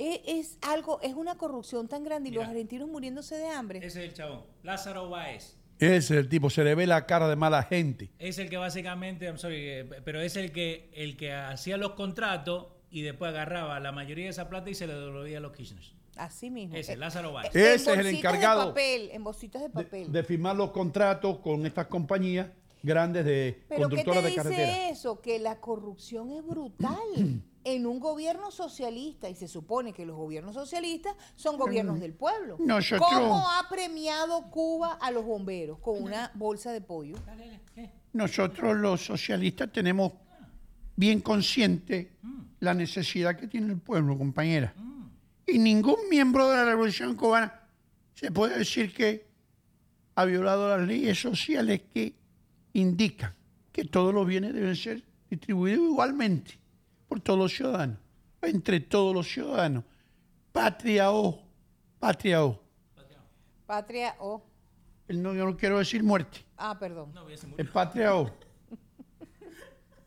Es, 0.00 0.20
es 0.24 0.58
algo, 0.62 0.98
es 1.02 1.12
una 1.14 1.36
corrupción 1.36 1.86
tan 1.86 2.02
grande 2.04 2.30
y 2.30 2.32
los 2.32 2.46
argentinos 2.46 2.88
muriéndose 2.88 3.36
de 3.36 3.48
hambre. 3.48 3.80
Ese 3.80 4.02
es 4.02 4.08
el 4.10 4.14
chabón. 4.14 4.40
Lázaro 4.62 5.10
Baez. 5.10 5.56
Ese 5.78 5.96
es 5.96 6.10
el 6.12 6.28
tipo, 6.28 6.48
se 6.50 6.64
le 6.64 6.74
ve 6.74 6.86
la 6.86 7.04
cara 7.06 7.28
de 7.28 7.36
mala 7.36 7.62
gente. 7.64 8.10
Es 8.18 8.38
el 8.38 8.48
que 8.48 8.56
básicamente, 8.56 9.26
I'm 9.26 9.36
sorry, 9.38 9.56
eh, 9.68 9.84
pero 10.04 10.20
es 10.20 10.36
el 10.36 10.52
que, 10.52 10.90
el 10.94 11.16
que 11.16 11.32
hacía 11.34 11.76
los 11.76 11.92
contratos 11.92 12.68
y 12.90 13.02
después 13.02 13.28
agarraba 13.30 13.78
la 13.80 13.92
mayoría 13.92 14.24
de 14.24 14.30
esa 14.30 14.48
plata 14.48 14.70
y 14.70 14.74
se 14.74 14.86
le 14.86 14.94
devolvía 14.94 15.38
a 15.38 15.40
los 15.40 15.52
Kirchner. 15.52 15.84
Así 16.16 16.50
mismo. 16.50 16.76
Ese, 16.76 16.94
Eh, 16.94 16.96
Lázaro 16.96 17.32
Baez. 17.32 17.54
en 17.54 17.60
Ese 17.60 17.74
es 17.74 17.86
el 17.88 17.96
bolsitas 17.96 18.18
encargado 18.18 18.60
De 18.60 18.66
papel, 18.68 19.10
en 19.12 19.24
bolsitas 19.24 19.62
de 19.62 19.70
papel. 19.70 20.12
de 20.12 20.22
firmar 20.24 20.56
los 20.56 20.70
contratos 20.70 21.38
con 21.38 21.64
estas 21.66 21.86
compañías 21.86 22.48
grandes 22.82 23.24
de 23.24 23.62
Pero 23.68 23.88
¿qué 23.88 23.96
te 23.96 24.04
conductoras 24.04 24.22
de 24.22 24.28
dice 24.30 24.42
carretera. 24.42 24.88
eso? 24.90 25.20
Que 25.20 25.38
la 25.38 25.60
corrupción 25.60 26.30
es 26.30 26.46
brutal 26.46 26.96
en 27.64 27.86
un 27.86 28.00
gobierno 28.00 28.50
socialista 28.50 29.28
y 29.28 29.34
se 29.34 29.46
supone 29.46 29.92
que 29.92 30.06
los 30.06 30.16
gobiernos 30.16 30.54
socialistas 30.54 31.14
son 31.36 31.58
gobiernos 31.58 32.00
del 32.00 32.14
pueblo. 32.14 32.56
Nosotros- 32.58 33.08
¿Cómo 33.10 33.48
ha 33.50 33.68
premiado 33.68 34.50
Cuba 34.50 34.94
a 35.00 35.10
los 35.10 35.24
bomberos 35.24 35.78
con 35.80 36.02
una 36.02 36.30
bolsa 36.34 36.72
de 36.72 36.80
pollo? 36.80 37.16
Nosotros 38.12 38.76
los 38.76 39.04
socialistas 39.04 39.70
tenemos 39.72 40.12
bien 40.96 41.20
consciente 41.20 42.12
la 42.60 42.74
necesidad 42.74 43.36
que 43.36 43.46
tiene 43.46 43.72
el 43.72 43.78
pueblo, 43.78 44.16
compañera. 44.18 44.74
Y 45.46 45.58
ningún 45.58 45.96
miembro 46.10 46.48
de 46.48 46.56
la 46.56 46.64
Revolución 46.64 47.14
Cubana 47.14 47.60
se 48.14 48.30
puede 48.30 48.58
decir 48.58 48.92
que 48.94 49.26
ha 50.14 50.24
violado 50.24 50.68
las 50.76 50.86
leyes 50.86 51.20
sociales 51.20 51.82
que 51.92 52.14
indican 52.74 53.34
que 53.72 53.84
todos 53.84 54.12
los 54.14 54.26
bienes 54.26 54.52
deben 54.54 54.76
ser 54.76 55.02
distribuidos 55.30 55.84
igualmente 55.86 56.58
por 57.10 57.18
todos 57.18 57.40
los 57.40 57.52
ciudadanos, 57.52 57.98
entre 58.40 58.78
todos 58.78 59.12
los 59.12 59.26
ciudadanos. 59.26 59.82
Patria 60.52 61.10
O, 61.10 61.42
patria 61.98 62.44
O. 62.44 62.62
Patria 63.66 64.14
o... 64.20 64.40
El 65.08 65.20
No, 65.20 65.34
yo 65.34 65.44
no 65.44 65.56
quiero 65.56 65.78
decir 65.78 66.04
muerte. 66.04 66.38
Ah, 66.56 66.78
perdón. 66.78 67.12
Es 67.58 67.68
patria 67.68 68.14
O. 68.14 68.30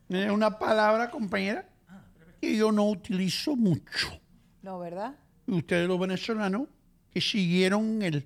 Es 0.08 0.32
una 0.32 0.58
palabra, 0.58 1.12
compañera, 1.12 1.68
que 2.40 2.56
yo 2.56 2.72
no 2.72 2.90
utilizo 2.90 3.58
mucho. 3.58 4.08
No, 4.62 4.80
¿verdad? 4.80 5.14
Y 5.46 5.58
ustedes 5.58 5.90
los 5.90 6.00
venezolanos 6.00 6.70
que 7.10 7.20
siguieron 7.20 8.02
el, 8.02 8.26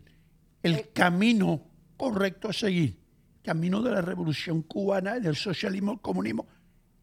el 0.62 0.92
camino 0.92 1.62
correcto 1.98 2.50
a 2.50 2.54
seguir, 2.54 3.00
camino 3.44 3.82
de 3.82 3.90
la 3.90 4.02
revolución 4.02 4.62
cubana, 4.62 5.20
del 5.20 5.36
socialismo, 5.36 5.94
el 5.94 6.00
comunismo, 6.00 6.46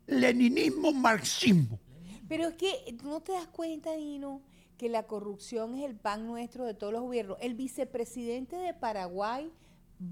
leninismo, 0.07 0.93
marxismo. 0.93 1.79
Pero 2.29 2.49
es 2.49 2.55
que 2.55 2.97
¿tú 2.99 3.09
no 3.09 3.21
te 3.21 3.33
das 3.33 3.47
cuenta, 3.49 3.95
Dino, 3.95 4.43
que 4.77 4.89
la 4.89 5.05
corrupción 5.05 5.75
es 5.77 5.85
el 5.85 5.95
pan 5.97 6.27
nuestro 6.27 6.65
de 6.65 6.75
todos 6.75 6.93
los 6.93 7.03
gobiernos. 7.03 7.39
El 7.41 7.55
vicepresidente 7.55 8.57
de 8.57 8.75
Paraguay 8.75 9.53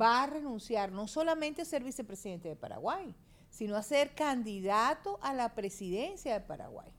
va 0.01 0.23
a 0.23 0.27
renunciar 0.27 0.93
no 0.93 1.09
solamente 1.09 1.63
a 1.63 1.65
ser 1.65 1.83
vicepresidente 1.83 2.49
de 2.49 2.57
Paraguay, 2.57 3.15
sino 3.51 3.77
a 3.77 3.83
ser 3.83 4.15
candidato 4.15 5.19
a 5.23 5.35
la 5.35 5.55
presidencia 5.55 6.33
de 6.35 6.41
Paraguay. 6.41 6.91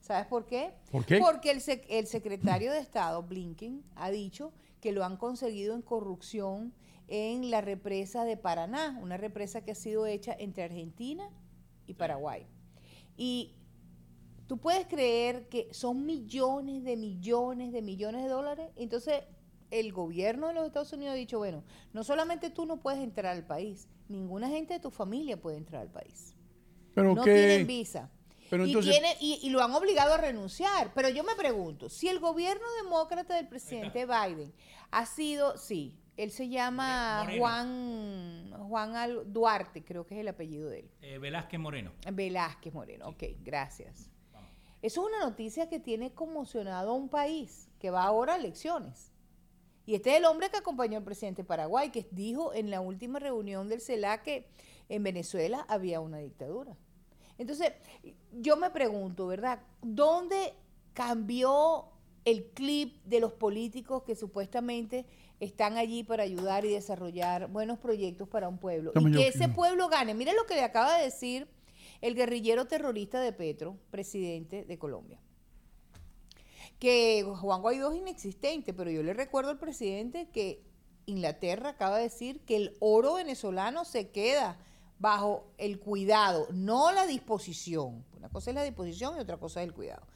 ¿Sabes 0.00 0.26
por 0.26 0.46
qué? 0.46 0.72
¿Por 0.90 1.04
qué? 1.04 1.18
Porque 1.18 1.50
el, 1.50 1.60
sec- 1.60 1.84
el 1.88 2.06
secretario 2.06 2.72
de 2.72 2.78
Estado, 2.78 3.22
Blinken, 3.22 3.84
ha 3.96 4.10
dicho 4.10 4.52
que 4.80 4.92
lo 4.92 5.04
han 5.04 5.16
conseguido 5.18 5.74
en 5.74 5.82
corrupción 5.82 6.72
en 7.06 7.50
la 7.50 7.60
represa 7.60 8.24
de 8.24 8.36
Paraná, 8.36 8.98
una 9.02 9.18
represa 9.18 9.62
que 9.62 9.72
ha 9.72 9.74
sido 9.74 10.06
hecha 10.06 10.34
entre 10.38 10.62
Argentina 10.64 11.28
y 11.90 11.94
Paraguay. 11.94 12.46
Y 13.16 13.54
tú 14.46 14.58
puedes 14.58 14.86
creer 14.86 15.48
que 15.48 15.68
son 15.72 16.06
millones 16.06 16.82
de 16.84 16.96
millones 16.96 17.72
de 17.72 17.82
millones 17.82 18.22
de 18.22 18.28
dólares. 18.28 18.70
Entonces, 18.76 19.22
el 19.70 19.92
gobierno 19.92 20.48
de 20.48 20.54
los 20.54 20.66
Estados 20.66 20.92
Unidos 20.92 21.12
ha 21.12 21.16
dicho, 21.16 21.38
bueno, 21.38 21.62
no 21.92 22.02
solamente 22.02 22.50
tú 22.50 22.66
no 22.66 22.80
puedes 22.80 23.00
entrar 23.00 23.36
al 23.36 23.46
país, 23.46 23.88
ninguna 24.08 24.48
gente 24.48 24.74
de 24.74 24.80
tu 24.80 24.90
familia 24.90 25.40
puede 25.40 25.56
entrar 25.58 25.82
al 25.82 25.90
país. 25.92 26.34
Pero 26.94 27.14
no 27.14 27.22
qué- 27.22 27.34
tienen 27.34 27.66
visa. 27.66 28.10
Pero 28.48 28.64
y, 28.66 28.70
entonces- 28.70 28.90
tiene- 28.92 29.16
y- 29.20 29.38
y 29.46 29.50
lo 29.50 29.62
han 29.62 29.72
obligado 29.72 30.12
a 30.14 30.16
renunciar. 30.16 30.92
Pero 30.92 31.08
yo 31.08 31.22
me 31.22 31.36
pregunto, 31.36 31.88
si 31.88 32.08
el 32.08 32.18
gobierno 32.18 32.64
demócrata 32.82 33.36
del 33.36 33.46
presidente 33.46 34.06
Biden 34.06 34.52
ha 34.90 35.06
sido, 35.06 35.56
sí, 35.56 35.94
él 36.16 36.30
se 36.30 36.48
llama 36.48 37.22
Moreno. 37.24 37.40
Juan, 37.40 38.52
Juan 38.68 38.96
Al- 38.96 39.32
Duarte, 39.32 39.82
creo 39.84 40.06
que 40.06 40.14
es 40.14 40.20
el 40.20 40.28
apellido 40.28 40.68
de 40.68 40.80
él. 40.80 40.90
Eh, 41.02 41.18
Velázquez 41.18 41.58
Moreno. 41.60 41.92
Velázquez 42.12 42.72
Moreno, 42.74 43.08
ok, 43.08 43.22
gracias. 43.42 44.10
Eso 44.82 45.02
es 45.02 45.14
una 45.14 45.24
noticia 45.26 45.68
que 45.68 45.78
tiene 45.78 46.12
conmocionado 46.12 46.90
a 46.90 46.94
un 46.94 47.08
país 47.08 47.68
que 47.78 47.90
va 47.90 48.04
ahora 48.04 48.34
a 48.34 48.36
elecciones. 48.36 49.12
Y 49.86 49.94
este 49.94 50.10
es 50.12 50.16
el 50.18 50.24
hombre 50.24 50.48
que 50.50 50.56
acompañó 50.58 50.98
al 50.98 51.04
presidente 51.04 51.42
de 51.42 51.46
Paraguay, 51.48 51.90
que 51.90 52.06
dijo 52.10 52.54
en 52.54 52.70
la 52.70 52.80
última 52.80 53.18
reunión 53.18 53.68
del 53.68 53.80
CELAC 53.80 54.22
que 54.22 54.48
en 54.88 55.02
Venezuela 55.02 55.64
había 55.68 56.00
una 56.00 56.18
dictadura. 56.18 56.76
Entonces, 57.38 57.72
yo 58.32 58.56
me 58.56 58.70
pregunto, 58.70 59.26
¿verdad? 59.26 59.60
¿Dónde 59.82 60.54
cambió 60.92 61.86
el 62.24 62.46
clip 62.50 63.02
de 63.04 63.20
los 63.20 63.32
políticos 63.32 64.02
que 64.02 64.14
supuestamente 64.14 65.06
están 65.40 65.78
allí 65.78 66.04
para 66.04 66.22
ayudar 66.22 66.64
y 66.64 66.70
desarrollar 66.70 67.48
buenos 67.48 67.78
proyectos 67.78 68.28
para 68.28 68.48
un 68.48 68.58
pueblo? 68.58 68.92
Y 68.94 69.12
que 69.12 69.28
ese 69.28 69.48
pueblo 69.48 69.88
gane. 69.88 70.14
Mire 70.14 70.34
lo 70.34 70.46
que 70.46 70.54
le 70.54 70.62
acaba 70.62 70.98
de 70.98 71.04
decir 71.04 71.48
el 72.00 72.14
guerrillero 72.14 72.66
terrorista 72.66 73.20
de 73.20 73.32
Petro, 73.32 73.76
presidente 73.90 74.64
de 74.64 74.78
Colombia. 74.78 75.20
Que 76.78 77.24
Juan 77.24 77.60
Guaidó 77.60 77.92
es 77.92 77.98
inexistente, 77.98 78.72
pero 78.72 78.90
yo 78.90 79.02
le 79.02 79.12
recuerdo 79.12 79.50
al 79.50 79.58
presidente 79.58 80.28
que 80.30 80.62
Inglaterra 81.06 81.70
acaba 81.70 81.96
de 81.96 82.04
decir 82.04 82.40
que 82.44 82.56
el 82.56 82.76
oro 82.80 83.14
venezolano 83.14 83.84
se 83.84 84.10
queda 84.10 84.58
bajo 84.98 85.52
el 85.58 85.80
cuidado, 85.80 86.46
no 86.52 86.92
la 86.92 87.06
disposición. 87.06 88.04
Una 88.16 88.28
cosa 88.28 88.50
es 88.50 88.54
la 88.54 88.62
disposición 88.62 89.16
y 89.16 89.20
otra 89.20 89.38
cosa 89.38 89.62
es 89.62 89.68
el 89.68 89.74
cuidado. 89.74 90.06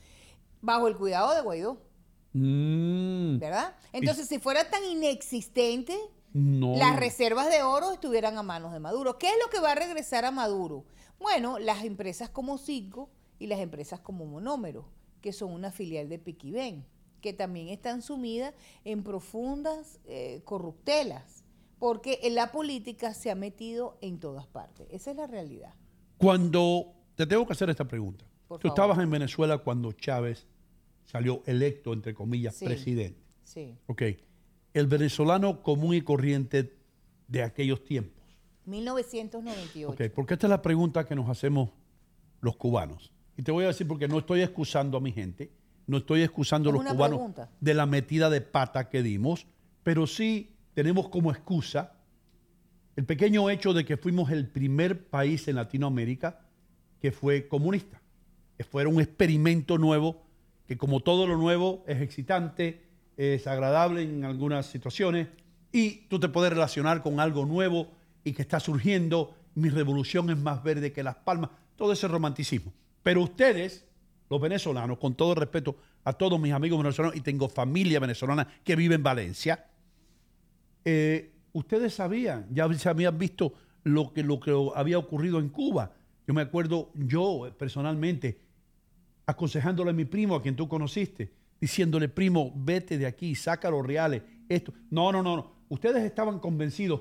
Bajo 0.60 0.88
el 0.88 0.96
cuidado 0.96 1.34
de 1.34 1.40
Guaidó, 1.40 1.78
Mm, 2.34 3.38
¿verdad? 3.38 3.76
Entonces, 3.92 4.28
si 4.28 4.38
fuera 4.38 4.68
tan 4.68 4.84
inexistente, 4.84 5.96
no. 6.32 6.76
las 6.76 6.96
reservas 6.96 7.48
de 7.48 7.62
oro 7.62 7.92
estuvieran 7.92 8.36
a 8.36 8.42
manos 8.42 8.72
de 8.72 8.80
Maduro. 8.80 9.18
¿Qué 9.18 9.28
es 9.28 9.34
lo 9.42 9.50
que 9.50 9.60
va 9.60 9.72
a 9.72 9.76
regresar 9.76 10.24
a 10.24 10.32
Maduro? 10.32 10.84
Bueno, 11.18 11.58
las 11.58 11.84
empresas 11.84 12.28
como 12.28 12.58
Citgo 12.58 13.08
y 13.38 13.46
las 13.46 13.60
empresas 13.60 14.00
como 14.00 14.26
Monómero, 14.26 14.88
que 15.20 15.32
son 15.32 15.52
una 15.52 15.70
filial 15.70 16.08
de 16.08 16.18
Piquiben, 16.18 16.84
que 17.20 17.32
también 17.32 17.68
están 17.68 18.02
sumidas 18.02 18.52
en 18.84 19.04
profundas 19.04 20.00
eh, 20.04 20.42
corruptelas, 20.44 21.44
porque 21.78 22.18
en 22.24 22.34
la 22.34 22.50
política 22.50 23.14
se 23.14 23.30
ha 23.30 23.34
metido 23.36 23.96
en 24.00 24.18
todas 24.18 24.46
partes. 24.46 24.88
Esa 24.90 25.12
es 25.12 25.16
la 25.16 25.26
realidad. 25.26 25.72
Cuando 26.18 26.92
te 27.14 27.26
tengo 27.26 27.46
que 27.46 27.52
hacer 27.52 27.70
esta 27.70 27.84
pregunta. 27.84 28.24
Por 28.48 28.58
Tú 28.58 28.68
favor. 28.68 28.78
estabas 28.78 29.04
en 29.04 29.10
Venezuela 29.10 29.58
cuando 29.58 29.92
Chávez 29.92 30.46
salió 31.04 31.42
electo, 31.46 31.92
entre 31.92 32.14
comillas, 32.14 32.56
Sí. 32.56 32.64
presidente. 32.66 33.20
Sí. 33.44 33.74
Ok. 33.86 34.02
El 34.72 34.86
venezolano 34.86 35.62
común 35.62 35.94
y 35.94 36.02
corriente 36.02 36.76
de 37.28 37.42
aquellos 37.42 37.84
tiempos. 37.84 38.24
1998. 38.66 39.90
Ok, 39.90 40.12
porque 40.14 40.34
esta 40.34 40.46
es 40.46 40.50
la 40.50 40.62
pregunta 40.62 41.04
que 41.06 41.14
nos 41.14 41.28
hacemos 41.28 41.70
los 42.40 42.56
cubanos. 42.56 43.12
Y 43.36 43.42
te 43.42 43.52
voy 43.52 43.64
a 43.64 43.68
decir 43.68 43.86
porque 43.86 44.08
no 44.08 44.18
estoy 44.18 44.42
excusando 44.42 44.96
a 44.96 45.00
mi 45.00 45.12
gente, 45.12 45.50
no 45.86 45.98
estoy 45.98 46.22
excusando 46.22 46.70
a 46.70 46.72
los 46.72 46.82
cubanos 46.84 47.18
pregunta. 47.18 47.50
de 47.60 47.74
la 47.74 47.86
metida 47.86 48.30
de 48.30 48.40
pata 48.40 48.88
que 48.88 49.02
dimos, 49.02 49.46
pero 49.82 50.06
sí 50.06 50.56
tenemos 50.72 51.08
como 51.08 51.30
excusa 51.30 51.92
el 52.96 53.04
pequeño 53.04 53.50
hecho 53.50 53.72
de 53.72 53.84
que 53.84 53.96
fuimos 53.96 54.30
el 54.30 54.48
primer 54.48 55.08
país 55.08 55.46
en 55.48 55.56
Latinoamérica 55.56 56.40
que 57.00 57.12
fue 57.12 57.48
comunista. 57.48 58.00
Que 58.56 58.62
fuera 58.64 58.88
un 58.88 59.00
experimento 59.00 59.78
nuevo, 59.78 60.23
que 60.66 60.76
como 60.76 61.00
todo 61.00 61.26
lo 61.26 61.36
nuevo 61.36 61.84
es 61.86 62.00
excitante, 62.00 62.82
es 63.16 63.46
agradable 63.46 64.02
en 64.02 64.24
algunas 64.24 64.66
situaciones, 64.66 65.28
y 65.72 66.06
tú 66.08 66.20
te 66.20 66.28
puedes 66.28 66.52
relacionar 66.52 67.02
con 67.02 67.20
algo 67.20 67.44
nuevo 67.46 67.88
y 68.22 68.32
que 68.32 68.42
está 68.42 68.60
surgiendo, 68.60 69.34
mi 69.54 69.68
revolución 69.68 70.30
es 70.30 70.38
más 70.38 70.62
verde 70.62 70.92
que 70.92 71.02
las 71.02 71.16
palmas, 71.16 71.50
todo 71.76 71.92
ese 71.92 72.08
romanticismo. 72.08 72.72
Pero 73.02 73.22
ustedes, 73.22 73.84
los 74.30 74.40
venezolanos, 74.40 74.98
con 74.98 75.14
todo 75.14 75.34
respeto 75.34 75.76
a 76.04 76.12
todos 76.12 76.40
mis 76.40 76.52
amigos 76.52 76.78
venezolanos, 76.78 77.16
y 77.16 77.20
tengo 77.20 77.48
familia 77.48 78.00
venezolana 78.00 78.46
que 78.62 78.76
vive 78.76 78.94
en 78.94 79.02
Valencia, 79.02 79.66
eh, 80.84 81.32
ustedes 81.52 81.94
sabían, 81.94 82.46
ya 82.50 82.72
se 82.74 82.88
habían 82.88 83.18
visto 83.18 83.54
lo 83.84 84.12
que, 84.12 84.22
lo 84.22 84.40
que 84.40 84.52
había 84.74 84.98
ocurrido 84.98 85.38
en 85.38 85.48
Cuba. 85.48 85.92
Yo 86.26 86.34
me 86.34 86.42
acuerdo, 86.42 86.90
yo 86.94 87.46
eh, 87.46 87.52
personalmente, 87.52 88.38
aconsejándole 89.26 89.90
a 89.90 89.94
mi 89.94 90.04
primo, 90.04 90.34
a 90.34 90.42
quien 90.42 90.56
tú 90.56 90.68
conociste, 90.68 91.32
diciéndole, 91.60 92.08
primo, 92.08 92.52
vete 92.54 92.98
de 92.98 93.06
aquí, 93.06 93.34
saca 93.34 93.70
los 93.70 93.86
reales, 93.86 94.22
esto. 94.48 94.72
No, 94.90 95.12
no, 95.12 95.22
no, 95.22 95.36
no. 95.36 95.52
Ustedes 95.68 96.04
estaban 96.04 96.38
convencidos, 96.38 97.00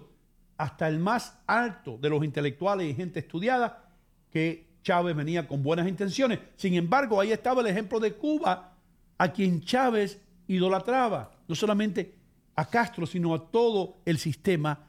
hasta 0.58 0.88
el 0.88 1.00
más 1.00 1.40
alto 1.48 1.98
de 1.98 2.10
los 2.10 2.24
intelectuales 2.24 2.90
y 2.90 2.93
gente 2.93 3.19
estudiada, 3.19 3.90
que 4.30 4.74
Chávez 4.84 5.16
venía 5.16 5.48
con 5.48 5.64
buenas 5.64 5.88
intenciones. 5.88 6.40
Sin 6.56 6.76
embargo, 6.76 7.19
ahí 7.19 7.32
estaba 7.32 7.61
el 7.61 7.68
ejemplo 7.68 8.00
de 8.00 8.14
Cuba, 8.14 8.76
a 9.18 9.32
quien 9.32 9.61
Chávez 9.61 10.19
idolatraba, 10.48 11.32
no 11.48 11.56
solamente 11.56 12.16
a 12.56 12.66
Castro, 12.66 13.06
sino 13.06 13.34
a 13.34 13.52
todo 13.52 13.98
el 14.06 14.18
sistema 14.18 14.88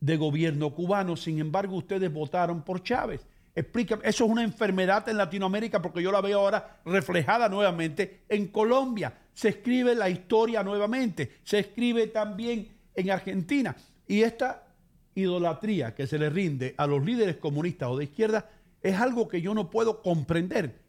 de 0.00 0.16
gobierno 0.16 0.70
cubano. 0.74 1.16
Sin 1.16 1.38
embargo, 1.38 1.76
ustedes 1.76 2.12
votaron 2.12 2.62
por 2.62 2.82
Chávez. 2.82 3.26
Explícame, 3.54 4.02
eso 4.04 4.24
es 4.24 4.30
una 4.30 4.42
enfermedad 4.42 5.08
en 5.08 5.16
Latinoamérica 5.16 5.80
porque 5.80 6.02
yo 6.02 6.10
la 6.10 6.20
veo 6.20 6.40
ahora 6.40 6.80
reflejada 6.84 7.48
nuevamente 7.48 8.24
en 8.28 8.48
Colombia. 8.48 9.16
Se 9.32 9.48
escribe 9.48 9.94
la 9.94 10.08
historia 10.08 10.62
nuevamente, 10.62 11.38
se 11.44 11.60
escribe 11.60 12.08
también 12.08 12.76
en 12.94 13.10
Argentina. 13.10 13.76
Y 14.06 14.22
esta 14.22 14.66
idolatría 15.14 15.94
que 15.94 16.06
se 16.06 16.18
le 16.18 16.30
rinde 16.30 16.74
a 16.76 16.86
los 16.86 17.04
líderes 17.04 17.36
comunistas 17.36 17.88
o 17.90 17.96
de 17.96 18.04
izquierda 18.04 18.50
es 18.82 19.00
algo 19.00 19.28
que 19.28 19.40
yo 19.40 19.54
no 19.54 19.70
puedo 19.70 20.02
comprender. 20.02 20.82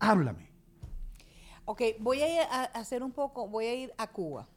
Háblame. 0.00 0.48
Ok, 1.64 1.82
voy 2.00 2.22
a, 2.22 2.28
ir 2.28 2.40
a 2.50 2.64
hacer 2.64 3.02
un 3.02 3.12
poco, 3.12 3.46
voy 3.46 3.66
a 3.66 3.74
ir 3.74 3.94
a 3.96 4.08
Cuba. 4.08 4.48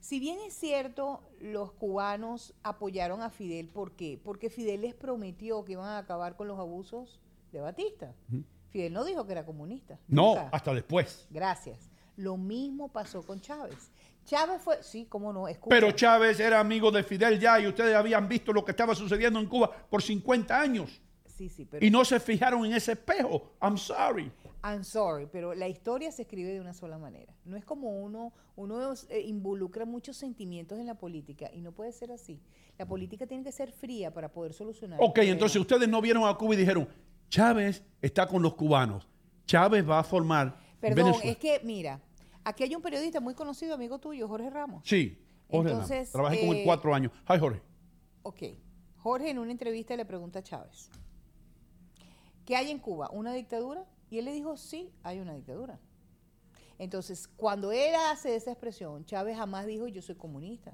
Si 0.00 0.20
bien 0.20 0.38
es 0.46 0.54
cierto, 0.54 1.20
los 1.40 1.72
cubanos 1.72 2.54
apoyaron 2.62 3.20
a 3.22 3.30
Fidel, 3.30 3.68
¿por 3.68 3.92
qué? 3.92 4.20
Porque 4.22 4.50
Fidel 4.50 4.82
les 4.82 4.94
prometió 4.94 5.64
que 5.64 5.72
iban 5.72 5.86
a 5.86 5.98
acabar 5.98 6.36
con 6.36 6.48
los 6.48 6.58
abusos 6.58 7.20
de 7.52 7.60
Batista. 7.60 8.14
Fidel 8.70 8.92
no 8.92 9.04
dijo 9.04 9.26
que 9.26 9.32
era 9.32 9.44
comunista. 9.44 9.98
No, 10.06 10.28
nunca. 10.28 10.48
hasta 10.52 10.72
después. 10.72 11.26
Gracias. 11.30 11.90
Lo 12.16 12.36
mismo 12.36 12.88
pasó 12.88 13.22
con 13.22 13.40
Chávez. 13.40 13.90
Chávez 14.24 14.60
fue, 14.60 14.82
sí, 14.82 15.06
cómo 15.08 15.32
no, 15.32 15.48
escucha. 15.48 15.74
Pero 15.74 15.90
Chávez 15.92 16.38
era 16.38 16.60
amigo 16.60 16.90
de 16.90 17.02
Fidel 17.02 17.40
ya 17.40 17.58
y 17.60 17.66
ustedes 17.66 17.94
habían 17.94 18.28
visto 18.28 18.52
lo 18.52 18.64
que 18.64 18.72
estaba 18.72 18.94
sucediendo 18.94 19.40
en 19.40 19.46
Cuba 19.46 19.70
por 19.88 20.02
50 20.02 20.60
años. 20.60 21.00
Sí, 21.24 21.48
sí, 21.48 21.64
pero 21.64 21.84
Y 21.84 21.90
no 21.90 22.04
se 22.04 22.20
fijaron 22.20 22.64
en 22.66 22.72
ese 22.72 22.92
espejo. 22.92 23.52
I'm 23.62 23.78
sorry. 23.78 24.30
I'm 24.62 24.82
sorry, 24.82 25.26
pero 25.30 25.54
la 25.54 25.68
historia 25.68 26.10
se 26.10 26.22
escribe 26.22 26.52
de 26.52 26.60
una 26.60 26.74
sola 26.74 26.98
manera. 26.98 27.32
No 27.44 27.56
es 27.56 27.64
como 27.64 28.00
uno, 28.00 28.32
uno 28.56 28.92
eh, 29.08 29.20
involucra 29.20 29.84
muchos 29.84 30.16
sentimientos 30.16 30.78
en 30.78 30.86
la 30.86 30.94
política 30.94 31.50
y 31.52 31.60
no 31.60 31.72
puede 31.72 31.92
ser 31.92 32.10
así. 32.10 32.40
La 32.76 32.86
política 32.86 33.26
tiene 33.26 33.44
que 33.44 33.52
ser 33.52 33.70
fría 33.70 34.12
para 34.12 34.32
poder 34.32 34.52
solucionar. 34.52 34.98
Ok, 35.00 35.18
entonces 35.18 35.60
ustedes 35.60 35.88
no 35.88 36.00
vieron 36.00 36.28
a 36.28 36.34
Cuba 36.34 36.54
y 36.54 36.58
dijeron, 36.58 36.88
Chávez 37.28 37.84
está 38.02 38.26
con 38.26 38.42
los 38.42 38.54
cubanos. 38.54 39.08
Chávez 39.46 39.88
va 39.88 40.00
a 40.00 40.04
formar 40.04 40.58
Perdón, 40.80 41.06
Venezuela. 41.06 41.30
es 41.30 41.36
que 41.38 41.60
mira, 41.64 42.00
aquí 42.44 42.64
hay 42.64 42.74
un 42.74 42.82
periodista 42.82 43.20
muy 43.20 43.34
conocido, 43.34 43.74
amigo 43.74 43.98
tuyo, 43.98 44.26
Jorge 44.26 44.50
Ramos. 44.50 44.82
Sí, 44.84 45.18
Jorge 45.48 45.70
Ramos. 45.70 45.90
Entonces, 45.90 46.12
Trabajé 46.12 46.40
con 46.40 46.48
él 46.50 46.56
eh, 46.56 46.64
cuatro 46.64 46.94
años. 46.94 47.12
Hi, 47.28 47.38
Jorge. 47.38 47.62
Ok. 48.22 48.42
Jorge 48.96 49.30
en 49.30 49.38
una 49.38 49.52
entrevista 49.52 49.96
le 49.96 50.04
pregunta 50.04 50.40
a 50.40 50.42
Chávez, 50.42 50.90
¿qué 52.44 52.56
hay 52.56 52.70
en 52.70 52.78
Cuba? 52.80 53.08
¿Una 53.12 53.32
dictadura? 53.32 53.86
Y 54.10 54.18
él 54.18 54.24
le 54.24 54.32
dijo, 54.32 54.56
sí, 54.56 54.90
hay 55.02 55.20
una 55.20 55.34
dictadura. 55.34 55.78
Entonces, 56.78 57.28
cuando 57.28 57.72
él 57.72 57.94
hace 58.10 58.36
esa 58.36 58.52
expresión, 58.52 59.04
Chávez 59.04 59.36
jamás 59.36 59.66
dijo, 59.66 59.88
yo 59.88 60.00
soy 60.00 60.14
comunista, 60.14 60.72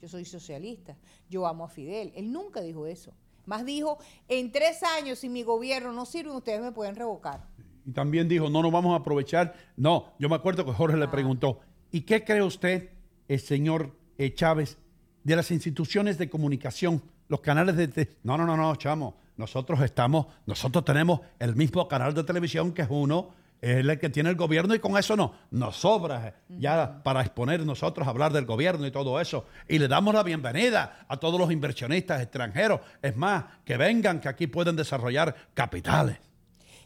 yo 0.00 0.08
soy 0.08 0.24
socialista, 0.24 0.96
yo 1.28 1.46
amo 1.46 1.64
a 1.64 1.68
Fidel. 1.68 2.12
Él 2.14 2.32
nunca 2.32 2.60
dijo 2.60 2.86
eso. 2.86 3.12
Más 3.46 3.64
dijo, 3.64 3.98
en 4.28 4.52
tres 4.52 4.82
años, 4.82 5.18
si 5.18 5.28
mi 5.28 5.42
gobierno 5.42 5.92
no 5.92 6.06
sirve, 6.06 6.30
ustedes 6.30 6.60
me 6.60 6.72
pueden 6.72 6.94
revocar. 6.94 7.48
Y 7.84 7.92
también 7.92 8.28
dijo, 8.28 8.48
no 8.48 8.62
nos 8.62 8.70
vamos 8.70 8.92
a 8.92 8.96
aprovechar. 8.96 9.54
No, 9.76 10.12
yo 10.18 10.28
me 10.28 10.36
acuerdo 10.36 10.64
que 10.64 10.72
Jorge 10.72 10.96
le 10.96 11.08
preguntó, 11.08 11.60
¿y 11.90 12.02
qué 12.02 12.24
cree 12.24 12.42
usted, 12.42 12.90
el 13.26 13.40
señor 13.40 13.96
eh, 14.18 14.32
Chávez, 14.34 14.78
de 15.24 15.36
las 15.36 15.50
instituciones 15.50 16.16
de 16.16 16.30
comunicación, 16.30 17.02
los 17.28 17.40
canales 17.40 17.76
de... 17.76 17.88
te-?" 17.88 18.16
No, 18.22 18.38
no, 18.38 18.46
no, 18.46 18.56
no, 18.56 18.76
chamo. 18.76 19.16
Nosotros 19.40 19.80
estamos, 19.80 20.26
nosotros 20.44 20.84
tenemos 20.84 21.20
el 21.38 21.56
mismo 21.56 21.88
canal 21.88 22.12
de 22.12 22.22
televisión 22.24 22.72
que 22.72 22.82
es 22.82 22.88
uno, 22.90 23.30
es 23.62 23.78
el 23.78 23.98
que 23.98 24.10
tiene 24.10 24.28
el 24.28 24.36
gobierno 24.36 24.74
y 24.74 24.80
con 24.80 24.98
eso 24.98 25.16
no, 25.16 25.34
nos 25.50 25.76
sobra 25.76 26.28
eh, 26.28 26.34
ya 26.58 27.02
para 27.02 27.22
exponer 27.22 27.64
nosotros 27.64 28.06
hablar 28.06 28.34
del 28.34 28.44
gobierno 28.44 28.86
y 28.86 28.90
todo 28.90 29.18
eso. 29.18 29.46
Y 29.66 29.78
le 29.78 29.88
damos 29.88 30.14
la 30.14 30.22
bienvenida 30.22 31.06
a 31.08 31.16
todos 31.16 31.40
los 31.40 31.50
inversionistas 31.50 32.20
extranjeros. 32.20 32.80
Es 33.00 33.16
más, 33.16 33.44
que 33.64 33.78
vengan, 33.78 34.20
que 34.20 34.28
aquí 34.28 34.46
pueden 34.46 34.76
desarrollar 34.76 35.34
capitales. 35.54 36.18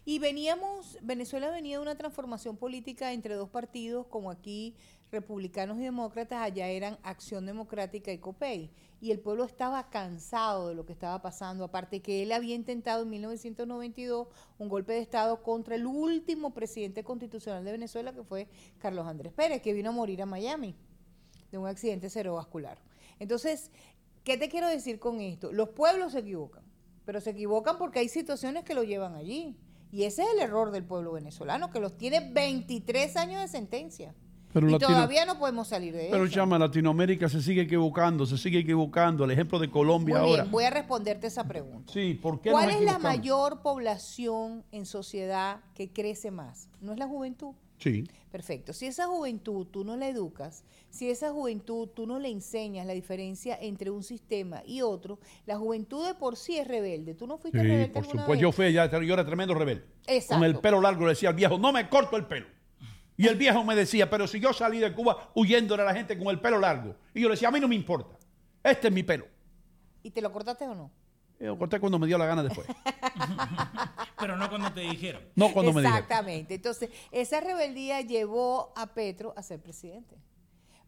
Y 0.05 0.20
veníamos, 0.20 0.97
Venezuela 1.02 1.50
venía 1.50 1.78
de 1.78 1.83
una 1.83 1.97
transformación 1.97 2.57
política 2.57 3.12
entre 3.12 3.34
dos 3.34 3.49
partidos, 3.49 4.07
como 4.07 4.31
aquí 4.31 4.76
republicanos 5.15 5.78
y 5.78 5.84
demócratas, 5.84 6.43
allá 6.43 6.68
eran 6.68 6.99
Acción 7.02 7.47
Democrática 7.47 8.12
y 8.12 8.18
COPEI. 8.18 8.70
Y 9.01 9.10
el 9.10 9.20
pueblo 9.20 9.44
estaba 9.44 9.89
cansado 9.89 10.68
de 10.68 10.75
lo 10.75 10.84
que 10.84 10.93
estaba 10.93 11.23
pasando, 11.23 11.65
aparte 11.65 12.02
que 12.02 12.23
él 12.23 12.33
había 12.33 12.55
intentado 12.55 13.02
en 13.02 13.10
1992 13.10 14.28
un 14.59 14.68
golpe 14.68 14.93
de 14.93 15.01
Estado 15.01 15.43
contra 15.43 15.75
el 15.75 15.86
último 15.86 16.52
presidente 16.52 17.05
constitucional 17.05 17.65
de 17.65 17.73
Venezuela, 17.73 18.12
que 18.12 18.23
fue 18.23 18.49
Carlos 18.78 19.07
Andrés 19.07 19.33
Pérez, 19.33 19.62
que 19.62 19.73
vino 19.73 19.91
a 19.91 19.93
morir 19.93 20.20
a 20.20 20.26
Miami 20.26 20.75
de 21.51 21.59
un 21.59 21.67
accidente 21.67 22.10
cerebrovascular. 22.10 22.78
Entonces, 23.18 23.70
¿qué 24.25 24.36
te 24.36 24.49
quiero 24.49 24.68
decir 24.68 24.99
con 24.99 25.20
esto? 25.20 25.52
Los 25.52 25.70
pueblos 25.70 26.12
se 26.12 26.18
equivocan, 26.20 26.65
pero 27.05 27.20
se 27.20 27.31
equivocan 27.31 27.78
porque 27.78 28.01
hay 28.01 28.09
situaciones 28.09 28.65
que 28.65 28.75
lo 28.75 28.83
llevan 28.83 29.15
allí. 29.15 29.57
Y 29.93 30.02
ese 30.02 30.23
es 30.23 30.28
el 30.33 30.41
error 30.41 30.73
del 30.73 30.84
pueblo 30.84 31.12
venezolano, 31.12 31.70
que 31.70 31.78
los 31.78 31.97
tiene 31.97 32.33
23 32.33 33.17
años 33.17 33.41
de 33.41 33.47
sentencia. 33.47 34.12
Pero 34.55 34.68
y 34.68 34.73
Latino- 34.73 34.89
todavía 34.92 35.26
no 35.26 35.36
podemos 35.39 35.68
salir 35.68 35.92
de 35.94 36.08
Pero 36.10 36.24
eso. 36.24 36.34
llama, 36.36 36.58
Latinoamérica 36.58 37.28
se 37.28 37.42
sigue 37.42 37.62
equivocando, 37.62 38.24
se 38.24 38.39
sigue 38.39 38.60
equivocando. 38.60 39.24
El 39.24 39.33
ejemplo 39.33 39.58
de 39.58 39.68
Colombia 39.68 40.20
Muy 40.20 40.31
ahora. 40.31 40.44
voy 40.44 40.65
a 40.65 40.70
responderte 40.70 41.26
esa 41.26 41.47
pregunta. 41.47 41.92
Sí, 41.92 42.15
¿por 42.15 42.41
qué 42.41 42.52
¿Cuál 42.52 42.70
es 42.70 42.81
la 42.81 42.99
mayor 43.00 43.60
población 43.62 44.65
en 44.73 44.86
sociedad 44.86 45.60
que 45.74 45.91
crece 45.92 46.31
más? 46.31 46.68
¿No 46.81 46.92
es 46.92 46.99
la 46.99 47.07
juventud? 47.07 47.52
Sí. 47.78 48.05
Perfecto. 48.31 48.73
Si 48.73 48.86
esa 48.86 49.07
juventud 49.07 49.66
tú 49.66 49.84
no 49.84 49.97
la 49.97 50.08
educas, 50.08 50.65
si 50.91 51.10
esa 51.10 51.31
juventud 51.33 51.89
tú 51.89 52.07
no 52.07 52.18
le 52.18 52.28
enseñas 52.31 52.86
la 52.86 52.92
diferencia 52.92 53.58
entre 53.60 53.91
un 53.91 54.02
sistema 54.02 54.62
y 54.65 54.81
otro, 54.83 55.18
la 55.47 55.57
juventud 55.57 56.07
de 56.07 56.15
por 56.15 56.36
sí 56.36 56.57
es 56.58 56.66
rebelde. 56.66 57.15
¿Tú 57.15 57.26
no 57.26 57.39
fuiste 57.39 57.58
Sí, 57.60 57.66
rebelde 57.66 57.89
por 57.92 58.05
supuesto. 58.05 58.31
vez? 58.33 58.41
Yo 58.41 58.52
fui 58.52 58.73
ya, 58.73 58.91
yo 58.91 59.15
era 59.15 59.26
tremendo 59.26 59.55
rebelde. 59.55 59.84
Exacto. 60.07 60.36
Con 60.36 60.44
el 60.44 60.58
pelo 60.60 60.81
largo 60.81 61.02
le 61.05 61.10
decía 61.10 61.28
al 61.31 61.34
viejo, 61.34 61.58
no 61.58 61.73
me 61.73 61.89
corto 61.89 62.16
el 62.16 62.26
pelo. 62.26 62.47
Y 63.17 63.28
el 63.28 63.36
viejo 63.36 63.62
me 63.65 63.76
decía, 63.76 64.10
pero 64.10 64.26
si 64.26 64.41
yo 64.41 64.52
salí 64.52 64.78
de 64.78 64.93
Cuba 64.93 65.31
huyendo 65.34 65.76
de 65.76 65.84
la 65.84 65.94
gente 65.94 66.18
con 66.18 66.28
el 66.28 66.41
pelo 66.41 66.59
largo. 66.59 66.97
Y 67.15 67.20
yo 67.20 67.28
le 67.28 67.34
decía, 67.34 67.49
a 67.49 67.51
mí 67.52 67.60
no 67.60 67.68
me 67.68 67.76
importa. 67.76 68.17
Este 68.62 68.89
es 68.89 68.94
mi 68.94 69.02
pelo. 69.02 69.26
¿Y 70.02 70.10
te 70.10 70.20
lo 70.20 70.33
cortaste 70.33 70.67
o 70.67 70.75
no? 70.75 70.91
Y 71.39 71.44
lo 71.44 71.59
corté 71.59 71.81
cuando 71.81 71.99
me 71.99 72.07
dio 72.07 72.18
la 72.18 72.26
gana 72.26 72.43
después. 72.43 72.67
Pero 74.18 74.36
no 74.36 74.49
cuando 74.49 74.73
te 74.73 74.81
dijeron. 74.81 75.23
No 75.34 75.52
cuando 75.52 75.73
me 75.73 75.81
dijeron. 75.81 76.02
Exactamente. 76.02 76.55
Entonces, 76.55 76.91
esa 77.10 77.41
rebeldía 77.41 78.01
llevó 78.01 78.73
a 78.76 78.94
Petro 78.94 79.33
a 79.36 79.43
ser 79.43 79.60
presidente. 79.60 80.17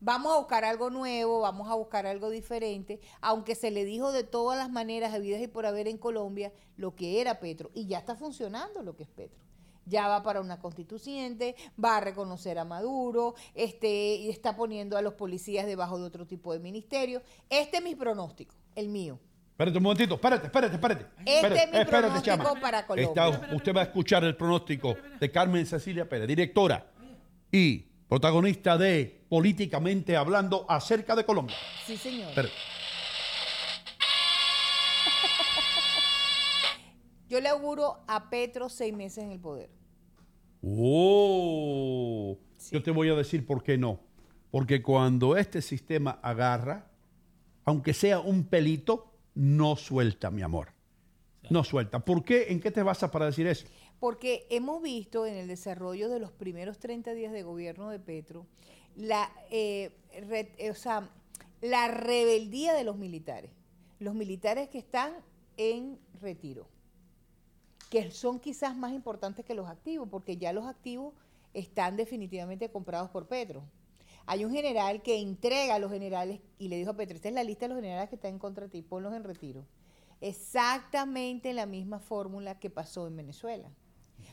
Vamos 0.00 0.34
a 0.34 0.38
buscar 0.38 0.64
algo 0.64 0.90
nuevo, 0.90 1.40
vamos 1.40 1.70
a 1.70 1.74
buscar 1.74 2.06
algo 2.06 2.28
diferente, 2.28 3.00
aunque 3.22 3.54
se 3.54 3.70
le 3.70 3.84
dijo 3.84 4.12
de 4.12 4.24
todas 4.24 4.58
las 4.58 4.70
maneras 4.70 5.14
habidas 5.14 5.40
y 5.40 5.48
por 5.48 5.64
haber 5.64 5.88
en 5.88 5.96
Colombia 5.96 6.52
lo 6.76 6.94
que 6.94 7.20
era 7.20 7.40
Petro, 7.40 7.70
y 7.72 7.86
ya 7.86 7.98
está 7.98 8.14
funcionando 8.14 8.82
lo 8.82 8.94
que 8.94 9.04
es 9.04 9.08
Petro. 9.08 9.45
Ya 9.86 10.08
va 10.08 10.22
para 10.22 10.40
una 10.40 10.58
constituyente, 10.58 11.54
va 11.82 11.96
a 11.98 12.00
reconocer 12.00 12.58
a 12.58 12.64
Maduro, 12.64 13.34
este, 13.54 14.16
y 14.16 14.28
está 14.30 14.56
poniendo 14.56 14.96
a 14.98 15.02
los 15.02 15.14
policías 15.14 15.64
debajo 15.66 15.98
de 15.98 16.04
otro 16.04 16.26
tipo 16.26 16.52
de 16.52 16.58
ministerio. 16.58 17.22
Este 17.48 17.78
es 17.78 17.82
mi 17.84 17.94
pronóstico, 17.94 18.54
el 18.74 18.88
mío. 18.88 19.18
Espérate 19.52 19.78
un 19.78 19.84
momentito, 19.84 20.14
espérate, 20.16 20.46
espérate, 20.46 20.74
espérate. 20.74 21.06
Este 21.20 21.34
Espérate, 21.36 21.62
es 21.62 21.70
mi 21.70 21.78
espérate, 21.78 22.06
pronóstico 22.08 22.36
chama. 22.36 22.60
para 22.60 22.86
Colombia. 22.86 23.08
Está- 23.38 23.54
usted 23.56 23.74
va 23.74 23.80
a 23.80 23.84
escuchar 23.84 24.24
el 24.24 24.36
pronóstico 24.36 24.96
de 25.18 25.30
Carmen 25.30 25.64
Cecilia 25.64 26.06
Pérez, 26.06 26.28
directora 26.28 26.90
y 27.50 27.78
protagonista 28.08 28.76
de 28.76 29.24
Políticamente 29.30 30.14
Hablando 30.16 30.66
acerca 30.68 31.16
de 31.16 31.24
Colombia. 31.24 31.56
Sí, 31.86 31.96
señor. 31.96 32.28
Espérate. 32.28 32.54
Yo 37.28 37.40
le 37.40 37.48
auguro 37.48 38.04
a 38.06 38.28
Petro 38.30 38.68
seis 38.68 38.92
meses 38.94 39.24
en 39.24 39.32
el 39.32 39.40
poder. 39.40 39.70
Oh, 40.62 42.38
yo 42.70 42.82
te 42.82 42.90
voy 42.90 43.08
a 43.08 43.14
decir 43.14 43.46
por 43.46 43.62
qué 43.62 43.78
no. 43.78 44.00
Porque 44.50 44.82
cuando 44.82 45.36
este 45.36 45.60
sistema 45.62 46.18
agarra, 46.22 46.90
aunque 47.64 47.92
sea 47.92 48.20
un 48.20 48.44
pelito, 48.44 49.12
no 49.34 49.76
suelta, 49.76 50.30
mi 50.30 50.42
amor. 50.42 50.72
No 51.50 51.62
suelta. 51.64 52.04
¿Por 52.04 52.24
qué? 52.24 52.46
¿En 52.48 52.60
qué 52.60 52.70
te 52.70 52.82
basas 52.82 53.10
para 53.10 53.26
decir 53.26 53.46
eso? 53.46 53.66
Porque 54.00 54.46
hemos 54.50 54.82
visto 54.82 55.26
en 55.26 55.34
el 55.36 55.46
desarrollo 55.48 56.08
de 56.08 56.18
los 56.18 56.32
primeros 56.32 56.78
30 56.78 57.12
días 57.14 57.32
de 57.32 57.42
gobierno 57.42 57.88
de 57.90 57.98
Petro 57.98 58.46
la, 58.96 59.30
eh, 59.50 59.90
re- 60.26 60.52
eh, 60.58 60.70
o 60.70 60.74
sea, 60.74 61.10
la 61.60 61.88
rebeldía 61.88 62.74
de 62.74 62.84
los 62.84 62.96
militares. 62.96 63.50
Los 63.98 64.14
militares 64.14 64.68
que 64.68 64.78
están 64.78 65.12
en 65.56 65.98
retiro, 66.20 66.68
que 67.90 68.10
son 68.10 68.40
quizás 68.40 68.76
más 68.76 68.92
importantes 68.92 69.44
que 69.44 69.54
los 69.54 69.68
activos, 69.68 70.08
porque 70.10 70.36
ya 70.36 70.52
los 70.52 70.66
activos 70.66 71.14
están 71.54 71.96
definitivamente 71.96 72.70
comprados 72.70 73.10
por 73.10 73.26
Petro. 73.26 73.62
Hay 74.26 74.44
un 74.44 74.52
general 74.52 75.02
que 75.02 75.20
entrega 75.20 75.76
a 75.76 75.78
los 75.78 75.92
generales 75.92 76.40
y 76.58 76.68
le 76.68 76.76
dijo 76.76 76.90
a 76.90 76.96
Petro, 76.96 77.16
esta 77.16 77.28
es 77.28 77.34
la 77.34 77.44
lista 77.44 77.66
de 77.66 77.74
los 77.74 77.82
generales 77.82 78.08
que 78.08 78.16
están 78.16 78.32
en 78.32 78.38
contra 78.38 78.64
de 78.64 78.70
ti, 78.70 78.82
ponlos 78.82 79.14
en 79.14 79.22
retiro. 79.22 79.64
Exactamente 80.20 81.52
la 81.52 81.66
misma 81.66 82.00
fórmula 82.00 82.58
que 82.58 82.70
pasó 82.70 83.06
en 83.06 83.16
Venezuela. 83.16 83.70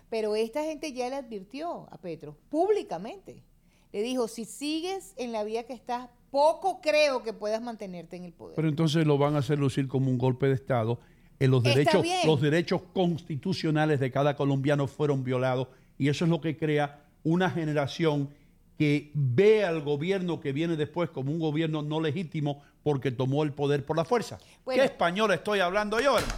Pero 0.10 0.36
esta 0.36 0.64
gente 0.64 0.94
ya 0.94 1.10
le 1.10 1.16
advirtió 1.16 1.88
a 1.92 1.98
Petro 1.98 2.36
públicamente. 2.50 3.44
Le 3.92 4.02
dijo, 4.02 4.28
si 4.28 4.46
sigues 4.46 5.14
en 5.18 5.32
la 5.32 5.44
vía 5.44 5.66
que 5.66 5.74
estás, 5.74 6.10
poco 6.32 6.82
creo 6.82 7.22
que 7.22 7.32
puedas 7.32 7.62
mantenerte 7.62 8.16
en 8.16 8.24
el 8.24 8.34
poder. 8.34 8.56
Pero 8.56 8.68
entonces 8.68 9.06
lo 9.06 9.20
van 9.20 9.36
a 9.36 9.40
hacer 9.40 9.60
lucir 9.60 9.88
como 9.88 10.10
un 10.10 10.18
golpe 10.18 10.48
de 10.48 10.56
Estado. 10.56 11.00
En 11.40 11.52
los 11.52 11.64
Está 11.66 11.78
derechos, 11.78 12.02
bien. 12.04 12.28
los 12.28 12.42
derechos 12.42 12.82
constitucionales 12.94 14.00
de 14.00 14.12
cada 14.12 14.36
colombiano 14.36 14.88
fueron 14.88 15.24
violados 15.24 15.68
y 15.98 16.10
eso 16.10 16.26
es 16.26 16.32
lo 16.32 16.42
que 16.42 16.58
crea 16.58 17.02
una 17.24 17.50
generación 17.50 18.30
que 18.78 19.12
ve 19.14 19.64
al 19.64 19.82
gobierno 19.82 20.40
que 20.40 20.52
viene 20.52 20.76
después 20.76 21.10
como 21.10 21.32
un 21.32 21.40
gobierno 21.40 21.82
no 21.82 22.02
legítimo 22.02 22.64
porque 22.82 23.12
tomó 23.12 23.44
el 23.44 23.54
poder 23.54 23.86
por 23.86 23.96
la 23.96 24.04
fuerza. 24.06 24.40
Bueno. 24.66 24.82
¿Qué 24.82 24.86
español 24.86 25.32
estoy 25.32 25.60
hablando 25.60 26.00
yo, 26.00 26.18
hermano? 26.18 26.34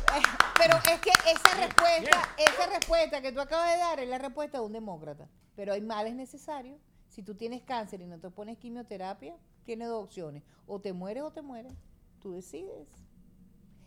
Pero 0.57 0.77
es 0.77 0.99
que 0.99 1.09
esa 1.09 1.65
respuesta, 1.65 2.35
esa 2.37 2.69
respuesta 2.69 3.21
que 3.21 3.31
tú 3.31 3.39
acabas 3.39 3.73
de 3.73 3.79
dar 3.79 3.99
es 3.99 4.09
la 4.09 4.17
respuesta 4.17 4.59
de 4.59 4.65
un 4.65 4.73
demócrata. 4.73 5.27
Pero 5.55 5.73
hay 5.73 5.81
males 5.81 6.15
necesarios. 6.15 6.77
Si 7.07 7.23
tú 7.23 7.35
tienes 7.35 7.61
cáncer 7.63 8.01
y 8.01 8.05
no 8.05 8.19
te 8.19 8.29
pones 8.29 8.57
quimioterapia, 8.57 9.35
tienes 9.63 9.87
dos 9.87 10.03
opciones. 10.03 10.43
O 10.67 10.79
te 10.79 10.93
mueres 10.93 11.23
o 11.23 11.31
te 11.31 11.41
mueres. 11.41 11.73
Tú 12.19 12.33
decides. 12.33 12.87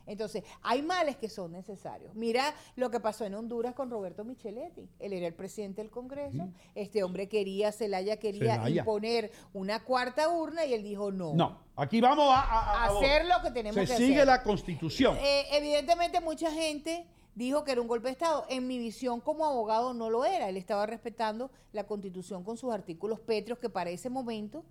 Entonces, 0.09 0.43
hay 0.63 0.83
males 0.83 1.17
que 1.17 1.29
son 1.29 1.53
necesarios. 1.53 2.15
Mira 2.15 2.55
lo 2.77 2.91
que 2.91 2.99
pasó 2.99 3.25
en 3.25 3.35
Honduras 3.35 3.75
con 3.75 3.91
Roberto 3.91 4.25
Micheletti. 4.25 4.89
Él 4.99 5.13
era 5.13 5.27
el 5.27 5.35
presidente 5.35 5.83
del 5.83 5.91
Congreso. 5.91 6.49
Este 6.75 7.03
hombre 7.05 7.29
quería, 7.29 7.71
Celaya 7.73 8.17
quería 8.19 8.55
Zelaya. 8.57 8.81
imponer 8.81 9.31
una 9.53 9.85
cuarta 9.85 10.29
urna 10.29 10.65
y 10.65 10.75
él 10.75 10.83
dijo 10.83 11.13
no. 11.13 11.35
No, 11.35 11.59
aquí 11.77 12.01
vamos 12.01 12.29
a, 12.31 12.41
a- 12.41 12.43
a- 12.43 12.85
a- 12.85 12.97
Hacer 12.97 13.27
lo 13.27 13.41
que 13.43 13.51
tenemos 13.51 13.75
Se 13.75 13.87
que 13.87 13.97
sigue 13.97 14.15
hacer. 14.17 14.27
la 14.27 14.43
constitución. 14.43 15.17
Eh, 15.21 15.47
evidentemente 15.53 16.21
mucha 16.21 16.51
gente 16.51 17.07
dijo 17.35 17.63
que 17.65 17.73
era 17.73 17.81
un 17.81 17.87
golpe 17.89 18.09
de 18.09 18.13
Estado. 18.13 18.45
En 18.49 18.67
mi 18.67 18.79
visión 18.79 19.21
como 19.21 19.45
abogado 19.47 19.95
no 19.95 20.11
lo 20.11 20.25
era. 20.25 20.49
Él 20.49 20.57
estaba 20.57 20.87
respetando 20.87 21.51
la 21.73 21.85
constitución 21.85 22.43
con 22.43 22.57
sus 22.57 22.73
artículos 22.73 23.21
pétreos 23.21 23.59
que 23.59 23.69
para 23.69 23.91
ese 23.91 24.11
momento 24.11 24.65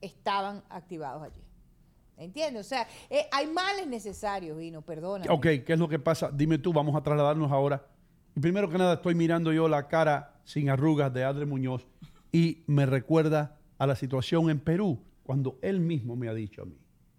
estaban 0.00 0.62
activados 0.68 1.22
allí. 1.22 1.40
¿Entiendes? 2.16 2.64
O 2.66 2.68
sea, 2.68 2.86
eh, 3.10 3.26
hay 3.32 3.46
males 3.48 3.86
necesarios, 3.86 4.56
Vino, 4.56 4.82
perdona. 4.82 5.24
Ok, 5.30 5.42
¿qué 5.66 5.72
es 5.72 5.78
lo 5.78 5.88
que 5.88 5.98
pasa? 5.98 6.30
Dime 6.32 6.58
tú, 6.58 6.72
vamos 6.72 6.94
a 6.94 7.02
trasladarnos 7.02 7.50
ahora. 7.50 7.84
Y 8.36 8.40
primero 8.40 8.68
que 8.70 8.78
nada, 8.78 8.94
estoy 8.94 9.14
mirando 9.14 9.52
yo 9.52 9.68
la 9.68 9.88
cara 9.88 10.36
sin 10.44 10.68
arrugas 10.70 11.12
de 11.12 11.24
Adre 11.24 11.46
Muñoz 11.46 11.86
y 12.32 12.62
me 12.66 12.86
recuerda 12.86 13.58
a 13.78 13.86
la 13.86 13.96
situación 13.96 14.50
en 14.50 14.60
Perú, 14.60 15.00
cuando 15.24 15.58
él 15.62 15.80
mismo 15.80 16.14
me 16.16 16.28
ha 16.28 16.34
dicho 16.34 16.62
a 16.62 16.64
mí. 16.66 16.76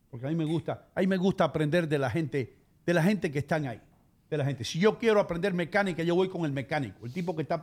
Porque 0.09 0.27
a 0.27 0.30
mí 0.30 0.35
me 0.35 0.45
gusta, 0.45 0.88
a 0.95 1.01
mí 1.01 1.07
me 1.07 1.17
gusta 1.17 1.43
aprender 1.43 1.88
de 1.90 1.98
la 1.99 2.09
gente, 2.09 2.56
de 2.85 2.93
la 2.93 3.03
gente 3.03 3.32
que 3.32 3.40
están 3.40 3.65
ahí. 3.67 3.82
De 4.30 4.38
la 4.38 4.45
gente. 4.45 4.64
Si 4.64 4.80
yo 4.80 4.98
quiero 4.98 5.19
aprender 5.19 5.53
mecánica, 5.53 6.03
yo 6.03 6.15
voy 6.15 6.30
con 6.30 6.45
el 6.45 6.51
mecánico, 6.51 7.06
el 7.06 7.14
tipo 7.14 7.35
que 7.35 7.43
está. 7.43 7.61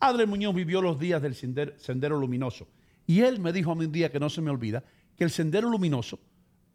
Adre 0.00 0.26
Muñoz 0.26 0.54
vivió 0.54 0.82
los 0.82 0.98
días 0.98 1.20
del 1.22 1.34
sender- 1.34 1.74
sendero 1.78 2.18
luminoso. 2.18 2.66
Y 3.06 3.20
él 3.20 3.40
me 3.40 3.52
dijo 3.52 3.70
a 3.70 3.74
mí 3.74 3.84
un 3.84 3.92
día 3.92 4.10
que 4.10 4.18
no 4.18 4.28
se 4.28 4.40
me 4.40 4.50
olvida, 4.50 4.82
que 5.16 5.24
el 5.24 5.30
sendero 5.30 5.68
luminoso, 5.70 6.18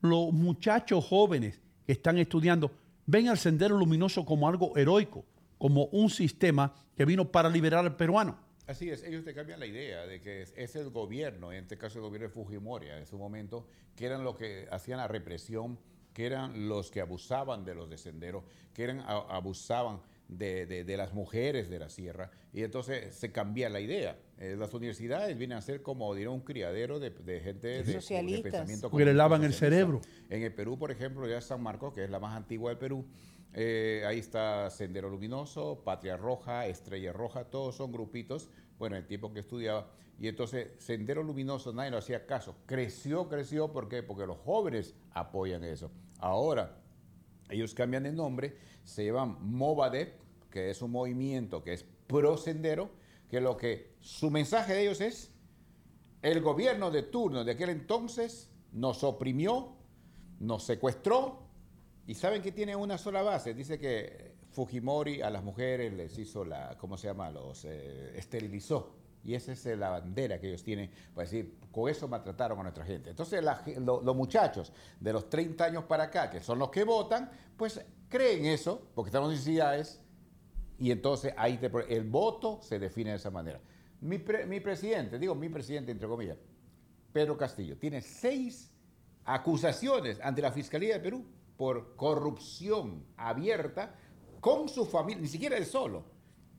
los 0.01 0.31
muchachos 0.33 1.05
jóvenes 1.05 1.61
que 1.85 1.91
están 1.93 2.17
estudiando, 2.17 2.71
ven 3.05 3.27
al 3.29 3.37
Sendero 3.37 3.77
Luminoso 3.77 4.25
como 4.25 4.47
algo 4.47 4.75
heroico, 4.77 5.25
como 5.57 5.85
un 5.85 6.09
sistema 6.09 6.73
que 6.95 7.05
vino 7.05 7.31
para 7.31 7.49
liberar 7.49 7.85
al 7.85 7.95
peruano. 7.95 8.37
Así 8.67 8.89
es, 8.89 9.03
ellos 9.03 9.25
te 9.25 9.33
cambian 9.33 9.59
la 9.59 9.65
idea 9.65 10.05
de 10.05 10.21
que 10.21 10.43
es, 10.55 10.75
el 10.75 10.89
gobierno, 10.91 11.51
en 11.51 11.63
este 11.63 11.77
caso 11.77 11.99
el 11.99 12.03
gobierno 12.05 12.27
de 12.29 12.33
Fujimori 12.33 12.87
en 12.89 13.05
su 13.05 13.17
momento, 13.17 13.67
que 13.95 14.05
eran 14.05 14.23
los 14.23 14.35
que 14.37 14.67
hacían 14.71 14.97
la 14.99 15.07
represión, 15.07 15.77
que 16.13 16.25
eran 16.25 16.67
los 16.69 16.89
que 16.91 17.01
abusaban 17.01 17.65
de 17.65 17.75
los 17.75 17.89
de 17.89 17.97
Sendero, 17.97 18.43
que 18.73 18.83
eran, 18.83 19.01
abusaban 19.07 20.01
de- 20.27 20.65
de 20.65 20.97
las 20.97 21.13
mujeres 21.13 21.69
de 21.69 21.79
la 21.79 21.89
sierra, 21.89 22.31
y 22.53 22.63
entonces 22.63 23.13
se 23.15 23.31
cambia 23.31 23.67
la 23.69 23.81
idea. 23.81 24.17
Eh, 24.41 24.55
las 24.57 24.73
universidades 24.73 25.37
vienen 25.37 25.55
a 25.55 25.61
ser 25.61 25.83
como, 25.83 26.15
diría, 26.15 26.31
un 26.31 26.41
criadero 26.41 26.99
de, 26.99 27.11
de 27.11 27.39
gente 27.41 27.67
de, 27.67 27.83
de 27.83 28.41
pensamiento 28.41 28.89
Porque 28.89 29.05
le 29.05 29.13
lavan 29.13 29.43
el 29.43 29.53
cerebro. 29.53 30.01
En 30.31 30.41
el 30.41 30.51
Perú, 30.51 30.79
por 30.79 30.89
ejemplo, 30.89 31.27
ya 31.27 31.39
San 31.41 31.61
Marcos, 31.61 31.93
que 31.93 32.03
es 32.03 32.09
la 32.09 32.19
más 32.19 32.35
antigua 32.35 32.71
del 32.71 32.79
Perú, 32.79 33.05
eh, 33.53 34.03
ahí 34.07 34.17
está 34.17 34.71
Sendero 34.71 35.11
Luminoso, 35.11 35.83
Patria 35.83 36.17
Roja, 36.17 36.65
Estrella 36.65 37.13
Roja, 37.13 37.43
todos 37.43 37.75
son 37.75 37.91
grupitos, 37.91 38.49
bueno, 38.79 38.95
en 38.95 39.03
el 39.03 39.07
tiempo 39.07 39.31
que 39.31 39.41
estudiaba. 39.41 39.91
Y 40.17 40.27
entonces 40.27 40.69
Sendero 40.79 41.21
Luminoso 41.21 41.71
nadie 41.71 41.91
lo 41.91 41.99
hacía 41.99 42.25
caso. 42.25 42.55
Creció, 42.65 43.29
creció, 43.29 43.71
¿por 43.71 43.89
qué? 43.89 44.01
Porque 44.01 44.25
los 44.25 44.39
jóvenes 44.39 44.95
apoyan 45.11 45.63
eso. 45.63 45.91
Ahora, 46.17 46.79
ellos 47.47 47.75
cambian 47.75 48.01
de 48.01 48.11
nombre, 48.11 48.57
se 48.85 49.05
llaman 49.05 49.37
Movadep, 49.39 50.19
que 50.49 50.71
es 50.71 50.81
un 50.81 50.89
movimiento 50.89 51.63
que 51.63 51.73
es 51.73 51.85
pro 52.07 52.37
sendero, 52.37 52.89
que 53.31 53.39
lo 53.39 53.55
que 53.55 53.95
su 54.01 54.29
mensaje 54.29 54.73
de 54.73 54.81
ellos 54.81 54.99
es 54.99 55.31
el 56.21 56.41
gobierno 56.41 56.91
de 56.91 57.03
turno 57.03 57.45
de 57.45 57.53
aquel 57.53 57.69
entonces 57.69 58.49
nos 58.73 59.05
oprimió, 59.05 59.77
nos 60.41 60.65
secuestró 60.65 61.47
y 62.05 62.15
saben 62.15 62.41
que 62.41 62.51
tiene 62.51 62.75
una 62.75 62.97
sola 62.97 63.21
base. 63.21 63.53
Dice 63.53 63.79
que 63.79 64.35
Fujimori 64.49 65.21
a 65.21 65.29
las 65.29 65.45
mujeres 65.45 65.93
les 65.93 66.17
hizo 66.19 66.43
la, 66.43 66.77
¿cómo 66.77 66.97
se 66.97 67.07
llama? 67.07 67.31
Los 67.31 67.63
eh, 67.63 68.17
esterilizó. 68.17 68.97
Y 69.23 69.33
esa 69.33 69.53
es 69.53 69.65
la 69.77 69.89
bandera 69.91 70.37
que 70.37 70.49
ellos 70.49 70.63
tienen 70.63 70.91
para 71.15 71.23
decir, 71.23 71.57
con 71.71 71.89
eso 71.89 72.09
maltrataron 72.09 72.59
a 72.59 72.63
nuestra 72.63 72.83
gente. 72.83 73.11
Entonces 73.11 73.41
los 73.77 74.15
muchachos 74.15 74.73
de 74.99 75.13
los 75.13 75.29
30 75.29 75.63
años 75.63 75.83
para 75.85 76.03
acá, 76.03 76.29
que 76.29 76.41
son 76.41 76.59
los 76.59 76.69
que 76.69 76.83
votan, 76.83 77.31
pues 77.55 77.79
creen 78.09 78.45
eso, 78.45 78.89
porque 78.93 79.07
estamos 79.07 79.29
en 79.29 79.35
necesidades, 79.35 80.00
y 80.81 80.89
entonces 80.91 81.33
ahí 81.37 81.57
te 81.59 81.69
el 81.89 82.03
voto 82.03 82.59
se 82.63 82.79
define 82.79 83.11
de 83.11 83.17
esa 83.17 83.29
manera. 83.29 83.61
Mi, 84.01 84.17
pre- 84.17 84.47
mi 84.47 84.59
presidente, 84.59 85.19
digo 85.19 85.35
mi 85.35 85.47
presidente 85.47 85.91
entre 85.91 86.07
comillas, 86.07 86.37
Pedro 87.13 87.37
Castillo, 87.37 87.77
tiene 87.77 88.01
seis 88.01 88.71
acusaciones 89.23 90.19
ante 90.21 90.41
la 90.41 90.51
Fiscalía 90.51 90.95
de 90.95 90.99
Perú 90.99 91.23
por 91.55 91.95
corrupción 91.95 93.05
abierta 93.15 93.95
con 94.39 94.67
su 94.67 94.85
familia, 94.85 95.21
ni 95.21 95.27
siquiera 95.27 95.55
él 95.55 95.65
solo. 95.67 96.03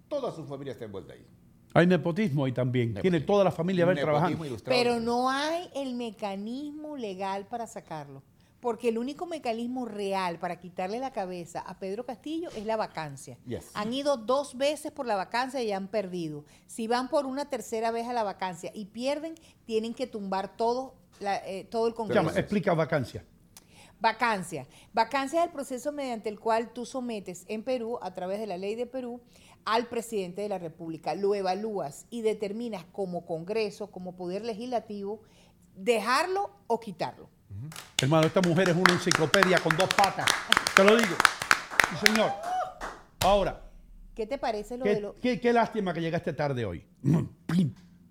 Toda 0.09 0.31
su 0.31 0.45
familia 0.45 0.73
está 0.73 0.85
envuelta 0.85 1.15
ahí. 1.15 1.27
Hay 1.75 1.87
nepotismo 1.87 2.45
ahí 2.45 2.53
también. 2.53 2.95
Tiene 2.95 3.21
toda 3.21 3.43
la 3.43 3.51
familia 3.51 3.85
a 3.85 3.89
ver 3.89 3.99
trabajando. 3.99 4.45
ilustrado. 4.45 4.79
Pero 4.81 5.01
no 5.01 5.29
hay 5.31 5.69
el 5.75 5.95
mecanismo 5.95 6.97
legal 6.97 7.47
para 7.49 7.67
sacarlo. 7.67 8.23
Porque 8.63 8.91
el 8.91 8.97
único 8.99 9.27
mecanismo 9.27 9.87
real 9.87 10.39
para 10.39 10.61
quitarle 10.61 11.01
la 11.01 11.13
cabeza 11.13 11.59
a 11.61 11.81
Pedro 11.81 12.07
Castillo 12.07 12.49
es 12.57 12.65
la 12.65 12.77
vacancia. 12.77 13.37
Yes. 13.45 13.73
Han 13.75 13.93
ido 13.93 14.17
dos 14.17 14.57
veces 14.57 14.93
por 14.93 15.05
la 15.05 15.17
vacancia 15.17 15.61
y 15.63 15.73
han 15.73 15.89
perdido. 15.89 16.45
Si 16.67 16.87
van 16.87 17.09
por 17.09 17.27
una 17.27 17.51
tercera 17.51 17.91
vez 17.91 18.07
a 18.07 18.13
la 18.13 18.23
vacancia 18.23 18.71
y 18.73 18.85
pierden, 18.85 19.35
tienen 19.65 19.95
que 19.95 20.07
tumbar 20.07 20.57
todo, 20.57 20.95
la- 21.19 21.45
eh, 21.45 21.65
todo 21.65 21.89
el 21.89 21.95
Congreso. 21.95 22.23
Llama, 22.23 22.39
explica 22.39 22.73
vacancia. 22.73 23.25
Vacancia. 23.99 24.69
Vacancia 24.93 25.41
es 25.41 25.47
el 25.47 25.53
proceso 25.53 25.91
mediante 25.91 26.29
el 26.29 26.39
cual 26.39 26.73
tú 26.73 26.87
sometes 26.87 27.45
en 27.49 27.65
Perú, 27.65 27.99
a 28.01 28.15
través 28.15 28.39
de 28.39 28.47
la 28.47 28.59
ley 28.59 28.77
de 28.77 28.87
Perú, 28.87 29.21
al 29.65 29.89
presidente 29.89 30.41
de 30.43 30.49
la 30.49 30.59
República. 30.59 31.17
Lo 31.17 31.35
evalúas 31.35 32.07
y 32.11 32.23
determinas 32.23 32.85
como 32.93 33.27
Congreso, 33.27 33.91
como 33.91 34.15
Poder 34.15 34.45
Legislativo, 34.45 35.21
dejarlo 35.77 36.51
o 36.69 36.79
quitarlo. 36.81 37.29
Hermano, 38.01 38.27
esta 38.27 38.41
mujer 38.41 38.69
es 38.71 38.77
una 38.77 38.93
enciclopedia 38.93 39.59
con 39.61 39.77
dos 39.77 39.89
patas. 39.95 40.27
Te 40.77 40.85
lo 40.85 40.97
digo. 40.97 41.15
Sí, 42.01 42.07
señor. 42.07 42.31
Ahora, 43.21 43.61
¿Qué 44.15 44.27
te 44.27 44.37
parece 44.39 44.77
lo 44.77 44.85
qué, 44.85 44.95
de 44.97 45.01
lo.? 45.01 45.15
qué- 45.17 45.41
qué 45.41 45.53
lástima 45.53 45.95
que 45.95 46.01
llegaste 46.01 46.33
tarde 46.33 46.65
hoy. 46.65 46.85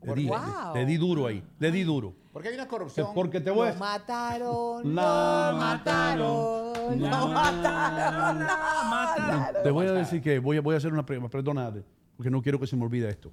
Le 0.03 0.15
di, 0.15 0.27
Wow. 0.27 0.73
le 0.73 0.85
di 0.87 0.97
duro 0.97 1.27
ahí. 1.27 1.43
Le 1.59 1.69
di 1.71 1.83
duro. 1.83 2.15
Porque 2.33 2.49
hay 2.49 2.55
una 2.55 2.67
corrupción. 2.67 3.09
Porque 3.13 3.39
te 3.39 3.51
voy 3.51 3.67
Lo 3.67 3.73
a... 3.75 3.77
mataron, 3.77 4.95
La 4.95 5.51
lo 5.51 5.57
mataron, 5.59 6.99
lo 6.99 7.27
mataron, 7.27 8.39
lo 8.39 8.45
mataron. 8.89 9.63
Te 9.63 9.69
voy 9.69 9.85
a 9.85 9.91
decir 9.91 10.19
que 10.23 10.39
voy 10.39 10.57
a, 10.57 10.61
voy 10.61 10.73
a 10.73 10.77
hacer 10.79 10.91
una 10.91 11.05
pregunta. 11.05 11.29
Perdónate, 11.29 11.83
porque 12.17 12.31
no 12.31 12.41
quiero 12.41 12.59
que 12.59 12.65
se 12.65 12.75
me 12.75 12.83
olvide 12.83 13.09
esto. 13.09 13.31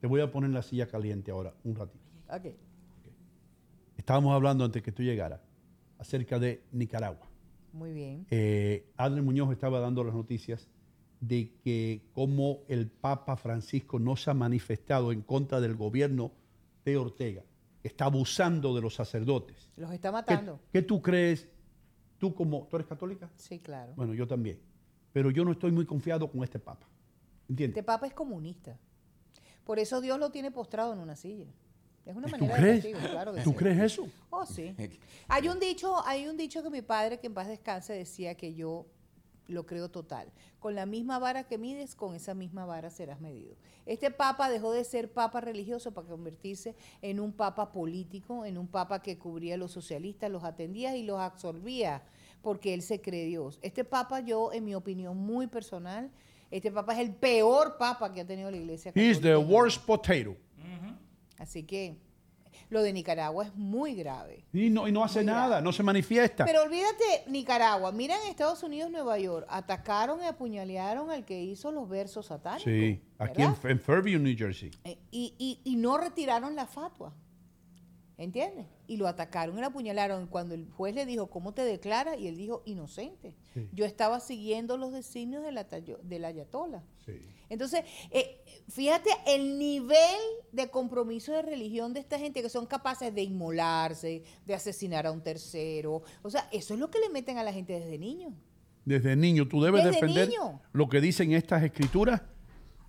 Te 0.00 0.08
voy 0.08 0.20
a 0.20 0.28
poner 0.28 0.50
la 0.50 0.62
silla 0.62 0.88
caliente 0.88 1.30
ahora, 1.30 1.54
un 1.62 1.76
ratito. 1.76 2.04
Ok. 2.28 2.46
Estábamos 3.96 4.34
hablando 4.34 4.64
antes 4.64 4.82
que 4.82 4.90
tú 4.90 5.04
llegaras 5.04 5.38
acerca 5.98 6.38
de 6.38 6.62
Nicaragua. 6.72 7.26
Muy 7.72 7.92
bien. 7.92 8.26
Eh, 8.30 8.90
Adrián 8.96 9.24
Muñoz 9.24 9.52
estaba 9.52 9.80
dando 9.80 10.02
las 10.04 10.14
noticias 10.14 10.68
de 11.20 11.52
que 11.62 12.02
como 12.14 12.60
el 12.68 12.88
Papa 12.88 13.36
Francisco 13.36 13.98
no 13.98 14.16
se 14.16 14.30
ha 14.30 14.34
manifestado 14.34 15.12
en 15.12 15.22
contra 15.22 15.60
del 15.60 15.74
gobierno 15.74 16.32
de 16.84 16.96
Ortega, 16.96 17.42
está 17.82 18.06
abusando 18.06 18.74
de 18.74 18.80
los 18.80 18.94
sacerdotes. 18.94 19.70
Los 19.76 19.92
está 19.92 20.08
¿Qué, 20.08 20.12
matando. 20.12 20.60
qué 20.72 20.82
tú 20.82 21.02
crees? 21.02 21.48
¿Tú 22.18 22.34
como, 22.34 22.66
tú 22.70 22.76
eres 22.76 22.88
católica? 22.88 23.30
Sí, 23.36 23.58
claro. 23.58 23.92
Bueno, 23.96 24.14
yo 24.14 24.26
también. 24.26 24.58
Pero 25.12 25.30
yo 25.30 25.44
no 25.44 25.52
estoy 25.52 25.72
muy 25.72 25.86
confiado 25.86 26.30
con 26.30 26.42
este 26.42 26.58
Papa. 26.58 26.86
¿Entiendes? 27.48 27.78
Este 27.78 27.82
papa 27.82 28.06
es 28.06 28.12
comunista. 28.12 28.78
Por 29.64 29.78
eso 29.78 30.00
Dios 30.00 30.18
lo 30.18 30.30
tiene 30.30 30.50
postrado 30.50 30.92
en 30.92 30.98
una 30.98 31.16
silla. 31.16 31.46
Es 32.08 32.16
una 32.16 32.26
¿Tú 32.26 32.32
manera 32.46 32.56
crees? 32.56 32.82
de 32.82 32.92
castigo, 32.92 33.10
claro 33.12 33.34
que 33.34 33.42
¿Tú 33.42 33.50
sí. 33.50 33.56
crees 33.56 33.78
eso? 33.80 34.08
Oh, 34.30 34.46
sí. 34.46 34.74
Hay 35.28 35.48
un 35.48 35.60
dicho, 35.60 36.02
hay 36.06 36.26
un 36.26 36.38
dicho 36.38 36.62
que 36.62 36.70
mi 36.70 36.80
padre, 36.80 37.20
que 37.20 37.26
en 37.26 37.34
paz 37.34 37.48
descanse, 37.48 37.92
decía 37.92 38.34
que 38.34 38.54
yo 38.54 38.86
lo 39.46 39.66
creo 39.66 39.90
total. 39.90 40.32
Con 40.58 40.74
la 40.74 40.86
misma 40.86 41.18
vara 41.18 41.44
que 41.44 41.58
mides, 41.58 41.94
con 41.94 42.14
esa 42.14 42.32
misma 42.32 42.64
vara 42.64 42.88
serás 42.88 43.20
medido. 43.20 43.56
Este 43.84 44.10
papa 44.10 44.48
dejó 44.48 44.72
de 44.72 44.84
ser 44.84 45.12
papa 45.12 45.42
religioso 45.42 45.92
para 45.92 46.08
convertirse 46.08 46.74
en 47.02 47.20
un 47.20 47.30
papa 47.32 47.72
político, 47.72 48.46
en 48.46 48.56
un 48.56 48.68
papa 48.68 49.02
que 49.02 49.18
cubría 49.18 49.54
a 49.54 49.58
los 49.58 49.72
socialistas, 49.72 50.30
los 50.30 50.44
atendía 50.44 50.96
y 50.96 51.02
los 51.02 51.20
absorbía, 51.20 52.02
porque 52.40 52.72
él 52.72 52.80
se 52.80 53.02
cree 53.02 53.26
Dios. 53.26 53.58
Este 53.60 53.84
papa, 53.84 54.20
yo, 54.20 54.50
en 54.54 54.64
mi 54.64 54.74
opinión 54.74 55.14
muy 55.18 55.46
personal, 55.46 56.10
este 56.50 56.72
papa 56.72 56.94
es 56.94 57.00
el 57.00 57.14
peor 57.14 57.76
papa 57.76 58.10
que 58.14 58.22
ha 58.22 58.26
tenido 58.26 58.50
la 58.50 58.56
iglesia. 58.56 58.92
He's 58.94 59.20
the 59.20 59.36
worst 59.36 59.84
potato. 59.84 60.34
Así 61.38 61.62
que 61.64 61.96
lo 62.70 62.82
de 62.82 62.92
Nicaragua 62.92 63.44
es 63.46 63.54
muy 63.54 63.94
grave. 63.94 64.44
Y 64.52 64.68
no, 64.70 64.88
y 64.88 64.92
no 64.92 65.04
hace 65.04 65.22
nada, 65.24 65.60
no 65.60 65.72
se 65.72 65.82
manifiesta. 65.82 66.44
Pero 66.44 66.62
olvídate, 66.62 67.24
Nicaragua. 67.28 67.92
Mira 67.92 68.14
en 68.22 68.28
Estados 68.30 68.62
Unidos, 68.62 68.90
Nueva 68.90 69.18
York. 69.18 69.46
Atacaron 69.48 70.20
y 70.22 70.26
apuñalearon 70.26 71.10
al 71.10 71.24
que 71.24 71.40
hizo 71.42 71.70
los 71.72 71.88
versos 71.88 72.26
satánicos. 72.26 72.64
sí, 72.64 73.00
aquí 73.18 73.42
en, 73.42 73.54
en 73.64 73.80
Fairview, 73.80 74.18
New 74.20 74.36
Jersey. 74.36 74.70
Eh, 74.84 74.98
Y, 75.10 75.34
y- 75.38 75.60
y 75.64 75.76
no 75.76 75.96
retiraron 75.98 76.54
la 76.56 76.66
fatua. 76.66 77.14
¿Entiendes? 78.18 78.66
Y 78.88 78.96
lo 78.96 79.06
atacaron 79.06 79.56
y 79.56 79.60
lo 79.60 79.68
apuñalaron. 79.68 80.26
Cuando 80.26 80.54
el 80.54 80.68
juez 80.72 80.92
le 80.94 81.06
dijo, 81.06 81.28
¿cómo 81.28 81.54
te 81.54 81.62
declara? 81.62 82.16
Y 82.16 82.26
él 82.26 82.36
dijo, 82.36 82.62
inocente. 82.66 83.36
Sí. 83.54 83.68
Yo 83.72 83.84
estaba 83.84 84.18
siguiendo 84.18 84.76
los 84.76 84.92
designios 84.92 85.44
del, 85.44 85.56
atayo- 85.56 86.00
del 86.02 86.24
ayatola. 86.24 86.82
Sí. 87.06 87.12
Entonces, 87.48 87.82
eh, 88.10 88.44
fíjate 88.68 89.08
el 89.28 89.56
nivel 89.58 90.18
de 90.50 90.68
compromiso 90.68 91.30
de 91.32 91.42
religión 91.42 91.94
de 91.94 92.00
esta 92.00 92.18
gente 92.18 92.42
que 92.42 92.48
son 92.48 92.66
capaces 92.66 93.14
de 93.14 93.22
inmolarse, 93.22 94.24
de 94.44 94.54
asesinar 94.54 95.06
a 95.06 95.12
un 95.12 95.22
tercero. 95.22 96.02
O 96.22 96.28
sea, 96.28 96.48
eso 96.50 96.74
es 96.74 96.80
lo 96.80 96.90
que 96.90 96.98
le 96.98 97.08
meten 97.10 97.38
a 97.38 97.44
la 97.44 97.52
gente 97.52 97.72
desde 97.78 97.98
niño. 97.98 98.34
Desde 98.84 99.14
niño, 99.14 99.46
tú 99.46 99.62
debes 99.62 99.84
Desde 99.84 99.94
defender 100.00 100.28
niño. 100.28 100.60
lo 100.72 100.88
que 100.88 101.00
dicen 101.00 101.32
estas 101.32 101.62
escrituras, 101.62 102.22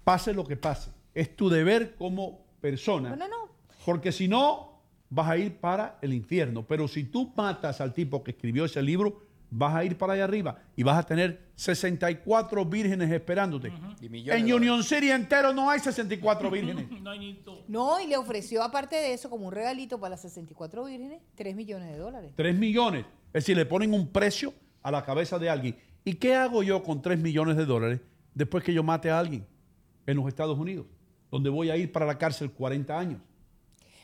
pase 0.03 0.33
lo 0.33 0.43
que 0.45 0.57
pase. 0.57 0.89
Es 1.13 1.35
tu 1.35 1.49
deber 1.49 1.95
como 1.95 2.39
persona. 2.61 3.09
No, 3.11 3.15
no, 3.15 3.27
no. 3.27 3.49
Porque 3.85 4.11
si 4.11 4.27
no, 4.27 4.78
vas 5.09 5.29
a 5.29 5.37
ir 5.37 5.57
para 5.57 5.97
el 6.01 6.13
infierno. 6.13 6.65
Pero 6.65 6.87
si 6.87 7.03
tú 7.03 7.31
matas 7.35 7.81
al 7.81 7.93
tipo 7.93 8.23
que 8.23 8.31
escribió 8.31 8.65
ese 8.65 8.81
libro, 8.81 9.21
vas 9.51 9.75
a 9.75 9.83
ir 9.83 9.97
para 9.97 10.13
allá 10.13 10.25
arriba 10.25 10.59
y 10.75 10.83
vas 10.83 10.97
a 10.97 11.03
tener 11.03 11.49
64 11.55 12.65
vírgenes 12.65 13.11
esperándote. 13.11 13.71
En 14.01 14.53
Union 14.53 14.83
City 14.83 15.09
entero 15.11 15.53
no 15.53 15.69
hay 15.69 15.79
64 15.79 16.51
vírgenes. 16.51 16.87
No, 17.67 17.99
y 17.99 18.07
le 18.07 18.17
ofreció, 18.17 18.63
aparte 18.63 18.95
de 18.95 19.13
eso, 19.13 19.29
como 19.29 19.47
un 19.47 19.53
regalito 19.53 19.99
para 19.99 20.11
las 20.11 20.21
64 20.21 20.85
vírgenes, 20.85 21.21
3 21.35 21.55
millones 21.55 21.91
de 21.91 21.97
dólares. 21.97 22.31
3 22.35 22.55
millones. 22.57 23.05
Es 23.27 23.45
decir, 23.45 23.57
le 23.57 23.65
ponen 23.65 23.93
un 23.93 24.07
precio 24.07 24.53
a 24.81 24.91
la 24.91 25.03
cabeza 25.03 25.39
de 25.39 25.49
alguien. 25.49 25.75
¿Y 26.05 26.15
qué 26.15 26.35
hago 26.35 26.63
yo 26.63 26.81
con 26.83 27.01
3 27.01 27.19
millones 27.19 27.57
de 27.57 27.65
dólares 27.65 27.99
después 28.33 28.63
que 28.63 28.73
yo 28.73 28.83
mate 28.83 29.09
a 29.09 29.19
alguien 29.19 29.45
en 30.05 30.17
los 30.17 30.27
Estados 30.27 30.57
Unidos? 30.57 30.85
Donde 31.29 31.49
voy 31.49 31.69
a 31.69 31.77
ir 31.77 31.91
para 31.91 32.05
la 32.05 32.17
cárcel 32.17 32.51
40 32.51 32.97
años. 32.97 33.21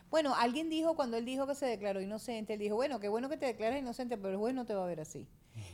Bueno, 0.09 0.33
alguien 0.35 0.69
dijo, 0.69 0.95
cuando 0.95 1.17
él 1.17 1.25
dijo 1.25 1.45
que 1.47 1.55
se 1.55 1.65
declaró 1.65 2.01
inocente, 2.01 2.53
él 2.53 2.59
dijo, 2.59 2.75
bueno, 2.75 2.99
qué 2.99 3.09
bueno 3.09 3.27
que 3.29 3.37
te 3.37 3.47
declares 3.47 3.81
inocente, 3.81 4.17
pero 4.17 4.29
el 4.31 4.37
juez 4.37 4.53
no 4.55 4.65
te 4.65 4.73
va 4.73 4.83
a 4.83 4.87
ver 4.87 5.01
así. 5.01 5.27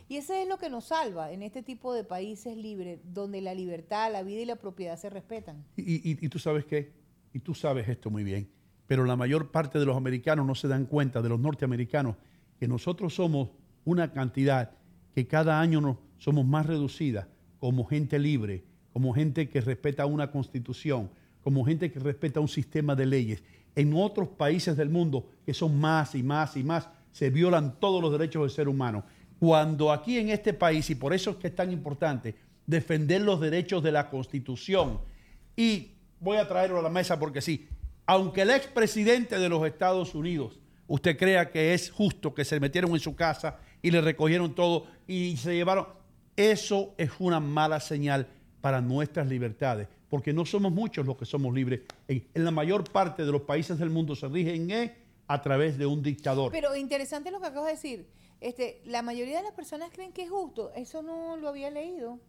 Y 0.08 0.16
ese 0.16 0.42
es 0.42 0.48
lo 0.48 0.58
que 0.58 0.70
nos 0.70 0.86
salva 0.86 1.32
en 1.32 1.42
este 1.42 1.62
tipo 1.62 1.92
de 1.92 2.04
países 2.04 2.56
libres, 2.56 3.00
donde 3.04 3.40
la 3.40 3.54
libertad, 3.54 4.10
la 4.12 4.22
vida 4.22 4.40
y 4.40 4.44
la 4.46 4.56
propiedad 4.56 4.96
se 4.96 5.10
respetan. 5.10 5.64
Y, 5.76 6.10
y- 6.10 6.18
y 6.20 6.28
tú 6.28 6.38
sabes 6.38 6.64
qué, 6.64 6.92
y 7.32 7.40
tú 7.40 7.54
sabes 7.54 7.88
esto 7.88 8.10
muy 8.10 8.24
bien, 8.24 8.48
pero 8.86 9.04
la 9.04 9.16
mayor 9.16 9.50
parte 9.50 9.78
de 9.78 9.86
los 9.86 9.96
americanos 9.96 10.46
no 10.46 10.54
se 10.54 10.68
dan 10.68 10.86
cuenta, 10.86 11.20
de 11.22 11.28
los 11.28 11.38
norteamericanos, 11.40 12.16
que 12.58 12.68
nosotros 12.68 13.14
somos 13.14 13.50
una 13.84 14.12
cantidad 14.12 14.72
que 15.14 15.26
cada 15.26 15.60
año 15.60 15.80
nos 15.80 15.96
somos 16.18 16.44
más 16.46 16.66
reducida 16.66 17.28
como 17.58 17.84
gente 17.84 18.18
libre, 18.18 18.64
como 18.92 19.12
gente 19.12 19.48
que 19.48 19.60
respeta 19.60 20.06
una 20.06 20.30
constitución, 20.30 21.10
como 21.42 21.64
gente 21.64 21.90
que 21.90 21.98
respeta 21.98 22.38
un 22.40 22.48
sistema 22.48 22.94
de 22.94 23.06
leyes. 23.06 23.42
En 23.74 23.94
otros 23.94 24.28
países 24.28 24.76
del 24.76 24.88
mundo, 24.88 25.28
que 25.46 25.54
son 25.54 25.78
más 25.78 26.14
y 26.14 26.22
más 26.22 26.56
y 26.56 26.64
más, 26.64 26.88
se 27.10 27.30
violan 27.30 27.78
todos 27.78 28.02
los 28.02 28.12
derechos 28.12 28.42
del 28.42 28.50
ser 28.50 28.68
humano. 28.68 29.04
Cuando 29.38 29.92
aquí 29.92 30.18
en 30.18 30.30
este 30.30 30.52
país, 30.52 30.88
y 30.90 30.94
por 30.94 31.12
eso 31.12 31.30
es 31.30 31.36
que 31.36 31.48
es 31.48 31.54
tan 31.54 31.72
importante 31.72 32.34
defender 32.66 33.22
los 33.22 33.40
derechos 33.40 33.82
de 33.82 33.92
la 33.92 34.08
constitución, 34.08 35.00
y 35.56 35.92
voy 36.20 36.36
a 36.36 36.48
traerlo 36.48 36.78
a 36.78 36.82
la 36.82 36.88
mesa 36.88 37.18
porque 37.18 37.40
sí, 37.40 37.68
aunque 38.06 38.42
el 38.42 38.50
expresidente 38.50 39.38
de 39.38 39.48
los 39.48 39.66
Estados 39.66 40.14
Unidos, 40.14 40.58
usted 40.86 41.16
crea 41.16 41.50
que 41.50 41.74
es 41.74 41.90
justo 41.90 42.34
que 42.34 42.44
se 42.44 42.60
metieron 42.60 42.92
en 42.92 43.00
su 43.00 43.14
casa 43.14 43.58
y 43.80 43.90
le 43.90 44.00
recogieron 44.00 44.54
todo 44.54 44.86
y 45.06 45.36
se 45.36 45.54
llevaron, 45.54 45.86
eso 46.36 46.94
es 46.96 47.10
una 47.18 47.40
mala 47.40 47.80
señal 47.80 48.28
para 48.60 48.80
nuestras 48.80 49.26
libertades, 49.26 49.88
porque 50.12 50.34
no 50.34 50.44
somos 50.44 50.70
muchos 50.70 51.06
los 51.06 51.16
que 51.16 51.24
somos 51.24 51.54
libres. 51.54 51.80
En, 52.06 52.22
en 52.34 52.44
la 52.44 52.50
mayor 52.50 52.84
parte 52.84 53.24
de 53.24 53.32
los 53.32 53.40
países 53.40 53.78
del 53.78 53.88
mundo 53.88 54.14
se 54.14 54.28
rigen 54.28 54.70
eh, 54.70 54.94
a 55.26 55.40
través 55.40 55.78
de 55.78 55.86
un 55.86 56.02
dictador. 56.02 56.52
Pero 56.52 56.76
interesante 56.76 57.30
lo 57.30 57.40
que 57.40 57.46
acabas 57.46 57.68
de 57.68 57.72
decir. 57.72 58.06
Este, 58.38 58.82
la 58.84 59.00
mayoría 59.00 59.38
de 59.38 59.44
las 59.44 59.54
personas 59.54 59.88
creen 59.90 60.12
que 60.12 60.24
es 60.24 60.28
justo. 60.28 60.70
Eso 60.76 61.00
no 61.00 61.38
lo 61.38 61.48
había 61.48 61.70
leído. 61.70 62.20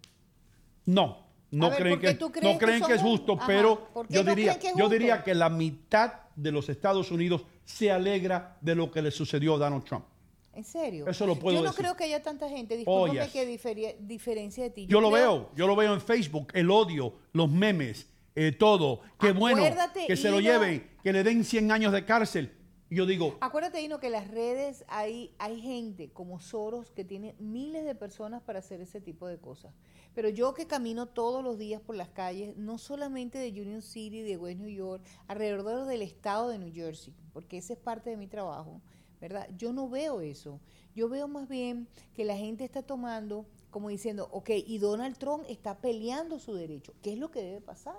No, 0.85 1.27
no 1.51 1.71
ver, 1.71 1.79
creen, 1.79 1.93
¿por 1.95 1.99
qué 1.99 2.17
que, 2.39 2.41
no 2.47 2.53
que 2.53 2.65
creen 2.65 2.83
que 2.83 2.93
es 2.93 3.01
justo, 3.01 3.33
Ajá, 3.33 3.47
pero 3.47 3.89
¿por 3.93 4.07
qué 4.07 4.13
yo 4.13 4.23
no 4.23 4.29
diría, 4.33 4.51
creen 4.53 4.61
que 4.61 4.67
es 4.69 4.75
yo 4.77 4.87
diría 4.87 5.21
que 5.21 5.35
la 5.35 5.49
mitad 5.49 6.13
de 6.37 6.53
los 6.53 6.69
Estados 6.69 7.11
Unidos 7.11 7.43
se 7.65 7.91
alegra 7.91 8.55
de 8.61 8.75
lo 8.75 8.91
que 8.91 9.01
le 9.01 9.11
sucedió 9.11 9.55
a 9.55 9.57
Donald 9.57 9.83
Trump. 9.83 10.05
¿En 10.53 10.63
serio? 10.63 11.07
Eso 11.07 11.25
lo 11.25 11.35
puedo 11.35 11.57
Yo 11.57 11.63
no 11.63 11.69
decir. 11.69 11.83
creo 11.83 11.95
que 11.95 12.03
haya 12.03 12.21
tanta 12.21 12.47
gente. 12.47 12.75
Oh, 12.85 13.07
Discúlpame 13.07 13.21
yes. 13.23 13.61
que 13.63 13.97
diferencia 13.99 14.63
de 14.63 14.69
ti. 14.69 14.85
Yo 14.87 15.01
lo 15.01 15.09
creo- 15.11 15.21
veo, 15.39 15.51
yo 15.55 15.67
lo 15.67 15.75
veo 15.75 15.93
en 15.93 16.01
Facebook, 16.01 16.47
el 16.53 16.69
odio, 16.69 17.15
los 17.33 17.49
memes, 17.49 18.07
eh, 18.35 18.51
todo. 18.51 19.01
Qué 19.19 19.31
bueno 19.31 19.63
que 20.07 20.15
se 20.15 20.29
lo 20.29 20.39
Ino. 20.39 20.51
lleven, 20.51 20.91
que 21.03 21.11
le 21.11 21.23
den 21.23 21.43
100 21.43 21.71
años 21.71 21.91
de 21.91 22.05
cárcel. 22.05 22.51
Y 22.89 22.95
yo 22.97 23.07
digo, 23.07 23.37
Acuérdate, 23.41 23.79
Dino, 23.79 23.99
que 23.99 24.11
las 24.11 24.27
redes 24.29 24.85
hay, 24.87 25.33
hay 25.39 25.59
gente 25.61 26.11
como 26.11 26.39
Soros 26.39 26.91
que 26.91 27.03
tiene 27.03 27.33
miles 27.39 27.85
de 27.85 27.95
personas 27.95 28.43
para 28.43 28.59
hacer 28.59 28.81
ese 28.81 29.01
tipo 29.01 29.27
de 29.27 29.39
cosas. 29.39 29.73
Pero 30.13 30.29
yo 30.29 30.53
que 30.53 30.67
camino 30.67 31.07
todos 31.07 31.43
los 31.43 31.57
días 31.57 31.81
por 31.81 31.95
las 31.95 32.09
calles, 32.09 32.55
no 32.55 32.77
solamente 32.77 33.39
de 33.39 33.49
Union 33.49 33.81
City, 33.81 34.21
de 34.21 34.37
West 34.37 34.59
New 34.59 34.69
York, 34.69 35.03
alrededor 35.27 35.87
del 35.87 36.03
estado 36.03 36.49
de 36.49 36.59
New 36.59 36.71
Jersey, 36.71 37.15
porque 37.33 37.57
ese 37.57 37.73
es 37.73 37.79
parte 37.79 38.11
de 38.11 38.17
mi 38.17 38.27
trabajo, 38.27 38.79
¿verdad? 39.23 39.47
Yo 39.55 39.71
no 39.71 39.87
veo 39.87 40.19
eso. 40.19 40.59
Yo 40.93 41.07
veo 41.07 41.29
más 41.29 41.47
bien 41.47 41.87
que 42.13 42.25
la 42.25 42.35
gente 42.35 42.65
está 42.65 42.83
tomando 42.83 43.45
como 43.71 43.87
diciendo, 43.87 44.27
ok, 44.33 44.49
y 44.49 44.79
Donald 44.79 45.17
Trump 45.17 45.45
está 45.47 45.77
peleando 45.77 46.39
su 46.39 46.53
derecho. 46.53 46.93
¿Qué 47.01 47.13
es 47.13 47.17
lo 47.17 47.31
que 47.31 47.41
debe 47.41 47.61
pasar? 47.61 47.95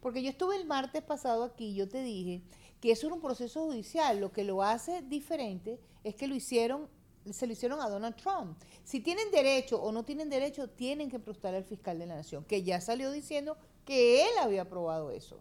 Porque 0.00 0.22
yo 0.22 0.30
estuve 0.30 0.56
el 0.56 0.64
martes 0.64 1.02
pasado 1.02 1.44
aquí 1.44 1.74
yo 1.74 1.90
te 1.90 2.02
dije 2.02 2.40
que 2.80 2.90
eso 2.90 3.06
era 3.06 3.14
un 3.14 3.20
proceso 3.20 3.66
judicial. 3.66 4.18
Lo 4.18 4.32
que 4.32 4.44
lo 4.44 4.62
hace 4.62 5.02
diferente 5.02 5.78
es 6.02 6.14
que 6.14 6.26
lo 6.26 6.34
hicieron, 6.34 6.88
se 7.30 7.46
lo 7.46 7.52
hicieron 7.52 7.82
a 7.82 7.90
Donald 7.90 8.16
Trump. 8.16 8.56
Si 8.82 9.00
tienen 9.00 9.30
derecho 9.30 9.78
o 9.82 9.92
no 9.92 10.06
tienen 10.06 10.30
derecho, 10.30 10.70
tienen 10.70 11.10
que 11.10 11.18
preguntar 11.18 11.54
al 11.54 11.64
fiscal 11.64 11.98
de 11.98 12.06
la 12.06 12.16
nación, 12.16 12.44
que 12.44 12.62
ya 12.62 12.80
salió 12.80 13.10
diciendo 13.10 13.58
que 13.84 14.22
él 14.22 14.38
había 14.40 14.62
aprobado 14.62 15.10
eso. 15.10 15.38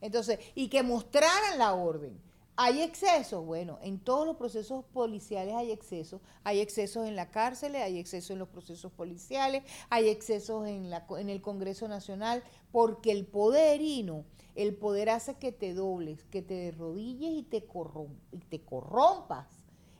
Entonces, 0.00 0.40
y 0.56 0.66
que 0.66 0.82
mostraran 0.82 1.56
la 1.56 1.72
orden. 1.72 2.20
¿Hay 2.58 2.80
excesos? 2.80 3.44
Bueno, 3.44 3.78
en 3.82 3.98
todos 3.98 4.26
los 4.26 4.36
procesos 4.36 4.84
policiales 4.86 5.54
hay 5.54 5.70
excesos. 5.72 6.22
Hay 6.42 6.60
excesos 6.60 7.06
en 7.06 7.14
la 7.14 7.30
cárcel, 7.30 7.76
hay 7.76 7.98
excesos 7.98 8.30
en 8.30 8.38
los 8.38 8.48
procesos 8.48 8.90
policiales, 8.92 9.62
hay 9.90 10.08
excesos 10.08 10.66
en, 10.66 10.88
la, 10.88 11.06
en 11.18 11.28
el 11.28 11.42
Congreso 11.42 11.86
Nacional, 11.86 12.42
porque 12.72 13.12
el 13.12 13.26
poder, 13.26 13.82
Ino, 13.82 14.24
el 14.54 14.74
poder 14.74 15.10
hace 15.10 15.34
que 15.34 15.52
te 15.52 15.74
dobles, 15.74 16.24
que 16.24 16.40
te 16.40 16.54
derrodilles 16.54 17.30
y 17.30 17.42
te, 17.42 17.68
corrom- 17.68 18.16
y 18.32 18.38
te 18.38 18.62
corrompas. 18.62 19.48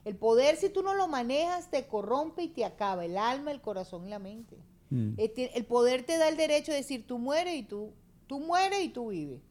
El 0.03 0.15
poder, 0.15 0.55
si 0.55 0.69
tú 0.69 0.81
no 0.81 0.95
lo 0.95 1.07
manejas, 1.07 1.69
te 1.69 1.85
corrompe 1.85 2.41
y 2.41 2.47
te 2.47 2.65
acaba 2.65 3.05
el 3.05 3.17
alma, 3.17 3.51
el 3.51 3.61
corazón 3.61 4.07
y 4.07 4.09
la 4.09 4.19
mente. 4.19 4.57
Mm. 4.89 5.13
Eh, 5.17 5.51
El 5.53 5.65
poder 5.65 6.05
te 6.05 6.17
da 6.17 6.27
el 6.29 6.37
derecho 6.37 6.71
de 6.71 6.77
decir, 6.79 7.05
tú 7.05 7.19
mueres 7.19 7.55
y 7.55 7.63
tú, 7.63 7.91
tú 8.25 8.39
mueres 8.39 8.83
y 8.83 8.89
tú 8.89 9.09
vives. 9.09 9.41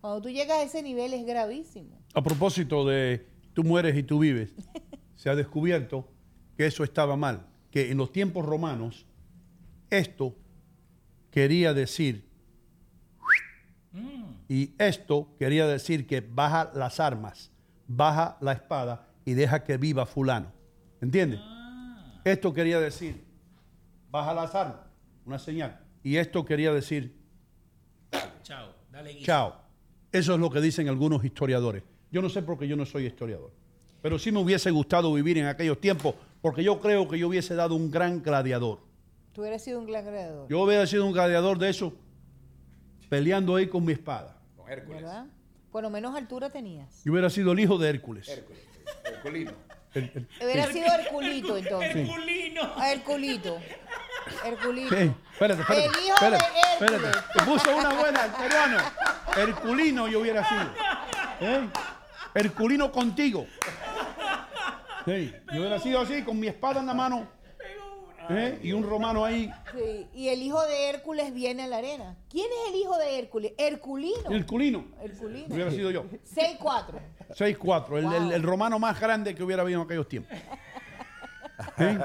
Cuando 0.00 0.22
tú 0.22 0.28
llegas 0.30 0.58
a 0.58 0.62
ese 0.62 0.82
nivel 0.82 1.12
es 1.14 1.26
gravísimo. 1.26 1.98
a 2.14 2.22
propósito 2.22 2.86
de 2.86 3.26
tú 3.52 3.64
mueres 3.64 3.96
y 3.96 4.02
tú 4.02 4.18
vives, 4.18 4.54
se 5.14 5.28
ha 5.28 5.34
descubierto 5.34 6.08
que 6.56 6.66
eso 6.66 6.84
estaba 6.84 7.16
mal, 7.16 7.46
que 7.70 7.90
en 7.90 7.98
los 7.98 8.12
tiempos 8.12 8.44
romanos 8.44 9.06
esto 9.90 10.34
quería 11.30 11.74
decir, 11.74 12.28
y 14.48 14.74
esto 14.78 15.28
quería 15.38 15.66
decir 15.66 16.06
que 16.06 16.20
baja 16.20 16.70
las 16.74 16.98
armas, 16.98 17.50
baja 17.86 18.36
la 18.40 18.52
espada 18.52 19.08
y 19.24 19.34
deja 19.34 19.62
que 19.62 19.76
viva 19.76 20.06
fulano. 20.06 20.52
¿Entiendes? 21.00 21.40
Esto 22.24 22.52
quería 22.52 22.80
decir, 22.80 23.24
baja 24.10 24.34
las 24.34 24.54
armas, 24.54 24.80
una 25.24 25.38
señal. 25.38 25.80
Y 26.02 26.16
esto 26.16 26.44
quería 26.44 26.72
decir, 26.72 27.16
Chao, 28.42 28.74
dale 28.90 29.12
guisa. 29.12 29.26
Chao. 29.26 29.69
Eso 30.12 30.34
es 30.34 30.40
lo 30.40 30.50
que 30.50 30.60
dicen 30.60 30.88
algunos 30.88 31.24
historiadores. 31.24 31.82
Yo 32.10 32.20
no 32.22 32.28
sé 32.28 32.42
por 32.42 32.58
qué 32.58 32.66
yo 32.66 32.76
no 32.76 32.84
soy 32.86 33.06
historiador. 33.06 33.50
Pero 34.02 34.18
sí 34.18 34.32
me 34.32 34.40
hubiese 34.40 34.70
gustado 34.70 35.12
vivir 35.12 35.38
en 35.38 35.46
aquellos 35.46 35.80
tiempos 35.80 36.14
porque 36.40 36.64
yo 36.64 36.80
creo 36.80 37.06
que 37.06 37.18
yo 37.18 37.28
hubiese 37.28 37.54
dado 37.54 37.74
un 37.74 37.90
gran 37.90 38.22
gladiador. 38.22 38.80
Tú 39.32 39.42
hubieras 39.42 39.62
sido 39.62 39.78
un 39.78 39.86
gran 39.86 40.04
gladiador. 40.04 40.48
Yo 40.48 40.60
hubiera 40.60 40.86
sido 40.86 41.06
un 41.06 41.12
gladiador 41.12 41.58
de 41.58 41.68
eso 41.70 41.92
peleando 43.08 43.56
ahí 43.56 43.66
con 43.68 43.84
mi 43.84 43.92
espada. 43.92 44.36
Con 44.56 44.70
Hércules. 44.70 45.02
¿verdad? 45.02 45.26
Por 45.70 45.82
lo 45.82 45.90
menos 45.90 46.16
altura 46.16 46.50
tenías. 46.50 47.02
Yo 47.04 47.12
hubiera 47.12 47.30
sido 47.30 47.52
el 47.52 47.60
hijo 47.60 47.78
de 47.78 47.90
Hércules. 47.90 48.28
Hércules. 48.28 48.60
Herculino. 49.04 49.52
El- 49.94 50.04
el- 50.14 50.28
Hubiera 50.40 50.66
sí. 50.68 50.72
sido 50.74 50.86
Herculito 50.86 51.56
entonces. 51.58 51.96
Herculino. 51.96 52.62
Herculito. 52.84 53.58
Herculito. 54.44 54.96
Sí, 54.96 55.10
espérate, 55.32 55.62
espérate. 55.62 55.86
El 55.86 56.04
hijo 56.04 56.14
espérate, 56.14 56.44
de 56.44 56.60
espérate. 56.72 56.94
Hércules. 57.06 57.24
Te 57.36 57.42
puso 57.44 57.76
una 57.76 57.92
buena, 57.94 58.24
el 58.24 58.30
peruano. 58.32 58.78
Herculino 59.36 60.08
yo 60.08 60.20
hubiera 60.20 60.44
sido. 60.48 60.62
¿Eh? 61.40 61.68
Herculino 62.34 62.90
contigo. 62.92 63.46
Sí, 65.04 65.32
yo 65.52 65.60
hubiera 65.60 65.78
sido 65.78 66.00
así, 66.00 66.22
con 66.22 66.38
mi 66.38 66.46
espada 66.48 66.80
en 66.80 66.86
la 66.86 66.94
mano. 66.94 67.26
¿eh? 68.28 68.60
Y 68.62 68.72
un 68.72 68.88
romano 68.88 69.24
ahí. 69.24 69.50
Sí, 69.74 70.06
Y 70.14 70.28
el 70.28 70.42
hijo 70.42 70.62
de 70.66 70.90
Hércules 70.90 71.32
viene 71.34 71.64
a 71.64 71.66
la 71.66 71.78
arena. 71.78 72.16
¿Quién 72.28 72.46
es 72.46 72.72
el 72.74 72.80
hijo 72.80 72.96
de 72.98 73.18
Hércules? 73.18 73.52
Herculino. 73.58 74.30
Herculino. 74.30 74.84
Herculino. 75.02 75.46
Hubiera 75.54 75.70
sido 75.70 75.90
yo. 75.90 76.04
6-4. 76.04 77.00
6-4, 77.30 77.98
el, 77.98 78.12
el- 78.12 78.32
el 78.32 78.42
romano 78.42 78.78
más 78.78 79.00
grande 79.00 79.34
que 79.34 79.42
hubiera 79.42 79.62
habido 79.62 79.80
en 79.80 79.84
aquellos 79.86 80.08
tiempos. 80.08 80.36
¿Eh? 81.78 81.98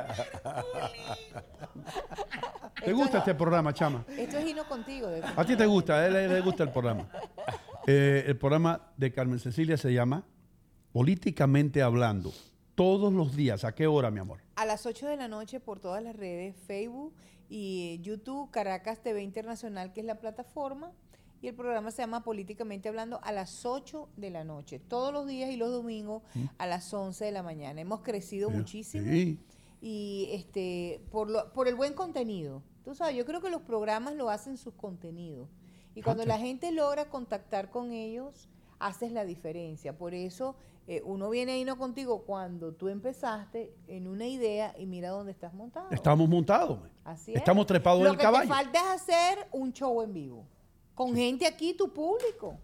¿Te 2.85 2.93
gusta 2.93 3.17
este 3.19 3.35
programa, 3.35 3.73
Chama? 3.73 4.05
Esto 4.17 4.37
es 4.37 4.47
Hino 4.47 4.67
contigo. 4.67 5.07
de- 5.07 5.21
A 5.23 5.45
ti 5.45 5.55
te 5.55 5.65
gusta, 5.65 5.95
a 5.95 6.07
él, 6.07 6.13
le 6.29 6.41
gusta 6.41 6.63
el 6.63 6.71
programa. 6.71 7.07
Eh, 7.87 8.23
el 8.25 8.35
programa 8.35 8.81
de 8.97 9.11
Carmen 9.13 9.37
Cecilia 9.37 9.77
se 9.77 9.93
llama 9.93 10.25
Políticamente 10.91 11.83
Hablando. 11.83 12.31
Todos 12.73 13.13
los 13.13 13.35
días. 13.35 13.63
¿A 13.63 13.75
qué 13.75 13.85
hora, 13.85 14.09
mi 14.09 14.19
amor? 14.19 14.39
A 14.55 14.65
las 14.65 14.87
8 14.87 15.05
de 15.07 15.17
la 15.17 15.27
noche 15.27 15.59
por 15.59 15.79
todas 15.79 16.01
las 16.01 16.15
redes, 16.15 16.55
Facebook 16.65 17.13
y 17.47 17.99
YouTube, 18.01 18.49
Caracas 18.49 19.03
TV 19.03 19.21
Internacional, 19.21 19.93
que 19.93 19.99
es 20.01 20.05
la 20.07 20.15
plataforma. 20.19 20.93
Y 21.43 21.47
el 21.47 21.53
programa 21.53 21.91
se 21.91 22.01
llama 22.01 22.23
Políticamente 22.23 22.89
Hablando 22.89 23.19
a 23.23 23.31
las 23.31 23.65
8 23.67 24.09
de 24.17 24.31
la 24.31 24.43
noche, 24.43 24.79
todos 24.79 25.13
los 25.13 25.27
días 25.27 25.51
y 25.51 25.55
los 25.57 25.69
domingos 25.71 26.23
a 26.57 26.65
las 26.65 26.91
11 26.91 27.23
de 27.25 27.31
la 27.31 27.43
mañana. 27.43 27.81
Hemos 27.81 28.01
crecido 28.01 28.49
muchísimo 28.49 29.05
Sí. 29.11 29.37
y 29.79 30.29
este 30.31 31.01
por, 31.11 31.29
lo- 31.29 31.53
por 31.53 31.67
el 31.67 31.75
buen 31.75 31.93
contenido. 31.93 32.63
Tú 32.85 32.93
sabes, 32.95 33.15
yo 33.15 33.25
creo 33.25 33.41
que 33.41 33.49
los 33.49 33.63
programas 33.63 34.15
lo 34.15 34.29
hacen 34.29 34.57
sus 34.57 34.75
contenidos. 34.75 35.49
Y 35.95 36.03
cuando 36.03 36.23
la 36.25 36.37
gente 36.37 36.71
logra 36.71 37.09
contactar 37.09 37.71
con 37.71 37.91
ellos, 37.91 38.47
haces 38.79 39.11
la 39.11 39.25
diferencia. 39.25 39.97
Por 39.97 40.13
eso 40.13 40.55
eh, 40.87 41.01
uno 41.03 41.29
viene 41.31 41.53
ahí 41.53 41.65
no 41.65 41.77
contigo 41.77 42.23
cuando 42.25 42.73
tú 42.73 42.89
empezaste 42.89 43.73
en 43.87 44.07
una 44.07 44.27
idea 44.27 44.75
y 44.77 44.85
mira 44.85 45.09
dónde 45.09 45.31
estás 45.31 45.53
montado. 45.53 45.87
Estamos 45.89 46.29
montados. 46.29 46.79
man. 46.79 46.91
Así 47.03 47.31
es. 47.31 47.37
Estamos 47.37 47.65
trepados 47.65 48.01
Lo 48.01 48.07
en 48.07 48.11
el 48.13 48.17
que 48.17 48.23
caballo. 48.23 48.43
te 48.47 48.53
falta 48.53 48.79
es 48.79 49.01
hacer 49.01 49.47
un 49.51 49.73
show 49.73 50.01
en 50.03 50.13
vivo. 50.13 50.45
Con 50.93 51.15
gente 51.15 51.47
aquí, 51.47 51.73
tu 51.73 51.91
público. 51.91 52.59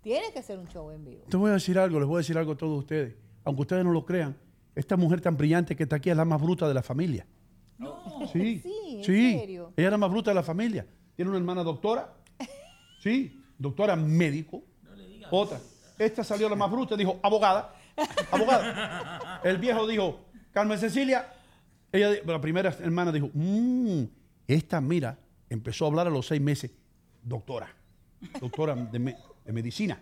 Tiene 0.00 0.32
que 0.32 0.42
ser 0.42 0.58
un 0.58 0.66
show 0.68 0.90
en 0.90 1.04
vivo. 1.04 1.24
Te 1.28 1.36
voy 1.36 1.50
a 1.50 1.54
decir 1.54 1.78
algo, 1.78 1.98
les 2.00 2.08
voy 2.08 2.16
a 2.16 2.18
decir 2.18 2.38
algo 2.38 2.52
a 2.52 2.56
todos 2.56 2.78
ustedes. 2.78 3.14
Aunque 3.44 3.62
ustedes 3.62 3.84
no 3.84 3.92
lo 3.92 4.06
crean, 4.06 4.34
esta 4.74 4.96
mujer 4.96 5.20
tan 5.20 5.36
brillante 5.36 5.76
que 5.76 5.82
está 5.82 5.96
aquí 5.96 6.08
es 6.08 6.16
la 6.16 6.24
más 6.24 6.40
bruta 6.40 6.66
de 6.66 6.72
la 6.72 6.82
familia. 6.82 7.26
Sí, 8.32 8.60
Sí, 8.60 8.89
¿en 9.00 9.04
sí. 9.06 9.38
serio? 9.38 9.72
Ella 9.76 9.88
es 9.88 9.92
la 9.92 9.98
más 9.98 10.10
bruta 10.10 10.30
de 10.30 10.34
la 10.34 10.42
familia. 10.42 10.86
Tiene 11.16 11.28
una 11.30 11.38
hermana 11.38 11.62
doctora. 11.62 12.14
Sí, 13.02 13.42
doctora 13.58 13.96
médico. 13.96 14.62
Otra. 15.30 15.58
Esta 15.98 16.22
salió 16.22 16.48
la 16.50 16.56
más 16.56 16.70
bruta, 16.70 16.96
dijo 16.96 17.18
abogada. 17.22 17.74
Abogada. 18.30 19.40
El 19.44 19.56
viejo 19.58 19.86
dijo, 19.86 20.20
Carmen 20.52 20.78
Cecilia. 20.78 21.32
Ella, 21.92 22.10
la 22.26 22.40
primera 22.40 22.70
hermana 22.80 23.10
dijo, 23.10 23.30
"Mm, 23.32 24.04
esta, 24.46 24.80
mira, 24.80 25.18
empezó 25.48 25.84
a 25.84 25.88
hablar 25.88 26.06
a 26.06 26.10
los 26.10 26.26
seis 26.26 26.40
meses, 26.40 26.70
doctora. 27.22 27.74
Doctora 28.40 28.74
de, 28.76 28.98
me- 28.98 29.16
de 29.44 29.52
medicina. 29.52 29.98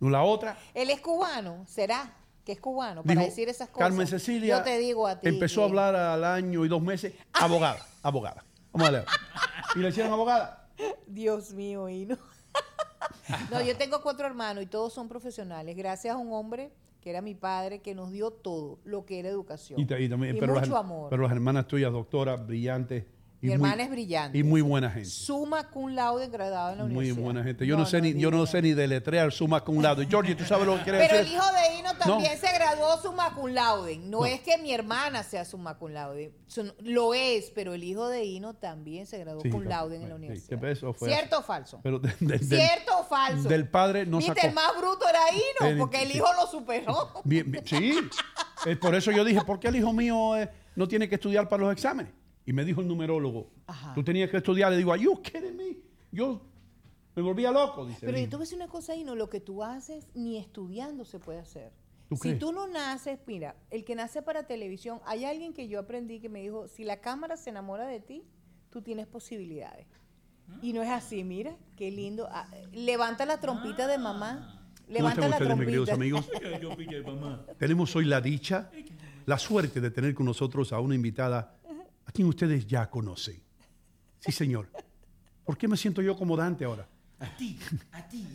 La 0.00 0.22
otra 0.24 0.58
Él 0.74 0.90
es 0.90 1.00
cubano, 1.00 1.64
¿será? 1.66 2.12
Que 2.44 2.52
es 2.52 2.60
cubano 2.60 3.02
para 3.02 3.14
Dijo, 3.20 3.24
decir 3.30 3.48
esas 3.48 3.68
cosas. 3.68 3.88
Carmen 3.88 4.06
Cecilia 4.06 4.58
Yo 4.58 4.64
te 4.64 4.76
digo 4.78 5.06
a 5.06 5.20
ti. 5.20 5.28
empezó 5.28 5.62
a 5.62 5.66
hablar 5.66 5.94
al 5.94 6.24
año 6.24 6.64
y 6.64 6.68
dos 6.68 6.82
meses, 6.82 7.14
abogada, 7.32 7.86
abogada. 8.02 8.44
Vamos 8.72 8.88
a 8.88 8.92
leer. 8.92 9.04
Y 9.76 9.78
le 9.78 9.88
hicieron 9.90 10.12
abogada. 10.12 10.68
Dios 11.06 11.52
mío, 11.52 11.88
Hino. 11.88 12.18
no, 13.50 13.62
yo 13.62 13.76
tengo 13.76 14.02
cuatro 14.02 14.26
hermanos 14.26 14.64
y 14.64 14.66
todos 14.66 14.92
son 14.92 15.08
profesionales. 15.08 15.76
Gracias 15.76 16.14
a 16.14 16.18
un 16.18 16.32
hombre 16.32 16.72
que 17.00 17.10
era 17.10 17.20
mi 17.20 17.34
padre, 17.34 17.80
que 17.80 17.94
nos 17.94 18.10
dio 18.12 18.30
todo 18.30 18.78
lo 18.84 19.04
que 19.04 19.18
era 19.18 19.28
educación. 19.28 19.78
Y, 19.80 19.86
ta- 19.86 19.98
y 19.98 20.08
también, 20.08 20.36
pero, 20.38 20.54
mucho 20.54 20.70
las, 20.70 20.80
amor. 20.80 21.10
pero 21.10 21.22
las 21.24 21.32
hermanas 21.32 21.66
tuyas, 21.66 21.92
doctoras, 21.92 22.44
brillantes. 22.46 23.04
Y 23.42 23.46
Mi 23.46 23.48
muy- 23.48 23.54
hermana 23.68 23.82
es 23.82 23.90
brillante. 23.90 24.38
Y 24.38 24.44
muy 24.44 24.60
buena 24.60 24.88
gente. 24.88 25.08
Suma 25.10 25.68
cum 25.68 25.90
laude 25.90 26.28
graduado 26.28 26.70
en 26.72 26.78
la 26.78 26.84
Muy 26.84 26.92
universidad. 26.94 27.24
buena 27.24 27.42
gente. 27.42 27.66
Yo 27.66 27.76
no, 27.76 27.84
sé 27.86 28.00
ni, 28.00 28.14
yo 28.14 28.30
no 28.30 28.46
sé 28.46 28.62
ni 28.62 28.72
deletrear 28.72 29.32
suma 29.32 29.64
con 29.64 29.76
un 29.78 29.82
lado. 29.82 30.00
Georgie, 30.08 30.36
¿tú 30.36 30.44
sabes 30.44 30.64
lo 30.64 30.76
que 30.78 30.84
quiere 30.84 30.98
Pero 31.00 31.16
el 31.16 31.24
decir? 31.24 31.36
hijo 31.36 31.44
de 31.52 31.76
Hino 31.78 31.96
también 31.96 32.32
No. 32.32 32.38
se 32.48 32.54
graduó 32.54 33.02
summa 33.02 33.34
cum 33.34 33.50
laude. 33.50 33.96
No, 33.98 34.24
es 34.24 34.40
que 34.42 34.58
mi 34.58 34.72
hermana 34.72 35.24
sea 35.24 35.44
summa 35.44 35.76
cum 35.76 35.90
laude. 35.90 36.32
Lo 36.82 37.14
es, 37.14 37.50
pero 37.50 37.74
el 37.74 37.82
hijo 37.82 38.08
de 38.08 38.24
Hino 38.24 38.54
también 38.54 39.06
se 39.06 39.18
graduó 39.18 39.42
Sí, 39.42 39.50
cum 39.50 39.64
laude 39.64 39.96
en 39.96 40.08
la 40.08 40.14
universidad. 40.14 40.60
que 40.60 40.70
eso 40.70 40.92
fue 40.94 41.08
¿Cierto 41.08 41.34
así. 41.36 41.42
o 41.42 41.46
falso? 41.46 41.80
Pero 41.82 41.98
de- 41.98 42.14
de- 42.20 42.38
¿Cierto 42.38 42.96
o 43.00 43.04
falso? 43.04 43.48
Del 43.48 43.66
padre 43.68 44.06
no 44.06 44.18
Viste, 44.18 44.34
sacó. 44.34 44.46
el 44.46 44.54
más 44.54 44.70
bruto 44.78 45.08
era 45.08 45.18
Hino, 45.32 45.68
El- 45.72 45.78
porque 45.78 46.02
el 46.02 46.14
hijo 46.14 46.28
lo 46.40 46.46
superó. 46.46 47.10
Bien, 47.24 47.50
bien, 47.50 47.66
sí. 47.66 47.92
Eh, 48.66 48.76
por 48.76 48.94
eso 48.94 49.10
yo 49.10 49.24
dije, 49.24 49.40
¿por 49.44 49.58
qué 49.58 49.66
el 49.66 49.74
hijo 49.76 49.92
mío 49.92 50.36
eh, 50.36 50.48
no 50.76 50.86
tiene 50.86 51.08
que 51.08 51.16
estudiar 51.16 51.48
para 51.48 51.64
los 51.64 51.72
exámenes? 51.72 52.12
Y 52.44 52.52
me 52.52 52.64
dijo 52.64 52.80
el 52.80 52.88
numerólogo, 52.88 53.50
Ajá. 53.66 53.94
tú 53.94 54.02
tenías 54.02 54.30
que 54.30 54.38
estudiar. 54.38 54.70
Le 54.72 54.78
digo, 54.78 54.92
¿are 54.92 55.02
you 55.02 55.20
kidding 55.22 55.56
me? 55.56 55.76
Yo 56.10 56.42
me 57.14 57.22
volvía 57.22 57.50
loco, 57.52 57.86
dice. 57.86 58.04
Pero 58.04 58.18
yo 58.18 58.24
te 58.24 58.36
voy 58.36 58.42
a 58.42 58.44
decir 58.44 58.56
una 58.56 58.68
cosa, 58.68 58.96
Hino, 58.96 59.14
lo 59.14 59.28
que 59.28 59.40
tú 59.40 59.62
haces 59.62 60.08
ni 60.14 60.38
estudiando 60.38 61.04
se 61.04 61.18
puede 61.18 61.38
hacer. 61.38 61.72
¿Tú 62.08 62.16
si 62.16 62.34
tú 62.34 62.52
no 62.52 62.66
naces, 62.66 63.18
mira, 63.26 63.56
el 63.70 63.84
que 63.84 63.94
nace 63.94 64.20
para 64.20 64.46
televisión, 64.46 65.00
hay 65.06 65.24
alguien 65.24 65.54
que 65.54 65.68
yo 65.68 65.78
aprendí 65.78 66.20
que 66.20 66.28
me 66.28 66.42
dijo, 66.42 66.68
si 66.68 66.84
la 66.84 67.00
cámara 67.00 67.36
se 67.38 67.48
enamora 67.50 67.86
de 67.86 68.00
ti, 68.00 68.24
tú 68.70 68.82
tienes 68.82 69.06
posibilidades. 69.06 69.86
Y 70.60 70.74
no 70.74 70.82
es 70.82 70.90
así, 70.90 71.24
mira, 71.24 71.56
qué 71.76 71.90
lindo. 71.90 72.28
Ah, 72.30 72.46
levanta 72.72 73.24
la 73.24 73.40
trompita 73.40 73.86
de 73.86 73.96
mamá. 73.96 74.58
¿Cómo 74.84 74.94
Levanta 74.98 75.24
están 75.26 75.30
la 75.30 75.36
ustedes, 75.36 75.56
mis 75.56 75.66
queridos 75.66 75.88
trompita. 75.88 76.18
amigos? 76.56 77.56
Tenemos 77.58 77.96
hoy 77.96 78.04
la 78.04 78.20
dicha, 78.20 78.70
la 79.24 79.38
suerte 79.38 79.80
de 79.80 79.90
tener 79.90 80.14
con 80.14 80.26
nosotros 80.26 80.72
a 80.72 80.80
una 80.80 80.94
invitada 80.94 81.56
a 82.04 82.12
quien 82.12 82.28
ustedes 82.28 82.66
ya 82.66 82.88
conocen. 82.90 83.42
Sí, 84.18 84.32
señor. 84.32 84.68
¿Por 85.44 85.56
qué 85.58 85.66
me 85.68 85.76
siento 85.76 86.02
yo 86.02 86.16
como 86.16 86.36
Dante 86.36 86.64
ahora? 86.64 86.88
A 87.18 87.36
ti, 87.36 87.58
a 87.92 88.08
ti. 88.08 88.26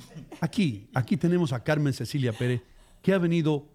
Aquí, 0.42 0.90
aquí 0.94 1.18
tenemos 1.18 1.52
a 1.54 1.64
Carmen 1.64 1.94
Cecilia 1.94 2.32
Pérez, 2.34 2.62
que 3.02 3.14
ha 3.14 3.18
venido 3.18 3.68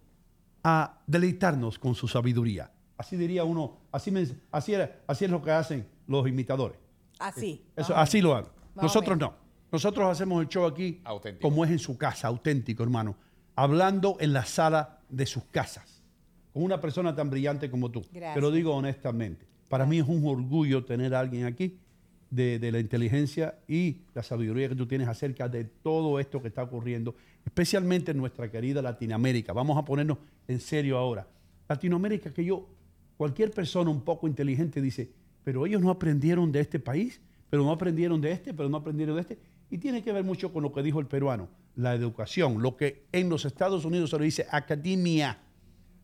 a 0.65 1.01
deleitarnos 1.07 1.79
con 1.79 1.95
su 1.95 2.09
sabiduría. 2.09 2.71
Así 2.97 3.17
diría 3.17 3.45
uno, 3.45 3.81
así, 3.91 4.11
me- 4.11 4.27
así, 4.51 4.75
era- 4.75 5.01
así 5.07 5.25
es 5.25 5.31
lo 5.31 5.43
que 5.43 5.51
hacen 5.51 5.87
los 6.07 6.27
imitadores. 6.29 6.79
Así. 7.19 7.65
Eso, 7.77 7.91
más 7.93 7.99
o 7.99 8.03
así 8.03 8.21
lo 8.21 8.35
hago. 8.35 8.51
Nosotros 8.75 9.19
no. 9.19 9.35
Nosotros 9.71 10.07
hacemos 10.11 10.43
el 10.43 10.49
show 10.49 10.67
aquí 10.67 11.01
Auténtico. 11.05 11.49
como 11.49 11.65
es 11.65 11.71
en 11.71 11.79
su 11.79 11.97
casa, 11.97 12.29
auténtico, 12.29 12.83
hermano. 12.83 13.17
Hablando 13.57 14.17
en 14.21 14.33
la 14.33 14.45
sala 14.45 15.01
de 15.09 15.27
sus 15.27 15.45
casas. 15.45 16.03
Con 16.53 16.63
una 16.63 16.81
persona 16.81 17.15
tan 17.15 17.31
brillante 17.31 17.71
como 17.71 17.91
tú. 17.91 18.03
Gracias. 18.13 18.35
Te 18.35 18.41
lo 18.41 18.51
digo 18.51 18.75
honestamente. 18.75 19.47
Para 19.73 19.87
mí 19.87 20.01
es 20.01 20.07
un 20.07 20.23
orgullo 20.27 20.85
tener 20.85 21.15
a 21.15 21.21
alguien 21.21 21.47
aquí 21.47 21.79
de, 22.29 22.71
la 22.71 22.79
inteligencia 22.79 23.59
y 23.67 24.03
la 24.13 24.23
sabiduría 24.23 24.69
que 24.69 24.75
tú 24.75 24.85
tienes 24.85 25.09
acerca 25.09 25.49
de 25.49 25.65
todo 25.65 26.21
esto 26.21 26.43
que 26.43 26.49
está 26.49 26.63
ocurriendo, 26.63 27.15
especialmente 27.43 28.11
en 28.11 28.19
nuestra 28.19 28.51
querida 28.51 28.83
Latinoamérica. 28.83 29.55
Vamos 29.55 29.79
a 29.79 29.85
ponernos 29.87 30.19
en 30.47 30.61
serio 30.61 30.99
ahora. 30.99 31.27
Latinoamérica 31.71 32.35
que 32.35 32.45
yo, 32.45 32.69
cualquier 33.17 33.51
persona 33.51 33.89
un 33.89 34.03
poco 34.03 34.29
inteligente 34.29 34.83
dice, 34.83 35.11
pero 35.43 35.65
ellos 35.65 35.81
no 35.81 35.89
aprendieron 35.89 36.53
de 36.53 36.61
este 36.61 36.79
país, 36.79 37.23
pero 37.49 37.65
no 37.65 37.71
aprendieron 37.71 38.21
de 38.21 38.31
este, 38.31 38.53
pero 38.53 38.69
no 38.69 38.77
aprendieron 38.77 39.15
de 39.15 39.23
este. 39.23 39.39
Y 39.71 39.79
tiene 39.79 40.03
que 40.03 40.13
ver 40.13 40.23
mucho 40.23 40.53
con 40.53 40.65
lo 40.65 40.71
que 40.75 40.83
dijo 40.83 41.01
el 41.01 41.07
peruano, 41.07 41.49
la 41.77 41.95
educación, 41.95 42.61
lo 42.61 42.77
que 42.77 43.07
en 43.11 43.31
los 43.31 43.47
Estados 43.47 43.87
Unidos 43.87 44.11
se 44.11 44.19
lo 44.19 44.25
dice 44.25 44.47
academia 44.51 45.39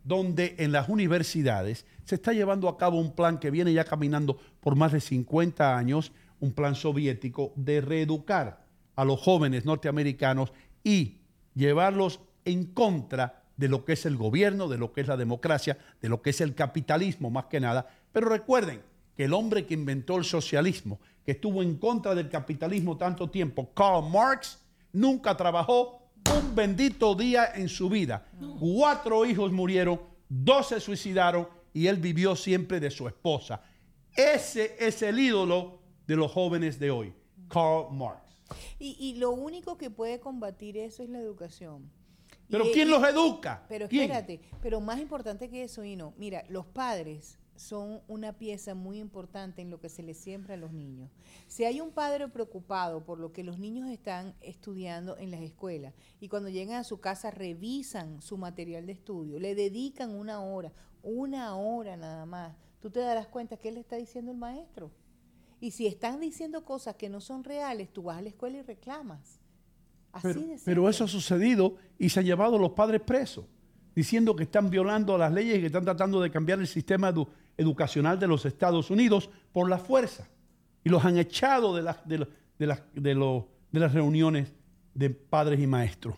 donde 0.09 0.57
en 0.59 0.73
las 0.73 0.89
universidades 0.89 1.85
se 2.05 2.15
está 2.15 2.33
llevando 2.33 2.71
a 2.71 2.79
cabo 2.79 2.99
un 2.99 3.15
plan 3.15 3.39
que 3.39 3.51
viene 3.51 3.75
ya 3.75 3.85
caminando 3.85 4.39
por 4.61 4.75
más 4.75 4.91
de 4.93 5.01
50 5.01 5.77
años, 5.77 6.13
un 6.41 6.53
plan 6.53 6.75
soviético 6.75 7.53
de 7.57 7.83
reeducar 7.83 8.65
a 8.97 9.05
los 9.05 9.21
jóvenes 9.21 9.67
norteamericanos 9.67 10.53
y 10.83 11.19
llevarlos 11.55 12.21
en 12.47 12.65
contra 12.65 13.45
de 13.59 13.69
lo 13.69 13.85
que 13.85 13.93
es 13.93 14.07
el 14.07 14.17
gobierno, 14.17 14.67
de 14.67 14.79
lo 14.79 14.95
que 14.95 15.03
es 15.03 15.09
la 15.09 15.19
democracia, 15.19 15.77
de 16.01 16.09
lo 16.09 16.23
que 16.23 16.31
es 16.31 16.41
el 16.41 16.55
capitalismo 16.55 17.29
más 17.29 17.45
que 17.47 17.61
nada. 17.61 17.87
Pero 18.11 18.31
recuerden 18.31 18.81
que 19.15 19.25
el 19.25 19.35
hombre 19.35 19.67
que 19.67 19.75
inventó 19.75 20.17
el 20.17 20.25
socialismo, 20.25 21.01
que 21.27 21.33
estuvo 21.33 21.63
en 21.63 21.77
contra 21.77 22.15
del 22.15 22.31
capitalismo 22.31 22.97
tanto 22.97 23.29
tiempo, 23.29 23.75
Karl 23.75 24.09
Marx, 24.11 24.59
nunca 24.91 25.37
trabajó 25.37 26.08
un 26.37 26.55
bendito 26.55 27.15
día 27.15 27.53
en 27.55 27.69
su 27.69 27.89
vida. 27.89 28.27
Cuatro 28.61 29.25
hijos 29.25 29.53
murieron, 29.53 30.01
dos 30.29 30.69
se 30.69 30.81
suicidaron 30.81 31.49
y 31.73 31.87
él 31.87 31.97
vivió 31.97 32.35
siempre 32.37 32.81
de 32.81 32.91
su 32.91 33.07
esposa. 33.09 33.61
Ese 34.15 34.77
es 34.79 35.01
el 35.03 35.19
ídolo 35.19 35.79
de 36.07 36.17
los 36.17 36.33
jóvenes 36.33 36.79
de 36.79 36.91
hoy, 36.91 37.15
Karl 37.49 37.93
Marx. 37.93 38.23
Y, 38.79 38.97
y 38.99 39.15
lo 39.17 39.31
único 39.31 39.77
que 39.77 39.91
puede 39.91 40.19
combatir 40.21 40.77
eso 40.77 41.03
es 41.03 41.09
la 41.11 41.19
educación. 41.19 41.91
Y- 42.49 42.53
Pero 42.53 42.65
¿quién 42.73 42.89
y- 42.89 42.91
los 42.91 43.05
educa? 43.07 43.65
Pero 43.69 43.89
¿Quién? 43.89 44.05
espérate, 44.11 44.41
pero 44.63 44.81
más 44.81 44.99
importante 45.01 45.49
que 45.51 45.65
eso, 45.65 45.85
Hino, 45.85 46.15
mira, 46.17 46.45
los 46.49 46.65
padres 46.67 47.39
son 47.59 48.01
una 48.07 48.33
pieza 48.39 48.75
muy 48.75 48.99
importante 48.99 49.61
en 49.63 49.71
lo 49.71 49.81
que 49.81 49.89
se 49.89 50.03
les 50.03 50.17
siembra 50.17 50.55
a 50.55 50.57
los 50.57 50.73
niños. 50.73 51.11
Si 51.49 51.65
hay 51.65 51.81
un 51.81 51.91
padre 51.91 52.29
preocupado 52.29 53.05
por 53.05 53.19
lo 53.19 53.33
que 53.33 53.43
los 53.45 53.59
niños 53.59 53.89
están 53.91 54.35
estudiando 54.41 55.17
en 55.19 55.31
las 55.31 55.41
escuelas 55.41 55.93
y 56.21 56.29
cuando 56.29 56.49
llegan 56.49 56.77
a 56.77 56.85
su 56.85 57.01
casa 57.01 57.31
revisan 57.31 58.23
su 58.23 58.37
material 58.39 58.87
de 58.87 58.93
estudio, 58.93 59.39
le 59.41 59.55
dedican 59.55 60.15
una 60.15 60.41
hora, 60.41 60.73
una 61.03 61.57
hora 61.57 61.97
nada 61.97 62.27
más, 62.27 62.55
tú 62.81 62.91
te 62.91 63.01
darás 63.01 63.27
cuenta 63.27 63.57
que 63.57 63.73
le 63.73 63.81
está 63.81 63.97
diciendo 63.97 64.31
el 64.31 64.39
maestro. 64.39 64.91
Y 65.61 65.73
si 65.73 65.89
están 65.89 66.21
diciendo 66.21 66.65
cosas 66.65 66.95
que 66.95 67.09
no 67.09 67.21
son 67.21 67.43
reales, 67.43 67.93
tú 67.93 68.05
vas 68.05 68.19
a 68.19 68.23
la 68.23 68.29
escuela 68.29 68.59
y 68.59 68.63
reclamas. 68.63 69.41
Así 70.13 70.29
Pero, 70.29 70.41
de 70.47 70.61
pero 70.65 70.89
eso 70.89 71.05
ha 71.05 71.09
sucedido 71.09 71.75
y 71.99 72.09
se 72.09 72.21
ha 72.21 72.23
llevado 72.23 72.57
a 72.57 72.61
los 72.61 72.71
padres 72.71 73.01
presos, 73.01 73.45
diciendo 73.95 74.37
que 74.37 74.45
están 74.45 74.71
violando 74.71 75.19
las 75.19 75.33
leyes 75.33 75.57
y 75.59 75.61
que 75.61 75.67
están 75.67 75.85
tratando 75.85 76.21
de 76.21 76.31
cambiar 76.31 76.61
el 76.61 76.69
sistema 76.69 77.13
edu- 77.13 77.27
educacional 77.59 78.19
de 78.19 78.27
los 78.29 78.47
Estados 78.47 78.91
Unidos 78.91 79.29
por 79.53 79.69
la 79.69 79.77
fuerza. 79.79 80.27
Y 80.85 80.89
los 80.89 81.05
han 81.05 81.19
echado 81.19 81.75
de, 81.77 81.83
las- 81.83 82.07
de, 82.09 82.19
lo- 82.19 82.29
de 82.59 82.67
las- 82.67 82.83
de 82.95 83.15
lo- 83.15 83.49
de 83.71 83.81
las 83.81 83.93
reuniones 83.93 84.55
de 84.95 85.11
padres 85.11 85.61
y 85.61 85.67
maestros. 85.67 86.15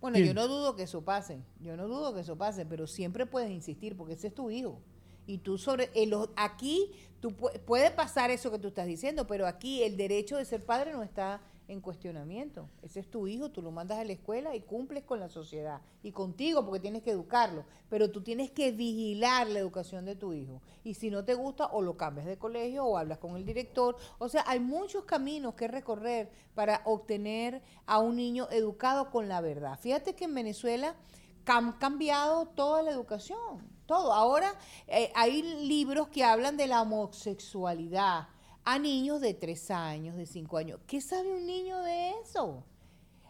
Bueno, 0.00 0.18
yo 0.18 0.34
no 0.34 0.46
dudo 0.46 0.76
que 0.76 0.84
eso 0.84 1.02
pase, 1.04 1.42
yo 1.58 1.76
no 1.76 1.88
dudo 1.88 2.14
que 2.14 2.20
eso 2.20 2.36
pase, 2.38 2.64
pero 2.64 2.86
siempre 2.86 3.26
puedes 3.26 3.50
insistir 3.50 3.96
porque 3.96 4.12
ese 4.14 4.28
es 4.28 4.34
tu 4.34 4.50
hijo. 4.50 4.80
Y 5.26 5.38
tú 5.38 5.58
sobre, 5.58 5.90
los- 6.06 6.28
aquí 6.36 6.92
tú 7.18 7.30
pu- 7.30 7.58
puede 7.62 7.90
pasar 7.90 8.30
eso 8.30 8.52
que 8.52 8.58
tú 8.60 8.68
estás 8.68 8.86
diciendo, 8.86 9.26
pero 9.26 9.46
aquí 9.46 9.82
el 9.82 9.96
derecho 9.96 10.36
de 10.36 10.44
ser 10.44 10.64
padre 10.64 10.92
no 10.92 11.02
está 11.02 11.40
en 11.68 11.80
cuestionamiento. 11.80 12.68
Ese 12.82 13.00
es 13.00 13.10
tu 13.10 13.26
hijo, 13.26 13.50
tú 13.50 13.62
lo 13.62 13.70
mandas 13.70 13.98
a 13.98 14.04
la 14.04 14.12
escuela 14.12 14.54
y 14.54 14.60
cumples 14.60 15.04
con 15.04 15.20
la 15.20 15.28
sociedad 15.28 15.80
y 16.02 16.12
contigo 16.12 16.64
porque 16.64 16.80
tienes 16.80 17.02
que 17.02 17.10
educarlo, 17.10 17.64
pero 17.88 18.10
tú 18.10 18.22
tienes 18.22 18.50
que 18.50 18.72
vigilar 18.72 19.48
la 19.48 19.58
educación 19.58 20.04
de 20.04 20.16
tu 20.16 20.32
hijo. 20.32 20.60
Y 20.84 20.94
si 20.94 21.10
no 21.10 21.24
te 21.24 21.34
gusta, 21.34 21.66
o 21.66 21.82
lo 21.82 21.96
cambias 21.96 22.26
de 22.26 22.38
colegio 22.38 22.84
o 22.84 22.96
hablas 22.96 23.18
con 23.18 23.36
el 23.36 23.44
director. 23.44 23.96
O 24.18 24.28
sea, 24.28 24.44
hay 24.46 24.60
muchos 24.60 25.04
caminos 25.04 25.54
que 25.54 25.68
recorrer 25.68 26.30
para 26.54 26.82
obtener 26.84 27.62
a 27.86 27.98
un 27.98 28.16
niño 28.16 28.48
educado 28.50 29.10
con 29.10 29.28
la 29.28 29.40
verdad. 29.40 29.78
Fíjate 29.78 30.14
que 30.14 30.24
en 30.24 30.34
Venezuela 30.34 30.94
han 31.46 31.72
cambiado 31.72 32.46
toda 32.46 32.82
la 32.82 32.90
educación, 32.90 33.68
todo. 33.86 34.12
Ahora 34.12 34.54
eh, 34.86 35.12
hay 35.14 35.42
libros 35.66 36.08
que 36.08 36.24
hablan 36.24 36.56
de 36.56 36.66
la 36.66 36.82
homosexualidad 36.82 38.28
a 38.66 38.78
niños 38.78 39.20
de 39.20 39.32
tres 39.32 39.70
años, 39.70 40.16
de 40.16 40.26
cinco 40.26 40.56
años. 40.58 40.80
¿Qué 40.88 41.00
sabe 41.00 41.30
un 41.32 41.46
niño 41.46 41.80
de 41.82 42.10
eso? 42.22 42.64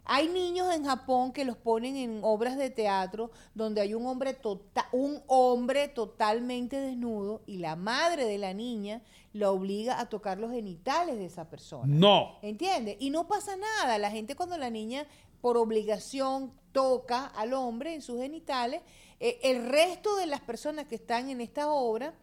Hay 0.09 0.29
niños 0.29 0.73
en 0.75 0.85
Japón 0.85 1.33
que 1.33 1.45
los 1.45 1.57
ponen 1.57 1.97
en 1.97 2.21
obras 2.23 2.57
de 2.57 2.71
teatro 2.71 3.31
donde 3.55 3.81
hay 3.83 3.93
un 3.93 4.07
hombre, 4.07 4.33
tota- 4.35 4.89
un 4.93 5.21
hombre 5.27 5.89
totalmente 5.89 6.81
desnudo 6.81 7.43
y 7.45 7.59
la 7.59 7.77
madre 7.77 8.25
de 8.25 8.39
la 8.39 8.55
niña 8.55 9.03
la 9.33 9.51
obliga 9.51 10.01
a 10.01 10.09
tocar 10.09 10.39
los 10.39 10.53
genitales 10.53 11.17
de 11.19 11.27
esa 11.27 11.51
persona. 11.51 11.85
No. 11.87 12.39
¿Entiendes? 12.41 12.97
Y 13.01 13.11
no 13.11 13.29
pasa 13.29 13.57
nada. 13.57 13.99
La 13.99 14.11
gente 14.11 14.37
cuando 14.37 14.57
la 14.57 14.71
niña 14.71 15.07
por 15.43 15.59
obligación 15.59 16.53
toca 16.73 17.27
al 17.27 17.53
hombre 17.53 17.93
en 17.93 18.01
sus 18.01 18.19
genitales, 18.21 18.81
eh, 19.21 19.39
el 19.43 19.67
resto 19.69 20.17
de 20.17 20.27
las 20.27 20.41
personas 20.41 20.87
que 20.87 20.95
están 20.95 21.29
en 21.29 21.41
esta 21.41 21.69
obra 21.71 22.15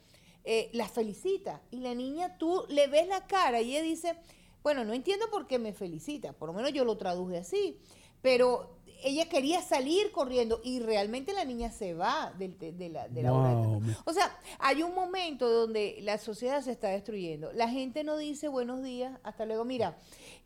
eh, 0.44 0.70
las 0.74 0.92
felicita. 0.92 1.62
Y 1.72 1.78
la 1.80 1.94
niña, 1.96 2.38
tú 2.38 2.64
le 2.70 2.88
ves 2.88 3.08
la 3.08 3.26
cara 3.28 3.62
y 3.62 3.72
ella 3.72 3.82
dice, 3.84 4.16
bueno, 4.64 4.84
no 4.86 4.94
entiendo 4.94 5.30
por 5.32 5.48
qué 5.48 5.60
me 5.60 5.74
felicita, 5.74 6.34
por 6.34 6.48
lo 6.50 6.54
menos 6.54 6.72
yo 6.74 6.86
lo 6.86 6.98
traduje 6.98 7.38
así, 7.38 7.78
pero 8.22 8.78
ella 9.06 9.28
quería 9.28 9.62
salir 9.62 10.12
corriendo 10.14 10.62
y 10.64 10.80
realmente 10.80 11.34
la 11.34 11.44
niña 11.44 11.70
se 11.72 11.94
va 11.94 12.34
del- 12.40 12.58
de, 12.58 12.72
de 12.72 12.88
la, 12.88 13.10
de 13.10 13.22
la 13.22 13.32
Wow. 13.34 13.82
O 14.06 14.14
sea, 14.14 14.34
hay 14.60 14.82
un 14.82 14.96
momento 14.96 15.50
donde 15.50 15.98
la 16.02 16.18
sociedad 16.18 16.62
se 16.62 16.72
está 16.72 16.88
destruyendo. 16.88 17.52
La 17.52 17.68
gente 17.68 18.06
no 18.06 18.16
dice 18.16 18.48
buenos 18.48 18.82
días, 18.82 19.20
hasta 19.24 19.46
luego. 19.46 19.66
Mira, 19.66 19.98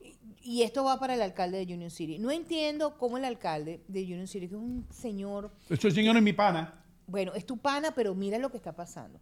y- 0.02 0.16
y 0.42 0.64
esto 0.64 0.84
va 0.84 1.00
para 1.00 1.14
el 1.14 1.22
alcalde 1.22 1.64
de 1.64 1.72
Union 1.72 1.92
City. 1.92 2.18
No 2.18 2.32
entiendo 2.32 2.98
cómo 2.98 3.20
el 3.20 3.26
alcalde 3.26 3.84
de 3.88 4.02
Union 4.04 4.26
City, 4.28 4.48
que 4.48 4.56
es 4.56 4.60
un 4.62 4.88
señor, 4.92 5.52
Este 5.70 5.92
señor 5.92 6.18
es 6.18 6.24
mi 6.24 6.34
pana. 6.34 6.84
bueno, 7.06 7.34
es 7.36 7.46
tu 7.46 7.58
pana, 7.60 7.94
pero 7.94 8.16
mira 8.16 8.40
lo 8.40 8.50
que 8.50 8.58
está 8.58 8.76
pasando. 8.76 9.20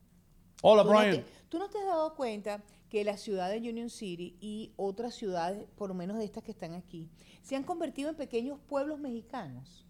Hola, 0.68 0.82
¿Tú 0.84 0.90
no 0.92 0.98
Brian. 1.00 1.16
te- 1.18 1.26
¿Tú 1.50 1.60
no 1.60 1.70
te 1.70 1.78
has 1.78 1.86
dado 1.86 2.16
cuenta 2.16 2.64
que 2.90 3.04
la 3.04 3.18
ciudad 3.18 3.52
de 3.52 3.58
Union 3.60 3.92
City 3.92 4.36
y 4.42 4.74
otras 4.78 5.14
ciudades, 5.14 5.68
por 5.76 5.90
lo 5.90 5.94
menos 5.94 6.18
de 6.18 6.26
estas 6.26 6.44
que 6.44 6.50
están 6.52 6.74
aquí, 6.74 7.08
se 7.44 7.56
han 7.56 7.64
convertido 7.64 8.10
en 8.10 8.16
pequeños 8.16 8.60
pueblos 8.68 9.00
mexicanos? 9.00 9.86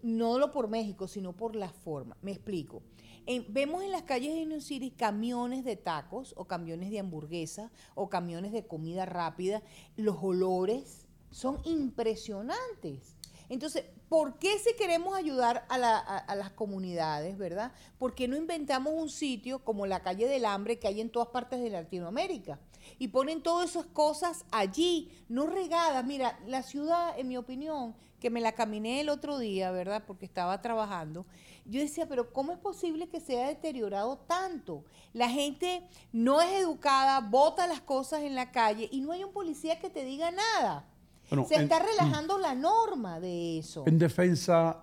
No 0.00 0.32
solo 0.32 0.50
por 0.50 0.68
México, 0.68 1.08
sino 1.08 1.34
por 1.36 1.54
la 1.56 1.68
forma. 1.68 2.16
Me 2.22 2.30
explico. 2.32 2.82
En- 3.26 3.52
vemos 3.52 3.82
en 3.82 3.92
las 3.92 4.04
calles 4.04 4.32
de 4.34 4.44
Union 4.44 4.62
City 4.62 4.90
camiones 4.92 5.62
de 5.62 5.76
tacos 5.76 6.32
o 6.38 6.46
camiones 6.46 6.90
de 6.90 7.00
hamburguesa 7.00 7.70
o 7.94 8.08
camiones 8.08 8.52
de 8.52 8.66
comida 8.66 9.04
rápida. 9.04 9.62
Los 9.96 10.16
olores 10.22 11.06
son 11.30 11.58
impresionantes. 11.64 13.17
Entonces, 13.48 13.84
¿por 14.08 14.38
qué 14.38 14.58
si 14.58 14.74
queremos 14.76 15.16
ayudar 15.16 15.64
a, 15.68 15.78
la- 15.78 16.24
las 16.36 16.50
comunidades, 16.50 17.38
verdad? 17.38 17.72
¿Por 17.98 18.14
qué 18.14 18.28
no 18.28 18.36
inventamos 18.36 18.92
un 18.94 19.08
sitio 19.08 19.64
como 19.64 19.86
la 19.86 20.02
calle 20.02 20.28
del 20.28 20.44
hambre 20.44 20.78
que 20.78 20.88
hay 20.88 21.00
en 21.00 21.10
todas 21.10 21.28
partes 21.28 21.60
de 21.60 21.70
Latinoamérica? 21.70 22.58
Y 22.98 23.08
ponen 23.08 23.42
todas 23.42 23.70
esas 23.70 23.86
cosas 23.86 24.44
allí, 24.50 25.10
no 25.28 25.46
regadas. 25.46 26.04
Mira, 26.04 26.38
la 26.46 26.62
ciudad, 26.62 27.18
en 27.18 27.28
mi 27.28 27.36
opinión, 27.36 27.94
que 28.20 28.30
me 28.30 28.40
la 28.40 28.52
caminé 28.52 29.00
el 29.00 29.08
otro 29.08 29.38
día, 29.38 29.70
¿verdad? 29.70 30.04
Porque 30.06 30.24
estaba 30.24 30.60
trabajando. 30.60 31.24
Yo 31.64 31.80
decía, 31.80 32.08
pero 32.08 32.32
¿cómo 32.32 32.52
es 32.52 32.58
posible 32.58 33.08
que 33.08 33.20
se 33.20 33.38
haya 33.38 33.48
deteriorado 33.48 34.18
tanto? 34.26 34.84
La 35.12 35.28
gente 35.28 35.82
no 36.12 36.40
es 36.40 36.50
educada, 36.60 37.20
bota 37.20 37.66
las 37.66 37.80
cosas 37.80 38.22
en 38.22 38.34
la 38.34 38.50
calle 38.50 38.88
y 38.90 39.00
no 39.00 39.12
hay 39.12 39.22
un 39.22 39.32
policía 39.32 39.78
que 39.78 39.90
te 39.90 40.04
diga 40.04 40.30
nada. 40.30 40.86
Bueno, 41.30 41.46
Se 41.48 41.56
en- 41.56 41.62
está 41.62 41.78
relajando 41.80 42.38
la 42.38 42.54
norma 42.54 43.20
de 43.20 43.58
eso. 43.58 43.84
En 43.86 43.98
defensa, 43.98 44.82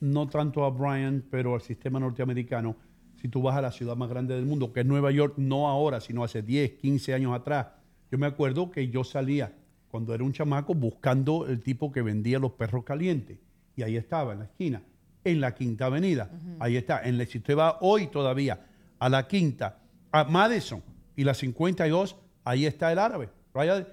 no 0.00 0.28
tanto 0.28 0.64
a 0.64 0.70
Brian, 0.70 1.24
pero 1.30 1.54
al 1.54 1.62
sistema 1.62 1.98
norteamericano, 1.98 2.76
si 3.20 3.28
tú 3.28 3.42
vas 3.42 3.56
a 3.56 3.62
la 3.62 3.72
ciudad 3.72 3.96
más 3.96 4.08
grande 4.08 4.34
del 4.34 4.46
mundo, 4.46 4.72
que 4.72 4.80
es 4.80 4.86
Nueva 4.86 5.10
York, 5.10 5.34
no 5.38 5.68
ahora, 5.68 6.00
sino 6.00 6.22
hace 6.22 6.42
10, 6.42 6.72
15 6.74 7.14
años 7.14 7.34
atrás, 7.34 7.66
yo 8.10 8.18
me 8.18 8.26
acuerdo 8.26 8.70
que 8.70 8.88
yo 8.88 9.02
salía 9.04 9.52
cuando 9.90 10.14
era 10.14 10.22
un 10.24 10.32
chamaco 10.32 10.74
buscando 10.74 11.46
el 11.46 11.60
tipo 11.62 11.90
que 11.90 12.02
vendía 12.02 12.38
los 12.38 12.52
perros 12.52 12.84
calientes. 12.84 13.38
Y 13.74 13.82
ahí 13.82 13.96
estaba, 13.96 14.32
en 14.34 14.40
la 14.40 14.44
esquina, 14.44 14.82
en 15.24 15.40
la 15.40 15.54
Quinta 15.54 15.86
Avenida. 15.86 16.30
Ahí 16.60 16.76
está. 16.76 17.02
En 17.02 17.16
la, 17.18 17.24
si 17.26 17.38
usted 17.38 17.56
va 17.56 17.78
hoy 17.80 18.08
todavía 18.08 18.66
a 18.98 19.08
la 19.08 19.26
Quinta, 19.26 19.78
a 20.12 20.24
Madison 20.24 20.82
y 21.16 21.24
la 21.24 21.34
52, 21.34 22.16
ahí 22.44 22.66
está 22.66 22.92
el 22.92 22.98
árabe. 22.98 23.30
Right? 23.54 23.86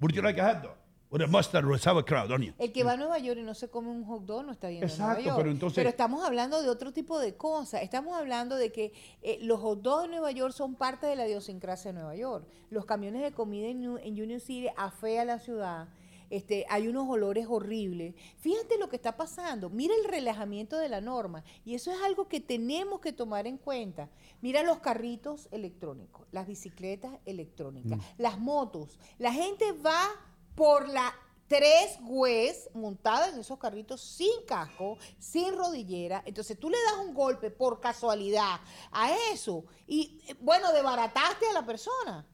Would 0.00 0.14
you 0.14 0.22
like 0.22 0.40
a 0.40 0.44
hot 0.54 0.62
dog? 0.62 0.76
With 1.10 1.20
a 1.20 1.26
mustard 1.26 1.66
or 1.66 1.78
sauerkraut, 1.78 2.26
don't 2.30 2.42
you? 2.42 2.54
El 2.58 2.72
que 2.72 2.84
va 2.84 2.92
a 2.92 2.96
Nueva 2.96 3.18
York 3.18 3.38
y 3.38 3.42
no 3.42 3.52
se 3.52 3.68
come 3.68 3.90
un 3.90 4.02
hot 4.04 4.24
dog 4.24 4.46
no 4.46 4.52
está 4.52 4.70
yendo 4.70 4.86
a 4.86 4.88
Exacto, 4.88 5.12
Nueva 5.12 5.22
York. 5.26 5.36
pero 5.36 5.50
entonces- 5.50 5.86
estamos 5.86 6.24
hablando 6.24 6.62
de 6.62 6.70
otro 6.70 6.90
tipo 6.94 7.18
de 7.20 7.34
cosas. 7.36 7.82
Estamos 7.82 8.16
hablando 8.16 8.56
de 8.56 8.72
que 8.72 8.94
eh, 9.20 9.38
los 9.42 9.60
hot 9.60 9.82
dogs 9.82 10.04
de 10.04 10.08
Nueva 10.08 10.30
York 10.30 10.54
son 10.54 10.74
parte 10.74 11.06
de 11.06 11.14
la 11.16 11.26
idiosincrasia 11.26 11.92
de 11.92 11.98
Nueva 11.98 12.16
York. 12.16 12.46
Los 12.70 12.86
camiones 12.86 13.20
de 13.20 13.32
comida 13.32 13.68
en, 13.68 13.82
en 13.98 14.22
Union 14.22 14.40
City 14.40 14.68
afea 14.74 15.26
la 15.26 15.38
ciudad. 15.38 15.88
Este, 16.32 16.64
hay 16.70 16.88
unos 16.88 17.06
olores 17.10 17.46
horribles. 17.46 18.14
Fíjate 18.38 18.78
lo 18.78 18.88
que 18.88 18.96
está 18.96 19.18
pasando. 19.18 19.68
Mira 19.68 19.94
el 19.94 20.04
relajamiento 20.04 20.78
de 20.78 20.88
la 20.88 21.02
norma. 21.02 21.44
Y 21.62 21.74
eso 21.74 21.92
es 21.92 22.00
algo 22.00 22.26
que 22.26 22.40
tenemos 22.40 23.00
que 23.00 23.12
tomar 23.12 23.46
en 23.46 23.58
cuenta. 23.58 24.08
Mira 24.40 24.62
los 24.62 24.78
carritos 24.78 25.46
electrónicos, 25.50 26.26
las 26.32 26.46
bicicletas 26.46 27.12
electrónicas, 27.26 28.00
las 28.16 28.38
motos. 28.38 28.98
La 29.18 29.30
gente 29.30 29.72
va 29.72 30.08
por 30.54 30.88
la 30.88 31.14
tres 31.48 31.98
güeyes 32.00 32.70
montada 32.72 33.28
en 33.28 33.38
esos 33.38 33.58
carritos 33.58 34.00
sin 34.00 34.46
casco, 34.46 34.96
sin 35.18 35.54
rodillera. 35.54 36.22
Entonces 36.24 36.58
tú 36.58 36.70
le 36.70 36.78
das 36.82 37.06
un 37.06 37.12
golpe 37.12 37.50
por 37.50 37.78
casualidad 37.78 38.58
a 38.90 39.14
eso 39.34 39.66
y 39.86 40.18
eh, 40.28 40.34
bueno, 40.40 40.72
debarataste 40.72 41.46
a 41.50 41.52
la 41.52 41.66
persona. 41.66 42.24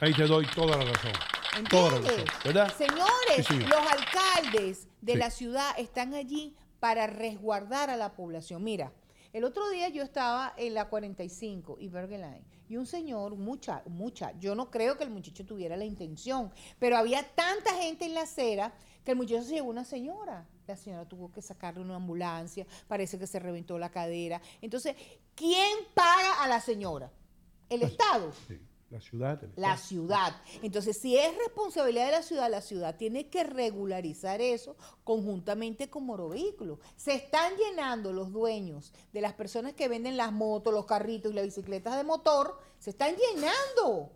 Ahí 0.00 0.14
te 0.14 0.26
doy 0.26 0.46
toda 0.54 0.78
la 0.78 0.84
razón. 0.86 1.12
¿Entiendes? 1.58 2.24
¿verdad? 2.44 2.72
Señores, 2.76 3.36
Sí, 3.36 3.42
señor. 3.44 3.68
los 3.70 3.92
alcaldes 3.92 4.88
de 5.00 5.12
Sí. 5.12 5.18
la 5.18 5.30
ciudad 5.30 5.70
están 5.78 6.14
allí 6.14 6.54
para 6.80 7.06
resguardar 7.06 7.90
a 7.90 7.96
la 7.96 8.14
población. 8.14 8.62
Mira, 8.62 8.92
el 9.32 9.44
otro 9.44 9.68
día 9.70 9.88
yo 9.88 10.02
estaba 10.02 10.52
en 10.56 10.74
la 10.74 10.88
45 10.88 11.76
y 11.80 11.88
Bergen 11.88 12.20
Line 12.22 12.44
y 12.68 12.76
un 12.76 12.86
señor, 12.86 13.36
mucha, 13.36 13.82
mucha, 13.86 14.32
yo 14.38 14.54
no 14.54 14.70
creo 14.70 14.96
que 14.96 15.04
el 15.04 15.10
muchacho 15.10 15.44
tuviera 15.46 15.76
la 15.76 15.84
intención, 15.84 16.52
pero 16.78 16.96
había 16.96 17.22
tanta 17.34 17.74
gente 17.74 18.04
en 18.06 18.14
la 18.14 18.22
acera 18.22 18.72
que 19.04 19.12
el 19.12 19.16
muchacho 19.16 19.42
se 19.44 19.54
llevó 19.54 19.70
una 19.70 19.84
señora. 19.84 20.46
La 20.66 20.76
señora 20.76 21.08
tuvo 21.08 21.30
que 21.32 21.40
sacarle 21.42 21.80
una 21.80 21.94
ambulancia, 21.96 22.66
parece 22.88 23.18
que 23.18 23.26
se 23.28 23.38
reventó 23.38 23.78
la 23.78 23.90
cadera. 23.90 24.40
Entonces, 24.60 24.96
¿quién 25.36 25.78
paga 25.94 26.42
a 26.42 26.48
la 26.48 26.60
señora? 26.60 27.10
El 27.68 27.82
Estado. 27.82 28.32
La 28.90 29.00
ciudad. 29.00 29.42
La 29.56 29.76
ciudad. 29.76 30.36
Entonces, 30.62 30.98
si 31.00 31.16
es 31.16 31.36
responsabilidad 31.38 32.06
de 32.06 32.12
la 32.12 32.22
ciudad, 32.22 32.48
la 32.48 32.60
ciudad 32.60 32.94
tiene 32.96 33.28
que 33.28 33.42
regularizar 33.42 34.40
eso 34.40 34.76
conjuntamente 35.02 35.90
con 35.90 36.06
Moro 36.06 36.28
Vehículos. 36.28 36.78
Se 36.94 37.14
están 37.14 37.54
llenando 37.56 38.12
los 38.12 38.32
dueños 38.32 38.92
de 39.12 39.20
las 39.20 39.32
personas 39.32 39.72
que 39.72 39.88
venden 39.88 40.16
las 40.16 40.30
motos, 40.30 40.72
los 40.72 40.86
carritos 40.86 41.32
y 41.32 41.34
las 41.34 41.44
bicicletas 41.44 41.96
de 41.96 42.04
motor, 42.04 42.60
se 42.78 42.90
están 42.90 43.16
llenando. 43.16 44.12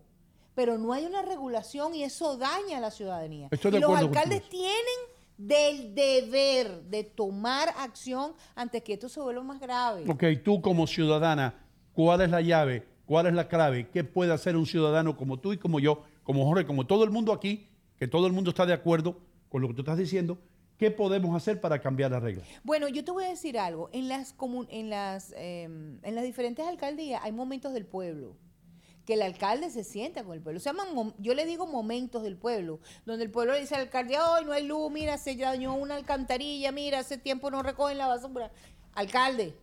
Pero 0.55 0.79
no 0.79 0.93
hay 0.93 1.05
una 1.05 1.23
regulación 1.23 1.95
y 1.97 2.05
eso 2.05 2.37
daña 2.37 2.79
a 2.79 2.81
la 2.81 2.93
ciudadanía. 2.93 3.49
Estoy 3.51 3.75
y 3.77 3.81
los 3.81 3.97
alcaldes 3.97 4.49
tienen 4.49 4.75
del 5.37 5.95
deber 5.95 6.83
de 6.83 7.03
tomar 7.03 7.71
acción 7.79 8.35
antes 8.55 8.83
que 8.83 8.93
esto 8.93 9.09
se 9.09 9.21
vuelva 9.21 9.43
más 9.43 9.59
grave. 9.59 10.05
Ok, 10.09 10.25
tú 10.45 10.61
como 10.61 10.87
ciudadana, 10.87 11.67
¿cuál 11.93 12.21
es 12.21 12.31
la 12.31 12.41
llave? 12.41 12.90
¿Cuál 13.11 13.27
es 13.27 13.33
la 13.35 13.49
clave? 13.49 13.89
¿Qué 13.91 14.05
puede 14.05 14.33
hacer 14.33 14.57
un 14.57 14.67
ciudadano 14.67 15.17
como 15.17 15.37
tú 15.41 15.53
y 15.53 15.57
como 15.59 15.81
yo, 15.81 16.05
como 16.23 16.45
Jorge, 16.47 16.65
como 16.65 16.87
todo 16.87 17.03
el 17.03 17.11
mundo 17.11 17.33
aquí, 17.33 17.67
que 17.99 18.07
todo 18.07 18.29
el 18.29 18.33
mundo 18.33 18.51
está 18.51 18.67
de 18.67 18.73
acuerdo 18.73 19.19
con 19.49 19.61
lo 19.61 19.67
que 19.67 19.75
tú 19.75 19.81
estás 19.81 19.99
diciendo? 19.99 20.39
¿Qué 20.79 20.93
podemos 20.93 21.35
hacer 21.35 21.61
para 21.61 21.81
cambiar 21.81 22.13
las 22.13 22.23
reglas? 22.23 22.47
Bueno, 22.63 22.87
yo 22.87 23.05
te 23.05 23.11
voy 23.11 23.25
a 23.25 23.29
decir 23.31 23.59
algo. 23.59 23.91
En 23.93 24.09
las, 24.09 24.37
comun- 24.39 24.69
en 24.71 24.91
las, 24.91 25.35
em, 25.37 25.99
en 26.05 26.15
las 26.15 26.23
diferentes 26.23 26.65
alcaldías 26.65 27.21
hay 27.25 27.33
momentos 27.33 27.73
del 27.73 27.85
pueblo 27.85 28.37
que 29.05 29.15
el 29.15 29.23
alcalde 29.23 29.71
se 29.71 29.83
sienta 29.83 30.23
con 30.23 30.35
el 30.35 30.41
pueblo. 30.41 30.61
Se 30.61 30.71
llaman, 30.73 31.13
yo 31.19 31.35
le 31.35 31.47
digo 31.47 31.67
momentos 31.67 32.23
del 32.23 32.37
pueblo, 32.37 32.79
donde 33.07 33.25
el 33.25 33.33
pueblo 33.33 33.55
le 33.55 33.61
dice 33.61 33.75
al 33.75 33.81
alcalde, 33.81 34.21
hoy 34.21 34.45
no 34.45 34.53
hay 34.53 34.65
luz, 34.65 34.89
mira, 34.93 35.19
se 35.19 35.35
dañó 35.35 35.75
una 35.75 35.97
alcantarilla, 35.97 36.71
mira, 36.71 37.01
hace 37.01 37.19
tiempo 37.19 37.51
no 37.51 37.61
recogen 37.65 37.99
la 37.99 38.07
basura. 38.07 38.53
Alcalde, 38.95 39.57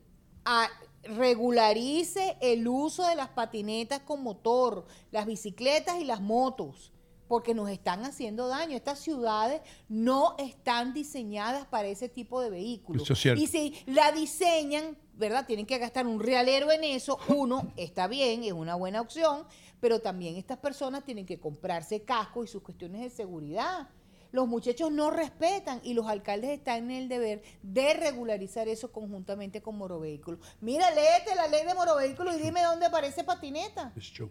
a- 0.43 0.67
regularice 1.15 2.37
el 2.41 2.67
uso 2.67 3.07
de 3.07 3.15
las 3.15 3.29
patinetas 3.29 4.01
con 4.01 4.23
motor, 4.23 4.85
las 5.11 5.25
bicicletas 5.25 5.99
y 5.99 6.03
las 6.03 6.21
motos, 6.21 6.91
porque 7.27 7.53
nos 7.53 7.69
están 7.69 8.05
haciendo 8.05 8.47
daño. 8.47 8.75
Estas 8.75 8.99
ciudades 8.99 9.61
no 9.89 10.35
están 10.37 10.93
diseñadas 10.93 11.65
para 11.65 11.87
ese 11.87 12.09
tipo 12.09 12.41
de 12.41 12.49
vehículos. 12.49 13.03
Eso 13.03 13.13
es 13.13 13.19
cierto. 13.19 13.41
Y 13.41 13.47
si 13.47 13.75
la 13.85 14.11
diseñan, 14.11 14.97
¿verdad? 15.13 15.45
Tienen 15.45 15.65
que 15.65 15.77
gastar 15.77 16.07
un 16.07 16.19
realero 16.19 16.71
en 16.71 16.83
eso. 16.83 17.19
Uno, 17.27 17.71
está 17.75 18.07
bien, 18.07 18.43
es 18.43 18.53
una 18.53 18.75
buena 18.75 19.01
opción, 19.01 19.45
pero 19.79 19.99
también 19.99 20.35
estas 20.35 20.57
personas 20.57 21.03
tienen 21.03 21.25
que 21.25 21.39
comprarse 21.39 22.03
casco 22.03 22.43
y 22.43 22.47
sus 22.47 22.61
cuestiones 22.61 23.01
de 23.01 23.09
seguridad. 23.09 23.89
Los 24.31 24.47
muchachos 24.47 24.91
no 24.91 25.11
respetan 25.11 25.79
y 25.83 25.93
los 25.93 26.07
alcaldes 26.07 26.51
están 26.51 26.89
en 26.89 26.91
el 26.91 27.09
deber 27.09 27.41
de 27.61 27.93
regularizar 27.93 28.67
eso 28.67 28.91
conjuntamente 28.91 29.61
con 29.61 29.77
Moro 29.77 29.99
Vehículos. 29.99 30.39
Mira, 30.61 30.89
léete 30.91 31.35
la 31.35 31.47
ley 31.47 31.65
de 31.65 31.73
Moro 31.73 31.95
Vehículos 31.95 32.35
y 32.35 32.43
dime 32.43 32.61
dónde 32.63 32.85
aparece 32.85 33.23
patineta. 33.23 33.93
Es 33.95 34.11
true. 34.13 34.29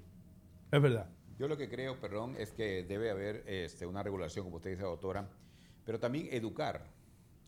Es 0.70 0.82
verdad. 0.82 1.08
Yo 1.38 1.48
lo 1.48 1.56
que 1.56 1.68
creo, 1.68 2.00
perdón, 2.00 2.34
es 2.38 2.52
que 2.52 2.82
debe 2.82 3.10
haber 3.10 3.44
este, 3.46 3.84
una 3.86 4.02
regulación, 4.02 4.44
como 4.44 4.56
usted 4.56 4.70
dice, 4.70 4.82
doctora, 4.82 5.28
pero 5.84 6.00
también 6.00 6.28
educar. 6.30 6.94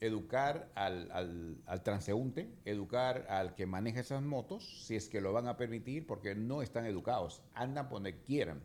Educar 0.00 0.70
al, 0.74 1.10
al, 1.10 1.56
al 1.66 1.82
transeúnte, 1.82 2.48
educar 2.64 3.26
al 3.28 3.54
que 3.54 3.66
maneja 3.66 4.00
esas 4.00 4.22
motos, 4.22 4.84
si 4.86 4.94
es 4.94 5.08
que 5.08 5.20
lo 5.20 5.32
van 5.32 5.48
a 5.48 5.56
permitir, 5.56 6.06
porque 6.06 6.34
no 6.34 6.62
están 6.62 6.86
educados, 6.86 7.42
andan 7.54 7.88
por 7.88 7.96
donde 7.96 8.20
quieran. 8.20 8.62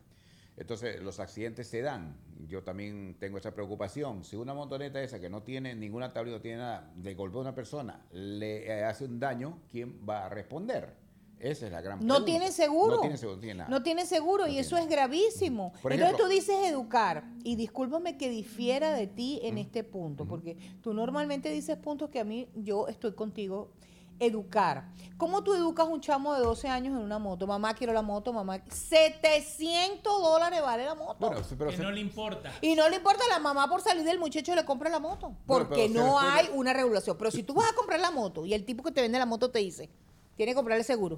Entonces, 0.56 1.02
los 1.02 1.18
accidentes 1.20 1.66
se 1.66 1.82
dan. 1.82 2.16
Yo 2.46 2.62
también 2.62 3.16
tengo 3.18 3.38
esa 3.38 3.52
preocupación. 3.54 4.24
Si 4.24 4.36
una 4.36 4.54
motoneta 4.54 5.02
esa 5.02 5.18
que 5.18 5.28
no 5.28 5.42
tiene 5.42 5.74
ninguna 5.74 6.12
tablilla, 6.12 6.36
no 6.36 6.42
tiene 6.42 6.58
nada, 6.58 6.92
le 7.02 7.14
golpea 7.14 7.38
a 7.38 7.42
una 7.42 7.54
persona, 7.54 8.04
le 8.12 8.66
eh, 8.66 8.84
hace 8.84 9.06
un 9.06 9.18
daño, 9.18 9.58
¿quién 9.70 10.00
va 10.08 10.26
a 10.26 10.28
responder? 10.28 11.02
Esa 11.40 11.66
es 11.66 11.72
la 11.72 11.80
gran 11.80 11.98
No 11.98 12.06
pregunta. 12.14 12.24
tiene 12.26 12.52
seguro. 12.52 12.94
No 12.96 13.00
tiene 13.00 13.16
seguro, 13.18 13.36
no 13.36 13.40
tiene 13.40 13.54
nada. 13.58 13.68
No 13.70 13.82
tiene 13.82 14.06
seguro 14.06 14.46
y 14.46 14.58
eso 14.58 14.76
es 14.76 14.88
gravísimo. 14.88 15.72
Por 15.82 15.92
Entonces 15.92 16.14
ejemplo- 16.14 16.26
tú 16.26 16.30
dices 16.32 16.56
educar 16.70 17.24
y 17.42 17.56
discúlpame 17.56 18.16
que 18.16 18.30
difiera 18.30 18.92
de 18.92 19.08
ti 19.08 19.40
en 19.42 19.58
este 19.58 19.82
punto, 19.84 20.26
porque 20.26 20.56
tú 20.80 20.94
normalmente 20.94 21.50
dices 21.50 21.76
puntos 21.76 22.08
que 22.10 22.20
a 22.20 22.24
mí 22.24 22.48
yo 22.54 22.86
estoy 22.88 23.12
contigo. 23.14 23.72
Educar. 24.18 24.92
¿Cómo 25.16 25.42
tú 25.44 25.54
educas 25.54 25.86
a 25.86 25.88
un 25.88 26.00
chamo 26.00 26.34
de 26.34 26.40
12 26.40 26.68
años 26.68 26.96
en 26.96 27.02
una 27.02 27.18
moto? 27.18 27.46
Mamá, 27.46 27.74
quiero 27.74 27.92
la 27.92 28.02
moto, 28.02 28.32
mamá. 28.32 28.60
700 28.68 30.02
dólares 30.22 30.60
vale 30.62 30.84
la 30.84 30.94
moto. 30.94 31.16
Bueno, 31.28 31.42
pero 31.56 31.70
que 31.70 31.76
se- 31.76 31.82
no 31.82 31.90
le 31.92 32.00
importa. 32.00 32.52
Y 32.60 32.74
no 32.74 32.88
le 32.88 32.96
importa 32.96 33.24
a 33.24 33.28
la 33.34 33.38
mamá 33.38 33.68
por 33.68 33.80
salir 33.80 34.04
del 34.04 34.18
muchacho 34.18 34.54
le 34.54 34.64
compra 34.64 34.90
la 34.90 34.98
moto. 34.98 35.36
Porque 35.46 35.88
no 35.88 36.18
hay 36.20 36.48
una 36.52 36.72
regulación. 36.72 37.16
Pero 37.16 37.30
si 37.30 37.42
tú 37.42 37.54
vas 37.54 37.70
a 37.70 37.74
comprar 37.74 38.00
la 38.00 38.10
moto 38.10 38.44
y 38.46 38.54
el 38.54 38.64
tipo 38.64 38.82
que 38.82 38.90
te 38.92 39.00
vende 39.00 39.18
la 39.18 39.26
moto 39.26 39.50
te 39.50 39.60
dice, 39.60 39.90
tiene 40.36 40.52
que 40.52 40.56
comprarle 40.56 40.84
seguro. 40.84 41.16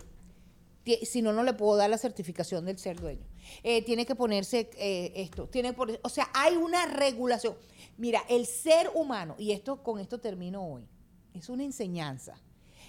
Si 1.02 1.20
no, 1.20 1.32
no 1.32 1.42
le 1.42 1.52
puedo 1.52 1.74
dar 1.76 1.90
la 1.90 1.98
certificación 1.98 2.64
del 2.64 2.78
ser 2.78 3.00
dueño. 3.00 3.26
Eh, 3.64 3.82
tiene 3.82 4.06
que 4.06 4.14
ponerse 4.14 4.70
eh, 4.76 5.12
esto. 5.16 5.48
Tiene 5.48 5.74
que 5.74 5.98
o 6.02 6.08
sea, 6.08 6.28
hay 6.32 6.56
una 6.56 6.86
regulación. 6.86 7.56
Mira, 7.96 8.22
el 8.28 8.46
ser 8.46 8.90
humano, 8.94 9.34
y 9.38 9.50
esto 9.50 9.82
con 9.82 9.98
esto 9.98 10.18
termino 10.20 10.64
hoy, 10.64 10.86
es 11.34 11.48
una 11.48 11.64
enseñanza. 11.64 12.40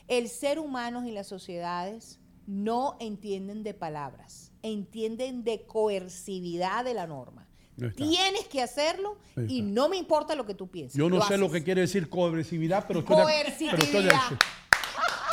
El 0.07 0.29
ser 0.29 0.59
humano 0.59 1.05
y 1.05 1.11
las 1.11 1.27
sociedades 1.27 2.19
no 2.45 2.95
entienden 2.99 3.63
de 3.63 3.73
palabras, 3.73 4.51
entienden 4.61 5.43
de 5.43 5.65
coercividad 5.65 6.85
de 6.85 6.93
la 6.93 7.07
norma. 7.07 7.47
Tienes 7.95 8.47
que 8.47 8.61
hacerlo 8.61 9.17
y 9.47 9.61
no 9.61 9.87
me 9.89 9.97
importa 9.97 10.33
lo 10.33 10.45
que 10.45 10.55
tú 10.55 10.67
pienses. 10.69 10.97
Yo 10.97 11.09
no 11.09 11.17
sé 11.17 11.25
haces. 11.35 11.39
lo 11.39 11.51
que 11.51 11.63
quiere 11.63 11.81
decir 11.81 12.09
coercividad, 12.09 12.85
pero 12.87 13.01
estoy 13.01 13.15
de, 13.17 13.69
pero 13.71 13.83
estoy 13.83 14.03
de-. 14.05 14.11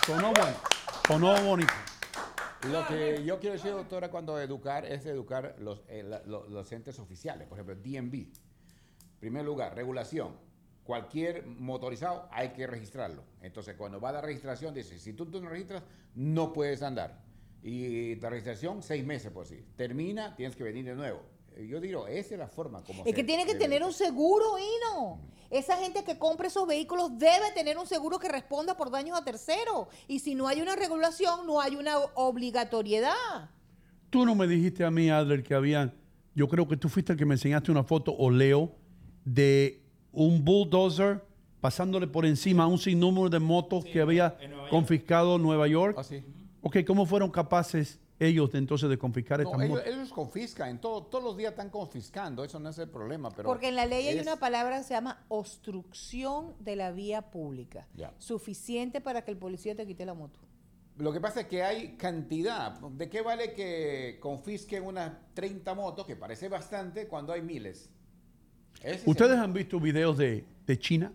Sonó 0.07 0.33
bueno. 0.33 0.57
Sonó 1.07 1.43
bonito. 1.43 1.73
Lo 2.71 2.87
que 2.87 3.23
yo 3.25 3.39
quiero 3.41 3.55
decir, 3.55 3.71
doctora, 3.71 4.11
cuando 4.11 4.39
educar 4.41 4.85
es 4.85 5.07
educar 5.07 5.55
los, 5.59 5.83
eh, 5.89 6.03
la- 6.03 6.21
los 6.23 6.73
entes 6.73 6.99
oficiales, 6.99 7.47
por 7.49 7.59
ejemplo, 7.59 7.77
DMV. 7.77 8.27
Primer 9.21 9.45
lugar, 9.45 9.75
regulación. 9.75 10.37
Cualquier 10.85 11.47
motorizado 11.47 12.29
hay 12.31 12.51
que 12.51 12.67
registrarlo. 12.67 13.25
Entonces, 13.41 13.75
cuando 13.77 14.01
va 14.01 14.11
a 14.11 14.13
la 14.13 14.21
registración, 14.21 14.75
dice, 14.75 14.99
si 14.99 15.15
tú, 15.15 15.27
tú 15.27 15.41
no 15.41 15.49
registras, 15.49 15.83
no 16.15 16.53
puedes 16.53 16.83
andar. 16.83 17.23
Y 17.63 18.17
la 18.17 18.29
registración, 18.29 18.83
seis 18.83 19.05
meses 19.05 19.33
por 19.33 19.47
sí. 19.47 19.65
Termina, 19.77 20.37
tienes 20.37 20.55
que 20.55 20.63
venir 20.63 20.85
de 20.85 20.95
nuevo. 20.95 21.23
Eh, 21.57 21.67
Yo 21.67 21.81
digo, 21.81 22.07
esa 22.07 22.35
es 22.35 22.39
la 22.39 22.49
forma 22.49 22.83
como 22.83 23.03
Es 23.03 23.11
se 23.11 23.15
que 23.15 23.25
tiene 23.25 23.47
que 23.47 23.55
tener 23.55 23.83
un 23.83 23.93
seguro, 23.93 24.59
Hino. 24.59 25.21
Esa 25.51 25.77
gente 25.79 26.05
que 26.05 26.19
compra 26.19 26.49
esos 26.49 26.67
vehículos 26.67 27.19
debe 27.19 27.53
tener 27.55 27.79
un 27.79 27.87
seguro 27.87 28.19
que 28.19 28.29
responda 28.29 28.77
por 28.77 28.91
daños 28.91 29.17
a 29.19 29.25
terceros. 29.25 29.89
Y 30.09 30.19
si 30.19 30.35
no 30.35 30.49
hay 30.49 30.61
una 30.61 30.77
regulación, 30.77 31.47
no 31.47 31.61
hay 31.61 31.77
una 31.77 31.99
obligatoriedad. 32.15 33.51
Tú 34.11 34.27
no 34.27 34.35
me 34.35 34.47
dijiste 34.47 34.85
a 34.85 34.91
mí, 34.91 35.09
Adler, 35.09 35.43
que 35.43 35.55
habían. 35.55 35.95
Yo 36.35 36.49
creo 36.49 36.69
que 36.69 36.77
tú 36.77 36.89
fuiste 36.89 37.13
el 37.13 37.19
que 37.19 37.25
me 37.25 37.35
enseñaste 37.35 37.71
una 37.71 37.85
foto, 37.85 38.15
o 38.17 38.31
Leo, 38.31 38.73
de 39.25 39.84
un 40.15 40.45
bulldozer 40.45 41.23
pasándole 41.61 42.07
por 42.07 42.27
encima 42.27 42.65
a 42.65 42.67
un 42.67 42.79
sinnúmero 42.79 43.29
de 43.31 43.39
motos 43.41 43.85
que 43.85 44.01
había 44.01 44.37
en 44.41 44.51
Nueva 44.51 44.63
York. 44.65 44.71
confiscado 44.71 45.39
Nueva 45.39 45.67
York. 45.69 45.97
Ah, 45.99 46.05
sí. 46.05 46.23
Ok, 46.63 46.79
¿cómo 46.87 47.07
fueron 47.07 47.31
capaces 47.31 48.01
ellos 48.21 48.53
de 48.53 48.59
entonces 48.59 48.89
de 48.89 48.97
confiscar 48.97 49.41
No, 49.41 49.49
estas 49.49 49.61
ellos, 49.63 49.77
motos? 49.79 49.93
ellos 49.93 50.13
confiscan, 50.13 50.81
todo- 50.81 51.03
todos 51.05 51.25
los 51.25 51.37
días 51.37 51.51
están 51.53 51.69
confiscando, 51.71 52.45
eso 52.45 52.61
no 52.61 52.69
es 52.71 52.79
el 52.79 52.89
problema. 52.89 53.31
Pero 53.31 53.49
Porque 53.49 53.69
en 53.69 53.75
la 53.77 53.87
ley 53.87 54.07
hay 54.09 54.19
una 54.21 54.37
palabra 54.37 54.79
que 54.79 54.85
se 54.85 54.95
llama 54.95 55.25
obstrucción 55.29 56.55
de 56.61 56.77
la 56.77 56.93
vía 56.93 57.23
pública. 57.31 57.87
Suficiente 58.19 59.01
para 59.01 59.23
que 59.25 59.31
el 59.31 59.37
policía 59.39 59.75
te 59.75 59.87
quite 59.87 60.05
la 60.07 60.15
moto. 60.15 60.39
Lo 60.97 61.13
que 61.13 61.21
pasa 61.21 61.41
es 61.41 61.47
que 61.49 61.63
hay 61.65 61.97
cantidad. 61.97 62.79
¿De 62.79 63.09
qué 63.11 63.21
vale 63.21 63.53
que 63.53 64.19
confisquen 64.21 64.85
unas 64.85 65.13
30 65.35 65.75
motos, 65.75 66.07
que 66.07 66.15
parece 66.15 66.49
bastante, 66.49 67.09
cuando 67.09 67.33
hay 67.33 67.43
miles? 67.43 67.91
¿Ustedes 69.07 69.39
han 69.39 69.53
visto 69.53 69.81
videos 69.81 70.17
de, 70.19 70.45
de 70.67 70.79
China? 70.79 71.13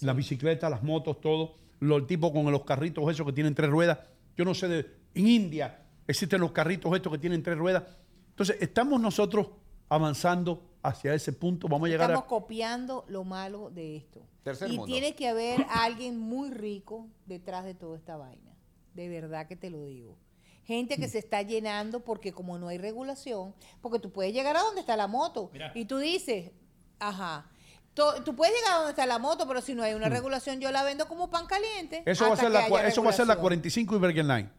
Las 0.00 0.16
bicicletas, 0.16 0.70
las 0.70 0.82
motos, 0.82 1.20
todo. 1.20 1.56
Lo, 1.80 1.96
el 1.96 2.06
tipo 2.06 2.32
con 2.32 2.50
los 2.50 2.64
carritos 2.64 3.10
esos 3.10 3.26
que 3.26 3.32
tienen 3.32 3.54
tres 3.54 3.70
ruedas. 3.70 3.98
Yo 4.36 4.44
no 4.44 4.54
sé, 4.54 4.68
de, 4.68 4.86
en 5.14 5.26
India 5.28 5.82
existen 6.06 6.40
los 6.40 6.52
carritos 6.52 6.94
estos 6.94 7.12
que 7.12 7.18
tienen 7.18 7.42
tres 7.42 7.58
ruedas. 7.58 7.84
Entonces, 8.30 8.56
estamos 8.60 9.00
nosotros 9.00 9.48
avanzando 9.88 10.62
hacia 10.82 11.14
ese 11.14 11.32
punto. 11.32 11.68
Vamos 11.68 11.86
a 11.86 11.90
llegar 11.90 12.10
Estamos 12.10 12.24
a... 12.24 12.28
copiando 12.28 13.04
lo 13.08 13.24
malo 13.24 13.70
de 13.70 13.96
esto. 13.96 14.22
Tercer 14.42 14.68
y 14.70 14.76
mundo. 14.76 14.86
tiene 14.86 15.14
que 15.14 15.28
haber 15.28 15.64
alguien 15.70 16.18
muy 16.18 16.50
rico 16.50 17.06
detrás 17.26 17.64
de 17.64 17.74
toda 17.74 17.96
esta 17.96 18.16
vaina. 18.16 18.56
De 18.94 19.08
verdad 19.08 19.46
que 19.46 19.54
te 19.56 19.70
lo 19.70 19.84
digo. 19.84 20.16
Gente 20.64 20.96
Mm. 20.96 21.00
que 21.00 21.08
se 21.08 21.18
está 21.18 21.42
llenando 21.42 22.00
porque 22.00 22.32
como 22.32 22.58
no 22.58 22.68
hay 22.68 22.78
regulación, 22.78 23.54
porque 23.80 23.98
tú 23.98 24.10
puedes 24.10 24.32
llegar 24.32 24.56
a 24.56 24.60
donde 24.62 24.80
está 24.80 24.96
la 24.96 25.06
moto 25.08 25.50
Mira. 25.52 25.72
y 25.74 25.84
tú 25.84 25.98
dices, 25.98 26.52
ajá, 27.08 27.46
tú 27.94 28.34
puedes 28.34 28.54
llegar 28.54 28.72
a 28.72 28.76
donde 28.78 28.90
está 28.92 29.04
la 29.04 29.18
moto, 29.18 29.46
pero 29.46 29.60
si 29.60 29.74
no 29.74 29.82
hay 29.82 29.92
una 29.94 30.08
regulación 30.08 30.60
yo 30.60 30.70
la 30.70 30.82
vendo 30.82 31.06
como 31.06 31.28
pan 31.28 31.46
caliente. 31.46 32.02
Mm. 32.06 32.08
Eso 32.08 32.26
va, 32.26 32.34
a 32.34 32.36
ser 32.36 32.50
la, 32.50 32.60
eso 32.86 33.02
va 33.02 33.10
a 33.10 33.12
ser 33.12 33.26
la 33.26 33.34
regulación. 33.34 33.38
45 33.40 33.96
y 33.96 33.98
Bergen 33.98 34.28
Line. 34.28 34.50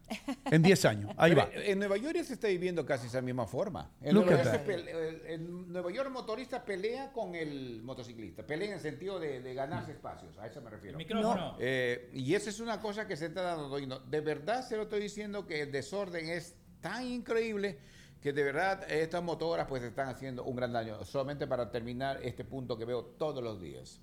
En 0.52 0.62
10 0.62 0.86
años. 0.86 1.12
Ahí 1.18 1.34
va. 1.34 1.50
En 1.54 1.80
Nueva 1.80 1.98
York 1.98 2.16
ya 2.16 2.24
se 2.24 2.34
está 2.34 2.48
viviendo 2.48 2.86
casi 2.86 3.08
esa 3.08 3.22
misma 3.22 3.48
forma. 3.48 3.90
En 4.02 4.14
Nueva, 4.14 4.44
York 4.44 4.68
el- 4.70 5.22
en 5.26 5.72
Nueva 5.74 5.92
York 5.92 6.08
el 6.08 6.14
motorista 6.14 6.64
pelea 6.64 7.12
con 7.12 7.34
el 7.34 7.82
motociclista. 7.84 8.46
Pelea 8.46 8.68
en 8.68 8.74
el 8.76 8.80
sentido 8.80 9.20
de, 9.20 9.42
de 9.42 9.54
ganarse 9.56 9.94
espacios. 9.94 10.38
A 10.38 10.46
eso 10.46 10.62
me 10.62 10.70
refiero. 10.70 11.00
El 11.00 11.04
micrófono. 11.06 11.58
Eh, 11.60 12.12
y 12.14 12.36
esa 12.36 12.52
es 12.52 12.60
una 12.60 12.80
cosa 12.80 13.08
que 13.08 13.18
se 13.18 13.28
está 13.28 13.42
dando. 13.42 14.00
De 14.00 14.22
verdad 14.22 14.68
se 14.68 14.78
lo 14.78 14.84
estoy 14.84 15.00
diciendo 15.02 15.48
que 15.48 15.62
el 15.62 15.72
desorden 15.72 16.30
es 16.30 16.56
tan 16.82 17.08
increíble 17.08 17.80
que 18.24 18.32
de 18.32 18.42
verdad 18.42 18.90
estas 18.90 19.22
motoras 19.22 19.68
pues 19.68 19.84
están 19.84 20.08
haciendo 20.08 20.46
un 20.46 20.56
gran 20.56 20.72
daño. 20.72 21.04
Solamente 21.04 21.46
para 21.46 21.70
terminar 21.70 22.20
este 22.24 22.46
punto 22.46 22.78
que 22.78 22.86
veo 22.86 23.04
todos 23.04 23.44
los 23.44 23.62
días. 23.62 24.00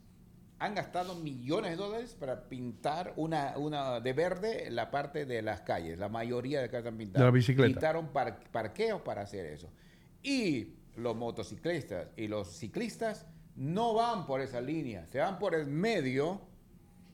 Han 0.58 0.74
gastado 0.74 1.14
millones 1.14 1.70
de 1.70 1.76
dólares 1.78 2.14
para 2.20 2.46
pintar 2.46 3.14
una, 3.16 3.54
una 3.56 3.98
de 4.00 4.12
verde 4.12 4.70
la 4.70 4.90
parte 4.90 5.24
de 5.24 5.40
las 5.40 5.62
calles. 5.62 5.98
La 5.98 6.10
mayoría 6.10 6.60
de 6.60 6.68
casas 6.68 6.80
están 6.84 6.98
pintadas. 6.98 7.20
De 7.22 7.24
la 7.24 7.30
bicicleta. 7.30 7.68
Pintaron 7.72 8.08
par- 8.08 8.40
parqueos 8.52 9.00
para 9.00 9.22
hacer 9.22 9.46
eso. 9.46 9.70
Y 10.22 10.74
los 10.96 11.16
motociclistas 11.16 12.08
y 12.14 12.28
los 12.28 12.48
ciclistas 12.48 13.24
no 13.56 13.94
van 13.94 14.26
por 14.26 14.42
esa 14.42 14.60
línea, 14.60 15.06
se 15.06 15.18
van 15.18 15.38
por 15.38 15.54
el 15.54 15.66
medio 15.66 16.42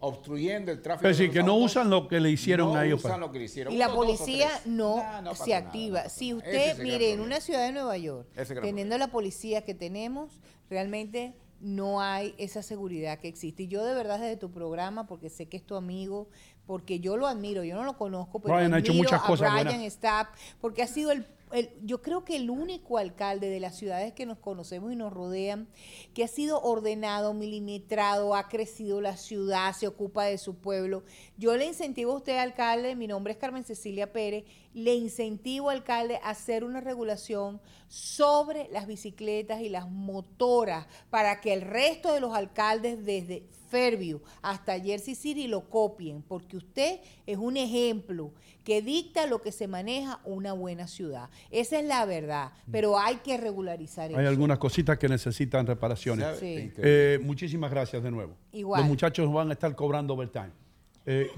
obstruyendo 0.07 0.73
el 0.73 0.81
tráfico. 0.83 1.09
Es 1.09 1.17
decir, 1.19 1.33
de 1.33 1.39
que 1.41 1.45
no 1.45 1.53
autos. 1.53 1.73
usan 1.73 1.91
lo 1.91 2.09
que 2.09 2.21
le 2.21 2.31
hicieron 2.31 2.73
No 2.73 2.79
a 2.79 2.85
ellos. 2.87 3.01
usan 3.01 3.13
para- 3.13 3.27
lo 3.27 3.33
que 3.33 3.39
le 3.39 3.45
hicieron. 3.45 3.73
Y 3.73 3.77
la 3.77 3.87
Uno, 3.89 3.97
policía 3.97 4.49
no 4.65 4.97
Nah, 4.97 5.21
no 5.23 5.31
pasa 5.31 5.45
se 5.45 5.51
nada, 5.53 5.67
activa. 5.67 6.09
si 6.09 6.35
usted, 6.35 6.79
mire, 6.79 7.13
en 7.13 7.21
una 7.21 7.41
ciudad 7.41 7.65
de 7.67 7.73
Nueva 7.73 7.97
York, 7.97 8.29
teniendo 8.63 8.97
la 8.99 9.09
policía 9.09 9.65
que 9.65 9.75
tenemos, 9.75 10.41
realmente 10.71 11.35
no 11.61 12.01
hay 12.03 12.35
esa 12.39 12.63
seguridad 12.63 13.19
que 13.19 13.29
existe. 13.29 13.65
Y 13.65 13.69
yo 13.69 13.85
de 13.85 13.95
verdad 13.95 14.19
desde 14.21 14.37
tu 14.37 14.51
programa, 14.51 15.07
porque 15.07 15.31
sé 15.31 15.47
que 15.47 15.57
es 15.57 15.65
tu 15.65 15.75
amigo, 15.75 16.29
porque 16.67 17.01
yo 17.01 17.17
lo 17.17 17.27
admiro, 17.27 17.65
yo 17.65 17.77
no 17.77 17.85
lo 17.85 17.97
conozco, 17.97 18.41
pero 18.41 18.55
Brian 18.57 18.75
ha 18.75 18.79
hecho 18.79 18.93
admiro 18.93 19.09
muchas 19.09 19.23
a 19.23 19.27
cosas 19.27 19.65
Brian. 19.65 19.91
Stapp, 19.91 20.35
porque 20.61 20.83
ha 20.83 20.87
sido 20.87 21.13
el, 21.13 21.27
el- 21.57 21.71
yo 21.83 22.03
creo 22.03 22.25
que 22.25 22.37
el 22.37 22.51
único 22.51 22.99
alcalde 22.99 23.49
de 23.49 23.61
las 23.61 23.77
ciudades 23.77 24.13
que 24.13 24.27
nos 24.27 24.39
conocemos 24.39 24.93
y 24.93 24.97
nos 24.97 25.13
rodean, 25.13 25.69
que 26.15 26.23
ha 26.25 26.29
sido 26.29 26.61
ordenado, 26.63 27.35
milimetrado, 27.35 28.35
ha 28.35 28.49
crecido 28.49 29.01
la 29.01 29.17
ciudad, 29.17 29.73
se 29.75 29.87
ocupa 29.87 30.25
de 30.25 30.39
su 30.39 30.55
pueblo. 30.57 31.03
Yo 31.39 31.55
le 31.57 31.67
incentivo 31.67 32.13
a 32.13 32.17
usted, 32.17 32.39
alcalde, 32.39 32.97
mi 32.97 33.07
nombre 33.07 33.33
es 33.33 33.39
Carmen 33.39 33.63
Cecilia 33.63 34.11
Pérez, 34.11 34.45
le 34.73 34.95
incentivo, 34.95 35.69
alcalde, 35.69 36.19
a 36.23 36.31
hacer 36.31 36.65
una 36.65 36.81
regulación 36.81 37.61
sobre 37.89 38.69
las 38.73 38.87
bicicletas 38.87 39.61
y 39.61 39.69
las 39.69 39.91
motoras 39.91 40.87
para 41.11 41.41
que 41.41 41.53
el 41.53 41.61
resto 41.61 42.15
de 42.15 42.21
los 42.21 42.35
alcaldes 42.35 43.05
desde 43.05 43.45
Fairview 43.69 44.23
hasta 44.43 44.81
Jersey 44.81 45.15
City 45.15 45.47
lo 45.47 45.69
copien, 45.69 46.23
porque 46.23 46.57
usted 46.57 47.01
es 47.27 47.37
un 47.37 47.57
ejemplo 47.57 48.33
que 48.65 48.81
dicta 48.81 49.27
lo 49.27 49.43
que 49.43 49.53
se 49.53 49.69
maneja 49.69 50.21
una 50.25 50.55
buena 50.55 50.87
ciudad. 50.87 51.29
Esa 51.51 51.79
es 51.79 51.85
la 51.85 52.05
verdad, 52.07 52.53
pero 52.71 52.99
hay 52.99 53.17
que 53.17 53.37
regularizar 53.37 54.09
Hay 54.09 54.17
eso. 54.17 54.29
algunas 54.29 54.59
cositas 54.59 54.99
que 54.99 55.09
necesitan 55.09 55.67
reparaciones. 55.67 56.39
Sí. 56.39 56.73
Eh, 56.79 57.19
muchísimas 57.23 57.71
gracias 57.71 58.03
de 58.03 58.11
nuevo. 58.11 58.37
Igual. 58.53 58.81
Los 58.81 58.89
muchachos 58.89 59.31
van 59.31 59.51
a 59.51 59.53
estar 59.53 59.75
cobrando 59.77 60.15
overtime. 60.15 60.66
Eh, 61.07 61.31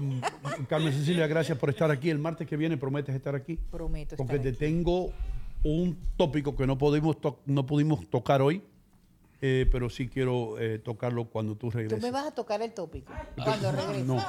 Carmen 0.67 0.91
Cecilia, 0.93 1.27
gracias 1.27 1.57
por 1.57 1.69
estar 1.69 1.91
aquí. 1.91 2.09
El 2.09 2.17
martes 2.19 2.47
que 2.47 2.57
viene 2.57 2.75
prometes 2.77 3.15
estar 3.15 3.35
aquí. 3.35 3.57
Prometo 3.71 4.15
estar 4.15 4.17
Porque 4.17 4.39
te 4.39 4.49
aquí. 4.49 4.57
tengo 4.57 5.11
un 5.63 5.97
tópico 6.17 6.55
que 6.55 6.65
no 6.65 6.77
pudimos, 6.77 7.17
no 7.45 7.65
pudimos 7.65 8.09
tocar 8.09 8.41
hoy, 8.41 8.63
eh, 9.41 9.67
pero 9.71 9.89
sí 9.89 10.07
quiero 10.07 10.57
eh, 10.59 10.79
tocarlo 10.79 11.25
cuando 11.25 11.55
tú 11.55 11.69
Tú 11.69 11.77
regreses. 11.77 12.01
me 12.01 12.09
vas 12.11 12.25
a 12.27 12.31
tocar 12.31 12.61
el 12.61 12.73
tópico 12.73 13.13
cuando 13.43 13.71
regreses. 13.71 14.05
No. 14.05 14.23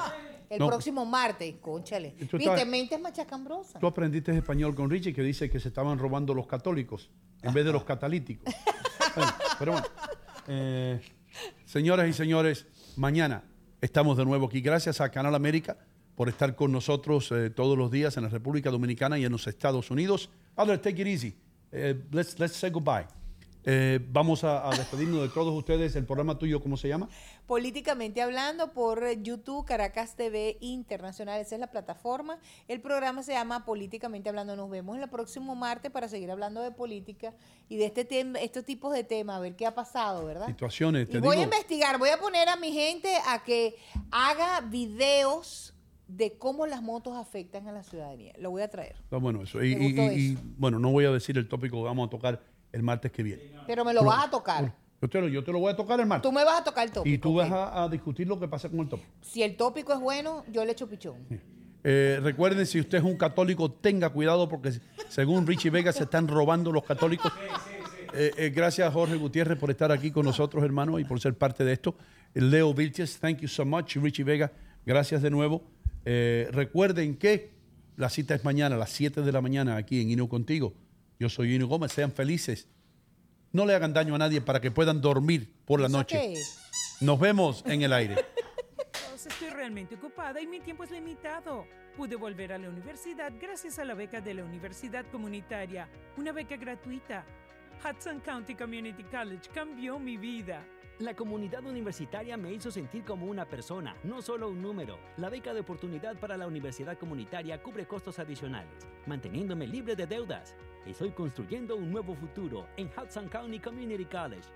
El 0.49 0.59
No. 0.59 0.67
próximo 0.67 1.05
martes, 1.05 1.55
conchale. 1.61 2.11
Tú 2.29 2.37
Viste, 2.37 2.53
estás- 2.53 2.67
mentes 2.67 2.99
machacambrosas. 2.99 3.79
Tú 3.79 3.87
aprendiste 3.87 4.35
español 4.35 4.75
con 4.75 4.89
Richie 4.89 5.13
que 5.13 5.23
dice 5.23 5.49
que 5.49 5.61
se 5.61 5.69
estaban 5.69 5.97
robando 5.97 6.33
los 6.33 6.45
católicos 6.45 7.09
en 7.41 7.53
vez 7.53 7.63
de 7.65 7.71
los 7.71 7.83
catalíticos. 7.83 8.53
Bueno, 9.13 9.31
pero 9.59 9.71
bueno, 9.73 9.87
eh, 10.47 11.01
señoras 11.65 12.07
y 12.07 12.13
señores, 12.13 12.65
mañana 12.95 13.43
estamos 13.81 14.17
de 14.17 14.25
nuevo 14.25 14.45
aquí. 14.45 14.61
Gracias 14.61 15.01
a 15.01 15.09
Canal 15.09 15.35
América 15.35 15.77
por 16.15 16.29
estar 16.29 16.55
con 16.55 16.71
nosotros 16.71 17.31
eh, 17.31 17.49
todos 17.49 17.77
los 17.77 17.91
días 17.91 18.15
en 18.17 18.23
la 18.23 18.29
República 18.29 18.69
Dominicana 18.69 19.17
y 19.17 19.25
en 19.25 19.31
los 19.31 19.47
Estados 19.47 19.91
Unidos. 19.91 20.29
Take 20.55 21.01
it 21.01 21.07
easy. 21.07 21.35
Eh, 21.71 21.99
let's, 22.11 22.39
let's 22.39 22.55
say 22.55 22.69
goodbye. 22.69 23.20
Eh, 23.63 23.99
vamos 24.11 24.43
a, 24.43 24.67
a 24.67 24.75
despedirnos 24.75 25.21
de 25.21 25.29
todos 25.29 25.53
ustedes. 25.53 25.95
El 25.95 26.05
programa 26.05 26.37
tuyo, 26.37 26.61
¿cómo 26.61 26.77
se 26.77 26.87
llama? 26.87 27.07
Políticamente 27.45 28.21
hablando 28.21 28.71
por 28.73 29.03
YouTube, 29.21 29.65
Caracas 29.65 30.15
TV 30.15 30.57
Internacional, 30.61 31.39
esa 31.41 31.55
es 31.55 31.59
la 31.61 31.67
plataforma. 31.67 32.39
El 32.67 32.81
programa 32.81 33.23
se 33.23 33.33
llama 33.33 33.65
Políticamente 33.65 34.29
hablando. 34.29 34.55
Nos 34.55 34.69
vemos 34.69 34.97
el 34.97 35.09
próximo 35.09 35.55
martes 35.55 35.91
para 35.91 36.07
seguir 36.07 36.31
hablando 36.31 36.61
de 36.61 36.71
política 36.71 37.33
y 37.69 37.77
de 37.77 37.85
este 37.87 38.05
tema, 38.05 38.39
estos 38.39 38.63
tipos 38.65 38.93
de 38.93 39.03
temas, 39.03 39.37
a 39.37 39.39
ver 39.39 39.55
qué 39.55 39.65
ha 39.65 39.75
pasado, 39.75 40.25
¿verdad? 40.25 40.47
Situaciones, 40.47 41.07
Y 41.07 41.11
te 41.11 41.19
voy 41.19 41.37
a 41.37 41.43
investigar, 41.43 41.97
voy 41.99 42.09
a 42.09 42.17
poner 42.19 42.47
a 42.49 42.55
mi 42.55 42.71
gente 42.71 43.13
a 43.27 43.43
que 43.43 43.75
haga 44.11 44.61
videos 44.61 45.73
de 46.07 46.37
cómo 46.37 46.67
las 46.67 46.81
motos 46.81 47.15
afectan 47.15 47.67
a 47.67 47.71
la 47.71 47.83
ciudadanía. 47.83 48.33
Lo 48.37 48.51
voy 48.51 48.61
a 48.63 48.69
traer. 48.69 48.95
Está 49.03 49.17
bueno 49.17 49.43
eso. 49.43 49.63
Y, 49.63 49.71
y- 49.73 49.99
y- 49.99 50.37
bueno, 50.57 50.77
no 50.79 50.91
voy 50.91 51.05
a 51.05 51.11
decir 51.11 51.37
el 51.37 51.47
tópico 51.47 51.77
que 51.77 51.83
vamos 51.83 52.07
a 52.07 52.09
tocar 52.09 52.41
el 52.71 52.83
martes 52.83 53.11
que 53.11 53.23
viene. 53.23 53.43
Pero 53.67 53.85
me 53.85 53.93
lo 53.93 54.03
vas 54.03 54.25
a 54.25 54.29
tocar. 54.29 54.73
Yo 55.01 55.09
te, 55.09 55.19
lo, 55.19 55.27
yo 55.27 55.43
te 55.43 55.51
lo 55.51 55.59
voy 55.59 55.71
a 55.71 55.75
tocar 55.75 55.99
el 55.99 56.05
martes. 56.05 56.29
Tú 56.29 56.31
me 56.31 56.43
vas 56.43 56.61
a 56.61 56.63
tocar 56.63 56.85
el 56.85 56.93
tópico. 56.93 57.13
Y 57.13 57.17
tú 57.17 57.33
vas 57.33 57.51
a, 57.51 57.83
a 57.83 57.89
discutir 57.89 58.27
lo 58.27 58.39
que 58.39 58.47
pasa 58.47 58.69
con 58.69 58.81
el 58.81 58.89
tópico. 58.89 59.09
Si 59.21 59.41
el 59.41 59.57
tópico 59.57 59.93
es 59.93 59.99
bueno, 59.99 60.43
yo 60.51 60.63
le 60.63 60.73
echo 60.73 60.87
pichón. 60.87 61.15
Eh, 61.83 62.19
recuerden, 62.21 62.65
si 62.67 62.79
usted 62.79 62.99
es 62.99 63.03
un 63.03 63.17
católico, 63.17 63.71
tenga 63.71 64.09
cuidado 64.09 64.47
porque 64.47 64.73
según 65.09 65.47
Richie 65.47 65.71
Vega 65.71 65.91
se 65.91 66.03
están 66.03 66.27
robando 66.27 66.71
los 66.71 66.83
católicos. 66.83 67.31
Eh, 68.13 68.31
eh, 68.37 68.49
gracias 68.49 68.93
Jorge 68.93 69.15
Gutiérrez 69.15 69.57
por 69.57 69.71
estar 69.71 69.91
aquí 69.91 70.11
con 70.11 70.25
nosotros, 70.25 70.63
hermano, 70.63 70.99
y 70.99 71.05
por 71.05 71.19
ser 71.19 71.33
parte 71.33 71.63
de 71.63 71.73
esto. 71.73 71.95
Leo 72.33 72.73
Vilches, 72.73 73.19
thank 73.19 73.39
you 73.39 73.47
so 73.47 73.65
much. 73.65 73.95
Richie 73.95 74.23
Vega, 74.23 74.51
gracias 74.85 75.21
de 75.21 75.29
nuevo. 75.31 75.63
Eh, 76.05 76.49
recuerden 76.51 77.15
que 77.15 77.51
la 77.97 78.09
cita 78.09 78.35
es 78.35 78.43
mañana 78.43 78.75
a 78.75 78.79
las 78.79 78.89
7 78.91 79.21
de 79.21 79.31
la 79.31 79.41
mañana 79.41 79.75
aquí 79.77 80.01
en 80.01 80.09
Hino 80.11 80.27
Contigo. 80.29 80.73
Yo 81.21 81.29
soy 81.29 81.53
Hino 81.53 81.67
Gómez, 81.67 81.91
sean 81.91 82.11
felices. 82.11 82.67
No 83.51 83.67
le 83.67 83.75
hagan 83.75 83.93
daño 83.93 84.15
a 84.15 84.17
nadie 84.17 84.41
para 84.41 84.59
que 84.59 84.71
puedan 84.71 85.01
dormir 85.01 85.53
por 85.65 85.79
la 85.79 85.85
¿Eso 85.85 85.97
noche. 85.97 86.33
Nos 86.99 87.19
vemos 87.19 87.63
en 87.67 87.83
el 87.83 87.93
aire. 87.93 88.15
Pues 89.11 89.27
estoy 89.27 89.49
realmente 89.51 89.93
ocupada 89.93 90.41
y 90.41 90.47
mi 90.47 90.61
tiempo 90.61 90.83
es 90.83 90.89
limitado. 90.89 91.67
Pude 91.95 92.15
volver 92.15 92.53
a 92.53 92.57
la 92.57 92.69
universidad 92.69 93.31
gracias 93.39 93.77
a 93.77 93.85
la 93.85 93.93
beca 93.93 94.19
de 94.19 94.33
la 94.33 94.43
Universidad 94.43 95.05
Comunitaria, 95.11 95.87
una 96.17 96.31
beca 96.31 96.57
gratuita. 96.57 97.23
Hudson 97.85 98.21
County 98.21 98.55
Community 98.55 99.03
College 99.03 99.47
cambió 99.53 99.99
mi 99.99 100.17
vida. 100.17 100.65
La 100.97 101.13
comunidad 101.13 101.63
universitaria 101.63 102.35
me 102.35 102.51
hizo 102.51 102.71
sentir 102.71 103.03
como 103.03 103.27
una 103.27 103.45
persona, 103.45 103.95
no 104.03 104.23
solo 104.23 104.49
un 104.49 104.59
número. 104.59 104.97
La 105.17 105.29
beca 105.29 105.53
de 105.53 105.59
oportunidad 105.59 106.15
para 106.17 106.35
la 106.35 106.47
universidad 106.47 106.97
comunitaria 106.97 107.61
cubre 107.61 107.85
costos 107.85 108.17
adicionales, 108.17 108.87
manteniéndome 109.05 109.67
libre 109.67 109.95
de 109.95 110.07
deudas. 110.07 110.55
Estoy 110.85 111.11
construyendo 111.11 111.75
un 111.75 111.91
nuevo 111.91 112.15
futuro 112.15 112.65
en 112.75 112.87
Hudson 112.87 113.27
County 113.29 113.59
Community 113.59 114.05
College. 114.05 114.47